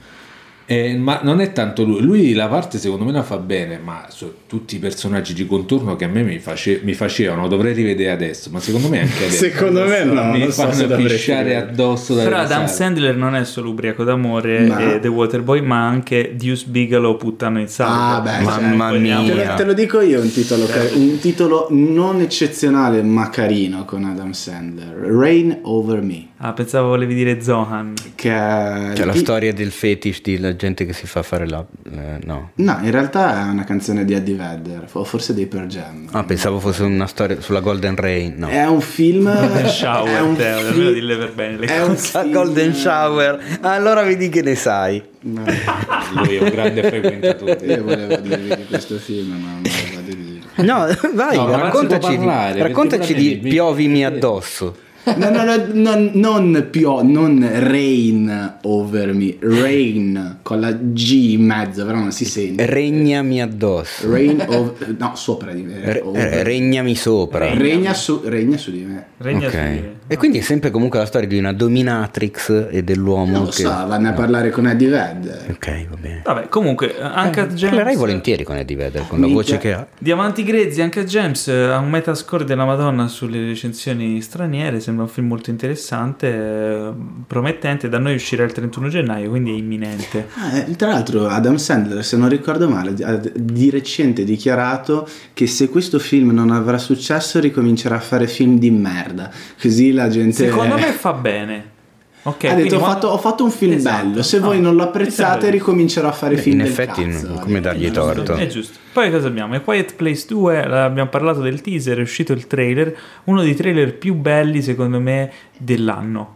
Eh, 0.71 0.95
ma 0.95 1.19
non 1.21 1.41
è 1.41 1.51
tanto 1.51 1.83
lui, 1.83 1.99
lui 2.01 2.33
la 2.33 2.47
parte 2.47 2.77
secondo 2.77 3.03
me 3.03 3.11
la 3.11 3.23
fa 3.23 3.35
bene, 3.37 3.77
ma 3.77 4.07
tutti 4.47 4.75
i 4.77 4.79
personaggi 4.79 5.33
di 5.33 5.45
contorno 5.45 5.97
che 5.97 6.05
a 6.05 6.07
me 6.07 6.23
mi, 6.23 6.39
face- 6.39 6.79
mi 6.83 6.93
facevano, 6.93 7.49
dovrei 7.49 7.73
rivedere 7.73 8.11
adesso, 8.11 8.49
ma 8.51 8.59
secondo 8.61 8.87
me 8.87 9.01
anche 9.01 9.25
adesso 9.25 9.43
Secondo 9.43 9.85
me 9.85 10.03
no, 10.05 10.23
mi 10.31 10.39
non 10.39 10.51
so 10.51 10.61
fanno 10.67 10.87
dovresti 10.87 11.03
pisciare 11.13 11.55
addosso 11.57 12.15
Però 12.15 12.37
Adam. 12.37 12.67
Sandler 12.67 13.15
non 13.17 13.35
è 13.35 13.43
solo 13.43 13.69
ubriaco 13.71 14.03
d'amore 14.05 14.61
Ma- 14.61 14.93
e 14.95 14.99
The 15.01 15.07
Waterboy, 15.09 15.59
ma 15.61 15.85
anche 15.87 16.35
Deuce 16.37 16.65
Bigelow 16.67 17.17
puttano 17.17 17.59
in 17.59 17.67
sangue. 17.67 17.99
Ah, 18.01 18.21
beh, 18.39 18.45
Cioè, 18.45 18.61
mamma 18.61 18.89
vogliamo- 18.91 19.25
Te 19.27 19.33
mia. 19.33 19.49
lo, 19.49 19.55
te 19.55 19.63
lo 19.65 19.73
dico 19.73 19.99
io 19.99 20.21
un 20.21 20.31
titolo, 20.31 20.65
car- 20.67 20.91
un 20.95 21.19
titolo 21.19 21.67
non 21.71 22.21
eccezionale 22.21 23.01
ma 23.01 23.29
carino 23.29 23.83
con 23.83 24.05
Adam 24.05 24.31
Sandler. 24.31 24.95
Rain 24.95 25.59
Over 25.63 26.01
Me. 26.01 26.27
Ah, 26.43 26.53
pensavo 26.53 26.87
volevi 26.87 27.13
dire 27.13 27.39
Zohan. 27.39 27.93
Che 28.15 28.31
è 28.31 28.93
C'è 28.93 29.05
la 29.05 29.13
storia 29.13 29.53
del 29.53 29.69
fetish 29.69 30.21
di 30.23 30.39
la 30.39 30.55
gente 30.55 30.85
che 30.85 30.93
si 30.93 31.05
fa 31.05 31.21
fare 31.21 31.47
la. 31.47 31.63
eh, 31.93 32.17
no. 32.23 32.49
No, 32.55 32.79
in 32.81 32.89
realtà 32.89 33.41
è 33.45 33.49
una 33.51 33.63
canzone 33.63 34.05
di 34.05 34.13
Eddie 34.15 34.33
Vedder, 34.33 34.87
o 34.91 35.03
forse 35.03 35.35
dei 35.35 35.45
Pearl 35.45 35.67
Jam. 35.67 36.07
Ah, 36.09 36.23
pensavo 36.23 36.59
fosse 36.59 36.81
una 36.81 37.05
storia 37.05 37.39
sulla 37.41 37.59
Golden 37.59 37.95
Rain. 37.95 38.33
No. 38.37 38.47
È 38.47 38.65
un 38.65 38.81
film. 38.81 39.25
Golden 39.31 39.65
è 39.65 39.69
Shower, 39.69 40.21
un 40.23 40.35
Teo, 40.35 40.57
fi- 40.59 40.65
almeno 40.65 40.91
dille 40.91 41.15
per 41.17 41.33
bene 41.33 41.65
È 41.67 41.83
un 41.83 41.95
film- 41.95 42.31
Golden 42.31 42.73
Shower. 42.73 43.39
Allora 43.61 44.01
vedi 44.01 44.29
che 44.29 44.41
ne 44.41 44.55
sai. 44.55 44.99
No, 45.19 45.43
Lui 46.25 46.35
è 46.37 46.41
un 46.41 46.49
grande 46.49 46.81
frequentatore. 46.83 47.65
io 47.67 47.83
volevo 47.83 48.15
dirvi 48.15 48.55
di 48.55 48.65
questo 48.67 48.95
film, 48.97 49.29
ma 49.29 49.35
non 49.51 49.61
me 49.61 49.69
lo 49.69 49.95
vado 49.95 50.11
a 50.11 50.15
dire. 50.15 50.39
No, 50.55 51.13
vai, 51.13 51.37
No, 51.37 51.55
raccontaci, 51.55 52.15
parlare, 52.15 52.61
raccontaci 52.63 53.13
di 53.13 53.39
mi- 53.43 53.49
piovimi 53.51 54.03
addosso. 54.03 54.75
No, 55.03 55.29
no, 55.29 55.43
no, 55.43 55.55
no, 55.73 56.11
non 56.13 56.67
pio, 56.69 57.01
non 57.01 57.47
rain 57.59 58.57
over 58.63 59.13
me, 59.13 59.35
rain 59.39 60.37
con 60.43 60.59
la 60.59 60.71
G 60.73 61.31
in 61.31 61.45
mezzo, 61.45 61.85
però 61.85 61.97
non 61.97 62.11
si 62.11 62.25
sente. 62.25 62.65
Regnami 62.67 63.41
addosso. 63.41 64.11
Rain 64.11 64.43
over, 64.47 64.95
no, 64.97 65.13
sopra 65.15 65.53
di 65.53 65.63
me. 65.63 65.79
Re- 65.81 66.03
eh, 66.13 66.43
regnami 66.43 66.95
sopra. 66.95 67.53
regna, 67.53 67.93
su, 67.93 68.21
regna 68.23 68.57
su 68.57 68.71
di 68.71 68.81
me. 68.83 69.05
Regna 69.17 69.47
Ok. 69.47 69.51
su 69.53 69.57
di 69.57 69.63
me. 69.63 69.99
E 70.07 70.17
quindi 70.17 70.39
è 70.39 70.41
sempre 70.41 70.71
comunque 70.71 70.99
la 70.99 71.05
storia 71.05 71.27
di 71.27 71.37
una 71.37 71.53
dominatrix 71.53 72.67
e 72.69 72.83
dell'uomo 72.83 73.31
Non 73.31 73.43
lo 73.43 73.49
che... 73.49 73.61
so, 73.63 73.69
vanno 73.69 74.09
a 74.09 74.13
parlare 74.13 74.49
con 74.49 74.67
Eddie 74.67 74.89
Ved. 74.89 75.45
Ok, 75.51 75.87
va 75.89 75.95
bene. 75.99 76.21
Vabbè, 76.23 76.47
comunque, 76.49 76.95
anche 76.99 77.39
a 77.39 77.47
James... 77.47 77.61
Parlerei 77.75 77.95
volentieri 77.95 78.43
con 78.43 78.57
Eddie 78.57 78.75
Vedder, 78.75 79.07
con 79.07 79.19
la 79.19 79.25
Minchia. 79.27 79.43
voce 79.43 79.57
che 79.57 79.73
ha. 79.73 79.87
Diamanti 79.97 80.43
grezzi, 80.43 80.81
anche 80.81 80.99
a 80.99 81.03
James 81.05 81.47
eh, 81.47 81.63
ha 81.63 81.77
un 81.77 81.89
metascore 81.89 82.43
della 82.43 82.65
Madonna 82.65 83.07
sulle 83.07 83.45
recensioni 83.45 84.21
straniere, 84.21 84.79
sembra 84.91 85.05
un 85.05 85.09
film 85.09 85.27
molto 85.27 85.49
interessante, 85.49 86.27
eh, 86.27 86.91
promettente, 87.25 87.87
da 87.87 87.97
noi 87.97 88.15
uscirà 88.15 88.43
il 88.43 88.51
31 88.51 88.89
gennaio, 88.89 89.29
quindi 89.29 89.51
è 89.51 89.55
imminente. 89.55 90.27
Ah, 90.35 90.57
eh, 90.57 90.75
tra 90.75 90.89
l'altro 90.89 91.27
Adam 91.27 91.55
Sandler, 91.55 92.03
se 92.03 92.17
non 92.17 92.27
ricordo 92.29 92.69
male, 92.69 92.93
ha 93.03 93.19
di 93.33 93.69
recente 93.69 94.23
dichiarato 94.23 95.07
che 95.33 95.47
se 95.47 95.69
questo 95.69 95.97
film 95.97 96.31
non 96.31 96.51
avrà 96.51 96.77
successo 96.77 97.39
ricomincerà 97.39 97.95
a 97.95 97.99
fare 97.99 98.27
film 98.27 98.57
di 98.57 98.69
merda. 98.69 99.31
Così 99.59 99.93
la 99.93 100.09
gente... 100.09 100.45
Secondo 100.45 100.75
me 100.77 100.91
fa 100.91 101.13
bene. 101.13 101.79
Ok, 102.23 102.43
ha 102.43 102.53
detto 102.53 102.75
ho 102.75 102.79
fatto, 102.79 103.07
ho 103.07 103.17
fatto 103.17 103.43
un 103.43 103.49
film 103.51 103.73
Esatto. 103.73 104.05
bello, 104.07 104.21
se 104.23 104.37
Ah, 104.37 104.41
voi 104.41 104.61
non 104.61 104.75
lo 104.75 104.83
apprezzate 104.83 105.31
sembra 105.31 105.49
ricomincerò 105.49 106.07
a 106.07 106.11
fare 106.11 106.37
film 106.37 106.57
In 106.59 106.63
del 106.65 106.71
effetti, 106.71 107.03
cazzo. 107.03 107.27
non- 107.27 107.39
come 107.39 107.59
dargli 107.61 107.85
È 107.85 107.91
giusto. 107.91 108.13
torto? 108.13 108.33
È 108.35 108.47
giusto. 108.47 108.77
Poi 108.93 109.09
cosa 109.09 109.27
abbiamo? 109.27 109.55
A 109.55 109.59
Quiet 109.59 109.95
Place 109.95 110.25
2, 110.27 110.63
abbiamo 110.63 111.09
parlato 111.09 111.41
del 111.41 111.61
teaser, 111.61 111.97
è 111.97 112.01
uscito 112.01 112.31
il 112.33 112.45
trailer, 112.45 112.95
uno 113.23 113.41
dei 113.41 113.55
trailer 113.55 113.95
più 113.97 114.13
belli 114.13 114.61
secondo 114.61 114.99
me 114.99 115.31
dell'anno, 115.57 116.35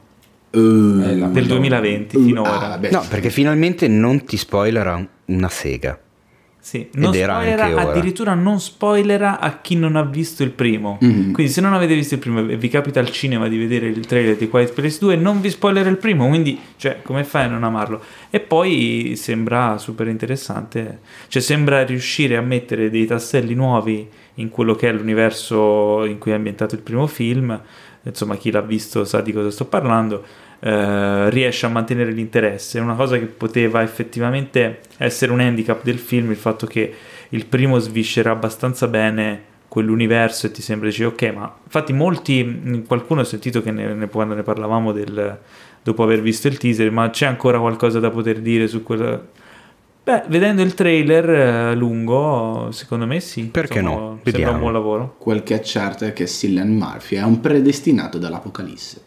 Uh, 0.55 1.01
Eh, 1.03 1.15
del 1.31 1.47
2020 1.47 2.15
uh, 2.15 2.23
finora. 2.23 2.71
ah, 2.71 2.77
beh, 2.77 2.89
No, 2.89 3.03
perché 3.09 3.29
finalmente 3.29 3.89
non 3.89 4.23
ti 4.23 4.37
spoilerà 4.37 5.05
una 5.25 5.49
sega. 5.49 5.99
Sì, 6.65 6.89
non 6.93 7.13
Ed 7.13 7.21
era 7.21 7.33
spoilera, 7.33 7.63
anche 7.65 7.75
ora. 7.75 7.91
addirittura 7.91 8.33
non 8.33 8.59
spoilerà 8.59 9.39
a 9.39 9.59
chi 9.61 9.75
non 9.75 9.95
ha 9.95 10.01
visto 10.01 10.41
il 10.41 10.49
primo. 10.49 10.97
Mhm. 10.99 11.31
Quindi 11.31 11.51
se 11.51 11.61
non 11.61 11.73
avete 11.75 11.93
visto 11.93 12.15
il 12.15 12.19
primo 12.19 12.39
e 12.39 12.57
vi 12.57 12.69
capita 12.69 12.99
al 12.99 13.11
cinema 13.11 13.47
di 13.47 13.55
vedere 13.55 13.85
il 13.85 14.03
trailer 14.07 14.35
di 14.35 14.49
Quiet 14.49 14.73
Place 14.73 14.97
2, 14.97 15.15
non 15.15 15.41
vi 15.41 15.51
spoilerà 15.51 15.87
il 15.89 15.97
primo, 15.97 16.27
quindi 16.27 16.59
cioè, 16.77 17.03
come 17.03 17.23
fai 17.23 17.43
a 17.43 17.49
non 17.49 17.63
amarlo? 17.63 18.01
E 18.31 18.39
poi 18.39 19.13
sembra 19.15 19.77
super 19.77 20.07
interessante, 20.07 21.01
cioè 21.27 21.39
sembra 21.39 21.85
riuscire 21.85 22.35
a 22.35 22.41
mettere 22.41 22.89
dei 22.89 23.05
tasselli 23.05 23.53
nuovi 23.53 24.09
in 24.33 24.49
quello 24.49 24.73
che 24.73 24.89
è 24.89 24.91
l'universo 24.91 26.03
in 26.05 26.17
cui 26.17 26.31
è 26.31 26.33
ambientato 26.33 26.73
il 26.73 26.81
primo 26.81 27.05
film, 27.05 27.61
insomma 28.01 28.37
chi 28.37 28.49
l'ha 28.49 28.61
visto 28.61 29.05
sa 29.05 29.21
di 29.21 29.31
cosa 29.31 29.51
sto 29.51 29.65
parlando. 29.65 30.23
Eh, 30.65 31.29
riesce 31.29 31.67
a 31.67 31.69
mantenere 31.69 32.11
l'interesse. 32.11 32.79
È 32.79 32.81
una 32.81 32.95
cosa 32.95 33.19
che 33.19 33.25
poteva 33.25 33.83
effettivamente 33.83 34.79
essere 34.97 35.31
un 35.31 35.39
handicap 35.39 35.83
del 35.83 35.99
film, 35.99 36.31
il 36.31 36.37
fatto 36.37 36.65
che 36.65 36.91
il 37.29 37.45
primo 37.45 37.77
sviscera 37.77 38.31
abbastanza 38.31 38.87
bene 38.87 39.53
quell'universo 39.67 40.47
e 40.47 40.51
ti 40.51 40.63
sembra 40.63 40.87
dici 40.89 41.03
ok, 41.03 41.33
ma 41.35 41.55
infatti 41.63 41.93
molti, 41.93 42.83
qualcuno 42.87 43.21
ho 43.21 43.25
sentito 43.25 43.61
che 43.61 43.69
ne, 43.69 43.93
ne- 43.93 44.07
quando 44.07 44.33
ne 44.33 44.41
parlavamo 44.41 44.91
del, 44.91 45.37
dopo 45.83 46.01
aver 46.01 46.21
visto 46.21 46.47
il 46.47 46.57
teaser, 46.57 46.89
ma 46.89 47.11
c'è 47.11 47.27
ancora 47.27 47.59
qualcosa 47.59 47.99
da 47.99 48.09
poter 48.09 48.39
dire 48.39 48.67
su 48.67 48.81
quel... 48.81 49.23
Beh, 50.03 50.23
vedendo 50.27 50.63
il 50.63 50.73
trailer 50.73 51.29
eh, 51.29 51.75
lungo, 51.75 52.69
secondo 52.71 53.05
me 53.05 53.19
sì. 53.19 53.45
Perché 53.45 53.81
no? 53.81 54.19
Sembra 54.23 54.31
Vediamo. 54.31 54.53
un 54.53 54.59
buon 54.59 54.73
lavoro. 54.73 55.15
Quel 55.19 55.43
che 55.43 55.55
è 55.55 55.61
certo 55.61 56.05
è 56.05 56.13
che 56.13 56.27
Cillian 56.27 56.69
Murphy 56.69 57.17
è 57.17 57.23
un 57.23 57.39
predestinato 57.39 58.17
dall'Apocalisse. 58.17 59.04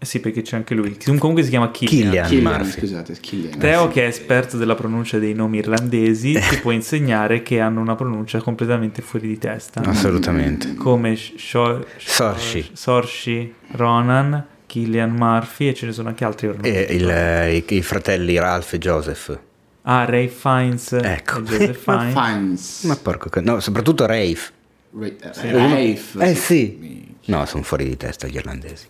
Eh 0.00 0.04
sì, 0.06 0.20
perché 0.20 0.42
c'è 0.42 0.54
anche 0.54 0.74
lui. 0.74 0.96
Comunque 1.18 1.42
si 1.42 1.50
chiama 1.50 1.70
Killian. 1.72 2.04
Killian. 2.10 2.28
Killian, 2.28 2.52
Murphy. 2.60 2.80
scusate, 2.80 3.16
Killian. 3.20 3.58
Teo, 3.58 3.88
che 3.88 4.04
è 4.04 4.06
esperto 4.06 4.56
della 4.56 4.76
pronuncia 4.76 5.18
dei 5.18 5.34
nomi 5.34 5.58
irlandesi, 5.58 6.34
ti 6.48 6.58
può 6.58 6.70
insegnare 6.72 7.42
che 7.42 7.58
hanno 7.58 7.80
una 7.80 7.96
pronuncia 7.96 8.40
completamente 8.40 9.02
fuori 9.02 9.26
di 9.26 9.38
testa. 9.38 9.80
Assolutamente. 9.80 10.74
Come 10.74 11.16
Sho- 11.16 11.84
Sorshi. 11.96 12.70
Sorshi, 12.74 13.52
Ronan, 13.72 14.46
Killian 14.66 15.10
Murphy 15.10 15.66
e 15.68 15.74
ce 15.74 15.86
ne 15.86 15.92
sono 15.92 16.10
anche 16.10 16.24
altri. 16.24 16.46
non 16.46 16.58
E 16.62 16.86
il- 16.90 17.00
ricordo. 17.00 17.74
i, 17.74 17.78
i 17.78 17.82
fratelli 17.82 18.38
Ralph 18.38 18.72
e 18.74 18.78
Joseph. 18.78 19.38
Ah, 19.82 20.04
Ray 20.04 20.28
Fiennes 20.28 20.92
Ecco. 20.92 21.38
e 21.38 21.42
Joseph 21.42 21.86
Ma 21.86 21.98
Fiennes. 21.98 22.12
Fiennes. 22.12 22.82
Ma 22.84 22.96
porco 22.96 23.30
No, 23.40 23.58
soprattutto 23.58 24.06
Rafe. 24.06 24.50
Ra- 24.92 25.10
Rafe. 25.50 26.18
Eh 26.20 26.34
sì. 26.36 27.06
No, 27.24 27.44
sono 27.46 27.62
fuori 27.64 27.84
di 27.88 27.96
testa 27.96 28.28
gli 28.28 28.36
irlandesi. 28.36 28.86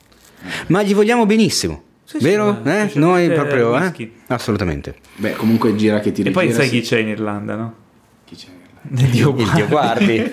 Ma 0.69 0.82
gli 0.82 0.94
vogliamo 0.94 1.27
benissimo. 1.27 1.82
Sì, 2.05 2.19
sì, 2.19 2.24
Vero? 2.24 2.60
ma 2.65 2.82
Eh? 2.85 2.90
Noi 2.94 3.31
proprio, 3.32 3.77
eh? 3.78 4.10
Assolutamente. 4.28 4.97
Beh, 5.16 5.32
comunque 5.32 5.74
gira 5.77 6.01
che 6.01 6.10
ti 6.12 6.23
E 6.23 6.31
poi 6.31 6.47
rigira, 6.47 6.62
sai 6.62 6.70
sì. 6.70 6.81
chi 6.81 6.86
c'è 6.86 6.98
in 7.01 7.09
Irlanda, 7.09 7.55
no? 7.55 7.74
Chi 8.24 8.35
c'è? 8.35 8.47
Dio 8.90 9.35
Il 9.36 9.51
Dio 9.55 9.66
guardi. 9.69 10.15
Io, 10.15 10.31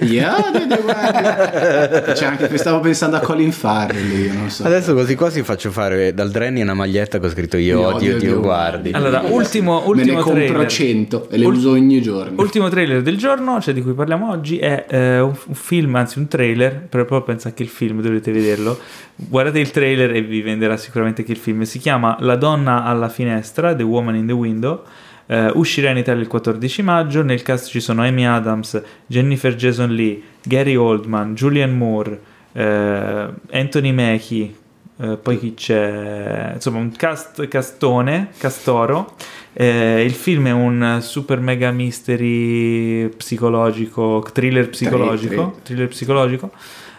Dio, 0.52 0.66
Dio, 0.68 0.82
guarda. 0.82 2.14
C'è 2.14 2.26
anche, 2.26 2.58
stavo 2.58 2.80
pensando 2.80 3.18
a 3.18 3.20
Colin 3.20 3.52
Farrell, 3.52 4.20
io 4.20 4.34
non 4.34 4.50
so. 4.50 4.64
Adesso 4.64 4.94
così 4.94 5.16
quasi 5.16 5.44
faccio 5.44 5.72
fare 5.72 6.14
dal 6.14 6.32
Drenny 6.32 6.62
una 6.62 6.74
maglietta 6.74 7.20
con 7.20 7.30
scritto 7.30 7.58
io 7.58 7.80
Io 7.80 7.88
odio 7.88 8.18
Dio 8.18 8.30
Dio 8.32 8.40
guardi. 8.40 8.92
Allora, 8.92 9.22
ultimo, 9.28 9.80
Me 9.82 9.88
ultimo 9.88 10.18
ne 10.18 10.24
compro 10.24 10.46
trailer. 10.46 10.68
100 10.68 11.30
e 11.30 11.38
le 11.38 11.46
Ul- 11.46 11.56
uso 11.56 11.72
ogni 11.72 12.02
giorno. 12.02 12.42
Ultimo 12.42 12.70
trailer 12.70 13.02
del 13.02 13.18
giorno, 13.18 13.60
cioè 13.60 13.74
di 13.74 13.82
cui 13.82 13.94
parliamo 13.94 14.30
oggi, 14.32 14.58
è 14.58 14.86
eh, 14.88 15.20
un, 15.20 15.34
un 15.46 15.54
film, 15.54 15.96
anzi 15.96 16.20
un 16.20 16.28
trailer, 16.28 16.88
però 16.88 17.06
poi 17.06 17.24
penso 17.24 17.48
anche 17.48 17.64
il 17.64 17.70
film, 17.70 18.02
dovete 18.02 18.32
vederlo. 18.32 18.80
Guardate 19.16 19.60
il 19.60 19.72
trailer 19.72 20.14
e 20.16 20.22
vi 20.22 20.42
venderà 20.42 20.78
sicuramente 20.78 21.24
che 21.24 21.32
il 21.32 21.38
film 21.38 21.64
si 21.64 21.80
chiama 21.80 22.18
La 22.20 22.36
donna 22.36 22.84
alla 22.84 23.10
finestra, 23.10 23.76
The 23.76 23.84
Woman 23.84 24.16
in 24.16 24.28
the 24.28 24.34
Window. 24.34 24.84
Eh, 25.28 25.52
uscirà 25.56 25.90
in 25.90 25.98
Italia 25.98 26.22
il 26.22 26.28
14 26.28 26.82
maggio. 26.82 27.24
Nel 27.24 27.42
cast 27.42 27.70
ci 27.70 27.80
sono 27.80 28.04
Amy 28.04 28.24
Adams, 28.24 28.82
Jennifer 29.06 29.56
Jason 29.56 29.94
Lee, 29.94 30.22
Gary 30.44 30.76
Oldman, 30.76 31.34
Julian 31.36 31.76
Moore, 31.76 32.20
eh, 32.54 33.28
Anthony 33.52 33.92
Mackie. 33.92 34.54
eh, 34.98 35.18
poi 35.18 35.40
chi 35.40 35.54
c'è? 35.54 36.52
Insomma, 36.54 36.78
un 36.80 36.92
cast 36.96 37.48
castone, 37.48 38.30
castoro. 38.38 39.16
Eh, 39.54 40.04
il 40.04 40.14
film 40.14 40.48
è 40.48 40.52
un 40.52 41.00
super 41.02 41.40
mega 41.40 41.72
mystery 41.72 43.08
psicologico, 43.10 44.26
thriller 44.34 44.70
psicologico, 44.70 45.52
Tre- 45.52 45.62
thriller 45.64 45.88
psicologico 45.88 46.52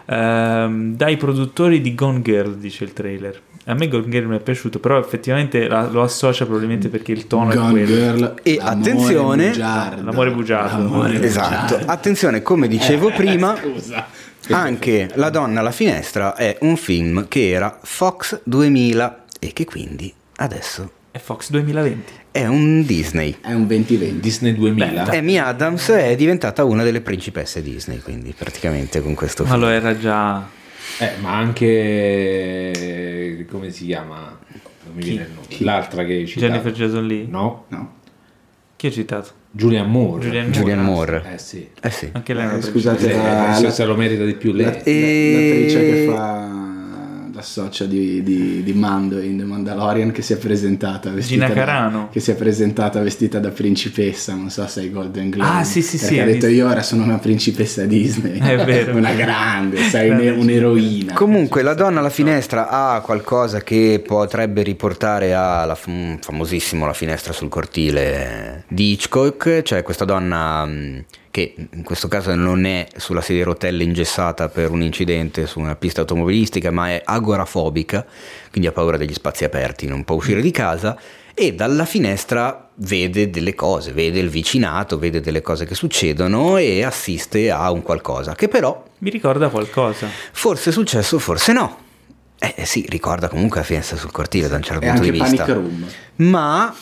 ehm, 0.07 0.95
dai 0.95 1.17
produttori 1.17 1.81
di 1.81 1.93
Gone 1.93 2.21
Girl, 2.21 2.55
dice 2.55 2.83
il 2.83 2.93
trailer. 2.93 3.41
A 3.69 3.73
me 3.73 3.87
Gone 3.89 4.07
Girl 4.09 4.27
mi 4.27 4.37
è 4.37 4.39
piaciuto, 4.39 4.79
però 4.79 4.97
effettivamente 4.97 5.67
la- 5.67 5.87
lo 5.89 6.01
associa 6.01 6.45
probabilmente 6.45 6.87
perché 6.87 7.11
il 7.11 7.27
tono 7.27 7.51
è 7.51 7.55
Gone 7.55 7.71
quello. 7.71 7.85
Girl, 7.87 8.33
E 8.43 8.55
l'amore 8.55 8.79
attenzione- 8.79 9.47
bugiardo. 9.49 10.03
L'amore 10.03 10.31
bugiardo. 10.31 10.83
L'amore 10.83 11.21
Esatto. 11.21 11.63
bugiardo. 11.75 11.91
Attenzione, 11.91 12.41
come 12.41 12.67
dicevo 12.69 13.11
prima, 13.11 13.55
Scusa. 13.59 14.07
anche 14.51 15.09
La 15.15 15.29
donna 15.29 15.59
alla 15.59 15.71
finestra 15.71 16.35
è 16.35 16.57
un 16.61 16.77
film 16.77 17.27
che 17.27 17.49
era 17.49 17.77
Fox 17.83 18.39
2000 18.43 19.25
e 19.39 19.51
che 19.51 19.65
quindi 19.65 20.13
adesso 20.37 20.91
È 21.11 21.17
Fox 21.19 21.49
2020. 21.49 22.11
è 22.31 22.45
un 22.45 22.85
Disney. 22.85 23.35
È 23.41 23.51
un 23.51 23.67
2020. 23.67 24.19
Disney 24.21 24.53
2000. 24.53 25.03
Amy 25.11 25.37
Adams 25.37 25.89
è 25.89 26.15
diventata 26.15 26.63
una 26.63 26.83
delle 26.83 27.01
principesse 27.01 27.61
Disney, 27.61 27.97
quindi 27.99 28.33
praticamente 28.37 29.01
con 29.01 29.13
questo 29.13 29.43
Ma 29.43 29.49
film. 29.49 29.61
lo 29.61 29.67
era 29.67 29.97
già. 29.97 30.55
Eh, 30.99 31.11
ma 31.21 31.37
anche 31.37 33.45
come 33.49 33.71
si 33.71 33.85
chiama? 33.85 34.37
Non 34.85 34.95
mi 34.95 35.03
viene 35.03 35.23
il 35.23 35.29
nome. 35.33 35.47
L'altra 35.59 36.03
che 36.05 36.13
hai 36.13 36.27
citato. 36.27 36.45
Jennifer 36.47 36.71
Jason 36.71 37.07
Lee. 37.07 37.25
No, 37.27 37.65
No. 37.69 37.95
Chi 38.75 38.87
ho 38.87 38.91
citato? 38.91 39.29
Julian 39.51 39.89
Moore. 39.89 40.23
Julian 40.23 40.45
Moore. 40.45 40.59
Julian 40.59 40.83
Moore. 40.83 41.23
Eh 41.33 41.37
sì. 41.39 41.67
Eh 41.81 41.89
sì. 41.89 42.09
Anche 42.11 42.33
lei 42.35 42.57
Eh, 42.57 42.61
scusate, 42.61 43.11
Eh, 43.11 43.15
la- 43.17 43.53
se- 43.55 43.63
la- 43.63 43.71
se 43.71 43.85
lo 43.85 43.95
merita 43.95 44.23
di 44.23 44.35
più 44.35 44.53
lei. 44.53 44.65
La- 44.65 44.83
E- 44.83 45.31
L'attrice 45.33 45.79
che 45.79 46.05
fa 46.05 46.56
la 47.37 47.43
socia 47.43 47.85
di, 47.85 48.23
di, 48.23 48.63
di 48.63 48.73
Mando 48.73 49.19
in 49.21 49.37
The 49.37 49.43
Mandalorian 49.43 50.11
che 50.11 50.23
si 50.23 50.33
è 50.33 50.37
presentata 50.37 51.11
vestita 51.11 51.45
Gina 51.45 51.47
da- 51.53 51.53
Carano. 51.53 52.09
che 52.11 52.19
si 52.19 52.31
è 52.31 52.35
presentata 52.35 52.99
vestita 52.99 53.37
da 53.37 53.49
principessa 53.49 54.33
non 54.33 54.49
so 54.49 54.65
se 54.65 54.79
ai 54.79 54.89
Golden 54.91 55.29
Globe 55.29 55.47
Ah, 55.47 55.63
sì, 55.63 55.83
sì, 55.83 55.97
perché 55.97 56.13
sì, 56.15 56.19
ha 56.19 56.23
ho 56.23 56.25
detto 56.25 56.47
visto. 56.47 56.61
io 56.63 56.67
ora 56.67 56.81
sono 56.81 57.03
una 57.03 57.19
principessa 57.19 57.85
Disney 57.85 58.39
È 58.39 58.65
vero. 58.65 58.95
una 58.97 59.13
grande 59.13 59.77
sei 59.83 60.09
un- 60.09 60.39
un'eroina 60.39 61.13
Comunque 61.13 61.61
la 61.61 61.75
donna 61.75 61.99
alla 61.99 62.09
finestra 62.09 62.69
ha 62.69 63.01
qualcosa 63.01 63.61
che 63.61 64.01
potrebbe 64.05 64.63
riportare 64.63 65.33
alla 65.35 65.75
fam- 65.75 66.17
famosissimo 66.19 66.87
La 66.87 66.93
finestra 66.93 67.33
sul 67.33 67.49
cortile 67.49 68.63
di 68.67 68.93
Hitchcock, 68.93 69.61
cioè 69.61 69.83
questa 69.83 70.05
donna 70.05 70.65
mh, 70.65 71.03
che 71.37 71.53
in 71.71 71.83
questo 71.83 72.07
caso 72.07 72.33
non 72.33 72.65
è 72.65 72.87
sulla 72.95 73.21
sedia 73.21 73.43
a 73.43 73.45
rotelle 73.45 73.83
ingessata 73.83 74.49
per 74.49 74.71
un 74.71 74.81
incidente 74.81 75.45
su 75.45 75.59
una 75.59 75.75
pista 75.75 76.01
automobilistica, 76.01 76.71
ma 76.71 76.89
è 76.89 77.01
agorafobica, 77.05 78.03
quindi 78.49 78.67
ha 78.67 78.71
paura 78.71 78.97
degli 78.97 79.13
spazi 79.13 79.43
aperti, 79.43 79.85
non 79.85 80.03
può 80.03 80.15
uscire 80.15 80.41
di 80.41 80.49
casa 80.49 80.97
e 81.35 81.53
dalla 81.53 81.85
finestra 81.85 82.69
vede 82.77 83.29
delle 83.29 83.53
cose, 83.53 83.91
vede 83.91 84.17
il 84.17 84.29
vicinato, 84.29 84.97
vede 84.97 85.19
delle 85.19 85.43
cose 85.43 85.67
che 85.67 85.75
succedono 85.75 86.57
e 86.57 86.83
assiste 86.83 87.51
a 87.51 87.69
un 87.69 87.83
qualcosa 87.83 88.33
che 88.33 88.47
però 88.47 88.83
Mi 88.97 89.11
ricorda 89.11 89.49
qualcosa. 89.49 90.07
forse 90.31 90.71
è 90.71 90.73
successo, 90.73 91.19
forse 91.19 91.53
no. 91.53 91.85
Eh 92.39 92.55
eh 92.57 92.65
sì, 92.65 92.83
ricorda 92.89 93.27
comunque 93.27 93.59
la 93.59 93.65
finestra 93.65 93.95
sul 93.95 94.11
cortile 94.11 94.47
da 94.47 94.55
un 94.55 94.63
certo 94.63 94.83
E 94.83 94.87
punto 94.87 95.01
anche 95.03 95.11
di 95.11 95.19
vista. 95.19 95.45
Panic 95.45 95.55
Room. 95.55 95.87
Ma 96.29 96.75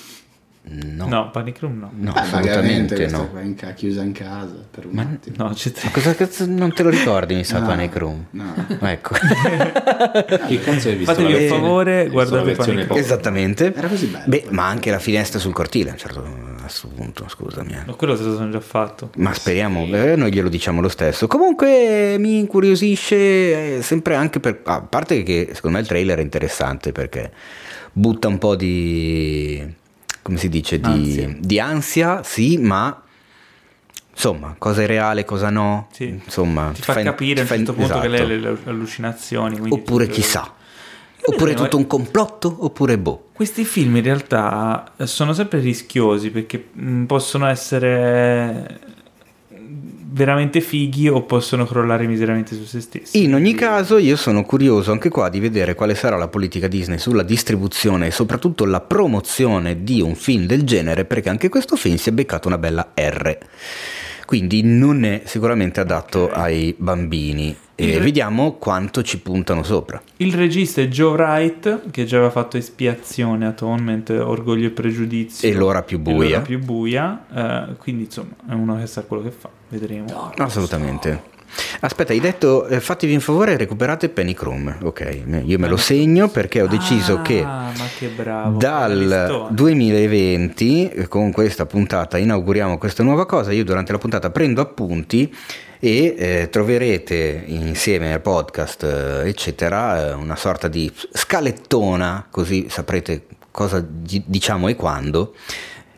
no, 0.67 1.07
No, 1.07 1.29
Panic 1.31 1.59
Room 1.59 1.77
no. 1.79 1.91
no, 1.95 2.11
Beh, 2.13 2.19
assolutamente 2.19 3.07
no. 3.07 3.29
qua 3.29 3.41
in 3.41 3.55
ca- 3.55 3.73
chiusa 3.73 4.01
in 4.01 4.11
casa 4.13 4.55
per 4.71 4.85
un 4.87 4.93
Ma- 4.93 5.01
attimo. 5.03 5.35
No, 5.37 5.53
c'è 5.53 5.71
Ma 5.83 5.91
cosa 5.91 6.15
cazzo 6.15 6.45
non 6.47 6.73
te 6.73 6.83
lo 6.83 6.89
ricordi, 6.89 7.35
mi 7.35 7.43
sa, 7.43 7.59
No, 7.59 7.67
Panic 7.67 7.95
Room? 7.97 8.25
no. 8.31 8.53
Ecco. 8.81 9.13
Che 10.47 10.59
cazzo 10.61 10.89
hai 10.89 10.95
visto? 10.95 11.13
Fatevi 11.13 11.31
la 11.33 11.37
un 11.39 11.47
favore, 11.47 12.09
guardate 12.09 12.51
Panic 12.53 12.85
pop? 12.87 12.97
Esattamente. 12.97 13.73
Era 13.75 13.87
così 13.87 14.07
bello. 14.07 14.23
Beh, 14.27 14.45
ma 14.49 14.67
anche 14.67 14.89
la 14.91 14.99
finestra 14.99 15.39
sul 15.39 15.53
cortile 15.53 15.89
a 15.89 15.93
un 15.93 15.97
certo 15.99 16.19
a 16.23 16.61
questo 16.61 16.87
punto, 16.87 17.25
scusami. 17.27 17.71
eh. 17.73 17.83
No, 17.85 17.95
quello 17.95 18.15
se 18.15 18.23
lo 18.23 18.35
sono 18.35 18.49
già 18.49 18.59
fatto. 18.59 19.11
Ma 19.17 19.33
speriamo, 19.33 19.85
eh, 19.91 20.15
noi 20.15 20.31
glielo 20.33 20.49
diciamo 20.49 20.81
lo 20.81 20.89
stesso. 20.89 21.27
Comunque 21.27 22.15
mi 22.19 22.39
incuriosisce 22.39 23.15
eh, 23.77 23.81
sempre 23.81 24.15
anche 24.15 24.39
per... 24.39 24.61
ah, 24.63 24.75
a 24.75 24.81
parte 24.81 25.21
che 25.23 25.49
secondo 25.53 25.77
me 25.77 25.83
il 25.83 25.87
trailer 25.89 26.17
è 26.17 26.21
interessante 26.21 26.91
perché 26.91 27.31
butta 27.91 28.27
un 28.27 28.37
po' 28.39 28.55
di... 28.55 29.83
come 30.25 30.39
si 30.39 30.49
dice? 30.49 30.79
Di 30.79 30.87
Ansia. 30.87 31.35
di 31.37 31.59
ansia 31.59 32.23
sì, 32.23 32.57
ma... 32.57 32.99
Insomma, 34.11 34.55
cosa 34.57 34.81
è 34.81 34.87
reale, 34.87 35.23
cosa 35.23 35.51
no? 35.51 35.87
Sì. 35.91 36.07
Insomma, 36.07 36.71
Ti 36.73 36.81
fa 36.81 36.97
in- 36.97 37.05
capire 37.05 37.41
a 37.41 37.43
un 37.43 37.47
certo 37.47 37.73
punto 37.73 37.99
che 37.99 38.07
lei 38.07 38.21
esatto. 38.21 38.47
le, 38.47 38.51
le 38.51 38.57
allucinazioni. 38.71 39.59
Oppure 39.69 40.07
chissà. 40.07 40.51
Oppure 41.27 41.51
è 41.51 41.53
tutto 41.53 41.77
un 41.77 41.85
complotto, 41.85 42.55
oppure 42.61 42.97
boh. 42.97 43.27
Questi 43.33 43.65
film 43.65 43.97
in 43.97 44.01
realtà 44.01 44.93
sono 45.03 45.31
sempre 45.33 45.59
rischiosi 45.59 46.31
perché 46.31 46.69
mh, 46.71 47.03
possono 47.03 47.45
essere 47.45 48.79
veramente 50.15 50.61
fighi 50.61 51.09
o 51.09 51.23
possono 51.23 51.65
crollare 51.65 52.07
miseramente 52.07 52.55
su 52.55 52.63
se 52.63 52.79
stessi. 52.79 53.23
In 53.23 53.33
ogni 53.33 53.53
caso 53.53 53.97
io 53.97 54.15
sono 54.15 54.43
curioso 54.43 54.91
anche 54.91 55.09
qua 55.09 55.27
di 55.27 55.41
vedere 55.41 55.75
quale 55.75 55.93
sarà 55.93 56.15
la 56.15 56.29
politica 56.29 56.67
Disney 56.67 56.97
sulla 56.97 57.23
distribuzione 57.23 58.07
e 58.07 58.11
soprattutto 58.11 58.65
la 58.65 58.79
promozione 58.79 59.83
di 59.83 60.01
un 60.01 60.15
film 60.15 60.45
del 60.45 60.63
genere 60.63 61.03
perché 61.03 61.27
anche 61.29 61.49
questo 61.49 61.75
film 61.75 61.97
si 61.97 62.09
è 62.09 62.11
beccato 62.13 62.47
una 62.47 62.57
bella 62.57 62.91
R. 62.95 63.37
Quindi 64.25 64.63
non 64.63 65.03
è 65.05 65.21
sicuramente 65.25 65.79
adatto 65.79 66.31
ai 66.31 66.73
bambini 66.77 67.55
e 67.75 67.85
Il- 67.91 68.01
vediamo 68.01 68.53
quanto 68.53 69.03
ci 69.03 69.19
puntano 69.19 69.61
sopra. 69.63 70.01
Il 70.17 70.33
regista 70.33 70.81
è 70.81 70.87
Joe 70.87 71.11
Wright, 71.13 71.91
che 71.91 72.05
già 72.05 72.15
aveva 72.17 72.31
fatto 72.31 72.57
Espiazione, 72.57 73.45
Atonement, 73.45 74.09
Orgoglio 74.09 74.67
e 74.67 74.71
Pregiudizio. 74.71 75.47
E 75.47 75.53
l'ora 75.53 75.83
più 75.83 75.99
buia. 75.99 76.29
L'ora 76.29 76.41
più 76.41 76.59
buia. 76.59 77.25
eh, 77.69 77.75
quindi 77.77 78.05
insomma 78.05 78.31
è 78.49 78.53
uno 78.53 78.77
che 78.77 78.87
sa 78.87 79.03
quello 79.03 79.23
che 79.23 79.31
fa. 79.31 79.49
Vedremo. 79.69 80.31
Assolutamente. 80.37 81.33
Aspetta, 81.81 82.13
hai 82.13 82.19
detto 82.19 82.65
eh, 82.67 82.79
fatevi 82.79 83.13
un 83.13 83.19
favore 83.19 83.53
e 83.53 83.57
recuperate 83.57 84.09
Penny 84.09 84.35
Room. 84.37 84.77
Ok, 84.83 85.23
io 85.43 85.59
me 85.59 85.67
lo 85.67 85.77
segno 85.77 86.27
perché 86.29 86.61
ho 86.61 86.67
deciso 86.67 87.17
Ah, 87.17 87.21
che 87.21 87.45
che 87.99 88.07
bravo. 88.07 88.57
Dal 88.57 88.97
Listone. 88.97 89.49
2020, 89.53 90.89
eh, 90.89 91.07
con 91.07 91.31
questa 91.31 91.65
puntata, 91.65 92.17
inauguriamo 92.17 92.77
questa 92.77 93.03
nuova 93.03 93.25
cosa. 93.25 93.51
Io 93.51 93.63
durante 93.63 93.91
la 93.91 93.97
puntata 93.97 94.29
prendo 94.29 94.61
appunti 94.61 95.33
e 95.79 96.15
eh, 96.17 96.49
troverete 96.49 97.43
insieme 97.47 98.13
al 98.13 98.21
podcast, 98.21 98.83
eh, 98.83 99.27
eccetera, 99.29 100.09
eh, 100.09 100.13
una 100.13 100.35
sorta 100.35 100.67
di 100.67 100.91
scalettona, 101.11 102.27
così 102.31 102.67
saprete 102.69 103.25
cosa 103.51 103.85
di- 103.87 104.23
diciamo 104.25 104.67
e 104.67 104.75
quando. 104.75 105.33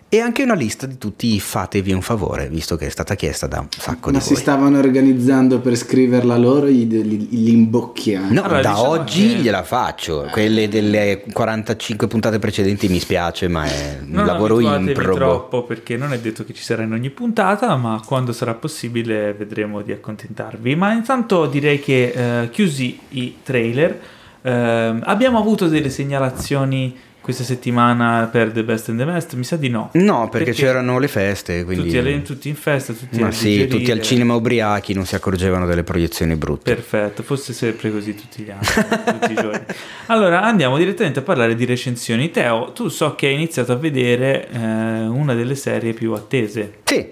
E 0.09 0.21
anche 0.21 0.43
una 0.43 0.53
lista 0.53 0.85
di 0.87 0.97
tutti 0.97 1.33
i 1.35 1.39
fatevi 1.41 1.91
un 1.91 2.01
favore, 2.01 2.47
visto 2.47 2.77
che 2.77 2.85
è 2.85 2.89
stata 2.89 3.15
chiesta 3.15 3.45
da 3.45 3.59
un 3.59 3.67
sacco 3.69 4.09
Ma 4.09 4.19
di 4.19 4.23
si 4.23 4.33
voi. 4.35 4.41
stavano 4.41 4.77
organizzando 4.79 5.59
per 5.59 5.75
scriverla 5.75 6.37
loro, 6.37 6.67
gli, 6.69 6.87
li, 6.89 7.27
li 7.29 7.51
imbocchiamo. 7.51 8.31
No, 8.31 8.43
Allora, 8.43 8.61
da 8.61 8.69
diciamo 8.69 8.87
oggi 8.89 9.27
che- 9.27 9.35
gliela 9.41 9.63
faccio. 9.63 10.29
Quelle 10.31 10.69
delle 10.69 11.25
45 11.33 12.07
puntate 12.07 12.39
precedenti 12.39 12.87
mi 12.87 12.99
spiace, 12.99 13.49
ma 13.49 13.65
è 13.65 13.97
un 14.01 14.07
Non 14.11 14.25
lavoro 14.25 14.53
abituatevi 14.55 14.87
improbo. 14.91 15.15
troppo 15.17 15.63
perché 15.63 15.97
non 15.97 16.13
è 16.13 16.19
detto 16.19 16.45
che 16.45 16.53
ci 16.53 16.63
sarà 16.63 16.83
in 16.83 16.93
ogni 16.93 17.09
puntata, 17.09 17.75
ma 17.75 18.01
quando 18.05 18.31
sarà 18.31 18.53
possibile 18.53 19.33
vedremo 19.33 19.81
di 19.81 19.91
accontentarvi. 19.91 20.73
Ma 20.77 20.93
intanto 20.93 21.47
direi 21.47 21.81
che 21.81 22.43
eh, 22.43 22.49
chiusi 22.49 22.97
i 23.09 23.39
trailer, 23.43 23.99
ehm, 24.41 25.01
abbiamo 25.03 25.37
avuto 25.37 25.67
delle 25.67 25.89
segnalazioni 25.89 26.95
questa 27.27 27.43
settimana 27.43 28.29
per 28.31 28.51
The 28.53 28.63
Best 28.63 28.87
and 28.87 28.99
the 28.99 29.03
Best? 29.03 29.33
Mi 29.33 29.43
sa 29.43 29.57
di 29.57 29.67
no. 29.67 29.89
No, 29.95 30.29
perché, 30.29 30.53
c'erano 30.53 30.97
le 30.97 31.09
feste, 31.09 31.65
quindi... 31.65 31.83
Tutti, 31.83 31.97
alle- 31.97 32.21
tutti 32.21 32.47
in 32.47 32.55
festa, 32.55 32.93
tutti 32.93 33.19
Ma 33.19 33.31
sì, 33.31 33.49
digerire. 33.49 33.67
tutti 33.67 33.91
al 33.91 34.01
cinema 34.01 34.33
ubriachi, 34.33 34.93
non 34.93 35.05
si 35.05 35.15
accorgevano 35.15 35.65
delle 35.65 35.83
proiezioni 35.83 36.37
brutte. 36.37 36.73
Perfetto, 36.73 37.23
fosse 37.23 37.51
sempre 37.51 37.91
così 37.91 38.15
tutti 38.15 38.43
gli 38.43 38.49
anni, 38.49 38.63
tutti 39.19 39.31
i 39.33 39.35
giorni. 39.35 39.65
Allora 40.05 40.41
andiamo 40.41 40.77
direttamente 40.77 41.19
a 41.19 41.21
parlare 41.21 41.53
di 41.55 41.65
recensioni. 41.65 42.31
Teo, 42.31 42.71
tu 42.71 42.87
so 42.87 43.13
che 43.15 43.27
hai 43.27 43.33
iniziato 43.33 43.73
a 43.73 43.75
vedere 43.75 44.47
eh, 44.49 44.59
una 44.59 45.33
delle 45.33 45.55
serie 45.55 45.91
più 45.91 46.13
attese 46.13 46.75
Sì, 46.85 47.05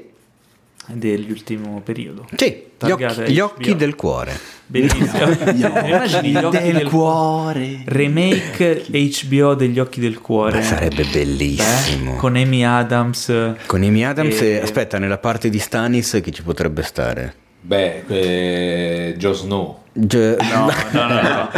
dell'ultimo 0.93 1.81
periodo. 1.83 2.27
sì, 2.35 2.63
gli 2.79 2.89
occhi, 2.91 3.31
gli 3.31 3.39
occhi 3.39 3.75
del 3.75 3.95
cuore. 3.95 4.37
Bellissimo. 4.67 5.05
Immagini 5.85 6.29
gli 6.31 6.35
occhi 6.37 6.71
del, 6.71 6.87
cuore. 6.89 7.81
Remake 7.85 8.83
HBO 8.89 9.53
degli 9.53 9.79
occhi 9.79 9.99
del 9.99 10.19
cuore. 10.19 10.57
Beh, 10.59 10.63
sarebbe 10.63 11.03
Beh, 11.03 11.09
bellissimo. 11.11 12.15
con 12.15 12.35
Amy 12.35 12.63
Adams. 12.63 13.31
Con 13.65 13.83
Amy 13.83 14.03
Adams 14.03 14.41
E- 14.41 14.45
e... 14.53 14.59
Aspetta, 14.61 14.97
nella 14.97 15.17
parte 15.19 15.49
di 15.49 15.59
Stanis 15.59 16.19
chi 16.23 16.31
ci 16.31 16.41
potrebbe 16.43 16.81
stare? 16.83 17.35
Beh, 17.61 18.03
eh, 18.07 19.15
Joe 19.17 19.33
Snow. 19.33 19.79
Ge- 19.97 20.35
No, 20.41 20.69
no, 20.91 21.07
no, 21.07 21.21
no. 21.21 21.49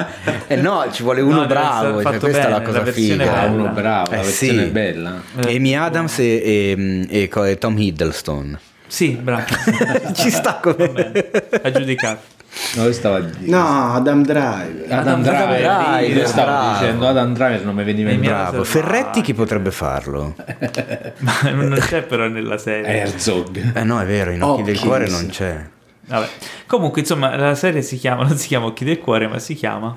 eh 0.48 0.56
no, 0.58 0.86
ci 0.92 1.02
vuole 1.02 1.22
uno 1.22 1.42
No, 1.42 1.46
bravo, 1.48 2.02
cioè, 2.04 2.18
questa 2.20 2.46
è 2.48 2.50
la 2.50 2.60
bene, 2.60 2.66
cosa 2.66 2.84
la 2.86 2.92
figa. 2.92 3.24
Ah, 3.24 3.48
bella. 3.48 3.52
uno 3.52 3.68
bravo, 3.74 4.12
la 4.12 4.20
Eh, 4.20 4.24
versione 4.24 4.64
sì. 4.66 4.70
bella. 4.70 5.22
Eh, 5.46 5.56
Amy 5.56 5.74
Adams 5.74 6.20
e, 6.20 6.24
e- 6.44 7.08
e 7.10 7.30
e 7.34 7.58
Tom 7.58 7.78
Hiddleston. 7.78 8.60
Sì, 8.88 9.12
bravo. 9.12 9.44
Ci 10.14 10.30
sta 10.30 10.56
come... 10.56 10.90
Bene, 10.90 11.30
aggiudicato. 11.62 12.36
No, 12.76 12.86
io 12.86 12.94
stavo 12.94 13.16
a 13.16 13.20
dire. 13.20 13.50
No, 13.50 13.94
Adam 13.94 14.24
Drive. 14.24 14.86
Adam 14.90 15.00
Adam 15.00 15.22
Driver, 15.22 15.60
Driver, 15.60 16.18
io 16.18 16.28
stavo 16.28 16.48
bravo. 16.48 16.80
dicendo 16.80 17.08
Adam 17.08 17.34
Driver 17.34 17.66
non 17.66 17.76
mi 17.76 17.84
veniva 17.84 18.12
in 18.12 18.22
bravo. 18.22 18.48
Adams. 18.50 18.70
Ferretti 18.70 19.22
chi 19.22 19.34
potrebbe 19.34 19.72
farlo? 19.72 20.36
Ma 21.20 21.34
non 21.52 21.78
c'è 21.80 22.04
però 22.04 22.28
nella 22.28 22.58
serie. 22.58 23.02
Herzog. 23.02 23.76
Eh 23.76 23.84
no, 23.84 24.00
è 24.00 24.06
vero, 24.06 24.32
in 24.32 24.42
Occhi 24.42 24.64
del 24.64 24.76
Hopkins. 24.76 24.88
Cuore 24.88 25.08
non 25.08 25.28
c'è. 25.28 25.66
Vabbè. 26.08 26.28
Comunque, 26.66 27.02
insomma, 27.02 27.36
la 27.36 27.56
serie 27.56 27.82
si 27.82 27.98
chiama, 27.98 28.24
non 28.24 28.38
si 28.38 28.48
chiama 28.48 28.66
Occhi 28.68 28.86
del 28.86 29.00
Cuore, 29.00 29.28
ma 29.28 29.40
si 29.40 29.54
chiama 29.54 29.96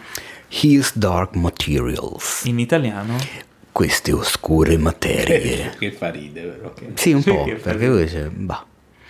His 0.48 0.96
Dark 0.96 1.36
Materials. 1.36 2.42
in 2.44 2.58
italiano 2.58 3.16
Queste 3.72 4.12
oscure 4.12 4.76
materie. 4.76 5.72
che 5.78 5.92
fa 5.92 6.10
ride, 6.10 6.42
però. 6.42 6.72
Sì, 6.94 7.12
un 7.12 7.22
po', 7.22 7.44
Perché 7.62 7.86
lui 7.86 8.02
dice, 8.02 8.28
bah. 8.28 8.64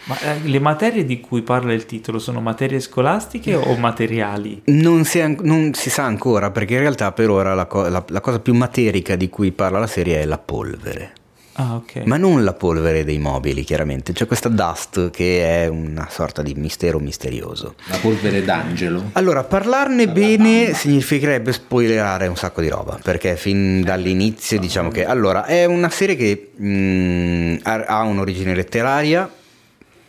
Ma 0.05 0.18
eh, 0.20 0.40
le 0.48 0.59
materie 0.60 1.05
di 1.05 1.20
cui 1.20 1.43
parla 1.43 1.72
il 1.72 1.85
titolo 1.86 2.18
sono 2.18 2.40
materie 2.40 2.81
scolastiche 2.81 3.55
o 3.55 3.77
materiali? 3.77 4.62
Non 4.66 5.05
si, 5.05 5.18
è- 5.18 5.36
non 5.43 5.72
si 5.74 5.90
sa 5.90 6.05
ancora 6.05 6.51
perché 6.51 6.74
in 6.74 6.81
realtà 6.81 7.12
per 7.12 7.31
ora 7.31 7.55
la, 7.55 7.66
co- 7.66 7.86
la- 7.89 8.05
la 8.09 8.20
cosa 8.20 8.40
più 8.40 8.55
materica 8.55 9.14
di 9.16 9.28
cui 9.28 9.52
parla 9.52 9.78
la 9.78 9.86
serie 9.86 10.20
è 10.20 10.24
la 10.24 10.39
polvere. 10.39 11.12
Ah, 11.55 11.74
ok. 11.74 12.05
Ma 12.06 12.16
non 12.16 12.43
la 12.43 12.55
polvere 12.55 13.05
dei 13.05 13.18
mobili, 13.18 13.64
chiaramente. 13.64 14.12
C'è 14.14 14.27
questa 14.27 14.48
dust 14.48 15.10
che 15.10 15.64
è 15.64 15.66
una 15.66 16.06
sorta 16.09 16.40
di 16.40 16.55
mistero 16.55 16.98
misterioso. 16.98 17.74
La 17.89 17.98
polvere 17.98 18.43
d'angelo. 18.43 19.10
Allora, 19.12 19.44
parlarne 19.44 20.09
bene 20.09 20.72
significherebbe 20.72 21.52
spoilerare 21.52 22.28
un 22.28 22.36
sacco 22.36 22.62
di 22.62 22.68
roba, 22.68 22.98
perché 23.02 23.36
fin 23.36 23.82
dall'inizio 23.82 24.59
diciamo 24.59 24.89
che... 24.90 25.05
Allora, 25.05 25.44
è 25.44 25.66
una 25.66 25.90
serie 25.90 26.16
che 26.16 26.52
mm, 26.62 27.56
ha, 27.64 27.85
ha 27.85 28.02
un'origine 28.05 28.55
letteraria, 28.55 29.31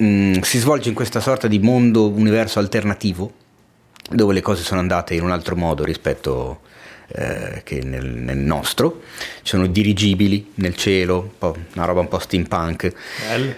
mm, 0.02 0.40
si 0.42 0.60
svolge 0.60 0.90
in 0.90 0.96
questa 0.96 1.20
sorta 1.20 1.48
di 1.48 1.60
mondo, 1.60 2.10
universo 2.10 2.60
alternativo, 2.60 3.32
dove 4.10 4.34
le 4.34 4.42
cose 4.42 4.64
sono 4.64 4.80
andate 4.80 5.14
in 5.14 5.24
un 5.24 5.32
altro 5.32 5.56
modo 5.56 5.84
rispetto 5.84 6.62
eh, 7.14 7.62
che 7.64 7.84
nel, 7.84 8.06
nel 8.06 8.38
nostro. 8.38 9.02
Ci 9.42 9.50
sono 9.50 9.68
dirigibili 9.68 10.52
nel 10.56 10.76
cielo, 10.76 11.34
un 11.40 11.54
una 11.76 11.86
roba 11.86 12.00
un 12.02 12.08
po' 12.08 12.20
steampunk 12.20 12.94
Bello. 13.28 13.56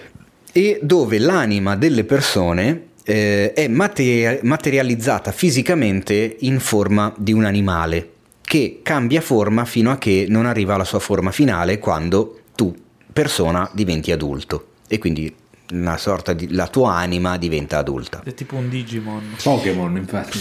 e 0.52 0.78
dove 0.82 1.18
l'anima 1.18 1.76
delle 1.76 2.04
persone 2.04 2.88
eh, 3.04 3.52
è 3.52 3.68
materi- 3.68 4.40
materializzata 4.42 5.30
fisicamente 5.32 6.36
in 6.40 6.58
forma 6.60 7.12
di 7.16 7.32
un 7.32 7.44
animale 7.44 8.10
che 8.42 8.80
cambia 8.82 9.20
forma 9.20 9.64
fino 9.64 9.90
a 9.90 9.98
che 9.98 10.26
non 10.28 10.46
arriva 10.46 10.74
alla 10.74 10.84
sua 10.84 10.98
forma 10.98 11.30
finale 11.30 11.78
quando 11.78 12.40
tu, 12.54 12.74
persona, 13.12 13.68
diventi 13.72 14.12
adulto 14.12 14.68
e 14.86 14.98
quindi 14.98 15.34
una 15.74 15.96
sorta 15.96 16.32
di 16.32 16.52
la 16.52 16.66
tua 16.68 16.94
anima 16.94 17.36
diventa 17.36 17.78
adulta. 17.78 18.22
È 18.24 18.34
tipo 18.34 18.56
un 18.56 18.68
Digimon. 18.68 19.34
Pokémon, 19.42 19.96
infatti. 19.96 20.38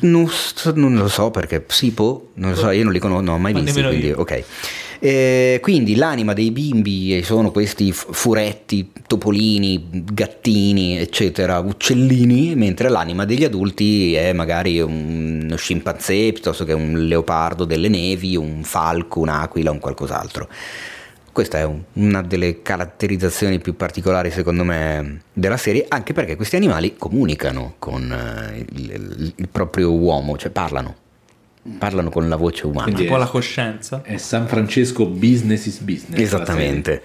Non, 0.00 0.28
non 0.74 0.94
lo 0.94 1.08
so 1.08 1.30
perché 1.30 1.64
Sipo, 1.68 2.28
non 2.34 2.50
lo 2.50 2.56
so, 2.56 2.70
io 2.70 2.84
non 2.84 2.92
li 2.92 2.98
conosco, 2.98 3.20
non 3.22 3.34
ho 3.34 3.38
mai 3.38 3.52
Ma 3.52 3.60
visti, 3.60 3.82
quindi 3.82 4.06
io. 4.06 4.18
ok. 4.18 4.44
E 4.98 5.58
quindi 5.60 5.94
l'anima 5.94 6.32
dei 6.32 6.50
bimbi 6.50 7.20
sono 7.22 7.50
questi 7.50 7.92
furetti, 7.92 8.92
topolini, 9.06 9.88
gattini, 9.90 10.96
eccetera, 10.98 11.58
uccellini, 11.58 12.54
mentre 12.54 12.88
l'anima 12.88 13.26
degli 13.26 13.44
adulti 13.44 14.14
è 14.14 14.32
magari 14.32 14.80
un- 14.80 15.42
uno 15.44 15.56
scimpanzé 15.56 16.32
piuttosto 16.32 16.64
che 16.64 16.72
un 16.72 17.06
leopardo 17.06 17.64
delle 17.66 17.88
nevi, 17.88 18.36
un 18.36 18.62
falco, 18.62 19.20
un'aquila, 19.20 19.70
un 19.70 19.78
qualcos'altro. 19.80 20.48
Questa 21.36 21.58
è 21.58 21.64
un- 21.64 21.82
una 21.94 22.22
delle 22.22 22.62
caratterizzazioni 22.62 23.58
più 23.58 23.76
particolari 23.76 24.30
secondo 24.30 24.64
me 24.64 25.20
della 25.34 25.58
serie, 25.58 25.84
anche 25.86 26.14
perché 26.14 26.34
questi 26.34 26.56
animali 26.56 26.94
comunicano 26.96 27.74
con 27.78 28.10
eh, 28.10 28.64
il, 28.74 28.90
il- 28.90 29.32
il 29.36 29.48
proprio 29.48 29.92
uomo, 29.92 30.38
cioè 30.38 30.50
parlano, 30.50 30.94
parlano 31.76 32.08
con 32.08 32.26
la 32.30 32.36
voce 32.36 32.64
umana. 32.64 32.84
Quindi 32.84 33.02
Un 33.02 33.08
po' 33.08 33.16
la 33.18 33.26
coscienza. 33.26 34.00
È 34.02 34.16
San 34.16 34.46
Francesco 34.46 35.04
business 35.04 35.66
is 35.66 35.78
business. 35.80 36.18
Esattamente. 36.18 37.02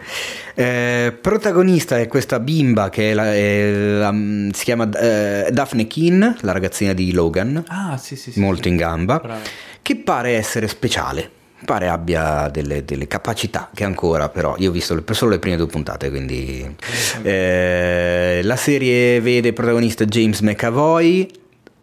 Eh, 0.55 1.13
protagonista 1.19 1.99
è 1.99 2.07
questa 2.07 2.39
bimba 2.39 2.89
che 2.89 3.11
è 3.11 3.13
la- 3.13 3.33
è 3.33 3.69
la- 3.73 4.15
si 4.53 4.63
chiama 4.63 4.89
eh, 4.97 5.49
Daphne 5.51 5.87
Keane, 5.87 6.37
la 6.39 6.53
ragazzina 6.53 6.93
di 6.93 7.11
Logan, 7.11 7.65
Ah, 7.67 7.97
sì, 7.97 8.15
sì, 8.15 8.31
sì. 8.31 8.39
molto 8.39 8.63
sì. 8.63 8.69
in 8.69 8.77
gamba, 8.77 9.19
Bravo. 9.19 9.41
che 9.81 9.97
pare 9.97 10.35
essere 10.37 10.69
speciale. 10.69 11.31
Pare 11.63 11.87
abbia 11.89 12.49
delle, 12.49 12.83
delle 12.85 13.07
capacità 13.07 13.69
che 13.73 13.83
ancora 13.83 14.29
però 14.29 14.55
io 14.57 14.69
ho 14.69 14.71
visto 14.71 14.95
le- 14.95 15.03
solo 15.11 15.31
le 15.31 15.39
prime 15.39 15.57
due 15.57 15.67
puntate 15.67 16.09
quindi 16.09 16.75
eh, 17.21 18.39
la 18.43 18.55
serie 18.55 19.21
vede 19.21 19.53
protagonista 19.53 20.05
James 20.05 20.39
McAvoy 20.39 21.29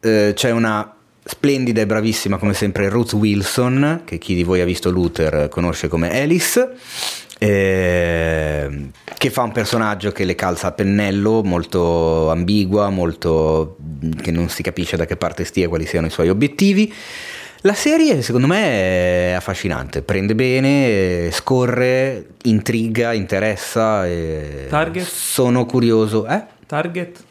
eh, 0.00 0.32
c'è 0.34 0.50
una 0.50 0.94
splendida 1.24 1.80
e 1.80 1.86
bravissima 1.86 2.38
come 2.38 2.54
sempre 2.54 2.88
Ruth 2.88 3.12
Wilson 3.12 4.02
che 4.04 4.18
chi 4.18 4.34
di 4.34 4.42
voi 4.42 4.60
ha 4.60 4.64
visto 4.64 4.90
Luther 4.90 5.48
conosce 5.48 5.86
come 5.86 6.20
Alice 6.20 6.70
eh, 7.38 8.90
che 9.16 9.30
fa 9.30 9.42
un 9.42 9.52
personaggio 9.52 10.10
che 10.10 10.24
le 10.24 10.34
calza 10.34 10.68
a 10.68 10.72
pennello 10.72 11.42
molto 11.44 12.30
ambigua 12.30 12.88
molto 12.90 13.76
che 14.20 14.32
non 14.32 14.48
si 14.48 14.62
capisce 14.62 14.96
da 14.96 15.06
che 15.06 15.16
parte 15.16 15.44
stia 15.44 15.68
quali 15.68 15.86
siano 15.86 16.06
i 16.06 16.10
suoi 16.10 16.30
obiettivi 16.30 16.92
la 17.62 17.74
serie 17.74 18.22
secondo 18.22 18.46
me 18.46 19.30
è 19.30 19.32
affascinante, 19.32 20.02
prende 20.02 20.34
bene, 20.34 20.86
eh, 20.86 21.30
scorre, 21.32 22.26
intriga, 22.44 23.12
interessa. 23.12 24.04
Target? 24.68 25.04
Sono 25.04 25.66
curioso. 25.66 26.26
Eh? 26.26 26.42
Target? 26.66 27.24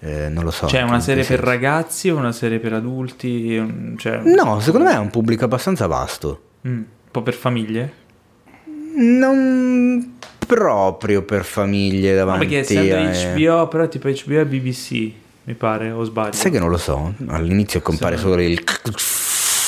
Eh, 0.00 0.28
non 0.28 0.44
lo 0.44 0.50
so. 0.50 0.66
Cioè, 0.66 0.82
una 0.82 1.00
serie 1.00 1.24
per 1.24 1.40
ragazzi 1.40 2.10
o 2.10 2.16
una 2.16 2.32
serie 2.32 2.58
per 2.58 2.74
adulti? 2.74 3.94
Cioè, 3.96 4.20
No, 4.24 4.60
secondo 4.60 4.86
me 4.86 4.92
è 4.94 4.98
un 4.98 5.10
pubblico 5.10 5.44
abbastanza 5.46 5.86
vasto. 5.86 6.42
Mm, 6.68 6.72
un 6.76 6.84
po' 7.10 7.22
per 7.22 7.34
famiglie? 7.34 7.92
Non 8.94 10.16
proprio 10.46 11.22
per 11.22 11.44
famiglie 11.44 12.10
No, 12.10 12.16
davanti 12.16 12.46
perché 12.46 12.60
essendo 12.60 12.96
a- 12.96 13.34
HBO, 13.34 13.68
però 13.68 13.88
tipo 13.88 14.08
HBO 14.08 14.38
e 14.40 14.46
BBC, 14.46 15.10
mi 15.44 15.54
pare, 15.54 15.90
o 15.90 16.04
sbaglio? 16.04 16.32
Sai 16.32 16.50
che 16.50 16.58
non 16.58 16.68
lo 16.70 16.76
so, 16.78 17.14
all'inizio 17.28 17.80
compare 17.80 18.16
solo 18.16 18.40
il... 18.42 18.62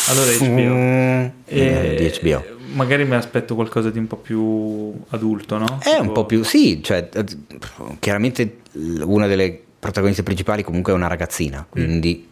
Allora 0.08 0.30
HBO. 0.32 1.32
Eh, 1.46 1.96
di 2.20 2.28
HBO. 2.28 2.44
Magari 2.74 3.04
mi 3.04 3.14
aspetto 3.14 3.54
qualcosa 3.54 3.90
di 3.90 3.98
un 3.98 4.06
po' 4.06 4.16
più 4.16 4.92
adulto, 5.08 5.56
no? 5.58 5.78
È 5.82 5.90
un 5.96 6.00
Tipo- 6.00 6.12
po' 6.12 6.26
più, 6.26 6.42
sì, 6.44 6.82
cioè, 6.82 7.08
eh, 7.12 7.24
chiaramente 7.98 8.58
una 8.74 9.26
delle 9.26 9.58
protagoniste 9.78 10.22
principali 10.22 10.62
comunque 10.62 10.92
è 10.92 10.96
una 10.96 11.06
ragazzina, 11.08 11.64
quindi... 11.68 12.26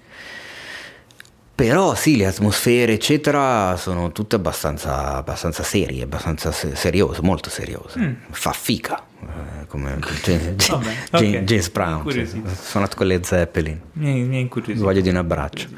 Però 1.54 1.94
sì, 1.94 2.18
le 2.18 2.26
atmosfere, 2.26 2.92
eccetera, 2.92 3.78
sono 3.78 4.12
tutte 4.12 4.36
abbastanza, 4.36 5.14
abbastanza 5.14 5.62
serie, 5.62 6.02
abbastanza 6.02 6.52
se- 6.52 6.74
seriose, 6.76 7.22
molto 7.22 7.48
seriose. 7.48 7.98
Mm. 7.98 8.12
Fa 8.28 8.52
fica, 8.52 9.02
eh, 9.22 9.66
come 9.66 9.96
James, 10.22 10.68
Vabbè, 10.68 10.92
James- 11.12 11.34
ok. 11.38 11.44
James 11.44 11.70
Brown. 11.70 12.10
Sì. 12.26 12.42
Sono 12.62 12.86
con 12.94 13.06
le 13.06 13.20
Zeppelin, 13.22 13.80
Mi, 13.92 14.24
mi 14.24 14.50
voglio 14.74 15.00
di 15.00 15.08
un 15.08 15.16
abbraccio. 15.16 15.68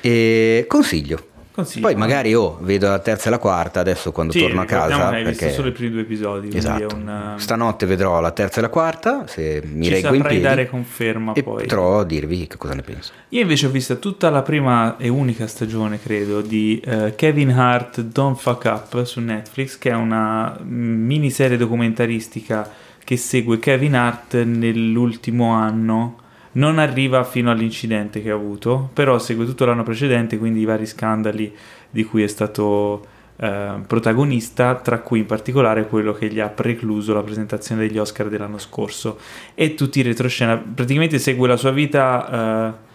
E 0.00 0.64
consiglio. 0.66 1.26
Consiglio. 1.58 1.86
Poi 1.88 1.96
magari 1.96 2.32
oh, 2.34 2.56
vedo 2.60 2.88
la 2.88 3.00
terza 3.00 3.26
e 3.26 3.30
la 3.30 3.38
quarta 3.38 3.80
adesso 3.80 4.12
quando 4.12 4.32
Sì, 4.32 4.38
torno 4.38 4.60
a 4.60 4.64
casa. 4.64 5.08
hai 5.08 5.24
perché... 5.24 5.46
visto 5.46 5.54
solo 5.60 5.68
i 5.68 5.72
primi 5.72 5.90
due 5.90 6.00
episodi, 6.02 6.56
Esatto. 6.56 6.88
è 6.88 6.92
un... 6.92 7.34
Stanotte 7.36 7.84
vedrò 7.84 8.20
la 8.20 8.30
terza 8.30 8.58
e 8.58 8.62
la 8.62 8.68
quarta, 8.68 9.26
se 9.26 9.60
mi 9.64 9.86
Ci 9.86 9.90
reggo 9.90 10.14
in 10.14 10.22
piedi. 10.22 10.40
dare 10.40 10.68
conferma 10.68 11.32
e 11.32 11.42
poi. 11.42 11.62
potrò 11.62 12.04
dirvi 12.04 12.46
che 12.46 12.56
cosa 12.56 12.74
ne 12.74 12.82
penso. 12.82 13.10
Io 13.30 13.40
invece 13.40 13.66
ho 13.66 13.70
visto 13.70 13.98
tutta 13.98 14.30
la 14.30 14.42
prima 14.42 14.96
e 14.98 15.08
unica 15.08 15.48
stagione, 15.48 16.00
credo, 16.00 16.42
di 16.42 16.80
eh, 16.84 17.14
Kevin 17.16 17.50
Hart 17.50 18.02
Don't 18.02 18.38
Fuck 18.38 18.64
Up 18.66 19.02
su 19.02 19.18
Netflix, 19.18 19.78
che 19.78 19.90
è 19.90 19.94
una 19.94 20.56
miniserie 20.62 21.56
documentaristica 21.56 22.70
che 23.02 23.16
segue 23.16 23.58
Kevin 23.58 23.96
Hart 23.96 24.40
nell'ultimo 24.44 25.50
anno. 25.54 26.18
Non 26.52 26.78
arriva 26.78 27.24
fino 27.24 27.50
all'incidente 27.50 28.22
che 28.22 28.30
ha 28.30 28.34
avuto, 28.34 28.90
però 28.92 29.18
segue 29.18 29.44
tutto 29.44 29.64
l'anno 29.64 29.82
precedente, 29.82 30.38
quindi 30.38 30.60
i 30.60 30.64
vari 30.64 30.86
scandali 30.86 31.54
di 31.90 32.04
cui 32.04 32.22
è 32.22 32.26
stato 32.26 33.04
eh, 33.36 33.74
protagonista, 33.86 34.74
tra 34.76 34.98
cui 35.00 35.20
in 35.20 35.26
particolare 35.26 35.86
quello 35.86 36.12
che 36.12 36.28
gli 36.28 36.40
ha 36.40 36.48
precluso 36.48 37.14
la 37.14 37.22
presentazione 37.22 37.86
degli 37.86 37.98
Oscar 37.98 38.28
dell'anno 38.28 38.58
scorso 38.58 39.18
e 39.54 39.74
tutti 39.74 40.00
i 40.00 40.02
retroscena. 40.02 40.56
Praticamente 40.56 41.18
segue 41.18 41.46
la 41.46 41.56
sua 41.56 41.70
vita. 41.70 42.74
eh, 42.74 42.86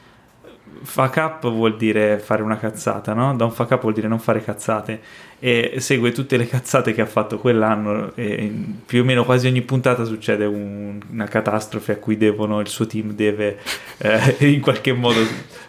fuck 0.83 1.15
up 1.17 1.49
vuol 1.49 1.75
dire 1.77 2.19
fare 2.19 2.43
una 2.43 2.57
cazzata, 2.57 3.13
no? 3.13 3.35
Don't 3.35 3.53
fuck 3.53 3.71
up 3.71 3.81
vuol 3.81 3.93
dire 3.93 4.07
non 4.07 4.19
fare 4.19 4.43
cazzate. 4.43 4.99
E 5.39 5.75
segue 5.79 6.11
tutte 6.13 6.37
le 6.37 6.47
cazzate 6.47 6.93
che 6.93 7.01
ha 7.01 7.05
fatto 7.05 7.37
quell'anno. 7.37 8.11
E 8.15 8.51
più 8.85 9.01
o 9.01 9.03
meno 9.03 9.25
quasi 9.25 9.47
ogni 9.47 9.61
puntata 9.61 10.05
succede 10.05 10.45
un- 10.45 10.99
una 11.11 11.25
catastrofe 11.25 11.93
a 11.93 11.97
cui 11.97 12.15
devono, 12.17 12.59
il 12.59 12.67
suo 12.67 12.85
team 12.87 13.11
deve 13.13 13.57
eh, 13.97 14.35
in 14.49 14.61
qualche 14.61 14.93
modo 14.93 15.19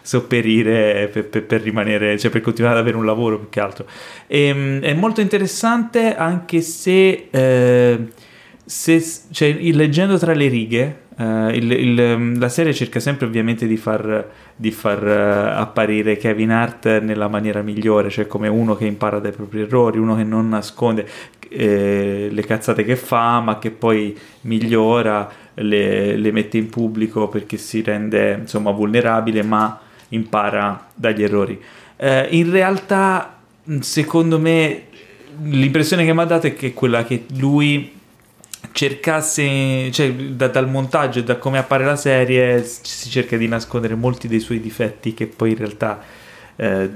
sopperire 0.01 1.09
per, 1.11 1.27
per- 1.27 1.43
per 1.43 1.61
rimanere, 1.61 2.17
cioè 2.17 2.31
per 2.31 2.41
continuare 2.41 2.75
ad 2.77 2.81
avere 2.81 2.97
un 2.97 3.05
lavoro 3.05 3.37
più 3.39 3.49
che 3.49 3.59
altro. 3.59 3.85
Ehm, 4.27 4.79
è 4.81 4.93
molto 4.93 5.19
interessante 5.21 6.15
anche 6.15 6.61
se, 6.61 7.27
eh, 7.29 8.07
se 8.65 9.03
cioè, 9.31 9.53
leggendo 9.73 10.17
tra 10.17 10.33
le 10.33 10.47
righe, 10.47 10.99
eh, 11.17 11.55
il- 11.55 11.71
il- 11.71 12.37
la 12.37 12.49
serie 12.49 12.73
cerca 12.73 12.99
sempre 12.99 13.25
ovviamente 13.25 13.67
di 13.67 13.77
far, 13.77 14.27
di 14.55 14.71
far 14.71 15.07
eh, 15.07 15.59
apparire 15.59 16.17
Kevin 16.17 16.51
Hart 16.51 16.99
nella 16.99 17.27
maniera 17.27 17.61
migliore, 17.61 18.09
cioè 18.09 18.27
come 18.27 18.47
uno 18.47 18.75
che 18.75 18.85
impara 18.85 19.19
dai 19.19 19.31
propri 19.31 19.61
errori, 19.61 19.99
uno 19.99 20.15
che 20.15 20.23
non 20.23 20.49
nasconde 20.49 21.07
eh, 21.47 22.27
le 22.31 22.41
cazzate 22.43 22.83
che 22.83 22.95
fa, 22.95 23.39
ma 23.39 23.59
che 23.59 23.69
poi 23.71 24.17
migliora, 24.41 25.29
le, 25.55 26.17
le 26.17 26.31
mette 26.31 26.57
in 26.57 26.69
pubblico 26.69 27.29
perché 27.29 27.57
si 27.57 27.81
rende 27.81 28.39
insomma 28.41 28.71
vulnerabile, 28.71 29.43
ma 29.43 29.79
impara 30.09 30.87
dagli 30.93 31.23
errori. 31.23 31.57
Eh, 31.97 32.27
in 32.31 32.51
realtà, 32.51 33.37
mh, 33.63 33.77
secondo 33.79 34.37
me, 34.39 34.83
l'impressione 35.43 36.03
che 36.03 36.13
mi 36.13 36.21
ha 36.21 36.25
dato 36.25 36.47
è 36.47 36.55
che 36.55 36.73
quella 36.73 37.03
che 37.05 37.25
lui 37.37 37.93
cercasse, 38.71 39.91
cioè 39.91 40.13
da- 40.13 40.47
dal 40.47 40.69
montaggio 40.69 41.19
e 41.19 41.23
da 41.23 41.37
come 41.37 41.57
appare 41.57 41.85
la 41.85 41.95
serie, 41.95 42.63
si 42.63 43.09
cerca 43.09 43.37
di 43.37 43.47
nascondere 43.47 43.95
molti 43.95 44.27
dei 44.27 44.39
suoi 44.39 44.59
difetti 44.59 45.13
che 45.13 45.27
poi 45.27 45.51
in 45.51 45.57
realtà 45.57 46.01
eh, 46.55 46.89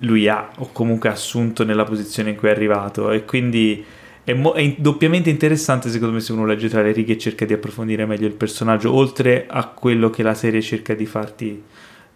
lui 0.00 0.28
ha 0.28 0.50
o 0.58 0.70
comunque 0.72 1.08
ha 1.08 1.12
assunto 1.12 1.64
nella 1.64 1.84
posizione 1.84 2.30
in 2.30 2.36
cui 2.36 2.48
è 2.48 2.52
arrivato. 2.52 3.10
E 3.10 3.24
quindi 3.24 3.84
è, 4.24 4.32
mo- 4.34 4.54
è 4.54 4.74
doppiamente 4.76 5.30
interessante 5.30 5.88
secondo 5.88 6.14
me 6.14 6.20
se 6.20 6.32
uno 6.32 6.44
legge 6.44 6.68
tra 6.68 6.82
le 6.82 6.92
righe 6.92 7.12
e 7.12 7.18
cerca 7.18 7.44
di 7.44 7.52
approfondire 7.52 8.06
meglio 8.06 8.26
il 8.26 8.34
personaggio 8.34 8.92
oltre 8.92 9.46
a 9.48 9.66
quello 9.66 10.10
che 10.10 10.24
la 10.24 10.34
serie 10.34 10.60
cerca 10.60 10.94
di 10.94 11.06
farti 11.06 11.62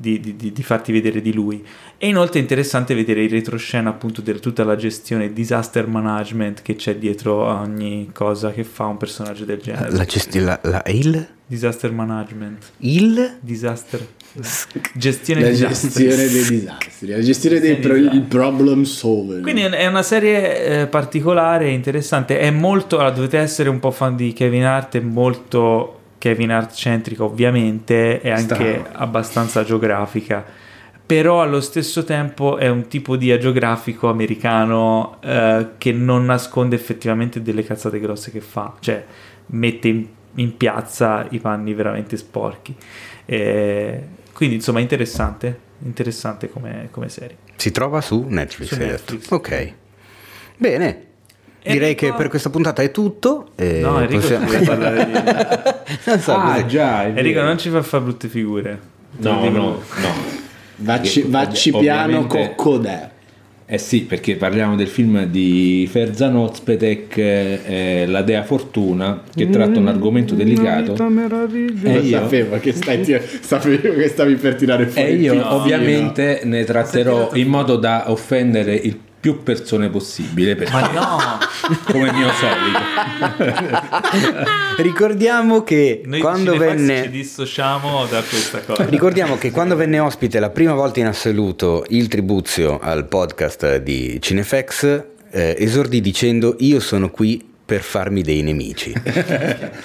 di, 0.01 0.19
di- 0.19 0.35
di- 0.35 0.51
di 0.53 0.63
farti 0.63 0.93
vedere 0.93 1.21
di 1.21 1.33
lui. 1.35 1.63
E 1.99 2.09
inoltre 2.09 2.39
è 2.39 2.43
interessante 2.43 2.95
vedere 2.95 3.23
il 3.23 3.29
retroscena 3.31 3.91
appunto 3.91 4.23
di 4.23 4.41
tutta 4.41 4.65
la 4.65 4.75
gestione 4.77 5.27
e 5.27 5.33
disaster 5.35 5.87
management 5.87 6.63
che 6.63 6.75
c'è 6.75 6.97
dietro 6.97 7.47
a 7.51 7.61
ogni 7.61 8.09
cosa 8.15 8.51
che 8.51 8.65
fa 8.65 8.87
un 8.87 8.97
personaggio 8.97 9.45
del 9.45 9.59
genere. 9.61 9.91
La 9.91 10.05
gesti- 10.07 10.39
la- 10.41 10.59
la- 10.63 10.83
il? 10.87 11.29
Disaster 11.47 11.93
management. 11.93 12.65
Il? 12.79 13.37
Disaster. 13.41 14.07
Gestione 14.95 15.41
La 15.43 15.51
gestione 15.53 16.15
dei 16.17 16.45
disastri, 16.45 17.09
la 17.09 17.21
gestione 17.21 17.59
dei 17.61 17.77
pro- 17.77 17.95
Gestione 17.95 18.17
il 18.17 18.23
problem 18.23 18.83
solving. 18.85 19.43
Quindi 19.43 19.63
è 19.63 19.87
una 19.87 20.03
serie 20.05 20.83
eh, 20.83 20.87
particolare, 20.87 21.71
interessante. 21.71 22.39
È 22.39 22.51
molto. 22.51 22.99
Allora, 22.99 23.15
dovete 23.15 23.39
essere 23.39 23.69
un 23.69 23.81
po' 23.81 23.91
fan 23.91 24.15
di 24.17 24.33
Kevin 24.33 24.65
Hart, 24.65 24.97
è 24.97 25.01
molto 25.01 26.00
Kevin 26.21 26.53
Hart 26.53 26.75
centrica, 26.75 27.25
ovviamente, 27.25 28.21
è 28.21 28.29
anche 28.29 28.45
Strano. 28.45 28.89
abbastanza 28.93 29.65
geografica. 29.65 30.45
Però 31.07 31.41
allo 31.41 31.63
stesso 31.63 32.05
tempo 32.05 32.59
è 32.59 32.69
un 32.69 32.89
tipo 32.89 33.17
di 33.17 33.33
agiografico 33.33 34.11
americano 34.11 35.17
eh, 35.23 35.69
che 35.79 35.93
non 35.93 36.27
nasconde 36.27 36.77
effettivamente 36.77 37.41
delle 37.41 37.65
cazzate 37.65 37.99
grosse 37.99 38.31
che 38.31 38.43
fa, 38.43 38.75
cioè 38.81 39.03
mette 39.47 39.89
in, 39.89 40.07
in 40.35 40.57
piazza 40.59 41.27
i 41.31 41.39
panni 41.39 41.73
veramente 41.73 42.19
sporchi. 42.19 42.77
Eh, 43.25 44.03
quindi 44.35 44.57
insomma 44.57 44.81
interessante, 44.81 45.59
interessante 45.85 46.51
come, 46.51 46.89
come 46.91 47.09
serie. 47.09 47.39
Si 47.57 47.71
trova 47.71 48.03
su 48.03 48.27
Netflix. 48.29 48.69
Su 48.69 48.79
Netflix. 48.79 49.31
Ok. 49.31 49.73
Bene. 50.59 51.09
Direi 51.63 51.91
Enrico? 51.91 52.07
che 52.07 52.13
per 52.17 52.29
questa 52.29 52.51
puntata 52.51 52.83
è 52.83 52.91
tutto. 52.91 53.49
e 53.57 53.81
No, 53.81 54.01
Enrico 54.01 54.21
possiamo- 54.21 54.47
parlare 54.65 55.07
di... 55.07 55.13
non 56.11 56.19
so, 56.21 56.35
Ah, 56.35 56.53
così. 56.55 56.67
già. 56.69 57.05
è 57.05 57.13
Enrico 57.17 57.43
non 57.43 57.59
ci 57.59 57.69
fa 57.71 57.83
fare 57.83 58.03
brutte 58.05 58.29
figure. 58.29 58.79
No, 59.19 59.49
no, 59.51 59.51
no. 59.51 59.83
Vacci, 60.77 61.25
vacci 61.29 61.73
piano, 61.73 62.27
coccodè. 62.27 63.11
Eh 63.73 63.79
sì, 63.79 64.03
perché 64.03 64.35
parliamo 64.35 64.75
del 64.75 64.89
film 64.89 65.25
di 65.27 65.87
Ferzan 65.89 66.35
Ozpetek, 66.35 67.17
eh, 67.19 68.05
La 68.09 68.23
Dea 68.23 68.43
Fortuna, 68.43 69.23
che 69.33 69.49
tratta 69.49 69.79
un 69.79 69.87
argomento 69.87 70.35
delicato. 70.35 70.95
E 70.95 70.97
Lo 70.99 72.01
io, 72.01 72.19
sapevo 72.19 72.59
che, 72.59 72.73
stai 72.73 73.01
ti- 73.03 73.17
sapevo 73.43 73.95
che 73.95 74.09
stavi 74.09 74.35
per 74.35 74.57
tirare 74.57 74.87
fuori. 74.87 75.09
e 75.09 75.13
io 75.15 75.33
tiro. 75.35 75.53
ovviamente 75.55 76.41
ne 76.45 76.65
tratterò 76.65 77.31
in 77.35 77.47
modo 77.47 77.77
da 77.77 78.11
offendere 78.11 78.75
il 78.75 78.99
più 79.21 79.43
persone 79.43 79.91
possibile, 79.91 80.55
perché, 80.57 80.73
Ma 80.73 80.91
no! 80.93 81.19
come 81.93 82.11
mio 82.13 82.31
solito. 82.33 82.79
Ricordiamo 84.83 85.63
che 85.63 86.01
Noi 86.05 86.21
quando 86.21 86.53
Cinefax 86.53 86.71
ci 86.79 86.85
venne. 86.85 87.11
dissociamo 87.11 88.07
da 88.07 88.23
questa 88.23 88.61
cosa. 88.61 88.85
Ricordiamo 88.85 89.37
che 89.37 89.51
quando 89.51 89.77
venne 89.77 89.99
ospite 89.99 90.39
la 90.41 90.51
prima 90.51 90.73
volta 90.75 91.01
in 91.01 91.07
assoluto 91.07 91.85
il 91.89 92.09
tribuzio 92.09 92.79
al 92.81 93.07
podcast 93.07 93.77
di 93.79 94.19
Cinefax, 94.21 95.05
eh, 95.31 95.55
esordì 95.59 96.01
dicendo 96.01 96.57
io 96.61 96.81
sono 96.81 97.11
qui 97.11 97.47
per 97.65 97.83
farmi 97.83 98.23
dei 98.23 98.43
nemici. 98.43 98.93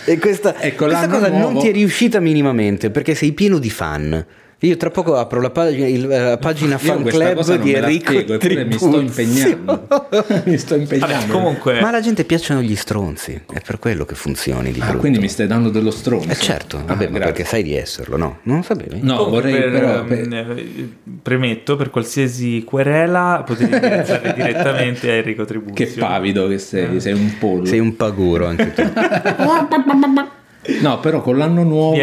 e 0.06 0.18
questa, 0.18 0.60
Ecco, 0.60 0.86
questa 0.86 1.08
cosa 1.08 1.28
non 1.30 1.40
nuovo- 1.40 1.60
ti 1.60 1.68
è 1.68 1.72
riuscita 1.72 2.20
minimamente 2.20 2.90
perché 2.90 3.14
sei 3.16 3.34
pieno 3.34 3.60
di 3.60 3.70
fan. 3.70 4.26
Io 4.66 4.78
tra 4.78 4.90
poco 4.90 5.16
apro 5.16 5.42
la 5.42 5.50
pagina, 5.50 5.86
il- 5.88 6.08
la 6.08 6.38
pagina 6.38 6.78
fan 6.78 7.04
club 7.04 7.58
di 7.58 7.72
la 7.72 7.78
Enrico 7.80 8.12
spiego, 8.12 8.66
mi 8.66 8.78
sto 8.78 9.00
impegnando. 9.00 9.88
mi 10.46 10.58
sto 10.58 10.76
impegnando. 10.76 11.14
Vabbè, 11.16 11.28
comunque, 11.32 11.80
Ma 11.82 11.90
alla 11.90 12.00
gente 12.02 12.24
piacciono 12.24 12.62
gli 12.62 12.76
stronzi, 12.76 13.40
è 13.54 13.62
per 13.66 13.80
quello 13.80 14.06
che 14.06 14.16
funzioni 14.16 14.72
di 14.72 14.80
Ah, 14.80 14.86
brutto. 14.86 15.00
quindi 15.00 15.20
mi 15.20 15.30
stai 15.30 15.48
dando 15.48 15.70
dello 15.70 15.92
stronzo. 15.92 16.30
Eh 16.30 16.36
certo, 16.36 16.78
Ah, 16.78 16.84
vabbè, 16.86 17.06
ma 17.10 17.18
grazie. 17.18 17.34
perché 17.34 17.44
sai 17.46 17.64
di 17.64 17.76
esserlo, 17.76 18.18
no? 18.18 18.40
Non 18.44 18.58
lo 18.58 18.64
sapevi? 18.64 19.00
No, 19.02 19.18
comunque 19.18 19.42
vorrei 19.52 19.62
per, 19.62 19.72
però... 19.72 20.04
per- 20.04 20.20
ehm, 20.20 20.34
eh, 20.34 20.90
premetto 21.22 21.76
per 21.76 21.90
qualsiasi 21.90 22.64
querela 22.66 23.44
potete 23.46 23.76
indirizzare 23.76 24.34
direttamente 24.36 25.10
a 25.10 25.14
Enrico 25.14 25.46
Tribuzio. 25.46 25.74
Che 25.74 25.92
pavido 26.00 26.48
che 26.48 26.58
sei, 26.58 27.00
sei 27.00 27.14
un 27.14 27.36
pollo. 27.40 27.66
Sei 27.66 27.80
un 27.80 27.96
paguro 27.96 28.48
anche 28.48 28.74
tu. 28.74 28.82
No, 30.82 31.00
però 31.00 31.22
con 31.22 31.38
l'anno 31.38 31.64
nuovo 31.64 31.98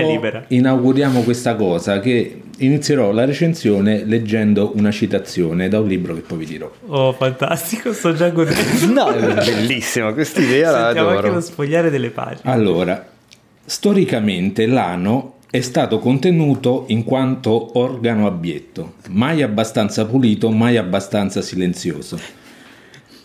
inauguriamo 0.49 1.23
questa 1.23 1.55
cosa 1.57 2.01
che 2.01 2.43
inizierò 2.59 3.13
la 3.13 3.25
recensione 3.25 4.05
leggendo 4.05 4.73
una 4.77 4.91
citazione 4.91 5.69
da 5.69 5.81
un 5.81 5.89
libro 5.89 6.15
che 6.15 6.21
poi 6.21 6.39
vi 6.39 6.47
dirò. 6.47 6.71
Oh, 6.87 7.13
fantastico, 7.13 7.93
sto 7.93 8.15
già 8.15 8.29
godendo. 8.31 8.61
No, 8.93 9.09
è 9.11 9.35
bellissima 9.35 10.13
questa 10.13 10.41
idea, 10.41 10.71
la 10.71 10.85
Sentiamo 10.85 11.09
anche 11.09 11.21
adoro. 11.21 11.35
lo 11.35 11.41
sfogliare 11.41 11.91
delle 11.91 12.11
pagine. 12.11 12.41
Allora, 12.53 13.07
storicamente 13.65 14.67
l'ano 14.67 15.35
è 15.51 15.61
stato 15.61 15.99
contenuto 15.99 16.85
in 16.89 17.05
quanto 17.05 17.79
organo 17.79 18.27
abietto, 18.27 18.95
mai 19.11 19.43
abbastanza 19.43 20.07
pulito, 20.07 20.51
mai 20.51 20.77
abbastanza 20.77 21.43
silenzioso. 21.43 22.19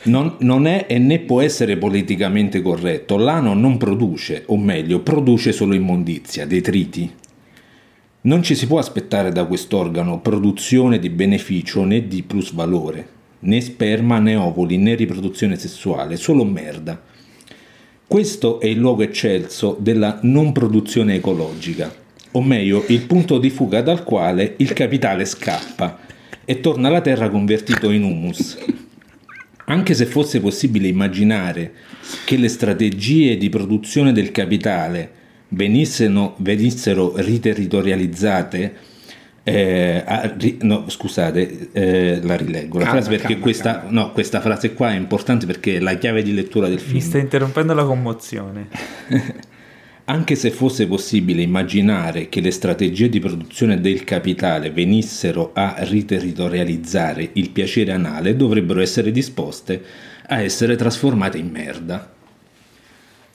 Non, 0.04 0.36
non 0.40 0.68
è 0.68 0.86
e 0.88 1.00
né 1.00 1.20
può 1.20 1.42
essere 1.42 1.78
politicamente 1.78 2.62
corretto. 2.62 3.18
L'ano 3.18 3.54
non 3.54 3.78
produce, 3.78 4.44
o 4.48 4.58
meglio, 4.58 5.02
produce 5.02 5.52
solo 5.52 5.74
immondizia, 5.74 6.46
detriti. 6.46 7.12
Non 8.22 8.44
ci 8.44 8.56
si 8.56 8.68
può 8.68 8.80
aspettare 8.80 9.32
da 9.32 9.46
quest'organo 9.46 10.20
produzione 10.20 11.00
di 11.00 11.10
beneficio 11.10 11.84
né 11.84 12.08
di 12.08 12.24
plusvalore, 12.24 13.08
né 13.40 13.62
sperma 13.62 14.20
né 14.20 14.36
ovuli 14.36 14.78
né 14.78 14.96
riproduzione 14.96 15.56
sessuale, 15.58 16.16
solo 16.16 16.44
merda. 16.44 17.02
Questo 18.06 18.60
è 18.60 18.68
il 18.68 18.78
luogo 18.78 19.04
eccelso 19.04 19.78
della 19.80 20.20
non 20.24 20.52
produzione 20.52 21.16
ecologica, 21.16 21.94
o 22.32 22.42
meglio, 22.42 22.84
il 22.88 23.02
punto 23.02 23.38
di 23.38 23.50
fuga 23.50 23.82
dal 23.82 24.04
quale 24.04 24.56
il 24.58 24.74
capitale 24.74 25.26
scappa 25.26 26.00
e 26.46 26.60
torna 26.60 26.88
alla 26.88 27.02
terra 27.02 27.30
convertito 27.30 27.92
in 27.92 28.04
humus. 28.04 28.58
Anche 29.70 29.94
se 29.94 30.06
fosse 30.06 30.40
possibile 30.40 30.88
immaginare 30.88 31.74
che 32.26 32.38
le 32.38 32.48
strategie 32.48 33.36
di 33.38 33.50
produzione 33.50 34.14
del 34.14 34.32
capitale 34.32 35.12
venissero, 35.50 36.36
venissero 36.40 37.14
riterritorializzate, 37.18 38.74
eh, 39.44 40.04
a- 40.06 40.36
no, 40.62 40.86
scusate, 40.90 41.70
eh, 41.74 42.20
la 42.22 42.36
rileggo 42.36 42.78
la 42.80 42.86
Calma, 42.86 43.00
frase 43.02 43.10
perché 43.10 43.28
calma, 43.34 43.42
questa, 43.42 43.80
calma. 43.82 43.92
no, 44.02 44.12
questa 44.14 44.40
frase 44.42 44.74
qua 44.74 44.92
è 44.92 44.96
importante 44.98 45.46
perché 45.46 45.76
è 45.76 45.80
la 45.80 45.96
chiave 45.98 46.22
di 46.24 46.34
lettura 46.34 46.68
del 46.68 46.78
Mi 46.82 46.84
film. 46.84 47.00
sta 47.00 47.18
interrompendo 47.18 47.74
la 47.74 47.84
commozione. 47.84 48.68
Anche 50.10 50.36
se 50.36 50.52
fosse 50.52 50.88
possibile 50.88 51.42
immaginare 51.42 52.30
che 52.30 52.40
le 52.40 52.52
strategie 52.52 53.10
di 53.10 53.20
produzione 53.20 53.82
del 53.82 54.06
capitale 54.06 54.72
venissero 54.72 55.52
a 55.54 55.76
riterritorializzare 55.80 57.32
il 57.34 57.50
piacere 57.50 57.92
anale, 57.92 58.38
dovrebbero 58.38 58.80
essere 58.80 59.12
disposte 59.12 59.84
a 60.28 60.42
essere 60.42 60.78
trasformate 60.78 61.38
in 61.38 61.50
merda. 61.50 62.10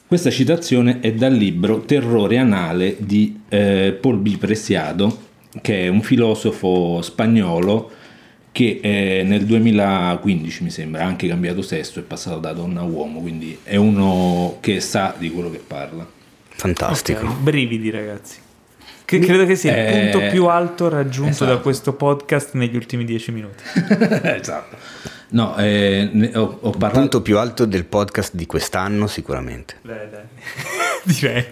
Questa 0.06 0.30
citazione 0.30 1.00
è 1.00 1.12
dal 1.12 1.34
libro 1.34 1.82
Terrore 1.82 2.38
anale 2.38 2.96
di 3.00 3.38
eh, 3.50 3.94
Paul 4.00 4.16
B. 4.16 4.38
Preciado, 4.38 5.24
che 5.60 5.84
è 5.84 5.88
un 5.88 6.00
filosofo 6.00 7.02
spagnolo 7.02 7.90
che 8.50 8.80
eh, 8.82 9.22
nel 9.24 9.44
2015 9.44 10.62
mi 10.62 10.70
sembra 10.70 11.02
ha 11.02 11.06
anche 11.06 11.28
cambiato 11.28 11.60
sesso, 11.60 11.98
è 11.98 12.02
passato 12.02 12.38
da 12.38 12.54
donna 12.54 12.80
a 12.80 12.84
uomo, 12.84 13.20
quindi 13.20 13.58
è 13.62 13.76
uno 13.76 14.56
che 14.60 14.80
sa 14.80 15.14
di 15.18 15.30
quello 15.30 15.50
che 15.50 15.60
parla. 15.66 16.20
Fantastico. 16.56 17.26
Ok, 17.26 17.36
brividi, 17.38 17.90
ragazzi. 17.90 18.38
Che 19.04 19.18
credo 19.18 19.44
che 19.44 19.56
sia 19.56 19.72
il 19.72 19.78
Eh, 19.94 20.10
punto 20.10 20.30
più 20.30 20.46
alto 20.46 20.88
raggiunto 20.88 21.30
esatto. 21.32 21.52
da 21.54 21.58
questo 21.58 21.92
podcast 21.92 22.54
negli 22.54 22.76
ultimi 22.76 23.04
dieci 23.04 23.30
minuti. 23.30 23.62
esatto. 24.22 24.76
No, 25.30 25.56
eh, 25.58 26.08
ne- 26.12 26.30
ho, 26.36 26.58
ho 26.60 26.70
Il 26.70 26.76
parlato... 26.78 26.98
punto 27.00 27.22
più 27.22 27.38
alto 27.38 27.64
del 27.66 27.84
podcast 27.84 28.34
di 28.34 28.46
quest'anno 28.46 29.06
sicuramente. 29.06 29.76
Beh, 29.82 30.08
dai. 30.10 30.22
Direi. 31.04 31.46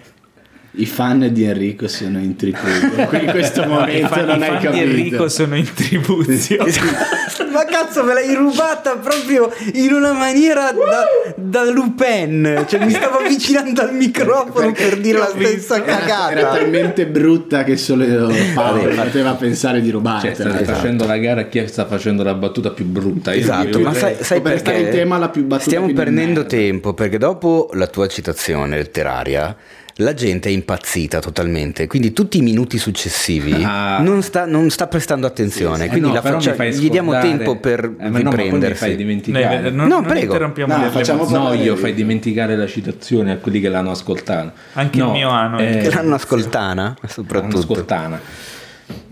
I 0.73 0.85
fan 0.85 1.27
di 1.31 1.43
Enrico 1.43 1.87
sono 1.89 2.17
in 2.19 2.35
tripudio. 2.37 3.05
Qui 3.07 3.23
in 3.25 3.29
questo 3.31 3.63
I 3.63 3.67
momento 3.67 4.07
fan, 4.07 4.25
non 4.25 4.39
i 4.39 4.43
hai 4.43 4.49
fan 4.49 4.61
capito. 4.61 4.71
di 4.71 4.79
Enrico 4.79 5.27
sono 5.29 5.55
in 5.57 5.73
tribuzio. 5.73 6.65
Ma 7.51 7.65
cazzo, 7.65 8.05
me 8.05 8.13
l'hai 8.13 8.33
rubata 8.33 8.95
proprio 8.95 9.51
in 9.73 9.91
una 9.91 10.13
maniera 10.13 10.71
da, 10.71 11.05
da 11.35 11.69
Lupin. 11.69 12.63
Cioè, 12.65 12.85
mi 12.85 12.91
stavo 12.91 13.17
avvicinando 13.17 13.81
al 13.81 13.93
microfono 13.93 14.71
per 14.71 14.97
dire 15.01 15.17
la 15.17 15.27
stessa 15.35 15.75
Era 15.83 15.97
cagata. 15.97 16.57
talmente 16.57 17.05
brutta 17.07 17.65
che 17.65 17.75
solo 17.75 18.05
Paolo 18.53 18.87
poteva 18.95 19.33
pensare 19.33 19.81
di 19.81 19.87
Cioè, 19.87 19.95
rubartela. 19.95 20.33
state 20.33 20.63
facendo 20.63 21.05
la 21.05 21.17
gara 21.17 21.41
a 21.41 21.45
chi 21.45 21.67
sta 21.67 21.85
facendo 21.85 22.23
la 22.23 22.33
battuta 22.35 22.69
più 22.71 22.85
brutta. 22.85 23.33
Esatto, 23.33 23.79
ma 23.81 23.93
sai, 23.93 24.15
sai 24.21 24.39
stare 24.39 24.59
perché? 24.61 24.79
in 24.79 24.89
tema, 24.89 25.17
la 25.17 25.27
più 25.27 25.43
battuta 25.43 25.65
Stiamo 25.69 25.91
perdendo 25.91 26.45
tempo 26.45 26.93
perché 26.93 27.17
dopo 27.17 27.69
la 27.73 27.87
tua 27.87 28.07
citazione 28.07 28.77
letteraria 28.77 29.53
la 29.95 30.13
gente 30.13 30.49
è 30.49 30.51
impazzita 30.51 31.19
totalmente, 31.19 31.87
quindi 31.87 32.13
tutti 32.13 32.37
i 32.37 32.41
minuti 32.41 32.77
successivi 32.77 33.53
Ah. 33.63 33.99
non, 34.01 34.21
sta, 34.23 34.45
non 34.45 34.69
sta 34.69 34.87
prestando 34.87 35.27
attenzione, 35.27 35.85
Eh 35.85 35.89
quindi 35.89 36.11
no, 36.11 36.21
faccia- 36.21 36.53
gli 36.65 36.89
diamo 36.89 37.19
tempo 37.19 37.57
per 37.57 37.83
Eh, 37.99 38.09
no, 38.09 38.17
riprendersi. 38.17 38.77
fai 38.77 38.95
dimenticare. 38.95 39.69
non, 39.69 39.87
No, 39.87 39.99
non 39.99 40.03
prego. 40.03 40.25
interrompiamo 40.33 40.73
No, 40.73 40.79
le- 40.79 40.85
le 40.85 40.91
facciamo. 40.91 41.29
No, 41.29 41.53
io 41.53 41.75
fai 41.75 41.93
dimenticare 41.93 42.55
la 42.55 42.67
citazione 42.67 43.31
a 43.33 43.37
quelli 43.37 43.59
che 43.59 43.69
l'hanno 43.69 43.91
ascoltata. 43.91 44.53
Anche 44.73 44.97
il 44.97 45.03
No, 45.03 45.11
mio 45.11 45.29
anno, 45.29 45.59
eh, 45.59 45.77
che 45.77 45.89
l'hanno 45.89 46.15
ascoltana 46.15 46.95
soprattutto. 47.07 47.57
ascoltana. 47.59 48.19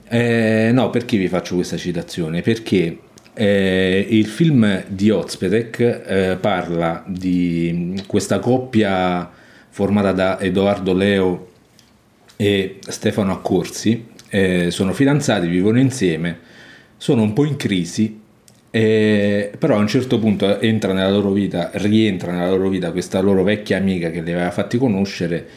Eh, 0.08 0.72
no, 0.74 0.90
perché 0.90 1.18
vi 1.18 1.28
faccio 1.28 1.56
questa 1.56 1.78
citazione? 1.78 2.42
Perché 2.42 2.98
eh, 3.34 4.08
il 4.10 4.26
film 4.26 4.84
di 4.88 5.10
Ozpetek 5.12 5.80
eh, 5.80 6.38
parla 6.42 7.04
di 7.08 8.02
questa 8.08 8.40
coppia 8.40 9.30
formata 9.80 10.12
da 10.12 10.42
Edoardo 10.42 10.94
Leo 10.94 11.48
e 12.36 12.80
Stefano 12.82 13.32
Accorsi, 13.32 14.08
eh, 14.28 14.72
sono 14.72 14.92
fidanzati, 14.92 15.48
vivono 15.48 15.80
insieme, 15.80 16.38
sono 16.98 17.22
un 17.22 17.32
po' 17.32 17.46
in 17.46 17.56
crisi, 17.56 18.20
eh, 18.72 19.52
però 19.58 19.78
a 19.78 19.80
un 19.80 19.88
certo 19.88 20.20
punto 20.20 20.60
entra 20.60 20.92
nella 20.92 21.10
loro 21.10 21.32
vita, 21.32 21.72
rientra 21.76 22.34
nella 22.34 22.50
loro 22.50 22.68
vita 22.68 22.92
questa 22.92 23.22
loro 23.22 23.42
vecchia 23.44 23.78
amica 23.78 24.12
che 24.12 24.22
li 24.22 24.34
aveva 24.34 24.52
fatti 24.52 24.78
conoscere, 24.78 25.48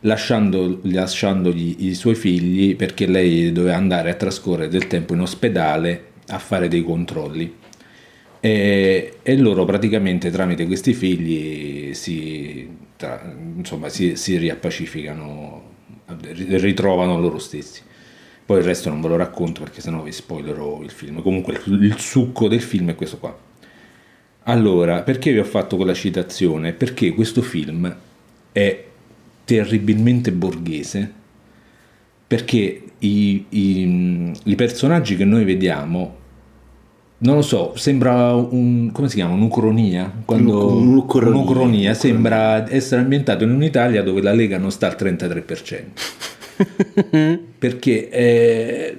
lasciando- 0.00 0.80
lasciandogli 0.84 1.76
i 1.80 1.94
suoi 1.94 2.14
figli 2.14 2.76
perché 2.76 3.06
lei 3.06 3.52
doveva 3.52 3.76
andare 3.76 4.08
a 4.08 4.14
trascorrere 4.14 4.70
del 4.70 4.86
tempo 4.86 5.12
in 5.12 5.20
ospedale 5.20 6.04
a 6.28 6.38
fare 6.38 6.68
dei 6.68 6.82
controlli. 6.82 7.54
E, 8.40 9.16
e 9.22 9.36
loro 9.36 9.66
praticamente 9.66 10.30
tramite 10.30 10.66
questi 10.66 10.94
figli 10.94 11.92
si, 11.92 12.68
tra- 12.96 13.22
insomma, 13.56 13.88
si, 13.88 14.16
si 14.16 14.36
riappacificano, 14.36 15.62
ri- 16.20 16.58
ritrovano 16.58 17.18
loro 17.20 17.38
stessi. 17.38 17.82
Poi 18.44 18.58
il 18.58 18.64
resto 18.64 18.88
non 18.90 19.00
ve 19.00 19.08
lo 19.08 19.16
racconto 19.16 19.62
perché 19.62 19.80
sennò 19.80 20.02
vi 20.02 20.12
spoilerò 20.12 20.82
il 20.82 20.90
film. 20.90 21.20
Comunque 21.22 21.54
il, 21.66 21.82
il 21.82 21.98
succo 21.98 22.48
del 22.48 22.60
film 22.62 22.90
è 22.90 22.94
questo 22.94 23.18
qua. 23.18 23.36
Allora, 24.44 25.02
perché 25.02 25.32
vi 25.32 25.38
ho 25.40 25.44
fatto 25.44 25.74
quella 25.76 25.94
citazione? 25.94 26.72
Perché 26.72 27.12
questo 27.12 27.42
film 27.42 27.94
è 28.52 28.84
terribilmente 29.44 30.30
borghese, 30.32 31.12
perché 32.26 32.82
i, 32.98 33.44
i- 33.48 34.32
i 34.44 34.54
personaggi 34.54 35.16
che 35.16 35.24
noi 35.24 35.44
vediamo, 35.44 36.16
non 37.18 37.36
lo 37.36 37.42
so, 37.42 37.72
sembra 37.76 38.34
un, 38.34 38.90
come 38.92 39.08
si 39.08 39.16
chiama, 39.16 39.34
un'ucronia? 39.34 40.12
Quando, 40.24 40.76
Un'ucronia. 40.76 41.34
un'ucronia, 41.34 41.94
sembra 41.94 42.70
essere 42.70 43.00
ambientato 43.00 43.44
in 43.44 43.50
un'Italia 43.50 44.02
dove 44.02 44.20
la 44.20 44.32
Lega 44.32 44.58
non 44.58 44.70
sta 44.70 44.86
al 44.88 44.96
33%. 44.98 45.84
perché 47.58 48.08
eh, 48.10 48.96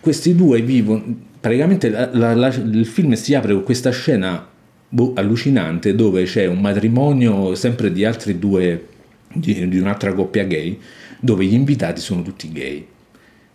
questi 0.00 0.34
due 0.34 0.60
vivono 0.62 1.04
praticamente 1.40 1.88
la- 1.90 2.10
la- 2.12 2.34
la- 2.34 2.48
il 2.54 2.86
film 2.86 3.12
si 3.12 3.34
apre 3.34 3.52
con 3.52 3.62
questa 3.62 3.90
scena 3.90 4.44
boh, 4.88 5.12
allucinante 5.14 5.94
dove 5.94 6.24
c'è 6.24 6.46
un 6.46 6.58
matrimonio 6.60 7.54
sempre 7.54 7.92
di 7.92 8.04
altri 8.04 8.38
due 8.38 8.86
di, 9.32 9.68
di 9.68 9.78
un'altra 9.78 10.12
coppia 10.14 10.44
gay 10.44 10.78
dove 11.20 11.44
gli 11.44 11.54
invitati 11.54 12.00
sono 12.00 12.22
tutti 12.22 12.50
gay 12.50 12.84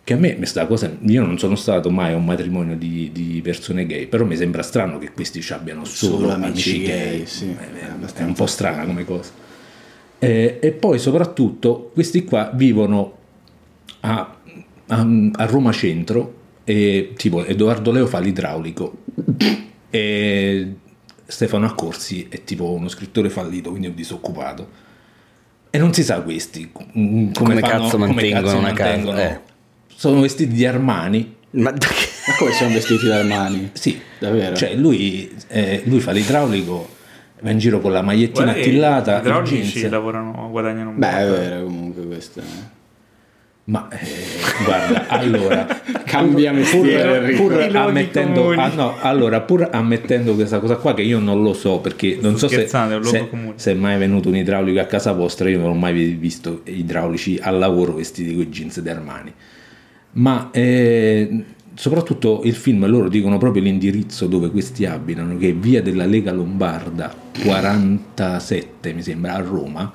che 0.04 0.14
a 0.14 0.16
me 0.16 0.36
questa 0.36 0.66
cosa 0.66 0.90
io 1.06 1.24
non 1.24 1.38
sono 1.38 1.54
stato 1.54 1.88
mai 1.90 2.12
a 2.12 2.16
un 2.16 2.24
matrimonio 2.24 2.76
di, 2.76 3.10
di 3.12 3.40
persone 3.42 3.86
gay 3.86 4.06
però 4.06 4.24
mi 4.24 4.36
sembra 4.36 4.62
strano 4.62 4.98
che 4.98 5.12
questi 5.12 5.40
ci 5.40 5.52
abbiano 5.52 5.84
solo, 5.84 6.16
Solo 6.16 6.32
amici, 6.32 6.70
amici 6.70 6.82
gay, 6.82 7.16
gay, 7.18 7.26
sì, 7.26 7.50
Eh, 7.50 7.78
è 7.80 8.12
è, 8.14 8.22
un 8.24 8.32
po' 8.34 8.46
strana 8.46 8.84
come 8.84 9.04
cosa 9.04 9.30
Eh, 10.18 10.58
e 10.60 10.72
poi 10.72 10.98
soprattutto 10.98 11.90
questi 11.94 12.24
qua 12.24 12.50
vivono 12.52 13.16
a, 14.00 14.36
a- 14.88 15.06
a 15.32 15.44
Roma 15.46 15.70
Centro 15.72 16.40
e 16.64 17.12
tipo 17.16 17.44
Edoardo 17.44 17.90
Leo 17.92 18.06
fa 18.06 18.18
l'idraulico 18.18 18.98
e 19.90 20.74
Stefano 21.26 21.66
Accorsi 21.66 22.26
è 22.28 22.44
tipo 22.44 22.70
uno 22.72 22.88
scrittore 22.88 23.30
fallito 23.30 23.70
quindi 23.70 23.86
un 23.88 23.94
disoccupato 23.94 24.68
e 25.70 25.78
non 25.78 25.92
si 25.94 26.02
sa 26.02 26.20
questi 26.22 26.70
mm, 26.98 27.30
come, 27.32 27.32
Come 27.32 27.60
fanno- 27.60 27.82
cazzo 27.84 27.98
mantengono 27.98 28.58
una 28.58 28.72
casa, 28.72 28.88
mantengono. 28.90 29.18
eh. 29.18 29.40
Sono 29.94 30.20
vestiti 30.20 30.52
di 30.54 30.66
Armani 30.66 31.34
Ma 31.50 31.70
da 31.70 31.86
che- 31.86 32.08
Ma 32.26 32.34
come 32.38 32.52
siamo 32.52 32.72
vestiti 32.74 33.06
da 33.06 33.16
Armani? 33.18 33.70
sì 33.72 34.00
Davvero? 34.18 34.54
cioè 34.56 34.74
lui, 34.74 35.30
eh, 35.48 35.82
lui 35.84 36.00
fa 36.00 36.12
l'idraulico 36.12 36.88
va 37.40 37.50
in 37.50 37.58
giro 37.58 37.80
con 37.80 37.92
la 37.92 38.02
magliettina 38.02 38.44
Guarda 38.44 38.60
attillata 38.60 39.16
I 39.16 39.20
idraulici 39.20 39.88
lavorano, 39.88 40.48
guadagnano 40.50 40.90
un 40.90 40.98
Beh, 40.98 41.18
è 41.18 41.26
vero 41.28 41.64
comunque 41.64 42.06
questo. 42.06 42.40
eh. 42.40 42.80
Ma 43.64 43.88
eh, 43.90 43.98
guarda, 44.64 45.06
allora 45.08 45.66
Cambia 46.04 46.52
mestiere, 46.52 47.32
pur, 47.34 47.52
pur 47.52 47.76
ammettendo, 47.76 48.50
ah, 48.50 48.68
no, 48.74 48.96
allora, 49.00 49.40
pur 49.40 49.68
ammettendo 49.70 50.34
questa 50.34 50.58
cosa 50.58 50.76
qua 50.76 50.94
che 50.94 51.02
io 51.02 51.20
non 51.20 51.42
lo 51.44 51.52
so 51.52 51.78
perché 51.78 52.18
non 52.20 52.36
so 52.36 52.48
se, 52.48 52.66
se, 52.66 53.28
se 53.54 53.70
è 53.70 53.74
mai 53.74 53.98
venuto 53.98 54.28
un 54.28 54.36
idraulico 54.36 54.80
a 54.80 54.84
casa 54.84 55.12
vostra, 55.12 55.48
io 55.48 55.58
non 55.58 55.70
ho 55.70 55.74
mai 55.74 55.92
visto 55.94 56.62
idraulici 56.64 57.38
al 57.40 57.58
lavoro 57.58 57.94
vestiti 57.94 58.32
con 58.34 58.42
i 58.42 58.48
jeans 58.48 58.80
di 58.80 58.88
Armani. 58.88 59.32
Ma 60.14 60.50
eh, 60.50 61.44
soprattutto 61.74 62.42
il 62.44 62.54
film 62.54 62.86
loro 62.86 63.08
dicono 63.08 63.38
proprio 63.38 63.62
l'indirizzo 63.62 64.26
dove 64.26 64.50
questi 64.50 64.84
abitano, 64.84 65.36
che 65.38 65.50
è 65.50 65.54
via 65.54 65.82
della 65.82 66.04
Lega 66.06 66.32
Lombarda 66.32 67.14
47, 67.42 68.92
mi 68.92 69.02
sembra, 69.02 69.34
a 69.34 69.40
Roma, 69.40 69.92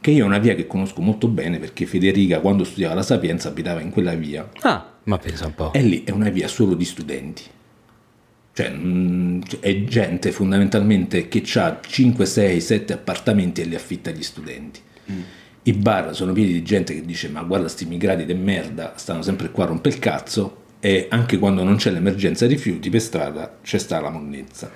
che 0.00 0.10
io 0.12 0.22
è 0.22 0.26
una 0.26 0.38
via 0.38 0.54
che 0.54 0.66
conosco 0.66 1.00
molto 1.02 1.26
bene 1.28 1.58
perché 1.58 1.84
Federica 1.86 2.40
quando 2.40 2.64
studiava 2.64 2.94
la 2.94 3.02
Sapienza 3.02 3.48
abitava 3.48 3.80
in 3.80 3.90
quella 3.90 4.14
via 4.14 4.48
Ah, 4.60 4.92
ma 5.04 5.18
pensa 5.18 5.46
un 5.46 5.54
po'. 5.54 5.72
e 5.72 5.82
lì 5.82 6.04
è 6.04 6.10
una 6.10 6.28
via 6.30 6.46
solo 6.48 6.74
di 6.74 6.84
studenti. 6.84 7.42
Cioè, 8.52 8.70
mm, 8.70 9.42
è 9.60 9.84
gente 9.84 10.32
fondamentalmente 10.32 11.28
che 11.28 11.42
ha 11.56 11.78
5, 11.84 12.24
6, 12.24 12.60
7 12.60 12.92
appartamenti 12.94 13.60
e 13.60 13.64
li 13.64 13.74
affitta 13.74 14.10
agli 14.10 14.22
studenti. 14.22 14.80
I 15.66 15.72
bar 15.72 16.14
sono 16.14 16.32
pieni 16.32 16.52
di 16.52 16.62
gente 16.62 16.94
che 16.94 17.04
dice: 17.04 17.28
Ma 17.28 17.42
guarda, 17.42 17.66
sti 17.66 17.84
immigrati 17.84 18.24
de 18.24 18.34
merda 18.34 18.92
stanno 18.96 19.22
sempre 19.22 19.50
qua 19.50 19.64
a 19.64 19.68
rompere 19.68 19.94
il 19.94 20.00
cazzo. 20.00 20.64
E 20.78 21.06
anche 21.10 21.38
quando 21.38 21.64
non 21.64 21.76
c'è 21.76 21.90
l'emergenza 21.90 22.46
rifiuti 22.46 22.90
per 22.90 23.00
strada 23.00 23.56
c'è 23.62 23.78
sta 23.78 24.00
la 24.00 24.10
monnezza. 24.10 24.70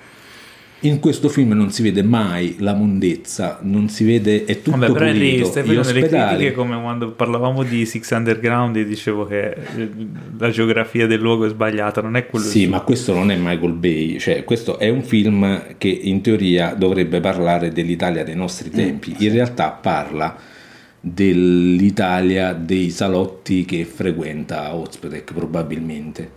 In 0.82 0.98
questo 0.98 1.28
film 1.28 1.52
non 1.52 1.70
si 1.70 1.82
vede 1.82 2.02
mai 2.02 2.56
la 2.58 2.72
mondezza, 2.72 3.58
non 3.60 3.90
si 3.90 4.02
vede, 4.02 4.46
è 4.46 4.62
tutto 4.62 4.78
Vabbè, 4.78 4.92
però 4.92 5.12
pulito. 5.12 5.44
stai 5.44 5.62
facendo 5.62 5.82
delle 5.92 5.98
ospedali- 5.98 6.36
critiche 6.36 6.54
come 6.54 6.80
quando 6.80 7.10
parlavamo 7.10 7.62
di 7.64 7.84
Six 7.84 8.10
Underground 8.12 8.76
e 8.76 8.86
dicevo 8.86 9.26
che 9.26 9.50
eh, 9.50 9.90
la 10.38 10.48
geografia 10.48 11.06
del 11.06 11.20
luogo 11.20 11.44
è 11.44 11.50
sbagliata, 11.50 12.00
non 12.00 12.16
è 12.16 12.26
quello 12.26 12.46
Sì, 12.46 12.66
ma 12.66 12.80
questo 12.80 13.12
non 13.12 13.30
è 13.30 13.36
Michael 13.36 13.74
Bay, 13.74 14.18
cioè 14.18 14.42
questo 14.42 14.78
è 14.78 14.88
un 14.88 15.02
film 15.02 15.76
che 15.76 15.88
in 15.88 16.22
teoria 16.22 16.72
dovrebbe 16.72 17.20
parlare 17.20 17.70
dell'Italia 17.70 18.24
dei 18.24 18.34
nostri 18.34 18.70
tempi, 18.70 19.14
in 19.18 19.32
realtà 19.32 19.68
parla 19.72 20.34
dell'Italia 21.01 22.52
dei 22.52 22.90
salotti 22.90 23.64
che 23.64 23.85
frequenta 23.85 24.74
Ozpedek 24.74 25.32
probabilmente, 25.32 26.31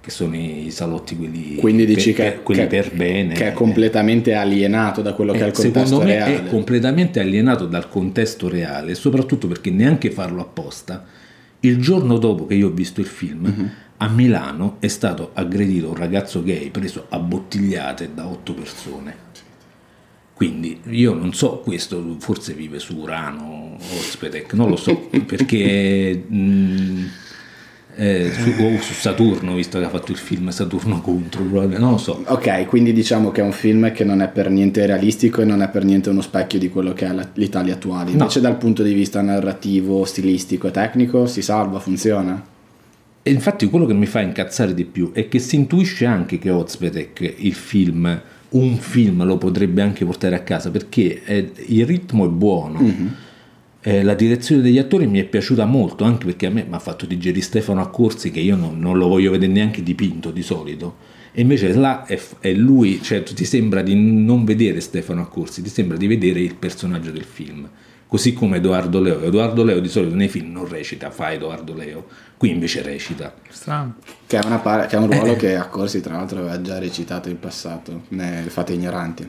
che 0.00 0.10
sono 0.10 0.34
i 0.36 0.68
salotti 0.70 1.16
quelli, 1.16 1.56
Quindi 1.56 1.84
dici 1.84 2.12
per, 2.12 2.24
che, 2.24 2.30
per- 2.32 2.42
quelli 2.42 2.60
che- 2.62 2.66
per 2.66 2.94
bene. 2.94 3.34
che 3.34 3.48
è 3.48 3.52
completamente 3.52 4.34
alienato 4.34 5.02
da 5.02 5.12
quello 5.12 5.32
che 5.32 5.40
è 5.40 5.42
Eh, 5.42 5.46
il 5.48 5.52
contesto 5.52 5.86
secondo 5.88 6.04
me 6.06 6.14
reale. 6.14 6.36
è 6.36 6.46
completamente 6.48 7.20
alienato 7.20 7.66
dal 7.66 7.88
contesto 7.88 8.48
reale, 8.48 8.94
soprattutto 8.94 9.46
perché 9.48 9.70
neanche 9.70 10.10
farlo 10.10 10.40
apposta. 10.40 11.04
Il 11.60 11.78
giorno 11.80 12.18
dopo 12.18 12.46
che 12.46 12.54
io 12.54 12.68
ho 12.68 12.72
visto 12.72 13.00
il 13.00 13.06
film, 13.06 13.44
Mhm. 13.46 13.70
a 13.98 14.08
Milano 14.08 14.76
è 14.78 14.86
stato 14.88 15.32
aggredito 15.34 15.88
un 15.88 15.96
ragazzo 15.96 16.42
gay 16.44 16.70
preso 16.70 17.06
a 17.08 17.18
bottigliate 17.18 18.10
da 18.14 18.26
otto 18.28 18.54
persone. 18.54 19.26
Quindi 20.38 20.78
io 20.90 21.14
non 21.14 21.34
so, 21.34 21.58
questo 21.64 22.14
forse 22.20 22.52
vive 22.52 22.78
su 22.78 22.94
Urano 22.96 23.76
o 23.76 23.78
Spetec, 23.80 24.52
non 24.52 24.68
lo 24.70 24.76
so, 24.76 24.96
perché 25.26 26.14
mh, 26.28 27.06
eh, 27.96 28.30
su, 28.30 28.54
o 28.62 28.80
su 28.80 28.92
Saturno, 28.92 29.56
visto 29.56 29.80
che 29.80 29.84
ha 29.86 29.88
fatto 29.88 30.12
il 30.12 30.16
film 30.16 30.50
Saturno 30.50 31.00
contro, 31.00 31.42
non 31.42 31.90
lo 31.90 31.98
so. 31.98 32.22
Ok, 32.26 32.66
quindi 32.66 32.92
diciamo 32.92 33.32
che 33.32 33.40
è 33.40 33.44
un 33.44 33.50
film 33.50 33.90
che 33.90 34.04
non 34.04 34.22
è 34.22 34.28
per 34.28 34.48
niente 34.48 34.86
realistico 34.86 35.40
e 35.40 35.44
non 35.44 35.60
è 35.60 35.68
per 35.70 35.82
niente 35.84 36.08
uno 36.10 36.20
specchio 36.20 36.60
di 36.60 36.68
quello 36.68 36.92
che 36.92 37.06
è 37.06 37.12
la- 37.12 37.28
l'Italia 37.34 37.74
attuale. 37.74 38.12
No. 38.12 38.18
Invece 38.18 38.40
dal 38.40 38.58
punto 38.58 38.84
di 38.84 38.92
vista 38.94 39.20
narrativo, 39.20 40.04
stilistico 40.04 40.68
e 40.68 40.70
tecnico 40.70 41.26
si 41.26 41.42
salva, 41.42 41.80
funziona. 41.80 42.40
E 43.24 43.30
infatti 43.32 43.66
quello 43.66 43.86
che 43.86 43.94
mi 43.94 44.06
fa 44.06 44.20
incazzare 44.20 44.72
di 44.72 44.84
più 44.84 45.10
è 45.12 45.26
che 45.26 45.40
si 45.40 45.56
intuisce 45.56 46.06
anche 46.06 46.38
che 46.38 46.48
Ozpetek 46.50 47.34
il 47.38 47.54
film, 47.54 48.22
un 48.50 48.76
film 48.78 49.24
lo 49.24 49.36
potrebbe 49.36 49.82
anche 49.82 50.04
portare 50.04 50.34
a 50.34 50.42
casa 50.42 50.70
perché 50.70 51.22
eh, 51.24 51.52
il 51.66 51.86
ritmo 51.86 52.24
è 52.24 52.28
buono. 52.28 52.78
Eh, 53.80 54.02
la 54.02 54.14
direzione 54.14 54.62
degli 54.62 54.78
attori 54.78 55.06
mi 55.06 55.20
è 55.20 55.24
piaciuta 55.24 55.64
molto 55.64 56.04
anche 56.04 56.26
perché 56.26 56.46
a 56.46 56.50
me 56.50 56.64
mi 56.68 56.74
ha 56.74 56.78
fatto 56.78 57.06
digerire 57.06 57.44
Stefano 57.44 57.80
Accorsi 57.80 58.30
che 58.30 58.40
io 58.40 58.56
non, 58.56 58.78
non 58.78 58.98
lo 58.98 59.06
voglio 59.06 59.30
vedere 59.30 59.52
neanche 59.52 59.82
dipinto 59.82 60.30
di 60.30 60.42
solito. 60.42 60.96
E 61.32 61.42
invece 61.42 61.72
là 61.74 62.04
è, 62.04 62.18
è 62.40 62.52
lui, 62.52 63.00
cioè 63.02 63.22
ti 63.22 63.44
sembra 63.44 63.82
di 63.82 63.94
non 63.94 64.44
vedere 64.44 64.80
Stefano 64.80 65.20
Accorsi, 65.20 65.62
ti 65.62 65.68
sembra 65.68 65.96
di 65.96 66.06
vedere 66.06 66.40
il 66.40 66.54
personaggio 66.56 67.10
del 67.10 67.24
film 67.24 67.68
così 68.08 68.32
come 68.32 68.56
Edoardo 68.56 69.00
Leo. 69.00 69.20
Edoardo 69.22 69.62
Leo 69.62 69.78
di 69.80 69.88
solito 69.88 70.14
nei 70.16 70.28
film 70.28 70.50
non 70.50 70.66
recita, 70.66 71.10
fa 71.10 71.30
Edoardo 71.32 71.74
Leo, 71.74 72.06
qui 72.36 72.50
invece 72.50 72.82
recita. 72.82 73.32
Strano. 73.48 73.96
Che 74.26 74.38
è, 74.38 74.44
una 74.44 74.58
par- 74.58 74.86
che 74.86 74.96
è 74.96 74.98
un 74.98 75.12
Eh. 75.12 75.16
ruolo 75.16 75.36
che 75.36 75.54
Accorsi 75.54 76.00
tra 76.00 76.16
l'altro 76.16 76.38
aveva 76.40 76.60
già 76.60 76.78
recitato 76.78 77.28
in 77.28 77.38
passato, 77.38 78.02
nel 78.08 78.48
Fate 78.50 78.72
Ignoranti. 78.72 79.28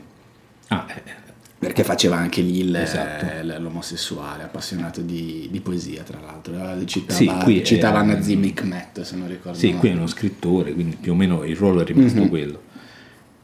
Ah, 0.68 0.86
eh, 0.88 1.28
Perché 1.60 1.84
faceva 1.84 2.16
anche 2.16 2.40
lì 2.40 2.60
il- 2.60 2.74
Esatto. 2.74 3.26
l- 3.42 3.58
l'omosessuale, 3.60 4.44
appassionato 4.44 5.02
di, 5.02 5.46
di 5.50 5.60
poesia 5.60 6.02
tra 6.04 6.18
l'altro. 6.18 6.54
Eh, 6.54 6.86
Citava, 6.86 7.18
Sì, 7.18 7.26
qui 7.44 7.60
è- 7.60 7.62
citava 7.62 8.00
Nazim 8.00 8.42
Hikmet 8.42 9.02
se 9.02 9.14
non 9.16 9.28
ricordo 9.28 9.58
sì, 9.58 9.66
male. 9.66 9.78
qui 9.80 9.88
è 9.90 9.92
uno 9.92 10.06
scrittore, 10.06 10.72
quindi 10.72 10.96
più 10.96 11.12
o 11.12 11.14
meno 11.14 11.44
il 11.44 11.54
ruolo 11.56 11.82
è 11.82 11.84
rimasto 11.84 12.22
Mhm. 12.22 12.28
quello. 12.30 12.62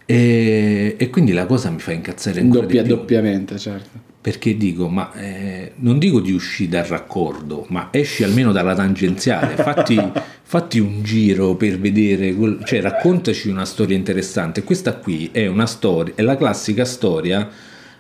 E, 0.06 0.94
e 0.96 1.10
quindi 1.10 1.32
la 1.32 1.46
cosa 1.46 1.68
mi 1.70 1.80
fa 1.80 1.92
incazzare 1.92 2.40
ancora 2.40 2.62
Doppia, 2.62 2.82
di 2.82 2.88
più. 2.88 2.96
doppiamente, 2.96 3.58
certo. 3.58 4.04
Perché 4.20 4.56
dico, 4.56 4.88
ma 4.88 5.12
eh, 5.14 5.72
non 5.76 5.98
dico 5.98 6.20
di 6.20 6.32
uscire 6.32 6.70
dal 6.70 6.84
raccordo, 6.84 7.66
ma 7.68 7.88
esci 7.92 8.24
almeno 8.24 8.50
dalla 8.52 8.74
tangenziale, 8.74 9.54
fatti, 9.62 10.00
fatti 10.42 10.78
un 10.78 11.02
giro 11.02 11.54
per 11.54 11.78
vedere, 11.78 12.34
quel- 12.34 12.60
cioè 12.64 12.80
raccontaci 12.80 13.48
una 13.48 13.64
storia 13.64 13.96
interessante. 13.96 14.64
Questa 14.64 14.94
qui 14.94 15.28
è 15.32 15.46
una 15.46 15.66
storia, 15.66 16.14
è 16.16 16.22
la 16.22 16.36
classica 16.36 16.84
storia 16.84 17.48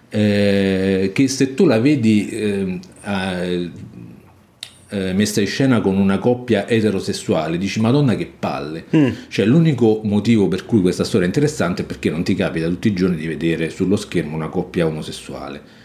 eh, 0.08 1.10
che 1.12 1.28
se 1.28 1.54
tu 1.54 1.64
la 1.66 1.78
vedi 1.80 2.28
eh, 2.28 2.80
eh, 4.96 5.12
messa 5.12 5.40
in 5.40 5.46
scena 5.46 5.80
con 5.80 5.96
una 5.96 6.18
coppia 6.18 6.66
eterosessuale, 6.68 7.58
dici 7.58 7.80
Madonna 7.80 8.16
che 8.16 8.26
palle. 8.26 8.84
Cioè 9.28 9.44
l'unico 9.44 10.00
motivo 10.04 10.48
per 10.48 10.64
cui 10.64 10.80
questa 10.80 11.04
storia 11.04 11.26
è 11.26 11.28
interessante 11.28 11.82
è 11.82 11.84
perché 11.84 12.10
non 12.10 12.22
ti 12.22 12.34
capita 12.34 12.68
tutti 12.68 12.88
i 12.88 12.94
giorni 12.94 13.16
di 13.16 13.26
vedere 13.26 13.70
sullo 13.70 13.96
schermo 13.96 14.34
una 14.34 14.48
coppia 14.48 14.86
omosessuale. 14.86 15.84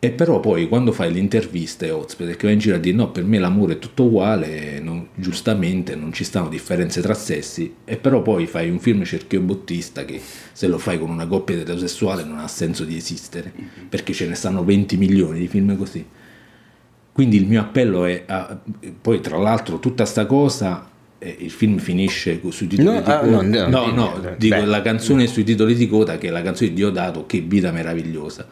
E 0.00 0.12
però 0.12 0.38
poi 0.38 0.68
quando 0.68 0.92
fai 0.92 1.12
le 1.12 1.18
interviste 1.18 1.90
ospite 1.90 2.36
che 2.36 2.46
va 2.46 2.52
in 2.52 2.60
giro 2.60 2.76
a 2.76 2.78
dire 2.78 2.94
no, 2.94 3.10
per 3.10 3.24
me 3.24 3.40
l'amore 3.40 3.74
è 3.74 3.78
tutto 3.80 4.04
uguale, 4.04 4.78
non- 4.78 5.08
giustamente 5.16 5.96
non 5.96 6.12
ci 6.12 6.22
stanno 6.22 6.48
differenze 6.48 7.00
tra 7.00 7.14
sessi, 7.14 7.74
e 7.84 7.96
però 7.96 8.22
poi 8.22 8.46
fai 8.46 8.70
un 8.70 8.78
film 8.78 9.02
cerchio 9.02 9.40
bottista 9.40 10.04
che 10.04 10.20
se 10.52 10.68
lo 10.68 10.78
fai 10.78 11.00
con 11.00 11.10
una 11.10 11.26
coppia 11.26 11.56
eterosessuale 11.56 12.22
non 12.22 12.38
ha 12.38 12.46
senso 12.46 12.84
di 12.84 12.96
esistere, 12.96 13.52
perché 13.88 14.12
ce 14.12 14.28
ne 14.28 14.36
stanno 14.36 14.62
20 14.62 14.96
milioni 14.96 15.40
di 15.40 15.48
film 15.48 15.76
così. 15.76 16.04
Quindi 17.18 17.36
il 17.36 17.48
mio 17.48 17.62
appello 17.62 18.04
è 18.04 18.22
a, 18.26 18.56
poi 19.02 19.20
tra 19.20 19.38
l'altro 19.38 19.80
tutta 19.80 20.04
sta 20.04 20.24
cosa 20.24 20.88
eh, 21.18 21.36
il 21.40 21.50
film 21.50 21.78
finisce 21.78 22.40
sui 22.50 22.68
titoli 22.68 22.86
No, 22.86 23.02
di 23.02 23.10
ah, 23.10 23.18
coda. 23.18 23.42
no, 23.42 23.66
no, 23.66 23.86
no, 23.86 23.92
no, 23.92 24.34
dico 24.38 24.64
la 24.64 24.80
canzone 24.82 25.26
sui 25.26 25.42
titoli 25.42 25.74
di 25.74 25.88
coda 25.88 26.16
che 26.16 26.28
è 26.28 26.30
la 26.30 26.42
canzone 26.42 26.68
di 26.68 26.76
Diodato 26.76 27.26
che 27.26 27.40
vita 27.40 27.72
meravigliosa. 27.72 28.46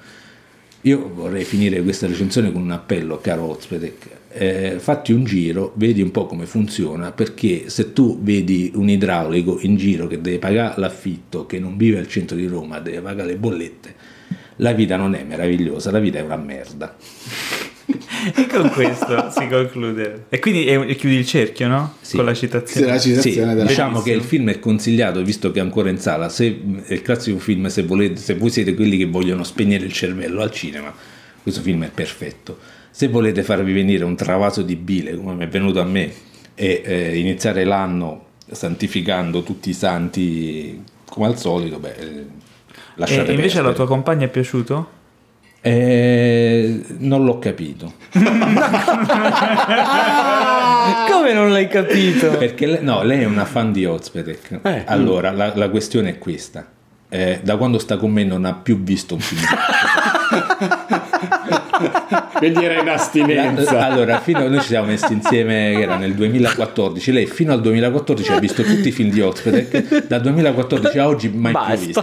Io 0.81 1.13
vorrei 1.15 1.45
finire 1.45 1.81
questa 1.81 2.09
recensione 2.09 2.51
con 2.51 2.61
un 2.61 2.73
appello, 2.73 3.21
caro 3.21 3.51
Ozpedek. 3.51 4.09
Eh, 4.33 4.77
fatti 4.81 5.13
un 5.13 5.23
giro, 5.23 5.73
vedi 5.77 6.03
un 6.03 6.11
po' 6.11 6.27
come 6.27 6.47
funziona, 6.47 7.13
perché 7.13 7.69
se 7.69 7.93
tu 7.93 8.19
vedi 8.21 8.73
un 8.75 8.89
idraulico 8.89 9.61
in 9.61 9.77
giro 9.77 10.09
che 10.09 10.21
deve 10.21 10.41
pagare 10.41 10.81
l'affitto, 10.81 11.47
che 11.47 11.61
non 11.61 11.77
vive 11.77 11.99
al 12.01 12.09
centro 12.09 12.37
di 12.37 12.49
Roma, 12.49 12.81
deve 12.81 12.99
pagare 13.01 13.29
le 13.29 13.37
bollette, 13.37 13.95
la 14.57 14.73
vita 14.73 14.97
non 14.97 15.15
è 15.15 15.23
meravigliosa, 15.23 15.93
la 15.93 16.01
vita 16.01 16.19
è 16.19 16.23
una 16.23 16.37
merda. 16.37 16.97
E 18.35 18.47
con 18.47 18.71
questo 18.71 19.31
si 19.31 19.47
conclude. 19.49 20.25
E 20.29 20.39
quindi 20.39 20.67
è- 20.67 20.79
e 20.81 20.95
chiudi 20.97 21.17
il 21.17 21.27
cerchio, 21.27 21.69
no? 21.69 21.95
Sì. 22.01 22.17
Con 22.17 22.25
la 22.25 22.35
Sì, 22.35 22.41
citazione. 22.41 22.87
la 22.87 22.99
Sì, 22.99 23.09
citazione 23.11 23.55
della 23.55 23.69
diciamo 23.69 24.03
che 24.03 24.11
il 24.13 24.23
film 24.23 24.51
è 24.51 24.59
consigliato, 24.59 25.23
visto 25.23 25.51
che 25.53 25.59
è 25.61 25.63
ancora 25.63 25.91
in 25.91 25.99
sala, 25.99 26.29
se 26.29 26.61
è 26.87 26.93
il 26.95 27.03
classico 27.03 27.39
film, 27.39 27.67
se, 27.69 27.83
volete, 27.83 28.17
se 28.21 28.35
voi 28.35 28.51
siete 28.51 28.75
quelli 28.75 28.97
che 28.97 29.07
vogliono 29.07 29.45
spegnere 29.45 29.85
il 29.85 29.93
cervello 29.93 30.43
al 30.43 30.51
cinema, 30.51 30.93
questo 31.43 31.61
film 31.61 31.85
è 31.85 31.91
perfetto. 31.91 32.59
Se 32.91 33.09
volete 33.09 33.43
farvi 33.43 33.73
venire 33.73 34.05
un 34.05 34.17
travaso 34.17 34.63
di 34.63 34.75
bile, 34.77 35.15
come 35.17 35.35
mi 35.35 35.45
è 35.45 35.49
venuto 35.49 35.81
a 35.81 35.85
me, 35.85 36.11
e 36.55 36.83
eh, 36.85 37.19
iniziare 37.19 37.65
l'anno 37.65 38.25
santificando 38.51 39.43
tutti 39.43 39.69
i 39.71 39.75
santi 39.75 40.83
come 41.05 41.27
al 41.27 41.39
solito, 41.39 41.79
beh, 41.79 41.95
eh, 41.99 42.05
E 42.05 42.25
lasciate 42.95 43.31
invece 43.33 43.59
alla 43.59 43.69
perdere. 43.69 43.75
tua 43.75 43.87
compagna 43.87 44.25
è 44.25 44.29
piaciuto? 44.29 44.91
Eh, 45.61 46.81
non 46.99 47.25
l'ho 47.25 47.39
capito. 47.39 47.93
Come 51.11 51.33
non 51.33 51.51
l'hai 51.51 51.69
capito? 51.69 52.31
Perché 52.31 52.67
lei, 52.67 52.83
no, 52.83 53.03
lei 53.03 53.23
è 53.23 53.27
una 53.27 53.45
fan 53.45 53.73
di 53.73 53.85
Ozpedek. 53.85 54.61
Eh. 54.63 54.83
Allora, 54.87 55.33
la, 55.33 55.53
la 55.55 55.69
questione 55.69 56.11
è 56.11 56.19
questa. 56.19 56.67
Eh, 57.09 57.41
da 57.43 57.57
quando 57.57 57.79
sta 57.79 57.97
con 57.97 58.11
me 58.11 58.25
non 58.25 58.45
ha 58.45 58.55
più 58.55 58.83
visto 58.83 59.15
un 59.15 59.21
film. 59.21 59.41
Quindi 62.39 62.65
era 62.65 62.81
in 62.81 62.89
astinenza. 62.89 63.87
allora, 63.87 64.21
fino 64.21 64.41
a 64.41 64.49
noi 64.49 64.61
ci 64.61 64.69
siamo 64.69 64.89
messi 64.89 65.13
insieme, 65.13 65.73
che 65.75 65.83
era 65.83 65.97
nel 65.97 66.15
2014. 66.15 67.13
Lei 67.13 67.27
fino 67.27 67.53
al 67.53 67.61
2014 67.61 68.33
ha 68.33 68.39
visto 68.39 68.63
tutti 68.63 68.89
i 68.89 68.93
film 68.93 69.11
di 69.11 69.21
Ozpedek. 69.21 70.07
Dal 70.07 70.21
2014 70.21 70.99
a 70.99 71.07
oggi 71.07 71.29
mai 71.29 71.53
più 71.53 71.87
visti. 71.87 72.03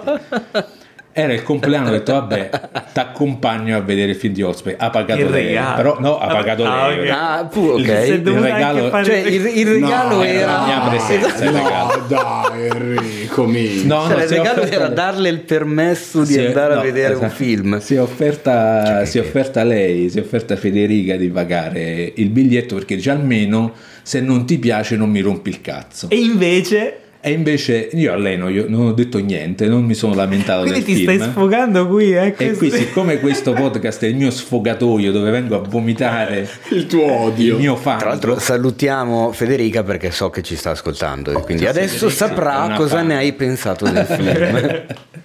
Era 1.16 1.32
il 1.32 1.44
compleanno, 1.44 1.90
ho 1.90 1.92
detto 1.92 2.12
vabbè, 2.14 2.50
ti 2.92 3.00
accompagno 3.00 3.78
a 3.78 3.82
vedere 3.82 4.12
il 4.12 4.18
film 4.18 4.34
di 4.34 4.42
Ozpedek. 4.42 4.82
Ha 4.82 4.90
pagato 4.90 5.22
Il 5.22 5.30
lei. 5.30 5.46
regalo. 5.46 5.76
Però 5.76 5.98
no, 6.00 6.18
ha 6.18 6.26
pagato 6.28 6.64
Ah, 6.66 6.88
lei. 6.90 7.08
Ah, 7.10 7.48
pu- 7.52 7.78
Si 7.80 7.90
è 7.90 8.14
ok. 8.14 8.16
dovuta 8.16 8.48
Il 8.48 8.54
regalo- 8.54 8.90
fare- 8.90 9.06
Cioè 9.06 9.16
il, 9.18 9.46
il 9.60 9.68
regalo 9.68 10.16
No, 10.16 10.24
era... 10.24 10.46
la 10.52 10.66
mia 10.66 10.80
presenza. 10.90 11.44
il 11.46 11.52
regalo. 11.52 11.96
No, 12.00 12.06
dai, 12.08 12.66
Enrico, 12.68 13.46
mi. 13.46 13.84
No, 13.86 14.06
Cioè, 14.08 14.16
no, 14.16 14.22
il 14.24 14.28
regalo 14.30 14.62
offerta 14.62 14.76
era 14.76 14.88
darle 14.88 15.30
il 15.30 15.40
permesso 15.42 16.20
di 16.22 16.34
Si 16.34 16.40
è- 16.40 16.46
andare 16.48 16.74
a 16.74 16.76
no, 16.78 16.82
vedere 16.82 17.14
un 17.14 17.24
esatto. 17.26 17.36
film. 17.44 17.80
Si 17.80 17.94
è 17.94 18.02
offerta, 18.02 18.84
Cioè, 18.86 19.06
si 19.06 19.18
è 19.20 19.22
offerta 19.22 19.64
lei, 19.64 20.10
si 20.10 20.18
è 20.18 20.22
offerta 20.22 20.56
Federica 20.56 21.16
di 21.16 21.28
pagare 21.30 22.12
il 22.16 22.30
biglietto 22.30 22.74
perché 22.74 22.96
dice 22.96 23.12
almeno 23.12 23.74
se 24.02 24.20
non 24.20 24.46
ti 24.48 24.58
piace 24.58 24.96
non 24.96 25.12
mi 25.12 25.20
rompi 25.22 25.50
il 25.50 25.62
cazzo. 25.62 26.10
E 26.10 26.16
invece... 26.16 26.98
E 27.26 27.32
invece 27.32 27.88
io 27.94 28.12
a 28.12 28.18
lei 28.18 28.36
non, 28.38 28.52
io 28.52 28.66
non 28.68 28.88
ho 28.88 28.92
detto 28.92 29.18
niente, 29.18 29.66
non 29.68 29.86
mi 29.86 29.94
sono 29.94 30.14
lamentato 30.14 30.64
Quindi 30.64 30.84
del 30.84 30.88
ti 30.88 30.96
film. 31.06 31.16
stai 31.16 31.30
sfogando 31.32 31.88
qui, 31.88 32.14
eh? 32.14 32.34
e 32.38 32.52
qui 32.52 32.70
siccome 32.70 33.20
questo 33.22 33.54
podcast 33.54 34.04
è 34.04 34.08
il 34.08 34.16
mio 34.18 34.30
sfogatoio 34.30 35.10
dove 35.14 35.32
vengo 35.32 35.56
a 35.56 35.60
vomitare 35.66 36.46
Il 36.72 36.86
tuo 36.86 37.06
il 37.06 37.10
odio. 37.12 37.58
mio 37.58 37.78
fan. 37.78 37.98
Tra 38.00 38.10
l'altro 38.10 38.38
salutiamo 38.40 39.32
Federica 39.32 39.84
perché 39.84 40.12
so 40.12 40.30
che 40.30 40.42
ci 40.42 40.58
sta 40.58 40.72
ascoltando 40.72 41.32
e 41.32 41.42
quindi 41.44 41.66
adesso 41.66 42.10
Federica 42.10 42.26
saprà 42.28 42.76
cosa 42.76 42.98
fan. 42.98 43.08
ne 43.08 43.16
hai 43.16 43.32
pensato 43.32 43.86
del 43.90 44.06
film. 44.06 44.82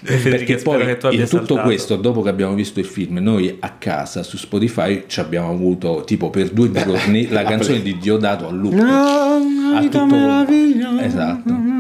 Federica, 0.04 0.30
perché 0.30 0.56
poi 0.58 0.78
che 0.86 1.16
in 1.16 1.22
tutto 1.24 1.38
saltato. 1.46 1.62
questo, 1.62 1.96
dopo 1.96 2.22
che 2.22 2.30
abbiamo 2.30 2.54
visto 2.54 2.80
il 2.80 2.86
film, 2.86 3.18
noi 3.18 3.56
a 3.60 3.72
casa 3.78 4.24
su 4.24 4.38
Spotify 4.38 5.04
ci 5.08 5.20
abbiamo 5.20 5.50
avuto 5.50 6.04
tipo 6.06 6.30
per 6.30 6.50
due 6.50 6.72
giorni 6.72 7.28
la 7.32 7.44
canzone 7.44 7.82
di 7.82 7.98
Diodato 7.98 8.48
a 8.48 8.52
loop. 8.52 8.74
No, 8.74 9.76
a 9.76 9.80
vita 9.80 10.00
tutto 10.00 10.06
meravigliosa. 10.16 11.04
esatto 11.04 11.72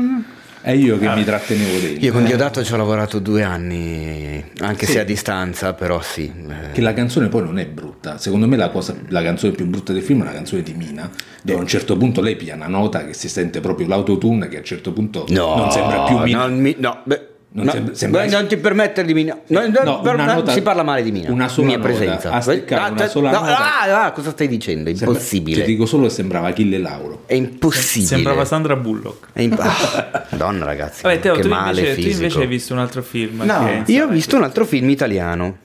è 0.61 0.71
io 0.71 0.97
che 0.97 1.09
mi 1.09 1.25
trattenevo 1.25 1.77
dentro 1.77 2.05
Io 2.05 2.13
con 2.13 2.23
Diodato 2.23 2.63
ci 2.63 2.71
ho 2.71 2.77
lavorato 2.77 3.19
due 3.19 3.43
anni, 3.43 4.41
anche 4.59 4.85
Sì. 4.85 4.93
se 4.93 4.99
a 5.01 5.03
distanza, 5.03 5.73
però 5.73 5.99
sì. 6.01 6.31
eh. 6.31 6.71
che 6.71 6.79
la 6.79 6.93
canzone 6.93 7.27
poi 7.27 7.43
non 7.43 7.59
è 7.59 7.65
brutta 7.67 8.17
secondo 8.17 8.47
me 8.47 8.55
la, 8.55 8.69
cosa, 8.69 8.95
la 9.09 9.21
canzone 9.21 9.51
più 9.51 9.65
brutta 9.65 9.91
del 9.91 10.03
film 10.03 10.21
è 10.21 10.25
la 10.25 10.31
canzone 10.31 10.61
di 10.63 10.73
Mina 10.73 11.09
dove 11.41 11.57
a 11.59 11.61
un 11.61 11.67
certo 11.67 11.97
punto 11.97 12.21
lei 12.21 12.37
pia 12.37 12.55
una 12.55 12.67
nota 12.67 13.05
che 13.05 13.13
si 13.13 13.27
sente 13.27 13.59
proprio 13.59 13.87
l'autotune 13.87 14.47
che 14.47 14.55
a 14.55 14.59
un 14.59 14.65
certo 14.65 14.93
punto 14.93 15.25
No, 15.27 15.55
non 15.57 15.69
sembra 15.69 16.03
più 16.03 16.17
Mina 16.19 16.45
non 16.47 16.57
mi- 16.57 16.75
no, 16.79 17.01
beh, 17.03 17.27
Non 17.55 17.65
no, 17.65 17.89
sembra- 17.93 18.25
non 18.25 18.47
ti 18.47 18.57
permettere 18.57 19.05
di 19.05 19.13
Mina. 19.13 19.37
No, 19.47 19.59
no, 19.67 19.83
No, 19.83 20.01
per- 20.01 20.15
nota- 20.15 20.51
si 20.53 20.63
parla 20.63 20.81
male 20.81 21.03
di 21.03 21.11
Mina. 21.11 21.31
una 21.31 21.47
sola 21.47 21.67
mia 21.67 21.77
nota, 21.77 21.87
presenza. 21.89 22.31
a 22.31 22.37
Ah, 22.83 22.87
una 22.89 22.97
cioè, 22.97 23.07
sola 23.09 23.29
no, 23.29 23.39
nota. 23.41 23.57
ah, 23.81 24.05
ah, 24.05 24.11
cosa 24.11 24.31
stai 24.31 24.47
dicendo? 24.47 24.89
È 24.89 24.95
Sembra- 24.95 25.15
impossibile. 25.17 25.61
ti 25.63 25.67
dico 25.71 25.85
solo 25.85 26.03
che 26.07 26.09
sembrava 26.09 26.47
Achille 26.47 26.79
Lauro 26.79 27.21
È 27.27 27.35
impossibile. 27.35 28.07
Sembrava 28.07 28.43
Sandra 28.45 28.75
Bullock. 28.75 29.27
È 29.33 29.41
imp- 29.41 29.59
ah, 29.59 30.25
Madonna 30.31 30.65
ragazzi, 30.65 31.03
Vabbè, 31.03 31.19
Teo, 31.19 31.35
che 31.35 31.41
tu 31.41 31.47
male 31.49 31.79
invece, 31.79 31.95
tu 31.95 32.01
fisico. 32.01 32.15
invece 32.23 32.39
hai 32.39 32.47
visto 32.47 32.73
un 32.73 32.79
altro 32.79 33.03
film. 33.03 33.43
No, 33.43 33.65
che- 33.83 33.91
Io 33.91 34.05
ho 34.05 34.07
visto 34.09 34.35
un 34.35 34.43
altro 34.43 34.65
film 34.65 34.89
italiano 34.89 35.57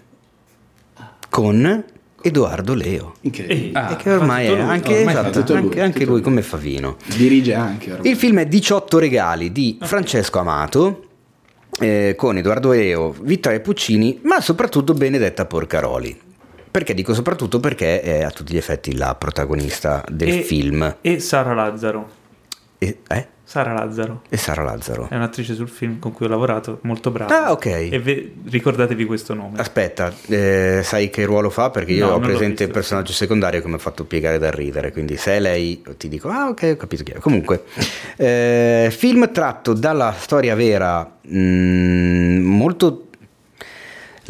con 1.30 1.84
Edoardo 2.20 2.74
Leo. 2.74 3.14
Incredibile. 3.22 3.78
Ah, 3.78 3.92
e 3.92 3.96
che 3.96 4.12
ormai 4.12 4.46
è 4.46 4.50
lui. 4.50 4.60
anche, 4.60 4.98
Ormai 4.98 5.14
esatto, 5.14 5.44
lui, 5.54 5.56
anche, 5.62 5.80
anche 5.80 5.98
lui 6.00 6.06
lui. 6.14 6.20
come 6.22 6.42
Favino. 6.42 6.96
Dirige 7.16 7.54
anche 7.54 7.92
ormai. 7.92 8.10
Il 8.10 8.16
film 8.16 8.40
è 8.40 8.46
18 8.46 8.98
regali 8.98 9.52
di 9.52 9.78
Francesco 9.80 10.38
Amato 10.38 11.04
eh, 11.80 12.14
con 12.16 12.36
Edoardo 12.36 12.70
Leo, 12.70 13.14
Vittoria 13.20 13.60
Puccini, 13.60 14.20
ma 14.24 14.40
soprattutto 14.40 14.94
Benedetta 14.94 15.46
Porcaroli. 15.46 16.18
Perché 16.70 16.94
dico 16.94 17.14
soprattutto 17.14 17.60
perché 17.60 18.00
è 18.02 18.22
a 18.22 18.30
tutti 18.30 18.52
gli 18.52 18.56
effetti 18.58 18.94
la 18.96 19.14
protagonista 19.14 20.04
del 20.08 20.28
E- 20.28 20.42
film. 20.42 20.96
E 21.00 21.18
Sara 21.18 21.54
Lazzaro. 21.54 22.17
E, 22.78 22.98
eh? 23.08 23.26
Sara 23.48 23.72
Lazzaro. 23.72 24.22
e 24.28 24.36
Sara 24.36 24.62
Lazzaro. 24.62 25.08
È 25.08 25.14
un'attrice 25.16 25.54
sul 25.54 25.70
film 25.70 25.98
con 25.98 26.12
cui 26.12 26.26
ho 26.26 26.28
lavorato, 26.28 26.80
molto 26.82 27.10
brava. 27.10 27.46
Ah, 27.46 27.52
ok. 27.52 27.64
E 27.66 27.98
ve- 27.98 28.32
ricordatevi 28.44 29.06
questo 29.06 29.32
nome. 29.32 29.58
Aspetta, 29.58 30.12
eh, 30.26 30.82
sai 30.84 31.08
che 31.08 31.24
ruolo 31.24 31.48
fa? 31.48 31.70
Perché 31.70 31.92
io 31.92 32.08
No, 32.08 32.12
ho 32.12 32.18
presente 32.18 32.64
il 32.64 32.70
personaggio 32.70 33.12
secondario 33.12 33.62
che 33.62 33.68
mi 33.68 33.74
ha 33.74 33.78
fatto 33.78 34.04
piegare 34.04 34.38
da 34.38 34.50
ridere, 34.50 34.92
quindi 34.92 35.16
se 35.16 35.32
è 35.32 35.40
lei 35.40 35.82
ti 35.96 36.08
dico, 36.08 36.28
ah 36.28 36.48
ok, 36.48 36.72
ho 36.74 36.76
capito 36.76 37.02
chi 37.04 37.12
è. 37.12 37.18
Comunque, 37.20 37.64
eh, 38.16 38.88
film 38.94 39.32
tratto 39.32 39.72
dalla 39.72 40.14
storia 40.18 40.54
vera, 40.54 41.10
mm, 41.26 42.40
molto 42.44 43.07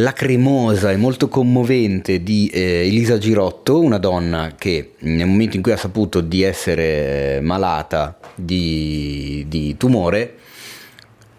lacrimosa 0.00 0.92
e 0.92 0.96
molto 0.96 1.28
commovente 1.28 2.22
di 2.22 2.48
eh, 2.52 2.86
Elisa 2.86 3.18
Girotto, 3.18 3.80
una 3.80 3.98
donna 3.98 4.54
che 4.56 4.92
nel 5.00 5.26
momento 5.26 5.56
in 5.56 5.62
cui 5.62 5.72
ha 5.72 5.76
saputo 5.76 6.20
di 6.20 6.42
essere 6.42 7.40
malata 7.42 8.16
di, 8.36 9.44
di 9.48 9.76
tumore 9.76 10.34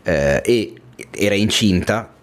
eh, 0.03 0.41
e 0.43 0.73
era 1.11 1.35
incinta, 1.35 2.13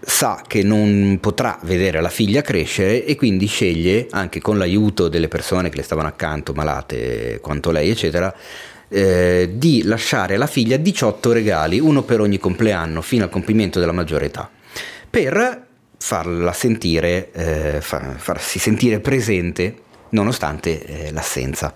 sa 0.00 0.42
che 0.44 0.64
non 0.64 1.18
potrà 1.20 1.60
vedere 1.62 2.00
la 2.00 2.08
figlia 2.08 2.42
crescere 2.42 3.04
e 3.04 3.14
quindi 3.14 3.46
sceglie, 3.46 4.08
anche 4.10 4.40
con 4.40 4.58
l'aiuto 4.58 5.08
delle 5.08 5.28
persone 5.28 5.68
che 5.68 5.76
le 5.76 5.82
stavano 5.84 6.08
accanto, 6.08 6.52
malate 6.54 7.38
quanto 7.40 7.70
lei, 7.70 7.90
eccetera, 7.90 8.34
eh, 8.88 9.50
di 9.54 9.82
lasciare 9.84 10.34
alla 10.34 10.48
figlia 10.48 10.76
18 10.76 11.30
regali, 11.30 11.78
uno 11.78 12.02
per 12.02 12.20
ogni 12.20 12.38
compleanno, 12.38 13.00
fino 13.00 13.22
al 13.22 13.30
compimento 13.30 13.78
della 13.78 13.92
maggiore 13.92 14.26
età, 14.26 14.50
per 15.08 15.66
farla 15.98 16.52
sentire, 16.52 17.30
eh, 17.32 17.80
far- 17.80 18.16
farsi 18.16 18.58
sentire 18.58 19.00
presente 19.00 19.74
nonostante 20.10 20.84
eh, 20.84 21.12
l'assenza. 21.12 21.74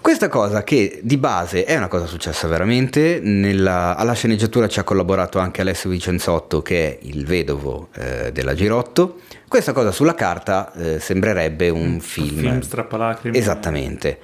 Questa 0.00 0.28
cosa 0.28 0.62
che 0.64 1.00
di 1.02 1.18
base 1.18 1.64
è 1.64 1.76
una 1.76 1.88
cosa 1.88 2.06
successa 2.06 2.46
veramente, 2.48 3.20
nella- 3.22 3.96
alla 3.96 4.14
sceneggiatura 4.14 4.66
ci 4.66 4.78
ha 4.78 4.84
collaborato 4.84 5.38
anche 5.38 5.60
Alessio 5.60 5.90
Vicenzotto 5.90 6.62
che 6.62 6.88
è 6.88 6.98
il 7.02 7.26
vedovo 7.26 7.88
eh, 7.94 8.32
della 8.32 8.54
Girotto, 8.54 9.20
questa 9.46 9.72
cosa 9.72 9.90
sulla 9.90 10.14
carta 10.14 10.72
eh, 10.72 10.98
sembrerebbe 10.98 11.68
un 11.68 12.00
film. 12.00 12.38
Film 12.38 12.60
strappalacrime. 12.60 13.36
Esattamente, 13.36 14.18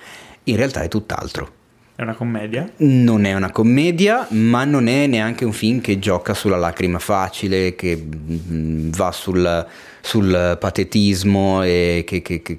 in 0.44 0.56
realtà 0.56 0.80
è 0.80 0.88
tutt'altro. 0.88 1.62
È 1.96 2.02
una 2.02 2.14
commedia? 2.14 2.68
Non 2.78 3.24
è 3.24 3.34
una 3.34 3.52
commedia, 3.52 4.26
ma 4.30 4.64
non 4.64 4.88
è 4.88 5.06
neanche 5.06 5.44
un 5.44 5.52
film 5.52 5.80
che 5.80 6.00
gioca 6.00 6.34
sulla 6.34 6.56
lacrima 6.56 6.98
facile, 6.98 7.76
che 7.76 7.96
mm, 7.96 8.90
va 8.90 9.12
sul, 9.12 9.64
sul 10.00 10.56
patetismo 10.58 11.62
e 11.62 12.02
che, 12.04 12.20
che- 12.20 12.42
che- 12.42 12.58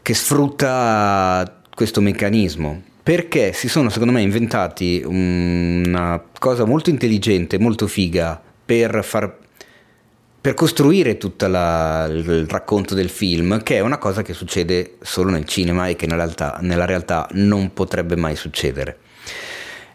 che 0.00 0.14
sfrutta 0.14 1.60
questo 1.74 2.00
meccanismo. 2.00 2.82
Perché 3.02 3.52
si 3.52 3.68
sono, 3.68 3.90
secondo 3.90 4.14
me, 4.14 4.22
inventati 4.22 5.02
una 5.04 6.22
cosa 6.38 6.64
molto 6.64 6.88
intelligente, 6.88 7.58
molto 7.58 7.86
figa 7.86 8.40
per 8.64 9.04
far 9.04 9.36
per 10.44 10.52
costruire 10.52 11.16
tutto 11.16 11.46
il 11.46 12.46
racconto 12.46 12.94
del 12.94 13.08
film, 13.08 13.62
che 13.62 13.76
è 13.76 13.80
una 13.80 13.96
cosa 13.96 14.20
che 14.20 14.34
succede 14.34 14.96
solo 15.00 15.30
nel 15.30 15.46
cinema 15.46 15.88
e 15.88 15.96
che 15.96 16.06
nella 16.06 16.24
realtà, 16.24 16.58
nella 16.60 16.84
realtà 16.84 17.26
non 17.32 17.72
potrebbe 17.72 18.14
mai 18.14 18.36
succedere. 18.36 18.98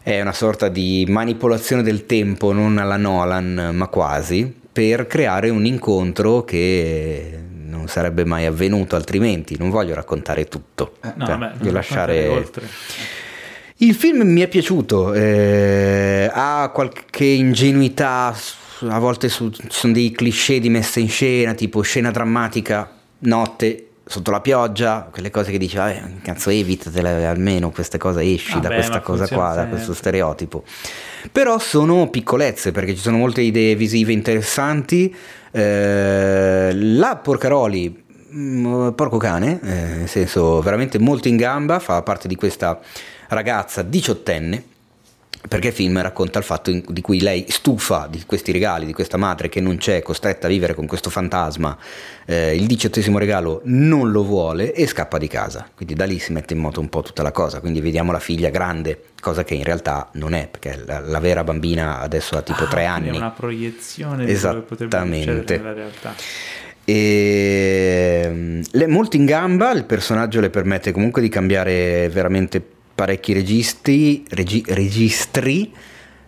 È 0.02 0.20
una 0.20 0.34
sorta 0.34 0.68
di 0.68 1.06
manipolazione 1.08 1.84
del 1.84 2.08
tempo, 2.08 2.52
non 2.52 2.80
alla 2.80 2.98
Nolan, 2.98 3.74
ma 3.76 3.88
quasi, 3.90 4.52
per 4.74 5.06
creare 5.06 5.50
un 5.52 5.68
incontro 5.68 6.44
che 6.44 7.38
non 7.68 7.88
sarebbe 7.88 8.26
mai 8.26 8.48
avvenuto 8.48 8.96
altrimenti. 8.96 9.56
Non 9.56 9.70
voglio 9.70 9.94
raccontare 9.94 10.46
tutto, 10.46 10.96
No, 11.14 11.28
cioè, 11.28 11.38
vabbè, 11.38 11.58
voglio 11.60 11.72
lasciare... 11.72 12.28
oltre. 12.28 12.68
Il 13.82 13.94
film 13.94 14.24
mi 14.24 14.42
è 14.42 14.48
piaciuto, 14.48 15.14
eh, 15.14 16.28
ha 16.34 16.72
qualche 16.74 17.26
ingenuità, 17.26 18.36
a 18.88 19.00
volte 19.00 19.30
su- 19.30 19.50
ci 19.50 19.68
sono 19.70 19.94
dei 19.94 20.12
cliché 20.12 20.60
di 20.60 20.70
messa 20.70 21.00
in 21.00 21.10
scena, 21.10 21.54
tipo 21.54 21.82
scena 21.82 22.12
drammatica, 22.12 22.90
notte, 23.20 23.86
sotto 24.06 24.32
la 24.32 24.42
pioggia, 24.42 25.08
quelle 25.12 25.30
cose 25.30 25.52
che 25.52 25.60
dici, 25.60 25.76
vabbè, 25.76 26.02
cazzo 26.24 26.50
evitatele 26.50 27.28
almeno 27.28 27.70
queste 27.70 27.98
cose, 28.00 28.22
esci 28.22 28.54
da 28.56 28.62
Vabbè, 28.62 28.74
questa 28.76 28.94
ma 28.94 29.02
cosa 29.02 29.28
qua, 29.28 29.54
da 29.54 29.68
questo 29.68 29.94
stereotipo. 29.94 30.64
Però 31.32 31.60
sono 31.60 32.10
piccolezze 32.10 32.72
perché 32.72 32.96
ci 32.96 33.02
sono 33.02 33.18
molte 33.18 33.42
idee 33.42 33.76
visive 33.76 34.12
interessanti. 34.12 35.14
Eh, 35.52 36.72
la 36.74 37.16
Porcaroli, 37.18 38.04
mm, 38.34 38.90
porco 38.90 39.18
cane, 39.18 39.60
eh, 39.62 39.68
nel 39.98 40.08
senso 40.10 40.60
veramente 40.62 40.98
molto 40.98 41.28
in 41.28 41.36
gamba, 41.38 41.80
fa 41.80 42.02
parte 42.02 42.28
di 42.28 42.36
questa 42.36 42.80
ragazza 43.28 43.84
diciottenne. 43.84 44.64
Perché 45.50 45.70
il 45.70 45.74
film 45.74 46.00
racconta 46.02 46.38
il 46.38 46.46
fatto 46.46 46.70
in- 46.70 46.84
di 46.88 47.02
cui 47.02 47.20
lei 47.22 47.44
stufa 47.50 48.08
di 48.10 48.22
questi 48.26 48.52
regali, 48.52 48.86
di 48.86 48.94
questa 48.94 49.18
madre 49.18 49.50
che 49.50 49.60
non 49.60 49.78
c'è, 49.78 50.02
costretta 50.04 50.46
a 50.46 50.50
vivere 50.50 50.76
con 50.76 50.86
questo 50.86 51.10
fantasma, 51.10 51.76
eh, 52.26 52.56
il 52.56 52.68
diciottesimo 52.68 53.18
regalo 53.18 53.62
non 53.66 54.12
lo 54.12 54.24
vuole 54.24 54.72
e 54.74 54.86
scappa 54.86 55.18
di 55.18 55.28
casa. 55.28 55.68
Quindi 55.76 55.96
da 55.96 56.06
lì 56.06 56.20
si 56.20 56.32
mette 56.34 56.54
in 56.54 56.60
moto 56.60 56.80
un 56.80 56.88
po' 56.88 57.02
tutta 57.02 57.24
la 57.24 57.32
cosa. 57.32 57.60
Quindi 57.62 57.82
vediamo 57.82 58.12
la 58.12 58.20
figlia 58.20 58.50
grande, 58.50 59.02
cosa 59.20 59.44
che 59.44 59.56
in 59.56 59.64
realtà 59.64 60.10
non 60.14 60.34
è, 60.34 60.48
perché 60.48 60.84
la, 60.86 61.00
la 61.00 61.20
vera 61.20 61.44
bambina 61.44 62.00
adesso 62.00 62.38
ha 62.38 62.42
tipo 62.44 62.64
Ah, 62.66 62.68
tre 62.68 62.86
anni. 62.86 63.08
È 63.10 63.16
una 63.18 63.32
proiezione 63.32 64.26
di 64.26 64.36
quello 64.38 64.54
che 64.54 64.62
potrebbe 64.76 65.16
succedere 65.16 65.58
nella 65.58 65.74
realtà. 65.74 66.14
E, 66.86 68.28
mm, 68.30 68.62
le- 68.72 68.88
molto 68.88 69.16
in 69.16 69.26
gamba, 69.26 69.72
il 69.72 69.86
personaggio 69.86 70.40
le 70.40 70.50
permette 70.50 70.92
comunque 70.92 71.22
di 71.22 71.30
cambiare 71.30 72.08
veramente 72.10 72.62
parecchi 73.00 73.32
registi, 73.32 74.26
regi- 74.32 74.66
registri 74.68 75.74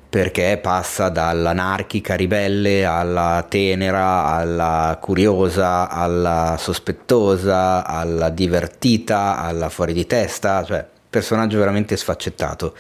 perché 0.08 0.58
passa 0.61 1.09
dall'anarchica 1.09 2.16
ribelle 2.16 2.85
alla 2.85 3.45
tenera, 3.50 4.24
alla 4.24 4.98
curiosa, 5.01 5.90
alla 5.90 6.56
sospettosa, 6.58 7.85
alla 7.85 8.30
divertita, 8.30 9.38
alla 9.38 9.67
fuori 9.67 9.91
di 9.91 10.06
testa, 10.06 10.64
cioè 10.64 10.88
personaggio 11.09 11.58
veramente 11.58 11.98
sfaccettato. 11.98 12.74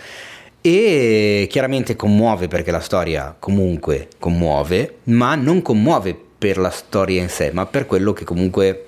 E 0.61 1.47
chiaramente 1.49 1.97
commuove 1.97 2.47
perché 2.47 2.71
la 2.71 2.79
storia 2.79 3.35
comunque 3.37 4.07
commuove, 4.19 4.99
ma 5.05 5.35
non 5.35 5.61
commuove 5.61 6.17
per 6.37 6.57
la 6.57 6.69
storia 6.69 7.21
in 7.21 7.27
sé, 7.27 7.51
ma 7.51 7.65
per 7.65 7.87
quello 7.87 8.13
che 8.13 8.23
comunque 8.23 8.85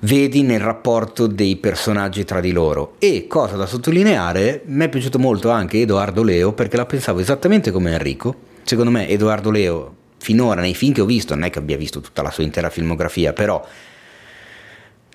vedi 0.00 0.42
nel 0.42 0.60
rapporto 0.60 1.26
dei 1.26 1.56
personaggi 1.56 2.24
tra 2.24 2.40
di 2.40 2.52
loro. 2.52 2.94
E 2.98 3.26
cosa 3.26 3.56
da 3.56 3.66
sottolineare, 3.66 4.62
mi 4.66 4.84
è 4.84 4.88
piaciuto 4.88 5.18
molto 5.18 5.50
anche 5.50 5.80
Edoardo 5.80 6.22
Leo 6.22 6.52
perché 6.52 6.76
la 6.76 6.86
pensavo 6.86 7.20
esattamente 7.20 7.70
come 7.70 7.92
Enrico. 7.92 8.34
Secondo 8.62 8.90
me 8.90 9.08
Edoardo 9.08 9.50
Leo 9.50 9.94
finora 10.18 10.60
nei 10.60 10.74
film 10.74 10.92
che 10.92 11.00
ho 11.00 11.06
visto, 11.06 11.34
non 11.34 11.44
è 11.44 11.50
che 11.50 11.58
abbia 11.58 11.76
visto 11.76 12.00
tutta 12.00 12.22
la 12.22 12.30
sua 12.30 12.42
intera 12.42 12.68
filmografia, 12.70 13.32
però 13.32 13.64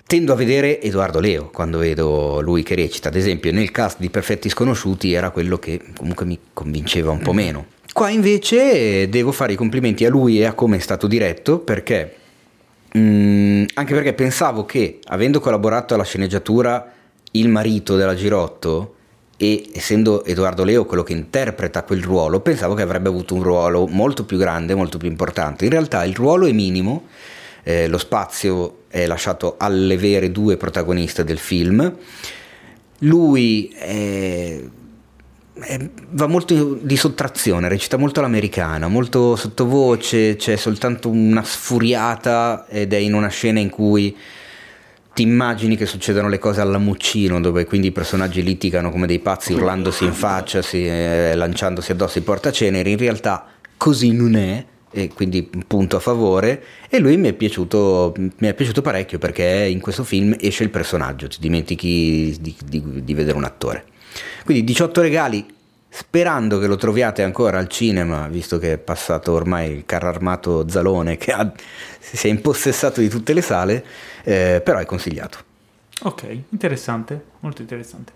tendo 0.06 0.32
a 0.32 0.36
vedere 0.36 0.80
Edoardo 0.80 1.20
Leo 1.20 1.50
quando 1.50 1.78
vedo 1.78 2.40
lui 2.40 2.62
che 2.62 2.74
recita. 2.74 3.08
Ad 3.08 3.16
esempio, 3.16 3.52
nel 3.52 3.70
cast 3.70 3.98
di 3.98 4.10
Perfetti 4.10 4.48
Sconosciuti 4.48 5.12
era 5.12 5.30
quello 5.30 5.58
che 5.58 5.80
comunque 5.96 6.26
mi 6.26 6.38
convinceva 6.52 7.10
un 7.10 7.20
po' 7.20 7.32
meno. 7.32 7.66
Qua 7.92 8.08
invece 8.08 9.08
devo 9.10 9.32
fare 9.32 9.52
i 9.52 9.56
complimenti 9.56 10.06
a 10.06 10.08
lui 10.08 10.40
e 10.40 10.46
a 10.46 10.54
come 10.54 10.78
è 10.78 10.80
stato 10.80 11.06
diretto 11.06 11.58
perché 11.58 12.16
mm, 12.96 13.64
anche 13.74 13.94
perché 13.94 14.12
pensavo 14.12 14.64
che 14.64 14.98
avendo 15.06 15.40
collaborato 15.40 15.94
alla 15.94 16.04
sceneggiatura 16.04 16.92
il 17.32 17.48
marito 17.48 17.96
della 17.96 18.14
Girotto 18.14 18.96
e 19.36 19.70
essendo 19.72 20.24
Edoardo 20.24 20.62
Leo 20.64 20.84
quello 20.84 21.02
che 21.02 21.12
interpreta 21.12 21.82
quel 21.82 22.02
ruolo, 22.02 22.40
pensavo 22.40 22.74
che 22.74 22.82
avrebbe 22.82 23.08
avuto 23.08 23.34
un 23.34 23.42
ruolo 23.42 23.86
molto 23.88 24.24
più 24.24 24.36
grande, 24.36 24.74
molto 24.74 24.98
più 24.98 25.08
importante. 25.08 25.64
In 25.64 25.70
realtà 25.70 26.04
il 26.04 26.14
ruolo 26.14 26.46
è 26.46 26.52
minimo, 26.52 27.06
eh, 27.64 27.88
lo 27.88 27.98
spazio 27.98 28.82
è 28.88 29.06
lasciato 29.06 29.56
alle 29.58 29.96
vere 29.96 30.30
due 30.30 30.56
protagoniste 30.56 31.24
del 31.24 31.38
film. 31.38 31.96
Lui 32.98 33.68
è- 33.76 34.60
va 36.10 36.26
molto 36.26 36.78
di 36.80 36.96
sottrazione, 36.96 37.68
recita 37.68 37.98
molto 37.98 38.20
all'americana, 38.20 38.88
molto 38.88 39.36
sottovoce, 39.36 40.36
c'è 40.36 40.56
soltanto 40.56 41.10
una 41.10 41.42
sfuriata 41.44 42.66
ed 42.68 42.92
è 42.92 42.96
in 42.96 43.12
una 43.12 43.28
scena 43.28 43.60
in 43.60 43.68
cui 43.68 44.16
ti 45.12 45.22
immagini 45.22 45.76
che 45.76 45.84
succedano 45.84 46.28
le 46.28 46.38
cose 46.38 46.62
alla 46.62 46.78
Muccino, 46.78 47.38
dove 47.38 47.66
quindi 47.66 47.88
i 47.88 47.92
personaggi 47.92 48.42
litigano 48.42 48.90
come 48.90 49.06
dei 49.06 49.18
pazzi, 49.18 49.52
urlandosi 49.52 50.04
in 50.04 50.14
faccia, 50.14 50.62
si- 50.62 50.86
eh, 50.86 51.34
lanciandosi 51.34 51.92
addosso 51.92 52.16
i 52.16 52.22
portaceneri. 52.22 52.92
In 52.92 52.96
realtà 52.96 53.46
così 53.76 54.12
non 54.12 54.34
è, 54.36 54.64
e 54.90 55.08
quindi 55.08 55.50
un 55.52 55.64
punto 55.66 55.96
a 55.96 56.00
favore. 56.00 56.62
E 56.88 56.98
lui 56.98 57.18
mi 57.18 57.28
è 57.28 57.34
piaciuto, 57.34 58.14
mi 58.16 58.48
è 58.48 58.54
piaciuto 58.54 58.80
parecchio 58.80 59.18
perché 59.18 59.68
in 59.70 59.80
questo 59.80 60.02
film 60.02 60.34
esce 60.40 60.62
il 60.62 60.70
personaggio, 60.70 61.28
ti 61.28 61.36
dimentichi 61.40 62.34
di, 62.40 62.56
di- 62.64 63.04
di 63.04 63.14
vedere 63.14 63.36
un 63.36 63.44
attore. 63.44 63.84
Quindi 64.44 64.64
18 64.64 65.00
regali, 65.00 65.46
sperando 65.88 66.58
che 66.58 66.66
lo 66.66 66.76
troviate 66.76 67.22
ancora 67.22 67.58
al 67.58 67.68
cinema, 67.68 68.26
visto 68.28 68.58
che 68.58 68.74
è 68.74 68.78
passato 68.78 69.32
ormai 69.32 69.70
il 69.70 69.82
carro 69.86 70.08
armato 70.08 70.68
Zalone 70.68 71.16
che 71.16 71.32
ha- 71.32 71.52
si 71.98 72.28
è 72.28 72.30
impossessato 72.30 73.00
di 73.00 73.08
tutte 73.08 73.32
le 73.32 73.42
sale, 73.42 73.84
eh, 74.24 74.60
però 74.64 74.78
è 74.78 74.86
consigliato. 74.86 75.50
Ok, 76.04 76.24
interessante, 76.48 77.24
molto 77.40 77.60
interessante. 77.62 78.12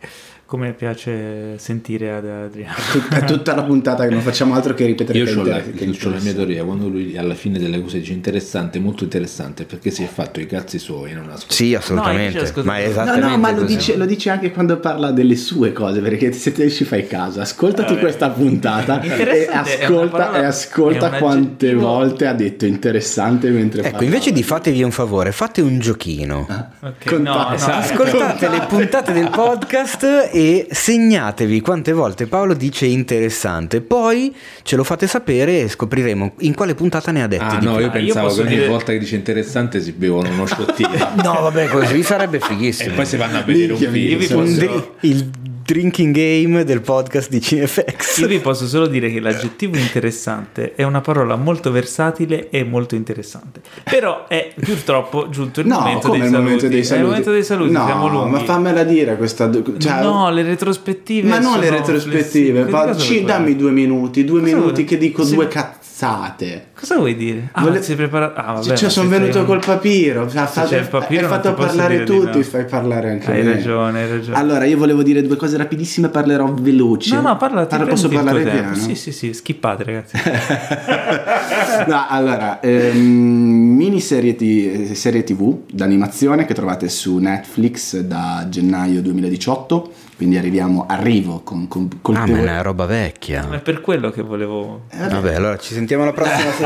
Come 0.46 0.74
piace 0.74 1.58
sentire 1.58 2.12
ad 2.12 2.24
Adriano. 2.24 2.76
Tutta, 2.92 3.20
tutta 3.22 3.54
la 3.56 3.64
puntata 3.64 4.04
che 4.06 4.10
non 4.10 4.20
facciamo 4.22 4.54
altro 4.54 4.74
che 4.74 4.86
ripetere 4.86 5.18
Io 5.18 5.40
ho 5.40 5.44
la, 5.44 5.56
la 5.56 6.20
mia 6.20 6.32
teoria, 6.34 6.62
quando 6.62 6.86
lui 6.86 7.18
alla 7.18 7.34
fine 7.34 7.58
delle 7.58 7.82
cose 7.82 7.98
dice 7.98 8.12
interessante, 8.12 8.78
molto 8.78 9.02
interessante, 9.02 9.64
perché 9.64 9.90
si 9.90 10.04
è 10.04 10.06
fatto 10.06 10.38
i 10.38 10.46
cazzi 10.46 10.78
suoi, 10.78 11.14
non 11.14 11.24
ascolta. 11.30 11.52
Sì, 11.52 11.74
assolutamente, 11.74 12.38
invece, 12.38 12.62
ma 12.62 12.78
è 12.78 12.84
ascolta- 12.90 13.16
No, 13.18 13.28
no, 13.30 13.38
ma 13.38 13.50
lo 13.50 13.62
dice, 13.64 13.96
lo 13.96 14.06
dice 14.06 14.30
anche 14.30 14.52
quando 14.52 14.78
parla 14.78 15.10
delle 15.10 15.34
sue 15.34 15.72
cose, 15.72 15.98
perché 16.00 16.30
se 16.30 16.52
te 16.52 16.70
ci 16.70 16.84
fai 16.84 17.08
caso, 17.08 17.40
ascoltati 17.40 17.88
Vabbè. 17.94 18.00
questa 18.00 18.30
puntata 18.30 19.00
e 19.00 19.48
è 19.48 19.48
ascolta, 19.50 20.16
parola- 20.16 20.38
e 20.42 20.44
ascolta 20.44 21.16
è 21.16 21.18
quante 21.18 21.66
aggettivo- 21.66 21.80
volte 21.88 22.26
ha 22.28 22.34
detto 22.34 22.66
interessante 22.66 23.50
mentre 23.50 23.80
Ecco, 23.80 23.90
parlava. 23.90 24.04
invece 24.04 24.30
di 24.30 24.44
fatevi 24.44 24.84
un 24.84 24.92
favore, 24.92 25.32
fate 25.32 25.60
un 25.60 25.80
giochino. 25.80 26.46
Ok, 26.82 27.04
Con- 27.04 27.22
no, 27.22 27.34
no, 27.34 27.52
esatto. 27.52 27.92
Ascoltate 27.92 28.48
le 28.48 28.60
puntate 28.68 29.12
del 29.12 29.28
podcast 29.28 30.34
e 30.36 30.66
segnatevi 30.70 31.62
quante 31.62 31.92
volte 31.94 32.26
Paolo 32.26 32.52
dice 32.52 32.84
interessante. 32.84 33.80
Poi 33.80 34.34
ce 34.62 34.76
lo 34.76 34.84
fate 34.84 35.06
sapere 35.06 35.62
e 35.62 35.68
scopriremo 35.68 36.34
in 36.40 36.54
quale 36.54 36.74
puntata 36.74 37.10
ne 37.10 37.22
ha 37.22 37.26
dette 37.26 37.42
Ah 37.42 37.56
di 37.58 37.64
no, 37.64 37.76
più. 37.76 37.80
io 37.84 37.90
Ah, 37.90 37.96
io 37.98 38.04
pensavo 38.04 38.26
posso 38.28 38.42
che 38.42 38.46
ogni 38.48 38.56
dire- 38.56 38.68
volta 38.68 38.92
che 38.92 38.98
dice 38.98 39.14
interessante 39.16 39.80
si 39.80 39.92
bevono 39.92 40.28
uno 40.28 40.44
sciottino 40.44 40.90
No, 41.24 41.38
vabbè, 41.40 41.68
così 41.68 42.02
sarebbe 42.02 42.36
e 42.36 42.40
fighissimo. 42.40 42.94
poi 42.94 43.06
si 43.06 43.16
vanno 43.16 43.38
a 43.38 43.42
vedere 43.44 43.72
un 43.72 43.78
Minchia, 43.80 43.90
film. 43.90 44.10
Io 44.10 44.18
vi 44.18 44.34
Un 44.34 44.40
posso- 44.42 44.56
dri- 44.56 45.08
il 45.08 45.30
drinking 45.66 46.14
game 46.14 46.64
del 46.64 46.80
podcast 46.80 47.28
di 47.28 47.40
Cinefx. 47.40 48.18
Io 48.18 48.28
vi 48.28 48.38
posso 48.38 48.66
solo 48.68 48.86
dire 48.86 49.10
che 49.10 49.18
l'aggettivo 49.18 49.76
interessante 49.76 50.74
è 50.76 50.84
una 50.84 51.00
parola 51.00 51.34
molto 51.34 51.72
versatile 51.72 52.48
e 52.50 52.62
molto 52.62 52.94
interessante. 52.94 53.60
Però 53.82 54.26
è 54.28 54.54
purtroppo 54.58 55.28
giunto 55.28 55.58
il 55.60 55.66
No, 55.66 55.80
momento, 55.80 56.08
dei 56.10 56.20
il 56.20 56.24
saluti. 56.26 56.42
momento 56.42 56.68
dei 56.68 56.76
È 56.76 56.80
il 56.80 56.86
saluti. 56.86 57.06
momento 57.08 57.30
dei 57.32 57.42
saluti, 57.44 57.72
no, 57.72 57.84
siamo 57.84 58.08
lunghi. 58.08 58.30
ma 58.30 58.38
fammela 58.44 58.84
dire 58.84 59.16
questa... 59.16 59.50
Cioè, 59.78 60.02
no, 60.02 60.30
le 60.30 60.42
retrospettive. 60.44 61.28
Ma 61.28 61.40
non 61.40 61.58
le 61.58 61.68
retrospettive, 61.70 62.66
fa- 62.66 62.96
ci- 62.96 63.24
dammi 63.24 63.56
due 63.56 63.72
minuti, 63.72 64.24
due 64.24 64.40
Cosa 64.40 64.54
minuti 64.54 64.72
vuoi? 64.72 64.84
che 64.84 64.98
dico 64.98 65.24
Sì. 65.24 65.34
due 65.34 65.48
cazzate. 65.48 66.66
Cosa 66.78 66.96
vuoi 66.96 67.16
dire? 67.16 67.48
Ah, 67.52 67.62
Vole- 67.62 67.78
ma 67.78 67.82
sei 67.82 67.96
preparato? 67.96 68.38
Ah, 68.38 68.52
vabbè, 68.52 68.64
Cioè, 68.76 68.82
ma 68.82 68.88
sono 68.90 69.08
venuto 69.08 69.38
un- 69.38 69.46
col 69.46 69.64
papiro. 69.64 70.24
Ha 70.24 70.46
fatto, 70.46 70.68
c'è 70.68 70.78
il 70.80 70.88
papiro, 70.88 71.22
hai 71.22 71.28
fatto 71.28 71.54
ti 71.54 71.62
parlare 71.62 72.04
tutti, 72.04 72.36
no. 72.36 72.42
fai 72.44 72.64
parlare 72.66 73.10
anche 73.12 73.30
Hai 73.32 73.42
me. 73.42 73.54
ragione, 73.54 74.02
hai 74.02 74.10
ragione. 74.10 74.36
Allora, 74.36 74.64
io 74.66 74.76
volevo 74.76 75.02
dire 75.02 75.22
due 75.22 75.36
cose 75.36 75.56
rapidissime, 75.56 76.10
parlerò 76.10 76.52
veloce. 76.52 77.14
No, 77.14 77.22
no, 77.22 77.36
parla, 77.38 77.62
ti 77.64 77.68
Parla- 77.76 77.86
posso 77.86 78.08
parlare 78.10 78.44
tempo. 78.44 78.58
piano? 78.60 78.74
Sì, 78.76 78.94
sì, 78.94 79.10
sì, 79.12 79.32
skippate 79.32 79.84
ragazzi. 79.84 80.16
No, 81.86 82.06
allora, 82.08 82.60
ehm, 82.60 82.96
miniserie 82.96 84.34
ti- 84.36 84.94
serie 84.94 85.24
tv 85.24 85.60
d'animazione 85.70 86.44
che 86.44 86.54
trovate 86.54 86.88
su 86.88 87.18
Netflix 87.18 87.98
da 88.00 88.46
gennaio 88.48 89.00
2018, 89.02 89.92
quindi 90.16 90.36
arriviamo, 90.38 90.86
arrivo 90.88 91.40
con, 91.44 91.68
con 91.68 91.88
Ah, 91.92 91.96
colpevole- 92.00 92.32
ma 92.32 92.38
è 92.48 92.52
una 92.52 92.62
roba 92.62 92.86
vecchia. 92.86 93.48
È 93.50 93.60
per 93.60 93.80
quello 93.80 94.10
che 94.10 94.22
volevo... 94.22 94.82
Vabbè, 94.96 95.34
allora 95.34 95.58
ci 95.58 95.74
sentiamo 95.74 96.04
la 96.04 96.12
prossima 96.12 96.50
settimana. 96.50 96.64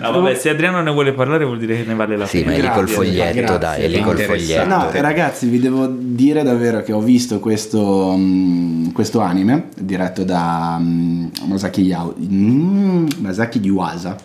No, 0.00 0.10
vabbè, 0.20 0.34
se 0.34 0.50
Adriano 0.50 0.82
ne 0.82 0.90
vuole 0.90 1.12
parlare 1.12 1.44
vuol 1.44 1.58
dire 1.58 1.76
che 1.76 1.84
ne 1.86 1.94
vale 1.94 2.16
la 2.16 2.26
Sì, 2.26 2.40
pena. 2.42 2.50
ma 2.50 2.56
è 2.56 2.60
lì 2.60 2.68
col 2.70 2.88
foglietto, 2.88 3.32
grazie. 3.34 3.58
dai, 3.58 3.82
è 3.84 3.88
lì 3.88 4.00
col 4.00 4.18
foglietto. 4.18 4.66
No, 4.66 4.88
ragazzi, 4.92 5.46
vi 5.48 5.58
devo 5.60 5.86
dire 5.86 6.42
davvero 6.42 6.82
che 6.82 6.92
ho 6.92 7.00
visto 7.00 7.38
questo, 7.40 8.14
mm, 8.16 8.90
questo 8.90 9.20
anime 9.20 9.68
diretto 9.78 10.24
da 10.24 10.76
mm, 10.80 11.26
Masaki, 11.46 11.82
Yao- 11.82 12.14
mm, 12.20 13.06
Masaki 13.20 13.60
Yuasa. 13.60 14.16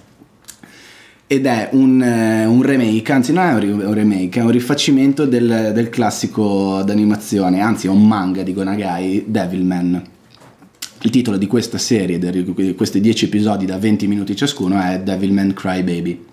Ed 1.31 1.45
è 1.45 1.69
un, 1.73 2.01
eh, 2.01 2.45
un 2.45 2.63
remake, 2.63 3.11
anzi 3.13 3.31
non 3.31 3.45
è 3.45 3.53
un 3.53 3.93
remake, 3.93 4.39
è 4.39 4.43
un 4.43 4.49
rifacimento 4.49 5.25
del, 5.25 5.71
del 5.75 5.89
classico 5.89 6.81
d'animazione, 6.83 7.61
anzi 7.61 7.85
è 7.85 7.89
un 7.91 8.05
manga 8.07 8.41
di 8.41 8.51
Gonagai, 8.51 9.25
Devilman. 9.27 10.01
Il 11.01 11.11
titolo 11.11 11.37
di 11.37 11.47
questa 11.47 11.77
serie, 11.77 12.19
di 12.19 12.75
questi 12.75 12.99
10 12.99 13.25
episodi 13.25 13.65
da 13.65 13.77
20 13.77 14.07
minuti 14.07 14.35
ciascuno, 14.35 14.79
è 14.81 14.99
Devilman 15.01 15.53
Crybaby 15.53 16.27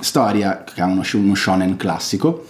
storia 0.00 0.64
che 0.64 0.80
è 0.80 0.84
uno, 0.84 1.02
uno 1.12 1.34
shonen 1.34 1.76
classico 1.76 2.46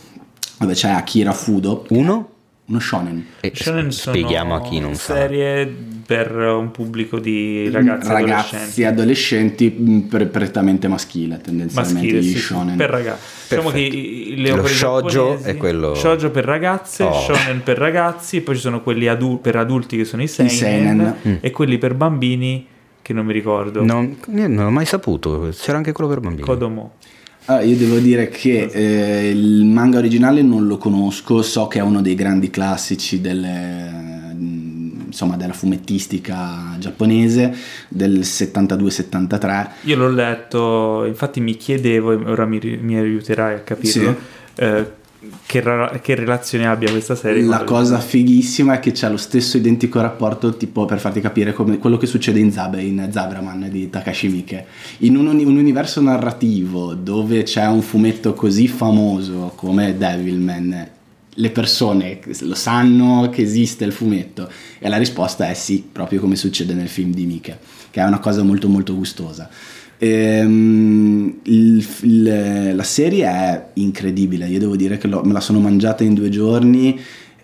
dove 0.58 0.74
c'è 0.74 0.90
Akira 0.90 1.32
Fudo 1.32 1.86
Uno? 1.90 2.28
Uno 2.70 2.78
shonen 2.78 3.26
E 3.40 3.50
Shonen 3.52 3.90
sono 3.90 4.14
spieghiamo 4.14 4.54
a 4.54 4.60
chi 4.62 4.78
non 4.78 4.94
sa. 4.94 5.14
serie 5.14 5.66
per 6.06 6.34
un 6.36 6.70
pubblico 6.70 7.18
di 7.18 7.68
ragazzi, 7.70 8.08
ragazzi 8.08 8.54
adolescenti. 8.54 8.84
adolescenti 8.84 9.68
mh, 9.76 10.00
pre- 10.08 10.26
prettamente 10.26 10.86
maschile 10.88 11.40
tendenzialmente 11.40 12.00
Maschile, 12.02 12.20
gli 12.22 12.32
sì, 12.32 12.38
shonen 12.38 12.76
per 12.76 12.90
ragazzi. 12.90 13.54
Diciamo 13.54 13.70
che 13.70 14.34
le 14.36 14.48
Lo 14.50 14.58
opere 14.60 14.74
shoujo 14.74 15.42
è 15.42 15.56
quello- 15.56 15.94
shoujo 15.94 16.30
per 16.30 16.44
ragazze, 16.44 17.02
Oh. 17.02 17.12
shonen 17.12 17.62
per 17.64 17.76
ragazzi, 17.78 18.36
e 18.36 18.40
poi 18.42 18.54
ci 18.54 18.60
sono 18.60 18.82
quelli 18.82 19.08
adu- 19.08 19.40
per 19.40 19.56
adulti 19.56 19.96
che 19.96 20.04
sono 20.04 20.22
i 20.22 20.28
seinen, 20.28 20.50
seinen. 20.54 21.16
Mm. 21.26 21.34
e 21.40 21.50
quelli 21.50 21.78
per 21.78 21.94
bambini 21.94 22.66
che 23.02 23.12
non 23.12 23.26
mi 23.26 23.32
ricordo. 23.32 23.82
Non, 23.82 24.16
io 24.32 24.46
non 24.48 24.66
ho 24.66 24.70
mai 24.70 24.86
saputo, 24.86 25.48
c'era 25.52 25.76
anche 25.78 25.90
quello 25.92 26.08
per 26.10 26.20
bambini. 26.20 26.42
Kodomo. 26.46 26.92
Ah, 27.46 27.62
io 27.62 27.76
devo 27.76 27.98
dire 27.98 28.28
che 28.28 28.68
eh, 28.70 29.30
il 29.30 29.64
manga 29.64 29.98
originale 29.98 30.42
non 30.42 30.66
lo 30.66 30.76
conosco 30.76 31.42
so 31.42 31.66
che 31.66 31.78
è 31.78 31.82
uno 31.82 32.00
dei 32.00 32.14
grandi 32.14 32.50
classici 32.50 33.20
delle, 33.20 33.90
mh, 34.34 35.02
insomma, 35.06 35.36
della 35.36 35.52
fumettistica 35.52 36.76
giapponese 36.78 37.52
del 37.88 38.20
72-73 38.20 39.68
Io 39.82 39.96
l'ho 39.96 40.10
letto, 40.10 41.04
infatti 41.06 41.40
mi 41.40 41.56
chiedevo, 41.56 42.30
ora 42.30 42.44
mi, 42.46 42.60
mi 42.80 42.96
aiuterai 42.96 43.54
a 43.54 43.60
capirlo, 43.60 44.16
eh, 44.54 44.98
che, 45.46 45.60
ra- 45.60 46.00
che 46.02 46.14
relazione 46.14 46.66
abbia 46.66 46.90
questa 46.90 47.14
serie. 47.14 47.42
La 47.42 47.64
cosa 47.64 47.98
fighissima 47.98 48.74
è 48.74 48.80
che 48.80 48.92
c'è 48.92 49.08
lo 49.10 49.16
stesso 49.16 49.56
identico 49.56 50.00
rapporto, 50.00 50.56
tipo 50.56 50.84
per 50.86 50.98
farti 50.98 51.20
capire 51.20 51.52
come 51.52 51.78
quello 51.78 51.96
che 51.96 52.06
succede 52.06 52.38
in 52.38 52.50
Zabe, 52.50 52.82
in 52.82 53.08
Zabraman 53.10 53.68
di 53.70 53.90
Takashi 53.90 54.28
Miike. 54.28 54.66
In 54.98 55.16
un, 55.16 55.26
un 55.26 55.56
universo 55.56 56.00
narrativo 56.00 56.94
dove 56.94 57.42
c'è 57.42 57.66
un 57.66 57.82
fumetto 57.82 58.32
così 58.34 58.68
famoso 58.68 59.52
come 59.56 59.96
Devilman, 59.96 60.88
le 61.32 61.50
persone 61.50 62.20
lo 62.40 62.54
sanno 62.54 63.30
che 63.30 63.42
esiste 63.42 63.84
il 63.84 63.92
fumetto 63.92 64.50
e 64.78 64.88
la 64.88 64.96
risposta 64.96 65.48
è 65.48 65.54
sì, 65.54 65.86
proprio 65.90 66.20
come 66.20 66.36
succede 66.36 66.74
nel 66.74 66.88
film 66.88 67.12
di 67.12 67.24
Miike, 67.24 67.58
che 67.90 68.00
è 68.00 68.04
una 68.04 68.18
cosa 68.18 68.42
molto 68.42 68.68
molto 68.68 68.94
gustosa. 68.94 69.48
Ehm, 70.02 71.40
il- 71.44 71.86
il- 72.02 72.72
la 72.74 72.82
serie 72.82 73.24
è 73.26 73.66
incredibile, 73.74 74.46
io 74.46 74.58
devo 74.58 74.74
dire 74.74 74.96
che 74.96 75.06
l'ho- 75.06 75.22
me 75.22 75.34
la 75.34 75.40
sono 75.40 75.60
mangiata 75.60 76.04
in 76.04 76.14
due 76.14 76.30
giorni 76.30 76.98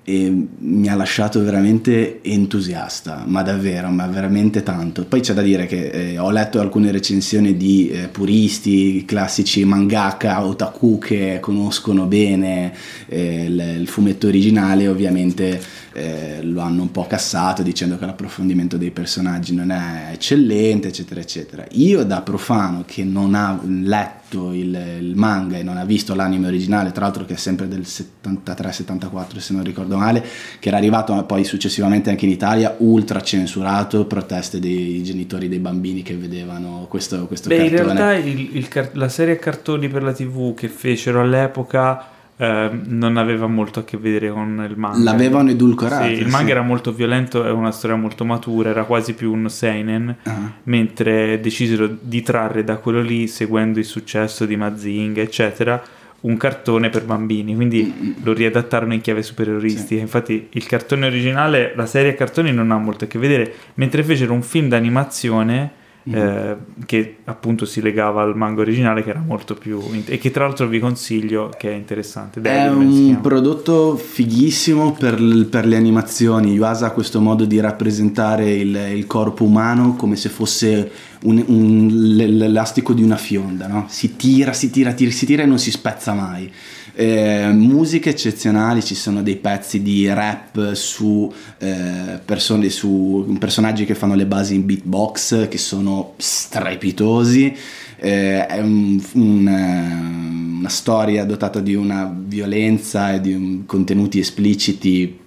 e 0.08 0.32
mi 0.58 0.88
ha 0.88 0.94
lasciato 0.94 1.42
veramente 1.42 2.22
entusiasta, 2.22 3.24
ma 3.26 3.42
davvero, 3.42 3.88
ma 3.88 4.06
veramente 4.06 4.62
tanto. 4.62 5.04
Poi 5.04 5.18
c'è 5.20 5.34
da 5.34 5.42
dire 5.42 5.66
che 5.66 5.88
eh, 5.88 6.18
ho 6.18 6.30
letto 6.30 6.60
alcune 6.60 6.92
recensioni 6.92 7.56
di 7.56 7.88
eh, 7.88 8.06
puristi, 8.06 9.04
classici 9.04 9.64
mangaka, 9.64 10.46
otaku 10.46 10.98
che 10.98 11.38
conoscono 11.40 12.06
bene 12.06 12.72
eh, 13.08 13.46
il, 13.46 13.78
il 13.80 13.88
fumetto 13.88 14.28
originale, 14.28 14.86
ovviamente 14.86 15.60
eh, 15.92 16.38
lo 16.42 16.60
hanno 16.60 16.82
un 16.82 16.92
po' 16.92 17.08
cassato 17.08 17.64
dicendo 17.64 17.98
che 17.98 18.06
l'approfondimento 18.06 18.76
dei 18.76 18.92
personaggi 18.92 19.54
non 19.54 19.72
è 19.72 20.10
eccellente, 20.12 20.86
eccetera, 20.86 21.18
eccetera. 21.18 21.66
Io 21.72 22.04
da 22.04 22.22
profano 22.22 22.84
che 22.86 23.02
non 23.02 23.34
ha 23.34 23.60
letto 23.64 24.15
il, 24.52 24.74
il 25.00 25.14
manga 25.16 25.56
e 25.56 25.62
non 25.62 25.76
ha 25.76 25.84
visto 25.84 26.14
l'anime 26.14 26.46
originale, 26.48 26.92
tra 26.92 27.02
l'altro 27.02 27.24
che 27.24 27.34
è 27.34 27.36
sempre 27.36 27.68
del 27.68 27.80
73-74 27.82 29.38
se 29.38 29.52
non 29.54 29.62
ricordo 29.62 29.96
male, 29.96 30.24
che 30.58 30.68
era 30.68 30.76
arrivato 30.76 31.24
poi 31.24 31.44
successivamente 31.44 32.10
anche 32.10 32.24
in 32.24 32.30
Italia, 32.32 32.74
ultra 32.78 33.20
censurato, 33.20 34.04
proteste 34.06 34.58
dei 34.58 35.02
genitori 35.02 35.48
dei 35.48 35.58
bambini 35.58 36.02
che 36.02 36.16
vedevano 36.16 36.86
questo, 36.88 37.26
questo 37.26 37.48
Beh, 37.48 37.64
in 37.64 37.70
cartone. 37.74 37.94
realtà 37.94 38.14
il- 38.28 38.56
il 38.56 38.90
la 38.92 39.08
serie 39.08 39.34
a 39.34 39.38
cartoni 39.38 39.88
per 39.88 40.02
la 40.02 40.12
TV 40.12 40.54
che 40.54 40.68
fecero 40.68 41.20
all'epoca 41.20 42.14
eh, 42.38 42.70
non 42.84 43.16
aveva 43.16 43.46
molto 43.46 43.80
a 43.80 43.84
che 43.84 43.96
vedere 43.96 44.30
con 44.30 44.66
il 44.68 44.76
manga. 44.76 45.02
L'avevano 45.02 45.50
edulcorato. 45.50 46.04
Sì, 46.04 46.12
il 46.12 46.24
sì. 46.24 46.30
manga 46.30 46.50
era 46.50 46.62
molto 46.62 46.92
violento, 46.92 47.44
è 47.44 47.50
una 47.50 47.70
storia 47.70 47.96
molto 47.96 48.24
matura, 48.24 48.70
era 48.70 48.84
quasi 48.84 49.14
più 49.14 49.32
un 49.32 49.48
seinen, 49.48 50.14
Ah. 50.24 50.52
mentre 50.64 51.40
decisero 51.40 51.88
di 52.00 52.22
trarre 52.22 52.62
da 52.64 52.76
quello 52.76 53.00
lì, 53.00 53.26
seguendo 53.26 53.78
il 53.78 53.84
successo 53.84 54.44
di 54.44 54.56
Mazinga, 54.56 55.22
eccetera, 55.22 55.82
un 56.18 56.36
cartone 56.36 56.88
per 56.88 57.04
bambini, 57.04 57.54
quindi 57.54 58.16
lo 58.22 58.32
riadattarono 58.32 58.94
in 58.94 59.00
chiave 59.00 59.22
superioristica. 59.22 60.00
Infatti 60.00 60.48
il 60.50 60.66
cartone 60.66 61.06
originale, 61.06 61.72
la 61.76 61.86
serie 61.86 62.12
a 62.12 62.14
cartoni 62.14 62.52
non 62.52 62.70
ha 62.70 62.78
molto 62.78 63.04
a 63.04 63.06
che 63.06 63.18
vedere, 63.18 63.52
mentre 63.74 64.02
fecero 64.02 64.32
un 64.32 64.42
film 64.42 64.68
d'animazione 64.68 65.70
eh, 66.08 66.56
che 66.86 67.16
appunto 67.24 67.64
si 67.64 67.80
legava 67.80 68.22
al 68.22 68.36
manga 68.36 68.60
originale 68.60 69.02
che 69.02 69.10
era 69.10 69.22
molto 69.26 69.54
più... 69.54 69.80
e 70.06 70.18
che 70.18 70.30
tra 70.30 70.46
l'altro 70.46 70.66
vi 70.68 70.78
consiglio 70.78 71.50
che 71.58 71.70
è 71.70 71.74
interessante. 71.74 72.38
È 72.38 72.42
Devilman 72.42 72.92
si 72.92 73.08
un 73.10 73.20
prodotto 73.20 73.96
fighissimo 73.96 74.92
per, 74.92 75.20
l- 75.20 75.46
per 75.46 75.66
le 75.66 75.76
animazioni. 75.76 76.52
Yuasa 76.52 76.86
ha 76.86 76.90
questo 76.90 77.20
modo 77.20 77.44
di 77.44 77.58
rappresentare 77.60 78.52
il, 78.52 78.76
il 78.94 79.06
corpo 79.06 79.44
umano 79.44 79.96
come 79.96 80.16
se 80.16 80.28
fosse 80.28 80.90
un- 81.22 81.42
un- 81.46 81.88
l'elastico 82.14 82.92
di 82.92 83.02
una 83.02 83.16
fionda, 83.16 83.66
no? 83.66 83.86
Si 83.88 84.16
tira, 84.16 84.52
si 84.52 84.70
tira, 84.70 84.92
tira, 84.92 85.10
si 85.10 85.26
tira 85.26 85.42
e 85.42 85.46
non 85.46 85.58
si 85.58 85.70
spezza 85.70 86.12
mai. 86.12 86.50
Eh, 86.98 87.50
musiche 87.52 88.08
eccezionali, 88.08 88.82
ci 88.82 88.94
sono 88.94 89.22
dei 89.22 89.36
pezzi 89.36 89.82
di 89.82 90.08
rap 90.08 90.72
su, 90.72 91.30
eh, 91.58 92.18
persone, 92.24 92.70
su 92.70 93.36
personaggi 93.38 93.84
che 93.84 93.94
fanno 93.94 94.14
le 94.14 94.24
basi 94.24 94.54
in 94.54 94.64
beatbox 94.64 95.46
che 95.48 95.58
sono 95.58 96.14
strepitosi. 96.16 97.54
Eh, 97.98 98.46
è 98.46 98.60
un- 98.62 98.98
un, 99.12 99.46
eh, 99.46 100.58
una 100.60 100.68
storia 100.70 101.26
dotata 101.26 101.60
di 101.60 101.74
una 101.74 102.10
violenza 102.18 103.12
e 103.12 103.20
di 103.20 103.34
un- 103.34 103.66
contenuti 103.66 104.18
espliciti 104.18 105.18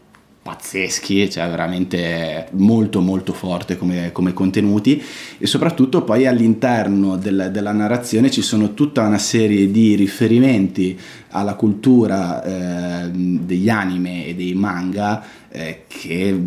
pazzeschi, 0.49 1.29
cioè 1.29 1.47
veramente 1.47 2.47
molto 2.53 3.01
molto 3.01 3.33
forte 3.33 3.77
come, 3.77 4.11
come 4.11 4.33
contenuti. 4.33 5.01
E 5.37 5.45
soprattutto 5.45 6.03
poi 6.03 6.25
all'interno 6.25 7.17
del- 7.17 7.49
della 7.51 7.71
narrazione 7.71 8.31
ci 8.31 8.41
sono 8.41 8.73
tutta 8.73 9.05
una 9.05 9.19
serie 9.19 9.69
di 9.69 9.93
riferimenti 9.93 10.97
alla 11.29 11.53
cultura 11.53 12.41
eh, 12.43 13.09
degli 13.11 13.69
anime 13.69 14.25
e 14.25 14.33
dei 14.35 14.55
manga 14.55 15.23
eh, 15.51 15.83
che 15.87 16.39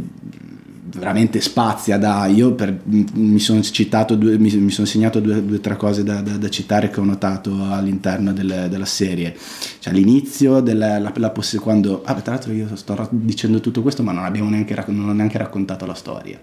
veramente 0.94 1.40
spazia 1.40 1.98
da 1.98 2.26
io 2.26 2.52
per- 2.54 2.80
mi 2.84 3.38
sono 3.38 3.60
citato 3.62 4.14
due, 4.14 4.38
mi, 4.38 4.50
mi 4.56 4.70
sono 4.70 4.86
segnato 4.86 5.20
due 5.20 5.36
o 5.56 5.60
tre 5.60 5.76
cose 5.76 6.02
da, 6.04 6.20
da- 6.20 6.36
da 6.36 6.48
citare 6.48 6.90
che 6.90 7.00
ho 7.00 7.04
notato 7.04 7.52
all'interno 7.70 8.32
del- 8.32 8.66
della 8.68 8.84
serie. 8.84 9.36
Cioè 9.78 9.92
all'inizio 9.92 10.60
della, 10.60 10.98
la, 10.98 11.12
la 11.16 11.30
poss- 11.30 11.56
quando 11.56 12.02
ah, 12.04 12.14
tra 12.20 12.32
l'altro 12.34 12.52
io 12.52 12.74
sto 12.76 13.08
dicendo 13.10 13.60
tutto 13.60 13.82
questo 13.82 14.02
ma 14.02 14.12
non 14.12 14.24
abbiamo 14.24 14.48
neanche, 14.50 14.74
non 14.88 15.08
ho 15.08 15.12
neanche 15.12 15.38
raccontato 15.38 15.86
la 15.86 15.94
storia 15.94 16.38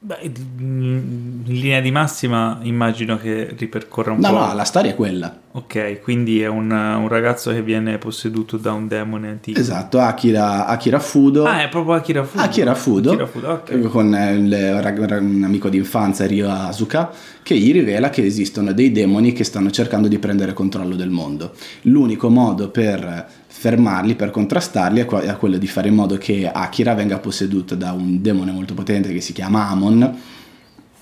Beh, 0.00 0.30
in 0.60 1.42
linea 1.46 1.80
di 1.80 1.90
massima 1.90 2.60
immagino 2.62 3.16
che 3.18 3.52
ripercorra 3.58 4.12
un 4.12 4.20
no 4.20 4.28
po'. 4.28 4.38
no 4.46 4.54
la 4.54 4.62
storia 4.62 4.92
è 4.92 4.94
quella 4.94 5.36
Ok, 5.50 6.00
quindi 6.02 6.40
è 6.40 6.46
un, 6.46 6.70
un 6.70 7.08
ragazzo 7.08 7.50
che 7.50 7.62
viene 7.62 7.98
posseduto 7.98 8.58
da 8.58 8.72
un 8.72 8.86
demone 8.86 9.28
antico. 9.28 9.58
esatto 9.58 9.98
Akira, 9.98 10.66
Akira 10.66 11.00
Fudo 11.00 11.44
Ah, 11.46 11.62
è 11.62 11.68
proprio 11.68 11.94
Akira 11.94 12.22
Fudo. 12.22 12.42
Akira 12.44 12.74
Fudo, 12.76 13.10
Akira 13.10 13.26
Fudo, 13.26 13.48
ok. 13.50 13.88
con 13.88 14.14
eh, 14.14 14.34
il 14.34 15.18
un 15.20 15.42
amico 15.42 15.68
di 15.68 15.78
infanzia 15.78 16.26
Ryo 16.28 16.48
Asuka 16.48 17.10
che 17.42 17.56
gli 17.58 17.72
rivela 17.72 18.08
che 18.08 18.24
esistono 18.24 18.72
dei 18.72 18.92
demoni 18.92 19.32
che 19.32 19.42
stanno 19.42 19.70
cercando 19.72 20.06
di 20.06 20.18
prendere 20.20 20.52
controllo 20.52 20.94
del 20.94 21.10
mondo. 21.10 21.54
L'unico 21.82 22.30
modo 22.30 22.68
per 22.70 23.26
fermarli, 23.58 24.14
per 24.14 24.30
contrastarli, 24.30 25.00
è 25.00 25.36
quello 25.36 25.58
di 25.58 25.66
fare 25.66 25.88
in 25.88 25.94
modo 25.94 26.16
che 26.16 26.48
Akira 26.48 26.94
venga 26.94 27.18
posseduto 27.18 27.74
da 27.74 27.90
un 27.90 28.22
demone 28.22 28.52
molto 28.52 28.72
potente 28.72 29.12
che 29.12 29.20
si 29.20 29.32
chiama 29.32 29.68
Amon, 29.68 30.16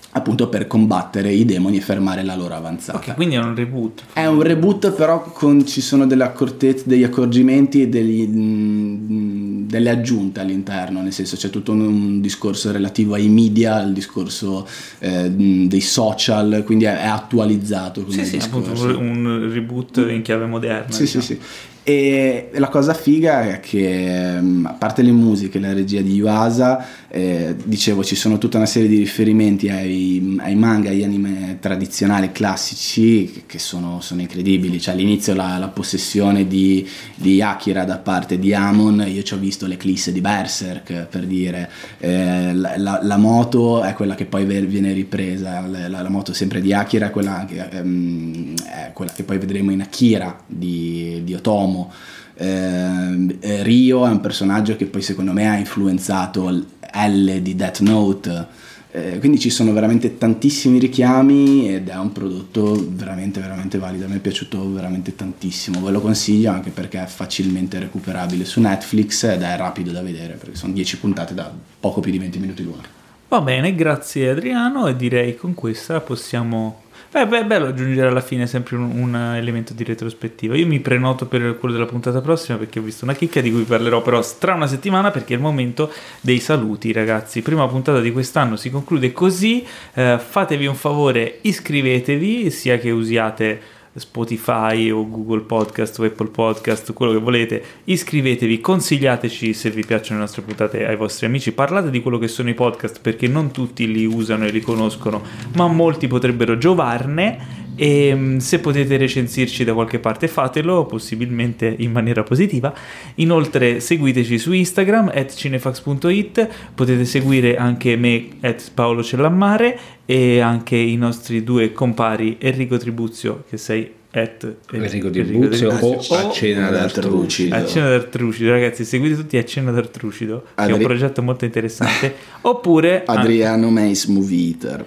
appunto 0.09 0.49
per 0.49 0.65
combattere 0.65 1.31
i 1.31 1.45
demoni 1.45 1.77
e 1.77 1.81
fermare 1.81 2.23
la 2.23 2.35
loro 2.35 2.55
avanzata. 2.55 2.97
Ok, 2.97 3.13
quindi 3.13 3.35
è 3.35 3.37
un 3.37 3.53
reboot. 3.53 4.05
È 4.11 4.25
un 4.25 4.41
reboot, 4.41 4.91
però 4.93 5.21
con- 5.21 5.67
ci 5.67 5.81
sono 5.81 6.07
delle 6.07 6.23
accortezze, 6.23 6.85
degli 6.87 7.03
accorgimenti 7.03 7.83
e 7.83 7.89
degli, 7.89 8.27
mm, 8.27 9.67
delle 9.67 9.91
aggiunte 9.91 10.39
all'interno, 10.39 11.03
nel 11.03 11.13
senso 11.13 11.35
c'è 11.35 11.51
tutto 11.51 11.73
un, 11.73 11.81
un 11.81 12.21
discorso 12.21 12.71
relativo 12.71 13.13
ai 13.13 13.27
media, 13.27 13.83
il 13.83 13.93
discorso 13.93 14.67
eh, 14.97 15.29
mm, 15.29 15.67
dei 15.67 15.81
social, 15.81 16.63
quindi 16.65 16.85
è, 16.85 16.97
è 16.97 17.05
attualizzato. 17.05 18.03
Sì, 18.09 18.25
sì, 18.25 18.37
discorso. 18.37 18.71
appunto 18.71 18.99
un 18.99 19.47
reboot 19.53 20.03
in 20.09 20.23
chiave 20.23 20.47
moderna. 20.47 20.91
Sì, 20.91 21.05
sì, 21.05 21.19
diciamo. 21.19 21.39
sì. 21.39 21.75
E 21.89 22.49
la 22.55 22.67
cosa 22.67 22.93
figa 22.93 23.43
è 23.43 23.61
che, 23.61 24.41
mm, 24.41 24.65
a 24.65 24.73
parte 24.73 25.01
le 25.01 25.13
musiche, 25.13 25.57
la 25.57 25.71
regia 25.71 26.01
di 26.01 26.15
Yuasa, 26.15 26.85
eh, 27.09 27.55
dicevo, 27.63 28.03
ci 28.03 28.15
sono 28.15 28.37
tutta 28.37 28.57
una 28.57 28.65
serie 28.65 28.89
di 28.89 28.97
riferimenti 28.97 29.69
ai, 29.69 30.35
ai 30.39 30.55
manga, 30.55 30.89
agli 30.89 31.03
anime 31.03 31.57
tradizionali, 31.59 32.31
classici, 32.31 33.31
che- 33.31 33.43
che 33.45 33.59
sono, 33.59 34.01
sono 34.01 34.21
incredibili. 34.21 34.79
Cioè, 34.79 34.93
all'inizio 34.93 35.33
la, 35.33 35.57
la 35.57 35.69
possessione 35.69 36.47
di, 36.47 36.87
di 37.15 37.41
Akira 37.41 37.85
da 37.85 37.97
parte 37.97 38.37
di 38.39 38.53
Amon, 38.53 39.05
io 39.07 39.23
ci 39.23 39.33
ho 39.33 39.37
visto 39.37 39.65
l'eclisse 39.67 40.11
di 40.11 40.21
Berserk, 40.21 41.07
per 41.09 41.25
dire. 41.25 41.69
Eh, 41.99 42.53
la, 42.53 42.75
la- 43.01 43.17
moto 43.17 43.81
è 43.83 43.93
quella 43.93 44.13
che 44.15 44.25
poi 44.25 44.45
viene 44.45 44.93
ripresa, 44.93 45.65
la, 45.65 46.07
moto 46.09 46.33
sempre 46.33 46.61
di 46.61 46.73
Akira 46.73 47.07
è 47.07 47.11
quella 47.11 47.45
che, 47.47 47.67
ehm, 47.71 48.53
è 48.65 48.91
quella 48.93 49.11
che 49.11 49.23
poi 49.23 49.37
vedremo 49.37 49.71
in 49.71 49.81
Akira 49.81 50.37
di, 50.45 51.21
di 51.23 51.33
Otomo. 51.33 51.91
Eh, 52.39 53.63
Rio 53.63 54.05
è 54.05 54.09
un 54.09 54.19
personaggio 54.21 54.75
che 54.75 54.85
poi 54.85 55.01
secondo 55.01 55.33
me 55.33 55.49
ha 55.49 55.57
influenzato 55.57 56.65
l- 57.07 57.41
di 57.41 57.55
Death 57.55 57.79
Note. 57.79 58.65
Eh, 58.89 59.19
quindi 59.19 59.37
ci 59.37 59.49
sono 59.49 59.73
veramente 59.73 60.17
tantissimi 60.17 60.79
richiami 60.79 61.73
ed 61.73 61.89
è 61.89 61.95
un 61.97 62.11
prodotto 62.11 62.75
veramente 62.89 63.39
veramente 63.39 63.77
valido. 63.77 64.05
A 64.05 64.07
me 64.07 64.15
è 64.15 64.19
piaciuto 64.19 64.71
veramente 64.71 65.15
tantissimo. 65.15 65.81
Ve 65.81 65.91
lo 65.91 66.01
consiglio 66.01 66.51
anche 66.51 66.71
perché 66.71 67.03
è 67.03 67.05
facilmente 67.05 67.77
recuperabile 67.79 68.45
su 68.45 68.59
Netflix 68.61 69.23
ed 69.23 69.41
è 69.41 69.55
rapido 69.57 69.91
da 69.91 70.01
vedere 70.01 70.33
perché 70.33 70.55
sono 70.55 70.73
10 70.73 70.97
puntate 70.99 71.33
da 71.33 71.51
poco 71.79 71.99
più 71.99 72.11
di 72.11 72.17
20 72.17 72.39
minuti 72.39 72.63
l'una. 72.63 72.83
Va 73.27 73.41
bene, 73.41 73.75
grazie 73.75 74.29
Adriano 74.29 74.87
e 74.87 74.95
direi 74.95 75.35
con 75.35 75.53
questa 75.53 75.99
possiamo... 75.99 76.85
Beh, 77.09 77.25
beh, 77.25 77.39
è 77.39 77.45
bello 77.45 77.67
aggiungere 77.67 78.09
alla 78.09 78.19
fine 78.21 78.47
sempre 78.47 78.75
un, 78.75 78.91
un 78.99 79.15
elemento 79.15 79.73
di 79.73 79.83
retrospettiva. 79.85 80.55
Io 80.57 80.67
mi 80.67 80.81
prenoto 80.81 81.25
per 81.25 81.57
quello 81.57 81.73
della 81.73 81.87
puntata 81.87 82.19
prossima 82.19 82.57
perché 82.57 82.79
ho 82.79 82.81
visto 82.81 83.05
una 83.05 83.13
chicca 83.13 83.39
di 83.39 83.49
cui 83.49 83.63
parlerò 83.63 84.01
però 84.01 84.21
tra 84.37 84.53
una 84.53 84.67
settimana 84.67 85.09
perché 85.09 85.33
è 85.33 85.37
il 85.37 85.41
momento 85.41 85.91
dei 86.19 86.39
saluti 86.39 86.91
ragazzi. 86.91 87.41
Prima 87.41 87.65
puntata 87.67 88.01
di 88.01 88.11
quest'anno 88.11 88.57
si 88.57 88.69
conclude 88.69 89.13
così, 89.13 89.65
Eh, 89.93 90.19
fatevi 90.19 90.65
un 90.67 90.75
favore, 90.75 91.39
iscrivetevi 91.41 92.51
sia 92.51 92.77
che 92.77 92.91
usiate 92.91 93.61
Spotify 93.97 94.89
o 94.89 95.07
Google 95.07 95.41
Podcast 95.41 95.99
o 95.99 96.03
Apple 96.03 96.29
Podcast, 96.29 96.93
quello 96.93 97.13
che 97.13 97.19
volete, 97.19 97.63
iscrivetevi, 97.85 98.59
consigliateci 98.59 99.53
se 99.53 99.69
vi 99.69 99.85
piacciono 99.85 100.19
le 100.19 100.25
nostre 100.25 100.41
puntate 100.41 100.85
ai 100.85 100.95
vostri 100.95 101.25
amici, 101.25 101.51
parlate 101.51 101.89
di 101.89 102.01
quello 102.01 102.17
che 102.17 102.27
sono 102.27 102.49
i 102.49 102.53
podcast 102.53 103.01
perché 103.01 103.27
non 103.27 103.51
tutti 103.51 103.91
li 103.91 104.05
usano 104.05 104.45
e 104.45 104.51
li 104.51 104.61
conoscono, 104.61 105.21
ma 105.55 105.67
molti 105.67 106.07
potrebbero 106.07 106.57
giovarne 106.57 107.65
e 107.77 108.13
mm, 108.13 108.37
se 108.37 108.59
potete 108.59 108.97
recensirci 108.97 109.63
da 109.63 109.73
qualche 109.73 109.99
parte 109.99 110.27
fatelo, 110.27 110.85
possibilmente 110.85 111.73
in 111.77 111.91
maniera 111.91 112.23
positiva. 112.23 112.73
Inoltre 113.15 113.79
seguiteci 113.79 114.39
su 114.39 114.51
Instagram 114.51 115.11
at 115.13 115.33
cinefax.it, 115.33 116.47
potete 116.73 117.05
seguire 117.05 117.55
anche 117.55 117.95
me 117.95 118.27
at 118.41 118.71
Paolo 118.73 119.03
Cellammare 119.03 119.79
e 120.05 120.39
anche 120.39 120.75
i 120.75 120.95
nostri 120.95 121.43
due 121.43 121.71
compari 121.71 122.37
Enrico 122.39 122.77
Tribuzio 122.77 123.43
che 123.47 123.57
sei 123.57 123.91
at 124.11 124.55
Enrico 124.71 125.09
Tribuzio 125.09 125.69
o 125.69 125.99
a 126.15 126.31
cena 126.31 126.69
da 126.69 126.79
d'Artrucci. 126.79 127.49
a 127.51 127.65
Cena 127.65 127.89
d'Artrucido, 127.89 128.49
ragazzi, 128.49 128.83
seguite 128.83 129.15
tutti 129.15 129.37
a 129.37 129.45
Cena 129.45 129.71
d'Artrucido, 129.71 130.45
che 130.55 130.63
è 130.63 130.65
un 130.65 130.73
Adri- 130.73 130.85
progetto 130.85 131.21
molto 131.21 131.45
interessante. 131.45 132.15
Oppure, 132.41 133.03
Adriano 133.05 133.69
Mace 133.69 134.09
Movie 134.09 134.47
Eater. 134.47 134.85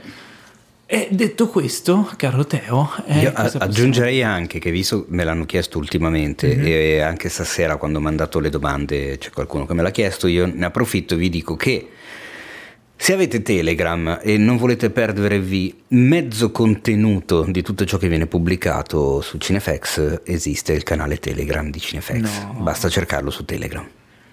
E 0.93 1.07
detto 1.13 1.47
questo, 1.47 2.11
caro 2.17 2.45
Teo, 2.45 2.91
eh, 3.07 3.21
Io 3.21 3.29
a- 3.29 3.33
cosa 3.33 3.43
possiamo- 3.43 3.65
aggiungerei 3.65 4.23
anche 4.25 4.59
che 4.59 4.73
visto 4.73 5.05
me 5.09 5.23
l'hanno 5.23 5.47
chiesto 5.47 5.79
ultimamente 5.79 6.57
Mhm. 6.57 6.65
e 6.67 6.99
anche 7.01 7.29
stasera 7.29 7.77
quando 7.77 7.99
ho 7.99 8.01
mandato 8.03 8.41
le 8.41 8.49
domande 8.51 9.17
c'è 9.19 9.31
qualcuno 9.31 9.67
che 9.67 9.75
me 9.75 9.83
l'ha 9.83 9.91
chiesto, 9.93 10.27
io 10.27 10.51
ne 10.53 10.65
approfitto 10.65 11.15
e 11.15 11.17
vi 11.19 11.29
dico 11.29 11.55
che 11.55 11.89
se 12.97 13.13
avete 13.13 13.41
Telegram 13.41 14.19
e 14.21 14.37
non 14.37 14.57
volete 14.57 14.91
perdervi 14.91 15.83
mezzo 15.89 16.51
contenuto 16.51 17.47
di 17.49 17.63
tutto 17.63 17.85
ciò 17.85 17.97
che 17.97 18.09
viene 18.09 18.27
pubblicato 18.27 19.21
su 19.21 19.39
Cinefx, 19.39 20.23
esiste 20.25 20.73
il 20.73 20.83
canale 20.83 21.17
Telegram 21.19 21.71
di 21.71 21.79
Cinefx. 21.81 22.15
No. 22.19 22.57
Basta 22.63 22.89
cercarlo 22.89 23.31
su 23.31 23.45
Telegram. 23.45 23.87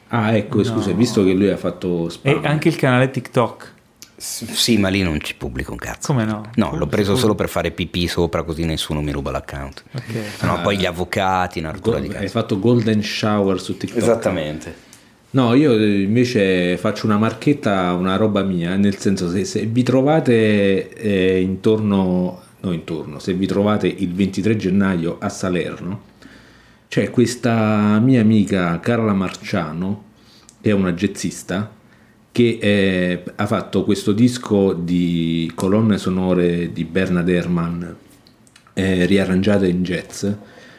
Ah, 0.10 0.36
ecco, 0.36 0.64
scusa, 0.64 0.92
visto 0.92 1.24
che 1.24 1.34
lui 1.34 1.50
ha 1.50 1.58
fatto 1.58 2.08
E 2.08 2.10
spam. 2.10 2.42
anche 2.46 2.68
il 2.68 2.76
canale 2.76 3.10
TikTok. 3.12 3.74
Sì, 4.20 4.78
ma 4.80 4.88
lì 4.90 5.04
non 5.04 5.20
ci 5.22 5.36
pubblico 5.36 5.72
un 5.72 5.78
cazzo. 5.78 6.12
Come 6.12 6.26
no? 6.26 6.50
No, 6.56 6.68
Come 6.68 6.80
l'ho 6.80 6.88
preso 6.88 7.16
solo 7.16 7.36
per 7.36 7.48
fare 7.50 7.70
pipì 7.72 8.08
sopra 8.08 8.42
così 8.44 8.66
nessuno 8.66 9.02
mi 9.02 9.12
ruba 9.12 9.30
l'account. 9.30 9.84
Ok. 9.94 10.44
No, 10.44 10.54
Ah. 10.56 10.60
poi 10.62 10.78
gli 10.78 10.86
avvocati, 10.86 11.60
una 11.60 11.72
rottura 11.72 12.00
di 12.00 12.08
Hai 12.16 12.28
fatto 12.28 12.58
golden 12.60 13.04
shower 13.04 13.62
su 13.62 13.78
TikTok. 13.78 14.02
Esattamente. 14.02 14.86
No, 15.32 15.54
io 15.54 15.74
eh, 15.74 16.02
invece 16.02 16.78
faccio 16.78 17.06
una 17.06 17.18
marchetta, 17.20 17.94
una 17.94 18.16
roba 18.16 18.42
mia, 18.42 18.76
nel 18.76 18.98
senso 18.98 19.30
se, 19.30 19.46
se 19.46 19.66
vi 19.66 19.84
trovate 19.84 20.90
eh, 20.94 21.40
intorno, 21.42 22.42
no 22.62 22.72
intorno, 22.72 23.20
se 23.20 23.34
vi 23.34 23.46
trovate 23.46 23.88
il 23.88 24.14
23 24.14 24.56
gennaio 24.56 25.18
a 25.20 25.30
Salerno, 25.30 26.02
c'è 26.88 27.12
questa 27.12 28.00
mia 28.00 28.22
amica 28.22 28.80
Carla 28.80 29.14
Marciano, 29.14 30.06
che 30.62 30.70
è 30.70 30.74
una 30.74 30.94
jazzista, 30.94 31.70
che 32.38 32.60
eh, 32.62 33.24
ha 33.34 33.48
fatto 33.48 33.84
questo 33.84 34.12
disco 34.12 34.74
di 34.74 35.52
colonne 35.56 35.98
sonore 35.98 36.72
di 36.72 36.84
Bernard 36.84 37.28
Herrmann 37.28 37.84
eh, 38.76 39.06
riarrangiate 39.08 39.68
in 39.68 39.82
jazz, 39.82 40.24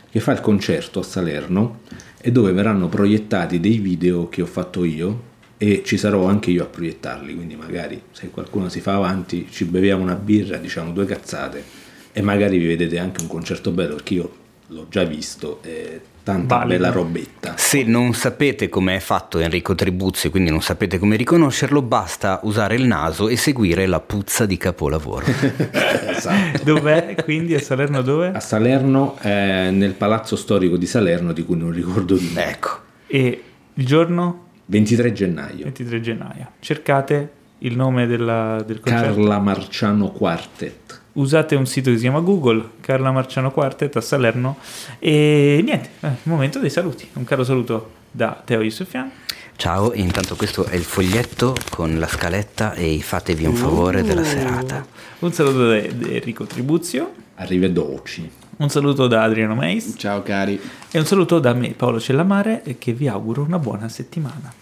che 0.09 0.21
fa 0.21 0.31
il 0.31 0.41
concerto 0.41 1.01
a 1.01 1.03
Salerno 1.03 1.81
e 2.21 2.31
dove 2.31 2.53
verranno 2.53 2.87
proiettati 2.87 3.59
dei 3.59 3.79
video 3.79 4.29
che 4.29 4.41
ho 4.41 4.47
fatto 4.47 4.85
io 4.85 5.23
e 5.59 5.83
ci 5.85 5.97
sarò 5.97 6.27
anche 6.27 6.53
io 6.53 6.63
a 6.63 6.67
proiettarli, 6.67 7.35
quindi 7.35 7.57
magari 7.57 8.01
se 8.13 8.31
qualcuno 8.31 8.69
si 8.69 8.79
fa 8.79 8.95
avanti 8.95 9.49
ci 9.51 9.65
beviamo 9.65 10.01
una 10.01 10.15
birra, 10.15 10.59
diciamo 10.59 10.93
due 10.93 11.07
cazzate 11.07 11.65
e 12.13 12.23
magari 12.23 12.59
vi 12.59 12.69
vedete 12.69 13.01
anche 13.01 13.21
un 13.21 13.27
concerto 13.27 13.73
bello 13.73 13.97
perché 13.97 14.15
io 14.15 14.33
l'ho 14.69 14.87
già 14.89 15.03
visto, 15.03 15.61
è 15.63 15.99
tanta 16.33 16.57
Valido. 16.59 16.75
bella 16.75 16.91
robetta. 16.93 17.55
Se 17.57 17.83
non 17.85 18.13
sapete 18.13 18.69
come 18.69 18.97
è 18.97 18.99
fatto 19.01 19.39
Enrico 19.39 19.75
Tribuzzi, 19.75 20.29
quindi 20.29 20.51
non 20.51 20.61
sapete 20.61 20.99
come 20.99 21.17
riconoscerlo, 21.17 21.81
basta 21.81 22.41
usare 22.43 22.75
il 22.75 22.85
naso 22.85 23.29
e 23.29 23.37
seguire 23.37 23.87
la 23.87 24.01
puzza 24.01 24.45
di 24.45 24.57
capolavoro. 24.59 25.25
Esatto. 26.19 26.65
Dov'è? 26.65 27.15
Quindi 27.23 27.55
a 27.55 27.61
Salerno 27.61 28.03
dove? 28.03 28.33
A 28.35 28.41
Salerno, 28.41 29.17
eh, 29.23 29.71
nel 29.73 29.93
palazzo 29.93 30.35
storico 30.35 30.77
di 30.77 30.87
Salerno, 30.87 31.33
di 31.33 31.45
cui 31.45 31.57
non 31.57 31.71
ricordo 31.71 32.15
il 32.17 32.23
nome. 32.25 32.51
ecco. 32.51 32.79
E 33.07 33.43
il 33.75 33.87
giorno? 33.87 34.47
23 34.67 35.13
gennaio. 35.13 35.63
23 35.65 36.01
gennaio. 36.01 36.51
Cercate 36.59 37.31
il 37.59 37.77
nome 37.77 38.07
della- 38.07 38.63
del 38.67 38.81
concerto. 38.81 39.15
Carla 39.15 39.39
Marciano 39.39 40.11
Quartet. 40.11 40.98
Usate 41.19 41.57
un 41.57 41.67
sito 41.67 41.91
che 41.91 41.97
si 41.97 42.03
chiama 42.03 42.21
Google, 42.21 42.65
Carla 42.81 43.11
Marciano 43.11 43.51
Quartet 43.51 43.97
a 43.97 44.01
Salerno. 44.01 44.57
E 45.01 45.61
niente, 45.65 45.91
è 45.99 46.07
il 46.07 46.17
momento 46.23 46.61
dei 46.61 46.71
saluti. 46.71 47.09
Un 47.15 47.25
caro 47.25 47.43
saluto 47.43 47.91
da 48.09 48.41
Teo 48.45 48.63
Yusufian. 48.63 49.11
Ciao, 49.57 49.93
intanto 49.95 50.37
questo 50.37 50.65
è 50.67 50.77
il 50.77 50.85
foglietto 50.85 51.57
con 51.71 51.99
la 51.99 52.07
scaletta 52.07 52.75
e 52.75 52.93
i 52.93 53.03
fatevi 53.03 53.47
un 53.47 53.55
favore 53.55 54.05
della 54.05 54.23
serata. 54.23 54.87
Un 55.19 55.33
saluto 55.33 55.67
da 55.67 55.81
da 55.81 56.09
Enrico 56.09 56.45
Tribuzio. 56.45 57.13
Arrivederci. 57.35 58.31
Un 58.59 58.71
saluto 58.71 59.09
da 59.09 59.25
Adriano 59.25 59.57
Meis. 59.57 59.95
Ciao 59.97 60.23
cari. 60.23 60.61
E 60.89 60.99
un 61.01 61.05
saluto 61.05 61.41
da 61.41 61.53
me, 61.53 61.71
Paolo 61.71 61.99
Cellamare, 61.99 62.63
e 62.63 62.79
che 62.79 62.93
vi 62.93 63.09
auguro 63.09 63.43
una 63.43 63.59
buona 63.59 63.89
settimana. 63.89 64.53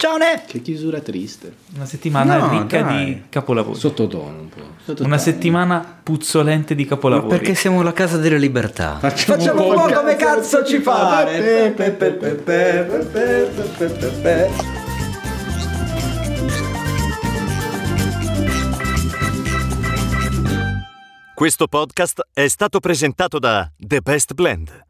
Ciao 0.00 0.16
Ne! 0.16 0.44
Che 0.46 0.62
chiusura 0.62 1.00
triste. 1.00 1.52
Una 1.74 1.84
settimana 1.84 2.38
No, 2.38 2.48
ricca 2.58 2.80
dai. 2.80 3.04
di 3.04 3.22
capolavori. 3.28 3.78
Sottotono 3.78 4.28
un 4.40 4.48
po'. 4.48 5.02
Una 5.04 5.18
settimana 5.18 6.00
puzzolente 6.02 6.74
di 6.74 6.84
Ma 6.84 6.88
capolavori. 6.88 7.28
perché 7.28 7.54
siamo 7.54 7.82
la 7.82 7.92
casa 7.92 8.16
delle 8.16 8.38
libertà? 8.38 8.96
Facciamo, 8.98 9.42
un 9.42 9.74
po' 9.74 9.92
come 9.92 10.16
cazzo 10.16 10.64
ci 10.64 10.80
pare. 10.80 11.74
Questo 21.34 21.68
podcast 21.68 22.20
è 22.34 22.48
stato 22.48 22.80
presentato 22.80 23.38
da 23.38 23.70
The 23.78 24.00
Best 24.02 24.34
Blend, 24.34 24.86